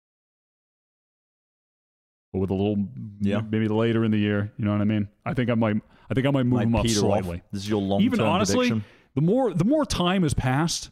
But 2.34 2.40
with 2.40 2.50
a 2.50 2.54
little 2.54 2.88
Yeah. 3.20 3.42
maybe 3.42 3.68
later 3.68 4.04
in 4.04 4.12
the 4.12 4.18
year, 4.18 4.52
you 4.58 4.66
know 4.66 4.72
what 4.72 4.82
I 4.82 4.86
mean? 4.86 5.08
I 5.26 5.34
think 5.34 5.50
I 5.50 5.56
might 5.56 5.78
I 6.10 6.14
think 6.14 6.28
I 6.28 6.32
might 6.32 6.44
move 6.44 6.54
Might 6.60 6.64
them 6.66 6.76
up 6.76 6.88
slightly. 6.90 7.38
off. 7.38 7.44
This 7.54 7.62
is 7.64 7.70
your 7.70 7.82
long-term 7.82 8.06
Even 8.06 8.20
honestly, 8.20 8.70
prediction. 8.70 8.84
the 9.16 9.22
more 9.22 9.54
the 9.54 9.64
more 9.66 9.86
time 9.86 10.24
has 10.24 10.34
passed, 10.34 10.90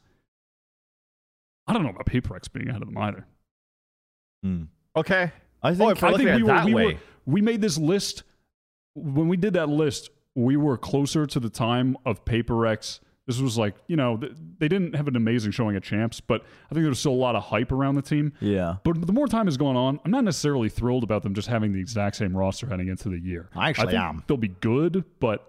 I 1.67 1.73
don't 1.73 1.83
know 1.83 1.89
about 1.89 2.05
Paper 2.05 2.33
Rex 2.33 2.47
being 2.47 2.69
ahead 2.69 2.81
of 2.81 2.87
them 2.87 2.97
either. 2.97 3.25
Mm. 4.45 4.67
Okay. 4.95 5.31
I 5.61 5.69
Oh, 5.71 5.73
think 5.75 6.01
we're 6.01 6.07
I 6.07 6.13
think 6.17 6.29
we 6.35 6.43
were, 6.43 6.65
we 6.65 6.73
were 6.73 6.93
we 7.25 7.41
made 7.41 7.61
this 7.61 7.77
list 7.77 8.23
when 8.95 9.27
we 9.27 9.37
did 9.37 9.53
that 9.53 9.69
list. 9.69 10.09
We 10.35 10.55
were 10.57 10.77
closer 10.77 11.25
to 11.27 11.39
the 11.39 11.49
time 11.49 11.97
of 12.05 12.23
Paper 12.23 12.55
Rex. 12.55 13.01
This 13.27 13.39
was 13.39 13.57
like 13.57 13.75
you 13.87 13.95
know 13.95 14.17
they 14.57 14.67
didn't 14.67 14.95
have 14.95 15.07
an 15.07 15.15
amazing 15.15 15.51
showing 15.51 15.75
at 15.75 15.83
champs, 15.83 16.19
but 16.21 16.41
I 16.41 16.73
think 16.73 16.81
there 16.83 16.89
was 16.89 16.99
still 16.99 17.11
a 17.11 17.13
lot 17.13 17.35
of 17.35 17.43
hype 17.43 17.71
around 17.71 17.95
the 17.95 18.01
team. 18.01 18.33
yeah. 18.39 18.77
But 18.83 19.05
the 19.05 19.13
more 19.13 19.27
time 19.27 19.45
has 19.47 19.57
gone 19.57 19.75
on, 19.75 19.99
I'm 20.05 20.11
not 20.11 20.23
necessarily 20.23 20.69
thrilled 20.69 21.03
about 21.03 21.21
them 21.23 21.33
just 21.35 21.47
having 21.47 21.71
the 21.73 21.79
exact 21.79 22.15
same 22.15 22.35
roster 22.35 22.67
heading 22.67 22.87
into 22.87 23.09
the 23.09 23.19
year. 23.19 23.49
I 23.55 23.69
actually 23.69 23.91
think 23.91 24.01
am. 24.03 24.23
They'll 24.27 24.37
be 24.37 24.47
good, 24.47 25.03
but 25.19 25.45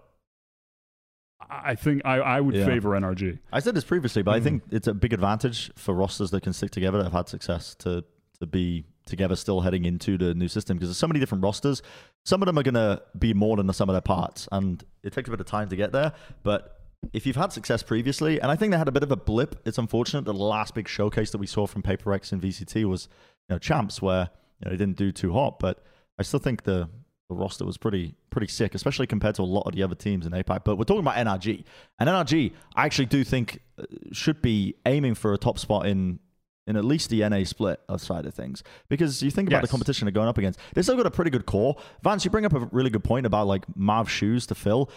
I 1.49 1.71
I 1.71 1.75
think 1.75 2.01
I, 2.05 2.17
I 2.19 2.39
would 2.41 2.55
Yeah. 2.55 2.65
favor 2.65 2.89
NRG. 2.91 3.39
I 3.51 3.59
said 3.61 3.73
this 3.75 3.83
previously, 3.83 4.21
but 4.21 4.31
I 4.35 4.39
Mm. 4.39 4.43
think 4.43 4.63
it's 4.71 4.87
a 4.87 4.93
big 4.93 5.13
advantage 5.13 5.71
for 5.75 5.93
rosters 5.95 6.29
that 6.31 6.43
can 6.43 6.53
stick 6.53 6.71
together 6.71 6.97
that 6.99 7.05
have 7.05 7.13
had 7.13 7.29
success 7.29 7.73
to 7.79 8.03
to 8.41 8.45
be 8.45 8.85
together 9.05 9.35
still 9.35 9.61
heading 9.61 9.85
into 9.85 10.17
the 10.17 10.33
new 10.33 10.47
system 10.47 10.77
because 10.77 10.89
there's 10.89 10.97
so 10.97 11.07
many 11.07 11.19
different 11.19 11.43
rosters. 11.43 11.81
Some 12.25 12.41
of 12.41 12.45
them 12.45 12.57
are 12.59 12.63
going 12.63 12.75
to 12.75 13.01
be 13.17 13.33
more 13.33 13.57
than 13.57 13.67
the 13.67 13.73
sum 13.73 13.89
of 13.89 13.93
their 13.93 14.01
parts, 14.01 14.47
and 14.51 14.83
it 15.03 15.13
takes 15.13 15.27
a 15.27 15.31
bit 15.31 15.39
of 15.39 15.45
time 15.45 15.69
to 15.69 15.75
get 15.75 15.91
there. 15.91 16.13
But 16.43 16.81
if 17.13 17.25
you've 17.25 17.35
had 17.35 17.51
success 17.51 17.81
previously, 17.81 18.39
and 18.41 18.51
I 18.51 18.55
think 18.55 18.71
they 18.71 18.77
had 18.77 18.87
a 18.87 18.91
bit 18.91 19.03
of 19.03 19.11
a 19.11 19.15
blip, 19.15 19.61
it's 19.65 19.77
unfortunate. 19.77 20.25
The 20.25 20.33
last 20.33 20.75
big 20.75 20.87
showcase 20.87 21.31
that 21.31 21.39
we 21.39 21.47
saw 21.47 21.65
from 21.65 21.81
Paper 21.81 22.09
Rex 22.09 22.31
and 22.31 22.41
VCT 22.41 22.85
was 22.85 23.07
you 23.49 23.55
know 23.55 23.59
champs 23.59 24.01
where 24.01 24.29
you 24.59 24.65
know, 24.65 24.71
they 24.71 24.77
didn't 24.77 24.97
do 24.97 25.11
too 25.11 25.33
hot, 25.33 25.59
but 25.59 25.83
I 26.19 26.23
still 26.23 26.39
think 26.39 26.63
the 26.63 26.89
the 27.29 27.35
roster 27.35 27.65
was 27.65 27.77
pretty 27.77 28.13
pretty 28.29 28.47
sick, 28.47 28.75
especially 28.75 29.07
compared 29.07 29.35
to 29.35 29.41
a 29.41 29.43
lot 29.43 29.63
of 29.65 29.73
the 29.73 29.83
other 29.83 29.95
teams 29.95 30.25
in 30.25 30.33
APAC. 30.33 30.63
But 30.65 30.75
we're 30.77 30.83
talking 30.83 30.99
about 30.99 31.15
NRG, 31.15 31.63
and 31.99 32.09
NRG, 32.09 32.53
I 32.75 32.85
actually 32.85 33.05
do 33.05 33.23
think 33.23 33.61
uh, 33.79 33.85
should 34.11 34.41
be 34.41 34.75
aiming 34.85 35.15
for 35.15 35.33
a 35.33 35.37
top 35.37 35.57
spot 35.57 35.87
in 35.87 36.19
in 36.67 36.75
at 36.75 36.85
least 36.85 37.09
the 37.09 37.27
NA 37.27 37.43
split 37.43 37.79
side 37.97 38.25
of 38.25 38.33
things 38.33 38.63
because 38.87 39.23
you 39.23 39.31
think 39.31 39.47
about 39.49 39.61
the 39.61 39.67
competition 39.67 40.05
they're 40.05 40.11
going 40.11 40.27
up 40.27 40.37
against. 40.37 40.59
They 40.73 40.81
still 40.81 40.95
got 40.95 41.05
a 41.05 41.11
pretty 41.11 41.31
good 41.31 41.45
core. 41.45 41.75
Vance, 42.03 42.23
you 42.23 42.31
bring 42.31 42.45
up 42.45 42.53
a 42.53 42.59
really 42.71 42.89
good 42.89 43.03
point 43.03 43.25
about 43.25 43.47
like 43.47 43.65
Marv 43.75 44.09
shoes 44.09 44.45
to 44.47 44.55
fill. 44.55 44.89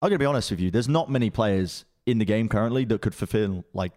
I'm 0.00 0.10
gonna 0.10 0.18
be 0.18 0.26
honest 0.26 0.50
with 0.50 0.60
you. 0.60 0.70
There's 0.70 0.88
not 0.88 1.10
many 1.10 1.30
players 1.30 1.84
in 2.06 2.18
the 2.18 2.24
game 2.24 2.48
currently 2.48 2.84
that 2.86 3.02
could 3.02 3.14
fulfill 3.14 3.64
like 3.72 3.92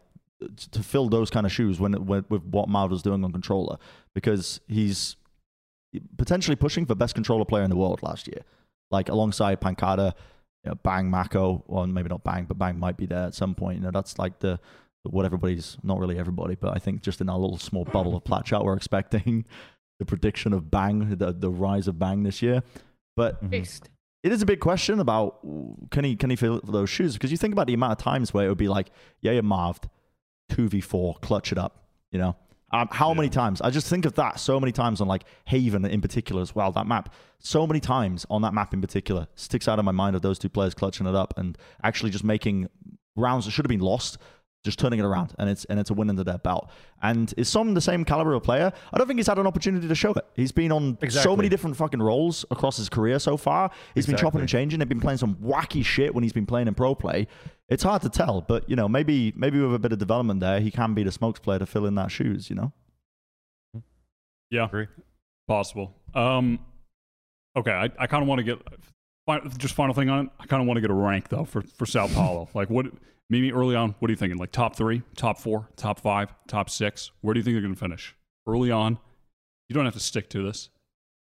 to 0.72 0.81
fill 0.81 1.07
those 1.07 1.30
kind 1.30 1.45
of 1.45 1.52
shoes 1.52 1.80
when, 1.80 1.93
when 2.06 2.26
with 2.30 2.43
what 2.43 2.68
Marv 2.68 2.89
was 2.89 3.03
doing 3.03 3.23
on 3.23 3.31
controller 3.31 3.77
because 4.15 4.60
he's 4.68 5.15
potentially 6.18 6.56
pushing 6.56 6.85
for 6.85 6.95
best 6.95 7.14
controller 7.14 7.45
player 7.45 7.64
in 7.64 7.69
the 7.69 7.76
world 7.76 8.02
last 8.02 8.27
year, 8.27 8.41
like 8.89 9.10
alongside 9.10 9.61
Pancada, 9.61 10.15
you 10.64 10.69
know, 10.69 10.76
Bang, 10.84 11.10
Mako, 11.10 11.64
or 11.68 11.85
maybe 11.88 12.10
not 12.10 12.23
Bang, 12.23 12.45
but 12.45 12.57
Bang 12.57 12.80
might 12.80 12.98
be 12.98 13.06
there 13.06 13.26
at 13.27 13.35
some 13.35 13.56
point. 13.56 13.77
You 13.77 13.84
know, 13.84 13.91
that's 13.91 14.18
like 14.18 14.39
the 14.39 14.60
what 15.03 15.26
everybody's 15.26 15.78
not 15.84 15.99
really 15.99 16.19
everybody, 16.19 16.56
but 16.56 16.76
I 16.76 16.80
think 16.80 17.02
just 17.02 17.22
in 17.22 17.30
our 17.30 17.38
little 17.38 17.57
small 17.57 17.86
bubble 17.86 18.15
of 18.15 18.23
plat 18.23 18.45
chat, 18.45 18.64
we're 18.64 18.76
expecting 18.76 19.45
the 19.99 20.06
prediction 20.06 20.53
of 20.53 20.69
Bang, 20.69 21.15
the 21.15 21.34
the 21.34 21.49
rise 21.49 21.88
of 21.88 21.98
Bang 21.98 22.23
this 22.23 22.41
year. 22.41 22.64
But 23.15 23.49
Based. 23.49 23.90
it 24.23 24.32
is 24.32 24.41
a 24.41 24.45
big 24.45 24.60
question 24.60 24.99
about 24.99 25.40
can 25.90 26.03
he 26.03 26.15
can 26.15 26.30
he 26.30 26.36
fill 26.36 26.61
those 26.64 26.90
shoes? 26.90 27.14
Because 27.14 27.32
you 27.32 27.38
think 27.38 27.53
about 27.53 27.68
the 27.68 27.73
amount 27.73 27.94
of 27.94 27.98
times 27.98 28.34
where 28.34 28.45
it 28.45 28.49
would 28.49 28.57
be 28.57 28.68
like 28.68 28.91
yeah 29.22 29.32
you're 29.32 29.44
marved 29.44 29.90
two 30.49 30.68
v 30.68 30.82
four 30.82 31.15
clutch 31.22 31.52
it 31.52 31.57
up 31.57 31.82
you 32.11 32.19
know? 32.19 32.36
Um, 32.73 32.88
how 32.90 33.14
many 33.14 33.28
times? 33.28 33.60
I 33.60 33.69
just 33.69 33.88
think 33.88 34.06
of 34.06 34.14
that 34.15 34.40
so 34.40 34.57
many 34.57 34.72
times 34.72 35.02
on 35.02 35.07
like 35.07 35.26
Haven 35.45 35.84
in 35.84 35.99
particular 35.99 36.41
as 36.41 36.56
well 36.56 36.72
that 36.72 36.88
map. 36.88 37.14
So 37.40 37.68
many 37.68 37.82
times 37.82 38.26
on 38.30 38.44
that 38.44 38.53
map 38.53 38.73
in 38.73 38.80
particular 38.80 39.28
sticks 39.36 39.68
out 39.68 39.78
of 39.78 39.84
my 39.84 39.91
mind 39.91 40.15
of 40.15 40.22
those 40.22 40.40
two 40.40 40.48
players 40.48 40.73
clutching 40.73 41.06
it 41.06 41.15
up 41.15 41.34
and 41.36 41.57
actually 41.84 42.11
just 42.11 42.23
making 42.23 42.69
rounds 43.18 43.44
that 43.44 43.52
should 43.52 43.65
have 43.65 43.69
been 43.69 43.82
lost 43.82 44.18
just 44.63 44.77
turning 44.77 44.99
it 44.99 45.03
around 45.03 45.33
and 45.39 45.49
it's 45.49 45.65
and 45.65 45.79
it's 45.79 45.89
a 45.89 45.93
win 45.93 46.09
under 46.09 46.23
their 46.23 46.38
belt. 46.38 46.69
And 47.01 47.33
is 47.35 47.49
s0m 47.49 47.73
the 47.73 47.81
same 47.81 48.05
caliber 48.05 48.33
of 48.33 48.43
player? 48.43 48.71
I 48.93 48.97
don't 48.97 49.07
think 49.07 49.17
he's 49.19 49.27
had 49.27 49.39
an 49.39 49.47
opportunity 49.47 49.88
to 49.88 49.95
show 49.95 50.13
it. 50.13 50.25
He's 50.35 50.51
been 50.51 50.71
on 50.71 50.97
so 51.09 51.35
many 51.35 51.49
different 51.49 51.77
fucking 51.77 52.01
roles 52.01 52.45
across 52.51 52.77
his 52.77 52.88
career 52.89 53.17
so 53.19 53.38
far. 53.38 53.71
He's 53.95 54.05
been 54.05 54.17
chopping 54.17 54.41
and 54.41 54.49
changing. 54.49 54.79
They've 54.79 54.88
been 54.89 54.99
playing 55.01 55.17
some 55.17 55.35
wacky 55.35 55.83
shit 55.83 56.13
when 56.13 56.23
he's 56.23 56.33
been 56.33 56.45
playing 56.45 56.67
in 56.67 56.75
pro 56.75 56.93
play. 56.93 57.27
It's 57.69 57.83
hard 57.83 58.01
to 58.03 58.09
tell, 58.09 58.41
but 58.41 58.69
you 58.69 58.75
know, 58.75 58.88
maybe 58.88 59.33
maybe 59.35 59.59
with 59.59 59.73
a 59.73 59.79
bit 59.79 59.93
of 59.93 59.99
development 59.99 60.41
there, 60.41 60.59
he 60.59 60.69
can 60.71 60.93
be 60.93 61.03
the 61.03 61.11
smokes 61.11 61.39
player 61.39 61.59
to 61.59 61.65
fill 61.65 61.85
in 61.85 61.95
that 61.95 62.11
shoes. 62.11 62.49
You 62.49 62.57
know, 62.57 62.73
Yeah, 64.49 64.65
Agree. 64.65 64.88
possible. 65.47 65.95
Um, 66.13 66.59
okay, 67.55 67.71
I, 67.71 67.89
I 67.97 68.07
kind 68.07 68.21
of 68.21 68.27
want 68.27 68.39
to 68.39 68.43
get 68.43 68.59
just 69.57 69.73
final 69.73 69.93
thing 69.93 70.09
on 70.09 70.25
it. 70.25 70.31
I 70.39 70.45
kind 70.45 70.61
of 70.61 70.67
want 70.67 70.77
to 70.77 70.81
get 70.81 70.91
a 70.91 70.93
rank 70.93 71.29
though 71.29 71.45
for 71.45 71.61
for 71.61 71.85
Sao 71.85 72.07
Paulo. 72.07 72.49
like 72.53 72.69
what? 72.69 72.88
Maybe 73.31 73.53
early 73.53 73.77
on, 73.77 73.95
what 73.99 74.09
are 74.09 74.11
you 74.11 74.17
thinking? 74.17 74.37
Like 74.37 74.51
top 74.51 74.75
three, 74.75 75.03
top 75.15 75.39
four, 75.39 75.69
top 75.77 76.01
five, 76.01 76.33
top 76.47 76.69
six? 76.69 77.11
Where 77.21 77.33
do 77.33 77.39
you 77.39 77.43
think 77.45 77.55
they're 77.55 77.61
going 77.61 77.73
to 77.73 77.79
finish? 77.79 78.13
Early 78.45 78.71
on, 78.71 78.99
you 79.69 79.73
don't 79.73 79.85
have 79.85 79.93
to 79.93 80.01
stick 80.01 80.29
to 80.31 80.43
this, 80.43 80.69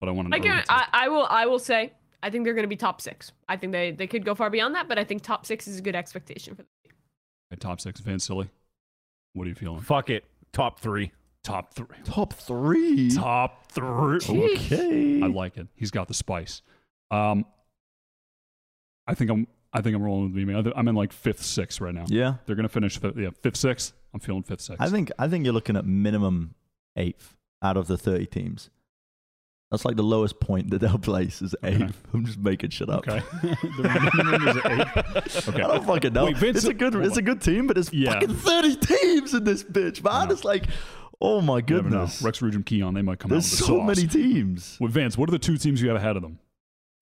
but 0.00 0.10
I 0.10 0.12
want 0.12 0.30
to 0.30 0.36
I, 0.36 0.38
can, 0.38 0.62
I, 0.68 0.86
I 0.92 1.08
will. 1.08 1.26
I 1.30 1.46
will 1.46 1.58
say. 1.58 1.94
I 2.22 2.28
think 2.28 2.44
they're 2.44 2.52
going 2.52 2.64
to 2.64 2.68
be 2.68 2.76
top 2.76 3.00
six. 3.00 3.32
I 3.48 3.56
think 3.56 3.72
they, 3.72 3.90
they 3.90 4.06
could 4.06 4.22
go 4.24 4.34
far 4.34 4.50
beyond 4.50 4.74
that, 4.74 4.86
but 4.86 4.98
I 4.98 5.04
think 5.04 5.22
top 5.22 5.46
six 5.46 5.66
is 5.66 5.78
a 5.78 5.82
good 5.82 5.94
expectation 5.94 6.54
for 6.54 6.62
them. 6.62 7.58
top 7.58 7.80
six, 7.80 8.02
Vansilli. 8.02 8.50
What 9.32 9.46
are 9.46 9.48
you 9.48 9.54
feeling? 9.54 9.80
Fuck 9.80 10.10
it. 10.10 10.24
Top 10.52 10.80
three. 10.80 11.10
Top 11.42 11.72
three. 11.72 11.86
top 12.04 12.34
three. 12.34 13.10
Top 13.14 13.70
three. 13.72 14.54
Okay. 14.56 15.22
I 15.22 15.26
like 15.26 15.56
it. 15.56 15.68
He's 15.74 15.90
got 15.90 16.08
the 16.08 16.14
spice. 16.14 16.60
Um, 17.10 17.46
I 19.06 19.14
think 19.14 19.30
I'm. 19.30 19.46
I 19.76 19.80
think 19.80 19.96
I'm 19.96 20.02
rolling 20.02 20.32
with 20.32 20.34
the 20.34 20.44
me. 20.44 20.72
I'm 20.76 20.88
in 20.88 20.94
like 20.94 21.12
fifth, 21.12 21.42
sixth 21.42 21.80
right 21.80 21.94
now. 21.94 22.04
yeah, 22.08 22.34
They're 22.46 22.56
gonna 22.56 22.68
finish 22.68 22.96
fifth, 22.98 23.16
yeah, 23.18 23.30
fifth, 23.42 23.56
sixth. 23.56 23.92
I'm 24.14 24.20
feeling 24.20 24.44
fifth, 24.44 24.60
sixth. 24.60 24.80
I 24.80 24.88
think 24.88 25.10
I 25.18 25.26
think 25.28 25.44
you're 25.44 25.52
looking 25.54 25.76
at 25.76 25.84
minimum 25.84 26.54
eighth 26.96 27.36
out 27.60 27.76
of 27.76 27.86
the 27.88 27.98
thirty 27.98 28.26
teams. 28.26 28.70
That's 29.70 29.84
like 29.84 29.96
the 29.96 30.04
lowest 30.04 30.38
point 30.38 30.70
that 30.70 30.78
they'll 30.80 30.98
place 30.98 31.42
is 31.42 31.56
eighth. 31.64 31.82
Okay. 31.82 31.92
I'm 32.14 32.24
just 32.24 32.38
making 32.38 32.70
shit 32.70 32.88
up. 32.88 33.08
okay. 33.08 33.20
the 33.42 34.10
minimum 34.14 34.48
is 34.48 34.56
eight. 34.64 35.48
Okay. 35.48 35.62
I 35.62 35.66
don't 35.66 35.84
fucking 35.84 36.12
know. 36.12 36.26
Wait, 36.26 36.36
Vince- 36.36 36.58
it's 36.58 36.66
a 36.66 36.74
good, 36.74 36.94
it's 36.94 37.16
a 37.16 37.22
good 37.22 37.40
team, 37.40 37.66
but 37.66 37.76
it's 37.76 37.92
Yeah. 37.92 38.12
fucking 38.12 38.34
thirty 38.36 38.76
teams 38.76 39.34
in 39.34 39.42
this 39.42 39.64
bitch, 39.64 40.04
man. 40.04 40.28
know. 40.28 40.34
It's 40.34 40.44
like, 40.44 40.66
Oh 41.20 41.40
my 41.40 41.56
You 41.56 41.62
never 41.62 41.82
know. 41.90 41.90
goodness. 42.00 42.22
Rex 42.22 42.42
Regum 42.42 42.62
Qeon, 42.62 42.94
they 42.94 43.02
might 43.02 43.18
come 43.18 43.30
There's 43.30 43.46
out 43.46 43.50
with 43.50 43.58
so 43.60 43.78
sauce. 43.78 43.86
many 43.96 44.06
teams. 44.06 44.76
Well, 44.80 44.90
Vance, 44.90 45.18
what 45.18 45.28
are 45.28 45.32
the 45.32 45.38
two 45.40 45.56
teams 45.56 45.80
you 45.82 45.88
have 45.88 45.96
ahead 45.96 46.14
of 46.16 46.22
them? 46.22 46.38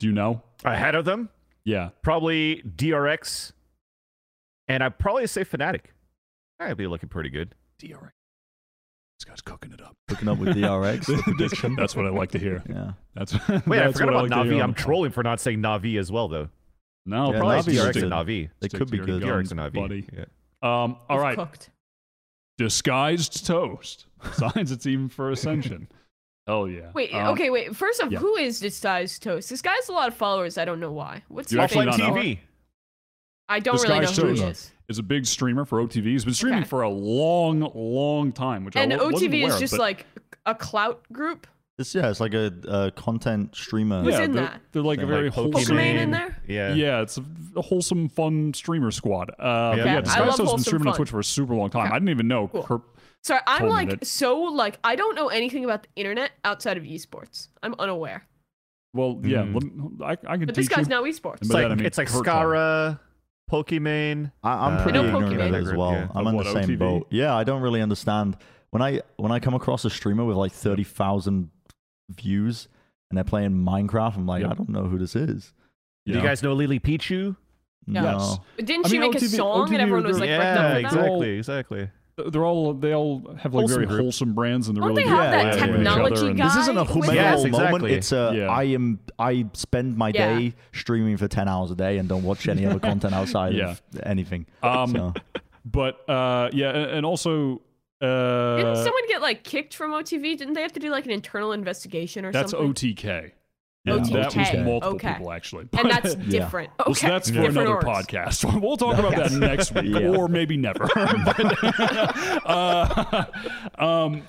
Do 0.00 0.06
you 0.06 0.12
know? 0.12 0.42
Ahead 0.64 0.94
of 0.94 1.04
them, 1.04 1.28
Yeah. 1.64 1.90
probably 2.02 2.62
DRX, 2.66 3.52
and 4.68 4.82
I'd 4.82 4.98
probably 4.98 5.26
say 5.26 5.44
Fnatic. 5.44 5.86
I'd 6.60 6.76
be 6.76 6.86
looking 6.86 7.08
pretty 7.08 7.30
good. 7.30 7.54
DRX. 7.80 8.10
This 9.18 9.24
guy's 9.28 9.40
cooking 9.40 9.72
it 9.72 9.80
up. 9.80 9.96
Cooking 10.08 10.28
up 10.28 10.38
with 10.38 10.56
DRX. 10.56 11.22
prediction. 11.22 11.76
That's 11.76 11.94
what 11.94 12.06
I 12.06 12.10
like 12.10 12.32
to 12.32 12.38
hear. 12.38 12.62
Yeah. 12.68 12.92
That's 13.14 13.32
Wait, 13.66 13.80
I 13.82 13.92
forgot 13.92 14.14
what 14.14 14.26
about 14.26 14.30
like 14.30 14.48
Navi. 14.48 14.62
I'm 14.62 14.74
trolling 14.74 15.12
for 15.12 15.22
not 15.22 15.38
saying 15.40 15.60
Navi 15.60 15.98
as 15.98 16.10
well, 16.10 16.28
though. 16.28 16.48
No, 17.06 17.32
Yeah, 17.32 17.38
probably 17.38 17.72
Navi's 17.74 17.78
DRX 17.96 18.02
and. 18.02 18.12
Navi. 18.12 18.50
They 18.60 18.68
could 18.68 18.90
be 18.90 18.98
good. 18.98 19.22
DRX 19.22 19.50
and 19.50 19.60
Navi. 19.60 19.74
buddy. 19.74 20.08
Yeah. 20.12 20.24
Um, 20.62 20.96
all 21.08 21.16
He's 21.18 21.20
right. 21.22 21.36
Cooked. 21.36 21.70
Disguised 22.58 23.46
toast 23.46 24.06
signs 24.34 24.70
it's 24.70 24.86
even 24.86 25.08
for 25.08 25.30
ascension. 25.30 25.88
Hell 26.46 26.66
yeah. 26.68 26.90
Wait, 26.94 27.14
Um, 27.14 27.28
okay, 27.34 27.50
wait. 27.50 27.74
First 27.76 28.02
off, 28.02 28.10
yeah. 28.10 28.18
who 28.18 28.36
is 28.36 28.58
Disguised 28.58 29.22
Toast? 29.22 29.48
This 29.48 29.62
guy 29.62 29.74
has 29.74 29.88
a 29.88 29.92
lot 29.92 30.08
of 30.08 30.14
followers. 30.14 30.58
I 30.58 30.64
don't 30.64 30.80
know 30.80 30.90
why. 30.90 31.22
What's 31.28 31.52
You 31.52 31.60
his 31.60 31.64
actually 31.64 31.86
name? 31.86 31.98
not? 31.98 32.14
TV. 32.16 32.38
I 33.48 33.60
don't 33.60 33.74
really 33.82 33.94
know 33.96 34.00
Disguised 34.02 34.20
who 34.20 34.28
he 34.34 34.40
Toast. 34.40 34.50
is. 34.64 34.72
Is 34.88 34.98
a 34.98 35.02
big 35.02 35.24
streamer 35.26 35.64
for 35.64 35.78
OTV. 35.80 36.04
He's 36.04 36.24
been 36.24 36.34
streaming 36.34 36.60
Okay. 36.60 36.68
for 36.68 36.82
a 36.82 36.88
long, 36.88 37.70
long 37.74 38.32
time, 38.32 38.64
which 38.64 38.76
And 38.76 38.92
I 38.92 38.96
wa- 38.96 39.04
wasn't 39.10 39.32
OTV 39.32 39.42
aware 39.44 39.54
is 39.54 39.60
just 39.60 39.72
but 39.74 39.80
like 39.80 40.06
a 40.44 40.54
clout 40.54 41.02
group. 41.12 41.46
It's, 41.78 41.94
yeah, 41.94 42.10
it's 42.10 42.20
like 42.20 42.34
a, 42.34 42.52
a 42.68 42.90
content 42.90 43.54
streamer. 43.56 44.02
Who's 44.02 44.14
yeah, 44.14 44.22
in 44.24 44.32
they're, 44.32 44.44
that? 44.44 44.60
they're 44.72 44.82
like 44.82 44.98
a 44.98 45.06
They're 45.06 45.14
very 45.14 45.24
like 45.30 45.34
wholesome. 45.34 45.76
Pokemon 45.76 45.94
in 45.96 46.10
there? 46.10 46.36
Yeah. 46.46 46.74
Yeah, 46.74 47.00
it's 47.02 47.16
a, 47.18 47.24
a 47.56 47.62
wholesome, 47.62 48.08
fun 48.08 48.52
streamer 48.52 48.90
squad. 48.90 49.30
Uh, 49.30 49.34
but 49.38 49.78
Okay, 49.80 49.84
yeah, 49.92 49.98
I 49.98 50.00
Disguised 50.02 50.18
love 50.18 50.26
Toast 50.26 50.28
has 50.28 50.36
been 50.38 50.46
wholesome 50.46 50.64
streaming 50.64 50.88
on. 50.88 50.94
Twitch 50.96 51.10
for 51.10 51.20
a 51.20 51.24
super 51.24 51.54
long 51.54 51.70
time. 51.70 51.86
Okay. 51.86 51.92
I 51.94 51.98
didn't 51.98 52.10
even 52.10 52.28
know. 52.28 52.48
Cool. 52.48 52.62
Kurt- 52.64 52.82
Sorry, 53.24 53.40
I'm 53.46 53.60
told 53.60 53.70
like 53.70 53.90
that- 53.90 54.06
so 54.06 54.38
like 54.40 54.78
I 54.84 54.96
don't 54.96 55.14
know 55.14 55.28
anything 55.28 55.64
about 55.64 55.82
the 55.84 55.88
internet 55.96 56.32
outside 56.44 56.76
of 56.76 56.82
esports. 56.84 57.48
I'm 57.62 57.74
unaware. 57.78 58.26
well, 58.94 59.20
yeah, 59.22 59.42
Mm. 59.44 60.02
I, 60.02 60.12
I 60.12 60.36
can 60.36 60.46
But 60.46 60.54
this 60.54 60.68
guy's 60.68 60.86
you. 60.86 60.90
now 60.90 61.02
esports. 61.04 61.38
It's 61.42 61.50
like 61.50 61.62
that 61.64 61.72
I 61.72 61.74
mean 61.76 61.86
it's 61.86 61.98
like 61.98 62.08
Kurt 62.08 62.24
told 62.26 62.26
me. 62.26 62.32
Scarra, 62.32 63.00
Pokemon. 63.50 64.32
I, 64.42 64.66
I'm 64.66 64.74
Uh, 64.78 64.82
pretty 64.82 64.98
I 64.98 65.02
know 65.02 65.08
ignorant 65.18 65.32
of 65.34 65.38
Pokemon. 65.40 65.54
it 65.54 65.66
as 65.68 65.74
well. 65.74 65.92
Yeah. 65.92 66.08
I'm 66.14 66.20
Of 66.22 66.26
on 66.26 66.34
what, 66.36 66.44
the 66.46 66.52
same 66.52 66.68
OTV? 66.70 66.78
boat. 66.78 67.06
Yeah, 67.10 67.34
I 67.34 67.44
don't 67.44 67.62
really 67.62 67.80
understand 67.82 68.36
when 68.70 68.82
I 68.82 69.00
when 69.16 69.30
I 69.32 69.38
come 69.40 69.54
across 69.54 69.84
a 69.84 69.90
streamer 69.90 70.24
with 70.24 70.36
like 70.36 70.52
thirty 70.52 70.84
thousand 70.84 71.50
views 72.10 72.68
and 73.10 73.16
they're 73.16 73.24
playing 73.24 73.50
Minecraft. 73.52 74.16
I'm 74.16 74.26
like, 74.26 74.42
Yep. 74.42 74.50
I 74.50 74.54
don't 74.54 74.68
know 74.68 74.84
who 74.84 74.98
this 74.98 75.14
is. 75.16 75.52
Do 76.06 76.14
you 76.14 76.20
guys 76.20 76.42
know 76.42 76.52
Lily 76.54 76.80
Pichu? 76.80 77.36
Yeah. 77.86 78.00
No. 78.02 78.18
Yes. 78.18 78.38
Didn't 78.66 78.86
I 78.86 78.88
she 78.88 78.98
mean, 78.98 79.10
make 79.12 79.20
a 79.22 79.24
song 79.26 79.68
OTV 79.68 79.72
and 79.72 79.80
everyone 79.82 80.04
was 80.04 80.18
like 80.20 80.28
yeah, 80.28 80.38
wrapped 80.38 80.58
up 80.58 80.66
for 80.66 80.72
that? 80.72 80.98
exactly, 80.98 81.30
exactly. 81.38 81.90
They're 82.16 82.44
all 82.44 82.74
they 82.74 82.94
all 82.94 83.34
have 83.40 83.54
like 83.54 83.62
Wholesome 83.62 83.74
very 83.76 83.86
group. 83.86 84.00
wholesome 84.00 84.34
brands 84.34 84.68
and 84.68 84.76
they're 84.76 84.82
Don't 84.82 84.90
really 84.90 85.04
they 85.04 85.08
good 85.08 85.16
have 85.16 85.24
at 85.24 85.30
that 85.30 85.58
playing 85.58 85.72
with 85.72 85.80
each 85.80 85.86
other 85.86 86.02
technology 86.10 86.26
and- 86.28 86.36
guy? 86.38 86.44
This 86.48 86.56
isn't 86.56 86.76
a 86.76 86.80
with- 86.82 86.90
humble 86.90 87.14
Yes, 87.14 87.44
moment. 87.52 87.84
It's 87.86 88.12
a 88.12 88.32
Yeah. 88.36 88.46
I 88.50 88.62
am 88.64 88.98
I 89.18 89.46
spend 89.54 89.96
my 89.96 90.12
Yeah. 90.14 90.38
day 90.38 90.54
streaming 90.72 91.16
for 91.16 91.26
ten 91.28 91.48
hours 91.48 91.70
a 91.70 91.74
day 91.74 91.96
and 91.98 92.08
don't 92.08 92.22
watch 92.24 92.46
any 92.48 92.66
other 92.66 92.78
content 92.90 93.14
outside 93.14 93.54
Yeah. 93.54 93.70
of 93.70 93.82
anything. 94.02 94.46
Um, 94.62 94.90
So, 94.90 95.14
But 95.64 96.06
uh, 96.08 96.50
yeah, 96.52 96.70
and 96.70 96.90
and 96.90 97.06
also 97.06 97.62
uh, 98.02 98.56
Didn't 98.56 98.76
someone 98.76 99.06
get 99.08 99.22
like 99.22 99.42
kicked 99.44 99.74
from 99.74 99.92
OTV? 99.92 100.36
Didn't 100.36 100.52
they 100.54 100.62
have 100.62 100.72
to 100.72 100.80
do 100.80 100.90
like 100.90 101.04
an 101.06 101.12
internal 101.12 101.52
investigation 101.52 102.24
or 102.26 102.32
that's 102.32 102.50
something? 102.50 102.68
That's 102.68 102.82
OTK. 102.82 103.30
Yeah, 103.84 103.94
And 103.94 104.04
That 104.06 104.36
was 104.36 104.52
multiple 104.64 104.94
Okay. 104.94 105.12
people 105.14 105.32
actually. 105.32 105.68
and 105.76 105.90
that's 105.90 106.14
Yeah. 106.20 106.38
different. 106.44 106.70
Okay, 106.80 106.92
so 106.94 107.06
that's 107.08 107.28
for 107.30 107.34
different 107.34 107.68
another 107.68 107.80
orgs. 107.84 108.06
podcast. 108.06 108.60
We'll 108.62 108.76
talk 108.76 108.96
about 108.98 109.16
that 109.16 109.32
next 109.32 109.74
week, 109.74 109.86
Yeah. 109.86 110.16
or 110.16 110.28
maybe 110.28 110.56
never. 110.56 110.88
but, 110.94 112.46
uh, 112.46 113.24
um, 113.78 114.22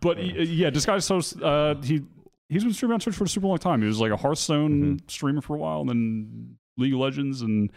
but 0.00 0.18
y- 0.18 0.22
yeah, 0.36 0.70
Disguised 0.70 1.08
Toast. 1.08 1.40
Uh, 1.40 1.76
he 1.82 2.02
he's 2.48 2.64
been 2.64 2.72
streaming 2.72 2.94
on 2.94 3.00
Twitch 3.00 3.16
for 3.16 3.24
a 3.24 3.28
super 3.28 3.46
long 3.46 3.58
time. 3.58 3.80
He 3.80 3.86
was 3.88 4.00
like 4.00 4.12
a 4.12 4.16
Hearthstone 4.16 4.70
Mm-hmm. 4.98 5.08
streamer 5.08 5.40
for 5.40 5.56
a 5.56 5.58
while, 5.58 5.80
and 5.80 5.88
then 5.88 6.56
League 6.76 6.92
of 6.92 7.00
Legends 7.00 7.40
and 7.42 7.70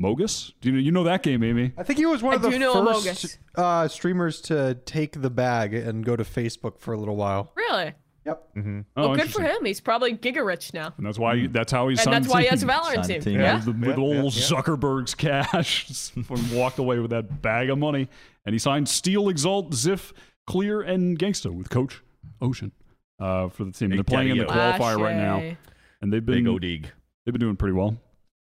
Mogus. 0.00 0.52
Do 0.60 0.68
you 0.68 0.74
know 0.76 0.80
you 0.80 0.92
know 0.92 1.04
that 1.04 1.22
game, 1.22 1.42
Amy? 1.42 1.72
I 1.76 1.82
think 1.82 1.98
he 1.98 2.06
was 2.06 2.22
one 2.22 2.34
I 2.34 2.36
of 2.36 2.42
the 2.42 2.50
first 2.50 2.62
Amogus. 2.62 3.38
uh, 3.56 3.88
streamers 3.88 4.40
to 4.42 4.74
take 4.84 5.20
the 5.20 5.30
bag 5.30 5.74
and 5.74 6.04
go 6.04 6.14
to 6.16 6.22
Facebook 6.24 6.78
for 6.78 6.94
a 6.94 6.98
little 6.98 7.16
while. 7.16 7.52
Really? 7.56 7.94
Yep. 8.26 8.48
Mm-hmm. 8.56 8.80
Oh, 8.96 9.08
well, 9.08 9.16
good 9.16 9.32
for 9.32 9.42
him. 9.42 9.64
He's 9.64 9.80
probably 9.80 10.14
giga 10.16 10.44
rich 10.44 10.74
now. 10.74 10.92
And 10.96 11.06
that's 11.06 11.18
why 11.18 11.46
that's 11.46 11.70
how 11.70 11.86
he 11.86 11.96
And 11.96 12.12
that's 12.12 12.26
why 12.26 12.42
he 12.42 12.48
has 12.48 12.62
a 12.62 12.66
team. 12.66 12.74
Valorant 12.74 13.06
team. 13.06 13.20
team. 13.20 13.40
Yeah. 13.40 13.64
with, 13.64 13.76
with 13.78 13.96
Yeah, 13.96 14.02
old 14.02 14.34
yeah, 14.34 14.40
yeah. 14.40 14.62
Zuckerberg's 14.62 15.14
cash, 15.14 15.86
Just 15.86 16.16
walked 16.52 16.78
away 16.78 16.98
with 16.98 17.10
that 17.10 17.40
bag 17.40 17.70
of 17.70 17.78
money, 17.78 18.08
and 18.44 18.52
he 18.52 18.58
signed 18.58 18.88
Steel, 18.88 19.28
Exalt, 19.28 19.70
Ziff, 19.70 20.12
Clear, 20.46 20.82
and 20.82 21.16
Gangsta 21.18 21.52
with 21.54 21.70
Coach 21.70 22.02
Ocean 22.40 22.72
uh, 23.20 23.48
for 23.48 23.64
the 23.64 23.70
team. 23.70 23.90
They're 23.90 24.02
playing 24.02 24.30
in 24.30 24.38
the 24.38 24.44
Daddy-O. 24.44 24.84
qualifier 24.84 25.00
right 25.00 25.16
now, 25.16 25.56
and 26.02 26.12
they've 26.12 26.24
been 26.24 26.44
Odig. 26.44 26.86
they've 27.24 27.32
been 27.32 27.40
doing 27.40 27.56
pretty 27.56 27.74
well. 27.74 27.96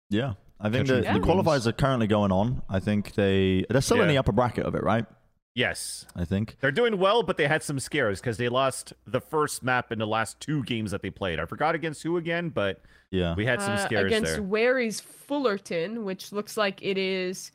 yeah, 0.08 0.32
I 0.58 0.70
think 0.70 0.86
the, 0.86 1.10
a 1.10 1.18
the 1.18 1.20
qualifiers 1.20 1.66
are 1.66 1.72
currently 1.72 2.06
going 2.06 2.32
on. 2.32 2.62
I 2.70 2.80
think 2.80 3.14
they 3.14 3.66
they're 3.68 3.82
still 3.82 4.00
in 4.00 4.08
the 4.08 4.16
upper 4.16 4.32
bracket 4.32 4.64
of 4.64 4.74
it, 4.74 4.82
right? 4.82 5.04
Yes. 5.54 6.04
I 6.16 6.24
think. 6.24 6.56
They're 6.60 6.72
doing 6.72 6.98
well, 6.98 7.22
but 7.22 7.36
they 7.36 7.46
had 7.46 7.62
some 7.62 7.78
scares 7.78 8.20
because 8.20 8.36
they 8.38 8.48
lost 8.48 8.92
the 9.06 9.20
first 9.20 9.62
map 9.62 9.92
in 9.92 9.98
the 9.98 10.06
last 10.06 10.40
two 10.40 10.64
games 10.64 10.90
that 10.90 11.02
they 11.02 11.10
played. 11.10 11.38
I 11.38 11.44
forgot 11.46 11.74
against 11.74 12.02
who 12.02 12.16
again, 12.16 12.48
but 12.48 12.82
Yeah. 13.10 13.34
we 13.36 13.46
had 13.46 13.60
some 13.62 13.74
Uh, 13.74 13.76
scares 13.84 14.06
against 14.06 14.32
there. 14.32 14.42
Wary's 14.42 15.00
Fullerton, 15.00 16.04
which 16.04 16.32
looks 16.32 16.56
like 16.56 16.82
it 16.82 16.98
is 16.98 17.52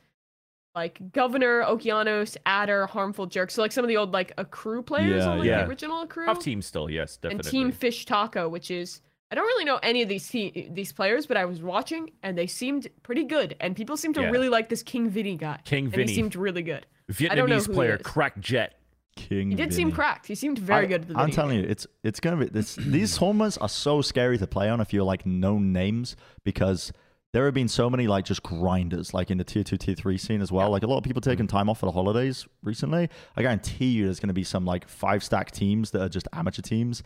like 0.74 1.12
Governor, 1.12 1.62
Okeanos, 1.64 2.36
Adder, 2.46 2.86
Harmful 2.86 3.26
Jerk. 3.26 3.50
So 3.50 3.60
like 3.60 3.72
some 3.72 3.84
of 3.84 3.88
the 3.88 3.96
old 3.96 4.12
like 4.12 4.34
Akrew 4.36 4.84
players 4.86 5.22
Yeah, 5.24 5.30
on 5.30 5.38
like 5.40 5.48
yeah. 5.48 5.62
the 5.64 5.68
original 5.68 6.06
Akrew. 6.06 6.26
Tough 6.26 6.38
team 6.40 6.62
still, 6.62 6.88
yes, 6.88 7.16
definitely. 7.16 7.48
and. 7.48 7.50
Team 7.50 7.72
Fish 7.72 8.06
Taco, 8.06 8.48
which 8.48 8.70
is 8.70 9.02
I 9.32 9.36
don't 9.36 9.46
really 9.46 9.64
know 9.64 9.78
any 9.82 10.02
of 10.02 10.08
these 10.08 10.26
te- 10.28 10.68
these 10.72 10.92
players, 10.92 11.26
but 11.26 11.36
I 11.36 11.44
was 11.44 11.60
watching 11.62 12.10
and 12.22 12.36
they 12.38 12.46
seemed 12.46 12.88
pretty 13.02 13.24
good. 13.24 13.56
And 13.60 13.76
people 13.76 13.96
seem 13.96 14.12
to 14.14 14.22
Yeah. 14.22 14.30
really 14.30 14.48
like 14.48 14.68
this 14.68 14.82
King 14.82 15.08
Vinny 15.10 15.36
guy. 15.36 15.60
King 15.64 15.86
and 15.92 16.08
he 16.08 16.14
seemed 16.14 16.34
really 16.34 16.62
good. 16.62 16.86
Vietnamese 17.10 17.30
I 17.30 17.34
don't 17.34 17.48
know 17.48 17.60
player. 17.60 17.98
Crack 17.98 18.38
Jet. 18.40 18.76
King. 19.16 19.50
He 19.50 19.56
did 19.56 19.74
seem 19.74 19.90
cracked. 19.92 20.26
He 20.26 20.34
seemed 20.34 20.58
very 20.58 20.86
I, 20.86 20.88
good. 20.88 21.02
At 21.02 21.08
the 21.08 21.14
I'm 21.14 21.26
video 21.26 21.34
telling 21.34 21.56
game. 21.56 21.64
you, 21.64 21.70
it's 21.70 21.86
it's 22.02 22.20
gonna 22.20 22.36
be 22.36 22.46
this. 22.46 22.76
these 22.76 23.18
tournaments 23.18 23.58
are 23.58 23.68
so 23.68 24.00
scary 24.02 24.38
to 24.38 24.46
play 24.46 24.68
on 24.70 24.80
if 24.80 24.92
you're 24.92 25.04
like 25.04 25.26
known 25.26 25.72
names 25.72 26.16
because 26.44 26.92
there 27.32 27.44
have 27.44 27.52
been 27.52 27.68
so 27.68 27.90
many 27.90 28.06
like 28.06 28.24
just 28.24 28.42
grinders 28.42 29.12
like 29.12 29.30
in 29.30 29.38
the 29.38 29.44
tier 29.44 29.62
two, 29.64 29.76
tier 29.76 29.94
three 29.94 30.16
scene 30.16 30.40
as 30.40 30.50
well. 30.50 30.70
Like 30.70 30.84
a 30.84 30.86
lot 30.86 30.98
of 30.98 31.04
people 31.04 31.20
taking 31.20 31.46
time 31.46 31.68
off 31.68 31.80
for 31.80 31.86
the 31.86 31.92
holidays 31.92 32.46
recently. 32.62 33.08
I 33.36 33.42
guarantee 33.42 33.86
you, 33.90 34.04
there's 34.04 34.20
gonna 34.20 34.32
be 34.32 34.44
some 34.44 34.64
like 34.64 34.88
five 34.88 35.22
stack 35.22 35.50
teams 35.50 35.90
that 35.90 36.02
are 36.02 36.08
just 36.08 36.28
amateur 36.32 36.62
teams 36.62 37.02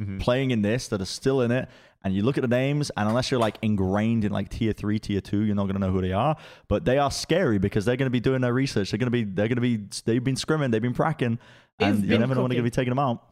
Mhm. 0.00 0.20
playing 0.20 0.50
in 0.50 0.62
this 0.62 0.88
that 0.88 1.00
are 1.00 1.04
still 1.06 1.40
in 1.40 1.50
it. 1.50 1.68
And 2.04 2.14
you 2.14 2.22
look 2.22 2.36
at 2.38 2.42
the 2.42 2.48
names, 2.48 2.90
and 2.96 3.08
unless 3.08 3.30
you're 3.30 3.40
like 3.40 3.56
ingrained 3.62 4.24
in 4.24 4.30
like 4.30 4.48
tier 4.50 4.72
three, 4.72 4.98
tier 4.98 5.20
two, 5.20 5.40
you're 5.40 5.56
not 5.56 5.66
gonna 5.66 5.78
know 5.80 5.90
who 5.90 6.00
they 6.00 6.12
are. 6.12 6.36
But 6.68 6.84
they 6.84 6.98
are 6.98 7.10
scary 7.10 7.58
because 7.58 7.84
they're 7.84 7.96
gonna 7.96 8.10
be 8.10 8.20
doing 8.20 8.40
their 8.42 8.52
research. 8.54 8.90
They're 8.90 8.98
gonna 8.98 9.10
be, 9.10 9.24
they're 9.24 9.48
gonna 9.48 9.60
be, 9.60 9.88
they've 10.04 10.22
been 10.22 10.34
scrimming, 10.36 10.70
they've 10.70 10.80
been 10.82 10.94
pracking, 10.94 11.38
They've 11.78 11.88
and 11.88 12.02
you 12.02 12.08
been 12.10 12.20
never 12.20 12.34
know 12.34 12.42
when 12.42 12.50
they're 12.50 12.56
gonna 12.58 12.64
be 12.64 12.70
cooking. 12.70 12.84
taking 12.84 12.90
them 12.90 12.98
out. 13.00 13.24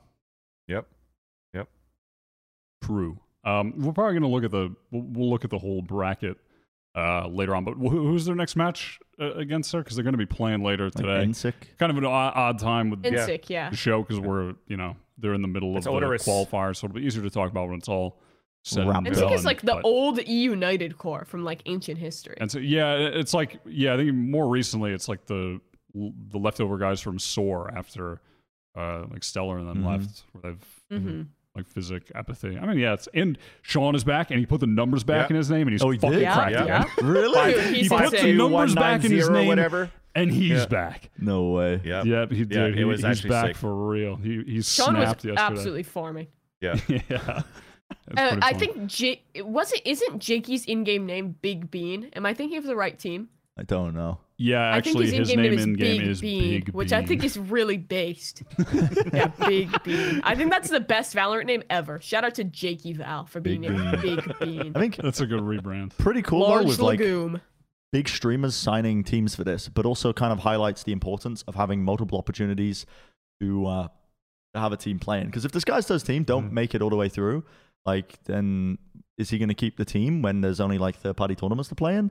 Yep. 0.69 0.87
Yep 1.55 1.69
true. 2.83 3.19
Um, 3.45 3.75
we're 3.79 3.93
probably 3.93 4.15
gonna 4.15 4.29
look 4.29 4.45
at 4.45 4.51
the 4.51 4.75
we'll, 4.91 5.03
we'll 5.03 5.31
look 5.31 5.45
at 5.45 5.51
the 5.51 5.59
whole 5.59 5.83
bracket 5.83 6.39
uh, 6.97 7.29
later 7.29 7.55
on. 7.55 7.65
But 7.65 7.75
who, 7.75 7.89
who's 7.91 8.25
their 8.25 8.35
next 8.35 8.57
match 8.57 8.99
uh, 9.21 9.33
against 9.35 9.73
her? 9.73 9.81
Because 9.81 9.97
they're 9.97 10.05
gonna 10.05 10.17
be 10.17 10.27
playing 10.27 10.63
later 10.63 10.91
today. 10.91 11.25
NSYNC. 11.27 11.53
kind 11.79 11.91
of 11.93 11.99
an 11.99 12.05
odd, 12.07 12.33
odd 12.35 12.59
time 12.59 12.91
with 12.91 13.05
And 13.05 13.15
Yeah. 13.17 13.27
sick, 13.27 13.51
yeah. 13.51 13.71
the 13.71 13.77
show 13.77 14.03
because 14.03 14.19
we're 14.21 14.55
you 14.67 14.77
know 14.77 14.97
they're 15.19 15.35
in 15.35 15.43
the 15.43 15.49
middle 15.49 15.77
It's 15.77 15.87
of 15.87 15.93
the 15.93 15.97
odorous. 15.99 16.27
qualifier, 16.27 16.75
so 16.77 16.87
it'll 16.87 16.95
be 16.97 17.07
easier 17.07 17.23
to 17.23 17.31
talk 17.31 17.51
about 17.51 17.69
when 17.69 17.79
it's 17.79 17.89
all 17.89 18.21
said 18.65 18.87
Wrapped 18.87 18.99
and 18.99 19.07
And 19.09 19.17
up. 19.17 19.21
sick 19.21 19.29
done. 19.29 19.39
is 19.39 19.45
like 19.45 19.61
the 19.61 19.75
but- 19.75 19.85
old 19.85 20.19
E 20.21 20.43
United 20.43 20.97
core 20.99 21.25
from 21.27 21.45
like 21.45 21.63
ancient 21.67 21.99
history. 21.99 22.37
And 22.41 22.51
so 22.51 22.59
yeah, 22.59 22.95
it's 22.97 23.35
like 23.35 23.61
yeah, 23.67 23.95
I 23.95 23.97
think 23.99 24.15
more 24.15 24.49
recently 24.49 24.93
it's 24.93 25.09
like 25.09 25.27
the 25.27 25.61
the 25.95 26.39
leftover 26.39 26.77
guys 26.79 27.01
from 27.01 27.19
Soar 27.19 27.71
after 27.77 28.21
uh 28.77 29.05
like 29.11 29.23
Stellar 29.23 29.59
and 29.59 29.69
then 29.69 29.77
Mhm. 29.77 29.87
left 29.87 30.25
where 30.33 30.53
they've 30.53 30.99
hmm 31.01 31.23
like 31.55 31.69
physic 31.69 32.11
apathy. 32.17 32.59
I 32.59 32.67
mean 32.67 32.79
yeah, 32.79 32.95
it's 32.95 33.07
and 33.15 33.39
Sean 33.63 33.95
is 33.95 34.03
back 34.03 34.31
and 34.33 34.41
he 34.41 34.47
put 34.47 34.59
the 34.61 34.67
numbers 34.67 35.05
back 35.05 35.29
Yeah. 35.29 35.35
in 35.35 35.37
his 35.37 35.51
name 35.51 35.69
and 35.69 35.73
he's 35.73 35.83
Oh, 35.83 35.91
he 35.91 35.99
fucking 35.99 36.15
did? 36.19 36.23
Yeah, 36.23 36.35
cracked 36.35 36.53
Yeah. 36.53 36.65
again. 36.65 36.87
yeah. 36.99 37.07
Really? 37.07 37.53
Dude, 37.55 37.65
he's 37.77 37.83
he 37.83 37.89
put 37.89 38.11
the 38.11 38.33
numbers 38.33 38.75
back 38.75 39.05
in 39.05 39.13
his 39.13 39.29
190 39.29 39.29
or 39.29 39.33
name 39.41 39.47
whatever. 39.49 39.91
And 40.15 40.31
he's 40.31 40.51
Yeah. 40.51 40.67
back. 40.67 41.11
No 41.19 41.51
way. 41.51 41.81
Yep. 41.85 42.05
Yeah, 42.07 42.27
he 42.29 42.45
did. 42.45 42.53
Yeah, 42.53 42.65
it 42.67 42.75
He- 42.77 42.85
was 42.85 43.03
he's 43.03 43.23
back 43.23 43.47
sick. 43.49 43.57
for 43.57 43.89
real. 43.89 44.17
He 44.17 44.43
he's 44.47 44.73
Sean 44.73 44.95
was 44.95 45.05
snapped 45.05 45.25
yesterday. 45.25 45.41
absolutely 45.41 45.83
farming. 45.83 46.27
Yeah. 46.61 46.77
yeah. 46.89 47.43
Uh, 48.17 48.39
I 48.43 48.55
think 48.55 48.87
J- 48.87 49.23
was 49.37 49.73
it 49.73 49.83
isn't 49.85 50.19
Jakey's 50.19 50.65
in-game 50.65 51.07
name 51.07 51.37
Big 51.43 51.71
Bean? 51.71 52.11
Am 52.15 52.25
I 52.27 52.35
thinking 52.35 52.59
of 52.59 52.65
the 52.65 52.75
right 52.77 52.99
team? 52.99 53.29
I 53.57 53.63
don't 53.63 53.95
know. 53.95 54.19
yeah, 54.37 54.71
I 54.71 54.81
think 54.81 54.97
actually 54.97 55.05
his 55.11 55.19
his 55.19 55.31
in-game 55.31 55.43
name 55.43 55.51
name 55.51 55.59
is 55.59 55.65
in 55.65 55.73
game 55.75 56.01
Big 56.01 56.09
is 56.11 56.21
Bean, 56.21 56.51
Big 56.51 56.69
which 56.71 56.93
I 56.93 57.05
think 57.05 57.23
is 57.23 57.39
really 57.39 57.77
based. 57.77 58.43
yeah, 59.13 59.29
Big 59.47 59.71
Bean. 59.85 60.21
I 60.25 60.35
think 60.35 60.51
that's 60.51 60.71
the 60.71 60.81
best 60.81 61.15
Valorant 61.15 61.45
name 61.47 61.63
ever. 61.71 62.01
Shout 62.01 62.25
out 62.25 62.35
to 62.37 62.45
Jakey 62.45 62.95
Val 62.95 63.27
for 63.27 63.41
being 63.41 63.61
Big 63.61 63.71
named 63.71 64.03
Big 64.03 64.39
Bean. 64.41 64.73
I 64.75 64.79
think 64.81 64.97
That's 64.97 65.21
a 65.21 65.27
good 65.27 65.43
rebrand. 65.43 65.97
pretty 65.99 66.23
cool 66.23 66.41
though 66.41 66.55
Large 66.55 66.67
with 66.67 66.79
like 66.81 66.99
legume. 66.99 67.41
Big 67.97 68.09
streamers 68.09 68.55
signing 68.57 69.05
teams 69.05 69.35
for 69.37 69.45
this, 69.45 69.69
but 69.69 69.85
also 69.87 70.13
kind 70.13 70.33
of 70.33 70.41
highlights 70.41 70.83
the 70.83 70.93
importance 70.93 71.43
of 71.49 71.55
having 71.55 71.79
multiple 71.85 72.19
opportunities 72.19 72.87
to 73.41 73.67
uh, 73.77 73.89
to 74.55 74.61
have 74.61 74.73
a 74.73 74.77
team 74.77 74.99
playing. 74.99 75.27
Because 75.27 75.45
if 75.45 75.53
this 75.53 75.65
guy's 75.65 75.87
Toast 75.87 76.05
team 76.07 76.25
don't 76.25 76.47
Mm-hmm. 76.47 76.55
make 76.55 76.75
it 76.75 76.83
all 76.83 76.91
the 76.91 76.97
way 77.05 77.09
through, 77.09 77.45
like 77.87 78.09
then 78.25 78.79
is 79.17 79.31
he 79.31 79.39
going 79.39 79.49
to 79.57 79.61
keep 79.65 79.77
the 79.77 79.85
team 79.85 80.23
when 80.23 80.41
there's 80.41 80.61
only 80.61 80.79
like 80.87 80.97
third 80.97 81.17
party 81.17 81.35
tournaments 81.37 81.69
to 81.69 81.75
play 81.77 81.95
in? 81.97 82.11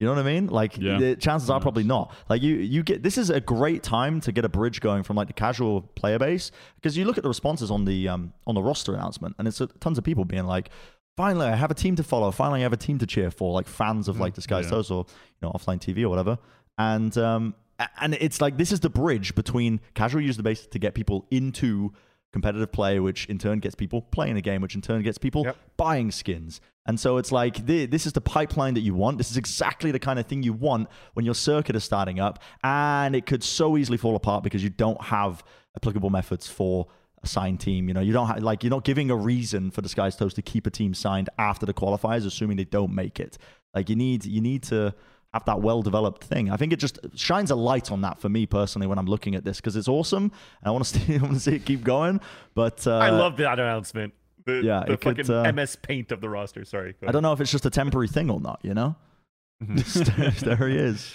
You 0.00 0.06
know 0.08 0.14
what 0.16 0.26
I 0.26 0.32
mean? 0.34 0.46
Like 0.48 0.76
Yeah. 0.78 0.98
the 0.98 1.14
chances 1.14 1.48
are 1.50 1.60
probably 1.60 1.84
not. 1.84 2.12
Like 2.28 2.42
you, 2.42 2.56
you 2.56 2.82
get 2.82 3.04
this 3.04 3.16
is 3.16 3.30
a 3.30 3.40
great 3.40 3.82
time 3.84 4.20
to 4.22 4.32
get 4.32 4.44
a 4.44 4.48
bridge 4.48 4.80
going 4.80 5.04
from 5.04 5.14
like 5.20 5.28
the 5.28 5.38
casual 5.46 5.82
player 6.00 6.18
base 6.18 6.50
because 6.76 6.96
you 6.96 7.04
look 7.04 7.16
at 7.18 7.22
the 7.22 7.28
responses 7.36 7.70
on 7.70 7.84
the 7.84 8.08
um 8.08 8.32
on 8.48 8.54
the 8.56 8.62
roster 8.70 8.92
announcement 8.94 9.36
and 9.38 9.46
it's 9.46 9.60
uh, 9.60 9.66
tons 9.78 9.98
of 9.98 10.04
people 10.04 10.24
being 10.24 10.46
like, 10.56 10.70
finally 11.16 11.46
I 11.46 11.54
have 11.56 11.70
a 11.70 11.74
team 11.74 11.96
to 11.96 12.02
follow. 12.02 12.30
Finally 12.30 12.60
I 12.60 12.62
have 12.62 12.72
a 12.72 12.76
team 12.76 12.98
to 12.98 13.06
cheer 13.06 13.30
for. 13.30 13.52
Like 13.52 13.66
fans 13.68 14.08
of 14.08 14.18
like 14.20 14.34
Disguised 14.34 14.68
yeah. 14.70 14.76
Toast 14.76 14.90
or 14.90 15.06
you 15.08 15.40
know 15.42 15.52
offline 15.52 15.78
TV 15.80 16.02
or 16.04 16.08
whatever. 16.08 16.38
And 16.78 17.16
um 17.18 17.54
and 18.00 18.14
it's 18.14 18.40
like 18.40 18.56
this 18.56 18.72
is 18.72 18.80
the 18.80 18.90
bridge 18.90 19.34
between 19.34 19.80
casual 19.94 20.20
user 20.20 20.42
base 20.42 20.66
to 20.66 20.78
get 20.78 20.94
people 20.94 21.26
into 21.30 21.92
competitive 22.32 22.72
play, 22.72 22.98
which 22.98 23.26
in 23.26 23.36
turn 23.38 23.58
gets 23.58 23.74
people 23.74 24.00
playing 24.00 24.36
the 24.36 24.40
game, 24.40 24.62
which 24.62 24.74
in 24.74 24.80
turn 24.80 25.02
gets 25.02 25.18
people 25.18 25.44
Yep. 25.44 25.56
buying 25.76 26.10
skins. 26.10 26.60
And 26.86 26.98
so 26.98 27.18
it's 27.18 27.30
like 27.30 27.56
thi- 27.66 27.84
this 27.86 28.06
is 28.06 28.14
the 28.14 28.22
pipeline 28.22 28.72
that 28.74 28.80
you 28.80 28.94
want. 28.94 29.18
This 29.18 29.30
is 29.30 29.36
exactly 29.36 29.90
the 29.90 29.98
kind 29.98 30.18
of 30.18 30.26
thing 30.26 30.42
you 30.42 30.54
want 30.54 30.88
when 31.12 31.24
your 31.26 31.34
circuit 31.34 31.76
is 31.76 31.84
starting 31.84 32.18
up, 32.20 32.42
and 32.64 33.14
it 33.14 33.26
could 33.26 33.44
so 33.44 33.76
easily 33.76 33.98
fall 33.98 34.16
apart 34.16 34.42
because 34.44 34.64
you 34.64 34.70
don't 34.70 35.00
have 35.02 35.44
applicable 35.76 36.08
methods 36.10 36.48
for 36.48 36.86
a 37.22 37.26
signed 37.26 37.60
team. 37.60 37.88
You 37.88 37.94
know, 37.94 38.00
you 38.00 38.12
don't 38.12 38.26
have 38.26 38.42
like 38.42 38.62
you're 38.62 38.70
not 38.70 38.84
giving 38.84 39.10
a 39.10 39.16
reason 39.16 39.70
for 39.70 39.80
Disguised 39.82 40.18
Toast 40.18 40.36
to 40.36 40.42
keep 40.42 40.66
a 40.66 40.70
team 40.70 40.94
signed 40.94 41.30
after 41.38 41.66
the 41.66 41.74
qualifiers, 41.74 42.26
assuming 42.26 42.56
they 42.56 42.64
don't 42.64 42.94
make 42.94 43.20
it. 43.20 43.38
Like 43.74 43.88
you 43.88 43.96
need 43.96 44.24
you 44.24 44.40
need 44.40 44.62
to 44.64 44.94
have 45.32 45.44
that 45.46 45.60
well 45.60 45.82
developed 45.82 46.24
thing. 46.24 46.50
I 46.50 46.56
think 46.56 46.72
it 46.72 46.78
just 46.78 46.98
shines 47.14 47.50
a 47.50 47.54
light 47.54 47.90
on 47.90 48.02
that 48.02 48.18
for 48.20 48.28
me 48.28 48.46
personally 48.46 48.86
when 48.86 48.98
I'm 48.98 49.06
looking 49.06 49.34
at 49.34 49.44
this 49.44 49.58
because 49.58 49.76
it's 49.76 49.88
awesome 49.88 50.24
and 50.24 50.32
I 50.64 50.70
want 50.70 50.84
to 50.84 50.98
see 51.06 51.14
I 51.14 51.18
want 51.18 51.34
to 51.34 51.40
see 51.40 51.56
it 51.56 51.64
keep 51.64 51.82
going. 51.82 52.20
But 52.54 52.86
uh, 52.86 52.98
I 52.98 53.10
love 53.10 53.36
that 53.38 53.58
announcement. 53.58 54.14
The, 54.44 54.60
yeah, 54.64 54.82
the 54.84 54.94
it 54.94 55.00
could, 55.00 55.24
fucking 55.26 55.46
uh, 55.46 55.52
MS 55.52 55.76
Paint 55.76 56.10
of 56.10 56.20
the 56.20 56.28
roster. 56.28 56.64
Sorry. 56.64 56.96
I 57.06 57.12
don't 57.12 57.22
know 57.22 57.32
if 57.32 57.40
it's 57.40 57.52
just 57.52 57.64
a 57.64 57.70
temporary 57.70 58.08
thing 58.08 58.28
or 58.28 58.40
not. 58.40 58.58
You 58.62 58.74
know, 58.74 58.96
there 59.60 60.68
he 60.68 60.76
is. 60.76 61.14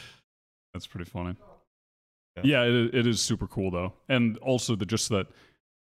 That's 0.74 0.88
pretty 0.88 1.10
funny. 1.10 1.36
Yeah. 2.38 2.44
Yeah, 2.44 2.64
it, 2.64 2.96
it 2.96 3.08
is 3.08 3.22
super 3.22 3.48
cool 3.48 3.70
though, 3.72 3.94
and 4.08 4.38
also 4.38 4.76
the 4.76 4.86
just 4.86 5.10
that 5.10 5.28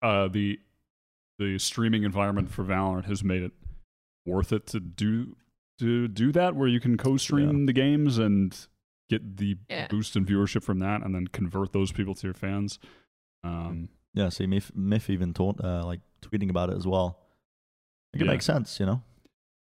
uh, 0.03 0.27
the 0.27 0.59
the 1.39 1.57
streaming 1.57 2.03
environment 2.03 2.51
for 2.51 2.63
Valorant 2.63 3.05
has 3.05 3.23
made 3.23 3.41
it 3.41 3.51
worth 4.25 4.53
it 4.53 4.67
to 4.67 4.79
do 4.79 5.35
to 5.79 6.07
do 6.07 6.31
that, 6.31 6.55
where 6.55 6.67
you 6.67 6.79
can 6.79 6.97
co-stream 6.97 7.65
the 7.65 7.73
games 7.73 8.17
and 8.19 8.67
get 9.09 9.37
the 9.37 9.57
Yeah. 9.69 9.87
boost 9.87 10.15
in 10.15 10.25
viewership 10.25 10.63
from 10.63 10.79
that, 10.79 11.01
and 11.03 11.13
then 11.15 11.27
convert 11.27 11.73
those 11.73 11.91
people 11.91 12.13
to 12.15 12.27
your 12.27 12.33
fans. 12.35 12.77
Um, 13.43 13.89
Yeah, 14.13 14.29
see, 14.29 14.45
Miff, 14.45 14.71
Miff 14.75 15.09
even 15.09 15.33
taught, 15.33 15.59
uh, 15.63 15.83
like 15.85 16.01
tweeting 16.21 16.51
about 16.51 16.69
it 16.69 16.77
as 16.77 16.85
well. 16.85 17.17
I 18.13 18.17
think 18.17 18.25
Yeah. 18.25 18.31
it 18.31 18.33
makes 18.35 18.45
sense, 18.45 18.79
you 18.79 18.85
know. 18.85 19.01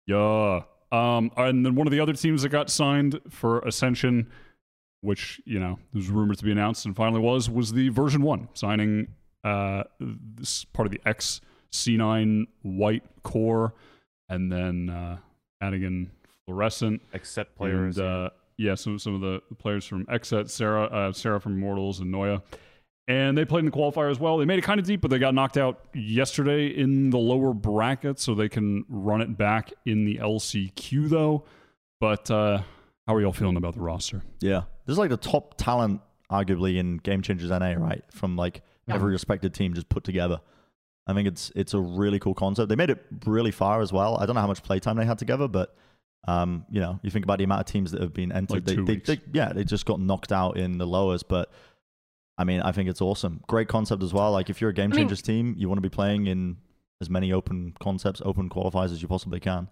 Yeah. 0.07 0.63
Um, 0.91 1.31
and 1.37 1.63
then 1.65 1.75
one 1.75 1.85
of 1.87 1.91
the 1.91 1.99
other 1.99 2.13
teams 2.13 2.41
that 2.41 2.49
got 2.49 2.69
signed 2.71 3.19
for 3.29 3.59
Ascension, 3.59 4.29
which 5.01 5.39
you 5.45 5.59
know 5.59 5.77
was 5.93 6.09
rumored 6.09 6.39
to 6.39 6.43
be 6.43 6.51
announced 6.51 6.85
and 6.85 6.95
finally 6.95 7.21
was, 7.21 7.49
was 7.49 7.71
the 7.73 7.89
version 7.89 8.21
one 8.23 8.49
signing 8.55 9.13
uh, 9.43 9.83
this 9.99 10.65
part 10.65 10.85
of 10.85 10.91
the 10.91 11.01
X 11.05 11.41
C9 11.71 12.45
white 12.61 13.03
core, 13.23 13.73
and 14.29 14.51
then 14.51 14.89
uh, 14.89 15.17
adding 15.61 15.83
in 15.83 16.11
fluorescent 16.45 17.01
XSET 17.13 17.45
players. 17.55 17.97
and, 17.97 18.07
uh, 18.07 18.29
yeah, 18.57 18.75
some 18.75 18.99
some 18.99 19.15
of 19.15 19.21
the 19.21 19.41
players 19.57 19.85
from 19.85 20.05
Xset, 20.05 20.49
Sarah, 20.49 20.85
uh, 20.85 21.11
Sarah 21.11 21.39
from 21.41 21.53
Immortals, 21.53 21.99
and 21.99 22.13
Noya. 22.13 22.41
And 23.07 23.37
they 23.37 23.43
played 23.43 23.59
in 23.59 23.65
the 23.65 23.71
qualifier 23.71 24.09
as 24.09 24.19
well. 24.19 24.37
They 24.37 24.45
made 24.45 24.59
it 24.59 24.63
kind 24.63 24.79
of 24.79 24.85
deep, 24.85 25.01
but 25.01 25.11
they 25.11 25.19
got 25.19 25.33
knocked 25.33 25.57
out 25.57 25.81
yesterday 25.93 26.67
in 26.67 27.09
the 27.09 27.17
lower 27.17 27.53
bracket, 27.53 28.19
so 28.19 28.33
they 28.33 28.47
can 28.47 28.85
run 28.87 29.19
it 29.21 29.37
back 29.37 29.73
in 29.85 30.05
the 30.05 30.17
LCQ 30.17 31.09
though. 31.09 31.43
But 31.99 32.29
uh, 32.31 32.61
how 33.07 33.15
are 33.15 33.21
y'all 33.21 33.33
feeling 33.33 33.57
about 33.57 33.73
the 33.73 33.81
roster? 33.81 34.23
Yeah, 34.39 34.61
this 34.85 34.93
is 34.93 34.97
like 34.99 35.09
the 35.09 35.17
top 35.17 35.55
talent, 35.57 36.01
arguably 36.31 36.77
in 36.77 36.97
Game 36.97 37.21
Changers 37.21 37.49
NA, 37.49 37.73
right? 37.73 38.03
From 38.11 38.37
like 38.37 38.61
every 38.89 39.11
respected 39.11 39.53
team 39.53 39.73
just 39.73 39.89
put 39.89 40.03
together. 40.03 40.39
I 41.07 41.13
think 41.13 41.27
it's 41.27 41.51
it's 41.55 41.73
a 41.73 41.79
really 41.79 42.19
cool 42.19 42.33
concept. 42.33 42.69
They 42.69 42.75
made 42.75 42.89
it 42.89 43.03
really 43.25 43.51
far 43.51 43.81
as 43.81 43.91
well. 43.91 44.17
I 44.17 44.25
don't 44.25 44.35
know 44.35 44.41
how 44.41 44.47
much 44.47 44.63
playtime 44.63 44.95
they 44.97 45.05
had 45.05 45.19
together, 45.19 45.47
but 45.47 45.75
um, 46.27 46.65
you 46.69 46.79
know, 46.79 46.99
you 47.03 47.09
think 47.11 47.25
about 47.25 47.37
the 47.39 47.43
amount 47.43 47.61
of 47.61 47.65
teams 47.67 47.91
that 47.91 48.01
have 48.01 48.13
been 48.13 48.31
entered. 48.31 48.65
Like 48.67 48.85
they, 48.85 48.95
they, 48.95 49.15
they- 49.15 49.21
yeah, 49.33 49.51
they 49.51 49.63
just 49.65 49.85
got 49.85 49.99
knocked 49.99 50.31
out 50.31 50.57
in 50.57 50.77
the 50.77 50.87
lowers, 50.87 51.23
but. 51.23 51.51
I 52.35 52.45
mean, 52.45 52.61
I 52.61 52.71
think 52.71 52.89
it's 52.89 52.99
awesome. 52.99 53.41
Great 53.45 53.67
concept 53.67 54.01
as 54.01 54.11
well. 54.11 54.31
Like, 54.31 54.49
if 54.49 54.59
you're 54.59 54.71
a 54.71 54.73
Game 54.73 54.85
I 54.91 54.95
mean- 54.95 55.01
Changers 55.01 55.21
team, 55.21 55.53
you 55.55 55.69
want 55.69 55.77
to 55.77 55.83
be 55.87 55.89
playing 55.93 56.25
in 56.25 56.57
as 56.99 57.07
many 57.07 57.31
open 57.31 57.75
concepts, 57.79 58.23
open 58.25 58.49
qualifiers 58.49 58.85
as 58.91 59.03
you 59.03 59.07
possibly 59.07 59.39
can. 59.39 59.67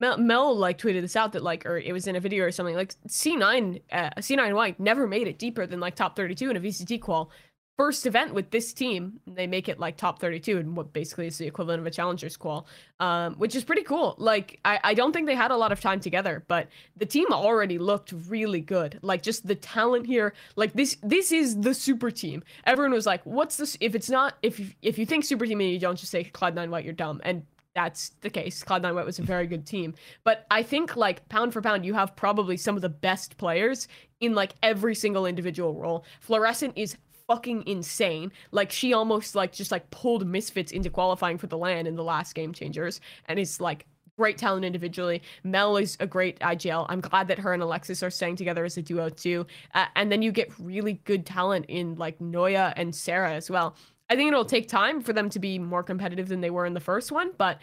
Mel, 0.00 0.18
Mel 0.18 0.56
like 0.56 0.76
tweeted 0.76 1.02
this 1.02 1.14
out 1.14 1.34
that 1.34 1.44
like, 1.44 1.64
or 1.66 1.78
it 1.78 1.92
was 1.92 2.08
in 2.08 2.16
a 2.16 2.20
video 2.20 2.44
or 2.44 2.50
something. 2.50 2.74
Like 2.74 2.94
C9, 3.08 3.80
uh, 3.92 4.10
C9 4.18 4.54
White 4.56 4.80
never 4.80 5.06
made 5.06 5.28
it 5.28 5.38
deeper 5.38 5.66
than 5.68 5.78
like 5.78 5.94
top 5.94 6.16
32 6.16 6.50
in 6.50 6.56
a 6.56 6.60
VCT 6.60 7.00
qual. 7.00 7.30
First 7.76 8.06
event 8.06 8.34
with 8.34 8.50
this 8.50 8.72
team, 8.72 9.18
they 9.26 9.48
make 9.48 9.68
it 9.68 9.80
like 9.80 9.96
top 9.96 10.20
32 10.20 10.58
in 10.58 10.76
what 10.76 10.92
basically 10.92 11.26
is 11.26 11.38
the 11.38 11.46
equivalent 11.46 11.80
of 11.80 11.86
a 11.86 11.90
challengers 11.90 12.36
qual, 12.36 12.68
um, 13.00 13.34
which 13.34 13.56
is 13.56 13.64
pretty 13.64 13.82
cool. 13.82 14.14
Like, 14.16 14.60
I, 14.64 14.78
I 14.84 14.94
don't 14.94 15.12
think 15.12 15.26
they 15.26 15.34
had 15.34 15.50
a 15.50 15.56
lot 15.56 15.72
of 15.72 15.80
time 15.80 15.98
together, 15.98 16.44
but 16.46 16.68
the 16.96 17.04
team 17.04 17.26
already 17.32 17.78
looked 17.78 18.14
really 18.28 18.60
good. 18.60 19.00
Like, 19.02 19.22
just 19.24 19.48
the 19.48 19.56
talent 19.56 20.06
here. 20.06 20.34
Like 20.54 20.72
this, 20.72 20.96
this 21.02 21.32
is 21.32 21.60
the 21.60 21.74
super 21.74 22.12
team. 22.12 22.44
Everyone 22.64 22.92
was 22.92 23.06
like, 23.06 23.22
"What's 23.24 23.56
this?" 23.56 23.76
If 23.80 23.96
it's 23.96 24.08
not, 24.08 24.34
if 24.42 24.74
if 24.80 24.96
you 24.96 25.04
think 25.04 25.24
super 25.24 25.44
team 25.44 25.60
and 25.60 25.70
you 25.70 25.80
don't 25.80 25.98
just 25.98 26.12
say 26.12 26.22
Cloud9 26.22 26.68
White, 26.68 26.84
you're 26.84 26.94
dumb. 26.94 27.20
And 27.24 27.44
that's 27.74 28.10
the 28.20 28.30
case. 28.30 28.62
Cloud9 28.62 28.94
White 28.94 29.04
was 29.04 29.18
a 29.18 29.22
very 29.22 29.46
good 29.46 29.66
team. 29.66 29.94
But 30.22 30.46
I 30.50 30.62
think 30.62 30.96
like 30.96 31.28
pound 31.28 31.52
for 31.52 31.60
pound, 31.60 31.84
you 31.84 31.94
have 31.94 32.14
probably 32.14 32.56
some 32.56 32.76
of 32.76 32.82
the 32.82 32.88
best 32.88 33.36
players 33.36 33.88
in 34.20 34.34
like 34.34 34.52
every 34.62 34.94
single 34.94 35.26
individual 35.26 35.74
role. 35.74 36.04
Fluorescent 36.20 36.74
is 36.76 36.96
fucking 37.26 37.66
insane. 37.66 38.32
Like 38.50 38.70
she 38.70 38.92
almost 38.92 39.34
like 39.34 39.52
just 39.52 39.70
like 39.70 39.90
pulled 39.90 40.26
Misfits 40.26 40.72
into 40.72 40.90
qualifying 40.90 41.38
for 41.38 41.46
the 41.46 41.58
land 41.58 41.88
in 41.88 41.96
the 41.96 42.04
last 42.04 42.34
game 42.34 42.52
changers 42.52 43.00
and 43.26 43.38
is 43.38 43.60
like 43.60 43.86
great 44.16 44.38
talent 44.38 44.64
individually. 44.64 45.22
Mel 45.42 45.76
is 45.76 45.96
a 46.00 46.06
great 46.06 46.38
IGL. 46.40 46.86
I'm 46.88 47.00
glad 47.00 47.28
that 47.28 47.38
her 47.38 47.52
and 47.52 47.62
Alexis 47.62 48.02
are 48.02 48.10
staying 48.10 48.36
together 48.36 48.64
as 48.64 48.76
a 48.76 48.82
duo 48.82 49.08
too. 49.08 49.46
Uh, 49.74 49.86
and 49.96 50.10
then 50.10 50.22
you 50.22 50.32
get 50.32 50.52
really 50.58 50.94
good 51.04 51.26
talent 51.26 51.66
in 51.68 51.96
like 51.96 52.18
Noya 52.18 52.72
and 52.76 52.94
Sarah 52.94 53.32
as 53.32 53.50
well. 53.50 53.76
I 54.10 54.16
think 54.16 54.28
it'll 54.28 54.44
take 54.44 54.68
time 54.68 55.00
for 55.00 55.12
them 55.12 55.30
to 55.30 55.38
be 55.38 55.58
more 55.58 55.82
competitive 55.82 56.28
than 56.28 56.42
they 56.42 56.50
were 56.50 56.66
in 56.66 56.74
the 56.74 56.80
first 56.80 57.10
one, 57.10 57.32
but 57.38 57.58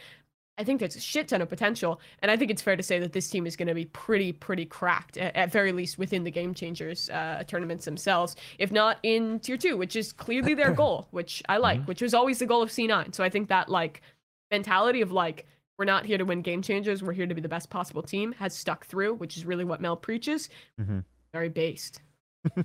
I 0.62 0.64
think 0.64 0.80
there's 0.80 0.96
a 0.96 1.00
shit 1.00 1.28
ton 1.28 1.42
of 1.42 1.50
potential, 1.50 2.00
and 2.20 2.30
I 2.30 2.38
think 2.38 2.52
it's 2.52 2.62
fair 2.62 2.76
to 2.76 2.84
say 2.84 3.00
that 3.00 3.14
this 3.14 3.28
team 3.32 3.48
is 3.48 3.56
going 3.56 3.68
to 3.68 3.74
be 3.74 3.86
pretty, 3.86 4.32
pretty 4.32 4.64
cracked 4.64 5.18
at, 5.18 5.36
at 5.36 5.52
very 5.52 5.72
least 5.72 5.98
within 5.98 6.24
the 6.24 6.30
Game 6.30 6.54
Changers 6.54 7.10
uh, 7.10 7.44
tournaments 7.48 7.86
themselves, 7.86 8.36
if 8.60 8.72
not 8.72 9.00
in 9.02 9.40
Tier 9.40 9.58
Two, 9.58 9.76
which 9.76 9.96
is 9.96 10.14
clearly 10.14 10.54
their 10.54 10.72
goal, 10.84 11.08
which 11.10 11.42
I 11.50 11.58
like, 11.58 11.84
which 11.86 12.00
was 12.00 12.14
always 12.14 12.38
the 12.38 12.46
goal 12.46 12.62
of 12.62 12.70
C9. 12.70 13.16
So 13.16 13.24
I 13.24 13.30
think 13.30 13.50
that 13.50 13.70
like 13.70 14.04
mentality 14.52 15.02
of 15.02 15.12
like 15.12 15.48
we're 15.80 15.86
not 15.86 16.06
here 16.06 16.20
to 16.20 16.26
win 16.26 16.44
Game 16.44 16.62
Changers, 16.62 17.02
we're 17.02 17.14
here 17.14 17.26
to 17.26 17.34
be 17.34 17.42
the 17.42 17.50
best 17.50 17.72
possible 17.72 18.04
team 18.04 18.34
has 18.34 18.56
stuck 18.56 18.86
through, 18.86 19.16
which 19.16 19.38
is 19.38 19.46
really 19.46 19.66
what 19.66 19.82
Mel 19.82 19.98
preaches. 19.98 20.48
Mhm. 20.80 21.04
Very 21.34 21.50
based. 21.50 22.02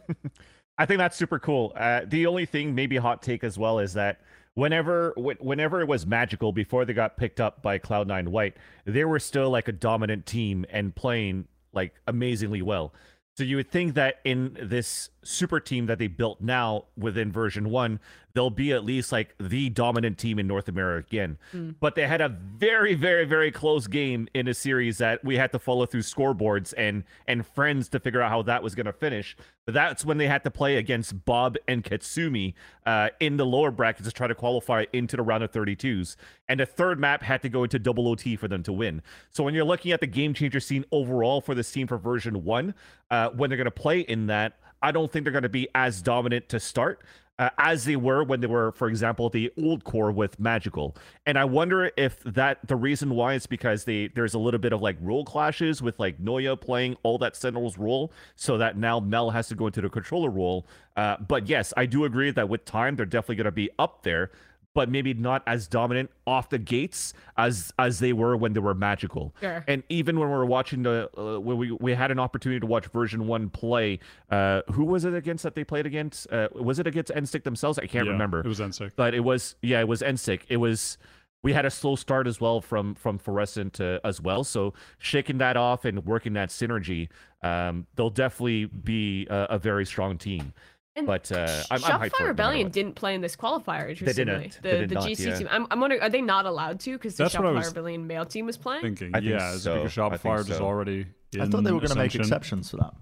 I 0.78 0.84
think 0.84 0.98
that's 0.98 1.16
super 1.16 1.38
cool. 1.38 1.72
Uh, 1.76 2.02
the 2.06 2.26
only 2.26 2.44
thing, 2.44 2.74
maybe 2.74 2.98
hot 2.98 3.22
take 3.22 3.42
as 3.42 3.56
well, 3.56 3.78
is 3.78 3.94
that 3.94 4.20
whenever 4.56 5.14
wh- 5.16 5.40
whenever 5.40 5.80
it 5.80 5.86
was 5.86 6.04
magical 6.04 6.50
before 6.50 6.84
they 6.84 6.92
got 6.92 7.16
picked 7.16 7.40
up 7.40 7.62
by 7.62 7.78
Cloud9 7.78 8.28
White, 8.28 8.56
they 8.84 9.04
were 9.04 9.20
still 9.20 9.50
like 9.50 9.68
a 9.68 9.72
dominant 9.72 10.26
team 10.26 10.66
and 10.70 10.96
playing 10.96 11.46
like 11.72 11.94
amazingly 12.08 12.62
well. 12.62 12.92
So 13.36 13.44
you 13.44 13.56
would 13.56 13.70
think 13.70 13.94
that 13.94 14.16
in 14.24 14.56
this 14.60 15.10
super 15.26 15.60
team 15.60 15.86
that 15.86 15.98
they 15.98 16.06
built 16.06 16.40
now 16.40 16.84
within 16.96 17.30
version 17.32 17.70
one, 17.70 18.00
they'll 18.36 18.50
be 18.50 18.70
at 18.72 18.84
least 18.84 19.12
like 19.12 19.34
the 19.40 19.70
dominant 19.70 20.18
team 20.18 20.38
in 20.38 20.46
North 20.46 20.68
America 20.68 21.06
again. 21.08 21.38
But 21.80 21.94
they 21.94 22.06
had 22.06 22.20
a 22.20 22.28
very, 22.28 22.94
very, 22.94 23.24
very 23.24 23.50
close 23.50 23.86
game 23.86 24.28
in 24.34 24.46
a 24.46 24.52
series 24.52 24.98
that 24.98 25.24
we 25.24 25.36
had 25.36 25.52
to 25.52 25.58
follow 25.58 25.86
through 25.86 26.02
scoreboards 26.02 26.74
and 26.76 27.04
and 27.26 27.46
friends 27.46 27.88
to 27.90 27.98
figure 27.98 28.20
out 28.20 28.30
how 28.30 28.42
that 28.42 28.62
was 28.62 28.74
going 28.74 28.86
to 28.86 28.92
finish. 28.92 29.36
But 29.64 29.74
that's 29.74 30.04
when 30.04 30.18
they 30.18 30.28
had 30.28 30.44
to 30.44 30.50
play 30.50 30.76
against 30.76 31.24
Bob 31.24 31.56
and 31.66 31.82
Katsumi 31.82 32.54
uh, 32.84 33.08
in 33.20 33.36
the 33.36 33.46
lower 33.46 33.70
brackets 33.70 34.06
to 34.06 34.12
try 34.12 34.26
to 34.26 34.34
qualify 34.34 34.84
into 34.92 35.16
the 35.16 35.22
round 35.22 35.42
of 35.42 35.50
32s. 35.50 36.14
And 36.48 36.60
the 36.60 36.66
third 36.66 37.00
map 37.00 37.22
had 37.22 37.42
to 37.42 37.48
go 37.48 37.64
into 37.64 37.78
double 37.78 38.06
OT 38.06 38.36
for 38.36 38.48
them 38.48 38.62
to 38.64 38.72
win. 38.72 39.02
So 39.30 39.42
when 39.42 39.54
you're 39.54 39.64
looking 39.64 39.92
at 39.92 40.00
the 40.00 40.06
game 40.06 40.34
changer 40.34 40.60
scene 40.60 40.84
overall 40.92 41.40
for 41.40 41.54
this 41.54 41.72
team 41.72 41.86
for 41.88 41.98
version 41.98 42.44
one, 42.44 42.74
uh, 43.10 43.30
when 43.30 43.50
they're 43.50 43.56
going 43.56 43.64
to 43.64 43.70
play 43.70 44.00
in 44.00 44.26
that, 44.26 44.58
I 44.82 44.92
don't 44.92 45.10
think 45.10 45.24
they're 45.24 45.32
going 45.32 45.42
to 45.42 45.48
be 45.48 45.68
as 45.74 46.02
dominant 46.02 46.48
to 46.50 46.60
start. 46.60 47.02
uh, 47.38 47.50
as 47.58 47.84
they 47.84 47.96
were 47.96 48.24
when 48.24 48.40
they 48.40 48.46
were, 48.46 48.72
for 48.72 48.88
example, 48.88 49.28
the 49.28 49.52
old 49.62 49.84
core 49.84 50.10
with 50.10 50.40
Magical. 50.40 50.96
And 51.26 51.38
I 51.38 51.44
wonder 51.44 51.90
if 51.96 52.22
that 52.24 52.66
the 52.66 52.76
reason 52.76 53.10
why 53.10 53.34
is 53.34 53.46
because 53.46 53.84
they 53.84 54.08
there's 54.08 54.34
a 54.34 54.38
little 54.38 54.58
bit 54.60 54.72
of 54.72 54.80
like 54.80 54.96
role 55.00 55.24
clashes 55.24 55.82
with 55.82 55.98
like 55.98 56.18
Noya 56.22 56.58
playing 56.58 56.96
all 57.02 57.18
that 57.18 57.36
Sentinel's 57.36 57.76
role, 57.76 58.10
so 58.36 58.56
that 58.58 58.78
now 58.78 59.00
Mel 59.00 59.30
has 59.30 59.48
to 59.48 59.54
go 59.54 59.66
into 59.66 59.82
the 59.82 59.90
controller 59.90 60.30
role. 60.30 60.66
Uh, 60.96 61.16
but 61.28 61.46
yes, 61.48 61.74
I 61.76 61.84
do 61.84 62.04
agree 62.04 62.30
that 62.30 62.48
with 62.48 62.64
time 62.64 62.96
they're 62.96 63.04
definitely 63.04 63.36
going 63.36 63.44
to 63.44 63.52
be 63.52 63.68
up 63.78 64.02
there 64.02 64.30
but 64.76 64.90
maybe 64.90 65.14
not 65.14 65.42
as 65.46 65.66
dominant 65.66 66.10
off 66.26 66.50
the 66.50 66.58
gates 66.58 67.14
as 67.38 67.72
as 67.78 67.98
they 67.98 68.12
were 68.12 68.36
when 68.36 68.52
they 68.52 68.60
were 68.60 68.74
magical. 68.74 69.34
Sure. 69.40 69.64
And 69.66 69.82
even 69.88 70.20
when 70.20 70.28
we 70.28 70.34
were 70.34 70.44
watching 70.46 70.82
the 70.82 71.08
uh, 71.18 71.40
when 71.40 71.56
we 71.56 71.72
we 71.72 71.94
had 71.94 72.10
an 72.10 72.18
opportunity 72.20 72.60
to 72.60 72.66
watch 72.66 72.86
version 72.88 73.26
one 73.26 73.48
play, 73.48 73.98
uh, 74.30 74.60
who 74.72 74.84
was 74.84 75.06
it 75.06 75.14
against 75.14 75.42
that 75.44 75.54
they 75.54 75.64
played 75.64 75.86
against? 75.86 76.30
Uh, 76.30 76.48
was 76.52 76.78
it 76.78 76.86
against 76.86 77.10
NSYNC 77.10 77.42
themselves? 77.42 77.78
I 77.78 77.86
can't 77.86 78.04
Yeah, 78.06 78.12
remember. 78.12 78.40
It 78.40 78.46
was 78.46 78.60
NSYNC. 78.60 78.92
but 78.96 79.14
it 79.14 79.20
was 79.20 79.56
yeah, 79.62 79.80
it 79.80 79.88
was 79.88 80.02
NSYNC. 80.02 80.42
It 80.48 80.58
was. 80.58 80.98
We 81.42 81.52
had 81.52 81.64
a 81.64 81.70
slow 81.70 81.94
start 81.96 82.26
as 82.26 82.40
well 82.40 82.60
from 82.60 82.94
from 82.96 83.18
Fluorescent 83.18 83.80
uh, 83.80 84.00
as 84.04 84.20
well, 84.20 84.44
so 84.44 84.74
shaking 84.98 85.38
that 85.38 85.56
off 85.56 85.84
and 85.86 86.04
working 86.04 86.32
that 86.34 86.48
synergy, 86.50 87.08
um, 87.42 87.86
they'll 87.94 88.10
definitely 88.10 88.64
be 88.66 89.26
a, 89.30 89.46
a 89.50 89.58
very 89.58 89.86
strong 89.86 90.18
team. 90.18 90.52
And 90.96 91.06
But 91.06 91.30
uh, 91.30 91.62
I'm, 91.70 91.84
I'm 91.84 91.90
hyped 91.92 91.98
for 91.98 92.04
it 92.06 92.12
Shopify 92.12 92.26
Rebellion 92.26 92.70
didn't 92.70 92.94
play 92.94 93.14
in 93.14 93.20
this 93.20 93.36
qualifier. 93.36 93.90
Interestingly, 93.90 94.14
didn't. 94.34 94.52
the 94.54 94.60
They 94.62 94.78
did 94.78 94.88
the 94.88 94.94
not, 94.94 95.04
GC 95.04 95.26
yeah. 95.26 95.34
team. 95.36 95.48
I'm, 95.50 95.66
I'm 95.70 95.78
wondering, 95.78 96.00
are 96.00 96.08
they 96.08 96.22
not 96.22 96.46
allowed 96.46 96.80
to 96.80 96.92
because 96.92 97.16
the 97.16 97.24
That's 97.24 97.34
Shopify 97.34 97.54
was 97.54 97.66
Rebellion 97.68 98.06
male 98.06 98.24
team 98.24 98.46
was 98.46 98.56
playing? 98.56 98.80
Thinking, 98.82 99.10
I 99.14 99.18
think 99.20 99.30
yeah, 99.30 99.52
is 99.52 99.66
it 99.66 99.74
because 99.74 99.92
so. 99.92 100.00
Shopify 100.00 100.40
is 100.40 100.46
so. 100.48 100.64
already. 100.64 101.06
I 101.38 101.46
thought 101.46 101.64
they 101.64 101.72
were 101.72 101.80
going 101.80 101.90
to 101.90 101.96
make 101.96 102.14
exceptions 102.14 102.70
for 102.70 102.78
that. 102.78 102.94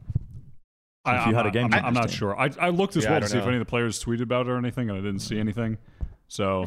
I, 1.04 1.16
If 1.16 1.20
I'm 1.22 1.28
you 1.28 1.34
had 1.36 1.42
a 1.42 1.48
not- 1.48 1.52
game 1.52 1.68
I'm, 1.72 1.84
I'm 1.86 1.94
not 1.94 2.10
sure. 2.10 2.36
I, 2.38 2.50
I 2.58 2.70
looked 2.70 2.96
as 2.96 3.04
Yeah, 3.04 3.10
well 3.10 3.20
to 3.20 3.26
don't 3.26 3.30
see 3.30 3.38
if 3.38 3.44
any 3.46 3.56
of 3.56 3.60
the 3.60 3.64
players 3.66 4.02
tweeted 4.02 4.22
about 4.22 4.46
it 4.46 4.50
or 4.50 4.56
anything, 4.58 4.88
and 4.90 4.98
I 4.98 5.02
didn't 5.02 5.20
see 5.20 5.38
anything. 5.38 5.78
So 6.26 6.64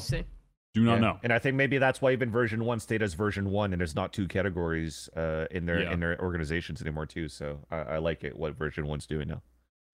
do 0.73 0.83
not 0.83 0.93
Yeah. 0.95 0.99
know. 0.99 1.19
And 1.23 1.33
I 1.33 1.39
think 1.39 1.55
maybe 1.57 1.77
that's 1.77 2.01
why 2.01 2.11
even 2.13 2.31
version 2.31 2.63
one 2.63 2.79
stayed 2.79 3.01
as 3.01 3.15
version 3.15 3.49
one, 3.49 3.73
and 3.73 3.81
there's 3.81 3.95
not 3.95 4.13
two 4.13 4.27
categories 4.29 5.09
uh, 5.17 5.45
in 5.51 5.65
their 5.65 5.81
Yeah. 5.81 5.91
in 5.91 5.99
their 5.99 6.21
organizations 6.21 6.81
anymore 6.81 7.05
too. 7.05 7.27
So 7.27 7.59
I, 7.69 7.77
I 7.77 7.97
like 7.97 8.23
it 8.23 8.37
what 8.37 8.55
version 8.55 8.87
one's 8.87 9.07
doing 9.07 9.27
now. 9.27 9.41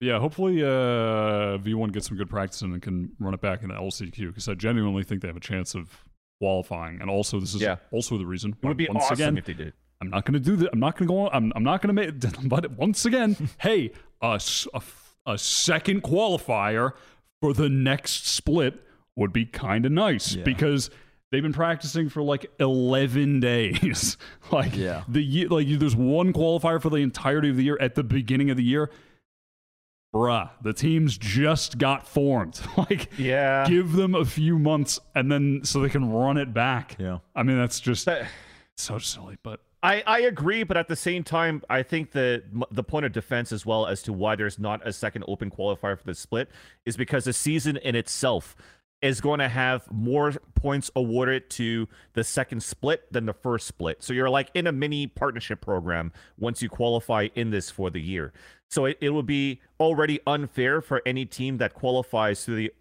Yeah, 0.04 0.18
hopefully 0.18 0.62
uh, 0.62 1.58
V1 1.58 1.92
gets 1.92 2.08
some 2.08 2.16
good 2.16 2.28
practice 2.30 2.62
and 2.62 2.80
can 2.82 3.12
run 3.18 3.34
it 3.34 3.40
back 3.40 3.62
in 3.62 3.68
the 3.68 3.74
LCQ 3.74 4.28
because 4.28 4.48
I 4.48 4.54
genuinely 4.54 5.02
think 5.02 5.22
they 5.22 5.28
have 5.28 5.36
a 5.36 5.40
chance 5.40 5.74
of 5.74 5.90
qualifying. 6.40 7.00
And 7.00 7.08
also, 7.10 7.40
this 7.40 7.54
is 7.54 7.62
Yeah. 7.62 7.76
also 7.90 8.18
the 8.18 8.26
reason. 8.26 8.54
It 8.62 8.66
would 8.66 8.76
be 8.76 8.86
once 8.88 9.04
awesome 9.04 9.14
again, 9.14 9.38
if 9.38 9.44
they 9.46 9.54
did. 9.54 9.72
I'm 10.00 10.10
not 10.10 10.24
going 10.26 10.34
to 10.34 10.40
do 10.40 10.56
that. 10.56 10.70
I'm 10.72 10.80
not 10.80 10.96
going 10.98 11.08
to 11.08 11.12
go 11.14 11.20
on. 11.20 11.30
I'm, 11.32 11.52
I'm 11.56 11.62
not 11.64 11.80
going 11.80 11.94
to 11.96 12.02
make. 12.12 12.48
But 12.48 12.72
once 12.72 13.04
again, 13.06 13.36
hey, 13.60 13.92
a 14.20 14.38
second 15.36 16.02
qualifier 16.02 16.92
for 17.40 17.52
the 17.54 17.68
next 17.68 18.26
split 18.26 18.82
would 19.16 19.32
be 19.32 19.46
kind 19.46 19.86
of 19.86 19.92
nice 19.92 20.34
Yeah. 20.34 20.44
because 20.44 20.90
they've 21.30 21.42
been 21.42 21.52
practicing 21.52 22.08
for 22.08 22.22
like 22.22 22.46
11 22.60 23.40
days. 23.40 24.16
like 24.52 24.76
Yeah. 24.76 25.04
the 25.08 25.22
year, 25.22 25.48
like 25.48 25.68
there's 25.78 25.96
one 25.96 26.32
qualifier 26.32 26.80
for 26.82 26.90
the 26.90 26.96
entirety 26.96 27.50
of 27.50 27.56
the 27.56 27.64
year 27.64 27.78
at 27.80 27.94
the 27.94 28.02
beginning 28.04 28.50
of 28.50 28.56
the 28.56 28.64
year. 28.64 28.90
Bruh, 30.14 30.48
the 30.62 30.72
teams 30.72 31.18
just 31.18 31.76
got 31.78 32.06
formed. 32.06 32.60
like, 32.76 33.10
Yeah. 33.18 33.66
give 33.68 33.92
them 33.92 34.14
a 34.14 34.24
few 34.24 34.58
months 34.60 35.00
and 35.14 35.30
then 35.30 35.62
so 35.64 35.80
they 35.80 35.88
can 35.88 36.08
run 36.10 36.36
it 36.36 36.54
back. 36.54 36.96
Yeah. 37.00 37.18
I 37.34 37.42
mean, 37.42 37.58
that's 37.58 37.80
just 37.80 38.06
That- 38.06 38.28
so 38.76 38.98
silly, 38.98 39.36
but 39.42 39.60
I, 39.82 40.02
I 40.06 40.20
agree, 40.20 40.62
but 40.62 40.76
at 40.78 40.88
the 40.88 40.96
same 40.96 41.24
time, 41.24 41.62
I 41.68 41.82
think 41.82 42.12
the 42.12 42.42
the 42.70 42.82
point 42.82 43.04
of 43.04 43.12
defense 43.12 43.52
as 43.52 43.66
well 43.66 43.86
as 43.86 44.02
to 44.04 44.12
why 44.14 44.34
there's 44.34 44.58
not 44.58 44.86
a 44.86 44.92
second 44.94 45.24
open 45.28 45.50
qualifier 45.50 45.98
for 45.98 46.04
the 46.06 46.14
split 46.14 46.48
is 46.86 46.96
because 46.96 47.24
the 47.24 47.34
season 47.34 47.76
in 47.76 47.94
itself 47.94 48.56
is 49.02 49.20
going 49.20 49.38
to 49.38 49.48
have 49.48 49.90
more 49.92 50.32
points 50.54 50.90
awarded 50.96 51.50
to 51.50 51.86
the 52.14 52.24
second 52.24 52.62
split 52.62 53.12
than 53.12 53.26
the 53.26 53.34
first 53.34 53.66
split. 53.66 54.02
So 54.02 54.12
you're 54.12 54.30
like 54.30 54.50
in 54.54 54.66
a 54.66 54.72
mini 54.72 55.06
partnership 55.06 55.60
program 55.60 56.12
once 56.38 56.62
you 56.62 56.68
qualify 56.68 57.28
in 57.34 57.50
this 57.50 57.70
for 57.70 57.90
the 57.90 58.00
year. 58.00 58.32
So 58.70 58.86
it, 58.86 58.98
it 59.00 59.10
would 59.10 59.26
be 59.26 59.60
already 59.78 60.20
unfair 60.26 60.80
for 60.80 61.02
any 61.04 61.26
team 61.26 61.58
that 61.58 61.74
qualifies 61.74 62.44
through 62.44 62.56
the 62.56 62.72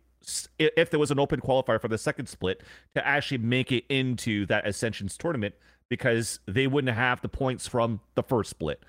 if 0.58 0.90
there 0.90 1.00
was 1.02 1.12
an 1.12 1.20
open 1.20 1.42
qualifier 1.42 1.82
for 1.82 1.90
the 1.90 1.98
second 1.98 2.28
split 2.28 2.64
to 2.96 3.06
actually 3.06 3.40
make 3.40 3.74
it 3.74 3.84
into 3.90 4.46
that 4.46 4.66
Ascensions 4.66 5.18
tournament 5.18 5.54
because 5.90 6.40
they 6.48 6.66
wouldn't 6.66 6.96
have 6.96 7.22
the 7.22 7.30
points 7.30 7.68
from 7.68 8.00
the 8.16 8.24
first 8.24 8.50
split. 8.50 8.82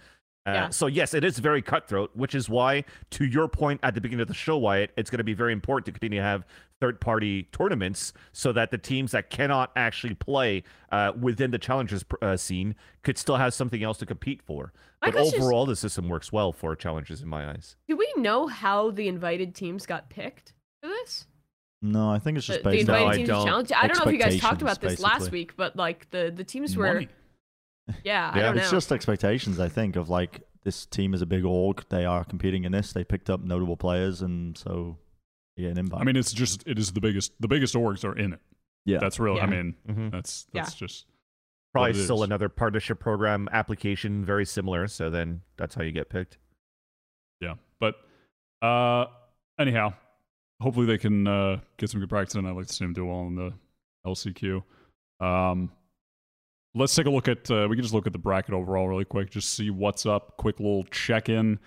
Uh, 0.46 0.50
Yeah. 0.52 0.68
So 0.70 0.86
yes, 0.86 1.14
it 1.14 1.24
is 1.24 1.38
very 1.38 1.62
cutthroat, 1.62 2.10
which 2.14 2.34
is 2.34 2.48
why, 2.48 2.84
to 3.10 3.24
your 3.24 3.48
point 3.48 3.80
at 3.82 3.94
the 3.94 4.00
beginning 4.00 4.22
of 4.22 4.28
the 4.28 4.34
show, 4.34 4.56
Wyatt, 4.58 4.90
it's 4.96 5.10
going 5.10 5.18
to 5.18 5.24
be 5.24 5.34
very 5.34 5.52
important 5.52 5.86
to 5.86 5.92
continue 5.92 6.18
to 6.18 6.24
have 6.24 6.44
third-party 6.80 7.44
tournaments 7.52 8.12
so 8.32 8.52
that 8.52 8.70
the 8.70 8.76
teams 8.76 9.12
that 9.12 9.30
cannot 9.30 9.70
actually 9.74 10.14
play 10.14 10.62
uh, 10.92 11.12
within 11.18 11.50
the 11.50 11.58
challengers 11.58 12.02
pr- 12.02 12.16
uh, 12.20 12.36
scene 12.36 12.74
could 13.02 13.16
still 13.16 13.36
have 13.36 13.54
something 13.54 13.82
else 13.82 13.96
to 13.98 14.06
compete 14.06 14.42
for. 14.42 14.72
My 15.00 15.08
But 15.08 15.14
question 15.14 15.38
is- 15.40 15.44
overall, 15.46 15.64
the 15.66 15.76
system 15.76 16.08
works 16.08 16.30
well 16.32 16.52
for 16.52 16.76
challenges 16.76 17.22
in 17.22 17.28
my 17.28 17.48
eyes. 17.50 17.76
Do 17.88 17.96
we 17.96 18.12
know 18.16 18.46
how 18.48 18.90
the 18.90 19.08
invited 19.08 19.54
teams 19.54 19.86
got 19.86 20.10
picked 20.10 20.52
for 20.82 20.88
this? 20.88 21.26
No, 21.80 22.10
I 22.10 22.18
think 22.18 22.36
it's 22.38 22.46
just 22.46 22.62
the 22.64 22.70
based 22.70 22.80
invited 22.88 23.04
on 23.06 23.10
I 23.12 23.16
teams 23.16 23.28
don't. 23.28 23.46
challenge. 23.46 23.72
I 23.74 23.86
don't 23.86 23.98
know 23.98 24.04
if 24.10 24.12
you 24.12 24.18
guys 24.18 24.40
talked 24.40 24.62
about 24.62 24.80
this 24.80 25.00
last 25.00 25.30
week, 25.30 25.54
but 25.56 25.76
like 25.76 26.08
the 26.10 26.32
the 26.34 26.44
teams 26.44 26.76
were. 26.76 26.94
money. 26.94 27.08
Yeah, 28.04 28.30
I 28.32 28.36
Yeah, 28.38 28.42
don't 28.46 28.56
know. 28.56 28.62
It's 28.62 28.70
just 28.70 28.90
expectations, 28.92 29.60
I 29.60 29.68
think, 29.68 29.96
of 29.96 30.08
like 30.08 30.40
this 30.64 30.86
team 30.86 31.12
is 31.14 31.20
a 31.22 31.26
big 31.26 31.44
org. 31.44 31.84
They 31.90 32.04
are 32.06 32.24
competing 32.24 32.64
in 32.64 32.72
this. 32.72 32.92
They 32.92 33.04
picked 33.04 33.28
up 33.28 33.40
notable 33.42 33.76
players, 33.76 34.22
and 34.22 34.56
so 34.56 34.96
yeah, 35.56 35.64
get 35.68 35.72
an 35.72 35.78
invite. 35.78 36.00
I 36.00 36.04
mean, 36.04 36.16
it's 36.16 36.32
just 36.32 36.66
it 36.66 36.78
is 36.78 36.92
the 36.92 37.00
biggest 37.00 37.32
the 37.40 37.48
biggest 37.48 37.74
orgs 37.74 38.04
are 38.04 38.16
in 38.16 38.32
it. 38.32 38.40
yeah, 38.86 38.98
That's 38.98 39.18
really. 39.20 39.40
I 39.40 39.44
Yeah. 39.44 39.50
mean, 39.50 39.74
Mhm. 39.88 40.10
that's 40.10 40.46
Yeah. 40.52 40.62
that's 40.62 40.74
just 40.74 41.06
Probably 41.72 41.90
what 41.92 42.00
it 42.00 42.04
still 42.04 42.22
is. 42.22 42.28
another 42.28 42.48
partnership 42.48 43.00
program 43.00 43.48
application, 43.52 44.24
very 44.24 44.44
similar. 44.46 44.86
So 44.86 45.10
then 45.10 45.42
that's 45.56 45.74
how 45.74 45.82
you 45.82 45.92
get 45.92 46.08
picked. 46.08 46.38
yeah. 47.40 47.54
But 47.80 47.96
uh, 48.62 49.06
anyhow, 49.58 49.92
hopefully 50.62 50.86
they 50.86 50.96
can 50.98 51.26
uh, 51.26 51.60
get 51.76 51.90
some 51.90 52.00
good 52.00 52.08
practice, 52.08 52.34
and 52.36 52.46
I'd 52.48 52.56
like 52.56 52.66
to 52.68 52.72
see 52.72 52.84
them 52.84 52.94
do 52.94 53.04
well 53.04 53.26
in 53.26 53.34
the 53.34 53.52
LCQ. 54.06 54.62
Um, 55.20 55.70
let's 56.74 56.94
take 56.94 57.06
a 57.06 57.10
look 57.10 57.28
at. 57.28 57.50
Uh, 57.50 57.66
we 57.68 57.76
can 57.76 57.82
just 57.82 57.94
look 57.94 58.06
at 58.06 58.12
the 58.12 58.18
bracket 58.18 58.54
overall 58.54 58.88
really 58.88 59.04
quick, 59.04 59.30
just 59.30 59.52
see 59.54 59.70
what's 59.70 60.06
up. 60.06 60.36
Quick 60.36 60.58
little 60.60 60.84
check 60.84 61.28
in. 61.28 61.58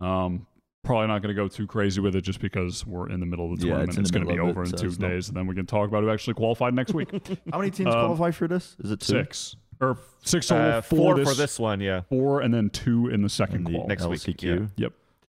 Um, 0.00 0.46
probably 0.84 1.08
not 1.08 1.22
going 1.22 1.34
to 1.34 1.40
go 1.40 1.48
too 1.48 1.66
crazy 1.66 2.00
with 2.00 2.14
it, 2.16 2.22
just 2.22 2.40
because 2.40 2.86
we're 2.86 3.08
in 3.10 3.20
the 3.20 3.26
middle 3.26 3.52
of 3.52 3.58
the 3.60 3.66
Yeah, 3.66 3.72
tournament. 3.74 3.98
it's 3.98 3.98
in 3.98 4.04
the 4.04 4.24
going 4.24 4.26
to 4.26 4.32
be 4.44 4.50
over 4.50 4.62
it, 4.62 4.66
in 4.66 4.76
so 4.76 4.82
two 4.82 4.88
it's 4.88 4.98
not- 4.98 5.08
days, 5.08 5.28
and 5.28 5.36
then 5.36 5.46
we 5.46 5.54
can 5.54 5.66
talk 5.66 5.88
about 5.88 6.02
who 6.02 6.10
actually 6.10 6.34
qualified 6.34 6.74
next 6.74 6.94
week. 6.94 7.10
how 7.52 7.58
many 7.58 7.70
teams 7.70 7.88
um, 7.94 8.00
qualify 8.00 8.30
for 8.30 8.48
this? 8.48 8.76
Is 8.80 8.90
it 8.90 9.00
two? 9.00 9.12
Six 9.12 9.56
or 9.80 9.98
six 10.22 10.46
total. 10.48 10.72
Uh, 10.72 10.80
four, 10.80 10.98
four 10.98 11.16
this, 11.16 11.28
for 11.28 11.34
this 11.34 11.58
one, 11.58 11.80
yeah. 11.80 12.02
four, 12.08 12.40
and 12.40 12.52
then 12.52 12.70
two 12.70 13.08
in 13.08 13.20
the 13.20 13.26
in 13.26 13.28
second 13.28 13.64
the 13.64 13.70
qual. 13.72 13.86
next 13.86 14.06
week, 14.06 14.20
LCQ. 14.20 14.70
Yep. 14.76 14.92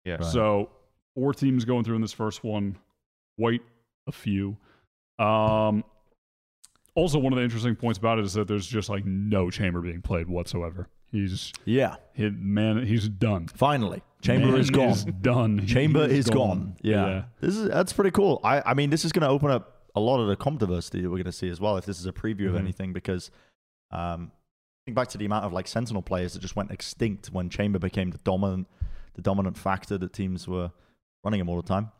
Yeah. 0.04 0.14
Right. 0.14 0.24
So 0.24 0.70
four 1.14 1.34
teams 1.34 1.64
going 1.64 1.84
through 1.84 1.96
in 1.96 2.02
this 2.02 2.12
first 2.12 2.44
one. 2.44 2.76
Quite 3.38 3.62
a 4.06 4.12
few. 4.12 4.56
Um, 5.18 5.84
also, 6.94 7.18
one 7.18 7.32
of 7.32 7.36
the 7.38 7.42
interesting 7.44 7.76
points 7.76 7.98
about 7.98 8.18
it 8.18 8.24
is 8.24 8.32
that 8.34 8.48
there's 8.48 8.66
just 8.66 8.88
like 8.88 9.04
no 9.04 9.50
chamber 9.50 9.80
being 9.80 10.02
played 10.02 10.28
whatsoever. 10.28 10.88
He's 11.10 11.52
Yeah, 11.64 11.96
he, 12.12 12.28
man. 12.30 12.84
He's 12.86 13.08
done. 13.08 13.46
finally, 13.48 14.02
chamber 14.20 14.48
Man 14.48 14.60
is 14.60 14.68
gone. 14.70 14.96
done. 15.22 15.66
Chamber 15.66 16.06
He 16.08 16.18
is 16.18 16.28
gone. 16.28 16.76
Yeah. 16.82 17.24
This 17.40 17.56
is 17.56 17.68
that's 17.68 17.92
pretty 17.92 18.10
cool. 18.10 18.40
I 18.44 18.62
I 18.66 18.74
mean, 18.74 18.90
this 18.90 19.04
is 19.04 19.12
going 19.12 19.22
to 19.22 19.28
open 19.28 19.50
up 19.50 19.86
a 19.94 20.00
lot 20.00 20.20
of 20.20 20.28
the 20.28 20.36
comp 20.36 20.60
diversity 20.60 21.00
that 21.00 21.08
we're 21.08 21.16
going 21.16 21.24
to 21.24 21.32
see 21.32 21.48
as 21.48 21.60
well 21.60 21.76
if 21.78 21.86
this 21.86 21.98
is 21.98 22.06
a 22.06 22.12
preview 22.12 22.48
of 22.48 22.54
Mhm. 22.54 22.58
anything 22.60 22.92
because 22.92 23.30
um 23.90 24.30
think 24.84 24.94
back 24.94 25.08
to 25.08 25.18
the 25.18 25.24
amount 25.24 25.44
of 25.46 25.52
like 25.52 25.66
sentinel 25.66 26.02
players 26.02 26.34
that 26.34 26.40
just 26.40 26.56
went 26.56 26.70
extinct 26.70 27.28
when 27.32 27.48
chamber 27.48 27.78
became 27.78 28.10
the 28.10 28.18
dominant 28.18 28.66
the 29.14 29.22
dominant 29.22 29.56
factor 29.56 29.96
that 29.98 30.12
teams 30.12 30.46
were 30.46 30.70
running 31.24 31.40
him 31.40 31.48
all 31.48 31.56
the 31.56 31.66
time. 31.66 31.90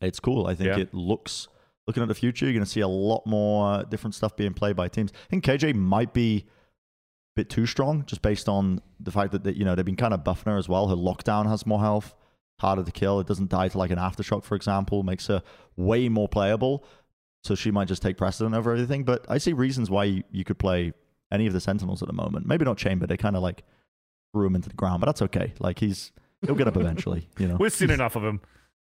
It's 0.00 0.18
cool. 0.18 0.46
I 0.46 0.54
think 0.54 0.68
Yeah. 0.68 0.78
it 0.78 0.94
looks 0.94 1.46
looking 1.86 2.02
at 2.02 2.08
the 2.08 2.14
future, 2.14 2.46
you're 2.46 2.54
going 2.54 2.64
to 2.64 2.70
see 2.70 2.80
a 2.80 2.88
lot 2.88 3.26
more 3.26 3.72
uh, 3.72 3.82
different 3.82 4.14
stuff 4.14 4.36
being 4.36 4.54
played 4.54 4.76
by 4.76 4.88
teams. 4.88 5.12
I 5.12 5.30
think 5.30 5.44
KJ 5.44 5.74
might 5.74 6.12
be 6.12 6.46
a 6.46 7.40
bit 7.40 7.50
too 7.50 7.66
strong 7.66 8.04
just 8.06 8.22
based 8.22 8.48
on 8.48 8.80
the 9.00 9.10
fact 9.10 9.32
that, 9.32 9.44
that 9.44 9.56
you 9.56 9.64
know 9.64 9.74
they've 9.74 9.84
been 9.84 9.96
kind 9.96 10.14
of 10.14 10.24
buffing 10.24 10.46
her 10.46 10.58
as 10.58 10.68
well. 10.68 10.88
Her 10.88 10.96
lockdown 10.96 11.46
has 11.48 11.66
more 11.66 11.80
health 11.80 12.14
harder 12.58 12.82
to 12.84 12.92
kill. 12.92 13.20
It 13.20 13.26
doesn't 13.26 13.50
die 13.50 13.68
to 13.68 13.78
like 13.78 13.90
an 13.90 13.98
aftershock, 13.98 14.44
for 14.44 14.54
example, 14.54 15.02
makes 15.02 15.26
her 15.26 15.42
way 15.76 16.08
more 16.08 16.28
playable. 16.28 16.84
So 17.42 17.54
she 17.54 17.70
might 17.70 17.88
just 17.88 18.00
take 18.00 18.16
precedent 18.16 18.54
over 18.54 18.72
everything. 18.72 19.04
But 19.04 19.26
I 19.28 19.38
see 19.38 19.52
reasons 19.52 19.90
why 19.90 20.04
you, 20.04 20.22
you 20.30 20.44
could 20.44 20.58
play 20.58 20.94
any 21.30 21.46
of 21.46 21.52
the 21.52 21.60
Sentinels 21.60 22.02
at 22.02 22.08
the 22.08 22.14
moment. 22.14 22.46
Maybe 22.46 22.64
not 22.64 22.78
Chamber. 22.78 23.06
They 23.06 23.18
kind 23.18 23.36
of 23.36 23.42
like 23.42 23.64
threw 24.32 24.46
him 24.46 24.54
into 24.54 24.70
the 24.70 24.74
ground, 24.74 25.00
but 25.00 25.06
that's 25.06 25.22
okay. 25.22 25.52
Like 25.58 25.78
he's 25.78 26.12
he'll 26.46 26.54
get 26.54 26.68
up 26.68 26.76
eventually. 26.78 27.28
You 27.38 27.48
know. 27.48 27.56
We've 27.56 27.72
seen 27.72 27.90
enough 27.90 28.16
of 28.16 28.24
him. 28.24 28.40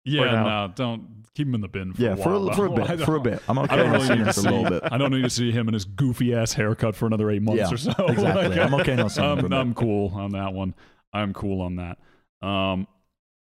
Yeah, 0.06 0.42
no, 0.42 0.72
don't 0.74 1.24
keep 1.34 1.48
him 1.48 1.54
in 1.56 1.60
the 1.60 1.68
bin. 1.68 1.92
For 1.92 2.00
yeah, 2.02 2.12
a 2.12 2.16
for 2.16 2.34
a, 2.34 2.54
for 2.54 2.66
a 2.66 2.70
bit. 2.96 3.00
For 3.00 3.16
a 3.16 3.20
bit. 3.20 3.42
I'm 3.48 3.58
I 3.58 3.64
okay 3.64 3.76
don't 3.76 3.90
really 3.92 4.06
seeing 4.06 4.18
need 4.20 4.24
to 4.24 4.26
this 4.26 4.36
a 4.38 4.42
little 4.50 4.64
bit. 4.70 4.82
I 4.90 4.96
don't 4.98 5.10
need 5.10 5.22
to 5.22 5.30
see 5.30 5.50
him 5.52 5.68
in 5.68 5.74
his 5.74 5.84
goofy 5.84 6.34
ass 6.34 6.52
haircut 6.52 6.94
for 6.96 7.06
another 7.06 7.30
eight 7.30 7.42
months 7.42 7.60
Yeah, 7.60 7.72
or 7.74 7.76
so. 7.76 7.90
exactly. 8.08 8.48
Like, 8.48 8.58
I'm 8.58 8.74
okay 8.74 8.94
not 8.96 9.12
seeing 9.12 9.28
him 9.30 9.38
for 9.40 9.42
a 9.46 9.46
I'm. 9.46 9.52
I'm 9.68 9.74
cool 9.74 10.12
on 10.14 10.30
that 10.32 10.52
one. 10.54 10.74
I'm 11.12 11.32
cool 11.34 11.60
on 11.62 11.76
that. 11.76 11.98
Um, 12.46 12.86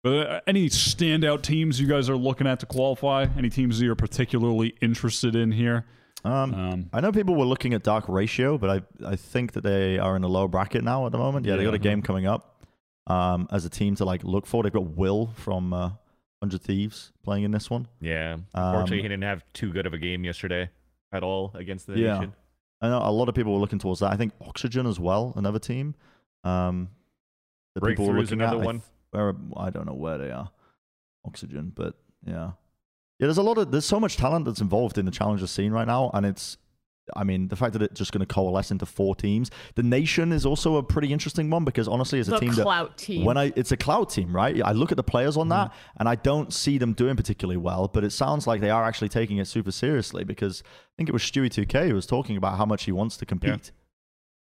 But 0.03 0.27
uh, 0.29 0.41
any 0.47 0.69
standout 0.69 1.41
teams 1.41 1.79
you 1.79 1.87
guys 1.87 2.09
are 2.09 2.15
looking 2.17 2.45
at 2.47 2.59
to 2.61 2.65
qualify? 2.65 3.25
Any 3.37 3.49
teams 3.49 3.79
that 3.79 3.85
you're 3.85 3.95
particularly 3.95 4.75
interested 4.81 5.35
in 5.35 5.51
here? 5.51 5.85
Um, 6.25 6.53
Um, 6.53 6.89
I 6.93 7.01
know 7.01 7.11
people 7.11 7.35
were 7.35 7.45
looking 7.45 7.73
at 7.73 7.83
Dark 7.83 8.07
Ratio, 8.07 8.57
but 8.57 8.69
I 8.69 9.07
I 9.11 9.15
think 9.17 9.53
that 9.53 9.63
they 9.63 9.97
are 9.99 10.15
in 10.15 10.23
a 10.23 10.27
low 10.27 10.47
bracket 10.47 10.83
now 10.83 11.05
at 11.05 11.11
the 11.11 11.17
moment. 11.17 11.45
Yeah, 11.45 11.55
they 11.57 11.63
got 11.65 11.73
a 11.73 11.79
game 11.79 12.01
coming 12.01 12.25
up 12.25 12.63
um, 13.07 13.47
as 13.51 13.65
a 13.65 13.69
team 13.69 13.95
to 13.95 14.05
like 14.05 14.23
look 14.23 14.45
for. 14.45 14.63
They've 14.63 14.71
got 14.71 14.85
Will 14.95 15.33
from 15.35 15.73
uh, 15.73 15.89
Hundred 16.43 16.61
Thieves 16.61 17.13
playing 17.23 17.43
in 17.45 17.51
this 17.51 17.69
one. 17.69 17.87
Yeah. 18.01 18.33
Um, 18.33 18.43
Unfortunately, 18.53 18.97
he 18.97 19.07
didn't 19.07 19.23
have 19.23 19.45
too 19.53 19.71
good 19.71 19.85
of 19.85 19.93
a 19.93 19.97
game 19.97 20.25
yesterday 20.25 20.69
at 21.13 21.23
all 21.23 21.51
against 21.55 21.87
the 21.87 21.97
Yeah. 21.97 22.15
nation. 22.15 22.33
I 22.81 22.89
know 22.89 22.99
a 23.01 23.09
lot 23.11 23.29
of 23.29 23.35
people 23.35 23.53
were 23.53 23.59
looking 23.59 23.79
towards 23.79 24.01
that. 24.01 24.11
I 24.11 24.17
think 24.17 24.33
Oxygen 24.41 24.85
as 24.85 24.99
well, 24.99 25.31
another 25.37 25.59
team. 25.59 25.95
Um, 26.43 26.89
that 27.75 27.83
people 27.85 28.05
were 28.07 28.19
looking 28.19 28.41
another 28.41 28.57
at. 28.57 28.61
I 28.61 28.65
one. 28.65 28.79
th- 28.81 28.89
where 29.11 29.33
I 29.55 29.69
don't 29.69 29.85
know 29.85 29.93
where 29.93 30.17
they 30.17 30.31
are. 30.31 30.51
Oxygen, 31.25 31.71
but 31.73 31.95
yeah, 32.25 32.33
yeah. 32.33 32.51
There's 33.27 33.37
a 33.37 33.41
lot 33.43 33.57
of 33.57 33.71
there's 33.71 33.85
so 33.85 34.01
much 34.01 34.17
talent 34.17 34.43
that's 34.43 34.59
involved 34.59 34.97
in 34.97 35.05
the 35.05 35.11
challenger 35.11 35.47
scene 35.47 35.71
right 35.71 35.87
now, 35.87 36.11
and 36.13 36.25
it's. 36.25 36.57
I 37.15 37.23
mean, 37.23 37.49
the 37.49 37.55
fact 37.55 37.73
that 37.73 37.81
it's 37.81 37.97
just 37.97 38.11
going 38.11 38.25
to 38.25 38.33
coalesce 38.33 38.71
into 38.71 38.85
four 38.85 39.15
teams. 39.15 39.51
The 39.75 39.83
nation 39.83 40.31
is 40.31 40.45
also 40.45 40.77
a 40.77 40.83
pretty 40.83 41.11
interesting 41.11 41.49
one 41.49 41.65
because 41.65 41.87
honestly, 41.87 42.19
as 42.19 42.27
a 42.29 42.31
the 42.31 42.39
team 42.39 42.53
that 42.53 42.63
clout 42.63 42.97
team. 42.97 43.25
when 43.25 43.37
I 43.37 43.51
it's 43.55 43.71
a 43.71 43.77
cloud 43.77 44.09
team, 44.09 44.33
right? 44.35 44.61
I 44.63 44.71
look 44.71 44.91
at 44.91 44.97
the 44.97 45.03
players 45.03 45.35
on 45.35 45.49
that 45.49 45.71
mm. 45.71 45.75
and 45.97 46.07
I 46.07 46.15
don't 46.15 46.53
see 46.53 46.77
them 46.77 46.93
doing 46.93 47.15
particularly 47.15 47.57
well, 47.57 47.89
but 47.93 48.03
it 48.03 48.11
sounds 48.11 48.47
like 48.47 48.61
they 48.61 48.69
are 48.69 48.83
actually 48.85 49.09
taking 49.09 49.37
it 49.37 49.47
super 49.47 49.71
seriously 49.71 50.23
because 50.23 50.63
I 50.65 50.91
think 50.97 51.09
it 51.09 51.13
was 51.13 51.23
Stewie 51.23 51.49
2K 51.49 51.87
who 51.89 51.95
was 51.95 52.05
talking 52.05 52.37
about 52.37 52.57
how 52.57 52.65
much 52.65 52.85
he 52.85 52.91
wants 52.91 53.17
to 53.17 53.25
compete. 53.25 53.71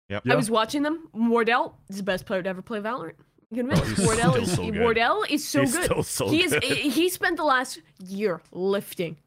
Yep. 0.10 0.24
I 0.30 0.36
was 0.36 0.50
watching 0.50 0.84
them. 0.84 1.10
Wardell 1.14 1.78
is 1.90 1.98
the 1.98 2.04
best 2.04 2.26
player 2.26 2.42
to 2.42 2.50
ever 2.50 2.62
play 2.62 2.80
Valorant. 2.80 3.16
You 3.52 3.58
can 3.64 3.72
admit 3.72 3.80
Oh, 3.86 3.92
it. 3.92 4.06
Wardell 4.06 4.36
is 4.36 4.56
so 4.56 4.72
good. 4.72 4.82
Wardell 4.82 5.24
is 5.30 5.48
so 5.48 5.62
He's 5.62 5.76
good. 5.76 5.84
still 5.86 6.04
so 6.04 6.28
he 6.30 6.44
is 6.44 6.52
good. 6.54 6.64
he 6.64 7.10
spent 7.10 7.38
the 7.38 7.44
last 7.44 7.80
year 8.04 8.42
lifting, 8.52 9.18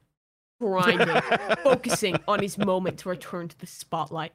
grinding, 0.60 1.08
focusing 1.64 2.16
on 2.28 2.40
his 2.40 2.58
moment 2.58 2.98
to 2.98 3.08
return 3.08 3.48
to 3.48 3.58
the 3.58 3.66
spotlight. 3.66 4.32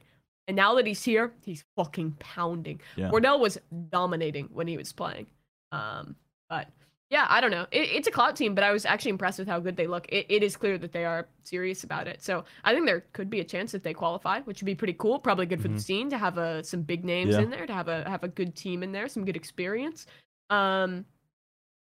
And 0.48 0.56
now 0.56 0.74
that 0.76 0.86
he's 0.86 1.02
here, 1.02 1.32
he's 1.44 1.64
fucking 1.76 2.16
pounding. 2.18 2.80
Yeah. 2.96 3.10
Wardell 3.10 3.40
was 3.40 3.58
dominating 3.90 4.48
when 4.52 4.68
he 4.68 4.76
was 4.76 4.92
playing. 4.92 5.26
Um, 5.72 6.14
but 6.48 6.68
yeah, 7.10 7.26
I 7.28 7.40
don't 7.40 7.50
know. 7.50 7.66
It, 7.72 7.88
it's 7.92 8.08
a 8.08 8.10
clout 8.12 8.36
team, 8.36 8.54
but 8.54 8.62
I 8.62 8.72
was 8.72 8.84
actually 8.84 9.10
impressed 9.10 9.38
with 9.38 9.48
how 9.48 9.58
good 9.60 9.76
they 9.76 9.86
look. 9.86 10.06
It, 10.08 10.26
it 10.28 10.42
is 10.42 10.56
clear 10.56 10.78
that 10.78 10.92
they 10.92 11.04
are 11.04 11.26
serious 11.42 11.84
about 11.84 12.06
it. 12.06 12.22
So 12.22 12.44
I 12.64 12.72
think 12.74 12.86
there 12.86 13.04
could 13.12 13.30
be 13.30 13.40
a 13.40 13.44
chance 13.44 13.72
that 13.72 13.82
they 13.82 13.94
qualify, 13.94 14.40
which 14.40 14.60
would 14.60 14.66
be 14.66 14.74
pretty 14.74 14.94
cool. 14.94 15.18
Probably 15.18 15.46
good 15.46 15.60
for 15.60 15.68
the 15.68 15.80
scene 15.80 16.10
to 16.10 16.18
have 16.18 16.38
a, 16.38 16.62
some 16.64 16.82
big 16.82 17.04
names 17.04 17.34
Yeah. 17.34 17.42
in 17.42 17.50
there, 17.50 17.66
to 17.66 17.72
have 17.72 17.88
a 17.88 18.08
have 18.08 18.22
a 18.24 18.28
good 18.28 18.54
team 18.54 18.82
in 18.82 18.92
there, 18.92 19.08
some 19.08 19.24
good 19.24 19.36
experience. 19.36 20.06
Um, 20.50 21.04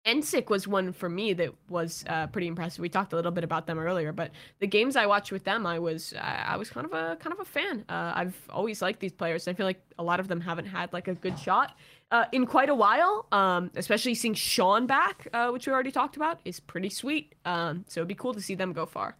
NSIC 0.05 0.49
was 0.49 0.67
one 0.67 0.91
for 0.91 1.07
me 1.07 1.31
that 1.33 1.53
was 1.69 2.03
uh, 2.07 2.27
pretty 2.27 2.47
impressive. 2.47 2.79
We 2.79 2.89
talked 2.89 3.13
a 3.13 3.15
little 3.15 3.31
bit 3.31 3.43
about 3.45 3.67
them 3.67 3.79
earlier, 3.79 4.11
but 4.11 4.31
the 4.59 4.67
games 4.67 4.95
I 4.97 5.05
watched 5.05 5.31
with 5.31 5.45
them, 5.45 5.65
I 5.65 5.79
was 5.79 6.13
I, 6.19 6.43
I 6.49 6.57
was 6.57 6.69
kind 6.69 6.85
of 6.85 6.91
a 6.93 7.15
kind 7.17 7.31
of 7.33 7.39
a 7.39 7.45
fan. 7.45 7.85
Uh, 7.87 8.11
I've 8.13 8.35
always 8.49 8.81
liked 8.81 8.99
these 8.99 9.13
players. 9.13 9.47
I 9.47 9.53
feel 9.53 9.65
like 9.65 9.81
a 9.97 10.03
lot 10.03 10.19
of 10.19 10.27
them 10.27 10.41
haven't 10.41 10.65
had 10.65 10.91
like 10.91 11.07
a 11.07 11.13
good 11.15 11.39
shot 11.39 11.77
uh, 12.11 12.25
in 12.33 12.45
quite 12.45 12.67
a 12.69 12.75
while. 12.75 13.27
Um, 13.31 13.71
especially 13.77 14.13
seeing 14.15 14.33
Sean 14.33 14.87
back, 14.87 15.27
uh, 15.33 15.49
which 15.51 15.67
we 15.67 15.73
already 15.73 15.91
talked 15.91 16.17
about, 16.17 16.41
is 16.43 16.59
pretty 16.59 16.89
sweet. 16.89 17.33
Um, 17.45 17.85
so 17.87 18.01
it'd 18.01 18.09
be 18.09 18.15
cool 18.15 18.33
to 18.33 18.41
see 18.41 18.55
them 18.55 18.73
go 18.73 18.85
far. 18.85 19.15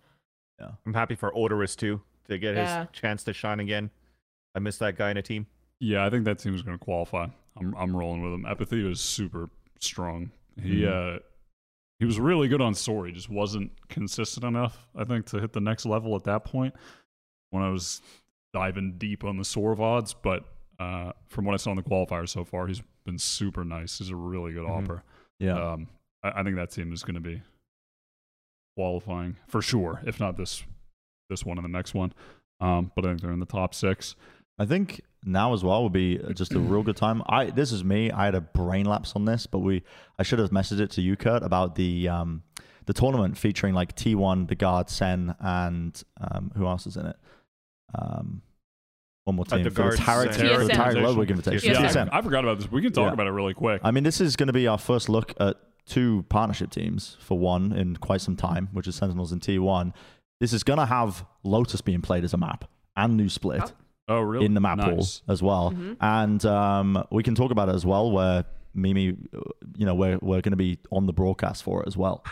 Yeah, 0.60 0.72
I'm 0.86 0.94
happy 0.94 1.16
for 1.16 1.32
Odorous 1.36 1.76
too 1.78 2.02
to 2.28 2.38
get 2.38 2.56
Yeah. 2.56 2.80
his 2.82 2.88
chance 2.92 3.24
to 3.24 3.34
shine 3.34 3.62
again. 3.62 3.90
I 4.54 4.60
miss 4.60 4.78
that 4.80 4.98
guy 4.98 5.12
in 5.12 5.18
a 5.18 5.22
team. 5.22 5.48
Yeah, 5.80 6.06
I 6.06 6.10
think 6.10 6.26
that 6.26 6.40
team's 6.40 6.62
going 6.62 6.78
to 6.78 6.84
qualify. 6.84 7.28
I'm 7.58 7.74
I'm 7.78 7.96
rolling 7.96 8.22
with 8.22 8.34
him. 8.34 8.46
Apathy 8.46 8.86
is 8.86 9.00
super 9.00 9.50
strong. 9.80 10.32
He 10.62 10.86
uh 10.86 11.20
he 12.00 12.06
was 12.06 12.20
really 12.20 12.48
good 12.48 12.62
on 12.62 12.74
Soar. 12.74 13.06
He 13.06 13.12
just 13.14 13.30
wasn't 13.30 13.72
consistent 13.88 14.46
enough, 14.46 14.88
I 14.96 15.04
think, 15.06 15.26
to 15.28 15.40
hit 15.40 15.54
the 15.54 15.62
next 15.62 15.86
level 15.86 16.16
at 16.16 16.24
that 16.26 16.44
point. 16.44 16.74
When 17.52 17.64
I 17.64 17.70
was 17.70 18.02
diving 18.54 18.98
deep 18.98 19.24
on 19.24 19.38
the 19.38 19.46
Soar 19.46 19.80
odds, 19.82 20.14
but 20.14 20.44
uh, 20.80 21.14
from 21.28 21.46
what 21.46 21.54
I 21.54 21.58
saw 21.58 21.70
in 21.72 21.78
the 21.78 21.84
qualifier 21.84 22.28
so 22.28 22.44
far, 22.44 22.68
he's 22.68 22.82
been 23.06 23.18
super 23.20 23.64
nice. 23.64 24.00
He's 24.00 24.10
a 24.10 24.16
really 24.16 24.54
good 24.54 24.64
Mhm. 24.66 24.84
offer. 24.84 25.04
Yeah. 25.40 25.74
Um, 25.74 25.88
I, 26.24 26.40
I 26.42 26.44
think 26.44 26.56
that 26.58 26.72
team 26.72 26.92
is 26.94 27.04
going 27.04 27.16
to 27.16 27.22
be 27.22 27.42
qualifying 28.76 29.38
for 29.48 29.62
sure, 29.62 30.02
if 30.06 30.20
not 30.20 30.36
this 30.38 30.64
this 31.30 31.46
one 31.46 31.58
and 31.58 31.66
the 31.66 31.70
next 31.70 31.94
one. 31.94 32.14
Um, 32.60 32.92
but 32.96 33.06
I 33.06 33.10
think 33.10 33.22
they're 33.22 33.32
in 33.32 33.40
the 33.40 33.46
top 33.46 33.74
six. 33.74 34.16
I 34.60 34.66
think 34.66 35.02
now 35.24 35.54
as 35.54 35.64
well 35.64 35.84
would 35.84 35.94
be 35.94 36.20
just 36.34 36.54
a 36.54 36.60
real 36.60 36.84
good 36.84 36.98
time. 36.98 37.24
I 37.28 37.46
this 37.46 37.72
is 37.72 37.84
me. 37.84 38.12
I 38.12 38.26
had 38.26 38.36
a 38.36 38.42
brain 38.42 38.86
lapse 38.86 39.14
on 39.16 39.26
this, 39.26 39.48
but 39.48 39.60
we 39.60 39.84
I 40.20 40.24
should 40.24 40.40
have 40.40 40.52
messaged 40.52 40.80
it 40.80 40.92
to 40.92 41.02
you, 41.02 41.16
Kurt, 41.16 41.44
about 41.44 41.76
the 41.76 42.08
um 42.10 42.44
the 42.86 42.94
tournament 42.94 43.38
featuring 43.38 43.74
like 43.74 43.96
T1, 43.96 44.48
the 44.50 44.56
guard, 44.56 44.90
Sen, 44.90 45.36
and 45.40 46.02
um 46.20 46.52
who 46.56 46.68
else 46.68 46.86
is 46.86 46.98
in 46.98 47.06
it? 47.08 47.16
Um, 47.98 48.42
one 49.24 49.36
more 49.38 49.46
Uh, 49.50 49.56
team 49.56 49.64
the 49.64 49.70
for 49.70 49.76
the 49.76 49.82
Guards, 49.84 50.00
Tarik, 50.00 50.34
Sen. 50.34 50.48
for 50.60 50.66
the 50.66 50.74
Tarik 50.74 50.98
Ludwig 50.98 51.32
invitation. 51.32 51.72
Yeah, 51.74 51.82
TSM. 51.88 52.10
I, 52.12 52.20
I 52.20 52.22
forgot 52.22 52.44
about 52.44 52.58
this. 52.60 52.72
We 52.72 52.82
can 52.82 52.92
talk 52.92 53.08
Yeah. 53.08 53.14
about 53.14 53.28
it 53.28 53.32
really 53.32 53.54
quick. 53.54 53.82
I 53.84 53.92
mean, 53.92 54.04
this 54.04 54.20
is 54.20 54.36
going 54.36 54.48
to 54.48 54.54
be 54.54 54.68
our 54.68 54.78
first 54.78 55.08
look 55.10 55.34
at 55.40 55.58
two 55.86 56.26
partnership 56.30 56.72
teams 56.72 57.18
for 57.20 57.38
one 57.40 57.72
in 57.72 57.96
quite 57.98 58.22
some 58.22 58.36
time, 58.36 58.70
which 58.74 58.88
is 58.88 58.96
Sentinels 58.96 59.32
and 59.32 59.42
T1. 59.42 59.94
This 60.40 60.52
is 60.54 60.64
going 60.64 60.80
to 60.80 60.86
have 60.86 61.26
Lotus 61.44 61.82
being 61.82 62.02
played 62.02 62.24
as 62.24 62.34
a 62.34 62.38
map 62.38 62.66
and 62.98 63.16
New 63.16 63.30
Split 63.30 63.62
oh, 63.64 63.72
really? 64.10 64.46
in 64.46 64.54
the 64.54 64.62
map 64.62 64.80
pool 64.80 65.06
as 65.28 65.42
well. 65.42 65.72
Mhm. 65.72 65.98
And 66.02 66.46
um, 66.46 67.04
we 67.12 67.24
can 67.24 67.36
talk 67.36 67.52
about 67.52 67.70
it 67.70 67.76
as 67.76 67.86
well, 67.86 68.12
where 68.12 68.46
Mimi, 68.76 69.10
uh, 69.36 69.40
you 69.78 69.86
know, 69.86 69.96
we're, 69.96 70.18
we're 70.22 70.42
going 70.42 70.52
to 70.52 70.58
be 70.58 70.80
on 70.92 71.06
the 71.06 71.14
broadcast 71.14 71.64
for 71.64 71.82
it 71.84 71.88
as 71.88 71.96
well. 71.96 72.24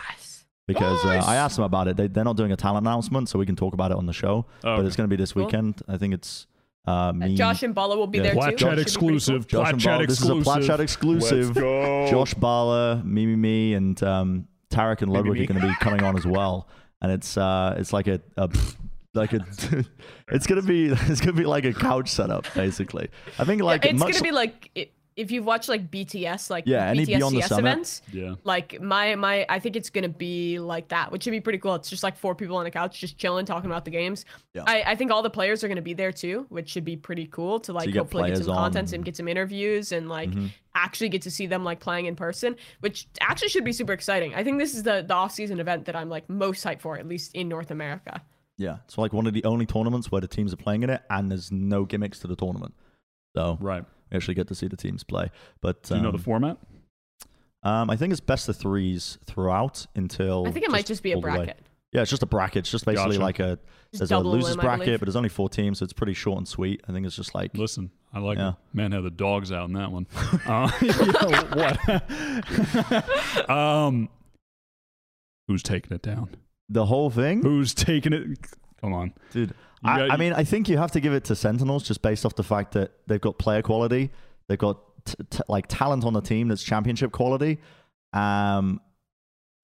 Because 0.67 1.03
uh, 1.05 1.09
I 1.25 1.35
asked 1.35 1.55
them 1.57 1.65
about 1.65 1.87
it. 1.87 1.97
They, 1.97 2.07
they're 2.07 2.23
not 2.23 2.37
doing 2.37 2.51
a 2.51 2.55
talent 2.55 2.85
announcement, 2.85 3.29
so 3.29 3.37
we 3.39 3.45
can 3.45 3.55
talk 3.55 3.73
about 3.73 3.91
it 3.91 3.97
on 3.97 4.05
the 4.05 4.13
show. 4.13 4.45
Oh, 4.63 4.77
But 4.77 4.85
it's 4.85 4.95
going 4.95 5.09
to 5.09 5.15
be 5.15 5.21
this 5.21 5.33
Cool. 5.33 5.45
weekend. 5.45 5.81
I 5.87 5.97
think 5.97 6.13
it's 6.13 6.47
uh, 6.87 6.91
Uh, 6.91 7.13
me. 7.13 7.35
Josh 7.35 7.61
and 7.63 7.75
Bala 7.75 7.97
will 7.97 8.07
be 8.07 8.17
Yeah. 8.19 8.23
there 8.25 8.33
Plat 8.33 8.51
too. 8.51 8.57
Chat 8.57 8.59
Should 8.59 8.69
be 8.69 8.75
pretty 8.75 8.75
cool. 8.75 8.81
exclusive. 9.09 9.47
Josh 9.47 9.61
Plat 9.63 9.73
and 9.73 9.81
Chat 9.81 9.91
Bala. 9.97 10.07
This 10.07 10.21
is 10.21 10.29
a 10.29 10.35
Plat 10.35 10.57
exclusive. 10.57 10.67
Chat 10.67 10.79
exclusive. 10.79 11.53
go. 11.55 12.07
Josh 12.09 12.33
Bala, 12.35 13.01
Mimi 13.03 13.35
Me, 13.35 13.73
and 13.73 14.01
um, 14.03 14.47
Tarik 14.69 15.01
and 15.01 15.11
Ludwig 15.11 15.41
are 15.41 15.45
going 15.53 15.61
to 15.61 15.67
be 15.67 15.73
coming 15.81 16.03
on 16.03 16.15
as 16.17 16.25
well. 16.25 16.67
And 17.01 17.11
it's 17.11 17.35
uh, 17.37 17.75
it's 17.77 17.91
like 17.93 18.07
a, 18.07 18.21
a 18.37 18.49
like 19.13 19.33
a 19.33 19.39
it's 20.29 20.47
gonna 20.47 20.61
be 20.61 20.85
it's 20.91 21.19
gonna 21.21 21.33
be 21.33 21.45
like 21.45 21.65
a 21.65 21.73
couch 21.73 22.09
setup 22.09 22.45
basically. 22.53 23.09
I 23.39 23.45
think 23.45 23.61
like 23.61 23.85
it's 23.85 23.99
much, 23.99 24.13
gonna 24.13 24.23
be 24.23 24.31
like 24.31 24.89
if 25.17 25.29
you've 25.29 25.45
watched 25.45 25.67
like 25.67 25.91
BTS, 25.91 26.49
like 26.49 26.63
Yeah, 26.65 26.87
any 26.87 27.03
BTS 27.05 27.17
Beyond 27.17 27.35
the 27.35 27.39
CS 27.41 27.49
Summit. 27.49 27.59
events. 27.69 28.01
Yeah. 28.13 28.35
Like 28.45 28.81
my 28.81 29.13
my, 29.15 29.45
I 29.49 29.59
think 29.59 29.75
it's 29.75 29.89
gonna 29.89 30.07
be 30.07 30.57
like 30.57 30.87
that, 30.87 31.11
which 31.11 31.23
should 31.23 31.31
be 31.31 31.41
pretty 31.41 31.59
cool. 31.59 31.75
It's 31.75 31.89
just 31.89 32.01
like 32.01 32.15
four 32.15 32.33
people 32.33 32.55
on 32.55 32.65
a 32.65 32.71
couch, 32.71 33.01
just 33.01 33.17
chilling, 33.17 33.45
talking 33.45 33.69
about 33.69 33.83
the 33.83 33.91
games. 33.91 34.23
Yeah. 34.53 34.63
I, 34.65 34.83
I 34.87 34.95
think 34.95 35.11
all 35.11 35.21
the 35.21 35.29
players 35.29 35.65
are 35.65 35.67
gonna 35.67 35.81
be 35.81 35.93
there 35.93 36.13
too, 36.13 36.45
which 36.47 36.69
should 36.69 36.85
be 36.85 36.95
pretty 36.95 37.27
cool 37.27 37.59
to 37.59 37.73
like 37.73 37.87
you 37.87 37.91
get 37.93 37.99
hopefully 37.99 38.23
get 38.29 38.35
players 38.35 38.45
some 38.45 38.55
content 38.55 38.93
and 38.93 39.03
get 39.03 39.17
some 39.17 39.27
interviews 39.27 39.91
and 39.91 40.07
like 40.07 40.31
Mhm. 40.31 40.49
actually 40.75 41.09
get 41.09 41.21
to 41.23 41.31
see 41.31 41.45
them 41.45 41.65
like 41.65 41.81
playing 41.81 42.05
in 42.05 42.15
person, 42.15 42.55
which 42.79 43.07
actually 43.19 43.49
should 43.49 43.65
be 43.65 43.73
super 43.73 43.91
exciting. 43.91 44.33
I 44.33 44.45
think 44.45 44.59
this 44.59 44.73
is 44.73 44.83
the 44.83 45.03
the 45.05 45.13
off 45.13 45.33
season 45.33 45.59
event 45.59 45.85
that 45.85 45.95
I'm 45.97 46.07
like 46.09 46.29
most 46.29 46.63
hyped 46.65 46.79
for, 46.79 46.97
at 46.97 47.05
least 47.05 47.35
in 47.35 47.49
North 47.49 47.69
America. 47.69 48.21
Yeah, 48.57 48.77
it's 48.85 48.97
like 48.97 49.13
one 49.13 49.27
of 49.27 49.33
the 49.33 49.43
only 49.43 49.65
tournaments 49.65 50.11
where 50.11 50.21
the 50.21 50.27
teams 50.27 50.53
are 50.53 50.57
playing 50.57 50.83
in 50.83 50.89
it 50.89 51.01
and 51.09 51.31
there's 51.31 51.51
no 51.51 51.85
gimmicks 51.85 52.19
to 52.19 52.27
the 52.27 52.35
tournament. 52.35 52.73
So 53.35 53.57
Right. 53.61 53.83
we 54.11 54.15
actually 54.17 54.33
get 54.35 54.47
to 54.49 54.55
see 54.55 54.67
the 54.67 54.75
teams 54.77 55.03
play. 55.03 55.31
But 55.61 55.83
Do 55.83 55.95
you 55.95 56.01
know 56.01 56.11
the 56.11 56.17
um, 56.17 56.23
format? 56.23 56.57
um, 57.63 57.89
I 57.89 57.95
think 57.95 58.11
it's 58.11 58.19
best 58.21 58.49
of 58.49 58.57
threes 58.57 59.17
throughout 59.25 59.85
until 59.95 60.45
I 60.47 60.51
think 60.51 60.65
it 60.65 60.71
might 60.71 60.85
just 60.85 61.01
be 61.03 61.11
a 61.11 61.15
all 61.15 61.21
way. 61.21 61.31
bracket. 61.37 61.57
Yeah, 61.93 62.01
it's 62.01 62.09
just 62.09 62.23
a 62.23 62.27
bracket. 62.27 62.59
It's 62.59 62.71
just 62.71 62.85
basically 62.85 63.17
Gotcha. 63.17 63.21
like 63.23 63.39
a 63.39 63.59
Just 63.91 63.99
there's 63.99 64.11
a 64.11 64.19
losers 64.19 64.55
them, 64.55 64.63
bracket, 64.63 64.99
but 64.99 65.05
there's 65.07 65.17
only 65.17 65.27
four 65.27 65.49
teams, 65.49 65.79
so 65.79 65.83
it's 65.83 65.91
pretty 65.91 66.13
short 66.13 66.37
and 66.37 66.47
sweet. 66.47 66.81
I 66.87 66.93
think 66.93 67.05
it's 67.05 67.15
just 67.17 67.35
like 67.35 67.57
Listen, 67.57 67.91
I 68.13 68.19
like 68.19 68.37
Yeah. 68.37 68.53
Man 68.73 68.93
had 68.93 69.03
the 69.03 69.09
dogs 69.11 69.51
out 69.51 69.67
in 69.67 69.73
that 69.73 69.91
one. 69.91 70.07
Uh, 70.47 70.71
know, 70.81 71.31
what? 73.43 73.49
um, 73.49 74.09
who's 75.47 75.63
taking 75.63 75.93
it 75.93 76.01
down? 76.01 76.29
The 76.71 76.85
whole 76.85 77.09
thing. 77.09 77.43
Who's 77.43 77.73
taking 77.73 78.13
it? 78.13 78.39
Come 78.79 78.93
on. 78.93 79.13
Dude, 79.31 79.53
I, 79.83 79.97
got- 79.99 80.11
I 80.11 80.17
mean, 80.17 80.33
I 80.33 80.43
think 80.43 80.69
you 80.69 80.77
have 80.77 80.91
to 80.91 80.99
give 80.99 81.13
it 81.13 81.25
to 81.25 81.35
Sentinels 81.35 81.83
just 81.83 82.01
based 82.01 82.25
off 82.25 82.35
the 82.35 82.43
fact 82.43 82.73
that 82.73 82.91
they've 83.07 83.21
got 83.21 83.37
player 83.37 83.61
quality, 83.61 84.11
they've 84.47 84.57
got 84.57 84.79
t- 85.05 85.15
t- 85.29 85.39
like 85.47 85.65
talent 85.67 86.03
on 86.05 86.13
the 86.13 86.21
team 86.21 86.47
that's 86.47 86.63
championship 86.63 87.11
quality. 87.11 87.59
Um, 88.13 88.81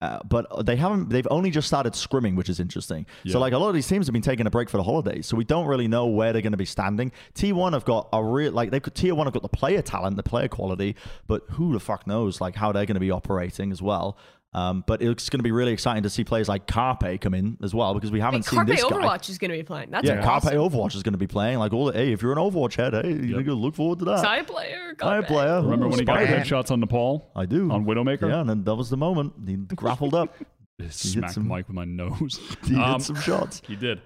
uh, 0.00 0.20
but 0.28 0.64
they 0.64 0.76
haven't. 0.76 1.08
They've 1.08 1.26
only 1.28 1.50
just 1.50 1.66
started 1.66 1.92
scrimming, 1.94 2.36
which 2.36 2.48
is 2.48 2.60
interesting. 2.60 3.04
Yeah. 3.24 3.32
So, 3.32 3.40
like 3.40 3.52
a 3.52 3.58
lot 3.58 3.66
of 3.68 3.74
these 3.74 3.88
teams 3.88 4.06
have 4.06 4.12
been 4.12 4.22
taking 4.22 4.46
a 4.46 4.50
break 4.50 4.70
for 4.70 4.76
the 4.76 4.84
holidays, 4.84 5.26
so 5.26 5.36
we 5.36 5.42
don't 5.42 5.66
really 5.66 5.88
know 5.88 6.06
where 6.06 6.32
they're 6.32 6.40
going 6.40 6.52
to 6.52 6.56
be 6.56 6.64
standing. 6.64 7.10
T1 7.34 7.72
have 7.72 7.84
got 7.84 8.08
a 8.12 8.22
real 8.22 8.52
like 8.52 8.70
they've 8.70 8.80
got 8.80 8.94
tier 8.94 9.16
one 9.16 9.26
have 9.26 9.34
got 9.34 9.42
the 9.42 9.48
player 9.48 9.82
talent, 9.82 10.14
the 10.16 10.22
player 10.22 10.46
quality, 10.46 10.94
but 11.26 11.42
who 11.50 11.72
the 11.72 11.80
fuck 11.80 12.06
knows 12.06 12.40
like 12.40 12.54
how 12.54 12.70
they're 12.70 12.86
going 12.86 12.94
to 12.94 13.00
be 13.00 13.10
operating 13.10 13.72
as 13.72 13.82
well. 13.82 14.16
Um, 14.54 14.82
but 14.86 15.02
it's 15.02 15.28
going 15.28 15.40
to 15.40 15.44
be 15.44 15.52
really 15.52 15.72
exciting 15.72 16.04
to 16.04 16.10
see 16.10 16.24
players 16.24 16.48
like 16.48 16.66
Carpe 16.66 17.20
come 17.20 17.34
in 17.34 17.58
as 17.62 17.74
well 17.74 17.92
because 17.92 18.10
we 18.10 18.18
haven't 18.18 18.38
mean, 18.38 18.42
seen 18.44 18.56
Carpe 18.56 18.66
this 18.68 18.82
guy. 18.82 18.88
Carpe 18.88 19.02
Overwatch 19.02 19.28
is 19.28 19.36
going 19.36 19.50
to 19.50 19.56
be 19.58 19.62
playing. 19.62 19.90
That's 19.90 20.08
yeah, 20.08 20.22
Carpe. 20.22 20.44
Overwatch 20.44 20.94
is 20.96 21.02
going 21.02 21.12
to 21.12 21.18
be 21.18 21.26
playing. 21.26 21.58
Like 21.58 21.74
all, 21.74 21.86
the, 21.86 21.92
hey, 21.92 22.12
if 22.12 22.22
you're 22.22 22.32
an 22.32 22.38
Overwatch 22.38 22.74
head, 22.76 22.94
hey, 22.94 23.12
you're 23.12 23.42
gonna 23.42 23.58
look 23.60 23.74
forward 23.74 23.98
to 23.98 24.06
that. 24.06 24.20
Side 24.20 24.46
player. 24.46 24.88
Hi, 24.88 24.94
Carpe. 25.20 25.26
player. 25.26 25.60
Remember 25.60 25.84
Ooh, 25.86 25.90
when 25.90 25.98
he 25.98 26.04
got 26.06 26.20
headshots 26.20 26.70
on 26.70 26.80
Nepal 26.80 27.30
I 27.36 27.44
do. 27.44 27.70
on 27.70 27.84
Widowmaker? 27.84 28.28
Yeah, 28.30 28.40
and 28.40 28.48
then 28.48 28.64
that 28.64 28.74
was 28.74 28.88
the 28.88 28.96
moment 28.96 29.34
he 29.46 29.56
grappled 29.56 30.14
up. 30.14 30.34
Smacked 30.88 31.34
some- 31.34 31.46
the 31.48 31.54
mic 31.54 31.68
with 31.68 31.74
my 31.76 31.84
nose. 31.84 32.40
He 32.64 32.74
Um, 32.76 32.92
hit 32.94 33.02
some 33.02 33.16
shots. 33.16 33.60
He 33.68 33.76
did. 33.76 34.00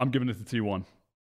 I'm 0.00 0.10
giving 0.10 0.28
it 0.28 0.44
to 0.44 0.56
T1. 0.62 0.84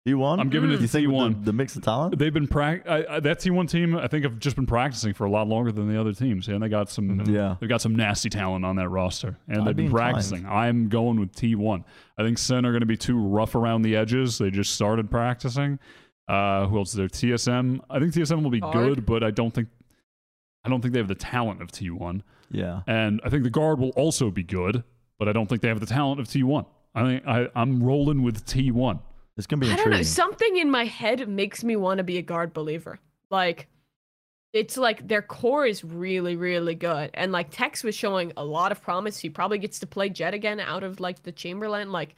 You 0.03 0.18
won. 0.18 0.40
I'm 0.40 0.49
giving 0.49 0.72
it 0.72 0.78
to 0.78 0.82
You 0.82 0.88
think 0.88 1.07
with 1.10 1.15
T1. 1.15 1.40
the, 1.41 1.45
the 1.52 1.53
mix 1.53 1.76
of 1.76 1.84
talent? 1.84 2.18
They've 2.18 2.34
been 2.34 2.48
prac- 2.48 2.90
I, 2.90 3.06
I, 3.07 3.19
that 3.19 3.38
T1 3.40 3.69
team. 3.69 3.95
I 3.95 4.07
think 4.07 4.23
have 4.23 4.40
just 4.40 4.56
been 4.56 4.65
practicing 4.65 5.14
for 5.14 5.26
a 5.26 5.30
lot 5.30 5.48
longer 5.48 5.72
than 5.72 5.88
the 5.88 5.99
other 5.99 6.11
teams, 6.11 6.48
and 6.48 6.64
they 6.64 6.69
got 6.69 6.90
some. 6.90 7.22
Yeah. 7.26 7.56
they've 7.60 7.69
got 7.69 7.82
some 7.82 7.95
nasty 7.95 8.28
talent 8.30 8.65
on 8.65 8.78
that 8.78 8.90
roster, 8.90 9.38
and 9.48 9.61
I'd 9.61 9.68
they've 9.68 9.76
be 9.76 9.84
been 9.84 9.86
inclined. 9.91 10.14
practicing. 10.15 10.45
I'm 10.48 10.90
going 10.90 11.19
with 11.19 11.34
T1. 11.36 11.84
I 12.18 12.23
think 12.23 12.40
Sen 12.40 12.65
are 12.65 12.72
going 12.72 12.80
to 12.82 12.88
be 12.88 12.98
too 12.98 13.15
rough 13.19 13.53
around 13.53 13.84
the 13.84 13.95
edges. 13.95 14.40
They 14.40 14.49
just 14.49 14.73
started 14.73 15.11
practicing. 15.11 15.78
Uh, 16.28 16.65
who 16.65 16.78
else 16.80 16.90
is 16.91 16.95
there? 16.95 17.07
TSM. 17.07 17.80
I 17.90 17.99
think 17.99 18.14
TSM 18.14 18.41
will 18.41 18.49
be 18.49 18.60
Guard. 18.61 18.73
good, 18.73 19.06
but 19.06 19.23
I 19.23 19.30
don't 19.30 19.53
think. 19.53 19.69
I 20.65 20.69
don't 20.69 20.82
think 20.82 20.94
they 20.94 20.99
have 20.99 21.07
the 21.10 21.15
talent 21.15 21.61
of 21.61 21.72
T1, 21.72 22.22
Yeah. 22.52 22.82
and 22.88 23.22
I 23.23 23.30
think 23.30 23.44
the 23.44 23.49
guard 23.52 23.80
will 23.80 23.90
also 23.91 24.30
be 24.32 24.44
good, 24.44 24.84
but 25.19 25.28
I 25.28 25.32
don't 25.34 25.48
think 25.48 25.61
they 25.61 25.68
have 25.68 25.80
the 25.80 25.86
talent 25.88 26.19
of 26.19 26.28
T1. 26.28 26.65
I 26.95 27.02
think 27.03 27.28
I, 27.28 27.48
I'm 27.56 27.84
rolling 27.84 28.22
with 28.23 28.45
T1. 28.48 28.99
It's 29.37 29.47
gonna 29.47 29.61
be 29.61 29.71
I 29.71 29.75
don't 29.75 29.89
know. 29.89 30.01
Something 30.01 30.57
in 30.57 30.69
my 30.69 30.85
head 30.85 31.27
makes 31.27 31.63
me 31.63 31.75
want 31.75 31.99
to 31.99 32.03
be 32.03 32.17
a 32.17 32.21
guard 32.21 32.53
believer. 32.53 32.99
Like, 33.29 33.67
it's 34.53 34.77
like 34.77 35.07
their 35.07 35.21
core 35.21 35.65
is 35.65 35.83
really, 35.83 36.35
really 36.35 36.75
good. 36.75 37.11
And 37.13 37.31
like 37.31 37.49
Tex 37.51 37.83
was 37.83 37.95
showing 37.95 38.33
a 38.35 38.43
lot 38.43 38.71
of 38.71 38.81
promise. 38.81 39.17
He 39.17 39.29
probably 39.29 39.57
gets 39.57 39.79
to 39.79 39.87
play 39.87 40.09
Jett 40.09 40.33
again 40.33 40.59
out 40.59 40.83
of 40.83 40.99
like 40.99 41.23
the 41.23 41.31
Chamberlain. 41.31 41.91
Like, 41.91 42.15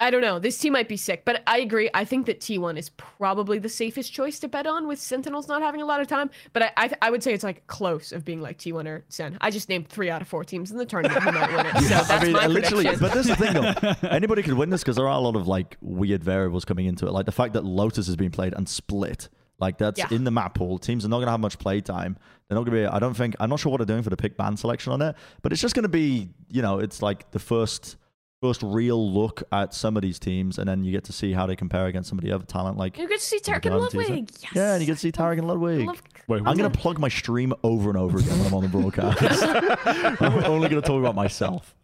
I 0.00 0.10
don't 0.10 0.20
know. 0.20 0.38
This 0.38 0.56
team 0.56 0.74
might 0.74 0.88
be 0.88 0.96
sick, 0.96 1.24
but 1.24 1.42
I 1.46 1.58
agree. 1.58 1.90
I 1.92 2.04
think 2.04 2.26
that 2.26 2.38
T1 2.40 2.78
is 2.78 2.90
probably 2.90 3.58
the 3.58 3.68
safest 3.68 4.12
choice 4.12 4.38
to 4.40 4.48
bet 4.48 4.64
on 4.64 4.86
with 4.86 5.00
Sentinels 5.00 5.48
not 5.48 5.60
having 5.60 5.82
a 5.82 5.84
lot 5.86 6.00
of 6.00 6.06
time. 6.06 6.30
But 6.52 6.62
I, 6.62 6.70
I, 6.76 6.90
I 7.02 7.10
would 7.10 7.22
say 7.24 7.34
it's 7.34 7.42
like 7.42 7.66
close 7.66 8.12
of 8.12 8.24
being 8.24 8.40
like 8.40 8.58
T1 8.58 8.86
or 8.86 9.04
Sen. 9.08 9.36
I 9.40 9.50
just 9.50 9.68
named 9.68 9.88
three 9.88 10.08
out 10.08 10.22
of 10.22 10.28
four 10.28 10.44
teams 10.44 10.70
in 10.70 10.76
the 10.78 10.86
tournament 10.86 11.20
who 11.20 11.32
might 11.32 11.50
win 11.56 11.66
it. 11.66 11.72
So 11.82 11.88
that's 11.88 12.10
I 12.10 12.22
mean, 12.22 12.32
my 12.32 12.46
literally, 12.46 12.84
prediction. 12.84 13.00
but 13.08 13.12
this 13.14 13.28
is 13.28 13.36
the 13.36 13.44
thing 13.44 13.54
though. 13.54 14.08
Anybody 14.08 14.42
could 14.44 14.54
win 14.54 14.70
this 14.70 14.82
because 14.82 14.94
there 14.94 15.08
are 15.08 15.16
a 15.16 15.20
lot 15.20 15.34
of 15.34 15.48
like 15.48 15.76
weird 15.80 16.22
variables 16.22 16.64
coming 16.64 16.86
into 16.86 17.06
it. 17.08 17.12
Like 17.12 17.26
the 17.26 17.32
fact 17.32 17.54
that 17.54 17.64
Lotus 17.64 18.06
has 18.06 18.14
been 18.14 18.30
played 18.30 18.54
and 18.54 18.68
split. 18.68 19.28
Like 19.58 19.78
that's 19.78 19.98
Yeah. 19.98 20.06
in 20.12 20.22
the 20.22 20.30
map 20.30 20.54
pool. 20.54 20.78
Teams 20.78 21.04
are 21.04 21.08
not 21.08 21.16
going 21.16 21.26
to 21.26 21.32
have 21.32 21.40
much 21.40 21.58
play 21.58 21.80
time. 21.80 22.16
They're 22.48 22.54
not 22.56 22.64
going 22.64 22.76
to 22.84 22.88
be. 22.88 22.94
I 22.94 23.00
don't 23.00 23.14
think. 23.14 23.34
I'm 23.40 23.50
not 23.50 23.58
sure 23.58 23.72
what 23.72 23.78
they're 23.78 23.86
doing 23.86 24.04
for 24.04 24.10
the 24.10 24.16
pick 24.16 24.36
ban 24.36 24.56
selection 24.56 24.92
on 24.92 25.02
it, 25.02 25.16
but 25.42 25.50
it's 25.52 25.60
just 25.60 25.74
going 25.74 25.82
to 25.82 25.88
be. 25.88 26.28
You 26.48 26.62
know, 26.62 26.78
it's 26.78 27.02
like 27.02 27.32
the 27.32 27.40
first 27.40 27.96
first 28.40 28.62
real 28.62 29.12
look 29.12 29.42
at 29.52 29.74
some 29.74 29.96
of 29.96 30.02
these 30.02 30.18
teams, 30.18 30.58
and 30.58 30.68
then 30.68 30.84
you 30.84 30.92
get 30.92 31.04
to 31.04 31.12
see 31.12 31.32
how 31.32 31.46
they 31.46 31.56
compare 31.56 31.86
against 31.86 32.08
somebody 32.08 32.28
of 32.30 32.40
the 32.40 32.44
other 32.44 32.46
talent. 32.46 32.76
Like 32.76 32.98
you 32.98 33.08
get 33.08 33.20
to 33.20 33.24
see 33.26 33.38
Tarik 33.40 33.66
and 33.66 33.74
Guardians, 33.78 33.94
is 33.94 34.00
it? 34.00 34.12
Ludwig. 34.12 34.30
Yes. 34.42 34.52
yeah, 34.54 34.72
and 34.74 34.80
you 34.80 34.86
get 34.86 34.94
to 34.94 34.98
see 35.00 35.12
Tarik 35.12 35.38
and 35.38 35.48
Ludwig. 35.48 35.86
Love- 35.86 36.02
Wait, 36.28 36.42
I'm 36.44 36.56
going 36.56 36.70
to 36.70 36.78
plug 36.78 36.98
my 36.98 37.08
stream 37.08 37.54
over 37.62 37.88
and 37.88 37.98
over 37.98 38.18
again 38.18 38.36
when 38.38 38.46
I'm 38.48 38.54
on 38.54 38.62
the 38.62 38.68
broadcast. 38.68 39.20
I'm 40.22 40.44
only 40.44 40.68
going 40.68 40.80
to 40.82 40.86
talk 40.86 41.00
about 41.00 41.14
myself. 41.14 41.74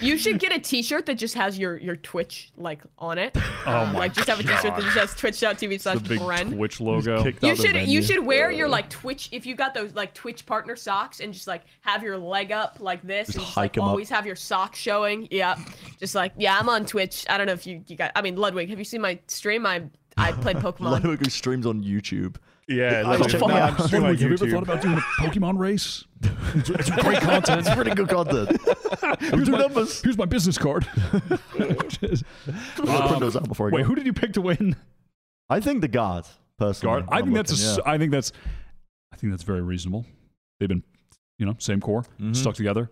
You 0.00 0.16
should 0.16 0.38
get 0.38 0.52
a 0.56 0.58
T-shirt 0.58 1.04
that 1.06 1.16
just 1.16 1.34
has 1.34 1.58
your 1.58 1.76
your 1.76 1.96
Twitch 1.96 2.50
like 2.56 2.80
on 2.98 3.18
it. 3.18 3.36
Oh 3.66 3.80
Um, 3.80 3.92
my 3.92 3.98
like 3.98 4.14
just 4.14 4.26
have 4.26 4.40
a 4.40 4.42
T-shirt 4.42 4.62
that 4.74 4.80
just 4.80 4.94
says 4.94 5.14
Twitch.tv 5.14 5.80
slash 5.82 5.98
the 5.98 6.08
big 6.08 6.20
Bren. 6.20 6.54
Twitch 6.56 6.80
logo. 6.80 7.22
You 7.42 7.54
should 7.54 7.76
you 7.76 8.02
should 8.02 8.24
wear 8.24 8.50
your 8.50 8.68
like 8.68 8.88
Twitch 8.88 9.28
if 9.32 9.44
you 9.44 9.54
got 9.54 9.74
those 9.74 9.94
like 9.94 10.14
Twitch 10.14 10.46
partner 10.46 10.76
socks 10.76 11.20
and 11.20 11.34
just 11.34 11.46
like 11.46 11.64
have 11.82 12.02
your 12.02 12.16
leg 12.16 12.52
up 12.52 12.78
like 12.80 13.02
this 13.02 13.26
Just 13.26 13.36
and 13.36 13.44
just 13.44 13.54
hike 13.54 13.76
like 13.76 13.78
'em 13.78 13.84
up. 13.84 13.90
always 13.90 14.08
have 14.08 14.24
your 14.24 14.34
socks 14.36 14.78
showing. 14.78 15.28
Yeah, 15.30 15.56
just 15.98 16.14
like 16.14 16.32
yeah, 16.38 16.58
I'm 16.58 16.70
on 16.70 16.86
Twitch. 16.86 17.26
I 17.28 17.36
don't 17.36 17.46
know 17.48 17.52
if 17.52 17.66
you 17.66 17.84
you 17.86 17.96
got. 17.96 18.12
I 18.14 18.22
mean 18.22 18.36
Ludwig, 18.36 18.70
have 18.70 18.78
you 18.78 18.84
seen 18.86 19.02
my 19.02 19.18
stream? 19.26 19.66
I 19.66 19.82
I 20.16 20.32
played 20.32 20.56
Pokemon. 20.64 20.90
Ludwig 20.92 21.18
who 21.22 21.28
streams 21.30 21.66
on 21.66 21.84
YouTube. 21.84 22.36
Yeah, 22.70 23.02
I 23.04 23.08
was 23.10 23.20
legit. 23.20 23.32
checking 23.32 23.48
No, 23.48 23.54
I'm 23.54 23.78
streaming 23.86 24.08
on 24.10 24.16
have 24.16 24.20
you 24.22 24.32
ever 24.34 24.46
thought 24.50 24.62
about 24.62 24.80
doing 24.82 24.94
a 24.98 25.00
Pokemon 25.20 25.58
race? 25.58 26.04
It's, 26.54 26.70
it's 26.70 26.90
great 26.90 27.20
content. 27.20 27.60
It's 27.66 27.74
pretty 27.74 27.94
good 27.94 28.08
content. 28.08 28.60
Here's 29.20 29.48
my, 29.50 29.58
numbers. 29.58 30.00
here's 30.02 30.16
my 30.18 30.24
business 30.24 30.56
card. 30.58 30.86
I'm 30.94 31.20
gonna 31.58 31.74
print 33.08 33.20
those 33.20 33.36
out 33.36 33.48
before 33.48 33.68
I 33.68 33.70
Wait, 33.72 33.82
go. 33.82 33.88
who 33.88 33.94
did 33.94 34.06
you 34.06 34.12
pick 34.12 34.32
to 34.34 34.40
win? 34.40 34.76
I 35.48 35.60
think 35.60 35.80
the 35.80 35.88
guard 35.88 36.26
personally. 36.58 37.00
Guard. 37.00 37.08
I 37.12 37.18
I'm 37.18 37.24
think 37.24 37.36
that's 37.36 37.50
a. 37.52 37.54
looking, 37.54 37.80
s 37.82 37.86
I 37.86 37.98
think 37.98 38.12
that's. 38.12 38.32
I 39.12 39.16
think 39.16 39.32
that's 39.32 39.42
very 39.42 39.62
reasonable. 39.62 40.06
They've 40.60 40.68
been, 40.68 40.84
you 41.38 41.46
know, 41.46 41.56
same 41.58 41.80
core, 41.80 42.04
Mhm. 42.20 42.36
stuck 42.36 42.54
together. 42.54 42.90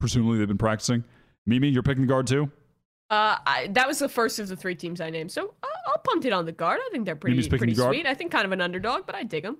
Presumably, 0.00 0.38
they've 0.38 0.48
been 0.48 0.58
practicing. 0.58 1.04
Mimi, 1.46 1.68
you're 1.68 1.82
picking 1.82 2.02
the 2.02 2.08
guard 2.08 2.26
too. 2.26 2.50
Uh, 3.10 3.36
I, 3.46 3.68
that 3.72 3.86
was 3.86 3.98
the 4.00 4.08
first 4.08 4.38
of 4.38 4.48
the 4.48 4.56
three 4.56 4.74
teams 4.74 5.00
I 5.00 5.08
named, 5.10 5.30
so 5.30 5.54
I'll, 5.62 5.70
I'll 5.86 5.98
punt 6.04 6.24
it 6.24 6.32
on 6.32 6.44
the 6.46 6.52
guard. 6.52 6.80
I 6.84 6.88
think 6.90 7.04
they're 7.04 7.16
pretty 7.16 7.46
pretty 7.48 7.72
the 7.74 7.74
guard? 7.82 7.94
sweet. 7.94 8.06
I 8.06 8.14
think 8.14 8.32
kind 8.32 8.44
of 8.44 8.52
an 8.52 8.60
underdog, 8.60 9.06
but 9.06 9.14
I 9.14 9.22
dig 9.22 9.42
them. 9.44 9.58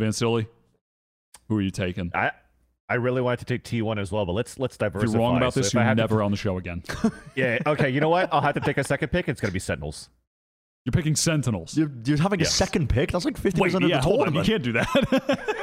Vansilli, 0.00 0.46
who 1.48 1.56
are 1.58 1.62
you 1.62 1.70
taking? 1.70 2.10
I 2.14 2.32
I 2.88 2.94
really 2.94 3.22
wanted 3.22 3.38
to 3.40 3.44
take 3.46 3.64
T1 3.64 3.98
as 3.98 4.12
well, 4.12 4.26
but 4.26 4.32
let's 4.32 4.58
let's 4.58 4.74
If 4.74 4.78
diversify. 4.80 5.12
you're 5.12 5.20
wrong 5.20 5.36
about 5.36 5.54
this, 5.54 5.68
if 5.68 5.76
I 5.76 5.80
you're 5.80 5.84
have 5.88 5.96
to- 5.96 6.02
never 6.02 6.22
on 6.22 6.30
the 6.30 6.36
show 6.36 6.58
again. 6.58 6.82
yeah. 7.34 7.58
Okay. 7.66 7.90
You 7.90 8.00
know 8.00 8.08
what? 8.10 8.28
I'll 8.32 8.40
have 8.40 8.54
to 8.54 8.60
take 8.60 8.78
a 8.78 8.84
second 8.84 9.08
pick. 9.08 9.28
It's 9.28 9.40
gonna 9.40 9.52
be 9.52 9.58
Sentinels. 9.58 10.08
You're 10.84 10.92
picking 10.92 11.16
Sentinels. 11.16 11.76
You're, 11.78 11.90
you're 12.04 12.18
having 12.18 12.40
Yes. 12.40 12.50
a 12.50 12.52
second 12.52 12.90
pick. 12.90 13.10
That's 13.12 13.24
like 13.24 13.40
50% 13.40 13.58
Wait, 13.58 13.74
of 13.74 13.82
yeah, 13.84 13.96
the 13.96 14.02
hold 14.02 14.20
on. 14.20 14.32
tournament. 14.32 14.46
You 14.48 14.52
can't 14.54 14.62
do 14.64 14.72
that. 14.72 15.54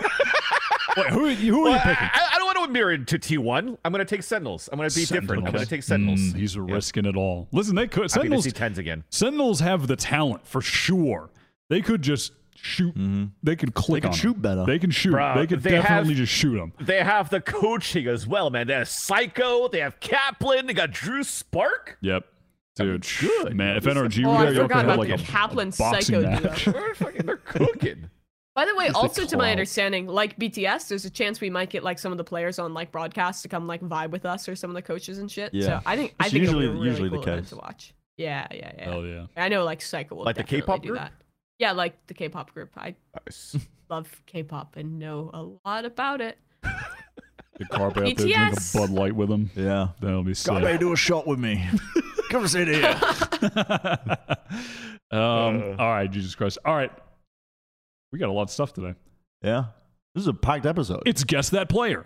Wait, 0.98 1.08
who, 1.10 1.26
are 1.28 1.32
you- 1.32 1.54
who 1.54 1.60
are 1.62 1.70
Well, 1.70 1.74
you 1.74 1.80
picking? 1.80 2.10
I, 2.12 2.30
I 2.34 2.38
don't 2.40 2.48
want 2.62 2.70
to 2.70 2.74
mirror 2.74 2.98
to 2.98 3.20
T1. 3.20 3.78
I'm 3.84 3.92
gonna 3.92 4.06
take 4.06 4.24
Sentinels. 4.24 4.70
I'm 4.72 4.78
gonna 4.78 4.90
be 4.90 5.06
different. 5.06 5.46
I'm 5.48 5.52
gonna 5.54 5.66
take 5.66 5.84
Sentinels. 5.84 6.20
Mm, 6.20 6.36
he's 6.36 6.56
Yeah. 6.56 6.62
risking 6.68 7.06
it 7.06 7.16
all. 7.16 7.48
Listen, 7.52 7.76
they 7.76 7.88
could. 7.88 8.04
Happy 8.04 8.08
to 8.08 8.14
Sentinels, 8.14 8.44
see 8.46 8.52
TenZ 8.52 8.78
again. 8.78 9.04
Sentinels 9.10 9.60
have 9.60 9.88
the 9.88 9.96
talent 9.96 10.46
for 10.48 10.62
sure. 10.62 11.30
They 11.70 11.82
could 11.82 12.02
just 12.02 12.34
shoot. 12.56 12.94
They 13.42 13.56
could 13.56 13.74
click. 13.74 14.04
They 14.04 14.08
could 14.10 14.14
on 14.14 14.20
shoot 14.20 14.36
'em. 14.36 14.42
better. 14.42 14.66
They 14.66 14.78
can 14.80 14.92
shoot. 14.92 15.14
Bruh, 15.14 15.36
they 15.36 15.48
could 15.48 15.64
they 15.64 15.76
have- 15.76 15.84
definitely 15.84 16.16
just 16.16 16.32
shoot 16.34 16.56
them. 16.58 16.74
They 16.80 17.04
have 17.04 17.30
the 17.30 17.42
coaching 17.42 18.08
as 18.08 18.28
well, 18.28 18.50
man. 18.50 18.68
They 18.68 18.74
have 18.74 18.88
Psycho. 18.88 19.68
They 19.68 19.80
have 19.80 20.00
Kaplan. 20.00 20.68
They 20.68 20.74
got 20.74 20.92
Drew 20.92 21.24
Spark. 21.24 21.98
Yep. 22.02 22.26
Dude, 22.78 23.06
good. 23.20 23.56
man. 23.56 23.76
If 23.78 23.84
NRG 23.86 24.24
Oh, 24.26 24.30
were 24.30 24.36
I 24.38 24.46
there, 24.46 24.54
y'all 24.54 24.64
forgot 24.64 24.76
could 24.76 24.76
have 24.78 24.86
about 24.86 25.00
like 25.00 25.08
the 25.10 25.14
a 25.16 25.18
Kaplan 25.28 25.70
boxing 25.78 26.22
Psycho 26.22 26.22
match. 26.50 26.66
They're 26.66 26.94
fucking. 26.96 27.26
They're 27.26 27.38
cooking. 27.38 28.10
By 28.54 28.66
the 28.66 28.76
way, 28.76 28.88
Just 28.88 28.94
the 28.96 29.00
also 29.00 29.26
to 29.26 29.38
my 29.38 29.50
understanding, 29.52 30.08
like 30.08 30.38
BTS, 30.38 30.90
there's 30.90 31.06
a 31.06 31.10
chance 31.10 31.40
we 31.40 31.50
might 31.50 31.70
get 31.70 31.84
like 31.84 31.98
some 31.98 32.12
of 32.12 32.18
the 32.18 32.24
players 32.26 32.60
on 32.60 32.74
like 32.74 32.92
broadcast 32.92 33.44
to 33.44 33.48
come 33.48 33.66
like 33.66 33.80
vibe 33.82 34.10
with 34.12 34.26
us 34.26 34.50
or 34.50 34.56
some 34.58 34.70
of 34.70 34.74
the 34.76 34.82
coaches 34.82 35.20
and 35.20 35.32
shit. 35.32 35.54
Yeah. 35.54 35.66
So 35.66 35.80
I 35.86 35.96
think 35.96 36.16
I 36.20 36.24
think 36.30 36.42
usually- 36.44 36.66
it'll 36.66 36.74
be 36.74 36.80
a 36.80 36.82
really 36.82 36.90
usually 36.90 37.10
the 37.10 37.16
cool 37.16 37.24
event 37.24 37.42
case. 37.44 37.50
to 37.52 37.56
watch. 37.56 37.94
Yeah, 38.18 38.48
yeah, 38.52 38.72
yeah. 38.78 38.90
Oh 38.94 39.04
yeah. 39.04 39.26
I 39.38 39.48
know 39.48 39.64
like 39.64 39.82
Psycho 39.82 40.16
will 40.16 40.26
Like 40.26 40.36
the 40.36 40.44
K-pop 40.44 40.82
do 40.82 40.90
group? 40.90 41.00
that. 41.00 41.14
Yeah, 41.60 41.72
like 41.72 42.06
the 42.08 42.14
K-pop 42.14 42.54
group. 42.54 42.72
I 42.78 42.96
Nice. 43.26 43.56
love 43.90 44.22
K-pop 44.26 44.76
and 44.76 45.00
know 45.00 45.30
a 45.34 45.68
lot 45.68 45.86
about 45.86 46.20
it. 46.22 46.38
The 47.58 47.66
carpet 47.68 47.98
out 48.08 48.18
there 48.18 48.26
drink 48.26 48.36
a 48.38 48.56
BTS. 48.56 48.74
Bud 48.76 48.90
Light 48.90 49.14
with 49.16 49.30
them. 49.30 49.52
Yeah. 49.56 49.90
That'll 50.02 50.24
be 50.24 50.34
sick. 50.34 50.52
Gotta 50.52 50.80
do 50.80 50.94
a 50.94 50.96
shot 50.98 51.28
with 51.28 51.38
me. 51.38 51.64
Come 52.32 52.48
sit 52.48 52.68
here. 52.68 53.00
um, 55.12 55.76
all 55.78 55.90
right, 55.94 56.10
Jesus 56.10 56.34
Christ. 56.34 56.58
All 56.66 56.74
right. 56.76 56.92
We 58.12 58.20
got 58.20 58.30
a 58.30 58.34
lot 58.34 58.44
of 58.44 58.50
stuff 58.50 58.74
today. 58.74 58.96
Yeah. 59.42 59.66
This 60.14 60.24
is 60.24 60.28
a 60.28 60.34
packed 60.34 60.66
episode. 60.66 61.04
It's 61.06 61.24
Guess 61.24 61.50
That 61.52 61.70
Player. 61.70 62.06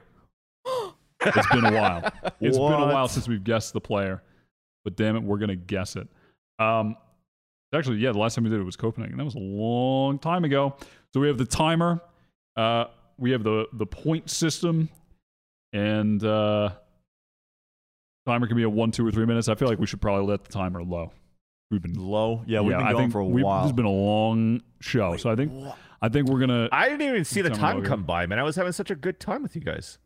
it's 1.21 1.47
been 1.47 1.65
a 1.65 1.73
while. 1.73 2.11
It's 2.41 2.57
been 2.57 2.73
a 2.73 2.93
while 2.93 3.07
since 3.07 3.27
we've 3.27 3.43
guessed 3.43 3.73
the 3.73 3.81
player. 3.81 4.21
But 4.83 4.95
damn 4.95 5.15
it, 5.15 5.23
we're 5.23 5.37
going 5.37 5.49
to 5.49 5.55
guess 5.55 5.95
it. 5.95 6.07
Um, 6.59 6.95
actually, 7.73 7.97
yeah, 7.97 8.11
the 8.11 8.19
last 8.19 8.35
time 8.35 8.43
we 8.43 8.51
did 8.51 8.59
it 8.59 8.63
was 8.63 8.75
Copenhagen. 8.75 9.17
That 9.17 9.23
was 9.23 9.35
a 9.35 9.39
long 9.39 10.19
time 10.19 10.43
ago. 10.43 10.75
So 11.13 11.19
we 11.19 11.27
have 11.27 11.39
the 11.39 11.45
timer. 11.45 12.01
Uh, 12.55 12.85
we 13.17 13.31
have 13.31 13.43
the, 13.43 13.65
the 13.73 13.85
point 13.87 14.29
system. 14.29 14.89
And 15.73 16.23
uh, 16.23 16.71
timer 18.27 18.45
can 18.45 18.57
be 18.57 18.63
a 18.63 18.69
one, 18.69 18.91
two, 18.91 19.07
or 19.07 19.11
three 19.11 19.25
minutes. 19.25 19.49
I 19.49 19.55
feel 19.55 19.67
like 19.67 19.79
we 19.79 19.87
should 19.87 20.01
probably 20.01 20.27
let 20.27 20.43
the 20.43 20.51
timer 20.51 20.83
low. 20.83 21.11
We've 21.71 21.81
been 21.81 21.95
low. 21.95 22.43
Yeah, 22.45 22.61
we've 22.61 22.77
been 22.77 22.85
I 22.85 22.91
going 22.91 23.09
for 23.09 23.19
a 23.19 23.25
while. 23.25 23.63
This 23.63 23.69
has 23.69 23.75
been 23.75 23.85
a 23.85 23.89
long 23.89 24.61
show, 24.81 25.17
so 25.17 25.31
I 25.31 25.35
think 25.35 25.51
I 26.05 26.09
think 26.09 26.27
we're 26.27 26.39
gonna. 26.39 26.69
I 26.71 26.87
didn't 26.87 27.01
even 27.01 27.25
see 27.25 27.41
the 27.41 27.49
time 27.49 27.77
about 27.77 27.87
come 27.87 28.03
by, 28.03 28.27
man. 28.27 28.37
I 28.37 28.43
was 28.43 28.55
having 28.55 28.73
such 28.73 28.91
a 28.91 28.95
good 28.95 29.19
time 29.19 29.41
with 29.41 29.55
you 29.55 29.61
guys. 29.61 29.97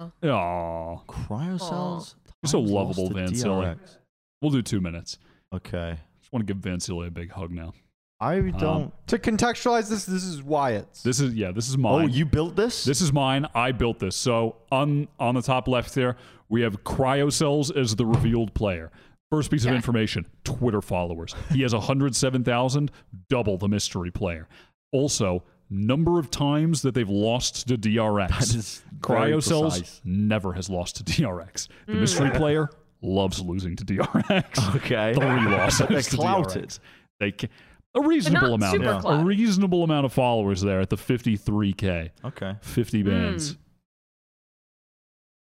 Aw, 0.00 0.96
Cryocells. 1.06 2.14
You're 2.42 2.48
so 2.48 2.60
lovable, 2.60 3.10
lost 3.10 3.14
to 3.14 3.46
Vansilli. 3.46 3.76
DRX. 3.76 3.98
we'll 4.40 4.52
do 4.52 4.62
two 4.62 4.80
minutes. 4.80 5.18
Okay. 5.52 5.98
Just 6.18 6.32
want 6.32 6.46
to 6.46 6.54
give 6.54 6.62
Vansilli 6.62 7.08
a 7.08 7.10
big 7.10 7.30
hug 7.30 7.50
now. 7.50 7.74
I 8.20 8.38
um, 8.38 8.52
don't. 8.52 9.06
To 9.08 9.18
contextualize 9.18 9.90
this, 9.90 10.06
this 10.06 10.24
is 10.24 10.42
Wyatt's. 10.42 11.02
This 11.02 11.20
is 11.20 11.34
yeah, 11.34 11.52
this 11.52 11.68
is 11.68 11.74
oh, 11.74 11.78
mine. 11.78 12.04
oh, 12.04 12.06
you 12.06 12.24
built 12.24 12.56
this? 12.56 12.84
This 12.84 13.02
is 13.02 13.12
mine. 13.12 13.46
I 13.54 13.72
built 13.72 13.98
this. 13.98 14.16
So 14.16 14.56
on 14.72 15.08
on 15.20 15.34
the 15.34 15.42
top 15.42 15.68
left 15.68 15.94
there, 15.94 16.16
we 16.48 16.62
have 16.62 16.84
Cryocells 16.84 17.76
as 17.76 17.96
the 17.96 18.06
revealed 18.06 18.54
player. 18.54 18.90
First 19.30 19.50
piece 19.50 19.66
of 19.66 19.74
information: 19.74 20.24
Twitter 20.42 20.80
followers. 20.80 21.34
He 21.52 21.60
has 21.60 21.74
107,000, 21.74 22.90
double 23.28 23.58
the 23.58 23.68
mystery 23.68 24.10
player. 24.10 24.48
Also, 24.92 25.42
number 25.70 26.18
of 26.18 26.30
times 26.30 26.82
that 26.82 26.94
they've 26.94 27.08
lost 27.08 27.68
to 27.68 27.76
DRX. 27.76 28.28
That 28.28 28.54
is 28.54 28.82
very 29.06 29.32
Cryocells 29.32 30.00
never 30.04 30.52
has 30.54 30.70
lost 30.70 30.96
to 30.96 31.04
DRX. 31.04 31.68
The 31.86 31.92
Hmm. 31.94 32.00
mystery 32.00 32.30
player 32.30 32.70
loves 33.02 33.40
losing 33.40 33.76
to 33.76 33.84
DRX. 33.84 34.74
Okay. 34.76 35.14
Three 35.14 35.24
losses. 35.56 35.86
They're 35.88 36.02
clouted. 36.02 36.68
DRX. 36.68 36.78
They 37.20 37.32
ca- 37.32 37.48
a 37.94 38.00
reasonable 38.00 38.54
amount. 38.54 38.76
super 38.76 39.00
A 39.04 39.24
reasonable 39.24 39.82
amount 39.84 40.06
of 40.06 40.12
followers 40.12 40.60
there 40.62 40.80
at 40.80 40.90
the 40.90 40.96
53k, 40.96 42.10
Okay. 42.24 42.54
50 42.62 43.02
Hmm. 43.02 43.08
bands. 43.08 43.56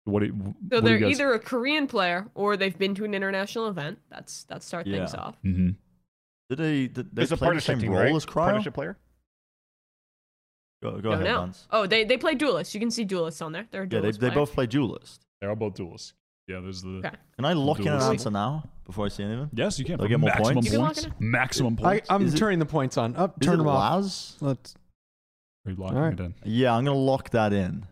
What 0.05 0.21
you, 0.23 0.33
So 0.33 0.53
what 0.75 0.83
they're 0.83 0.99
guys, 0.99 1.11
either 1.11 1.33
a 1.33 1.39
Korean 1.39 1.87
player 1.87 2.27
or 2.35 2.57
they've 2.57 2.77
been 2.77 2.93
to 2.95 3.05
an 3.05 3.13
international 3.13 3.67
event. 3.69 3.99
That's 4.09 4.43
that 4.45 4.61
start 4.61 4.85
things 4.85 5.13
Yeah. 5.13 5.19
off. 5.19 5.35
hmm 5.41 5.69
Did 6.49 6.57
they? 6.59 6.87
Did 6.87 7.15
they 7.15 7.23
It's 7.23 7.31
a 7.31 7.37
play 7.37 7.55
the 7.55 7.61
same 7.61 7.79
team, 7.79 7.91
role 7.91 8.01
right? 8.01 8.13
as 8.15 8.25
Cryo? 8.25 8.33
Partnership 8.33 8.73
player. 8.73 8.97
Go, 10.83 10.99
go 10.99 11.11
ahead, 11.13 11.23
know. 11.23 11.39
Vance. 11.39 11.65
Oh, 11.71 11.87
they 11.87 12.03
they 12.03 12.17
play 12.17 12.35
duelists. 12.35 12.73
You 12.73 12.79
can 12.81 12.91
see 12.91 13.05
duelists 13.05 13.41
on 13.41 13.53
there. 13.53 13.65
They're 13.71 13.83
a 13.83 13.87
Yeah, 13.89 14.01
they, 14.01 14.11
they 14.11 14.29
both 14.29 14.51
play 14.51 14.67
duelist. 14.67 15.25
They're 15.39 15.55
both 15.55 15.75
duelists. 15.75 16.13
Yeah, 16.47 16.59
there's 16.59 16.81
the. 16.81 17.01
Okay. 17.05 17.11
Can 17.37 17.45
I 17.45 17.53
lock 17.53 17.79
in 17.79 17.87
an 17.87 17.93
Duelist. 17.93 18.09
answer 18.09 18.31
now 18.31 18.65
before 18.85 19.05
I 19.05 19.07
see 19.07 19.23
anything? 19.23 19.49
Yes, 19.53 19.79
you 19.79 19.85
can. 19.85 19.97
Do 19.97 20.03
I 20.03 20.07
get 20.09 20.19
more 20.19 20.29
maximum 20.29 20.55
points. 20.65 20.75
points. 20.75 21.07
Maximum 21.19 21.77
points. 21.77 22.09
I, 22.09 22.15
am 22.15 22.25
Is 22.25 22.33
it- 22.33 22.37
turning 22.37 22.59
the 22.59 22.65
points 22.65 22.97
on. 22.97 23.15
Oh, 23.17 23.23
Up, 23.25 23.39
turn 23.39 23.53
it 23.53 23.57
them 23.57 23.67
off. 23.69 23.93
Laz? 24.03 24.37
Let's. 24.41 24.75
Are 25.65 25.71
you 25.71 25.77
locking 25.77 25.97
Alright. 25.97 26.19
it 26.19 26.23
in? 26.23 26.33
Yeah, 26.43 26.75
I'm 26.75 26.83
gonna 26.83 26.97
lock 26.97 27.29
that 27.29 27.53
in. 27.53 27.85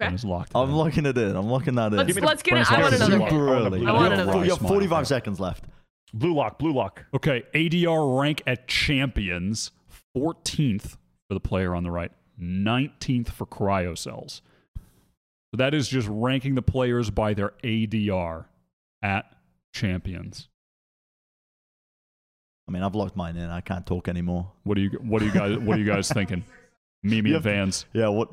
That 0.00 0.12
is 0.12 0.24
locked. 0.26 0.52
I'm 0.54 0.68
in. 0.68 0.74
locking 0.76 1.06
it 1.06 1.16
in. 1.16 1.34
I'm 1.34 1.48
locking 1.48 1.76
that 1.76 1.92
in. 1.92 1.98
Let's 1.98 2.12
Give 2.12 2.22
let's 2.22 2.42
get 2.42 2.58
it. 2.58 2.60
us 2.60 2.70
I 2.70 2.74
back 2.74 2.82
want 2.82 2.94
another 2.96 3.12
Super 3.12 3.20
one. 3.22 3.30
Super 3.30 3.48
I 3.48 3.52
want 3.62 3.62
a 3.62 3.66
early. 3.78 3.86
I 3.86 3.92
want 3.92 4.04
You 4.04 4.10
have- 4.10 4.28
another 4.28 4.44
You 4.44 4.50
have 4.50 4.58
45 4.58 5.06
seconds 5.06 5.40
left. 5.40 5.64
Blue 6.12 6.34
lock. 6.34 6.58
Blue 6.58 6.74
lock. 6.74 7.06
Okay, 7.14 7.44
ADR 7.54 8.20
rank 8.20 8.42
at 8.46 8.68
champions, 8.68 9.70
14th 10.14 10.98
for 11.32 11.34
the 11.34 11.48
player 11.48 11.74
on 11.74 11.82
the 11.82 11.90
right, 11.90 12.12
19th 12.38 13.30
for 13.30 13.46
cryocells. 13.46 14.42
So 14.76 15.56
that 15.56 15.72
is 15.72 15.88
just 15.88 16.06
ranking 16.10 16.54
the 16.54 16.62
players 16.62 17.08
by 17.10 17.32
their 17.32 17.54
ADR 17.64 18.44
at 19.02 19.34
champions. 19.72 20.48
I 22.68 22.72
mean, 22.72 22.82
I've 22.82 22.94
locked 22.94 23.16
mine 23.16 23.36
in. 23.36 23.48
I 23.48 23.62
can't 23.62 23.86
talk 23.86 24.08
anymore. 24.08 24.52
What 24.64 24.74
do 24.74 24.82
you 24.82 24.90
what 25.02 25.20
do 25.20 25.26
you 25.26 25.32
guys 25.32 25.58
what 25.58 25.76
are 25.76 25.80
you 25.80 25.86
guys 25.86 26.10
thinking? 26.10 26.44
Mimi 27.02 27.32
and 27.32 27.42
Vans. 27.42 27.86
Yeah, 27.92 28.08
what? 28.08 28.28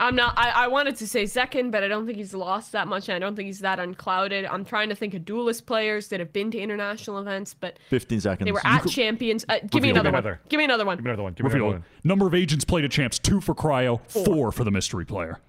I'm 0.00 0.14
not. 0.14 0.34
I, 0.38 0.50
I 0.50 0.66
wanted 0.68 0.94
to 0.96 1.08
say 1.08 1.24
Zekken, 1.24 1.72
but 1.72 1.82
I 1.82 1.88
don't 1.88 2.06
think 2.06 2.18
he's 2.18 2.32
lost 2.32 2.70
that 2.72 2.86
much. 2.86 3.08
And 3.08 3.16
I 3.16 3.18
don't 3.18 3.34
think 3.34 3.46
he's 3.46 3.58
that 3.60 3.80
unclouded. 3.80 4.44
I'm 4.46 4.64
trying 4.64 4.88
to 4.90 4.94
think 4.94 5.12
of 5.14 5.24
duelist 5.24 5.66
players 5.66 6.06
that 6.08 6.20
have 6.20 6.32
been 6.32 6.50
to 6.52 6.58
international 6.58 7.18
events, 7.18 7.52
but 7.54 7.78
15 7.90 8.20
seconds. 8.20 8.46
they 8.46 8.52
were 8.52 8.60
at 8.64 8.82
could- 8.82 8.92
champions. 8.92 9.44
Uh, 9.48 9.58
give 9.68 9.82
me 9.82 9.88
Reveal. 9.88 9.96
another 10.02 10.10
one. 10.12 10.14
Another. 10.24 10.40
Give 10.48 10.58
me 10.58 10.64
another 10.64 10.84
one. 10.84 10.96
Give 10.98 11.04
me 11.04 11.10
another 11.10 11.22
one. 11.24 11.32
Give 11.32 11.44
me 11.46 11.50
another 11.52 11.64
one. 11.72 11.84
Number 12.04 12.26
of 12.28 12.34
agents 12.34 12.64
played 12.64 12.84
at 12.84 12.92
champs, 12.92 13.18
two 13.18 13.40
for 13.40 13.54
cryo, 13.56 14.00
Four. 14.08 14.24
four 14.24 14.52
for 14.52 14.62
the 14.62 14.70
mystery 14.70 15.04
player. 15.04 15.40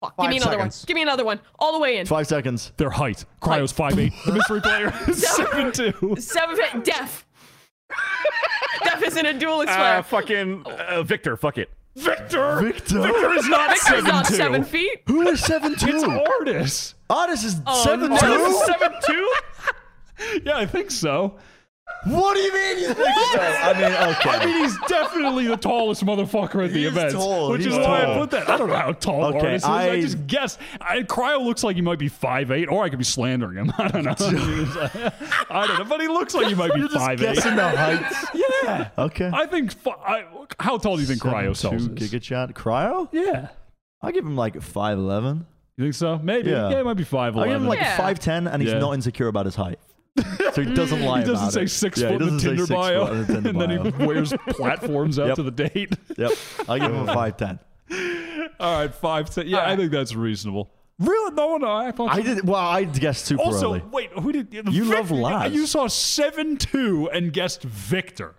Fuck, 0.00 0.16
give 0.18 0.30
me 0.30 0.38
Five 0.40 0.46
another 0.48 0.58
one. 0.58 0.70
Give 0.84 0.94
me 0.96 1.02
another 1.02 1.24
one. 1.24 1.40
All 1.60 1.72
the 1.72 1.78
way 1.78 1.98
in. 1.98 2.06
Five 2.06 2.26
seconds. 2.26 2.72
Their 2.78 2.90
height. 2.90 3.24
Cryo's 3.40 3.72
5'8. 3.72 4.12
The 4.24 4.32
mystery 4.32 4.60
player 4.60 4.88
is 5.06 5.24
7'2. 5.24 6.18
Seven 6.20 6.56
foot 6.56 6.82
deaf. 6.84 7.24
deaf 8.82 9.00
isn't 9.00 9.26
a 9.26 9.38
duelist 9.38 9.70
Uh, 9.70 9.76
player. 9.76 10.02
fucking 10.02 10.64
uh, 10.66 11.02
Victor. 11.04 11.36
Fuck 11.36 11.58
it. 11.58 11.70
Victor! 11.94 12.60
Victor. 12.60 13.00
Victor 13.02 13.32
is 13.34 13.48
not 13.48 13.70
Victor's 13.70 14.04
not 14.04 14.24
7'2. 14.26 14.32
seven 14.36 14.64
feet. 14.64 15.02
Who 15.06 15.22
is 15.28 15.40
7 15.44 15.76
2? 15.76 15.86
It's 15.88 16.04
Ardiis. 16.04 16.94
Ardiis 17.10 17.44
is 17.44 17.60
Oh, 17.66 17.84
7 17.84 18.10
no. 18.10 18.16
2? 18.16 18.72
Seven 18.72 18.92
two. 19.06 19.32
Yeah, 20.44 20.56
I 20.56 20.66
think 20.66 20.90
so. 20.92 21.36
What 22.04 22.34
do 22.34 22.40
you 22.40 22.52
mean 22.52 22.78
you 22.80 22.86
think 22.94 22.98
so? 22.98 23.40
I 23.40 23.72
mean, 23.74 23.84
okay. 24.16 24.30
I 24.30 24.44
mean, 24.46 24.64
he's 24.64 24.76
definitely 24.88 25.46
the 25.46 25.56
tallest 25.56 26.04
motherfucker 26.04 26.64
at 26.64 26.72
the 26.72 26.80
He's 26.80 26.88
event, 26.88 27.12
tall, 27.12 27.50
which 27.52 27.64
he's 27.64 27.72
is 27.72 27.78
why 27.78 28.02
I 28.02 28.04
tall. 28.06 28.18
put 28.18 28.30
that. 28.32 28.48
I 28.50 28.56
don't 28.56 28.68
know 28.70 28.74
how 28.76 28.92
tall 28.92 29.24
Okay, 29.26 29.38
Ardiis 29.38 29.54
is. 29.56 29.64
I, 29.64 29.90
I- 29.90 30.00
just 30.00 30.26
guess. 30.26 30.58
I, 30.80 31.02
Cryo 31.02 31.44
looks 31.44 31.62
like 31.62 31.76
he 31.76 31.82
might 31.82 32.00
be 32.00 32.10
5'8", 32.10 32.70
or 32.72 32.82
I 32.82 32.88
could 32.88 32.98
be 32.98 33.04
slandering 33.04 33.56
him. 33.56 33.72
I 33.78 33.88
don't 33.88 34.04
know. 34.04 34.14
Uh, 34.22 35.10
I 35.50 35.66
don't 35.66 35.78
know, 35.78 35.84
but 35.84 36.00
he 36.00 36.08
looks 36.08 36.34
like 36.34 36.46
he 36.48 36.54
might 36.54 36.72
be 36.72 36.80
You're 36.80 36.88
just 36.88 36.98
5'8". 37.06 37.18
guessing 37.18 37.56
the 37.56 37.68
heights. 37.68 38.26
Yeah. 38.34 38.88
Okay. 38.98 39.30
I 39.32 39.46
think. 39.46 39.72
fi- 39.72 39.90
I, 40.04 40.24
how 40.58 40.78
tall 40.78 40.96
do 40.96 41.02
you 41.02 41.06
think 41.08 41.20
Cryocells? 41.22 41.72
7'2" 41.96 42.00
is? 42.02 42.10
Giga 42.10 42.22
chat. 42.22 42.54
Cryo? 42.54 43.08
Yeah. 43.12 43.48
I 44.00 44.10
give 44.12 44.24
him 44.24 44.36
like 44.36 44.54
5'11. 44.54 45.44
You 45.76 45.84
think 45.84 45.94
so? 45.94 46.18
Maybe. 46.18 46.50
Yeah. 46.50 46.70
Yeah, 46.70 46.80
it 46.80 46.84
might 46.84 46.94
be 46.94 47.04
5'11". 47.04 47.38
I 47.42 47.46
give 47.48 47.56
him 47.62 47.66
like 47.68 47.78
Yeah. 47.80 47.96
5'10 47.96 48.52
and 48.52 48.60
he's 48.62 48.72
Yeah. 48.72 48.78
not 48.78 48.94
insecure 48.94 49.28
about 49.28 49.46
his 49.46 49.54
height. 49.54 49.78
So 50.52 50.62
he 50.62 50.74
doesn't 50.74 51.00
lie 51.00 51.20
he 51.20 51.24
doesn't 51.26 51.36
about 51.36 51.52
say 51.52 51.62
it. 51.62 51.68
six 51.70 51.98
Yeah, 52.00 52.08
foot 52.08 52.22
in 52.22 52.36
the 52.36 52.38
doesn't 52.38 52.40
say 52.40 52.46
Tinder 52.48 52.66
six 52.66 52.74
bio, 52.76 53.06
foot 53.06 53.12
in 53.14 53.20
the 53.20 53.26
Tinder 53.34 53.48
and 53.48 53.60
then 53.60 53.92
he 54.00 54.06
wears 54.06 54.32
platforms 54.48 55.18
out 55.18 55.28
Yep. 55.28 55.36
to 55.36 55.42
the 55.44 55.50
date. 55.50 55.96
Yep. 56.18 56.32
I 56.68 56.78
give 56.78 56.92
him 56.92 57.08
a 57.08 57.14
5'10. 57.14 57.58
All 58.60 58.78
right, 58.78 58.94
five 58.94 59.28
ten. 59.30 59.48
Yeah, 59.48 59.58
All 59.58 59.64
I 59.66 59.72
ah. 59.72 59.76
think 59.76 59.90
that's 59.90 60.14
reasonable. 60.14 60.70
Really? 60.98 61.34
No, 61.34 61.56
no. 61.56 61.70
I 61.72 61.90
thought 61.90 62.12
I 62.12 62.20
did. 62.20 62.46
Well, 62.46 62.60
I 62.60 62.84
guessed 62.84 63.24
super 63.24 63.42
Also, 63.42 63.70
early. 63.70 63.82
wait. 63.90 64.10
Who 64.12 64.30
did 64.32 64.52
You 64.70 64.84
love 64.84 65.10
Laz. 65.10 65.52
You 65.52 65.66
saw 65.66 65.88
seven 65.88 66.56
two 66.56 67.10
and 67.12 67.32
guessed 67.32 67.62
Victor. 67.62 68.34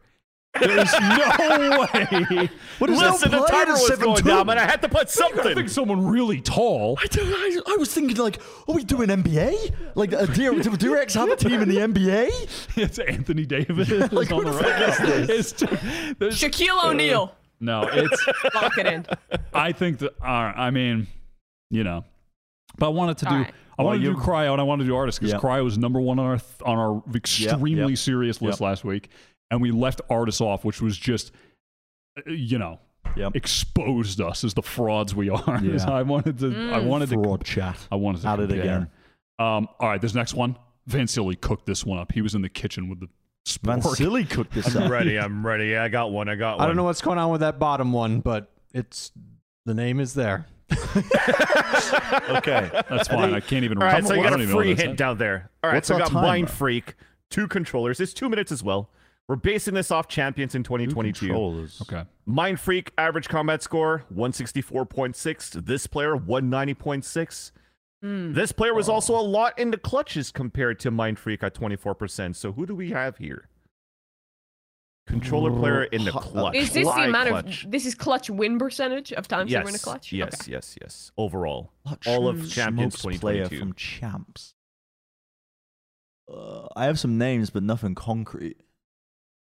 There 0.59 0.79
is 0.79 0.93
no 0.99 1.79
way. 1.79 2.49
What 2.77 2.89
is 2.91 2.99
Listen, 2.99 3.31
the 3.31 3.39
that 3.39 3.47
timer 3.49 3.71
was 3.71 3.89
going 3.97 4.17
7'2"? 4.17 4.23
down, 4.25 4.45
but 4.45 4.57
I 4.59 4.65
had 4.65 4.81
to 4.83 4.89
put 4.89 5.09
something. 5.09 5.47
I 5.47 5.53
think 5.55 5.69
someone 5.69 6.05
really 6.05 6.41
tall. 6.41 6.97
I, 7.01 7.07
don't, 7.07 7.25
I, 7.27 7.59
I 7.73 7.77
was 7.77 7.91
thinking 7.91 8.17
like, 8.17 8.39
are 8.67 8.75
we 8.75 8.83
doing 8.83 9.09
NBA? 9.09 9.73
Like, 9.95 10.13
uh, 10.13 10.25
do, 10.27 10.61
do 10.61 10.69
DRX 10.71 11.13
have 11.15 11.29
a 11.29 11.35
team 11.35 11.61
in 11.61 11.69
the 11.69 11.77
NBA? 11.77 12.29
It's 12.77 12.99
Anthony 12.99 13.45
Davis 13.45 13.89
Like, 14.11 14.31
on 14.31 14.43
who 14.43 14.51
the 14.51 14.51
the 14.51 14.63
fuck 14.63 14.79
right. 14.79 14.89
is 14.89 15.27
this? 15.27 15.51
It's 15.51 15.51
t- 15.53 16.13
there's- 16.19 16.39
Shaquille 16.41 16.83
O'Neal. 16.85 17.35
no, 17.59 17.87
it's. 17.91 18.27
Lock 18.53 18.77
it 18.77 18.85
in. 18.85 19.05
I 19.53 19.71
think 19.71 19.99
that. 19.99 20.11
Uh, 20.21 20.25
I 20.55 20.69
mean, 20.71 21.07
you 21.71 21.83
know, 21.83 22.05
but 22.77 22.87
I 22.87 22.89
wanted 22.89 23.17
to 23.19 23.25
do. 23.25 23.31
All 23.31 23.37
right. 23.41 23.53
I 23.79 23.81
wanted 23.81 24.03
Well, 24.03 24.13
to 24.13 24.19
do 24.19 24.21
you- 24.21 24.25
cryo 24.27 24.51
and 24.51 24.61
I 24.61 24.63
wanted 24.63 24.83
to 24.83 24.89
do 24.89 24.93
Ardiis 24.93 25.15
because 25.19 25.31
Yep. 25.31 25.41
cryo 25.41 25.63
was 25.63 25.77
number 25.79 25.99
one 25.99 26.19
on 26.19 26.25
our 26.27 26.37
th- 26.37 26.61
on 26.63 26.77
our 26.77 27.03
extremely 27.15 27.93
yep. 27.93 27.97
serious 27.97 28.39
list 28.39 28.59
Yep. 28.59 28.65
last 28.69 28.83
week, 28.85 29.09
and 29.53 29.61
we 29.61 29.71
left 29.71 30.01
artists 30.09 30.41
off, 30.41 30.65
which 30.65 30.81
was 30.81 30.97
just, 30.97 31.31
uh, 32.17 32.29
you 32.31 32.57
know, 32.57 32.79
Yep. 33.15 33.35
exposed 33.35 34.19
us 34.19 34.43
as 34.43 34.55
the 34.55 34.63
frauds 34.63 35.13
we 35.13 35.29
are. 35.29 35.59
Yeah. 35.63 35.77
I 35.87 36.01
wanted 36.01 36.39
to. 36.39 36.47
I 36.47 36.79
Mm. 36.79 36.85
wanted 36.87 37.09
to. 37.09 37.21
Fraud 37.21 37.43
chat. 37.45 37.77
I 37.91 37.95
wanted 37.95 38.21
to 38.23 38.27
At 38.27 38.39
it 38.39 38.51
again. 38.51 38.89
Um, 39.39 39.67
all 39.79 39.89
right, 39.89 40.01
this 40.01 40.15
next 40.15 40.33
one, 40.33 40.57
Vansilli 40.89 41.39
cooked 41.39 41.65
this 41.67 41.85
one 41.85 41.99
up. 41.99 42.11
He 42.11 42.21
was 42.21 42.33
in 42.33 42.41
the 42.41 42.49
kitchen 42.49 42.89
with 42.89 42.99
the 43.01 43.07
Van 43.63 43.81
spork. 43.81 43.95
Silly 43.97 44.25
cooked 44.35 44.53
this 44.53 44.75
I'm 44.75 44.83
up. 44.83 44.89
ready. 44.91 45.19
I'm 45.19 45.45
ready. 45.45 45.77
I 45.77 45.89
got 45.89 46.11
one. 46.11 46.27
I 46.29 46.35
got 46.35 46.57
one. 46.57 46.63
I 46.63 46.67
don't 46.67 46.75
know 46.75 46.83
what's 46.85 47.01
going 47.01 47.19
on 47.19 47.29
with 47.31 47.41
that 47.41 47.59
bottom 47.59 47.91
one, 47.93 48.19
but 48.21 48.51
it's 48.73 49.11
the 49.65 49.73
name 49.75 49.99
is 49.99 50.13
there. 50.15 50.47
Okay. 52.29 52.69
That's 52.89 53.07
fine. 53.07 53.33
I 53.33 53.39
can't 53.39 53.63
even. 53.63 53.77
All 53.77 53.83
right, 53.85 53.95
remember. 54.03 54.07
so 54.07 54.13
you 54.15 54.19
I 54.21 54.23
got 54.23 54.29
don't 54.31 54.39
a 54.39 54.43
even 54.43 54.55
know 54.55 54.59
free 54.61 54.69
what 54.69 54.77
this 54.77 54.81
hint 54.83 54.93
is. 54.93 54.97
down 54.97 55.17
there. 55.17 55.49
All 55.63 55.69
right, 55.69 55.77
What's 55.77 55.87
so 55.87 55.95
I 55.95 55.99
got 55.99 56.07
timer? 56.09 56.21
Mind 56.27 56.49
Freak, 56.49 56.95
two 57.29 57.47
controllers. 57.47 57.99
It's 57.99 58.13
two 58.13 58.29
minutes 58.29 58.51
as 58.51 58.63
well. 58.63 58.89
We're 59.27 59.37
basing 59.37 59.73
this 59.73 59.89
off 59.89 60.07
champions 60.07 60.53
in 60.53 60.63
2022. 60.63 61.27
Controllers. 61.27 61.81
Okay. 61.81 62.03
Mind 62.25 62.59
Freak, 62.59 62.91
average 62.97 63.29
combat 63.29 63.63
score 63.63 64.03
164.6. 64.13 65.65
This 65.65 65.87
player 65.87 66.15
190.6. 66.17 67.51
Hmm. 68.01 68.33
This 68.33 68.51
player 68.51 68.73
was 68.73 68.89
also 68.89 69.17
a 69.17 69.21
lot 69.21 69.57
into 69.57 69.77
clutches 69.77 70.29
compared 70.31 70.79
to 70.81 70.91
Mind 70.91 71.17
Freak 71.17 71.41
at 71.41 71.55
24%. 71.55 72.35
So 72.35 72.51
who 72.51 72.65
do 72.65 72.75
we 72.75 72.89
have 72.91 73.17
here? 73.17 73.47
Controller 75.07 75.51
player 75.51 75.83
in 75.85 76.05
the 76.05 76.13
uh, 76.13 76.19
clutch. 76.19 76.55
Is 76.55 76.71
this 76.71 76.87
the 76.87 77.03
amount 77.03 77.29
clutch. 77.29 77.65
of 77.65 77.71
this 77.71 77.85
is 77.85 77.93
clutch 77.93 78.29
win 78.29 78.57
percentage 78.57 79.11
of 79.13 79.27
times 79.27 79.51
yes, 79.51 79.59
you 79.59 79.65
win 79.65 79.75
a 79.75 79.79
clutch? 79.79 80.13
Yes, 80.13 80.41
Okay. 80.41 80.51
yes, 80.53 80.77
yes. 80.81 81.11
Overall, 81.17 81.71
Clutch 81.85 82.07
all 82.07 82.27
of 82.29 82.37
Smokes 82.37 82.53
champions 82.53 82.95
player 83.19 83.49
from 83.49 83.73
champs. 83.73 84.53
Uh, 86.33 86.67
I 86.75 86.85
have 86.85 86.99
some 86.99 87.17
names, 87.17 87.49
but 87.49 87.63
nothing 87.63 87.95
concrete. 87.95 88.57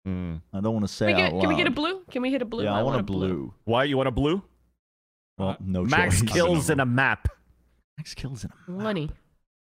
Hmm. 0.09 0.35
I 0.57 0.61
don't 0.61 0.73
want 0.73 0.87
to 0.87 0.93
say 0.93 1.07
Can 1.07 1.15
we, 1.17 1.21
out 1.21 1.31
get, 1.31 1.39
can 1.41 1.49
we 1.49 1.55
get 1.55 1.67
a 1.67 1.71
blue? 1.71 2.01
Can 2.11 2.21
we 2.21 2.31
hit 2.31 2.41
a 2.41 2.45
blue? 2.45 2.63
Yeah, 2.63 2.73
I, 2.77 2.81
want, 2.83 2.99
a 2.99 3.03
blue. 3.03 3.53
Why 3.65 3.83
you 3.83 3.97
want 3.97 4.07
a 4.07 4.11
blue? 4.11 4.41
Well, 5.37 5.55
no 5.59 5.83
Max 5.83 6.21
choice. 6.21 6.31
kills 6.31 6.69
in 6.69 6.79
a 6.79 6.85
map. 6.85 7.27
Max 7.97 8.13
kills 8.13 8.43
in 8.43 8.51
a 8.51 8.71
map. 8.71 8.83
Money. 8.83 9.09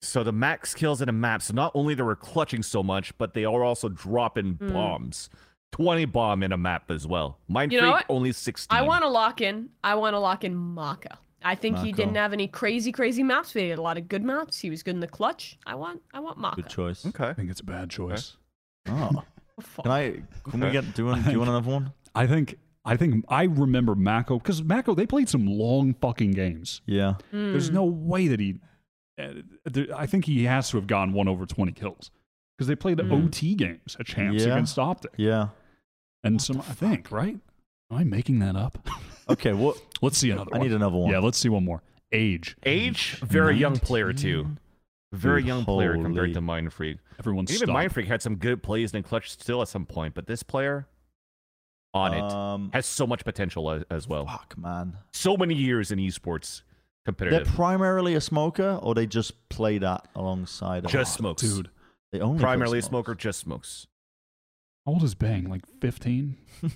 So 0.01 0.25
the 0.25 0.33
max 0.33 0.75
kills 0.75 1.01
in 1.03 1.09
a 1.09 1.13
map. 1.13 1.43
So 1.43 1.55
not 1.55 1.71
only 1.75 1.95
they 1.95 2.03
were 2.03 2.17
clutching 2.17 2.63
so 2.63 2.83
much, 2.83 3.17
but 3.19 3.35
they 3.35 3.45
are 3.45 3.63
also 3.63 3.89
dropping 3.89 4.55
Hmm. 4.55 4.73
bombs. 4.73 5.31
20 5.73 6.05
bomb 6.07 6.43
in 6.43 6.53
a 6.53 6.57
map 6.59 6.91
as 6.91 7.07
well. 7.07 7.39
Mind 7.49 7.73
You 7.73 7.81
Freak 7.81 8.05
only 8.09 8.33
16. 8.33 8.77
I 8.77 8.83
want 8.83 9.03
to 9.05 9.09
lock 9.09 9.41
in. 9.41 9.71
I 9.83 9.95
want 9.95 10.15
to 10.15 10.19
lock 10.19 10.45
in 10.45 10.55
Mako. 10.55 11.09
I 11.45 11.55
think 11.55 11.79
he 11.79 11.93
didn't 11.93 12.15
have 12.17 12.33
any 12.33 12.47
crazy, 12.47 12.93
crazy 12.93 13.23
maps, 13.23 13.53
but 13.53 13.63
he 13.63 13.69
had 13.71 13.79
a 13.79 13.83
lot 13.83 13.97
of 13.99 14.07
good 14.07 14.23
maps. 14.23 14.61
He 14.61 14.71
was 14.71 14.83
good 14.83 14.95
in 14.95 15.01
the 15.01 15.09
clutch. 15.09 15.59
I 15.67 15.75
want, 15.75 16.03
I 16.13 16.21
want 16.21 16.39
Mako. 16.39 16.57
Good 16.63 16.69
choice. 16.71 17.07
Okay. 17.07 17.29
I 17.29 17.33
think 17.35 17.51
it's 17.51 17.61
a 17.61 17.65
bad 17.65 17.91
choice. 17.91 18.37
Oh. 18.89 19.11
Oh, 19.17 19.23
fuck. 19.61 19.85
Can 19.85 19.93
I? 19.93 20.23
Can 20.51 20.61
we 20.61 20.71
get? 20.71 20.95
Do 20.95 21.03
you 21.03 21.07
want? 21.09 21.25
Do 21.27 21.31
you 21.33 21.39
want 21.39 21.51
another 21.51 21.71
one? 21.71 21.93
I 22.15 22.27
think. 22.27 22.59
I 22.85 22.97
think 22.97 23.25
I 23.29 23.45
remember 23.45 23.95
Mako 23.95 24.39
because 24.39 24.63
Mako 24.63 24.95
they 24.97 25.07
played 25.07 25.29
some 25.29 25.47
long 25.47 25.95
fucking 25.95 26.33
games. 26.33 26.81
Yeah. 26.87 27.15
There's 27.31 27.69
Hmm. 27.69 27.75
no 27.75 27.85
way 27.85 28.27
that 28.29 28.41
he. 28.41 28.57
Uh, 29.21 29.35
I 29.97 30.07
think 30.07 30.25
he 30.25 30.45
has 30.45 30.71
to 30.71 30.79
have 30.79 30.87
gone 30.89 31.13
one 31.13 31.29
over 31.29 31.47
twenty 31.47 31.71
kills 31.73 32.11
because 32.57 32.67
they 32.67 32.75
played 32.75 32.99
Mm. 32.99 33.27
OT 33.27 33.55
games 33.55 33.97
at 34.01 34.07
champs 34.07 34.45
Yeah. 34.45 34.53
against 34.55 34.79
Optic 34.81 35.13
Yeah. 35.17 35.49
and 36.25 36.43
some. 36.43 36.59
I 36.61 36.73
think 36.75 37.13
right. 37.13 37.39
Am 37.91 37.99
I 37.99 38.05
making 38.05 38.39
that 38.41 38.57
up? 38.57 38.89
Okay, 39.29 39.53
what? 39.53 39.81
Let's 40.03 40.19
see 40.19 40.31
another 40.33 40.51
I 40.53 40.59
one. 40.59 40.67
need 40.67 40.75
another 40.75 40.97
one. 40.97 41.09
Yeah, 41.09 41.21
let's 41.21 41.39
see 41.39 41.49
one 41.49 41.65
more. 41.65 41.81
Age. 42.11 42.57
Age, 42.65 43.21
very 43.23 43.57
young 43.57 43.79
player 43.79 44.13
too. 44.13 44.49
Very 45.13 45.41
Dude, 45.43 45.49
young 45.49 45.65
player 45.65 45.93
holy. 45.93 46.05
compared 46.05 46.35
to 46.35 46.41
Mind 46.41 46.73
Freak. 46.73 46.99
Everyone's 47.19 47.51
Even 47.53 47.67
stop. 47.67 47.75
Mind 47.75 47.93
Freak 47.93 48.07
had 48.09 48.23
some 48.23 48.37
good 48.37 48.63
plays 48.63 48.95
in 48.95 49.03
clutch 49.03 49.31
still 49.31 49.61
at 49.63 49.69
some 49.69 49.85
point, 49.87 50.15
but 50.15 50.27
this 50.27 50.43
player 50.43 50.87
on 51.95 52.15
it 52.15 52.23
Um, 52.23 52.71
has 52.73 52.87
so 52.87 53.07
much 53.07 53.23
potential 53.25 53.71
as, 53.71 53.85
as 53.91 54.09
well. 54.09 54.27
fuck, 54.27 54.57
man. 54.57 54.97
So 55.13 55.37
many 55.37 55.55
years 55.55 55.91
in 55.91 55.99
esports 55.99 56.63
competitive. 57.05 57.45
They're 57.47 57.55
primarily 57.55 58.15
a 58.15 58.21
smoker, 58.23 58.79
or 58.83 58.95
they 58.95 59.07
just 59.07 59.49
play 59.51 59.77
that 59.79 60.09
alongside. 60.15 60.85
a 60.87 60.89
Just 60.89 61.13
lot? 61.21 61.39
smokes. 61.39 61.43
Dude, 61.43 61.71
They 62.13 62.21
only 62.21 62.41
Primarily 62.41 62.79
a 62.79 62.83
smoker, 62.83 63.15
just 63.15 63.39
smokes. 63.41 63.87
how 64.87 64.93
old 64.93 65.03
is 65.03 65.15
Bang? 65.15 65.51
Like 65.51 65.63
15? 65.81 66.37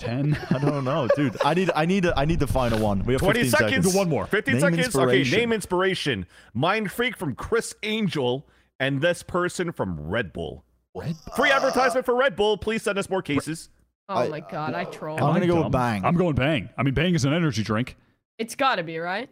10? 0.00 0.36
I 0.50 0.58
don't 0.58 0.84
know, 0.84 1.08
dude. 1.14 1.36
I 1.44 1.54
need, 1.54 1.70
I 1.74 1.86
need, 1.86 2.04
a, 2.06 2.18
I 2.18 2.24
need 2.24 2.40
the 2.40 2.46
final 2.46 2.78
one. 2.78 3.04
We 3.04 3.14
have 3.14 3.20
20 3.20 3.40
15 3.44 3.50
seconds. 3.50 3.70
seconds. 3.86 3.94
One 3.94 4.08
more. 4.08 4.26
15 4.26 4.54
Name 4.54 4.60
seconds. 4.60 4.96
Okay, 4.96 5.24
name 5.24 5.52
inspiration. 5.52 6.26
Mind 6.54 6.90
Freak 6.90 7.16
from 7.16 7.34
Criss 7.34 7.74
Angel 7.82 8.46
and 8.78 9.00
this 9.00 9.22
person 9.22 9.72
from 9.72 10.00
Red 10.00 10.32
Bull. 10.32 10.64
Red 10.94 11.14
Bull. 11.24 11.34
Free 11.36 11.50
advertisement 11.50 12.06
for 12.06 12.16
Red 12.16 12.34
Bull. 12.36 12.56
Please 12.56 12.82
send 12.82 12.98
us 12.98 13.08
more 13.10 13.22
cases. 13.22 13.68
Oh 14.08 14.14
I- 14.16 14.28
my 14.28 14.40
god, 14.40 14.74
I 14.74 14.84
troll. 14.84 15.16
I'm 15.22 15.34
gonna 15.34 15.46
go 15.46 15.62
with? 15.62 15.72
Bang. 15.72 16.04
I'm 16.04 16.16
going 16.16 16.34
Bang. 16.34 16.68
I 16.76 16.82
mean, 16.82 16.94
Bang 16.94 17.14
is 17.14 17.24
an 17.24 17.32
energy 17.32 17.62
drink. 17.62 17.96
It's 18.38 18.56
gotta 18.56 18.82
be, 18.82 18.98
right? 18.98 19.28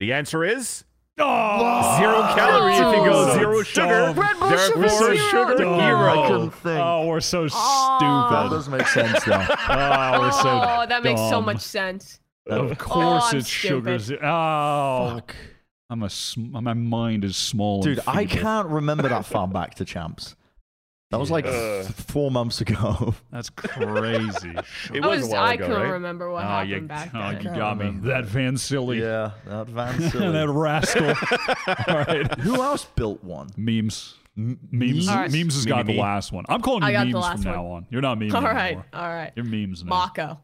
The 0.00 0.12
answer 0.12 0.42
is 0.44 0.84
Oh, 1.16 1.96
zero 1.98 2.22
calories 2.34 2.76
if 2.80 2.86
you 2.86 3.04
go 3.10 3.12
Oh. 3.30 3.34
zero 3.38 3.62
sugar. 3.62 3.86
dumb. 3.86 4.18
Red 4.18 4.38
Bull 4.40 4.48
Therefore, 4.48 4.88
Sugar 4.88 5.16
sugar 5.16 5.56
Zero. 5.56 5.78
hero. 5.78 6.24
I 6.24 6.26
couldn't 6.28 6.50
think. 6.50 6.80
Oh, 6.84 7.06
we're 7.06 7.20
so 7.20 7.46
Aw. 7.52 7.98
That 8.00 8.42
stupid. 8.42 8.56
does 8.56 8.68
make 8.68 8.86
sense, 8.88 9.24
though. 9.24 9.46
Oh, 9.68 10.20
we're 10.20 10.32
so 10.32 10.48
oh, 10.48 10.86
that 10.88 11.02
makes 11.04 11.20
so 11.20 11.40
much 11.40 11.60
sense. 11.60 12.18
Of 12.48 12.76
course, 12.78 13.32
I'm 13.32 13.38
it's 13.38 13.48
sugar. 13.48 13.98
stupid. 13.98 14.20
ze- 14.20 14.26
Oh, 14.26 15.12
Fuck. 15.14 15.36
I'm 15.88 16.02
a 16.02 16.10
sm- 16.10 16.50
my 16.62 16.74
mind 16.74 17.24
is 17.24 17.36
small. 17.36 17.82
Dude, 17.82 18.00
I 18.08 18.24
can't 18.24 18.68
remember 18.68 19.08
that 19.08 19.24
far 19.24 19.46
back 19.46 19.76
to 19.76 19.84
champs. 19.84 20.34
That 21.14 21.20
was 21.20 21.30
like 21.30 21.46
Uh. 21.46 21.84
four 21.84 22.32
months 22.32 22.60
ago. 22.60 23.14
That's 23.30 23.48
crazy. 23.48 24.50
It 24.92 25.00
I 25.00 25.06
was, 25.06 25.20
was, 25.20 25.28
a 25.28 25.30
while 25.30 25.44
I 25.44 25.54
ago, 25.54 25.66
couldn't 25.68 25.82
right? 25.82 25.90
remember 25.90 26.28
what 26.32 26.44
oh, 26.44 26.48
happened 26.48 26.70
you, 26.70 26.80
back 26.82 27.10
oh, 27.14 27.18
then. 27.20 27.32
you 27.36 27.40
Can't 27.42 27.56
got 27.56 27.78
me. 27.78 27.90
That 28.08 28.24
Vansilli. 28.24 28.98
yeah, 29.00 29.30
that 29.46 29.68
Van 29.68 30.00
Silly. 30.10 30.32
that 30.32 30.48
rascal. 30.48 31.06
All 31.94 31.98
right. 32.02 32.34
Who 32.40 32.60
else 32.60 32.84
built 32.96 33.22
one? 33.22 33.50
Memes. 33.56 34.14
M- 34.36 34.58
Memes. 34.72 35.08
All 35.08 35.14
right. 35.14 35.30
Memes 35.30 35.54
has 35.54 35.64
got 35.66 35.86
the 35.86 35.92
me. 35.92 36.00
last 36.00 36.32
one. 36.32 36.44
I'm 36.48 36.60
calling 36.60 36.82
you 36.82 36.88
I 36.88 36.92
got 36.92 37.04
the 37.06 37.12
memes 37.12 37.22
last 37.22 37.42
from 37.44 37.52
now 37.52 37.66
on. 37.66 37.86
You're 37.90 38.02
not 38.02 38.18
memes 38.18 38.34
All 38.34 38.42
right, 38.42 38.66
anymore. 38.66 38.86
all 38.92 39.08
right. 39.08 39.30
You're 39.36 39.44
memes 39.44 39.84
now. 39.84 39.90
Mako, 39.90 40.40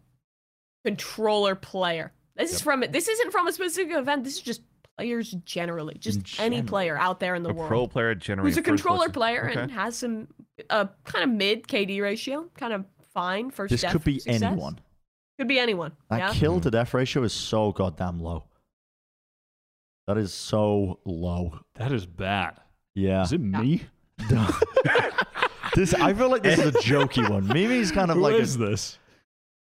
controller 0.84 1.56
player. 1.56 2.12
This 2.36 2.52
is 2.52 2.60
from 2.60 2.84
This 2.90 3.08
isn't 3.08 3.32
from 3.32 3.48
a 3.48 3.52
specific 3.52 3.92
event. 3.96 4.22
This 4.22 4.34
is 4.36 4.40
just 4.40 4.62
players 5.00 5.30
generally, 5.46 5.96
just 5.98 6.38
In 6.38 6.44
any 6.52 6.62
player 6.62 6.96
out 6.98 7.20
there 7.20 7.34
in 7.34 7.42
the 7.42 7.50
A 7.50 7.54
world 7.54 7.68
pro 7.68 7.86
player 7.86 8.14
generally. 8.14 8.50
who's 8.50 8.58
a 8.58 8.62
controller 8.62 9.06
person. 9.06 9.12
player 9.12 9.48
Okay. 9.50 9.60
and 9.60 9.70
has 9.72 9.96
some 9.96 10.28
uh, 10.68 10.86
kind 11.04 11.24
of 11.24 11.30
mid 11.30 11.66
KD 11.66 12.02
ratio, 12.02 12.48
kind 12.54 12.72
of 12.74 12.84
fine 13.14 13.50
first. 13.50 13.70
This 13.70 13.80
death 13.80 13.92
could 13.92 14.04
be 14.04 14.18
success. 14.18 14.42
anyone. 14.42 14.78
Could 15.38 15.48
be 15.48 15.58
anyone. 15.58 15.92
That 16.10 16.18
yeah. 16.18 16.32
kill 16.34 16.60
to 16.60 16.70
death 16.70 16.92
ratio 16.92 17.22
is 17.22 17.32
so 17.32 17.72
goddamn 17.72 18.20
low. 18.20 18.44
That 20.06 20.18
is 20.18 20.34
so 20.34 20.98
low. 21.06 21.60
That 21.76 21.92
is 21.92 22.04
bad. 22.04 22.58
Yeah. 22.94 23.22
Is 23.22 23.32
it 23.32 23.40
me? 23.40 23.82
this 25.74 25.94
I 25.94 26.12
feel 26.12 26.28
like 26.30 26.42
this 26.42 26.58
is 26.58 26.66
a 26.74 26.78
jokey 26.80 27.28
one. 27.28 27.46
Mimi's 27.46 27.90
kind 27.90 28.10
of 28.10 28.16
Who 28.18 28.22
like 28.22 28.34
is 28.34 28.56
a, 28.56 28.58
this? 28.58 28.98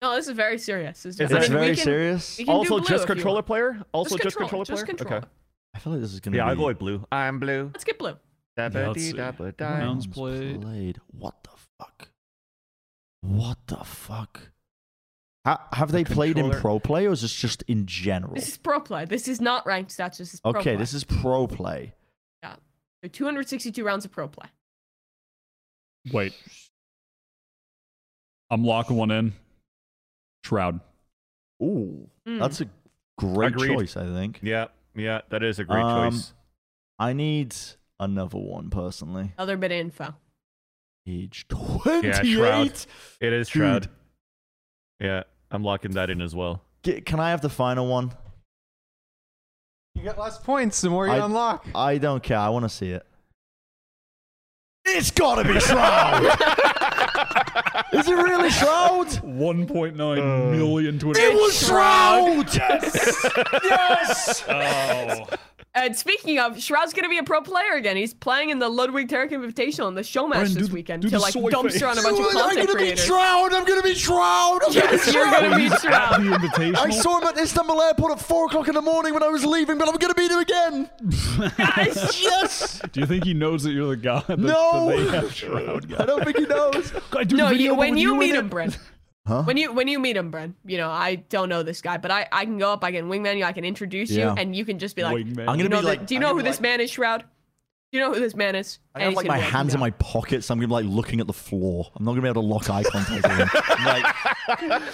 No, 0.02 0.14
this 0.14 0.28
is 0.28 0.36
very 0.36 0.58
serious. 0.58 1.02
This 1.02 1.14
is 1.14 1.20
Is 1.20 1.32
I 1.32 1.38
it's 1.38 1.48
mean, 1.48 1.58
we 1.58 1.64
very 1.64 1.74
can- 1.76 1.84
serious. 1.84 2.38
we 2.38 2.44
can 2.44 2.52
do 2.54 2.58
Also, 2.58 2.78
blue 2.78 2.86
just 2.88 3.06
controller 3.06 3.42
player. 3.42 3.82
Also, 3.92 4.16
just, 4.18 4.36
controller, 4.36 4.48
controller 4.48 4.64
just 4.64 4.84
player. 4.84 4.86
controller. 4.86 5.16
Okay. 5.18 5.26
I 5.74 5.78
feel 5.78 5.92
like 5.94 6.02
this 6.02 6.12
is 6.12 6.20
gonna 6.20 6.32
be. 6.32 6.38
Yeah, 6.38 6.44
be 6.44 6.50
I'll 6.50 6.56
go 6.56 6.74
blue. 6.74 7.06
I'm 7.10 7.38
blue. 7.38 7.70
Let's 7.72 7.84
get 7.84 7.98
blue. 7.98 8.16
let's 8.56 9.00
see. 9.02 9.12
Rounds 9.58 10.06
played. 10.06 10.60
played. 10.62 11.00
What 11.08 11.34
the 11.42 11.50
fuck? 11.78 12.08
What 13.22 13.58
the 13.66 13.76
fuck? 13.84 14.50
Ha- 15.44 15.66
have 15.72 15.92
they 15.92 16.04
played 16.04 16.38
in 16.38 16.50
pro 16.50 16.78
play 16.78 17.06
or 17.06 17.12
is 17.12 17.22
this 17.22 17.34
just 17.34 17.62
in 17.68 17.86
general? 17.86 18.34
This 18.34 18.48
is 18.48 18.56
pro 18.56 18.80
play. 18.80 19.04
This 19.04 19.28
is 19.28 19.40
not 19.40 19.64
ranked 19.66 19.96
stats. 19.96 20.18
This 20.18 20.34
is 20.34 20.40
pro 20.40 20.50
Okay, 20.52 20.62
play. 20.62 20.76
this 20.76 20.92
is 20.92 21.04
pro 21.04 21.46
play. 21.46 21.94
Yeah, 22.42 22.56
so 23.02 23.08
262 23.08 23.84
rounds 23.84 24.04
of 24.04 24.10
pro 24.10 24.28
play. 24.28 24.46
Wait. 26.12 26.34
I'm 28.50 28.64
locking 28.64 28.96
one 28.96 29.10
in. 29.10 29.32
Shroud. 30.46 30.80
Ooh, 31.62 32.08
Mm. 32.26 32.38
that's 32.40 32.60
a 32.60 32.68
great 33.18 33.52
Agreed. 33.52 33.68
choice. 33.76 33.96
I 33.96 34.04
think. 34.06 34.40
Yeah, 34.42 34.66
yeah, 34.94 35.20
that 35.30 35.42
is 35.42 35.58
a 35.58 35.64
great 35.64 35.82
Um, 35.82 36.12
choice. 36.12 36.34
I 36.98 37.12
need 37.12 37.54
another 37.98 38.38
one 38.38 38.70
personally. 38.70 39.32
Other 39.38 39.56
bit 39.56 39.72
of 39.72 39.78
info. 39.78 40.14
Age 41.06 41.46
twenty-eight. 41.48 42.26
Shroud. 42.26 42.72
It 43.20 43.32
is 43.32 43.48
dude. 43.48 43.52
Shroud. 43.62 43.88
Yeah, 45.00 45.22
I'm 45.50 45.62
locking 45.62 45.92
that 45.92 46.10
in 46.10 46.20
as 46.20 46.34
well. 46.34 46.62
Get- 46.82 47.04
can 47.06 47.20
I 47.20 47.30
have 47.30 47.40
the 47.40 47.48
final 47.50 47.86
one? 47.88 48.12
You 49.94 50.02
get 50.02 50.18
less 50.18 50.38
points 50.38 50.80
the 50.80 50.90
more 50.90 51.06
you 51.06 51.12
I- 51.12 51.24
unlock. 51.24 51.66
I 51.74 51.98
don't 51.98 52.22
care. 52.22 52.38
I 52.38 52.48
want 52.50 52.64
to 52.64 52.68
see 52.68 52.90
it. 52.90 53.06
It's 54.88 55.10
gotta 55.10 55.42
be 55.42 55.58
Shroud. 55.58 56.22
Is 57.92 58.08
it 58.08 58.14
really 58.14 58.50
Shroud? 58.50 59.08
1.9 59.08 59.96
million 59.96 60.98
to 61.00 61.10
an 61.10 61.16
It 61.16 61.34
was 61.34 61.66
Shroud. 61.66 62.54
Yes. 62.54 63.30
yes. 63.64 64.44
Oh. 64.48 65.26
And 65.76 65.94
speaking 65.94 66.38
of, 66.38 66.58
Shroud's 66.60 66.94
gonna 66.94 67.10
be 67.10 67.18
a 67.18 67.22
pro 67.22 67.42
player 67.42 67.74
again. 67.74 67.96
He's 67.98 68.14
playing 68.14 68.48
in 68.48 68.58
the 68.58 68.68
Ludwig 68.68 69.10
Tarik 69.10 69.30
Invitational 69.30 69.88
in 69.88 69.94
the 69.94 70.02
show 70.02 70.26
match 70.26 70.48
Bren, 70.48 70.54
this 70.54 70.68
the- 70.68 70.74
weekend 70.74 71.02
do 71.02 71.10
to 71.10 71.18
like 71.18 71.34
dumpster 71.34 71.70
face. 71.72 71.82
on 71.82 71.98
a 71.98 72.02
bunch 72.02 72.18
of 72.18 72.24
I'm 72.24 72.32
content 72.32 72.66
gonna 72.68 72.78
creators. 72.78 73.00
be 73.02 73.06
Shroud. 73.06 73.52
I'm 73.52 73.64
gonna 73.66 73.82
be 73.82 73.94
Shroud. 73.94 74.60
I'm 74.66 74.72
gonna 74.72 74.88
be 74.90 74.96
Yes, 74.96 75.12
you're 75.12 75.24
gonna 75.26 75.48
Shroud. 75.48 75.58
be 75.58 75.66
At 75.66 75.80
Shroud. 75.82 76.20
the 76.22 76.30
invitational. 76.48 76.76
I 76.78 76.90
saw 76.90 77.20
him 77.20 77.28
at 77.28 77.38
Istanbul 77.38 77.82
airport 77.82 78.12
at 78.12 78.20
four 78.20 78.46
o'clock 78.46 78.68
in 78.68 78.74
the 78.74 78.80
morning 78.80 79.12
when 79.12 79.22
I 79.22 79.28
was 79.28 79.44
leaving, 79.44 79.76
but 79.76 79.86
I'm 79.88 79.96
gonna 79.96 80.14
beat 80.14 80.30
him 80.30 80.38
again. 80.38 80.90
Guys, 81.58 82.20
yes. 82.22 82.80
Do 82.92 83.00
you 83.00 83.06
think 83.06 83.24
he 83.24 83.34
knows 83.34 83.62
that 83.64 83.72
you're 83.72 83.88
the 83.88 83.96
guy? 83.96 84.22
That, 84.28 84.38
No. 84.38 84.88
That 84.88 84.96
they 84.96 85.16
have 85.16 85.34
Shroud? 85.34 85.94
I 86.00 86.06
don't 86.06 86.24
think 86.24 86.38
he 86.38 86.46
knows. 86.46 86.92
I 87.12 87.24
do 87.24 87.36
no, 87.36 87.48
video 87.48 87.72
you, 87.72 87.78
when 87.78 87.90
with 87.94 88.00
you 88.00 88.16
meet 88.16 88.34
him, 88.34 88.48
Bren. 88.48 88.74
Huh? 89.26 89.42
When 89.42 89.56
you 89.56 89.72
when 89.72 89.88
you 89.88 89.98
meet 89.98 90.16
him, 90.16 90.30
Bren, 90.30 90.54
you 90.64 90.76
know 90.78 90.88
I 90.90 91.16
don't 91.16 91.48
know 91.48 91.62
this 91.64 91.80
guy, 91.82 91.96
but 91.98 92.10
I 92.12 92.28
I 92.30 92.44
can 92.44 92.58
go 92.58 92.72
up, 92.72 92.84
I 92.84 92.92
can 92.92 93.08
wingman 93.08 93.36
you, 93.38 93.44
I 93.44 93.52
can 93.52 93.64
introduce 93.64 94.10
Yeah. 94.10 94.30
you, 94.34 94.38
and 94.38 94.54
you 94.54 94.64
can 94.64 94.78
just 94.78 94.94
be 94.94 95.02
like, 95.02 95.16
Wingman. 95.16 95.48
I'm 95.48 95.58
you 95.58 95.64
gonna 95.64 95.68
know 95.68 95.76
be 95.78 95.82
the- 95.82 95.88
like- 95.88 96.06
do 96.06 96.14
you 96.14 96.18
I'm 96.18 96.22
know 96.22 96.28
who 96.34 96.42
be 96.42 96.48
this 96.48 96.60
man 96.60 96.80
is, 96.80 96.90
Shroud? 96.90 97.24
Do 97.92 97.98
you 97.98 98.04
know 98.04 98.12
who 98.12 98.18
this 98.20 98.34
man 98.34 98.56
is? 98.56 98.80
I 98.96 99.02
have 99.02 99.14
like 99.14 99.26
my 99.26 99.38
hands 99.38 99.72
in 99.72 99.78
my 99.80 99.90
pockets. 99.90 100.50
I'm 100.50 100.58
gonna 100.58 100.66
be 100.68 100.72
like 100.72 100.84
looking 100.86 101.20
at 101.20 101.26
the 101.28 101.32
floor. 101.32 101.90
I'm 101.96 102.04
not 102.04 102.12
gonna 102.12 102.22
be 102.22 102.28
able 102.28 102.42
to 102.42 102.48
lock 102.48 102.68
eye 102.68 102.82
contact 102.82 103.22
with 103.22 103.32
him. 103.38 103.48
I'm 103.54 103.84
like, 103.84 104.04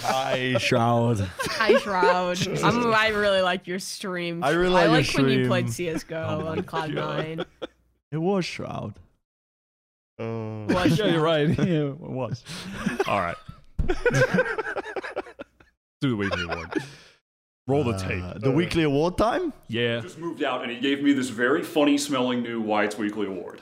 hi, 0.01 0.55
Shroud. 0.59 1.19
Hi, 1.39 1.77
Shroud. 1.79 2.47
I'm, 2.63 2.93
I 2.93 3.07
really 3.09 3.41
like 3.41 3.65
your 3.67 3.79
stream. 3.79 4.43
I 4.43 4.51
really 4.51 4.75
I 4.81 4.85
like 4.87 5.07
like 5.07 5.13
your 5.17 5.25
when 5.25 5.39
you 5.39 5.47
played 5.47 5.69
CS:GO 5.71 6.15
Oh 6.43 6.47
on 6.47 6.63
Cloud 6.63 6.93
God. 6.93 7.17
Nine. 7.17 7.45
It 8.11 8.17
was 8.17 8.45
Shroud. 8.45 8.93
Uh, 10.19 10.23
was 10.69 10.97
yeah, 10.99 11.05
you're 11.07 11.21
right. 11.21 11.49
Yeah, 11.49 11.87
it 11.89 11.99
was. 11.99 12.43
All 13.07 13.19
right. 13.19 13.35
Do 16.01 16.09
the 16.09 16.15
weekly 16.15 16.43
award. 16.43 16.69
Roll 17.67 17.83
the 17.85 17.97
tape. 17.97 18.23
Uh, 18.23 18.33
the 18.39 18.51
weekly 18.51 18.83
award 18.83 19.17
time? 19.17 19.53
Yeah. 19.69 20.01
just 20.01 20.17
moved 20.17 20.43
out 20.43 20.63
and 20.63 20.71
he 20.71 20.79
gave 20.79 21.01
me 21.01 21.13
this 21.13 21.29
very 21.29 21.63
funny 21.63 21.97
smelling 21.97 22.43
new 22.43 22.59
White's 22.61 22.97
Weekly 22.97 23.27
Award. 23.27 23.61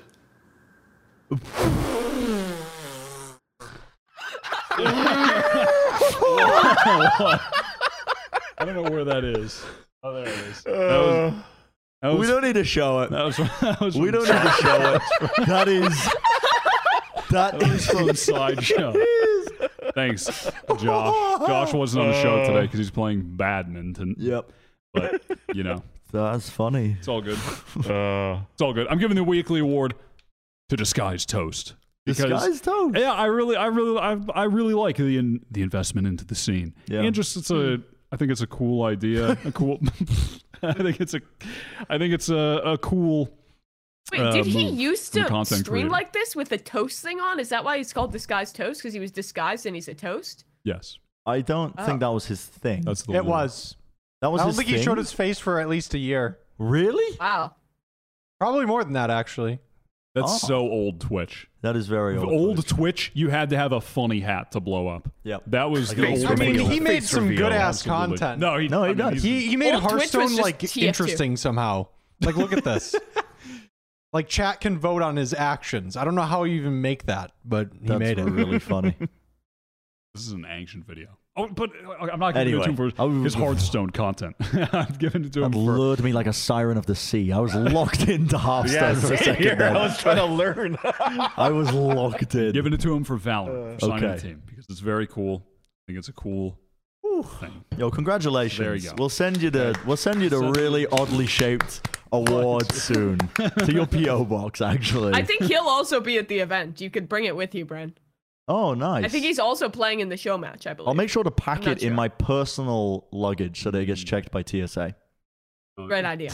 I 8.57 8.65
don't 8.65 8.75
know 8.75 8.89
where 8.89 9.05
that 9.05 9.23
is. 9.23 9.63
Oh, 10.03 10.13
there 10.13 10.23
it 10.27 10.29
is. 10.29 10.63
That 10.63 10.73
was, 10.73 11.33
that 12.01 12.15
we 12.17 12.27
don't 12.27 12.41
need 12.43 12.53
to 12.55 12.63
show 12.63 13.01
it. 13.01 13.11
that 13.11 13.23
was, 13.23 13.37
that 13.37 13.79
was 13.79 13.95
We 13.97 14.09
from 14.09 14.25
don't 14.25 14.35
need 14.35 14.41
to 14.41 14.57
show 14.61 14.93
it. 14.95 15.01
That 15.47 15.67
is. 15.67 16.09
That 17.29 17.59
That 17.59 17.69
was 17.69 17.71
is 17.71 17.87
from 17.87 18.15
Sideshow. 18.15 18.93
Thanks, 19.95 20.25
Josh. 20.77 21.39
Josh 21.47 21.73
wasn't 21.73 22.03
on 22.05 22.11
the 22.11 22.21
show 22.21 22.45
today 22.45 22.61
because 22.61 22.79
he's 22.79 22.91
playing 22.91 23.35
badminton. 23.35 24.15
Yep. 24.17 24.51
But, 24.93 25.21
you 25.53 25.63
know, 25.63 25.83
That's 26.11 26.49
funny. 26.49 26.97
it's 26.99 27.07
all 27.07 27.21
good. 27.21 27.37
Uh, 27.89 28.41
It's 28.53 28.61
all 28.61 28.73
good. 28.73 28.87
I'm 28.87 28.99
giving 28.99 29.15
the 29.15 29.23
weekly 29.23 29.59
award 29.61 29.93
to 30.69 30.75
Disguised 30.75 31.29
Toast. 31.29 31.75
Because- 32.05 32.29
guy's 32.47 32.59
toast. 32.61 32.97
Yeah, 32.97 33.11
I 33.13 33.25
really, 33.27 33.55
I 33.55 33.67
really, 33.67 33.97
I, 33.99 34.17
I 34.33 34.43
really 34.45 34.73
like 34.73 34.97
the 34.97 35.17
in, 35.17 35.45
the 35.51 35.61
investment 35.61 36.07
into 36.07 36.25
the 36.25 36.33
scene. 36.35 36.73
Yeah. 36.87 37.01
and 37.01 37.13
just 37.13 37.37
it's 37.37 37.51
a, 37.51 37.79
I 38.11 38.17
think 38.17 38.31
it's 38.31 38.41
a 38.41 38.47
cool 38.47 38.83
idea. 38.83 39.37
A 39.45 39.51
cool, 39.51 39.79
I 40.63 40.73
think 40.73 40.99
it's 40.99 41.13
a, 41.13 41.21
I 41.89 41.97
think 41.99 42.13
it's 42.13 42.29
a, 42.29 42.61
a 42.65 42.77
cool. 42.79 43.29
Wait, 44.11 44.21
uh, 44.21 44.31
did 44.31 44.45
he 44.45 44.65
move 44.71 44.79
used 44.79 45.13
to 45.13 45.45
stream 45.45 45.63
creator. 45.63 45.89
like 45.89 46.11
this 46.13 46.35
with 46.35 46.49
the 46.49 46.57
toast 46.57 47.01
thing 47.01 47.19
on? 47.19 47.39
Is 47.39 47.49
that 47.49 47.63
why 47.63 47.77
he's 47.77 47.93
called 47.93 48.11
Disguised 48.11 48.55
Toast? 48.55 48.81
Because 48.81 48.93
he 48.93 48.99
was 48.99 49.11
disguised 49.11 49.65
and 49.65 49.75
he's 49.75 49.87
a 49.87 49.93
toast? 49.93 50.43
Yes, 50.63 50.97
I 51.25 51.41
don't 51.41 51.73
Oh. 51.77 51.85
think 51.85 51.99
that 52.01 52.09
was 52.11 52.25
his 52.25 52.43
thing. 52.45 52.81
That's 52.81 53.03
the 53.03 53.13
It 53.13 53.23
lore. 53.23 53.31
was. 53.43 53.75
that 54.21 54.31
was 54.31 54.41
I 54.41 54.43
don't 54.43 54.49
his 54.49 54.57
think 54.57 54.69
thing. 54.69 54.77
he 54.77 54.83
showed 54.83 54.97
his 54.97 55.13
face 55.13 55.39
for 55.39 55.59
at 55.59 55.69
least 55.69 55.93
a 55.93 55.97
year. 55.97 56.39
Really? 56.57 57.17
Wow. 57.19 57.55
Probably 58.39 58.65
more 58.65 58.83
than 58.83 58.93
that, 58.93 59.09
actually. 59.09 59.59
That's 60.13 60.43
Oh. 60.43 60.47
so 60.47 60.57
old 60.59 60.99
Twitch. 60.99 61.47
That 61.61 61.77
is 61.77 61.87
very 61.87 62.17
old. 62.17 62.29
Old, 62.29 62.67
Twitch, 62.67 63.11
you 63.13 63.29
had 63.29 63.49
to 63.51 63.57
have 63.57 63.71
a 63.71 63.79
funny 63.79 64.19
hat 64.19 64.51
to 64.51 64.59
blow 64.59 64.87
up. 64.89 65.09
Yep. 65.23 65.43
That 65.47 65.69
was 65.71 65.89
Like 65.89 65.97
the 65.97 66.07
old 66.09 66.19
old 66.19 66.31
I 66.31 66.35
mean, 66.35 66.59
he 66.59 66.79
made 66.81 66.95
Face 67.03 67.09
some 67.11 67.33
good 67.33 67.53
ass 67.53 67.81
content. 67.81 68.39
No, 68.39 68.57
he, 68.57 68.67
No, 68.67 68.79
he 68.83 68.85
I 68.85 68.87
mean, 68.89 68.97
does. 68.97 69.23
he's- 69.23 69.23
He 69.23 69.47
he 69.51 69.55
made 69.57 69.73
Old 69.73 69.83
Hearthstone 69.83 70.35
like 70.35 70.59
TF2. 70.59 70.83
interesting 70.83 71.37
somehow. 71.37 71.87
Like 72.21 72.35
look 72.35 72.51
at 72.51 72.63
this. 72.65 72.93
like 74.13 74.27
chat 74.27 74.59
can 74.61 74.77
vote 74.77 75.01
on 75.01 75.15
his 75.15 75.33
actions. 75.33 75.95
I 75.97 76.03
don't 76.05 76.15
know 76.15 76.21
how 76.23 76.43
you 76.43 76.55
even 76.55 76.81
make 76.81 77.05
that, 77.05 77.31
but 77.45 77.69
he 77.79 77.87
That's 77.87 77.99
made 77.99 78.19
it. 78.19 78.23
really 78.25 78.59
funny. 78.59 78.95
This 80.13 80.27
is 80.27 80.33
an 80.33 80.45
ancient 80.45 80.85
video. 80.85 81.17
Oh, 81.37 81.47
but 81.47 81.69
uh, 81.87 82.07
I'm 82.11 82.19
not 82.19 82.33
giving 82.33 82.47
Anyway, 82.49 82.63
it 82.63 82.75
to 82.75 82.83
him 82.83 82.91
for 82.91 83.01
I 83.01 83.05
was- 83.05 83.23
his 83.23 83.33
Hearthstone 83.33 83.91
content. 83.91 84.35
I'm 84.73 84.93
giving 84.99 85.23
it 85.23 85.31
to 85.31 85.39
That 85.39 85.45
him 85.45 85.51
for. 85.53 85.59
lured 85.59 86.03
me 86.03 86.11
like 86.11 86.27
a 86.27 86.33
siren 86.33 86.77
of 86.77 86.85
the 86.85 86.95
sea. 86.95 87.31
I 87.31 87.39
was 87.39 87.55
locked 87.55 88.09
into 88.09 88.37
Hearthstone 88.37 88.97
for 88.97 89.13
a 89.13 89.17
second. 89.17 89.35
here. 89.37 89.55
then. 89.55 89.77
I 89.77 89.83
was 89.83 89.97
trying 89.97 90.17
to 90.17 90.25
learn. 90.25 90.77
I 90.83 91.49
was 91.49 91.71
locked 91.71 92.35
in. 92.35 92.51
Giving 92.51 92.73
it 92.73 92.81
to 92.81 92.93
him 92.93 93.05
for 93.05 93.17
Valorant, 93.17 93.75
for 93.79 93.85
signing 93.85 94.03
okay. 94.03 94.15
the 94.17 94.21
team 94.21 94.43
because 94.45 94.65
it's 94.69 94.81
very 94.81 95.07
cool. 95.07 95.45
I 95.47 95.81
think 95.87 95.99
it's 95.99 96.09
a 96.09 96.13
cool 96.13 96.59
thing. 97.39 97.63
Yo, 97.77 97.89
congratulations! 97.89 98.59
There 98.59 98.75
you 98.75 98.89
go. 98.89 98.95
We'll 98.97 99.07
send 99.07 99.41
you 99.41 99.49
the 99.49 99.79
we'll 99.85 99.95
send 99.95 100.21
you 100.21 100.27
the 100.29 100.39
Send- 100.39 100.57
really 100.57 100.87
oddly 100.87 101.25
shaped 101.27 101.87
award 102.11 102.71
soon 102.71 103.17
to 103.37 103.71
your 103.71 103.85
PO 103.85 104.25
box. 104.25 104.61
Actually, 104.61 105.13
I 105.13 105.23
think 105.23 105.43
he'll 105.43 105.61
also 105.63 105.99
be 105.99 106.17
at 106.17 106.27
the 106.27 106.39
event. 106.39 106.81
You 106.81 106.89
could 106.89 107.07
bring 107.07 107.25
it 107.25 107.35
with 107.35 107.55
you, 107.55 107.65
Bren. 107.65 107.93
Oh, 108.47 108.73
nice. 108.73 109.05
I 109.05 109.07
think 109.07 109.23
he's 109.23 109.39
also 109.39 109.69
playing 109.69 110.01
in 110.01 110.09
the 110.09 110.17
show 110.17 110.37
match. 110.37 110.67
I 110.67 110.73
believe. 110.73 110.87
I'll 110.87 110.93
make 110.93 111.09
sure 111.09 111.23
to 111.23 111.31
pack 111.31 111.59
I'm 111.59 111.65
not 111.65 111.77
it 111.77 111.83
in 111.83 111.93
my 111.93 112.09
personal 112.09 113.07
luggage 113.11 113.63
so 113.63 113.71
that 113.71 113.79
it 113.79 113.85
gets 113.85 114.01
hmm. 114.01 114.07
checked 114.07 114.31
by 114.31 114.43
TSA. 114.43 114.95
Great 115.87 116.05
idea. 116.05 116.31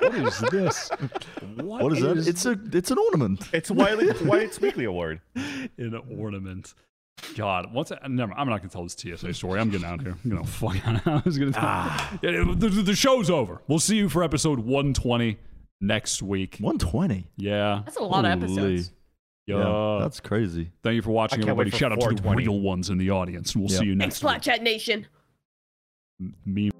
What 0.00 0.14
is 0.14 0.38
this? 0.50 0.90
What 1.56 1.92
is 1.92 2.00
that? 2.00 2.26
It's 2.26 2.46
a 2.46 2.58
it's 2.72 2.90
an 2.90 2.98
ornament. 2.98 3.48
it's 3.52 3.70
Wiley 3.70 4.10
Wiley's 4.22 4.60
Weekly 4.60 4.84
Award. 4.84 5.20
an 5.34 6.00
ornament. 6.18 6.74
God, 7.36 7.72
once 7.72 7.92
I, 7.92 8.08
never. 8.08 8.32
I'm 8.32 8.48
not 8.48 8.58
gonna 8.60 8.70
tell 8.70 8.82
this 8.82 8.94
TSA 8.94 9.34
story. 9.34 9.60
I'm 9.60 9.70
getting 9.70 9.86
out 9.86 10.00
of 10.00 10.06
here. 10.06 10.16
I'm 10.24 10.30
gonna 10.30 10.44
fuck 10.44 10.86
out. 10.86 11.06
I 11.06 11.22
was 11.24 11.38
gonna. 11.38 11.52
Ah. 11.56 12.18
Yeah, 12.22 12.44
the, 12.56 12.68
the, 12.68 12.82
the 12.82 12.94
show's 12.94 13.30
over. 13.30 13.60
We'll 13.68 13.78
see 13.78 13.96
you 13.96 14.08
for 14.08 14.22
episode 14.24 14.58
120 14.58 15.38
next 15.80 16.22
week. 16.22 16.56
120. 16.60 17.30
Yeah. 17.36 17.82
That's 17.84 17.96
a 17.96 18.02
lot 18.02 18.24
of 18.24 18.30
episodes. 18.30 18.92
Yeah. 19.46 19.58
Yeah, 19.58 19.98
that's 20.00 20.20
crazy. 20.20 20.70
Thank 20.82 20.94
you 20.96 21.02
for 21.02 21.10
watching, 21.10 21.40
I 21.42 21.44
can't 21.46 21.56
wait 21.56 21.68
everybody. 21.68 21.70
for 21.72 21.76
Shout 21.76 21.92
out 21.92 22.00
to 22.16 22.22
the 22.22 22.34
real 22.36 22.60
ones 22.60 22.88
in 22.88 22.98
the 22.98 23.10
audience. 23.10 23.54
and 23.54 23.62
We'll 23.64 23.72
Yeah. 23.72 23.78
see 23.80 23.84
you 23.86 23.96
Thanks, 23.98 24.22
next 24.22 24.22
week. 24.22 24.28
Plat 24.28 24.42
Chat 24.42 24.62
Nation. 24.62 25.06
Me. 26.44 26.70